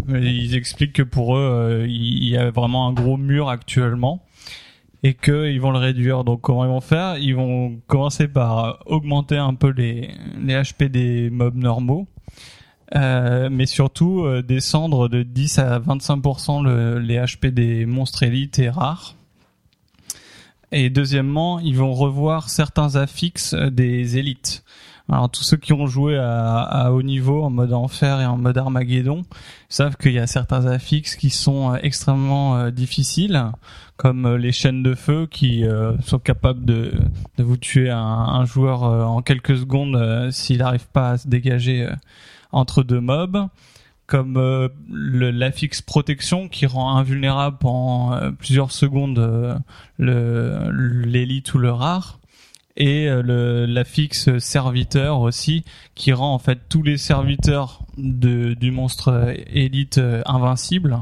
ils 0.09 0.55
expliquent 0.55 0.95
que 0.95 1.03
pour 1.03 1.37
eux, 1.37 1.41
euh, 1.41 1.87
il 1.87 2.29
y 2.29 2.37
a 2.37 2.51
vraiment 2.51 2.89
un 2.89 2.93
gros 2.93 3.17
mur 3.17 3.49
actuellement 3.49 4.25
et 5.03 5.15
qu'ils 5.15 5.61
vont 5.61 5.71
le 5.71 5.79
réduire. 5.79 6.25
Donc 6.25 6.41
comment 6.41 6.65
ils 6.65 6.71
vont 6.71 6.81
faire? 6.81 7.19
Ils 7.19 7.35
vont 7.35 7.81
commencer 7.87 8.29
par 8.29 8.79
augmenter 8.87 9.37
un 9.37 9.55
peu 9.55 9.71
les, 9.71 10.11
les 10.43 10.55
HP 10.55 10.87
des 10.87 11.31
mobs 11.31 11.57
normaux, 11.57 12.07
euh, 12.95 13.49
mais 13.51 13.67
surtout 13.67 14.25
euh, 14.25 14.43
descendre 14.43 15.09
de 15.09 15.23
10 15.23 15.59
à 15.59 15.79
25% 15.79 16.65
le, 16.65 16.99
les 16.99 17.17
HP 17.17 17.49
des 17.49 17.87
monstres 17.87 18.23
élites 18.23 18.59
et 18.59 18.69
rares. 18.71 19.15
Et 20.73 20.89
deuxièmement, 20.89 21.59
ils 21.59 21.77
vont 21.77 21.93
revoir 21.93 22.49
certains 22.49 22.97
affixes 22.97 23.55
euh, 23.55 23.71
des 23.71 24.19
élites. 24.19 24.65
Alors 25.09 25.29
tous 25.29 25.43
ceux 25.43 25.57
qui 25.57 25.73
ont 25.73 25.87
joué 25.87 26.17
à, 26.17 26.61
à 26.61 26.93
haut 26.93 27.03
niveau 27.03 27.43
en 27.43 27.51
mode 27.51 27.73
enfer 27.73 28.21
et 28.21 28.27
en 28.27 28.37
mode 28.37 28.57
Armageddon 28.57 29.23
savent 29.69 29.97
qu'il 29.97 30.13
y 30.13 30.21
a 30.21 30.29
certains 30.29 30.67
affixes 30.67 31.17
qui 31.17 31.31
sont 31.31 31.73
euh, 31.73 31.79
extrêmement 31.83 32.71
difficiles, 32.71 33.51
comme 33.97 34.37
les 34.37 34.51
chaînes 34.53 34.83
de 34.83 34.95
feu 34.95 35.27
qui 35.31 35.65
euh, 35.65 35.93
sont 36.01 36.19
capables 36.19 36.65
de, 36.65 36.93
de 37.37 37.43
vous 37.43 37.57
tuer 37.59 37.91
un, 37.91 37.99
un 37.99 38.45
joueur 38.47 38.85
euh, 38.85 39.05
en 39.05 39.21
quelques 39.21 39.59
secondes 39.59 40.31
s'il 40.31 40.59
n'arrive 40.59 40.87
pas 40.89 41.11
à 41.11 41.19
se 41.19 41.29
dégager 41.29 41.87
entre 42.53 42.83
deux 42.83 43.01
mobs, 43.01 43.49
comme 44.11 44.37
euh, 44.37 44.69
l'affixe 44.91 45.83
protection 45.83 46.49
qui 46.49 46.67
rend 46.67 46.97
invulnérable 46.97 47.59
pendant 47.59 48.13
euh, 48.13 48.33
plusieurs 48.33 48.73
secondes 48.73 49.19
euh, 49.21 49.57
l'élite 49.99 51.55
ou 51.55 51.59
le 51.59 51.71
rare 51.71 52.19
et 52.77 53.09
euh, 53.09 53.67
l'affixe 53.69 54.37
serviteur 54.39 55.21
aussi 55.21 55.65
qui 55.95 56.13
rend 56.13 56.35
en 56.35 56.41
fait 56.41 56.59
tous 56.69 56.83
les 56.83 56.99
serviteurs 56.99 57.83
de, 57.97 58.55
du 58.55 58.73
monstre 58.73 59.33
élite 59.47 60.01
invincible. 60.27 60.99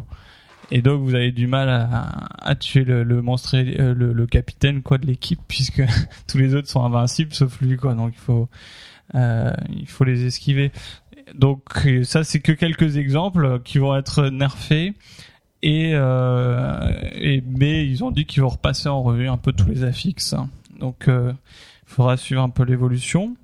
Et 0.71 0.83
donc 0.83 1.01
vous 1.01 1.15
avez 1.15 1.33
du 1.33 1.47
mal 1.47 1.71
à, 1.71 2.55
tuer 2.57 2.85
le, 2.85 3.23
monstre 3.23 3.57
le, 3.57 4.13
le 4.13 4.27
capitaine 4.27 4.83
quoi 4.83 4.99
de 4.99 5.07
l'équipe 5.07 5.41
puisque 5.49 5.83
tous 6.27 6.37
les 6.37 6.55
autres 6.55 6.69
sont 6.69 6.85
invincibles 6.85 7.33
sauf 7.33 7.59
lui 7.63 7.79
quoi. 7.79 7.95
Donc 7.95 8.13
il 8.15 8.21
faut 8.21 8.51
il 9.15 9.87
faut 9.87 10.05
les 10.05 10.27
esquiver 10.27 10.73
donc 11.35 11.63
euh, 11.87 12.05
ça 12.05 12.25
c'est 12.25 12.41
que 12.41 12.53
quelques 12.53 12.97
exemples 12.97 13.61
qui 13.65 13.79
vont 13.79 13.97
être 13.97 14.29
nerfés. 14.29 14.95
Et, 15.61 15.91
euh, 15.95 16.93
et 17.15 17.43
mais 17.45 17.85
ils 17.85 18.05
ont 18.05 18.13
dit 18.13 18.27
qu'ils 18.27 18.43
vont 18.43 18.49
repasser 18.49 18.89
en 18.89 19.03
revue 19.03 19.29
un 19.29 19.37
peu 19.37 19.53
tous 19.53 19.69
les 19.69 19.83
affixes. 19.83 20.37
Donc 20.79 21.09
euh, 21.09 21.33
il 21.87 21.95
faudra 21.95 22.17
suivre 22.17 22.43
un 22.43 22.51
peu 22.51 22.63
l'évolution. 22.63 23.37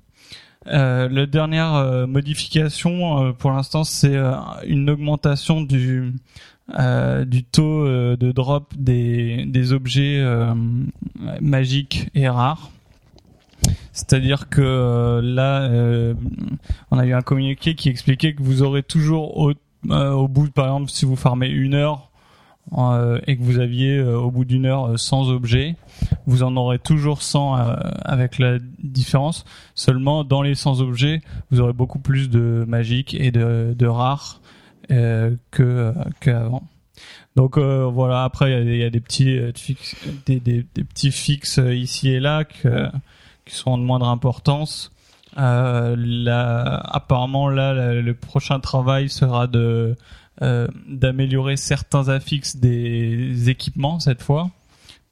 Euh, 0.67 1.09
la 1.09 1.25
dernière 1.27 1.75
euh, 1.75 2.07
modification 2.07 3.23
euh, 3.23 3.31
pour 3.33 3.51
l'instant 3.51 3.83
c'est 3.83 4.15
euh, 4.15 4.33
une 4.65 4.89
augmentation 4.89 5.61
du 5.61 6.13
euh, 6.79 7.23
taux 7.51 7.85
euh, 7.85 8.15
de 8.17 8.31
drop 8.31 8.73
des, 8.75 9.73
objets 9.73 10.17
euh, 10.19 10.55
magiques 11.39 12.09
et 12.15 12.27
rares 12.27 12.71
C'est-à-dire 13.95 14.49
que 14.49 14.61
euh, 14.61 15.21
là, 15.23 15.61
euh, 15.61 16.13
on 16.91 16.99
a 16.99 17.05
eu 17.05 17.13
un 17.13 17.21
communiqué 17.21 17.75
qui 17.75 17.87
expliquait 17.87 18.33
que 18.33 18.43
vous 18.43 18.61
aurez 18.61 18.83
toujours 18.83 19.37
au, 19.37 19.53
euh, 19.89 20.11
au 20.11 20.27
bout, 20.27 20.51
par 20.51 20.65
exemple, 20.65 20.89
si 20.91 21.05
vous 21.05 21.15
farmez 21.15 21.47
une 21.47 21.75
heure 21.75 22.09
euh, 22.77 23.21
et 23.25 23.37
que 23.37 23.41
vous 23.43 23.57
aviez 23.59 23.95
euh, 23.97 24.17
au 24.17 24.31
bout 24.31 24.43
d'une 24.43 24.65
heure 24.65 24.89
euh, 24.91 24.97
100 24.97 25.29
objets, 25.29 25.75
vous 26.27 26.43
en 26.43 26.57
aurez 26.57 26.77
toujours 26.77 27.21
100 27.21 27.57
euh, 27.57 27.75
avec 28.03 28.37
la 28.37 28.57
différence. 28.83 29.45
Seulement, 29.75 30.25
dans 30.25 30.41
les 30.41 30.55
100 30.55 30.81
objets, 30.81 31.21
vous 31.49 31.61
aurez 31.61 31.73
beaucoup 31.73 31.99
plus 31.99 32.29
de 32.29 32.65
magiques 32.67 33.13
et 33.13 33.31
de, 33.31 33.73
de 33.79 33.87
rares 33.87 34.41
que 34.89 35.93
qu'avant. 36.19 36.63
Donc 37.35 37.57
voilà. 37.57 38.23
Après, 38.23 38.51
il 38.51 38.53
y 38.53 38.55
a 38.55 38.63
des- 38.63 38.71
il 38.75 38.79
y, 38.81 38.83
a 38.83 38.89
des 38.89 38.99
petits 38.99 39.39
fixes- 39.55 39.95
des, 40.25 40.39
des, 40.39 40.65
des 40.75 40.83
petits 40.83 41.11
fixes 41.11 41.59
ici 41.71 42.09
et 42.09 42.19
là 42.19 42.43
que, 42.43 42.87
qui 43.45 43.55
sont 43.55 43.77
de 43.77 43.83
moindre 43.83 44.07
importance. 44.07 44.91
Euh, 45.37 45.95
là, 45.97 46.81
apparemment, 46.85 47.49
là, 47.49 47.93
le 47.93 48.13
prochain 48.13 48.59
travail 48.59 49.09
sera 49.09 49.47
de 49.47 49.95
euh, 50.41 50.67
d'améliorer 50.87 51.55
certains 51.55 52.09
affixes 52.09 52.57
des 52.57 53.49
équipements 53.49 53.99
cette 54.01 54.21
fois 54.21 54.49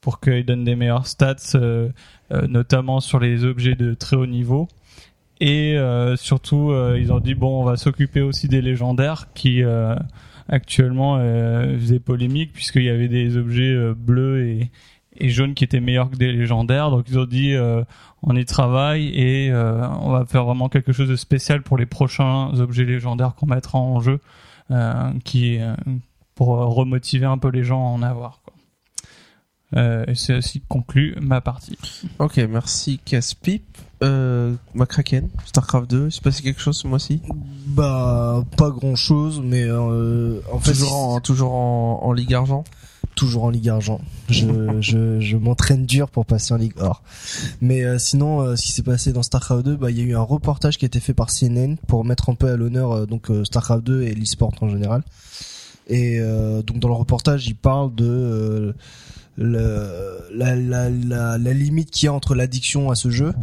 pour 0.03 0.19
qu'ils 0.19 0.45
donnent 0.45 0.65
des 0.65 0.75
meilleurs 0.75 1.07
stats, 1.07 1.55
euh, 1.55 1.87
euh, 2.33 2.45
notamment 2.47 2.99
sur 2.99 3.19
les 3.19 3.45
objets 3.45 3.75
de 3.75 3.93
très 3.93 4.17
haut 4.17 4.25
niveau. 4.25 4.67
Et 5.39 5.77
euh, 5.77 6.17
surtout, 6.17 6.71
euh, 6.71 6.99
ils 6.99 7.13
ont 7.13 7.21
dit 7.21 7.35
bon, 7.35 7.61
on 7.61 7.63
va 7.63 7.77
s'occuper 7.77 8.19
aussi 8.19 8.49
des 8.49 8.61
légendaires 8.61 9.27
qui 9.33 9.63
actuellement 10.49 11.19
faisaient 11.79 12.01
polémique 12.01 12.51
puisqu'il 12.51 12.83
y 12.83 12.89
avait 12.89 13.07
des 13.07 13.37
objets 13.37 13.93
bleus 13.95 14.45
et, 14.45 14.71
et 15.17 15.29
jaunes 15.29 15.53
qui 15.53 15.63
étaient 15.63 15.79
meilleurs 15.79 16.09
que 16.09 16.15
des 16.15 16.31
légendaires. 16.31 16.89
Donc 16.89 17.05
ils 17.09 17.19
ont 17.19 17.25
dit 17.25 17.53
euh, 17.53 17.83
on 18.21 18.35
y 18.35 18.45
travaille 18.45 19.07
et 19.09 19.49
euh, 19.51 19.87
on 20.01 20.11
va 20.11 20.25
faire 20.25 20.45
vraiment 20.45 20.69
quelque 20.69 20.93
chose 20.93 21.09
de 21.09 21.15
spécial 21.15 21.61
pour 21.61 21.77
les 21.77 21.85
prochains 21.85 22.49
objets 22.59 22.85
légendaires 22.85 23.35
qu'on 23.35 23.47
mettra 23.47 23.77
en 23.79 23.99
jeu, 23.99 24.19
euh, 24.71 25.11
qui 25.23 25.59
pour 26.35 26.47
remotiver 26.49 27.25
un 27.25 27.37
peu 27.37 27.49
les 27.49 27.63
gens 27.63 27.79
à 27.85 27.89
en 27.89 28.01
avoir. 28.01 28.41
Quoi. 28.43 28.53
Euh, 29.75 30.05
et 30.07 30.15
c'est 30.15 30.33
ainsi 30.33 30.61
que 30.61 30.67
conclut 30.67 31.15
ma 31.21 31.41
partie. 31.41 31.77
Ok, 32.19 32.37
merci 32.49 32.99
Caspip. 32.99 33.63
Euh, 34.03 34.53
Macraken, 34.73 35.29
StarCraft 35.45 35.89
2, 35.89 36.07
il 36.07 36.11
s'est 36.11 36.21
passé 36.21 36.43
quelque 36.43 36.59
chose 36.59 36.77
ce 36.77 36.87
mois-ci? 36.87 37.21
Bah, 37.67 38.43
pas 38.57 38.69
grand 38.69 38.95
chose, 38.95 39.41
mais 39.41 39.63
euh, 39.63 40.41
en 40.51 40.59
fait, 40.59 40.73
Toujours 40.73 40.93
en, 40.93 41.19
toujours 41.21 41.53
en, 41.53 42.01
en 42.03 42.11
Ligue 42.11 42.33
Argent? 42.33 42.65
Toujours 43.15 43.45
en 43.45 43.49
Ligue 43.49 43.69
Argent. 43.69 44.01
Je, 44.29 44.45
je, 44.81 45.19
je 45.19 45.37
m'entraîne 45.37 45.85
dur 45.85 46.09
pour 46.09 46.25
passer 46.25 46.53
en 46.53 46.57
Ligue 46.57 46.73
Or. 46.79 47.03
Mais 47.61 47.83
euh, 47.83 47.97
sinon, 47.97 48.41
euh, 48.41 48.55
ce 48.55 48.63
qui 48.63 48.71
s'est 48.71 48.83
passé 48.83 49.13
dans 49.13 49.23
StarCraft 49.23 49.65
2, 49.65 49.75
bah 49.75 49.91
il 49.91 49.97
y 49.97 50.01
a 50.01 50.03
eu 50.03 50.15
un 50.15 50.21
reportage 50.21 50.77
qui 50.77 50.85
a 50.85 50.87
été 50.87 50.99
fait 50.99 51.13
par 51.13 51.29
CNN 51.29 51.75
pour 51.87 52.05
mettre 52.05 52.29
un 52.29 52.35
peu 52.35 52.49
à 52.49 52.55
l'honneur 52.55 52.91
euh, 52.91 53.05
donc 53.05 53.29
StarCraft 53.43 53.83
2 53.83 54.03
et 54.03 54.13
l'e-sport 54.13 54.53
en 54.61 54.69
général. 54.69 55.03
Et 55.87 56.21
donc 56.65 56.79
dans 56.79 56.87
le 56.87 56.93
reportage, 56.93 57.45
il 57.47 57.55
parle 57.55 57.93
de 57.93 58.73
la, 59.37 60.55
limite 61.37 61.91
qu'il 61.91 62.05
y 62.05 62.07
a 62.07 62.13
entre 62.13 62.35
l'addiction 62.35 62.89
à 62.89 62.95
ce 62.95 63.09
jeu 63.09 63.33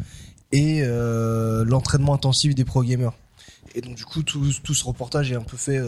et 0.51 0.83
l'entraînement 0.83 2.15
intensif 2.15 2.55
des 2.55 2.65
pro 2.65 2.83
gamers. 2.83 3.13
Et 3.75 3.83
donc 3.83 3.95
du 3.95 4.07
coup, 4.07 4.23
tout, 4.23 4.43
tout 4.65 4.73
ce 4.73 4.85
reportage 4.87 5.31
est 5.31 5.37
un 5.37 5.43
peu 5.43 5.59
fait 5.59 5.83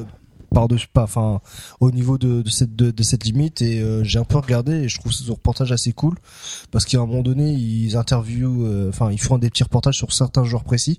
par 0.53 0.69
dessus 0.69 0.89
pas, 0.93 1.05
enfin 1.05 1.41
au 1.81 1.91
niveau 1.91 2.19
de, 2.19 2.43
de 2.43 2.51
cette 2.51 2.75
de, 2.77 2.91
de 2.91 3.03
cette 3.03 3.25
limite. 3.25 3.63
Et 3.63 3.81
euh, 3.81 4.05
j'ai 4.05 4.19
un 4.19 4.25
peu 4.25 4.39
regardé 4.39 4.73
et 4.73 4.89
je 4.89 4.99
trouve 4.99 5.13
ce 5.13 5.31
reportage 5.31 5.73
assez 5.73 5.93
cool 5.93 6.17
parce 6.71 6.85
qu'à 6.85 6.99
un 6.99 7.07
moment 7.07 7.23
donné, 7.23 7.53
ils 7.53 7.97
interviewent, 7.97 8.65
euh, 8.65 8.89
enfin 8.89 9.11
ils 9.11 9.21
font 9.21 9.39
des 9.39 9.51
petits 9.51 9.65
reportages 9.65 9.97
sur 9.97 10.13
certains 10.13 10.45
joueurs 10.45 10.65
précis 10.65 10.99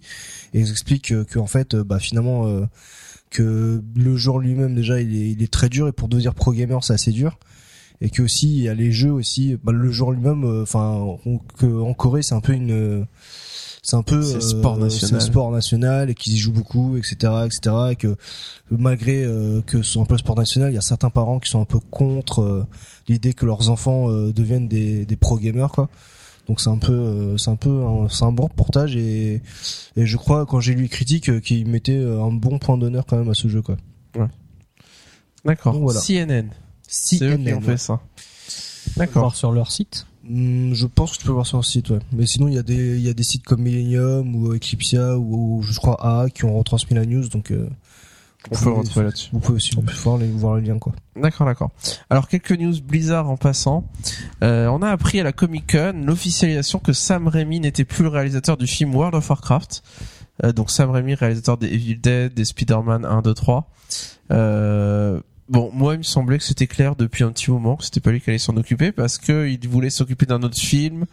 et 0.54 0.60
ils 0.60 0.70
expliquent 0.70 1.26
que, 1.26 1.40
en 1.40 1.48
fait, 1.48 1.74
euh, 1.74 1.84
bah 1.84 2.00
finalement 2.00 2.48
euh, 2.48 2.66
que 3.30 3.84
le 3.96 4.16
joueur 4.16 4.38
lui-même 4.40 4.76
déjà 4.76 5.02
il 5.02 5.16
est, 5.16 5.32
il 5.32 5.44
est 5.44 5.52
très 5.52 5.70
dur 5.70 5.88
et 5.88 5.92
pour 5.92 6.08
devenir 6.08 6.34
pro 6.34 6.54
gamer 6.54 6.84
c'est 6.84 6.94
assez 6.94 7.12
dur 7.12 7.40
et 8.00 8.10
que 8.10 8.22
aussi 8.22 8.58
il 8.58 8.64
y 8.64 8.70
a 8.70 8.74
les 8.74 8.92
jeux 8.92 9.12
aussi 9.12 9.58
bah, 9.64 9.72
le 9.72 9.92
joueur 9.92 10.12
lui-même 10.12 10.44
euh, 10.44 10.64
enfin 10.64 11.18
que 11.58 11.66
en 11.66 11.94
Corée 11.94 12.22
c'est 12.22 12.36
un 12.36 12.42
peu 12.42 12.54
une 12.54 12.72
euh, 12.72 13.06
c'est 13.84 13.96
un 13.96 14.02
peu 14.02 14.24
C'est 14.24 14.42
sport 14.42 14.78
national. 14.78 15.10
c'est 15.10 15.16
un 15.16 15.20
sport 15.20 15.52
national 15.52 16.10
et 16.10 16.16
qu'ils 16.16 16.34
y 16.34 16.38
jouent 16.38 16.52
beaucoup 16.54 16.98
etc 16.98 17.34
etc 17.46 17.76
et 17.92 17.96
que 17.96 18.16
malgré 18.72 19.24
euh, 19.24 19.62
que 19.62 19.84
ce 19.84 19.92
soit 19.94 20.02
un 20.02 20.06
peu 20.06 20.16
le 20.16 20.20
sport 20.20 20.38
national 20.38 20.72
il 20.72 20.76
y 20.76 20.80
a 20.80 20.82
certains 20.82 21.12
parents 21.12 21.40
qui 21.40 21.50
sont 21.52 21.62
un 21.62 21.66
peu 21.66 21.80
contre 21.92 22.42
euh, 22.42 22.66
l'idée 23.08 23.34
que 23.34 23.46
leurs 23.46 23.70
enfants 23.70 24.10
euh, 24.10 24.32
deviennent 24.34 24.68
des, 24.68 25.06
des 25.06 25.16
pro 25.16 25.38
gamers 25.38 25.72
quoi 25.72 25.90
donc 26.48 26.60
c'est 26.60 26.70
un 26.70 26.78
peu 26.78 26.92
euh, 26.92 27.38
c'est 27.38 27.52
un 27.52 27.56
peu 27.56 27.84
c'est 28.10 28.26
un 28.26 28.32
bon 28.32 28.44
reportage 28.44 28.96
et 28.96 29.42
et 29.96 30.06
je 30.06 30.18
crois 30.18 30.46
quand 30.46 30.60
j'ai 30.60 30.74
lu 30.74 30.84
les 30.84 30.90
critiques 30.90 31.30
euh, 31.30 31.40
qu'il 31.40 31.66
mettait 31.68 31.98
euh, 31.98 32.22
un 32.22 32.32
bon 32.34 32.60
point 32.60 32.78
d'honneur 32.78 33.06
quand 33.06 33.18
même 33.18 33.30
à 33.30 33.34
ce 33.34 33.48
jeu 33.48 33.62
quoi 33.62 33.78
D'accord. 35.46 35.74
Donc 35.74 35.84
voilà. 35.84 36.00
CNN. 36.00 36.48
C'est 36.88 37.22
eux 37.22 37.36
qui 37.36 37.52
ont 37.54 37.60
CNN, 37.60 37.62
fait 37.62 37.78
ça. 37.78 38.00
D'accord. 38.96 39.24
Voir 39.24 39.36
sur 39.36 39.52
leur 39.52 39.72
site. 39.74 40.08
Hmm, 40.28 40.74
je 40.74 40.86
pense 40.88 41.14
que 41.14 41.18
tu 41.22 41.26
peux 41.26 41.34
voir 41.34 41.46
sur 41.46 41.58
le 41.58 41.64
site, 41.64 41.90
ouais. 41.90 42.00
Mais 42.14 42.26
sinon, 42.26 42.48
il 42.48 42.54
y 42.54 42.58
a 42.58 42.64
des, 42.64 42.98
il 42.98 43.02
y 43.04 43.10
a 43.10 43.14
des 43.14 43.24
sites 43.24 43.44
comme 43.44 43.62
Millennium 43.62 44.36
ou 44.36 44.54
Eclipsia 44.54 45.18
ou, 45.18 45.58
ou 45.58 45.62
je 45.64 45.78
crois 45.80 45.98
AA 46.02 46.30
qui 46.30 46.46
ont 46.46 46.58
retransmis 46.58 46.96
la 46.96 47.06
news, 47.06 47.28
donc 47.28 47.52
euh, 47.52 47.68
On 48.52 48.56
vous 48.56 48.64
peut 48.64 48.70
le 48.70 48.76
pouvez- 48.76 48.80
retrouver 48.88 49.06
là-dessus. 49.08 49.30
Vous 49.34 49.40
pouvez 49.40 49.56
aussi 49.58 49.76
voir, 50.04 50.18
les, 50.18 50.28
voir 50.28 50.56
le 50.56 50.62
lien, 50.62 50.80
quoi. 50.80 50.94
D'accord, 51.18 51.46
d'accord. 51.46 51.72
Alors 52.10 52.28
quelques 52.30 52.54
news 52.54 52.74
Blizzard 52.82 53.30
en 53.30 53.36
passant. 53.38 53.86
Euh, 54.44 54.68
on 54.68 54.82
a 54.82 54.90
appris 54.90 55.20
à 55.20 55.24
la 55.24 55.34
Comic 55.34 55.72
Con 55.74 56.04
l'officialisation 56.06 56.80
que 56.80 56.94
Sam 56.94 57.28
Raimi 57.28 57.60
n'était 57.60 57.86
plus 57.86 58.04
le 58.04 58.10
réalisateur 58.10 58.56
du 58.58 58.66
film 58.68 58.96
World 58.96 59.16
of 59.16 59.30
Warcraft. 59.30 59.84
Euh, 60.44 60.52
donc 60.54 60.72
Sam 60.72 60.90
Raimi, 60.90 61.16
réalisateur 61.16 61.58
des 61.58 61.68
Evil 61.68 61.98
Dead, 61.98 62.34
des 62.34 62.46
Spider-Man 62.46 63.04
1, 63.06 63.22
2, 63.22 63.34
3. 63.34 63.70
Euh, 64.32 65.20
bon, 65.54 65.70
moi 65.72 65.94
il 65.94 66.00
me 66.00 66.04
semblait 66.04 66.40
que 66.40 66.44
c'était 66.44 66.68
clair 66.68 66.96
depuis 66.96 67.24
un 67.24 67.32
petit 67.32 67.52
moment 67.52 67.78
que 67.78 67.86
c'était 67.86 68.00
pas 68.00 68.12
lui 68.12 68.20
qui 68.20 68.30
allait 68.30 68.40
s'en 68.40 68.58
occuper 68.58 68.92
parce 68.92 69.20
que 69.20 69.48
il 69.48 69.70
voulait 69.70 69.92
s'occuper 69.92 70.26
d'un 70.26 70.42
autre 70.42 70.58
film 70.58 71.06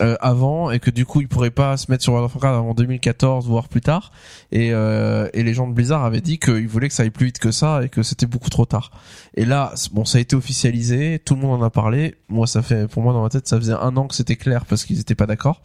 euh, 0.00 0.16
avant 0.20 0.70
et 0.72 0.80
que 0.80 0.90
du 0.90 1.06
coup 1.06 1.20
il 1.20 1.28
pourrait 1.28 1.52
pas 1.52 1.76
se 1.76 1.90
mettre 1.90 2.02
sur 2.02 2.12
World 2.12 2.26
of 2.26 2.34
Warcraft 2.34 2.58
avant 2.58 2.74
2014 2.74 3.46
voire 3.46 3.68
plus 3.68 3.80
tard. 3.80 4.10
Et, 4.50 4.72
euh, 4.72 5.28
et 5.32 5.44
les 5.44 5.54
gens 5.54 5.68
de 5.68 5.74
Blizzard 5.74 6.04
avaient 6.04 6.20
dit 6.20 6.40
qu'ils 6.40 6.66
voulaient 6.66 6.88
que 6.88 6.94
ça 6.94 7.04
aille 7.04 7.10
plus 7.10 7.26
vite 7.26 7.38
que 7.38 7.52
ça 7.52 7.84
et 7.84 7.88
que 7.88 8.02
c'était 8.02 8.26
beaucoup 8.26 8.50
trop 8.50 8.66
tard. 8.66 8.90
Et 9.34 9.44
là 9.44 9.72
bon 9.92 10.04
ça 10.04 10.18
a 10.18 10.20
été 10.20 10.34
officialisé 10.34 11.20
tout 11.24 11.36
le 11.36 11.42
monde 11.42 11.62
en 11.62 11.64
a 11.64 11.70
parlé. 11.70 12.16
Moi 12.28 12.48
ça 12.48 12.62
fait 12.62 12.88
pour 12.88 13.04
moi 13.04 13.12
dans 13.12 13.22
ma 13.22 13.28
tête 13.28 13.46
ça 13.46 13.58
faisait 13.58 13.74
un 13.74 13.96
an 13.96 14.08
que 14.08 14.16
c'était 14.16 14.36
clair 14.36 14.66
parce 14.66 14.84
qu'ils 14.84 14.98
étaient 14.98 15.14
pas 15.14 15.26
d'accord. 15.26 15.62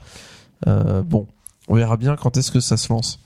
Euh, 0.67 1.01
bon 1.01 1.27
on 1.67 1.75
verra 1.75 1.97
bien 1.97 2.15
quand 2.15 2.37
est-ce 2.37 2.51
que 2.51 2.59
ça 2.59 2.77
se 2.77 2.93
lance 2.93 3.19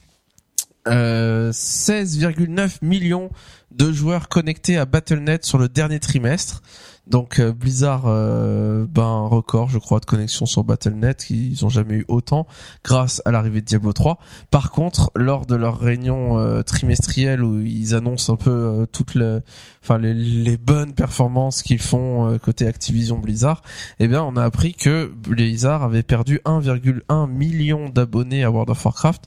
euh, 0.91 1.51
16,9 1.51 2.77
millions 2.81 3.29
de 3.71 3.91
joueurs 3.91 4.29
connectés 4.29 4.77
à 4.77 4.85
Battle.net 4.85 5.45
sur 5.45 5.57
le 5.57 5.69
dernier 5.69 5.99
trimestre. 5.99 6.61
Donc 7.09 7.39
euh, 7.39 7.53
Blizzard, 7.53 8.03
euh, 8.05 8.85
ben 8.89 9.03
un 9.03 9.27
record, 9.27 9.69
je 9.69 9.79
crois, 9.79 9.99
de 9.99 10.05
connexion 10.05 10.45
sur 10.45 10.63
Battle.net. 10.63 11.29
Ils 11.29 11.65
ont 11.65 11.69
jamais 11.69 11.95
eu 11.95 12.05
autant 12.07 12.47
grâce 12.83 13.21
à 13.25 13.31
l'arrivée 13.31 13.61
de 13.61 13.65
Diablo 13.65 13.93
3. 13.93 14.19
Par 14.51 14.71
contre, 14.71 15.11
lors 15.15 15.45
de 15.45 15.55
leur 15.55 15.79
réunion 15.79 16.37
euh, 16.37 16.63
trimestrielle 16.63 17.43
où 17.43 17.61
ils 17.61 17.95
annoncent 17.95 18.33
un 18.33 18.35
peu 18.35 18.51
euh, 18.51 18.85
toutes 18.85 19.15
les, 19.15 20.57
bonnes 20.57 20.93
performances 20.93 21.63
qu'ils 21.63 21.79
font 21.79 22.29
euh, 22.29 22.37
côté 22.37 22.67
Activision 22.67 23.19
Blizzard, 23.19 23.61
eh 23.99 24.07
bien 24.07 24.23
on 24.23 24.35
a 24.35 24.43
appris 24.43 24.73
que 24.73 25.05
Blizzard 25.05 25.83
avait 25.83 26.03
perdu 26.03 26.41
1,1 26.45 27.29
million 27.29 27.89
d'abonnés 27.89 28.43
à 28.43 28.51
World 28.51 28.69
of 28.69 28.85
Warcraft 28.85 29.23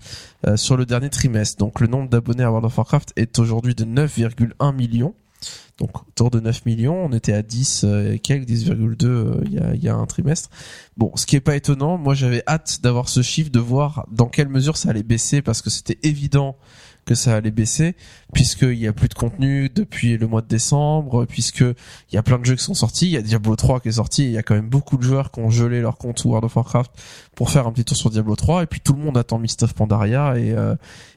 sur 0.57 0.77
le 0.77 0.87
dernier 0.87 1.11
trimestre. 1.11 1.59
Donc 1.59 1.81
le 1.81 1.87
nombre 1.87 2.09
d'abonnés 2.09 2.45
à 2.45 2.51
World 2.51 2.67
of 2.67 2.77
Warcraft 2.77 3.13
est 3.17 3.39
aujourd'hui 3.39 3.75
de 3.75 3.85
9,1 3.85 4.75
millions. 4.75 5.15
Donc 5.81 6.07
autour 6.07 6.31
de 6.31 6.41
9 6.41 6.67
millions, 6.67 7.07
on 7.07 7.13
était 7.13 7.33
à 7.33 7.43
10 7.43 7.85
euh, 7.85 8.13
et 8.13 8.19
quelques, 8.19 8.47
10,2 8.49 9.07
euh, 9.07 9.41
il 9.47 9.55
y, 9.55 9.59
a, 9.59 9.75
il 9.75 9.83
y 9.83 9.89
a 9.89 9.95
un 9.95 10.05
trimestre. 10.05 10.51
Bon, 10.99 11.11
ce 11.17 11.25
qui 11.25 11.37
est 11.37 11.41
pas 11.41 11.57
étonnant, 11.57 11.97
moi 11.97 12.13
j'avais 12.13 12.43
hâte 12.47 12.81
d'avoir 12.83 13.09
ce 13.09 13.23
chiffre, 13.23 13.51
de 13.51 13.59
voir 13.59 14.07
dans 14.13 14.27
quelle 14.27 14.49
mesure 14.49 14.77
ça 14.77 14.91
allait 14.91 15.03
baisser, 15.03 15.41
parce 15.41 15.63
que 15.63 15.71
c'était 15.71 15.99
évident 16.03 16.57
que 17.05 17.15
ça 17.15 17.37
allait 17.37 17.51
baisser, 17.51 17.97
puisqu'il 18.33 18.79
y 18.79 18.87
a 18.87 18.93
plus 18.93 19.09
de 19.09 19.15
contenu 19.15 19.69
depuis 19.69 20.17
le 20.17 20.27
mois 20.27 20.43
de 20.43 20.49
décembre, 20.49 21.25
puisque 21.27 21.61
il 21.61 22.15
y 22.15 22.17
a 22.17 22.23
plein 22.23 22.39
de 22.39 22.45
jeux 22.45 22.57
qui 22.57 22.65
sont 22.65 22.75
sortis, 22.75 23.07
il 23.07 23.13
y 23.13 23.17
a 23.17 23.23
Diablo 23.23 23.57
3 23.57 23.81
qui 23.81 23.89
est 23.89 23.93
sorti, 23.93 24.25
il 24.25 24.33
y 24.33 24.39
a 24.39 24.43
quand 24.43 24.55
même 24.55 24.69
beaucoup 24.69 24.97
de 24.97 25.03
joueurs 25.03 25.31
qui 25.31 25.41
ont 25.41 25.51
gelé 25.51 25.81
leur 25.81 25.97
compte 25.99 26.25
World 26.25 26.45
of 26.45 26.57
Warcraft 26.57 26.93
pour 27.35 27.51
faire 27.51 27.67
un 27.67 27.73
petit 27.73 27.85
tour 27.85 27.97
sur 27.97 28.11
Diablo 28.11 28.37
3, 28.37 28.63
et 28.63 28.67
puis 28.67 28.81
tout 28.81 28.93
le 28.93 29.01
monde 29.01 29.17
attend 29.17 29.39
Mist 29.39 29.63
of 29.63 29.75
Pandaria, 29.75 30.39
et, 30.39 30.53
euh, 30.53 30.75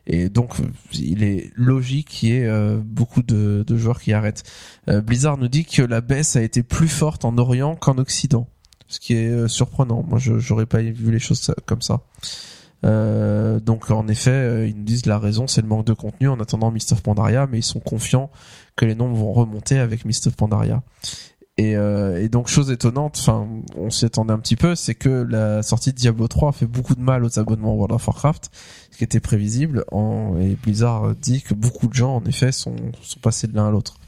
et 0.07 0.29
donc 0.29 0.55
il 0.93 1.23
est 1.23 1.51
logique 1.55 2.09
qu'il 2.09 2.29
y 2.29 2.33
ait 2.33 2.45
euh, 2.45 2.79
beaucoup 2.83 3.23
de, 3.23 3.65
joueurs 3.77 3.99
qui 4.01 4.13
arrêtent. 4.13 4.43
Euh, 4.89 5.01
Blizzard 5.01 5.37
nous 5.37 5.47
dit 5.47 5.65
que 5.65 5.81
la 5.81 6.01
baisse 6.01 6.35
a 6.35 6.41
été 6.41 6.63
plus 6.63 6.87
forte 6.87 7.25
en 7.25 7.37
Orient 7.37 7.75
qu'en 7.75 7.97
Occident, 7.97 8.47
ce 8.87 8.99
qui 8.99 9.13
est 9.13 9.29
euh, 9.29 9.47
surprenant. 9.47 10.03
Moi, 10.07 10.19
je 10.19 10.37
j'aurais 10.39 10.65
pas 10.65 10.81
vu 10.81 11.11
les 11.11 11.19
choses 11.19 11.53
comme 11.65 11.81
ça. 11.81 12.01
Euh, 12.85 13.59
donc 13.59 13.89
en 13.91 14.07
effet, 14.07 14.31
euh, 14.31 14.67
ils 14.67 14.75
nous 14.75 14.83
disent 14.83 15.05
la 15.05 15.19
raison, 15.19 15.47
c'est 15.47 15.61
le 15.61 15.67
manque 15.67 15.85
de 15.85 15.93
contenu 15.93 16.27
en 16.27 16.39
attendant 16.39 16.71
Mist 16.71 16.91
of 16.91 17.01
Pandaria, 17.01 17.47
mais 17.49 17.59
ils 17.59 17.63
sont 17.63 17.79
confiants 17.79 18.29
que 18.75 18.85
les 18.85 18.95
nombres 18.95 19.15
vont 19.15 19.33
remonter 19.33 19.79
avec 19.79 20.05
Mist 20.05 20.27
of 20.27 20.35
Pandaria. 20.35 20.83
Et, 21.57 21.75
euh, 21.75 22.19
et 22.19 22.29
donc 22.29 22.47
chose 22.47 22.71
étonnante, 22.71 23.15
enfin 23.19 23.47
on 23.77 23.91
s'y 23.91 24.05
attendait 24.05 24.33
un 24.33 24.39
petit 24.39 24.55
peu, 24.55 24.73
c'est 24.73 24.95
que 24.95 25.09
la 25.09 25.61
sortie 25.61 25.91
de 25.91 25.97
Diablo 25.97 26.27
3 26.27 26.51
fait 26.51 26.65
beaucoup 26.65 26.95
de 26.95 27.01
mal 27.01 27.23
aux 27.23 27.37
abonnements 27.37 27.75
World 27.75 27.93
of 27.93 28.07
Warcraft, 28.07 28.49
ce 28.89 28.97
qui 28.97 29.03
était 29.03 29.19
prévisible. 29.19 29.85
En, 29.91 30.35
et 30.39 30.57
Blizzard 30.61 31.15
dit 31.15 31.43
que 31.43 31.53
beaucoup 31.53 31.87
de 31.87 31.93
gens 31.93 32.15
en 32.15 32.25
effet 32.25 32.51
sont, 32.51 32.75
sont 33.03 33.19
passés 33.19 33.47
de 33.47 33.55
l'un 33.55 33.67
à 33.67 33.71
l'autre. 33.71 33.99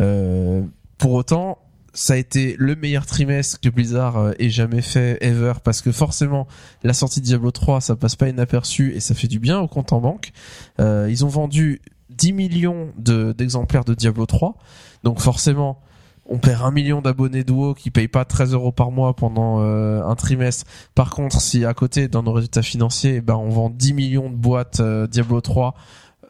Euh, 0.00 0.62
pour 0.98 1.12
autant, 1.12 1.58
ça 1.94 2.14
a 2.14 2.16
été 2.16 2.56
le 2.58 2.74
meilleur 2.74 3.06
trimestre 3.06 3.60
que 3.60 3.68
Blizzard 3.68 4.16
euh, 4.18 4.32
ait 4.40 4.50
jamais 4.50 4.82
fait 4.82 5.16
ever 5.20 5.52
parce 5.62 5.80
que 5.80 5.92
forcément 5.92 6.46
la 6.82 6.92
sortie 6.92 7.20
de 7.20 7.24
Diablo 7.26 7.52
3 7.52 7.80
ça 7.80 7.94
passe 7.96 8.16
pas 8.16 8.28
inaperçu 8.28 8.92
et 8.94 9.00
ça 9.00 9.14
fait 9.14 9.28
du 9.28 9.38
bien 9.38 9.60
au 9.60 9.68
compte 9.68 9.92
en 9.92 10.00
banque. 10.00 10.32
Euh, 10.80 11.06
ils 11.08 11.24
ont 11.24 11.28
vendu 11.28 11.80
10 12.10 12.32
millions 12.32 12.88
de- 12.98 13.32
d'exemplaires 13.32 13.84
de, 13.84 13.94
Diablo 13.94 14.26
3 14.26 14.56
donc 15.04 15.20
forcément 15.20 15.80
on 16.26 16.38
perd 16.38 16.62
un 16.62 16.70
million 16.70 17.00
d'abonnés 17.00 17.44
Duo 17.44 17.74
qui 17.74 17.90
payent 17.90 18.08
pas 18.08 18.24
13 18.24 18.54
euros 18.54 18.72
par 18.72 18.90
mois 18.90 19.14
pendant 19.14 19.60
euh, 19.60 20.02
un 20.02 20.14
trimestre. 20.14 20.64
Par 20.94 21.10
contre, 21.10 21.38
si 21.40 21.64
à 21.66 21.74
côté 21.74 22.08
dans 22.08 22.22
nos 22.22 22.32
résultats 22.32 22.62
financiers, 22.62 23.16
eh 23.16 23.20
ben 23.20 23.36
on 23.36 23.50
vend 23.50 23.68
10 23.70 23.92
millions 23.92 24.30
de 24.30 24.34
boîtes 24.34 24.80
Diablo 25.10 25.42
3 25.42 25.74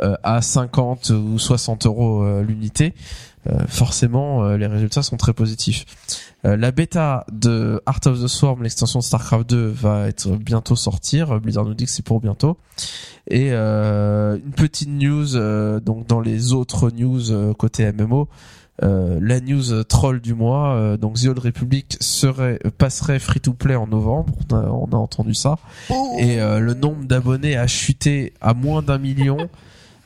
euh, 0.02 0.16
à 0.24 0.42
50 0.42 1.10
ou 1.10 1.38
60 1.38 1.86
euros 1.86 2.40
l'unité, 2.40 2.92
forcément 3.68 4.44
euh, 4.44 4.56
les 4.56 4.66
résultats 4.66 5.02
sont 5.02 5.16
très 5.16 5.32
positifs. 5.32 5.84
Euh, 6.44 6.56
la 6.56 6.70
bêta 6.72 7.24
de 7.32 7.82
Art 7.86 8.00
of 8.06 8.22
the 8.22 8.26
Swarm, 8.26 8.62
l'extension 8.62 8.98
de 9.00 9.04
StarCraft 9.04 9.48
2, 9.48 9.66
va 9.68 10.08
être 10.08 10.30
bientôt 10.36 10.76
sortir. 10.76 11.40
Blizzard 11.40 11.64
nous 11.64 11.74
dit 11.74 11.84
que 11.84 11.90
c'est 11.90 12.04
pour 12.04 12.20
bientôt. 12.20 12.58
Et 13.28 13.52
euh, 13.52 14.36
une 14.36 14.52
petite 14.52 14.90
news, 14.90 15.36
euh, 15.36 15.80
donc 15.80 16.06
dans 16.06 16.20
les 16.20 16.52
autres 16.52 16.90
news 16.90 17.32
euh, 17.32 17.54
côté 17.54 17.90
MMO, 17.90 18.28
euh, 18.82 19.18
la 19.22 19.40
news 19.40 19.72
euh, 19.72 19.84
troll 19.84 20.20
du 20.20 20.34
mois, 20.34 20.74
euh, 20.74 20.96
donc 20.96 21.14
The 21.14 21.26
Old 21.26 21.38
Republic 21.38 21.96
serait 22.00 22.58
passerait 22.76 23.20
free 23.20 23.40
to 23.40 23.52
play 23.52 23.76
en 23.76 23.86
novembre. 23.86 24.34
On 24.50 24.56
a, 24.56 24.62
on 24.68 24.88
a 24.92 24.96
entendu 24.96 25.34
ça. 25.34 25.58
Et 26.18 26.40
euh, 26.40 26.58
le 26.58 26.74
nombre 26.74 27.04
d'abonnés 27.04 27.56
a 27.56 27.66
chuté 27.66 28.32
à 28.40 28.52
moins 28.52 28.82
d'un 28.82 28.98
million. 28.98 29.36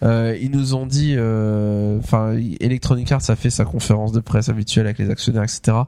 Euh, 0.03 0.37
ils 0.41 0.51
nous 0.51 0.75
ont 0.75 0.87
dit, 0.87 1.15
euh, 1.17 1.99
enfin, 1.99 2.37
Electronic 2.61 3.11
Arts 3.13 3.29
a 3.29 3.37
fait 3.37 3.51
sa 3.51 3.65
conférence 3.65 4.13
de 4.13 4.21
presse 4.21 4.49
habituelle 4.49 4.87
avec 4.87 4.99
les 4.99 5.11
actionnaires, 5.11 5.45
etc. 5.45 5.79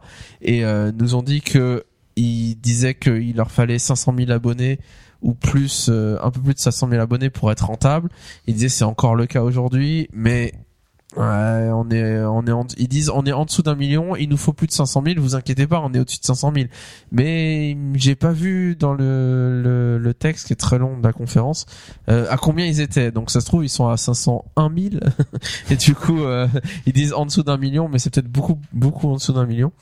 Et 0.43 0.65
euh, 0.65 0.93
nous 0.93 1.15
ont 1.15 1.23
dit 1.23 1.41
que 1.41 1.85
ils 2.17 2.57
disaient 2.57 2.95
qu'il 2.95 3.37
leur 3.37 3.51
fallait 3.51 3.79
500 3.79 4.15
000 4.17 4.31
abonnés 4.31 4.79
ou 5.23 5.35
plus, 5.35 5.89
euh, 5.89 6.19
un 6.23 6.31
peu 6.31 6.41
plus 6.41 6.55
de 6.55 6.59
500 6.59 6.89
000 6.91 7.01
abonnés 7.01 7.31
pour 7.31 7.51
être 7.53 7.67
rentable. 7.67 8.09
Ils 8.47 8.55
disaient 8.55 8.69
c'est 8.69 8.85
encore 8.85 9.15
le 9.15 9.27
cas 9.27 9.43
aujourd'hui, 9.43 10.09
mais 10.13 10.53
ouais, 11.17 11.71
on 11.73 11.91
est, 11.91 12.21
on 12.25 12.47
est, 12.47 12.53
en, 12.53 12.67
ils 12.77 12.89
disent 12.89 13.11
on 13.11 13.25
est 13.25 13.33
en 13.33 13.45
dessous 13.45 13.63
d'un 13.63 13.75
million, 13.75 14.17
il 14.17 14.29
nous 14.29 14.37
faut 14.37 14.53
plus 14.53 14.67
de 14.67 14.73
500 14.73 15.03
000. 15.05 15.21
Vous 15.21 15.35
inquiétez 15.35 15.67
pas, 15.67 15.81
on 15.81 15.93
est 15.93 15.99
au-dessus 15.99 16.21
de 16.21 16.25
500 16.25 16.53
000. 16.55 16.67
Mais 17.13 17.77
j'ai 17.95 18.15
pas 18.15 18.33
vu 18.33 18.77
dans 18.77 18.95
le, 18.95 20.13
texte 20.19 20.49
qui 20.49 20.53
est 20.53 20.57
très 20.57 20.79
long 20.79 20.99
de 20.99 21.05
la 21.05 21.13
conférence 21.13 21.67
euh, 22.09 22.27
à 22.31 22.37
combien 22.37 22.67
ils 22.67 22.81
étaient. 22.81 23.11
Donc 23.11 23.31
ça 23.31 23.41
se 23.41 23.47
trouve 23.47 23.65
ils 23.65 23.71
sont 23.71 23.89
à 23.89 23.97
501 23.97 24.71
000 24.77 25.03
et 25.71 25.77
du 25.77 25.95
coup 25.95 26.25
euh, 26.25 26.47
ils 26.85 26.93
disent 26.93 27.13
en 27.15 27.27
dessous 27.27 27.43
d'un 27.43 27.57
million, 27.57 27.89
mais 27.89 27.99
c'est 27.99 28.11
peut-être 28.13 28.31
beaucoup 28.31 28.59
beaucoup 28.73 29.09
en 29.09 29.15
dessous 29.15 29.33
d'un 29.33 29.47
million. 29.47 29.73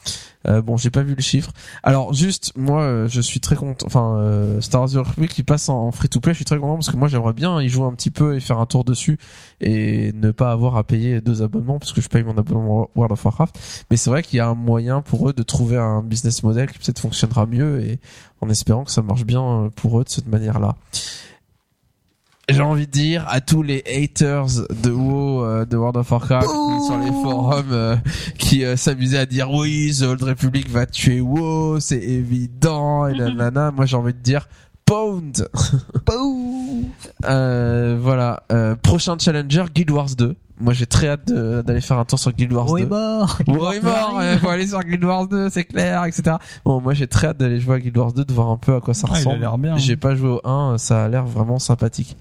Euh, 0.47 0.63
bon, 0.63 0.77
j'ai 0.77 0.91
pas 0.91 1.03
vu 1.03 1.15
le 1.15 1.23
chiffre. 1.23 1.53
Alors 1.83 2.15
juste, 2.15 2.53
moi, 2.57 2.83
euh, 2.83 3.09
je 3.09 3.21
suis 3.21 3.41
très 3.41 3.57
content. 3.57 3.87
Enfin, 3.87 4.19
euh, 4.19 4.61
Star 4.61 4.83
Wars 4.83 4.91
Republic 4.93 5.33
qui 5.33 5.43
passe 5.43 5.69
en 5.69 5.91
free 5.91 6.09
to 6.09 6.21
play, 6.21 6.33
je 6.33 6.39
suis 6.39 6.45
très 6.45 6.59
content 6.59 6.75
parce 6.75 6.91
que 6.91 6.97
moi, 6.97 7.09
j'aimerais 7.09 7.33
bien 7.33 7.61
y 7.61 7.69
jouer 7.69 7.87
un 7.87 7.93
petit 7.93 8.11
peu 8.11 8.37
et 8.37 8.41
faire 8.41 8.59
un 8.59 8.67
tour 8.67 8.85
dessus 8.85 9.19
et 9.61 10.13
ne 10.13 10.31
pas 10.31 10.53
avoir 10.53 10.77
à 10.77 10.85
payer 10.85 11.21
deux 11.21 11.43
abonnements 11.43 11.79
parce 11.79 11.93
que 11.93 12.01
je 12.01 12.09
paye 12.09 12.23
mon 12.23 12.37
abonnement 12.39 12.89
World 12.95 13.13
of 13.13 13.25
Warcraft. 13.25 13.59
Mais 13.91 13.97
c'est 13.97 14.11
vrai 14.11 14.23
qu'il 14.23 14.37
y 14.37 14.41
a 14.41 14.49
un 14.49 14.55
moyen 14.55 15.03
pour 15.03 15.29
eux 15.29 15.33
de 15.33 15.43
trouver 15.43 15.77
un 15.77 16.03
business 16.03 16.43
model 16.43 16.71
qui 16.71 16.79
peut-être 16.79 17.01
fonctionnera 17.01 17.47
mieux 17.47 17.81
et 17.83 17.99
en 18.41 18.49
espérant 18.49 18.85
que 18.85 18.93
ça 18.93 19.03
marche 19.03 19.25
bien 19.25 19.71
pour 19.75 20.01
eux 20.01 20.05
de 20.05 20.09
cette 20.09 20.29
manière-là. 20.29 20.77
J'ai 22.49 22.63
envie 22.63 22.87
de 22.87 22.93
dire 22.93 23.27
à 23.29 23.43
tous 23.43 23.63
les 23.63 23.85
haters 23.87 24.47
de 24.83 24.91
WoW, 24.91 25.45
euh, 25.45 25.65
de 25.67 25.77
World 25.77 25.99
of 25.99 26.11
Warcraft, 26.11 26.47
sur 26.47 26.99
les 26.99 27.11
forums, 27.11 27.73
euh, 27.73 27.97
qui 28.39 28.65
euh, 28.65 28.75
s'amusaient 28.77 29.19
à 29.19 29.27
dire 29.27 29.51
oui, 29.51 29.95
The 29.99 30.05
Old 30.05 30.23
Republic 30.23 30.71
va 30.71 30.87
tuer 30.87 31.21
WoW, 31.21 31.79
c'est 31.81 31.99
évident, 31.99 33.07
et 33.07 33.19
nanana. 33.19 33.71
Moi, 33.71 33.85
j'ai 33.85 33.97
envie 33.97 34.15
de 34.15 34.19
dire 34.19 34.49
Pound. 34.85 35.49
Euh, 37.25 37.99
voilà. 38.01 38.45
Euh, 38.53 38.75
prochain 38.77 39.17
challenger, 39.19 39.65
Guild 39.75 39.91
Wars 39.91 40.15
2. 40.17 40.37
Moi, 40.61 40.73
j'ai 40.73 40.87
très 40.87 41.09
hâte 41.09 41.29
de- 41.29 41.63
d'aller 41.63 41.81
faire 41.81 41.99
un 41.99 42.05
tour 42.05 42.19
sur 42.19 42.33
Guild 42.33 42.53
Wars 42.53 42.67
2. 42.67 42.73
Oh, 42.73 42.77
est 42.79 42.87
mort 42.87 43.39
mort, 43.83 44.21
faut 44.41 44.49
aller 44.49 44.67
sur 44.67 44.81
Guild 44.83 45.05
Wars 45.05 45.29
2, 45.29 45.49
c'est 45.51 45.65
clair, 45.65 46.05
etc. 46.05 46.37
Bon, 46.65 46.81
moi 46.81 46.95
j'ai 46.95 47.07
très 47.07 47.29
hâte 47.29 47.39
d'aller 47.39 47.61
jouer 47.61 47.77
à 47.77 47.79
Guild 47.81 47.97
Wars 47.97 48.13
2, 48.13 48.25
de 48.25 48.33
voir 48.33 48.49
un 48.49 48.57
peu 48.57 48.75
à 48.75 48.81
quoi 48.81 48.93
ça 48.95 49.07
Ah, 49.09 49.13
il 49.13 49.15
a 49.15 49.19
ressemble. 49.19 49.41
l'air 49.41 49.59
bien. 49.59 49.77
J'ai 49.77 49.97
pas 49.97 50.15
joué 50.17 50.29
au 50.31 50.41
1, 50.49 50.77
ça 50.79 51.05
a 51.05 51.09
l'air 51.09 51.25
vraiment 51.25 51.59
sympathique. 51.59 52.17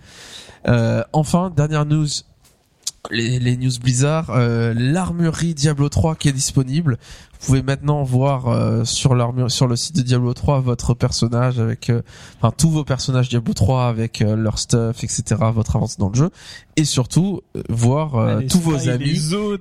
Euh, 0.67 1.03
enfin, 1.13 1.51
dernière 1.55 1.85
news. 1.85 2.07
Les, 3.09 3.39
les 3.39 3.55
news 3.55 3.71
Blizzard, 3.81 4.31
euh, 4.31 4.73
l'armurerie 4.75 5.53
Diablo 5.53 5.87
3 5.87 6.15
qui 6.15 6.27
est 6.27 6.33
disponible. 6.33 6.97
Vous 7.39 7.45
pouvez 7.47 7.61
maintenant 7.61 8.03
voir 8.03 8.47
euh, 8.47 8.83
sur 8.83 9.15
l'armure, 9.15 9.49
sur 9.51 9.67
le 9.67 9.75
site 9.75 9.95
de 9.95 10.01
Diablo 10.01 10.33
3 10.33 10.59
votre 10.61 10.93
personnage 10.93 11.59
avec, 11.59 11.89
euh, 11.89 12.01
enfin 12.41 12.53
tous 12.57 12.69
vos 12.69 12.83
personnages 12.83 13.29
Diablo 13.29 13.53
3 13.53 13.87
avec 13.87 14.21
euh, 14.21 14.35
leur 14.35 14.59
stuff, 14.59 15.03
etc. 15.03 15.23
Votre 15.53 15.75
avancée 15.75 15.97
dans 15.99 16.09
le 16.09 16.15
jeu, 16.15 16.29
et 16.75 16.83
surtout 16.85 17.41
euh, 17.55 17.61
voir 17.69 18.15
euh, 18.15 18.41
tous 18.49 18.59
vos 18.59 18.75
amis 18.89 19.05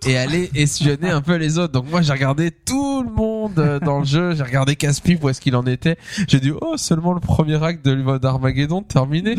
et 0.07 0.17
aller 0.19 0.51
espionner 0.55 1.11
un 1.11 1.21
peu 1.21 1.37
les 1.37 1.59
autres. 1.59 1.73
Donc 1.73 1.91
moi 1.91 2.03
j'ai 2.03 2.13
regardé 2.13 2.51
tout 2.51 3.03
le 3.03 3.11
monde 3.11 3.59
euh, 3.59 3.79
dans 3.81 3.99
le 4.01 4.05
jeu, 4.05 4.35
j'ai 4.35 4.43
regardé 4.43 4.75
Caspi 4.77 5.19
où 5.23 5.29
est-ce 5.29 5.41
qu'il 5.41 5.55
en 5.57 5.67
était. 5.67 5.97
J'ai 6.29 6.41
dit 6.41 6.53
oh 6.61 6.77
seulement 6.77 7.13
le 7.13 7.21
premier 7.21 7.63
acte 7.63 7.85
de 7.85 8.19
d'Armageddon 8.19 8.83
terminé. 8.83 9.37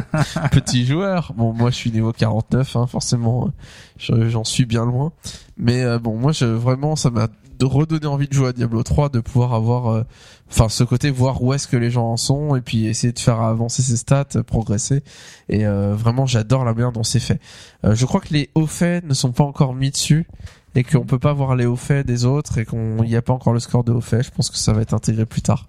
Petit 0.52 0.84
joueur. 0.86 1.32
Bon 1.36 1.52
moi 1.52 1.70
je 1.70 1.76
suis 1.76 1.90
niveau 1.90 2.12
49 2.12 2.76
hein, 2.76 2.86
forcément 2.86 3.50
je- 3.98 4.28
j'en 4.28 4.44
suis 4.44 4.64
bien 4.66 4.84
loin. 4.84 5.12
Mais 5.56 5.82
euh, 5.82 5.98
bon 5.98 6.16
moi 6.16 6.32
je 6.32 6.44
vraiment 6.46 6.96
ça 6.96 7.10
m'a 7.10 7.28
de 7.60 7.66
redonner 7.66 8.06
envie 8.06 8.26
de 8.26 8.32
jouer 8.32 8.48
à 8.48 8.52
Diablo 8.52 8.82
3 8.82 9.10
de 9.10 9.20
pouvoir 9.20 9.52
avoir 9.52 9.88
euh, 9.88 10.02
enfin 10.50 10.70
ce 10.70 10.82
côté 10.82 11.10
voir 11.10 11.42
où 11.42 11.52
est-ce 11.52 11.68
que 11.68 11.76
les 11.76 11.90
gens 11.90 12.06
en 12.06 12.16
sont 12.16 12.56
et 12.56 12.62
puis 12.62 12.86
essayer 12.86 13.12
de 13.12 13.18
faire 13.18 13.40
avancer 13.40 13.82
ses 13.82 13.98
stats, 13.98 14.24
euh, 14.36 14.42
progresser 14.42 15.04
et 15.50 15.66
euh, 15.66 15.94
vraiment 15.94 16.24
j'adore 16.24 16.64
la 16.64 16.72
manière 16.72 16.90
dont 16.90 17.04
c'est 17.04 17.20
fait. 17.20 17.38
Je 17.84 18.06
crois 18.06 18.20
que 18.20 18.32
les 18.32 18.50
hauts 18.54 18.66
faits 18.66 19.04
ne 19.04 19.12
sont 19.12 19.32
pas 19.32 19.44
encore 19.44 19.74
mis 19.74 19.90
dessus 19.90 20.26
et 20.74 20.84
qu'on 20.84 21.04
peut 21.04 21.18
pas 21.18 21.34
voir 21.34 21.54
les 21.54 21.66
hauts 21.66 21.76
faits 21.76 22.06
des 22.06 22.24
autres 22.24 22.56
et 22.56 22.64
qu'on 22.64 23.04
n'y 23.04 23.16
a 23.16 23.22
pas 23.22 23.34
encore 23.34 23.52
le 23.52 23.60
score 23.60 23.84
de 23.84 23.92
hauts 23.92 24.00
faits. 24.00 24.24
Je 24.24 24.30
pense 24.30 24.48
que 24.48 24.56
ça 24.56 24.72
va 24.72 24.80
être 24.80 24.94
intégré 24.94 25.26
plus 25.26 25.42
tard. 25.42 25.68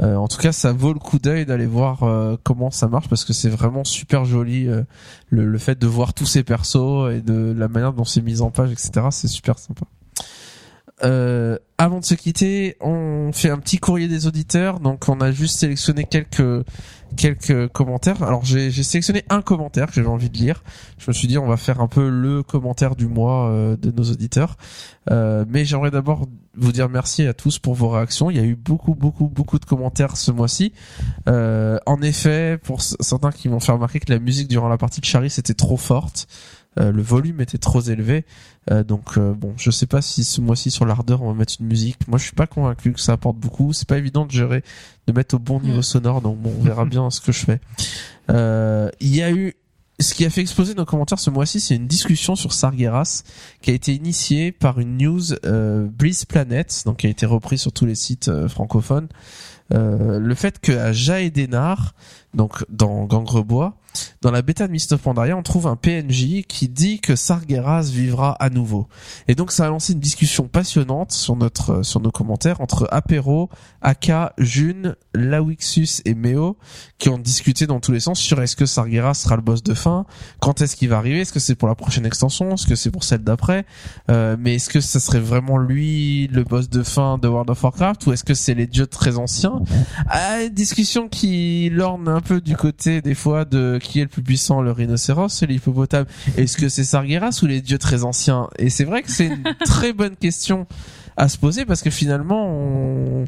En 0.00 0.28
tout 0.28 0.38
cas, 0.38 0.52
ça 0.52 0.72
vaut 0.72 0.92
le 0.92 1.00
coup 1.00 1.18
d'œil 1.18 1.44
d'aller 1.44 1.66
voir 1.66 2.04
comment 2.44 2.70
ça 2.70 2.86
marche 2.86 3.08
parce 3.08 3.24
que 3.24 3.32
c'est 3.32 3.48
vraiment 3.48 3.82
super 3.82 4.24
joli 4.24 4.66
le, 4.66 4.86
le 5.44 5.58
fait 5.58 5.76
de 5.76 5.86
voir 5.88 6.14
tous 6.14 6.26
ces 6.26 6.44
persos 6.44 7.12
et 7.12 7.20
de 7.20 7.52
la 7.56 7.66
manière 7.66 7.92
dont 7.92 8.04
c'est 8.04 8.22
mis 8.22 8.40
en 8.40 8.52
page, 8.52 8.70
etc. 8.70 9.08
C'est 9.10 9.26
super 9.26 9.58
sympa. 9.58 9.86
Euh, 11.04 11.58
avant 11.78 12.00
de 12.00 12.04
se 12.04 12.14
quitter, 12.14 12.76
on 12.80 13.30
fait 13.32 13.50
un 13.50 13.58
petit 13.58 13.78
courrier 13.78 14.08
des 14.08 14.26
auditeurs. 14.26 14.80
Donc, 14.80 15.08
on 15.08 15.20
a 15.20 15.30
juste 15.30 15.58
sélectionné 15.58 16.04
quelques 16.04 16.64
quelques 17.16 17.68
commentaires. 17.68 18.22
Alors, 18.22 18.44
j'ai 18.44 18.70
sélectionné 18.70 19.24
un 19.30 19.42
commentaire 19.42 19.86
que 19.86 19.94
j'avais 19.94 20.08
envie 20.08 20.30
de 20.30 20.36
lire. 20.36 20.62
Je 20.98 21.06
me 21.08 21.12
suis 21.12 21.28
dit, 21.28 21.38
on 21.38 21.46
va 21.46 21.56
faire 21.56 21.80
un 21.80 21.88
peu 21.88 22.08
le 22.08 22.42
commentaire 22.42 22.96
du 22.96 23.06
mois 23.06 23.48
euh, 23.48 23.76
de 23.76 23.90
nos 23.90 24.04
auditeurs. 24.04 24.56
Euh, 25.10 25.44
mais 25.48 25.64
j'aimerais 25.64 25.90
d'abord 25.90 26.26
vous 26.54 26.72
dire 26.72 26.88
merci 26.88 27.26
à 27.26 27.34
tous 27.34 27.58
pour 27.58 27.74
vos 27.74 27.88
réactions. 27.88 28.30
Il 28.30 28.36
y 28.36 28.40
a 28.40 28.44
eu 28.44 28.56
beaucoup, 28.56 28.94
beaucoup, 28.94 29.28
beaucoup 29.28 29.58
de 29.58 29.64
commentaires 29.64 30.16
ce 30.16 30.30
mois-ci. 30.30 30.72
Euh, 31.28 31.78
en 31.86 32.02
effet, 32.02 32.58
pour 32.62 32.82
certains 32.82 33.30
qui 33.30 33.48
m'ont 33.48 33.60
fait 33.60 33.72
remarquer 33.72 34.00
que 34.00 34.12
la 34.12 34.18
musique 34.18 34.48
durant 34.48 34.68
la 34.68 34.78
partie 34.78 35.00
de 35.00 35.06
Charis 35.06 35.34
était 35.38 35.54
trop 35.54 35.76
forte. 35.76 36.26
Euh, 36.78 36.92
le 36.92 37.02
volume 37.02 37.40
était 37.40 37.58
trop 37.58 37.80
élevé. 37.80 38.24
Euh, 38.70 38.84
donc 38.84 39.16
euh, 39.18 39.34
bon, 39.34 39.52
je 39.56 39.70
sais 39.70 39.86
pas 39.86 40.00
si 40.02 40.22
ce 40.24 40.40
mois-ci 40.40 40.70
sur 40.70 40.86
l'ardeur 40.86 41.22
on 41.22 41.28
va 41.28 41.34
mettre 41.34 41.54
une 41.60 41.66
musique. 41.66 42.06
Moi, 42.06 42.18
je 42.18 42.24
suis 42.24 42.36
pas 42.36 42.46
convaincu 42.46 42.92
que 42.92 43.00
ça 43.00 43.12
apporte 43.12 43.36
beaucoup. 43.36 43.72
C'est 43.72 43.88
pas 43.88 43.98
évident 43.98 44.26
de 44.26 44.30
gérer, 44.30 44.62
de 45.06 45.12
mettre 45.12 45.34
au 45.34 45.38
bon 45.38 45.60
niveau 45.60 45.82
sonore. 45.82 46.20
Donc 46.20 46.38
bon, 46.38 46.52
on 46.58 46.62
verra 46.62 46.84
bien 46.84 47.10
ce 47.10 47.20
que 47.20 47.32
je 47.32 47.44
fais. 47.44 47.60
Euh, 48.30 48.90
Il 49.00 49.14
y 49.14 49.22
a 49.22 49.30
eu 49.32 49.54
ce 50.00 50.14
qui 50.14 50.24
a 50.24 50.30
fait 50.30 50.42
exploser 50.42 50.74
nos 50.74 50.84
commentaires 50.84 51.18
ce 51.18 51.28
mois-ci, 51.28 51.58
c'est 51.58 51.74
une 51.74 51.88
discussion 51.88 52.36
sur 52.36 52.52
Sargeras 52.52 53.24
qui 53.62 53.72
a 53.72 53.74
été 53.74 53.92
initiée 53.92 54.52
par 54.52 54.78
une 54.78 54.96
news 54.96 55.32
euh, 55.44 55.88
Bliss 55.88 56.24
Planet, 56.24 56.82
donc 56.86 56.98
qui 56.98 57.08
a 57.08 57.10
été 57.10 57.26
reprise 57.26 57.60
sur 57.62 57.72
tous 57.72 57.84
les 57.84 57.96
sites 57.96 58.28
euh, 58.28 58.46
francophones. 58.48 59.08
euh, 59.74 60.20
le 60.20 60.34
fait 60.36 60.60
qu'à 60.60 60.92
Jaedenar, 60.92 61.94
donc 62.32 62.64
dans 62.68 63.06
Gangrebois, 63.06 63.76
dans 64.20 64.30
la 64.30 64.42
bêta 64.42 64.66
de 64.66 64.72
Mist 64.72 64.92
of 64.92 65.00
Pandaria, 65.00 65.36
on 65.36 65.42
trouve 65.42 65.66
un 65.66 65.76
PNJ 65.76 66.44
qui 66.46 66.68
dit 66.68 67.00
que 67.00 67.16
Sargeras 67.16 67.90
vivra 67.92 68.32
à 68.32 68.50
nouveau. 68.50 68.88
Et 69.28 69.34
donc 69.34 69.52
ça 69.52 69.66
a 69.66 69.68
lancé 69.68 69.92
une 69.92 70.00
discussion 70.00 70.48
passionnante 70.48 71.12
sur 71.12 71.36
notre 71.36 71.82
sur 71.82 72.00
nos 72.00 72.10
commentaires 72.10 72.60
entre 72.60 72.88
Apéro, 72.90 73.48
Aka, 73.82 74.32
June, 74.38 74.96
Lawixus 75.14 76.02
et 76.04 76.14
Meo 76.14 76.56
qui 76.98 77.08
ont 77.08 77.18
discuté 77.18 77.66
dans 77.66 77.80
tous 77.80 77.92
les 77.92 78.00
sens 78.00 78.18
sur 78.18 78.40
est-ce 78.40 78.56
que 78.56 78.66
Sargeras 78.66 79.14
sera 79.14 79.36
le 79.36 79.42
boss 79.42 79.62
de 79.62 79.74
fin, 79.74 80.06
quand 80.40 80.60
est-ce 80.60 80.76
qu'il 80.76 80.88
va 80.88 80.98
arriver, 80.98 81.20
est-ce 81.20 81.32
que 81.32 81.40
c'est 81.40 81.54
pour 81.54 81.68
la 81.68 81.74
prochaine 81.74 82.06
extension, 82.06 82.54
est-ce 82.54 82.66
que 82.66 82.74
c'est 82.74 82.90
pour 82.90 83.04
celle 83.04 83.22
d'après, 83.22 83.66
euh, 84.10 84.36
mais 84.38 84.56
est-ce 84.56 84.68
que 84.68 84.80
ça 84.80 85.00
serait 85.00 85.20
vraiment 85.20 85.58
lui 85.58 86.28
le 86.28 86.44
boss 86.44 86.68
de 86.68 86.82
fin 86.82 87.18
de 87.18 87.28
World 87.28 87.50
of 87.50 87.62
Warcraft 87.62 88.06
ou 88.06 88.12
est-ce 88.12 88.24
que 88.24 88.34
c'est 88.34 88.54
les 88.54 88.66
dieux 88.66 88.86
très 88.86 89.18
anciens? 89.18 89.62
Ah, 90.08 90.48
discussion 90.50 91.08
qui 91.08 91.70
lorne 91.70 92.08
un 92.08 92.20
peu 92.20 92.40
du 92.40 92.56
côté 92.56 93.00
des 93.00 93.14
fois 93.14 93.44
de 93.44 93.78
qui 93.88 94.00
est 94.00 94.04
le 94.04 94.08
plus 94.08 94.22
puissant, 94.22 94.60
le 94.60 94.70
rhinocéros, 94.70 95.42
l'hippopotame. 95.42 96.04
Est-ce 96.36 96.56
que 96.58 96.68
c'est 96.68 96.84
Sargeras 96.84 97.40
ou 97.42 97.46
les 97.46 97.60
dieux 97.60 97.78
très 97.78 98.04
anciens? 98.04 98.48
Et 98.58 98.68
c'est 98.68 98.84
vrai 98.84 99.02
que 99.02 99.10
c'est 99.10 99.26
une 99.26 99.42
très 99.64 99.92
bonne 99.92 100.14
question 100.14 100.66
à 101.16 101.28
se 101.28 101.38
poser 101.38 101.64
parce 101.64 101.82
que 101.82 101.90
finalement, 101.90 102.46
on, 102.46 103.24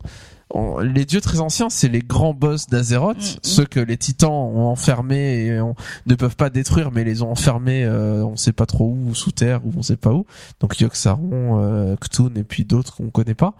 on- 0.53 0.79
les 0.81 1.05
dieux 1.05 1.21
très 1.21 1.41
anciens, 1.41 1.71
c'est 1.71 1.89
les 1.89 2.01
grands 2.01 2.35
boss 2.35 2.67
d'Azeroth, 2.67 3.17
Mm, 3.17 3.21
mm. 3.21 3.39
ceux 3.43 3.65
que 3.67 3.81
les 3.81 3.97
titans 3.97 4.31
ont 4.33 4.67
enfermés 4.67 5.45
et 5.47 5.61
on- 5.61 5.75
ne 6.07 6.15
peuvent 6.15 6.37
pas 6.37 6.51
détruire, 6.51 6.91
mais 6.93 7.05
les 7.05 7.23
ont 7.23 7.31
enfermés, 7.31 7.85
euh, 7.85 8.25
on 8.25 8.37
sait 8.37 8.53
pas 8.53 8.67
trop 8.67 8.89
où, 8.91 9.15
sous 9.15 9.33
terre 9.33 9.61
ou 9.65 9.73
on 9.77 9.83
sait 9.83 9.97
pas 9.97 10.13
où. 10.13 10.27
Donc 10.61 10.79
Yogg-Saron, 10.81 11.61
euh, 11.61 11.97
Ktun 11.97 12.31
et 12.37 12.43
puis 12.45 12.65
d'autres 12.65 12.97
qu'on 12.97 13.11
connaît 13.11 13.35
pas. 13.35 13.55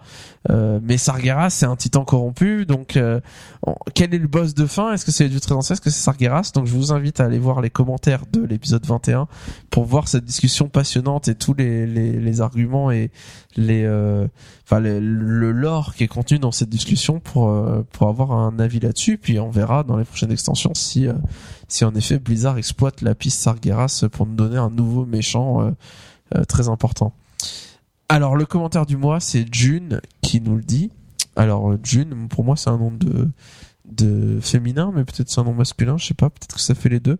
Euh, 0.49 0.79
mais 0.83 0.97
Sargeras, 0.97 1.49
c'est 1.51 1.65
un 1.65 1.75
titan 1.75 2.03
corrompu, 2.03 2.65
donc 2.65 2.97
euh, 2.97 3.19
on- 3.65 3.75
quel 3.93 4.13
est 4.13 4.17
le 4.19 4.27
boss 4.27 4.53
de 4.53 4.65
fin? 4.65 4.91
Est-ce 4.93 5.05
que 5.05 5.11
c'est 5.11 5.23
les 5.25 5.29
dieux 5.29 5.39
très 5.39 5.53
anciens? 5.55 5.73
Est-ce 5.73 5.81
que 5.81 5.89
c'est 5.89 6.01
Sargeras 6.03 6.51
Donc 6.55 6.65
je 6.65 6.73
vous 6.73 6.91
invite 6.91 7.19
à 7.19 7.25
aller 7.25 7.39
voir 7.39 7.61
les 7.61 7.69
commentaires 7.69 8.23
de 8.31 8.41
l'épisode 8.43 8.85
21 8.85 9.27
pour 9.69 9.85
voir 9.85 10.07
cette 10.07 10.25
discussion 10.25 10.67
passionnante 10.67 11.27
et 11.27 11.35
tous 11.35 11.53
les, 11.53 11.85
les, 11.87 12.11
les 12.13 12.41
arguments 12.41 12.91
et 12.91 13.11
les 13.55 13.83
euh, 13.85 14.27
enfin 14.65 14.79
le, 14.79 14.99
le 14.99 15.51
lore 15.51 15.93
qui 15.95 16.03
est 16.03 16.07
contenu 16.07 16.39
dans 16.39 16.51
cette 16.51 16.69
discussion 16.69 16.80
pour 17.23 17.49
euh, 17.49 17.83
pour 17.91 18.07
avoir 18.07 18.31
un 18.31 18.59
avis 18.59 18.79
là-dessus 18.79 19.17
puis 19.17 19.39
on 19.39 19.49
verra 19.49 19.83
dans 19.83 19.97
les 19.97 20.05
prochaines 20.05 20.31
extensions 20.31 20.73
si 20.73 21.07
euh, 21.07 21.13
si 21.67 21.85
en 21.85 21.93
effet 21.95 22.19
Blizzard 22.19 22.57
exploite 22.57 23.01
la 23.01 23.15
piste 23.15 23.41
Sargeras 23.41 24.05
pour 24.11 24.25
nous 24.25 24.35
donner 24.35 24.57
un 24.57 24.69
nouveau 24.69 25.05
méchant 25.05 25.73
euh, 26.35 26.43
très 26.45 26.69
important. 26.69 27.13
Alors 28.09 28.35
le 28.35 28.45
commentaire 28.45 28.85
du 28.85 28.97
mois 28.97 29.19
c'est 29.19 29.45
June 29.53 30.01
qui 30.21 30.41
nous 30.41 30.55
le 30.55 30.63
dit. 30.63 30.91
Alors 31.35 31.73
June 31.83 32.27
pour 32.29 32.43
moi 32.43 32.55
c'est 32.55 32.69
un 32.69 32.77
nom 32.77 32.91
de 32.91 33.29
de 33.85 34.39
féminin 34.41 34.91
mais 34.95 35.03
peut-être 35.03 35.29
c'est 35.29 35.41
un 35.41 35.43
nom 35.43 35.53
masculin, 35.53 35.97
je 35.97 36.05
sais 36.05 36.13
pas, 36.13 36.29
peut-être 36.29 36.55
que 36.55 36.61
ça 36.61 36.75
fait 36.75 36.89
les 36.89 36.99
deux. 36.99 37.17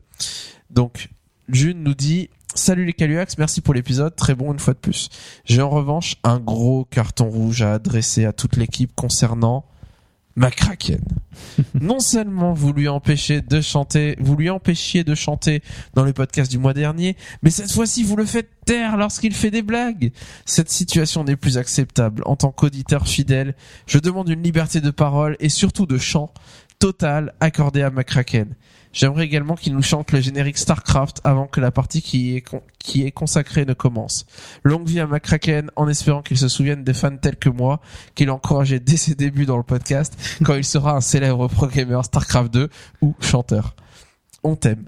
Donc 0.70 1.10
June 1.50 1.84
nous 1.84 1.96
dit 1.96 2.30
Salut 2.54 2.84
les 2.84 2.92
Caluax, 2.94 3.38
merci 3.38 3.62
pour 3.62 3.74
l'épisode, 3.74 4.14
très 4.14 4.36
bon 4.36 4.52
une 4.52 4.60
fois 4.60 4.74
de 4.74 4.80
plus. 4.80 5.10
J'ai 5.46 5.62
en 5.62 5.70
revanche 5.70 6.18
un 6.24 6.38
gros 6.38 6.84
carton 6.84 7.30
rouge 7.30 7.62
à 7.62 7.74
adresser 7.74 8.26
à 8.26 8.34
toute 8.34 8.58
l'équipe 8.58 8.92
concernant 8.94 9.66
McCracken. 10.36 11.00
non 11.80 12.02
seulement 12.02 12.54
vous 12.54 12.74
lui 12.74 12.90
empêchez 12.90 13.42
de 13.42 13.62
chanter, 13.62 14.18
vous 14.20 14.36
lui 14.36 14.50
empêchiez 14.50 15.06
de 15.06 15.16
chanter 15.16 15.64
dans 15.94 16.04
le 16.04 16.12
podcast 16.12 16.52
du 16.52 16.58
mois 16.58 16.74
dernier, 16.74 17.16
mais 17.42 17.52
cette 17.52 17.72
fois-ci 17.72 18.04
vous 18.04 18.18
le 18.18 18.26
faites 18.26 18.50
taire 18.66 18.98
lorsqu'il 18.98 19.34
fait 19.34 19.52
des 19.52 19.62
blagues. 19.62 20.12
Cette 20.46 20.70
situation 20.70 21.24
n'est 21.24 21.38
plus 21.38 21.58
acceptable. 21.58 22.22
En 22.26 22.36
tant 22.36 22.52
qu'auditeur 22.52 23.08
fidèle, 23.08 23.56
je 23.88 23.98
demande 23.98 24.28
une 24.28 24.44
liberté 24.44 24.82
de 24.82 24.92
parole 24.92 25.38
et 25.40 25.50
surtout 25.50 25.86
de 25.86 25.98
chant 25.98 26.34
totale 26.80 27.34
accordée 27.40 27.84
à 27.84 27.92
McCracken. 27.92 28.56
J'aimerais 28.94 29.26
également 29.26 29.56
qu'il 29.56 29.74
nous 29.74 29.82
chante 29.82 30.12
le 30.12 30.20
générique 30.20 30.58
StarCraft 30.58 31.22
avant 31.24 31.48
que 31.48 31.62
la 31.62 31.72
partie 31.72 32.02
qui 32.02 32.36
est, 32.36 33.12
consacrée 33.12 33.66
ne 33.66 33.74
commence. 33.74 34.26
Longue 34.64 34.88
vie 34.88 35.00
à 35.00 35.08
McCracken 35.08 35.72
en 35.76 35.88
espérant 35.88 36.22
qu'il 36.22 36.38
se 36.38 36.48
souvienne 36.48 36.84
des 36.84 36.94
fans 36.94 37.16
tels 37.16 37.38
que 37.38 37.50
moi, 37.50 37.80
qu'il 38.16 38.30
a 38.30 38.34
encouragé 38.34 38.80
dès 38.80 38.98
ses 38.98 39.16
débuts 39.16 39.46
dans 39.46 39.58
le 39.58 39.64
podcast, 39.64 40.18
quand 40.44 40.56
il 40.56 40.66
sera 40.66 40.96
un 40.96 41.02
célèbre 41.02 41.48
pro 41.48 41.68
gamer 41.68 42.04
StarCraft 42.04 42.54
2 42.54 42.70
ou 43.02 43.16
chanteur. 43.22 43.76
On 44.44 44.56
t'aime. 44.56 44.86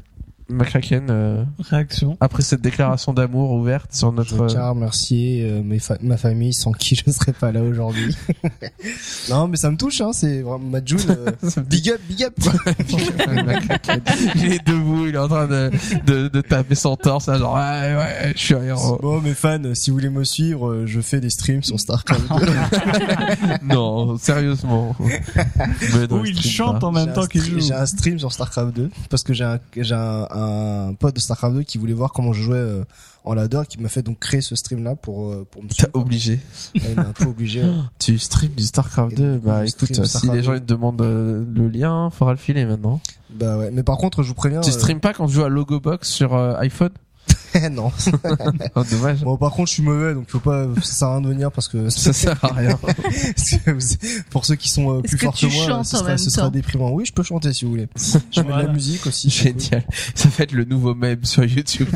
McCracken, 0.54 1.08
euh, 1.10 1.44
Réaction. 1.70 2.18
après 2.22 2.42
cette 2.44 2.62
déclaration 2.62 3.14
d'amour 3.14 3.52
ouverte 3.52 3.94
sur 3.94 4.12
Je 4.12 4.16
notre... 4.16 4.48
tiens 4.48 4.62
à 4.62 4.70
remercier 4.70 5.44
euh, 5.50 5.62
mes 5.64 5.80
fa- 5.80 5.98
ma 6.02 6.18
famille 6.18 6.54
sans 6.54 6.72
qui 6.72 6.96
je 6.96 7.04
ne 7.08 7.12
serais 7.12 7.34
pas 7.34 7.52
là 7.52 7.62
aujourd'hui. 7.62 8.16
non, 9.30 9.48
mais 9.48 9.58
ça 9.58 9.70
me 9.72 9.78
touche, 9.78 10.02
hein, 10.02 10.12
c'est 10.14 10.42
vraiment 10.42 10.60
Majun. 10.60 10.98
euh, 11.10 11.32
big 11.70 11.90
up, 11.90 12.00
big 12.08 12.24
up. 12.24 12.34
il 14.36 14.54
est 14.54 14.66
debout, 14.68 15.08
il 15.08 15.16
est 15.16 15.20
en 15.20 15.28
train 15.28 15.48
de, 15.48 15.72
de, 16.06 16.28
de 16.28 16.42
taper 16.42 16.76
son 16.76 16.96
torse, 16.96 17.28
là, 17.28 17.38
genre 17.38 17.56
ouais, 17.56 17.96
ouais, 17.96 18.34
je 18.36 18.40
suis 18.42 18.56
un 18.56 18.64
héros. 18.64 18.98
Bon, 19.02 19.22
mes 19.22 19.34
fans, 19.34 19.60
si 19.74 19.90
vous 19.90 19.98
voulez 19.98 20.10
me 20.10 20.24
suivre, 20.24 20.70
euh, 20.70 20.86
je 20.88 21.02
fais 21.02 21.20
des 21.20 21.30
streams 21.30 21.64
sur 21.64 21.80
StarCraft 21.80 22.22
2. 22.30 23.66
non, 23.74 24.18
sérieusement. 24.18 24.96
Où 25.00 26.26
il 26.26 26.42
chante 26.42 26.82
pas. 26.82 26.88
en 26.88 26.92
même 26.92 27.10
un 27.10 27.12
temps 27.14 27.26
qu'il 27.26 27.42
joue. 27.42 27.60
J'ai 27.60 27.74
un 27.74 27.86
stream 27.86 28.20
sur 28.20 28.32
StarCraft 28.32 28.76
2 28.76 28.90
parce 29.10 29.24
que 29.24 29.34
j'ai 29.34 29.44
un, 29.44 29.60
j'ai 29.78 29.94
un, 29.96 30.28
un 30.44 30.94
pote 30.94 31.16
de 31.16 31.20
StarCraft 31.20 31.56
2 31.56 31.64
qui 31.64 31.78
voulait 31.78 31.94
voir 31.94 32.12
comment 32.14 32.34
je 32.34 32.42
jouais 32.44 32.58
euh, 32.58 32.84
en 33.24 33.34
ladder 33.34 33.62
qui 33.68 33.80
m'a 33.80 33.90
fait 33.90 34.02
donc 34.02 34.20
créer 34.20 34.42
ce 34.42 34.56
stream 34.56 34.84
là 34.84 34.96
pour 34.96 35.30
euh, 35.30 35.48
pour 35.50 35.64
me 35.64 35.70
T'as 35.70 35.88
obligé. 35.94 36.40
Ouais, 36.76 36.82
Il 36.90 36.96
m'a 36.96 37.02
un 37.08 37.14
peu 37.14 37.26
obligé. 37.26 37.62
ouais. 37.64 37.72
Tu 38.00 38.18
streams 38.20 38.52
du 38.54 38.64
StarCraft 38.64 39.14
Et 39.14 39.16
2, 39.16 39.34
donc, 39.36 39.44
bah 39.44 39.66
écoute, 39.66 39.72
stream 39.90 40.04
si 40.06 40.10
StarCraft 40.10 40.36
les 40.36 40.44
gens 40.44 40.52
2. 40.52 40.58
ils 40.58 40.62
te 40.62 40.66
demandent 40.66 41.02
euh, 41.02 41.46
le 41.54 41.68
lien, 41.70 42.10
faudra 42.10 42.34
le 42.34 42.40
filer 42.40 42.66
maintenant. 42.66 43.00
Bah 43.30 43.58
ouais, 43.58 43.72
mais 43.72 43.84
par 43.84 43.98
contre, 43.98 44.22
je 44.24 44.28
vous 44.28 44.34
préviens. 44.36 44.62
Tu 44.62 44.72
streams 44.72 45.00
pas 45.00 45.14
quand 45.14 45.28
tu 45.28 45.34
joues 45.34 45.44
à 45.44 45.50
Logobox 45.50 46.08
sur 46.10 46.36
iPhone? 46.38 46.92
non. 47.72 47.92
oh, 48.76 48.84
Dommage. 48.90 49.22
Bon, 49.22 49.38
par 49.38 49.52
contre, 49.52 49.70
je 49.70 49.74
suis 49.74 49.84
mauvais, 49.84 50.14
donc 50.14 50.30
faut 50.30 50.40
pas, 50.40 50.68
ça 50.82 50.94
sert 50.94 51.08
à 51.08 51.12
rien 51.14 51.22
de 51.22 51.28
venir 51.28 51.52
parce 51.52 51.68
que 51.68 51.90
Ça 51.90 52.14
sert 52.14 52.44
à 52.44 52.48
rien. 52.54 52.80
Pour 54.30 54.46
ceux 54.46 54.56
qui 54.56 54.70
sont 54.70 54.98
euh, 54.98 55.02
plus 55.02 55.18
forts 55.18 55.36
que 55.38 55.46
moi, 55.46 55.84
ce 55.84 55.98
sera, 55.98 56.18
ce 56.18 56.50
déprimant. 56.50 56.92
Oui, 56.92 57.06
je 57.06 57.14
peux 57.14 57.24
chanter 57.24 57.54
si 57.54 57.66
vous 57.66 57.72
voulez. 57.72 57.88
Je 58.32 58.42
mets 58.42 58.54
de 58.54 58.68
la 58.68 58.68
musique 58.68 59.06
aussi. 59.06 59.30
Génial. 59.30 59.86
Ça 60.16 60.30
va 60.30 60.44
être 60.44 60.52
le 60.52 60.66
nouveau 60.66 60.96
mème 60.96 61.24
sur 61.24 61.44
YouTube. 61.44 61.90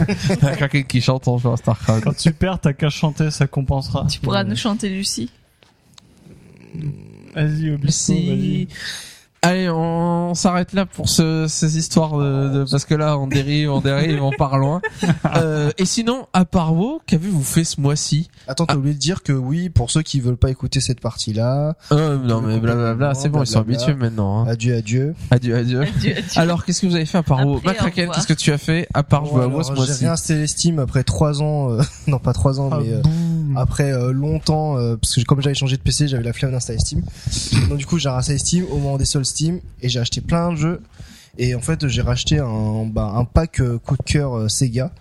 Quelqu'un 0.58 0.84
qui 0.84 1.02
chante 1.02 1.28
en 1.28 1.38
jouant 1.38 1.54
à 1.54 1.58
StarCraft. 1.58 2.04
Quand 2.04 2.16
tu 2.16 2.32
perds, 2.32 2.60
t'as 2.60 2.74
qu'à 2.74 2.90
chanter, 2.90 3.32
ça 3.32 3.48
compensera. 3.48 4.06
Tu 4.10 4.20
pourras 4.20 4.44
nous 4.44 4.56
chanter 4.56 4.90
Lucie. 4.90 5.32
Vas-y, 7.36 7.72
Obispo, 7.72 8.14
vas-y. 8.14 8.68
Allez, 9.44 9.70
on 9.70 10.34
s'arrête 10.34 10.74
là 10.74 10.86
pour 10.86 11.08
ce, 11.10 11.46
ces 11.48 11.78
histoires 11.78 12.18
de, 12.18 12.50
de- 12.50 12.66
parce 12.70 12.86
que 12.86 12.96
là 12.96 13.18
on 13.20 13.28
dérive, 13.28 13.72
on 13.72 13.82
dérive, 13.82 14.22
on 14.24 14.32
part 14.32 14.58
loin. 14.58 14.82
Euh, 15.36 15.72
et 15.78 15.86
sinon, 15.86 16.26
à 16.34 16.46
part 16.46 16.74
vous, 16.74 17.00
qu'avez-vous 17.06 17.44
fait 17.44 17.64
ce 17.64 17.80
mois-ci? 17.82 18.30
Attends, 18.48 18.66
t'as 18.66 18.76
oublié 18.76 18.94
de 18.96 19.00
dire 19.00 19.22
que 19.24 19.34
oui, 19.34 19.70
pour 19.70 19.92
ceux 19.92 20.02
qui 20.02 20.20
veulent 20.20 20.38
pas 20.38 20.50
écouter 20.50 20.80
cette 20.80 21.00
partie-là, 21.02 21.76
euh, 21.92 22.18
Non 22.18 22.42
mais 22.42 22.60
blablabla, 22.60 23.14
c'est 23.14 23.30
bon, 23.30 23.44
ils 23.44 23.48
sont 23.48 23.60
habitués 23.60 23.94
maintenant. 23.94 24.40
hein. 24.46 24.48
adieu, 24.50 24.76
adieu. 24.76 25.16
Adieu, 25.32 25.56
adieu. 25.58 25.84
Alors, 26.36 26.66
qu'est-ce 26.66 26.82
que 26.82 26.88
vous 26.88 26.96
avez 26.96 27.06
fait 27.06 27.18
à 27.20 27.24
part 27.24 27.46
au 27.46 27.62
Macraken, 27.62 28.10
qu'est-ce 28.14 28.26
que 28.28 28.34
tu 28.34 28.52
as 28.52 28.58
fait 28.58 28.88
à 28.94 29.04
part 29.04 29.24
à 29.26 29.48
Bon, 29.48 29.58
WoW 29.58 29.64
ce 29.64 29.72
alors, 29.72 29.84
J'ai 29.84 29.88
mois-ci 29.92 30.06
réinstallé 30.06 30.48
Steam 30.48 30.80
après 30.80 31.04
trois 31.04 31.42
ans, 31.44 31.72
euh, 31.72 31.82
non 32.08 32.20
pas 32.20 32.34
trois 32.34 32.60
ans, 32.60 32.70
Ah, 32.72 32.80
mais 32.82 32.94
euh, 32.94 33.02
après 33.56 33.92
euh, 33.92 34.12
longtemps, 34.12 34.78
euh, 34.78 34.96
parce 34.96 35.16
que 35.16 35.22
comme 35.22 35.42
j'avais 35.42 35.56
changé 35.56 35.78
de 35.78 35.82
PC, 35.82 36.08
j'avais 36.08 36.24
la 36.24 36.34
flemme 36.34 36.52
d'installer 36.52 36.80
Steam. 36.80 37.04
Donc 37.70 37.78
du 37.78 37.86
coup, 37.86 38.00
j'ai 38.00 38.10
réinstallé 38.10 38.40
Steam 38.40 38.66
au 38.72 38.78
moment 38.78 38.98
des 38.98 39.06
soldes 39.06 39.26
Steam 39.28 39.60
et 39.82 39.90
j'ai 39.90 40.00
acheté 40.00 40.22
plein 40.22 40.52
de 40.52 40.58
jeux. 40.58 40.82
Et 41.38 41.54
en 41.54 41.62
fait, 41.62 41.88
j'ai 41.88 42.02
racheté 42.02 42.40
un, 42.40 42.86
bah, 42.86 43.14
un 43.16 43.24
pack 43.26 43.60
euh, 43.62 43.78
coup 43.78 43.96
de 43.96 44.04
cœur 44.04 44.36
euh, 44.36 44.48
Sega. 44.48 44.92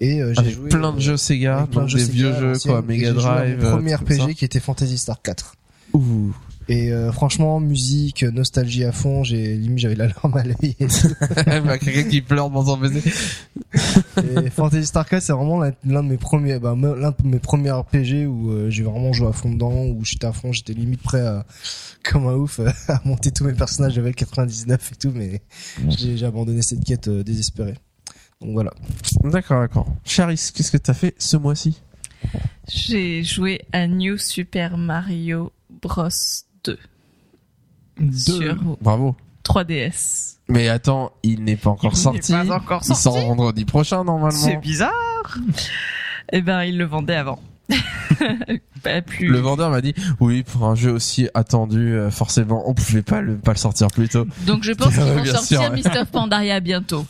Et 0.00 0.20
euh, 0.20 0.32
j'ai 0.42 0.50
joué 0.50 0.68
plein 0.68 0.92
de 0.92 1.00
jeux 1.00 1.16
Sega, 1.16 1.68
plein 1.70 1.82
de 1.82 1.88
jeux 1.88 1.98
des 1.98 2.04
vieux 2.10 2.32
Sega 2.32 2.40
jeux 2.54 2.58
quoi, 2.64 2.82
Mega 2.82 3.12
mon 3.12 3.20
Drive. 3.20 3.64
euh, 3.64 3.70
premier. 3.72 3.94
RPG 3.94 4.34
qui 4.34 4.44
était 4.44 4.60
Fantasy 4.60 4.98
Star 4.98 5.20
4. 5.22 5.54
Ouh. 5.92 6.32
Et 6.68 6.92
euh, 6.92 7.10
franchement, 7.12 7.58
musique, 7.60 8.22
nostalgie 8.22 8.84
à 8.84 8.92
fond, 8.92 9.24
j'ai 9.24 9.56
limite 9.56 9.78
j'avais 9.80 9.96
la 9.96 10.06
larme 10.06 10.36
à 10.36 10.44
l'œil. 10.44 10.74
tout. 10.78 11.08
Macraken 11.64 12.08
qui 12.08 12.22
pleure 12.22 12.50
dans 12.50 12.64
son 12.64 12.78
PC. 12.78 13.02
Et 14.36 14.50
Fantasy 14.50 14.86
Star 14.86 15.08
4, 15.08 15.22
c'est 15.22 15.32
vraiment 15.32 15.60
l'un 15.60 16.02
de 16.02 16.08
mes 16.08 16.16
premiers, 16.16 16.58
bah, 16.58 16.74
l'un 16.80 17.10
de 17.10 17.16
mes 17.24 17.40
premiers 17.40 17.72
RPG 17.72 18.26
où 18.26 18.50
euh, 18.50 18.70
j'ai 18.70 18.84
vraiment 18.84 19.12
joué 19.12 19.28
à 19.28 19.32
fond 19.32 19.50
dedans, 19.50 19.84
où 19.84 20.04
j'étais 20.04 20.26
à 20.26 20.32
fond, 20.32 20.52
j'étais 20.52 20.72
limite 20.72 21.02
prêt 21.02 21.20
à, 21.20 21.44
comme 22.02 22.26
un 22.26 22.34
ouf, 22.34 22.60
à 22.88 23.00
monter 23.04 23.30
tous 23.30 23.44
mes 23.44 23.52
personnages 23.54 23.96
level 23.96 24.14
99 24.14 24.92
et 24.92 24.96
tout, 24.96 25.12
mais 25.14 25.42
j'ai 25.88 26.24
abandonné 26.24 26.62
cette 26.62 26.84
quête 26.84 27.08
euh, 27.08 27.22
désespérée. 27.24 27.76
Donc 28.40 28.52
voilà. 28.52 28.72
D'accord, 29.24 29.60
d'accord. 29.60 29.86
Charis, 30.04 30.50
qu'est-ce 30.54 30.72
que 30.72 30.76
t'as 30.78 30.94
fait 30.94 31.14
ce 31.18 31.36
mois-ci? 31.36 31.80
J'ai 32.68 33.22
joué 33.24 33.62
à 33.72 33.86
New 33.86 34.16
Super 34.18 34.76
Mario 34.78 35.52
Bros 35.70 36.08
2 36.64 36.78
Deux. 38.00 38.12
sur 38.12 38.78
Bravo. 38.80 39.16
3DS. 39.44 40.36
Mais 40.48 40.68
attends, 40.68 41.12
il 41.24 41.42
n'est 41.44 41.56
pas 41.56 41.70
encore 41.70 41.92
Il 41.92 41.96
n'est 41.96 42.02
sorti. 42.22 42.32
pas 42.32 42.50
encore 42.56 42.80
Il 42.82 42.86
sort 42.86 42.96
sorti. 42.96 43.26
vendredi 43.26 43.64
prochain 43.64 43.98
C'est 44.00 44.04
normalement. 44.04 44.60
bizarre. 44.60 45.38
Eh 46.32 46.42
ben, 46.42 46.62
ils 46.62 46.78
le 46.78 46.84
vendaient 46.84 47.16
avant. 47.16 47.40
Pas 48.82 49.00
plus. 49.00 49.28
Le 49.28 49.38
vendeur 49.38 49.70
m'a 49.70 49.80
dit 49.80 49.94
oui 50.20 50.42
pour 50.42 50.66
un 50.66 50.74
jeu 50.74 50.90
aussi 50.90 51.28
attendu, 51.34 51.94
euh, 51.94 52.10
forcément 52.10 52.68
on 52.68 52.74
pouvait 52.74 53.02
pas 53.02 53.20
le 53.20 53.36
pas 53.36 53.52
le 53.52 53.58
sortir 53.58 53.88
plus 53.88 54.08
tôt. 54.08 54.26
Donc 54.46 54.64
je 54.64 54.72
pense 54.72 54.88
qu'ils 54.94 55.02
vont 55.02 55.22
bien 55.22 55.32
sortir 55.32 55.62
sûr, 55.62 56.00
of 56.00 56.08
Pandaria 56.12 56.60
bientôt. 56.60 57.06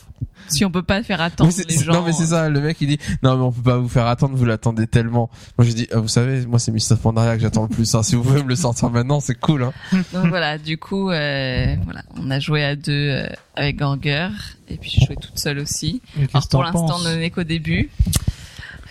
Si 0.49 0.65
on 0.65 0.71
peut 0.71 0.83
pas 0.83 1.01
faire 1.03 1.21
attendre 1.21 1.51
les 1.67 1.77
gens. 1.77 1.93
non 1.93 2.01
mais 2.03 2.11
c'est 2.11 2.27
ça, 2.27 2.49
le 2.49 2.59
mec 2.59 2.77
il 2.81 2.87
dit 2.87 2.99
non 3.23 3.37
mais 3.37 3.43
on 3.43 3.51
peut 3.51 3.61
pas 3.61 3.77
vous 3.77 3.87
faire 3.87 4.07
attendre, 4.07 4.35
vous 4.35 4.45
l'attendez 4.45 4.87
tellement. 4.87 5.29
Moi 5.57 5.65
j'ai 5.65 5.73
dit 5.73 5.87
ah, 5.91 5.99
vous 5.99 6.07
savez 6.07 6.45
moi 6.45 6.59
c'est 6.59 6.71
Mr 6.71 6.97
Pandaria 7.01 7.35
que 7.35 7.41
j'attends 7.41 7.63
le 7.63 7.69
plus. 7.69 7.95
Hein. 7.95 8.03
Si 8.03 8.15
vous 8.15 8.23
pouvez 8.23 8.43
me 8.43 8.49
le 8.49 8.55
sortir 8.55 8.89
maintenant 8.89 9.19
c'est 9.19 9.35
cool. 9.35 9.63
Hein. 9.63 9.73
Donc 10.13 10.27
voilà, 10.27 10.57
du 10.57 10.77
coup, 10.77 11.09
euh, 11.09 11.75
voilà, 11.85 12.03
on 12.17 12.29
a 12.29 12.39
joué 12.39 12.63
à 12.63 12.75
deux 12.75 12.91
euh, 12.91 13.27
avec 13.55 13.77
Gorger 13.77 14.29
et 14.69 14.77
puis 14.77 14.91
j'ai 14.91 15.05
joué 15.05 15.15
toute 15.15 15.39
seule 15.39 15.59
aussi. 15.59 16.01
Alors 16.33 16.47
pour 16.47 16.63
l'instant, 16.63 16.97
on 16.99 17.15
n'est 17.15 17.29
qu'au 17.29 17.43
début. 17.43 17.89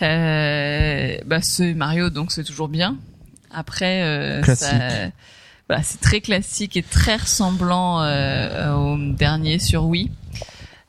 Euh, 0.01 1.17
bah 1.25 1.41
c'est 1.41 1.73
Mario, 1.73 2.09
donc 2.09 2.31
c'est 2.31 2.43
toujours 2.43 2.67
bien. 2.67 2.97
Après, 3.51 4.01
euh, 4.03 4.43
ça- 4.55 5.09
voilà, 5.69 5.83
c'est 5.83 6.01
très 6.01 6.19
classique 6.21 6.75
et 6.75 6.83
très 6.83 7.15
ressemblant 7.17 8.01
euh, 8.01 8.73
au 8.73 8.97
dernier 9.13 9.59
sur 9.59 9.85
Wii. 9.85 10.11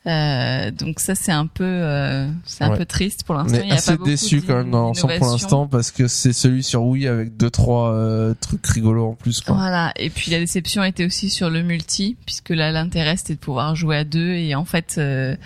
Euh, 0.07 0.71
donc 0.71 1.01
ça 1.01 1.15
c'est 1.15 1.33
un 1.33 1.47
peu, 1.47 1.65
euh, 1.65 2.29
c'est 2.45 2.63
un 2.65 2.73
Ouais. 2.73 2.77
peu 2.77 2.85
triste 2.85 3.25
pour 3.25 3.37
On 3.37 3.39
l'instant. 3.39 3.59
Il 3.59 3.65
est 3.65 3.69
y 3.69 3.73
a 3.73 3.75
assez 3.77 3.97
déçu 3.97 4.43
quand 4.43 4.57
même 4.57 4.71
dans 4.71 4.83
l'ensemble 4.83 5.17
pour 5.17 5.29
l'instant 5.29 5.67
parce 5.67 5.91
que 5.91 6.09
c'est 6.09 6.35
celui 6.35 6.63
sur 6.63 6.83
Wii 6.85 7.09
avec 7.09 7.39
deux 7.39 7.49
trois 7.49 7.91
euh, 7.93 8.35
trucs 8.39 8.67
rigolos 8.67 9.09
en 9.13 9.15
plus 9.15 9.41
quoi. 9.41 9.55
Voilà. 9.55 9.93
Et 9.97 10.11
puis 10.11 10.31
la 10.31 10.41
déception 10.41 10.85
était 10.85 11.07
aussi 11.07 11.31
sur 11.31 11.49
le 11.49 11.63
multi, 11.63 12.19
puisque 12.27 12.51
là 12.51 12.71
l'intérêt 12.71 13.17
c'était 13.17 13.33
de 13.35 13.39
pouvoir 13.39 13.75
jouer 13.77 13.97
à 13.97 14.05
deux 14.05 14.33
et 14.35 14.55
en 14.55 14.67
fait, 14.67 14.97
euh, 14.99 15.37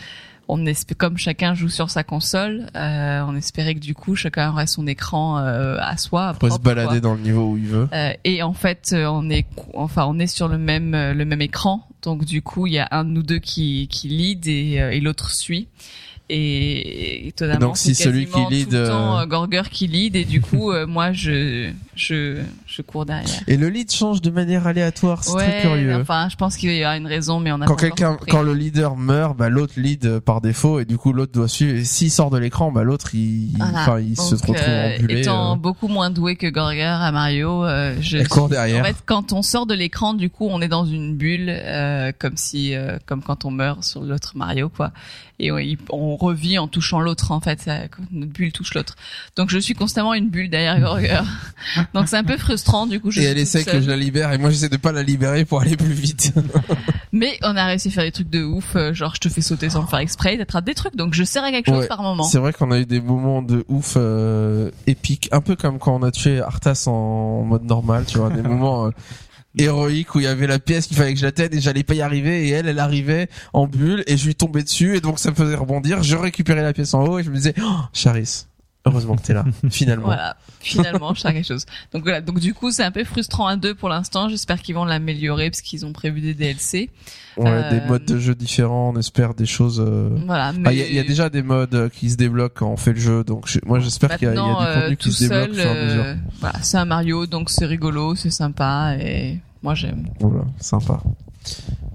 on 0.48 0.64
espé- 0.64 0.94
comme 0.94 1.18
chacun 1.18 1.54
joue 1.54 1.68
sur 1.68 1.90
sa 1.90 2.04
console, 2.04 2.66
euh, 2.74 3.22
on 3.26 3.36
espérait 3.36 3.74
que 3.74 3.80
du 3.80 3.94
coup 3.94 4.14
chacun 4.16 4.50
aurait 4.50 4.66
son 4.66 4.86
écran 4.86 5.38
euh, 5.38 5.76
à 5.80 5.96
soi. 5.96 6.34
Pour 6.38 6.50
se 6.52 6.58
balader 6.58 6.88
quoi. 6.88 7.00
dans 7.00 7.14
le 7.14 7.20
niveau 7.20 7.50
où 7.52 7.56
il 7.58 7.66
veut. 7.66 7.88
Euh, 7.92 8.12
et 8.24 8.42
en 8.42 8.54
fait, 8.54 8.90
euh, 8.92 9.06
on 9.06 9.28
est, 9.30 9.46
enfin, 9.74 10.06
on 10.08 10.18
est 10.18 10.26
sur 10.26 10.48
le 10.48 10.58
même, 10.58 10.94
euh, 10.94 11.14
le 11.14 11.24
même 11.24 11.42
écran. 11.42 11.86
Donc 12.02 12.24
du 12.24 12.42
coup, 12.42 12.66
il 12.66 12.72
y 12.74 12.78
a 12.78 12.88
un 12.90 13.04
de 13.04 13.10
nous 13.10 13.22
deux 13.22 13.38
qui, 13.38 13.88
qui 13.88 14.08
lead 14.08 14.46
et, 14.46 14.80
euh, 14.80 14.90
et 14.90 15.00
l'autre 15.00 15.30
suit. 15.30 15.68
Et 16.30 17.26
étonnamment, 17.28 17.58
donc, 17.68 17.76
si 17.78 17.94
c'est 17.94 18.04
celui 18.04 18.26
qui 18.26 18.38
lead, 18.50 18.68
tout 18.68 18.76
le 18.76 18.86
temps 18.88 19.18
euh, 19.18 19.22
euh, 19.22 19.26
Gorger 19.26 19.62
qui 19.70 19.86
lead 19.86 20.14
et 20.14 20.24
du 20.26 20.40
coup, 20.42 20.70
euh, 20.72 20.86
moi, 20.86 21.12
je, 21.12 21.70
je, 21.96 22.42
je 22.66 22.82
cours 22.82 23.06
derrière. 23.06 23.40
Et 23.46 23.56
le 23.56 23.68
lead 23.70 23.90
change 23.90 24.20
de 24.20 24.30
manière 24.30 24.66
aléatoire, 24.66 25.24
c'est 25.24 25.32
très 25.34 25.46
Ouais, 25.56 25.60
curieux. 25.62 25.94
enfin, 25.94 26.28
je 26.30 26.36
pense 26.36 26.56
qu'il 26.58 26.74
y 26.74 26.84
a 26.84 26.96
une 26.98 27.06
raison, 27.06 27.40
mais 27.40 27.50
on 27.50 27.60
a 27.62 27.66
quand 27.66 27.76
quelqu'un, 27.76 28.18
quand 28.28 28.42
le 28.42 28.52
leader 28.52 28.96
meurt, 28.96 29.36
bah 29.38 29.48
l'autre 29.48 29.74
lead 29.78 30.04
euh, 30.04 30.20
par 30.20 30.40
défaut 30.42 30.80
et 30.80 30.84
du 30.84 30.98
coup 30.98 31.12
l'autre 31.14 31.32
doit 31.32 31.48
suivre. 31.48 31.78
Et 31.78 31.84
s'il 31.84 32.10
sort 32.10 32.28
de 32.30 32.38
l'écran, 32.38 32.72
bah 32.72 32.82
l'autre 32.82 33.14
il, 33.14 33.54
Voilà. 33.56 33.72
enfin 33.80 34.00
il 34.00 34.16
se 34.20 34.32
Donc, 34.34 34.40
retrouve 34.40 34.56
euh, 34.68 34.96
embulé. 34.96 35.20
Étant 35.20 35.52
euh, 35.52 35.56
beaucoup 35.56 35.88
moins 35.88 36.10
doué 36.10 36.36
que 36.36 36.46
Gorger 36.46 36.82
à 36.82 37.10
Mario, 37.10 37.64
euh, 37.64 37.96
je 38.00 38.18
suis- 38.18 38.48
derrière. 38.50 38.82
En 38.82 38.84
fait, 38.84 38.96
quand 39.06 39.32
on 39.32 39.40
sort 39.42 39.64
de 39.64 39.74
l'écran, 39.74 40.12
du 40.12 40.28
coup, 40.28 40.46
on 40.50 40.60
est 40.60 40.68
dans 40.68 40.84
une 40.84 41.16
bulle, 41.16 41.46
euh, 41.48 42.12
comme 42.18 42.36
si, 42.36 42.74
euh, 42.74 42.98
comme 43.06 43.22
quand 43.22 43.46
on 43.46 43.50
meurt 43.50 43.82
sur 43.82 44.02
l'autre 44.02 44.32
Mario, 44.36 44.68
quoi. 44.68 44.92
Et 45.40 45.52
on, 45.52 45.58
on 45.90 46.16
revit 46.16 46.58
en 46.58 46.66
touchant 46.68 47.00
l'autre, 47.00 47.30
en 47.30 47.40
fait. 47.40 47.60
Ça, 47.60 47.86
quand 47.88 48.02
notre 48.10 48.32
bulle 48.32 48.52
touche 48.52 48.74
l'autre. 48.74 48.96
Donc, 49.36 49.50
je 49.50 49.58
suis 49.58 49.74
constamment 49.74 50.14
une 50.14 50.28
bulle 50.30 50.50
derrière 50.50 50.80
Gorger. 50.80 51.20
Donc, 51.94 52.08
c'est 52.08 52.16
un 52.16 52.24
peu 52.24 52.36
frustrant, 52.36 52.86
du 52.86 53.00
coup. 53.00 53.10
Je 53.10 53.20
et 53.20 53.24
elle 53.24 53.38
essaie 53.38 53.64
que 53.64 53.80
je 53.80 53.88
la 53.88 53.96
libère 53.96 54.32
et 54.32 54.38
moi 54.38 54.50
j'essaie 54.50 54.68
de 54.68 54.76
pas 54.76 54.92
la 54.92 55.02
libérer 55.02 55.44
pour 55.44 55.60
aller 55.60 55.76
plus 55.76 55.92
vite. 55.92 56.32
Mais 57.12 57.38
on 57.42 57.56
a 57.56 57.66
réussi 57.66 57.88
à 57.88 57.90
faire 57.90 58.04
des 58.04 58.12
trucs 58.12 58.30
de 58.30 58.42
ouf, 58.42 58.76
euh, 58.76 58.92
genre 58.92 59.14
je 59.14 59.20
te 59.20 59.28
fais 59.28 59.40
sauter 59.40 59.70
sans 59.70 59.80
le 59.82 59.86
faire 59.86 60.00
exprès, 60.00 60.36
t'attrapes 60.36 60.64
des 60.64 60.74
trucs. 60.74 60.96
Donc, 60.96 61.14
je 61.14 61.24
sers 61.24 61.42
à 61.44 61.50
quelque 61.50 61.66
chose 61.66 61.78
Ouais. 61.78 61.86
par 61.86 62.02
moment. 62.02 62.24
C'est 62.24 62.38
vrai 62.38 62.52
qu'on 62.52 62.70
a 62.70 62.78
eu 62.78 62.86
des 62.86 63.00
moments 63.00 63.40
de 63.42 63.64
ouf 63.68 63.94
euh, 63.96 64.70
épiques, 64.86 65.28
un 65.32 65.40
peu 65.40 65.54
comme 65.56 65.78
quand 65.78 65.94
on 65.94 66.02
a 66.02 66.10
tué 66.10 66.40
Arthas 66.40 66.84
en 66.86 67.44
mode 67.44 67.64
normal, 67.64 68.04
tu 68.06 68.18
vois, 68.18 68.30
des 68.30 68.42
moments 68.48 68.86
euh, 68.86 68.90
héroïques 69.58 70.14
où 70.14 70.20
il 70.20 70.24
y 70.24 70.26
avait 70.26 70.46
la 70.46 70.58
pièce 70.58 70.86
qu'il 70.86 70.96
fallait 70.96 71.14
que 71.14 71.20
j'atteigne 71.20 71.50
et 71.52 71.60
j'allais 71.60 71.82
pas 71.84 71.94
y 71.94 72.00
arriver 72.02 72.48
et 72.48 72.50
elle, 72.50 72.68
elle 72.68 72.78
arrivait 72.78 73.28
en 73.52 73.66
bulle 73.66 74.04
et 74.06 74.16
je 74.16 74.26
lui 74.26 74.34
tombais 74.34 74.62
dessus 74.62 74.96
et 74.96 75.00
donc 75.00 75.18
ça 75.18 75.30
me 75.30 75.34
faisait 75.36 75.54
rebondir. 75.56 76.02
Je 76.02 76.16
récupérais 76.16 76.62
la 76.62 76.72
pièce 76.72 76.94
en 76.94 77.04
haut 77.04 77.18
et 77.18 77.22
je 77.24 77.30
me 77.30 77.36
disais, 77.36 77.54
oh, 77.62 77.80
Charis, 77.92 78.46
heureusement 78.86 79.16
que 79.16 79.22
t'es 79.22 79.34
là, 79.34 79.44
finalement. 79.70 80.06
Voilà, 80.06 80.36
finalement, 80.60 81.12
je 81.14 81.20
sers 81.20 81.32
quelque 81.32 81.46
chose. 81.46 81.66
Donc 81.92 82.02
voilà, 82.04 82.20
donc 82.20 82.40
du 82.40 82.54
coup, 82.54 82.70
c'est 82.70 82.84
un 82.84 82.90
peu 82.92 83.04
frustrant 83.04 83.46
à 83.46 83.56
deux 83.56 83.74
pour 83.74 83.88
l'instant. 83.88 84.28
J'espère 84.28 84.62
qu'ils 84.62 84.74
vont 84.74 84.84
l'améliorer 84.84 85.50
parce 85.50 85.60
qu'ils 85.60 85.84
ont 85.84 85.92
prévu 85.92 86.20
des 86.20 86.34
DLC. 86.34 86.90
Ouais, 87.36 87.48
Euh, 87.50 87.70
des 87.70 87.86
modes 87.86 88.04
de 88.04 88.18
jeu 88.18 88.34
différents, 88.34 88.90
on 88.92 88.98
espère 88.98 89.32
des 89.34 89.46
choses. 89.46 89.80
euh, 89.86 90.08
Voilà, 90.26 90.46
ah, 90.48 90.52
mais 90.52 90.74
Il 90.74 90.78
y, 90.78 90.82
a- 90.82 90.86
il 90.88 90.94
y 90.94 90.98
a 90.98 91.04
déjà 91.04 91.30
des 91.30 91.42
modes 91.42 91.72
euh, 91.74 91.88
qui 91.88 92.10
se 92.10 92.16
débloquent 92.16 92.52
quand 92.66 92.72
on 92.72 92.76
fait 92.76 92.92
le 92.94 92.98
jeu, 92.98 93.22
donc 93.22 93.46
je- 93.46 93.60
moi 93.64 93.78
j'espère 93.78 94.18
qu'il 94.18 94.26
y, 94.26 94.30
y 94.32 94.34
a 94.34 94.34
du 94.34 94.40
euh, 94.40 94.80
contenu 94.80 94.96
tout 94.96 95.08
qui 95.10 95.14
se 95.14 95.22
débloque 95.28 95.50
seul, 95.50 95.50
au 95.52 95.54
fur 95.54 95.66
et 95.70 95.78
à 95.80 95.84
mesure. 95.84 96.02
euh, 96.04 96.14
voilà, 96.40 96.58
c'est 96.62 96.78
un 96.78 96.84
Mario, 96.84 97.26
donc 97.26 97.50
c'est 97.50 97.66
rigolo, 97.66 98.16
c'est 98.16 98.30
sympa 98.32 98.96
et 99.00 99.38
moi 99.62 99.74
j'aime. 99.74 100.06
Voilà, 100.20 100.44
sympa. 100.58 101.00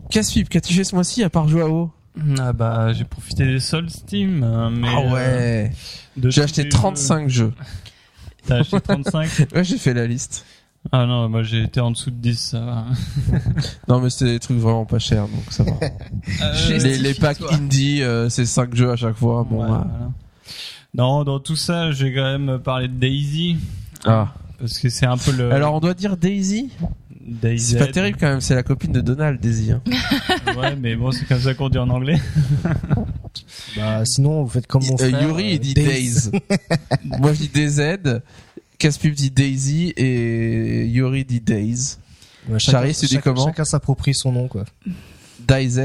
Casse-pipe, 0.09 0.49
qu'as-tu 0.49 0.73
fait 0.73 0.83
ce 0.83 0.95
mois-ci 0.95 1.23
à 1.23 1.29
part 1.29 1.47
jouer 1.47 1.61
à 1.61 1.67
WoW? 1.67 1.91
Ah 2.39 2.53
bah 2.53 2.93
j'ai 2.93 3.05
profité 3.05 3.45
des 3.45 3.59
soldes 3.59 3.89
Steam. 3.89 4.43
euh, 4.43 4.69
Mais, 4.69 4.87
Ah 4.87 5.01
ouais 5.13 5.71
euh, 5.71 6.19
de 6.21 6.29
J'ai 6.29 6.41
tous 6.41 6.45
acheté 6.45 6.63
les 6.63 6.69
35 6.69 7.29
jeux. 7.29 7.45
jeux- 7.47 7.53
T'as 8.45 8.57
acheté 8.57 8.79
35 8.81 9.29
Ouais, 9.55 9.63
j'ai 9.63 9.77
fait 9.77 9.93
la 9.93 10.05
liste. 10.05 10.45
Ah 10.91 11.05
non, 11.05 11.29
moi 11.29 11.43
j'ai 11.43 11.63
été 11.63 11.79
en 11.79 11.91
dessous 11.91 12.11
de 12.11 12.17
10. 12.17 12.37
Ça 12.39 12.59
va. 12.59 12.85
Non, 13.87 13.99
mais 14.01 14.09
c'était 14.11 14.31
des 14.33 14.39
trucs 14.39 14.57
vraiment 14.57 14.85
pas 14.85 14.99
chers, 14.99 15.27
donc 15.27 15.43
ça 15.49 15.63
va. 15.63 15.71
J'ai- 16.53 16.77
les, 16.77 16.97
les 16.99 17.13
packs 17.15 17.37
Justifie-toi. 17.39 17.55
indie, 17.65 18.03
euh, 18.03 18.29
c'est 18.29 18.45
5 18.45 18.75
jeux 18.75 18.91
à 18.91 18.95
chaque 18.95 19.15
fois. 19.15 19.47
Bon, 19.49 19.61
Ouais, 19.61 19.67
voilà. 19.67 19.87
Non, 20.93 21.23
dans 21.23 21.39
tout 21.39 21.55
ça, 21.55 21.91
j'ai 21.91 22.13
quand 22.13 22.37
même 22.37 22.59
parlé 22.59 22.87
de 22.87 22.93
Daisy. 22.93 23.57
Ah. 24.05 24.33
Parce 24.59 24.77
que 24.77 24.89
c'est 24.89 25.05
un 25.07 25.17
peu 25.17 25.31
le. 25.31 25.51
Alors, 25.51 25.73
on 25.73 25.79
doit 25.79 25.93
dire 25.95 26.15
Daisy? 26.15 26.69
C'est 27.57 27.77
pas 27.77 27.87
terrible 27.87 28.17
quand 28.19 28.27
même, 28.29 28.41
c'est 28.41 28.55
la 28.55 28.63
copine 28.63 28.91
de 28.91 29.01
Donald, 29.01 29.39
Daisy. 29.39 29.71
hein. 29.71 29.81
Ouais, 30.57 30.75
mais 30.75 30.95
bon, 30.95 31.11
c'est 31.11 31.25
comme 31.25 31.39
ça 31.39 31.53
qu'on 31.53 31.69
dit 31.69 31.77
en 31.77 31.89
anglais. 31.89 32.19
Bah, 33.75 34.05
sinon, 34.05 34.43
vous 34.43 34.49
faites 34.49 34.67
comme 34.67 34.85
mon 34.85 34.93
Euh, 34.95 35.09
frère. 35.09 35.21
Yuri, 35.23 35.43
euh, 35.45 35.53
il 35.53 35.59
dit 35.59 35.73
Days. 35.73 36.29
Moi, 37.19 37.33
je 37.33 37.39
dis 37.39 37.49
DZ. 37.49 38.21
Casse-pipe 38.77 39.15
dit 39.15 39.31
Daisy 39.31 39.93
et 39.97 40.85
Yuri 40.85 41.25
dit 41.25 41.39
Days. 41.41 41.97
Ouais, 42.49 42.59
Charlie, 42.59 42.93
tu 42.93 43.05
dis 43.07 43.17
comment 43.19 43.45
Chacun 43.47 43.65
s'approprie 43.65 44.13
son 44.13 44.31
nom, 44.31 44.47
quoi. 44.47 44.65
DayZ. 45.47 45.79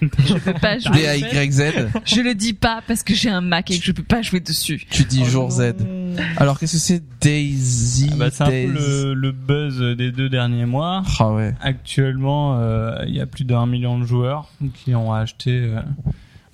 Je 0.00 0.34
peux 0.34 0.52
pas 0.54 0.78
jouer. 0.78 0.92
D-A-Y-Z. 0.92 1.88
Je 2.04 2.20
le 2.20 2.34
dis 2.34 2.52
pas 2.52 2.82
parce 2.86 3.02
que 3.02 3.14
j'ai 3.14 3.30
un 3.30 3.40
Mac 3.40 3.70
et 3.70 3.78
que 3.78 3.84
je 3.84 3.92
peux 3.92 4.02
pas 4.02 4.22
jouer 4.22 4.40
dessus. 4.40 4.84
Tu 4.90 5.04
dis 5.04 5.24
jour 5.24 5.50
Z. 5.50 5.74
Alors, 6.36 6.58
qu'est-ce 6.58 6.72
que 6.74 6.78
c'est 6.78 7.02
Daisy 7.20 8.10
Ah 8.12 8.16
bah, 8.16 8.30
c'est 8.30 8.44
un 8.44 8.46
peu 8.46 8.66
le, 8.66 9.14
le 9.14 9.32
buzz 9.32 9.96
des 9.96 10.12
deux 10.12 10.28
derniers 10.28 10.66
mois. 10.66 11.02
Ah 11.18 11.32
ouais. 11.32 11.54
Actuellement, 11.60 12.58
euh, 12.58 13.02
il 13.06 13.14
y 13.14 13.20
a 13.20 13.26
plus 13.26 13.44
d'un 13.44 13.66
million 13.66 13.98
de 13.98 14.04
joueurs 14.04 14.50
qui 14.74 14.94
ont 14.94 15.12
acheté, 15.12 15.50
euh, 15.50 15.80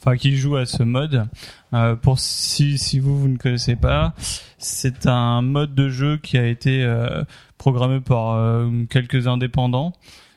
enfin 0.01 0.17
qui 0.17 0.37
jouent 0.37 0.57
à 0.57 0.67
ce 0.67 0.83
mode. 0.83 1.27
Euh, 1.75 1.97
pour 1.97 2.19
si 2.19 2.77
si 2.77 2.99
vous 2.99 3.19
vous 3.19 3.29
ne 3.29 3.39
connaissez 3.39 3.77
pas, 3.77 4.15
c'est 4.59 5.07
un 5.07 5.41
mode 5.43 5.75
de 5.75 5.89
jeu 5.89 6.19
qui 6.19 6.37
a 6.37 6.47
été 6.47 6.83
euh, 6.85 7.25
programmé 7.57 8.01
par 8.01 8.33
euh, 8.35 8.69
quelques 8.91 9.27
indépendants 9.27 9.93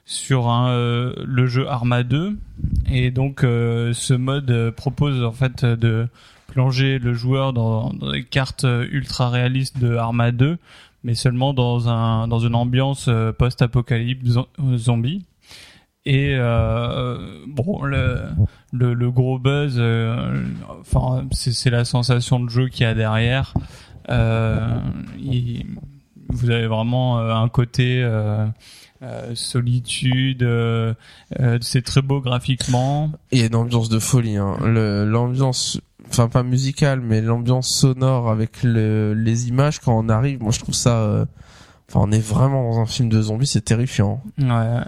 sur 0.06 0.52
euh, 0.52 1.14
le 1.26 1.48
jeu 1.48 1.68
Arma 1.68 2.04
2 2.04 2.38
et 2.92 3.10
donc 3.12 3.44
euh, 3.44 3.92
ce 3.94 4.14
mode 4.14 4.52
euh, 4.52 4.72
propose 4.72 5.24
en 5.24 5.32
fait 5.32 5.66
de 5.66 6.08
plonger 6.48 7.00
le 7.00 7.14
joueur 7.14 7.54
dans, 7.54 7.92
des 7.92 8.24
cartes 8.24 8.66
ultra 8.92 9.30
réalistes 9.30 9.80
de 9.80 9.96
Arma 9.96 10.32
2 10.32 10.58
mais 11.04 11.16
seulement 11.16 11.54
dans 11.54 11.90
un 11.90 12.28
dans 12.28 12.40
une 12.40 12.56
ambiance 12.56 13.10
post-apocalypse 13.38 14.28
zo- 14.28 14.48
zombie. 14.76 15.26
Et 16.08 16.36
euh, 16.36 17.44
bon, 17.48 17.82
le, 17.84 18.18
le 18.72 19.12
gros 19.12 19.38
buzz, 19.40 19.80
enfin 20.82 21.26
c'est 21.32 21.70
la 21.72 21.84
sensation 21.86 22.40
de 22.40 22.50
jeu 22.50 22.70
qu'il 22.70 22.84
y 22.86 22.90
a 22.90 22.94
derrière. 22.96 23.54
Il- 25.20 25.66
vous 26.30 26.50
avez 26.50 26.66
vraiment 26.68 27.20
un 27.20 27.50
côté 27.50 28.04
euh, 29.06 29.36
solitude. 29.36 30.44
euh, 30.44 30.94
euh, 31.40 31.58
c'est 31.62 31.84
très 31.84 32.02
beau 32.02 32.22
graphiquement. 32.22 33.12
Il 33.32 33.40
y 33.40 33.44
a 33.44 33.46
une 33.46 33.56
ambiance 33.56 33.90
de 33.90 34.00
folie. 34.00 34.38
Hein. 34.38 34.58
Le- 34.64 35.06
L'ambiance, 35.06 35.80
enfin 36.10 36.28
pas 36.28 36.44
musicale, 36.44 37.00
mais 37.02 37.22
l'ambiance 37.22 37.70
sonore 37.70 38.30
avec 38.30 38.64
le, 38.64 39.14
les 39.14 39.48
images 39.48 39.80
quand 39.80 39.98
on 39.98 40.10
arrive. 40.10 40.42
Moi, 40.42 40.52
je 40.52 40.60
trouve 40.60 40.76
ça. 40.76 40.98
euh, 41.00 41.26
Enfin, 41.88 42.00
on 42.04 42.12
est 42.12 42.20
vraiment 42.20 42.72
dans 42.72 42.80
un 42.80 42.88
film 42.88 43.10
de 43.10 43.22
zombies, 43.22 43.46
c'est 43.46 43.62
terrifiant. 43.62 44.24
Ouais. 44.40 44.80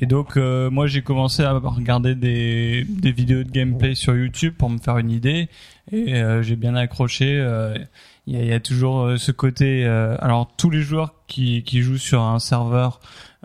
Et 0.00 0.06
donc 0.06 0.36
euh, 0.36 0.70
moi 0.70 0.88
j'ai 0.88 1.00
commencé 1.02 1.42
à 1.44 1.52
regarder 1.52 2.16
des, 2.16 2.84
des 2.88 3.12
vidéos 3.12 3.44
de 3.44 3.50
gameplay 3.50 3.94
sur 3.94 4.14
YouTube 4.16 4.54
pour 4.58 4.68
me 4.68 4.78
faire 4.78 4.98
une 4.98 5.10
idée 5.12 5.48
et 5.92 6.14
euh, 6.14 6.42
j'ai 6.42 6.56
bien 6.56 6.74
accroché. 6.74 7.38
euh, 7.38 7.78
Il 8.26 8.34
y, 8.36 8.40
a, 8.40 8.44
y 8.44 8.52
a 8.52 8.58
toujours 8.58 9.12
ce 9.16 9.30
côté. 9.30 9.84
euh, 9.86 10.16
alors 10.18 10.50
tous 10.56 10.68
les 10.68 10.80
joueurs 10.82 11.14
qui, 11.28 11.62
qui 11.62 11.80
jouent 11.82 11.96
sur 11.96 12.22
un 12.22 12.40
serveur 12.40 13.00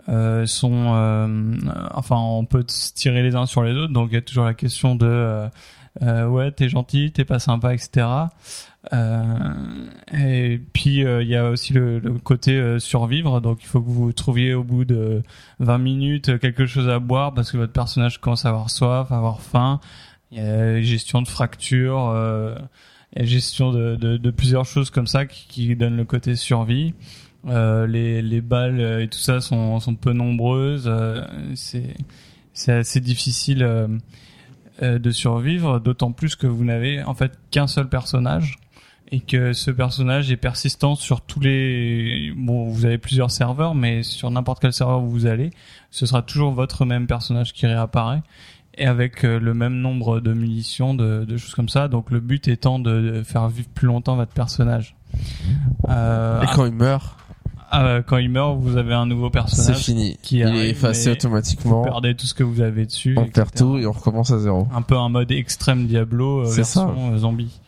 euh, 0.08 0.46
sont, 0.46 0.94
euh, 0.94 1.54
enfin 1.94 2.16
on 2.16 2.44
peut 2.44 2.64
se 2.66 2.92
tirer 2.92 3.22
les 3.22 3.36
uns 3.36 3.46
sur 3.46 3.62
les 3.62 3.72
autres, 3.74 3.92
donc 3.92 4.08
il 4.10 4.14
y 4.14 4.18
a 4.18 4.22
toujours 4.22 4.44
la 4.44 4.54
question 4.54 4.96
de 4.96 5.06
euh, 5.06 5.48
euh, 6.02 6.26
ouais 6.26 6.50
t'es 6.50 6.68
gentil, 6.68 7.12
t'es 7.12 7.24
pas 7.24 7.38
sympa, 7.38 7.74
etc. 7.74 8.06
Euh, 8.92 9.34
et 10.12 10.60
puis 10.72 11.04
euh, 11.04 11.22
il 11.22 11.28
y 11.28 11.36
a 11.36 11.48
aussi 11.48 11.72
le, 11.72 12.00
le 12.00 12.14
côté 12.14 12.78
survivre, 12.80 13.40
donc 13.40 13.62
il 13.62 13.66
faut 13.66 13.80
que 13.80 13.90
vous 13.90 14.12
trouviez 14.12 14.54
au 14.54 14.64
bout 14.64 14.84
de 14.84 15.22
20 15.60 15.78
minutes 15.78 16.38
quelque 16.40 16.66
chose 16.66 16.88
à 16.88 16.98
boire 16.98 17.32
parce 17.34 17.52
que 17.52 17.56
votre 17.56 17.72
personnage 17.72 18.20
commence 18.20 18.44
à 18.44 18.48
avoir 18.48 18.70
soif, 18.70 19.12
à 19.12 19.16
avoir 19.16 19.40
faim. 19.40 19.80
Il 20.32 20.38
y 20.38 20.40
a 20.40 20.80
gestion 20.80 21.22
de 21.22 21.28
fractures, 21.28 22.08
euh, 22.08 22.56
il 23.14 23.26
gestion 23.26 23.70
de, 23.70 23.96
de, 23.96 24.16
de 24.16 24.30
plusieurs 24.30 24.64
choses 24.64 24.90
comme 24.90 25.06
ça 25.06 25.26
qui, 25.26 25.46
qui 25.46 25.76
donnent 25.76 25.98
le 25.98 26.06
côté 26.06 26.34
survie. 26.34 26.94
Euh, 27.48 27.86
les, 27.88 28.22
les 28.22 28.40
balles 28.40 28.80
et 29.02 29.08
tout 29.08 29.18
ça 29.18 29.40
sont, 29.40 29.80
sont 29.80 29.94
peu 29.96 30.12
nombreuses. 30.12 30.84
euh, 30.86 31.24
c'est 31.54 31.96
c'est 32.54 32.72
assez 32.72 33.00
difficile 33.00 33.62
euh, 33.62 33.88
euh, 34.82 34.98
de 34.98 35.10
survivre, 35.10 35.80
d'autant 35.80 36.12
plus 36.12 36.36
que 36.36 36.46
vous 36.46 36.64
n'avez 36.64 37.02
en 37.02 37.14
fait 37.14 37.32
qu'un 37.50 37.66
seul 37.66 37.88
personnage 37.88 38.58
et 39.10 39.20
que 39.20 39.52
ce 39.52 39.70
personnage 39.70 40.30
est 40.30 40.36
persistant 40.36 40.94
sur 40.94 41.20
tous 41.20 41.40
les 41.40 42.32
bon 42.36 42.64
vous 42.64 42.86
avez 42.86 42.96
plusieurs 42.98 43.30
serveurs 43.30 43.74
mais 43.74 44.02
sur 44.02 44.30
n'importe 44.30 44.60
quel 44.62 44.72
serveur 44.72 45.02
où 45.02 45.08
vous 45.08 45.26
allez 45.26 45.50
ce 45.90 46.06
sera 46.06 46.22
toujours 46.22 46.52
votre 46.52 46.84
même 46.86 47.06
personnage 47.06 47.52
qui 47.52 47.66
réapparaît 47.66 48.22
et 48.78 48.86
avec 48.86 49.24
euh, 49.24 49.38
le 49.38 49.52
même 49.52 49.74
nombre 49.74 50.20
de 50.20 50.32
munitions 50.32 50.94
de, 50.94 51.26
de 51.26 51.36
choses 51.36 51.54
comme 51.54 51.68
ça 51.68 51.88
donc 51.88 52.10
le 52.10 52.20
but 52.20 52.48
étant 52.48 52.78
de, 52.78 53.00
de 53.00 53.22
faire 53.22 53.48
vivre 53.48 53.68
plus 53.74 53.86
longtemps 53.86 54.16
votre 54.16 54.32
personnage 54.32 54.96
euh, 55.90 56.40
Et 56.40 56.46
quand 56.54 56.64
il 56.64 56.72
meurt, 56.72 57.18
ah, 57.72 57.98
quand 58.06 58.18
il 58.18 58.28
meurt 58.30 58.58
vous 58.60 58.76
avez 58.76 58.94
un 58.94 59.06
nouveau 59.06 59.26
c'est 59.26 59.32
personnage 59.32 59.78
fini. 59.82 60.18
qui 60.22 60.38
il 60.38 60.46
est 60.56 60.70
effacé 60.70 61.10
automatiquement. 61.10 61.78
vous 61.78 61.84
perdez 61.84 62.14
tout 62.14 62.26
ce 62.26 62.34
que 62.34 62.44
vous 62.44 62.60
avez 62.60 62.84
dessus 62.86 63.14
On 63.18 63.22
etc. 63.22 63.32
perd 63.34 63.54
tout 63.54 63.78
et 63.78 63.86
on 63.86 63.92
recommence 63.92 64.30
à 64.30 64.38
zéro. 64.38 64.68
un 64.74 64.82
peu 64.82 64.96
un 64.96 65.08
mode 65.08 65.30
extrême 65.32 65.86
Diablo 65.86 66.40
euh, 66.42 66.44
C'est 66.46 66.64
ça. 66.64 66.84
version 66.86 67.12
euh, 67.14 67.18
zombie. 67.18 67.58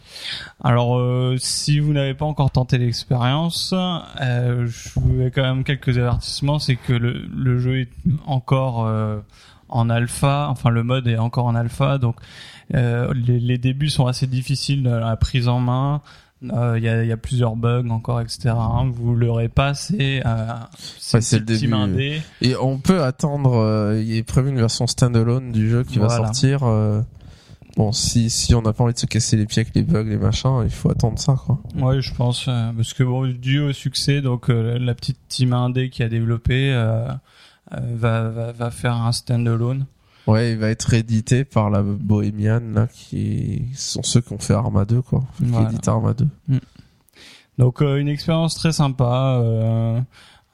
Alors, 0.62 0.96
euh, 0.96 1.34
si 1.38 1.80
vous 1.80 1.92
n'avez 1.92 2.14
pas 2.14 2.24
encore 2.24 2.50
tenté 2.50 2.78
l'expérience, 2.78 3.74
euh, 4.20 4.66
je 4.66 4.88
vous 5.00 5.20
ai 5.22 5.30
quand 5.30 5.42
même 5.42 5.64
quelques 5.64 5.98
avertissements. 5.98 6.58
C'est 6.60 6.76
que 6.76 6.92
le, 6.92 7.26
le 7.34 7.58
jeu 7.58 7.80
est 7.80 7.88
encore 8.26 8.86
euh, 8.86 9.18
en 9.68 9.90
alpha, 9.90 10.46
enfin 10.50 10.70
le 10.70 10.82
mode 10.84 11.08
est 11.08 11.18
encore 11.18 11.46
en 11.46 11.54
alpha, 11.56 11.98
donc 11.98 12.16
euh, 12.74 13.12
les, 13.14 13.40
les 13.40 13.58
débuts 13.58 13.90
sont 13.90 14.06
assez 14.06 14.26
difficiles 14.26 14.82
dans 14.84 15.00
la 15.00 15.16
prise 15.16 15.48
en 15.48 15.58
main. 15.58 16.00
Euh, 16.52 16.74
Il 16.78 16.84
y, 16.84 16.88
a, 16.88 17.02
il 17.02 17.08
y 17.08 17.12
a 17.12 17.16
plusieurs 17.16 17.56
bugs 17.56 17.88
encore, 17.90 18.20
etc. 18.20 18.50
hein. 18.50 18.90
Vous 18.92 19.14
l'aurez 19.14 19.48
pas, 19.48 19.74
c'est 19.74 20.22
euh, 20.26 20.46
Ouais, 21.14 21.20
le 21.20 21.40
début. 21.40 21.72
indé. 21.72 22.22
Et 22.40 22.56
on 22.56 22.78
peut 22.78 23.02
attendre, 23.02 23.54
euh, 23.56 24.00
il 24.02 24.16
est 24.16 24.22
prévu 24.22 24.50
une 24.50 24.58
version 24.58 24.86
standalone 24.86 25.52
du 25.52 25.70
jeu 25.70 25.84
qui 25.84 25.98
va 25.98 26.08
sortir. 26.08 26.60
bon, 27.76 27.92
si, 27.92 28.30
si 28.30 28.54
on 28.54 28.62
n'a 28.62 28.72
pas 28.72 28.84
envie 28.84 28.94
de 28.94 28.98
se 28.98 29.06
casser 29.06 29.36
les 29.36 29.46
pieds 29.46 29.62
avec 29.62 29.74
les 29.74 29.82
bugs, 29.82 30.04
les 30.04 30.16
machins, 30.18 30.60
il 30.64 30.70
faut 30.70 30.90
attendre 30.90 31.18
ça, 31.18 31.34
quoi. 31.44 31.60
Ouais, 31.76 32.00
je 32.00 32.14
pense 32.14 32.44
parce 32.46 32.92
que 32.94 33.02
bon, 33.04 33.26
dû 33.26 33.60
au 33.60 33.72
succès, 33.72 34.20
donc 34.20 34.48
la 34.48 34.94
petite 34.94 35.18
team 35.28 35.52
indé 35.52 35.88
qui 35.90 36.02
a 36.02 36.08
développé 36.08 36.72
va, 37.70 38.28
va 38.28 38.52
va 38.52 38.70
faire 38.70 38.94
un 38.94 39.12
standalone. 39.12 39.86
Ouais, 40.26 40.52
il 40.52 40.58
va 40.58 40.68
être 40.68 40.94
édité 40.94 41.44
par 41.44 41.70
la 41.70 41.82
Bohemian, 41.82 42.60
là, 42.74 42.86
qui 42.86 43.62
sont 43.74 44.02
ceux 44.02 44.20
qui 44.20 44.32
ont 44.32 44.38
fait 44.38 44.54
Arma 44.54 44.84
2, 44.84 45.02
quoi. 45.02 45.22
Qui 45.38 45.44
Voilà. 45.44 45.70
Arma 45.86 46.14
2. 46.14 46.26
Donc 47.58 47.82
euh, 47.82 47.96
une 47.98 48.08
expérience 48.08 48.54
très 48.56 48.72
sympa. 48.72 49.38
euh, 49.42 50.00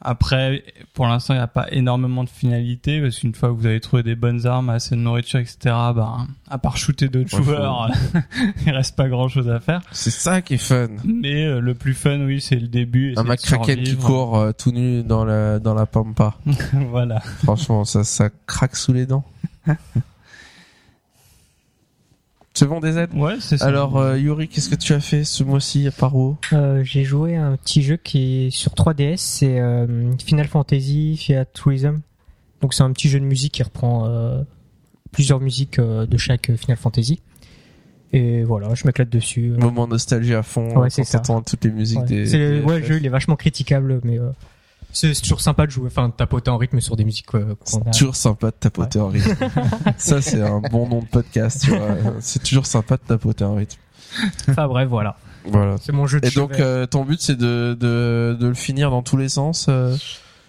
après, 0.03 0.65
pour 0.95 1.07
l'instant, 1.07 1.35
il 1.35 1.37
n'y 1.37 1.43
a 1.43 1.47
pas 1.47 1.67
énormément 1.73 2.25
de 2.25 2.29
finalité 2.31 3.03
parce 3.03 3.19
qu'une 3.19 3.35
fois 3.35 3.51
que 3.51 3.55
vous 3.55 3.67
avez 3.67 3.81
trouvé 3.81 4.03
des 4.03 4.15
bonnes 4.15 4.47
armes, 4.47 4.71
assez 4.71 4.97
de 4.97 5.01
nourriture, 5.01 5.41
etc. 5.41 5.59
Bah, 5.65 6.27
à 6.49 6.57
part 6.57 6.79
shooter 6.79 7.09
d'autres 7.09 7.37
Ouais, 7.39 7.45
joueurs, 7.45 7.91
il 8.67 8.73
reste 8.73 8.97
pas 8.97 9.09
grand 9.11 9.29
chose 9.29 9.51
à 9.51 9.61
faire. 9.61 9.83
C'est 9.93 10.11
ça 10.11 10.41
qui 10.41 10.55
est 10.55 10.59
fun. 10.59 10.89
Mais 11.05 11.45
euh, 11.45 11.61
le 11.61 11.75
plus 11.75 11.93
fun, 11.93 12.19
oui, 12.25 12.41
c'est 12.41 12.57
le 12.57 12.69
début. 12.69 13.13
Un 13.19 13.25
McCracken 13.25 13.83
qui 13.83 13.97
court 13.97 14.39
euh, 14.39 14.53
tout 14.53 14.73
nu 14.73 15.03
dans 15.03 15.27
la, 15.27 15.59
dans 15.59 15.75
la 15.75 15.85
pampa. 15.85 16.35
voilà. 16.91 17.21
Franchement, 17.45 17.85
ça, 17.85 18.03
ça 18.03 18.31
craque 18.47 18.77
sous 18.77 18.95
les 18.95 19.05
dents. 19.05 19.25
C'est 22.53 22.67
bon, 22.67 22.81
DZ? 22.81 23.07
Ouais, 23.15 23.37
c'est 23.41 23.57
ça. 23.59 23.67
Alors, 23.67 23.97
euh, 23.97 24.19
Yuri, 24.19 24.49
qu'est-ce 24.49 24.69
que 24.69 24.75
tu 24.75 24.93
as 24.93 25.01
fait 25.01 25.25
ce 25.25 25.45
mois-ci 25.45 25.87
à 25.87 25.91
Paro 25.93 26.37
Euh, 26.53 26.83
j'ai 26.85 27.05
joué 27.05 27.37
à 27.37 27.47
un 27.47 27.57
petit 27.57 27.81
jeu 27.81 27.97
qui 27.97 28.47
est 28.47 28.51
sur 28.51 28.73
3DS, 28.75 29.17
c'est 29.19 29.61
euh, 29.61 30.11
Final 30.19 30.47
Fantasy 30.49 31.17
Fiat 31.17 31.45
Tourism. 31.47 32.01
Donc 32.61 32.75
c'est 32.75 32.83
un 32.83 32.93
petit 32.93 33.09
jeu 33.09 33.19
de 33.21 33.25
musique 33.25 33.53
qui 33.55 33.63
reprend 33.63 34.05
euh, 34.07 34.43
plusieurs 35.13 35.41
musiques 35.41 35.79
euh, 35.79 36.05
de 36.07 36.17
chaque 36.19 36.55
Final 36.57 36.77
Fantasy. 36.77 37.21
Et 38.13 38.43
voilà, 38.43 38.75
je 38.75 38.85
m'éclate 38.85 39.09
dessus. 39.09 39.53
Moment 39.57 39.87
nostalgie 39.87 40.35
à 40.35 40.43
fond. 40.43 40.77
Ouais, 40.77 40.91
c'est 40.91 41.05
ça. 41.05 41.21
toutes 41.21 41.65
les 41.65 41.71
musiques 41.71 42.01
Ouais. 42.01 42.07
des. 42.07 42.27
C'est- 42.27 42.59
des 42.59 42.65
ouais, 42.65 42.81
le 42.81 42.85
jeu 42.85 42.97
il 42.99 43.07
est 43.07 43.11
vachement 43.11 43.37
critiquable, 43.37 44.01
mais 44.03 44.19
euh, 44.19 44.29
c'est 44.93 45.13
toujours 45.23 45.41
sympa 45.41 45.67
de 45.67 45.71
jouer, 45.71 45.87
enfin 45.87 46.09
de 46.09 46.13
tapoter 46.15 46.51
en 46.51 46.57
rythme 46.57 46.81
sur 46.81 46.97
des 46.97 47.05
musiques 47.05 47.27
qu'on 47.27 47.39
a. 47.41 47.55
C'est 47.65 47.91
toujours 47.93 48.17
sympa 48.17 48.49
de 48.49 48.57
tapoter 48.59 48.99
en 49.01 49.09
rythme. 49.09 49.35
ça, 49.97 50.21
c'est 50.23 50.43
un 50.43 50.61
bon 50.61 50.89
nom 50.89 51.01
de 51.01 51.07
podcast, 51.07 51.63
tu 51.65 51.71
vois. 51.71 51.89
C'est 52.21 52.43
toujours 52.43 52.67
sympa 52.67 52.97
de 52.97 53.03
tapoter 53.07 53.45
en 53.45 53.55
rythme. 53.55 53.79
Enfin 54.49 54.67
bref, 54.67 54.89
voilà. 54.89 55.17
Voilà. 55.47 55.77
C'est 55.81 55.93
mon 55.93 56.07
jeu 56.07 56.21
de 56.21 56.27
Et 56.27 56.31
donc, 56.31 56.59
euh, 56.61 56.87
ton 56.87 57.05
but, 57.05 57.21
c'est 57.21 57.37
de, 57.37 57.77
de, 57.79 58.37
de 58.39 58.47
le 58.49 58.55
finir 58.55 58.91
dans 58.91 59.03
tous 59.03 59.17
les 59.17 59.29
sens. 59.29 59.67
euh, 59.69 59.97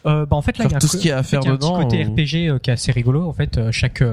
Euh, 0.08 0.26
bah 0.26 0.36
en 0.36 0.42
fait 0.42 0.58
là 0.58 0.66
il 0.66 0.72
y 0.72 0.76
a 0.76 0.80
tout 0.80 0.88
ce 0.88 0.98
qu'il 0.98 1.10
y 1.10 1.11
a 1.11 1.20
à 1.20 1.24
fait, 1.24 1.38
faire 1.38 1.44
y 1.44 1.48
a 1.48 1.52
un 1.52 1.53
dedans. 1.53 1.78
petit 1.78 1.84
côté 2.00 2.06
ou- 2.06 2.11
RPG 2.14 2.50
euh, 2.50 2.58
qui 2.58 2.72
est 2.72 2.74
assez 2.74 2.92
rigolo. 2.92 3.30
En 3.30 3.34
fait, 3.34 3.60
euh, 3.60 3.72
chaque 3.72 4.03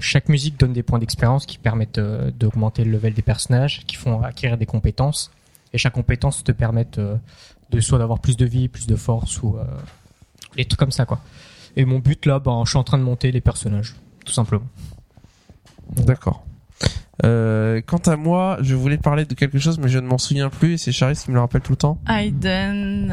chaque 0.00 0.28
musique 0.28 0.58
donne 0.58 0.72
des 0.72 0.82
points 0.82 0.98
d'expérience 0.98 1.46
qui 1.46 1.58
permettent 1.58 2.00
d'augmenter 2.00 2.82
le 2.82 2.90
level 2.90 3.14
des 3.14 3.22
personnages, 3.22 3.82
qui 3.86 3.94
font 3.94 4.20
acquérir 4.22 4.58
des 4.58 4.66
compétences. 4.66 5.30
Et 5.72 5.78
chaque 5.78 5.92
compétence 5.94 6.42
te 6.44 6.50
permet 6.52 6.86
de 7.72 7.80
soit 7.80 7.98
d'avoir 7.98 8.20
plus 8.20 8.36
de 8.36 8.44
vie, 8.44 8.68
plus 8.68 8.86
de 8.86 8.96
force 8.96 9.42
ou 9.42 9.56
euh, 9.56 9.64
des 10.56 10.64
trucs 10.64 10.78
comme 10.78 10.92
ça 10.92 11.04
quoi. 11.04 11.20
Et 11.76 11.84
mon 11.84 11.98
but 11.98 12.26
là, 12.26 12.38
ben, 12.38 12.62
je 12.64 12.70
suis 12.70 12.78
en 12.78 12.84
train 12.84 12.98
de 12.98 13.02
monter 13.02 13.32
les 13.32 13.40
personnages, 13.40 13.94
tout 14.24 14.32
simplement. 14.32 14.66
D'accord. 15.96 16.44
Euh, 17.24 17.80
quant 17.86 17.98
à 17.98 18.16
moi, 18.16 18.58
je 18.62 18.74
voulais 18.74 18.96
parler 18.98 19.24
de 19.24 19.34
quelque 19.34 19.58
chose, 19.58 19.78
mais 19.78 19.88
je 19.88 19.98
ne 19.98 20.06
m'en 20.06 20.18
souviens 20.18 20.50
plus, 20.50 20.74
et 20.74 20.76
c'est 20.76 20.92
Charis 20.92 21.16
qui 21.22 21.30
me 21.30 21.36
le 21.36 21.40
rappelle 21.40 21.60
tout 21.60 21.72
le 21.72 21.76
temps. 21.76 21.98
Aiden. 22.08 23.12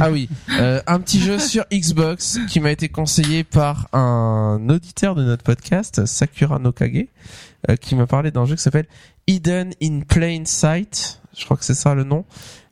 Ah 0.00 0.10
oui, 0.10 0.28
euh, 0.58 0.80
un 0.86 0.98
petit 1.00 1.20
jeu 1.20 1.38
sur 1.38 1.64
Xbox 1.72 2.40
qui 2.48 2.58
m'a 2.58 2.72
été 2.72 2.88
conseillé 2.88 3.44
par 3.44 3.88
un 3.92 4.66
auditeur 4.68 5.14
de 5.14 5.22
notre 5.22 5.44
podcast, 5.44 6.06
Sakura 6.06 6.58
Nokage, 6.58 7.06
euh, 7.70 7.76
qui 7.76 7.94
m'a 7.94 8.06
parlé 8.06 8.30
d'un 8.32 8.46
jeu 8.46 8.56
qui 8.56 8.62
s'appelle 8.62 8.86
Hidden 9.28 9.74
in 9.80 10.00
Plain 10.00 10.44
Sight. 10.44 11.20
Je 11.36 11.44
crois 11.44 11.56
que 11.56 11.64
c'est 11.64 11.74
ça 11.74 11.94
le 11.94 12.02
nom. 12.02 12.24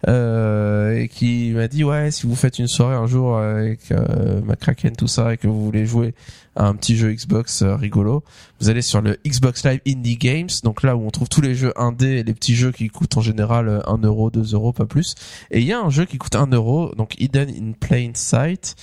Euh, 0.07 0.97
et 0.97 1.08
qui 1.08 1.52
m'a 1.55 1.66
dit 1.66 1.83
ouais 1.83 2.10
si 2.10 2.26
vous 2.26 2.36
faites 2.36 2.58
une 2.58 2.68
soirée 2.68 2.94
un 2.94 3.07
jour 3.07 3.39
avec 3.39 3.91
euh, 3.91 4.42
McCracken 4.42 4.94
tout 4.94 5.07
ça 5.07 5.33
et 5.33 5.39
que 5.39 5.47
vous 5.47 5.65
voulez 5.65 5.86
jouer 5.86 6.15
à 6.57 6.66
un 6.66 6.74
petit 6.74 6.94
jeu 6.94 7.10
Xbox 7.10 7.62
euh, 7.62 7.74
rigolo 7.74 8.23
vous 8.60 8.68
allez 8.68 8.83
sur 8.83 9.00
le 9.00 9.18
Xbox 9.26 9.65
Live 9.65 9.81
Indie 9.86 10.16
Games 10.16 10.49
donc 10.62 10.83
là 10.83 10.97
où 10.97 11.07
on 11.07 11.10
trouve 11.10 11.28
tous 11.28 11.41
les 11.41 11.55
jeux 11.55 11.73
indés 11.76 12.23
les 12.23 12.34
petits 12.34 12.55
jeux 12.55 12.73
qui 12.73 12.89
coûtent 12.89 13.16
en 13.16 13.20
général 13.20 13.68
euh, 13.68 13.81
1 13.86 13.99
euro 13.99 14.31
2 14.31 14.55
euros 14.55 14.73
pas 14.73 14.86
plus. 14.86 15.15
Et 15.50 15.60
il 15.60 15.66
y 15.66 15.73
a 15.73 15.81
un 15.81 15.91
jeu 15.91 16.05
qui 16.05 16.18
coûte 16.18 16.36
1 16.36 16.49
euro 16.49 16.94
donc 16.97 17.15
Hidden 17.18 17.49
in 17.50 17.73
Plain 17.73 18.12
Sight 18.15 18.76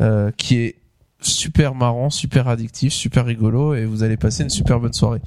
euh, 0.00 0.30
qui 0.36 0.56
est 0.56 0.76
super 1.20 1.74
marrant 1.74 2.10
super 2.10 2.48
addictif 2.48 2.92
super 2.92 3.24
rigolo 3.26 3.74
et 3.74 3.84
vous 3.84 4.02
allez 4.02 4.16
passer 4.16 4.42
une 4.42 4.50
super 4.50 4.80
bonne 4.80 4.92
soirée. 4.92 5.20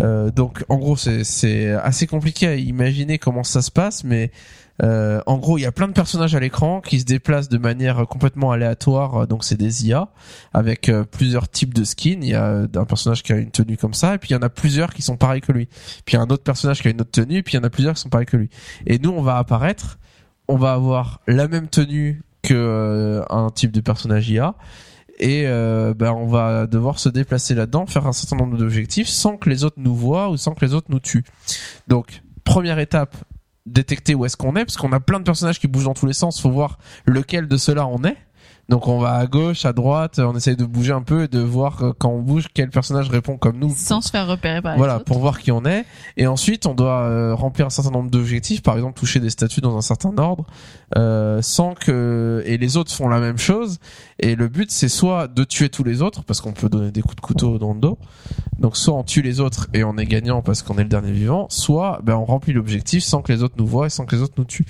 Euh, 0.00 0.30
donc 0.30 0.64
en 0.68 0.76
gros 0.78 0.96
c'est 0.96 1.70
assez 1.70 2.06
compliqué 2.06 2.46
à 2.48 2.56
imaginer 2.56 3.18
comment 3.18 3.44
ça 3.44 3.62
se 3.62 3.70
passe 3.70 4.02
mais 4.04 4.32
euh, 4.82 5.20
en 5.26 5.38
gros, 5.38 5.56
il 5.56 5.62
y 5.62 5.66
a 5.66 5.72
plein 5.72 5.86
de 5.86 5.92
personnages 5.92 6.34
à 6.34 6.40
l'écran 6.40 6.80
qui 6.80 6.98
se 6.98 7.04
déplacent 7.04 7.48
de 7.48 7.58
manière 7.58 8.06
complètement 8.08 8.50
aléatoire. 8.50 9.22
euh, 9.22 9.26
Donc, 9.26 9.44
c'est 9.44 9.56
des 9.56 9.86
IA 9.86 10.08
avec 10.52 10.88
euh, 10.88 11.04
plusieurs 11.04 11.48
types 11.48 11.74
de 11.74 11.84
skins. 11.84 12.22
Il 12.22 12.30
y 12.30 12.34
a 12.34 12.66
un 12.74 12.84
personnage 12.84 13.22
qui 13.22 13.32
a 13.32 13.36
une 13.36 13.50
tenue 13.50 13.76
comme 13.76 13.94
ça, 13.94 14.14
et 14.14 14.18
puis 14.18 14.30
il 14.30 14.32
y 14.32 14.36
en 14.36 14.42
a 14.42 14.48
plusieurs 14.48 14.92
qui 14.92 15.02
sont 15.02 15.16
pareils 15.16 15.40
que 15.40 15.52
lui. 15.52 15.66
Puis 16.04 16.14
il 16.14 16.16
y 16.16 16.16
a 16.18 16.22
un 16.22 16.30
autre 16.30 16.42
personnage 16.42 16.82
qui 16.82 16.88
a 16.88 16.90
une 16.90 17.00
autre 17.00 17.12
tenue, 17.12 17.36
et 17.36 17.42
puis 17.42 17.54
il 17.54 17.56
y 17.56 17.60
en 17.60 17.64
a 17.64 17.70
plusieurs 17.70 17.94
qui 17.94 18.00
sont 18.00 18.08
pareils 18.08 18.26
que 18.26 18.36
lui. 18.36 18.50
Et 18.86 18.98
nous, 18.98 19.10
on 19.10 19.22
va 19.22 19.38
apparaître. 19.38 19.98
On 20.48 20.56
va 20.56 20.72
avoir 20.72 21.20
la 21.26 21.48
même 21.48 21.68
tenue 21.68 22.22
que 22.42 23.22
un 23.30 23.48
type 23.50 23.72
de 23.72 23.80
personnage 23.80 24.28
IA. 24.28 24.54
Et 25.18 25.44
ben 25.44 26.12
on 26.12 26.26
va 26.26 26.66
devoir 26.66 26.98
se 26.98 27.08
déplacer 27.08 27.54
là-dedans, 27.54 27.86
faire 27.86 28.06
un 28.06 28.12
certain 28.12 28.36
nombre 28.36 28.58
d'objectifs 28.58 29.08
sans 29.08 29.38
que 29.38 29.48
les 29.48 29.64
autres 29.64 29.78
nous 29.78 29.94
voient 29.94 30.28
ou 30.28 30.36
sans 30.36 30.52
que 30.52 30.62
les 30.62 30.74
autres 30.74 30.88
nous 30.90 30.98
tuent. 31.00 31.24
Donc 31.88 32.20
première 32.44 32.78
étape, 32.78 33.16
détecter 33.66 34.14
où 34.14 34.24
est-ce 34.24 34.36
qu'on 34.36 34.56
est, 34.56 34.64
parce 34.64 34.76
qu'on 34.76 34.92
a 34.92 35.00
plein 35.00 35.18
de 35.18 35.24
personnages 35.24 35.58
qui 35.58 35.68
bougent 35.68 35.84
dans 35.84 35.94
tous 35.94 36.06
les 36.06 36.12
sens. 36.12 36.40
Faut 36.40 36.50
voir 36.50 36.78
lequel 37.06 37.48
de 37.48 37.56
ceux-là 37.56 37.86
on 37.86 38.04
est. 38.04 38.16
Donc 38.68 38.88
on 38.88 38.98
va 38.98 39.14
à 39.16 39.26
gauche, 39.26 39.66
à 39.66 39.74
droite, 39.74 40.18
on 40.18 40.34
essaye 40.34 40.56
de 40.56 40.64
bouger 40.64 40.92
un 40.92 41.02
peu 41.02 41.24
et 41.24 41.28
de 41.28 41.38
voir 41.38 41.82
euh, 41.82 41.92
quand 41.98 42.08
on 42.08 42.20
bouge 42.20 42.46
quel 42.54 42.70
personnage 42.70 43.10
répond 43.10 43.36
comme 43.36 43.58
nous. 43.58 43.74
Sans 43.76 44.00
se 44.00 44.10
faire 44.10 44.26
repérer 44.26 44.62
par 44.62 44.78
Voilà, 44.78 45.00
pour 45.00 45.18
voir 45.18 45.38
qui 45.40 45.52
on 45.52 45.64
est. 45.66 45.84
Et 46.16 46.26
ensuite, 46.26 46.64
on 46.64 46.74
doit 46.74 47.02
euh, 47.02 47.34
remplir 47.34 47.66
un 47.66 47.70
certain 47.70 47.90
nombre 47.90 48.10
d'objectifs, 48.10 48.62
par 48.62 48.76
exemple 48.76 48.98
toucher 48.98 49.20
des 49.20 49.28
statues 49.28 49.60
dans 49.60 49.76
un 49.76 49.82
certain 49.82 50.16
ordre, 50.16 50.46
euh, 50.96 51.42
sans 51.42 51.74
que 51.74 52.42
et 52.46 52.58
les 52.58 52.76
autres 52.76 52.92
font 52.92 53.08
la 53.08 53.20
même 53.20 53.38
chose. 53.38 53.78
Et 54.18 54.36
le 54.36 54.48
but, 54.48 54.70
c'est 54.70 54.88
soit 54.88 55.28
de 55.28 55.44
tuer 55.44 55.68
tous 55.68 55.84
les 55.84 56.02
autres, 56.02 56.22
parce 56.24 56.40
qu'on 56.40 56.52
peut 56.52 56.68
donner 56.68 56.90
des 56.90 57.02
coups 57.02 57.16
de 57.16 57.20
couteau 57.20 57.58
dans 57.58 57.74
le 57.74 57.80
dos. 57.80 57.98
Donc 58.58 58.76
soit 58.76 58.94
on 58.94 59.02
tue 59.02 59.22
les 59.22 59.40
autres 59.40 59.68
et 59.74 59.82
on 59.84 59.98
est 59.98 60.06
gagnant 60.06 60.42
parce 60.42 60.62
qu'on 60.62 60.78
est 60.78 60.84
le 60.84 60.88
dernier 60.88 61.12
vivant, 61.12 61.46
soit 61.50 62.00
ben 62.04 62.14
on 62.14 62.24
remplit 62.24 62.52
l'objectif 62.52 63.02
sans 63.02 63.20
que 63.20 63.32
les 63.32 63.42
autres 63.42 63.56
nous 63.58 63.66
voient 63.66 63.86
et 63.86 63.90
sans 63.90 64.06
que 64.06 64.14
les 64.14 64.22
autres 64.22 64.34
nous 64.36 64.44
tuent. 64.44 64.66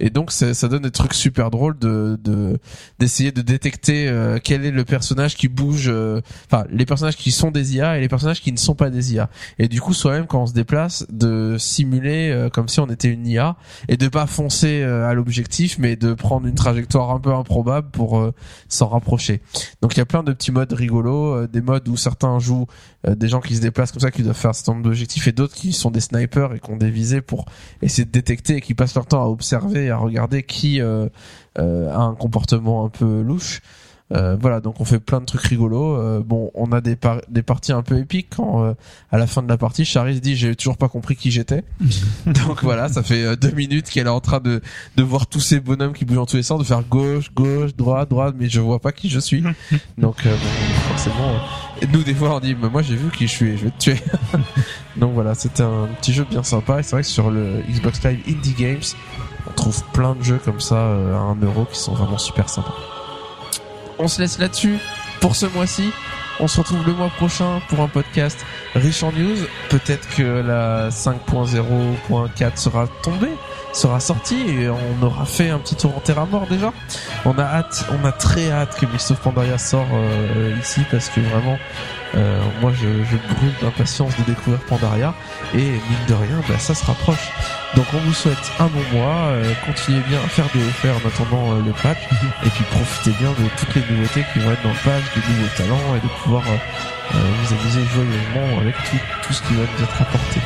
Et 0.00 0.10
donc 0.10 0.32
ça 0.32 0.68
donne 0.68 0.82
des 0.82 0.90
trucs 0.90 1.14
super 1.14 1.50
drôles 1.50 1.78
de 1.78 2.18
de 2.22 2.58
d'essayer 2.98 3.30
de 3.30 3.40
détecter 3.40 4.08
euh, 4.08 4.38
quel 4.42 4.64
est 4.64 4.70
le 4.72 4.84
personnage 4.84 5.36
qui 5.36 5.48
bouge, 5.48 5.88
euh, 5.88 6.20
enfin 6.50 6.64
les 6.70 6.84
personnages 6.84 7.16
qui 7.16 7.30
sont 7.30 7.50
des 7.50 7.76
IA 7.76 7.98
et 7.98 8.00
les 8.00 8.08
personnages 8.08 8.40
qui 8.40 8.52
ne 8.52 8.58
sont 8.58 8.74
pas 8.74 8.90
des 8.90 9.14
IA. 9.14 9.30
Et 9.58 9.68
du 9.68 9.80
coup 9.80 9.94
soi-même 9.94 10.26
quand 10.26 10.42
on 10.42 10.46
se 10.46 10.52
déplace 10.52 11.06
de 11.10 11.56
simuler 11.58 12.30
euh, 12.30 12.48
comme 12.50 12.68
si 12.68 12.80
on 12.80 12.88
était 12.90 13.08
une 13.08 13.26
IA 13.26 13.56
et 13.88 13.96
de 13.96 14.08
pas 14.08 14.26
foncer 14.26 14.82
euh, 14.82 15.08
à 15.08 15.14
l'objectif 15.14 15.59
mais 15.78 15.96
de 15.96 16.14
prendre 16.14 16.46
une 16.46 16.54
trajectoire 16.54 17.10
un 17.10 17.20
peu 17.20 17.32
improbable 17.32 17.90
pour 17.90 18.18
euh, 18.18 18.32
s'en 18.68 18.88
rapprocher. 18.88 19.40
Donc 19.82 19.94
il 19.94 19.98
y 19.98 20.00
a 20.00 20.06
plein 20.06 20.22
de 20.22 20.32
petits 20.32 20.52
modes 20.52 20.72
rigolos, 20.72 21.34
euh, 21.34 21.46
des 21.46 21.60
modes 21.60 21.86
où 21.88 21.96
certains 21.96 22.38
jouent 22.38 22.66
euh, 23.06 23.14
des 23.14 23.28
gens 23.28 23.40
qui 23.40 23.56
se 23.56 23.60
déplacent 23.60 23.92
comme 23.92 24.00
ça, 24.00 24.10
qui 24.10 24.22
doivent 24.22 24.36
faire 24.36 24.50
un 24.50 24.54
certain 24.54 24.72
nombre 24.72 24.84
d'objectifs, 24.84 25.26
et 25.28 25.32
d'autres 25.32 25.54
qui 25.54 25.72
sont 25.72 25.90
des 25.90 26.00
snipers 26.00 26.54
et 26.54 26.60
qui 26.60 26.70
ont 26.70 26.76
des 26.76 26.90
visées 26.90 27.20
pour 27.20 27.44
essayer 27.82 28.04
de 28.04 28.10
détecter 28.10 28.56
et 28.56 28.60
qui 28.60 28.74
passent 28.74 28.94
leur 28.94 29.06
temps 29.06 29.22
à 29.22 29.26
observer 29.26 29.86
et 29.86 29.90
à 29.90 29.96
regarder 29.96 30.42
qui 30.42 30.80
a 30.80 31.08
un 31.56 32.14
comportement 32.14 32.84
un 32.84 32.88
peu 32.88 33.22
louche. 33.22 33.60
Euh, 34.12 34.36
voilà, 34.40 34.60
donc 34.60 34.80
on 34.80 34.84
fait 34.84 34.98
plein 34.98 35.20
de 35.20 35.24
trucs 35.24 35.42
rigolos. 35.42 35.94
Euh, 35.96 36.20
bon, 36.24 36.50
on 36.54 36.72
a 36.72 36.80
des, 36.80 36.96
par- 36.96 37.20
des 37.28 37.42
parties 37.42 37.72
un 37.72 37.82
peu 37.82 37.98
épiques 37.98 38.28
quand 38.36 38.64
euh, 38.64 38.74
à 39.12 39.18
la 39.18 39.26
fin 39.28 39.40
de 39.42 39.48
la 39.48 39.56
partie, 39.56 39.84
Charis 39.84 40.20
dit 40.20 40.34
j'ai 40.36 40.56
toujours 40.56 40.76
pas 40.76 40.88
compris 40.88 41.14
qui 41.14 41.30
j'étais. 41.30 41.62
donc 42.26 42.62
voilà, 42.62 42.88
ça 42.88 43.02
fait 43.04 43.22
euh, 43.24 43.36
deux 43.36 43.52
minutes 43.52 43.88
qu'elle 43.88 44.06
est 44.06 44.10
en 44.10 44.20
train 44.20 44.40
de 44.40 44.60
de 44.96 45.02
voir 45.02 45.26
tous 45.28 45.38
ces 45.40 45.60
bonhommes 45.60 45.92
qui 45.92 46.04
bougent 46.04 46.18
en 46.18 46.26
tous 46.26 46.36
les 46.36 46.42
sens, 46.42 46.58
de 46.58 46.64
faire 46.64 46.82
gauche, 46.82 47.32
gauche, 47.34 47.74
droite, 47.76 48.10
droite, 48.10 48.34
mais 48.38 48.48
je 48.48 48.60
vois 48.60 48.80
pas 48.80 48.90
qui 48.92 49.08
je 49.08 49.20
suis. 49.20 49.42
donc 49.98 50.26
euh, 50.26 50.30
bon, 50.34 50.74
forcément, 50.88 51.30
euh, 51.82 51.86
nous 51.92 52.02
des 52.02 52.14
fois 52.14 52.34
on 52.34 52.40
dit 52.40 52.56
mais 52.60 52.68
moi 52.68 52.82
j'ai 52.82 52.96
vu 52.96 53.10
qui 53.10 53.28
je 53.28 53.32
suis, 53.32 53.48
et 53.50 53.56
je 53.56 53.64
vais 53.66 53.70
te 53.70 53.78
tuer. 53.78 53.96
donc 54.96 55.12
voilà, 55.14 55.34
c'était 55.34 55.62
un 55.62 55.86
petit 56.00 56.12
jeu 56.12 56.26
bien 56.28 56.42
sympa 56.42 56.80
et 56.80 56.82
c'est 56.82 56.96
vrai 56.96 57.02
que 57.02 57.08
sur 57.08 57.30
le 57.30 57.62
Xbox 57.70 58.02
Live 58.04 58.20
Indie 58.28 58.54
Games, 58.58 58.82
on 59.48 59.52
trouve 59.52 59.84
plein 59.92 60.16
de 60.16 60.22
jeux 60.24 60.40
comme 60.44 60.60
ça 60.60 60.74
euh, 60.76 61.14
à 61.14 61.20
1 61.20 61.36
euro 61.42 61.64
qui 61.66 61.78
sont 61.78 61.94
vraiment 61.94 62.18
super 62.18 62.48
sympas. 62.48 62.74
On 64.02 64.08
se 64.08 64.18
laisse 64.22 64.38
là-dessus 64.38 64.78
pour 65.20 65.36
ce 65.36 65.44
mois-ci. 65.44 65.92
On 66.42 66.48
se 66.48 66.58
retrouve 66.58 66.86
le 66.86 66.94
mois 66.94 67.10
prochain 67.10 67.60
pour 67.68 67.80
un 67.80 67.88
podcast 67.88 68.46
riche 68.74 69.02
en 69.02 69.12
news. 69.12 69.36
Peut-être 69.68 70.08
que 70.16 70.40
la 70.40 70.88
5.0.4 70.88 72.56
sera 72.56 72.86
tombée, 73.02 73.32
sera 73.74 74.00
sortie 74.00 74.40
et 74.48 74.70
on 74.70 75.02
aura 75.04 75.26
fait 75.26 75.50
un 75.50 75.58
petit 75.58 75.74
tour 75.74 75.94
en 75.94 76.00
terre 76.00 76.18
à 76.18 76.24
mort 76.24 76.46
déjà. 76.48 76.72
On 77.26 77.36
a 77.38 77.42
hâte, 77.42 77.84
on 77.90 78.06
a 78.06 78.12
très 78.12 78.50
hâte 78.50 78.74
que 78.80 78.86
Mist 78.86 79.14
Pandaria 79.16 79.58
sort 79.58 79.86
euh, 79.92 80.56
ici 80.58 80.80
parce 80.90 81.10
que 81.10 81.20
vraiment, 81.20 81.58
euh, 82.14 82.40
moi 82.62 82.72
je, 82.72 82.88
je 83.04 83.34
brûle 83.34 83.52
d'impatience 83.60 84.16
de 84.16 84.22
découvrir 84.22 84.60
Pandaria 84.60 85.12
et 85.54 85.58
mine 85.58 86.06
de 86.08 86.14
rien, 86.14 86.40
bah, 86.48 86.58
ça 86.58 86.74
se 86.74 86.84
rapproche. 86.84 87.30
Donc 87.76 87.86
on 87.94 87.98
vous 87.98 88.12
souhaite 88.12 88.52
un 88.58 88.66
bon 88.66 88.82
mois, 88.92 89.30
euh, 89.30 89.52
continuez 89.64 90.00
bien 90.08 90.18
à 90.18 90.28
faire 90.28 90.46
des 90.54 90.60
offerts 90.60 90.94
en 90.96 91.08
attendant 91.08 91.52
euh, 91.52 91.62
le 91.64 91.72
patch 91.72 91.98
et 92.46 92.50
puis 92.50 92.64
profitez 92.70 93.12
bien 93.18 93.30
de 93.30 93.48
toutes 93.58 93.74
les 93.74 93.82
nouveautés 93.90 94.24
qui 94.32 94.40
vont 94.40 94.50
être 94.50 94.62
dans 94.62 94.70
le 94.70 94.84
patch, 94.84 95.04
des 95.14 95.34
nouveaux 95.34 95.54
talents 95.56 95.96
et 95.96 96.00
de 96.00 96.12
pouvoir 96.22 96.42
euh, 96.48 97.14
vous 97.14 97.54
amuser 97.54 97.80
joyeusement 97.94 98.60
avec 98.60 98.74
tout, 98.76 98.98
tout 99.22 99.32
ce 99.32 99.42
qui 99.42 99.54
va 99.54 99.62
nous 99.62 99.84
être 99.84 100.02
apporté. 100.02 100.40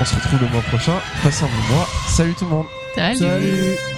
On 0.00 0.04
se 0.04 0.14
retrouve 0.14 0.40
le 0.40 0.48
mois 0.48 0.62
prochain, 0.62 0.94
passez 1.22 1.44
un 1.44 1.48
bon 1.48 1.74
mois, 1.74 1.88
salut 2.08 2.34
tout 2.34 2.44
le 2.44 2.50
monde 2.50 2.66
Salut. 2.94 3.16
Salut 3.16 3.97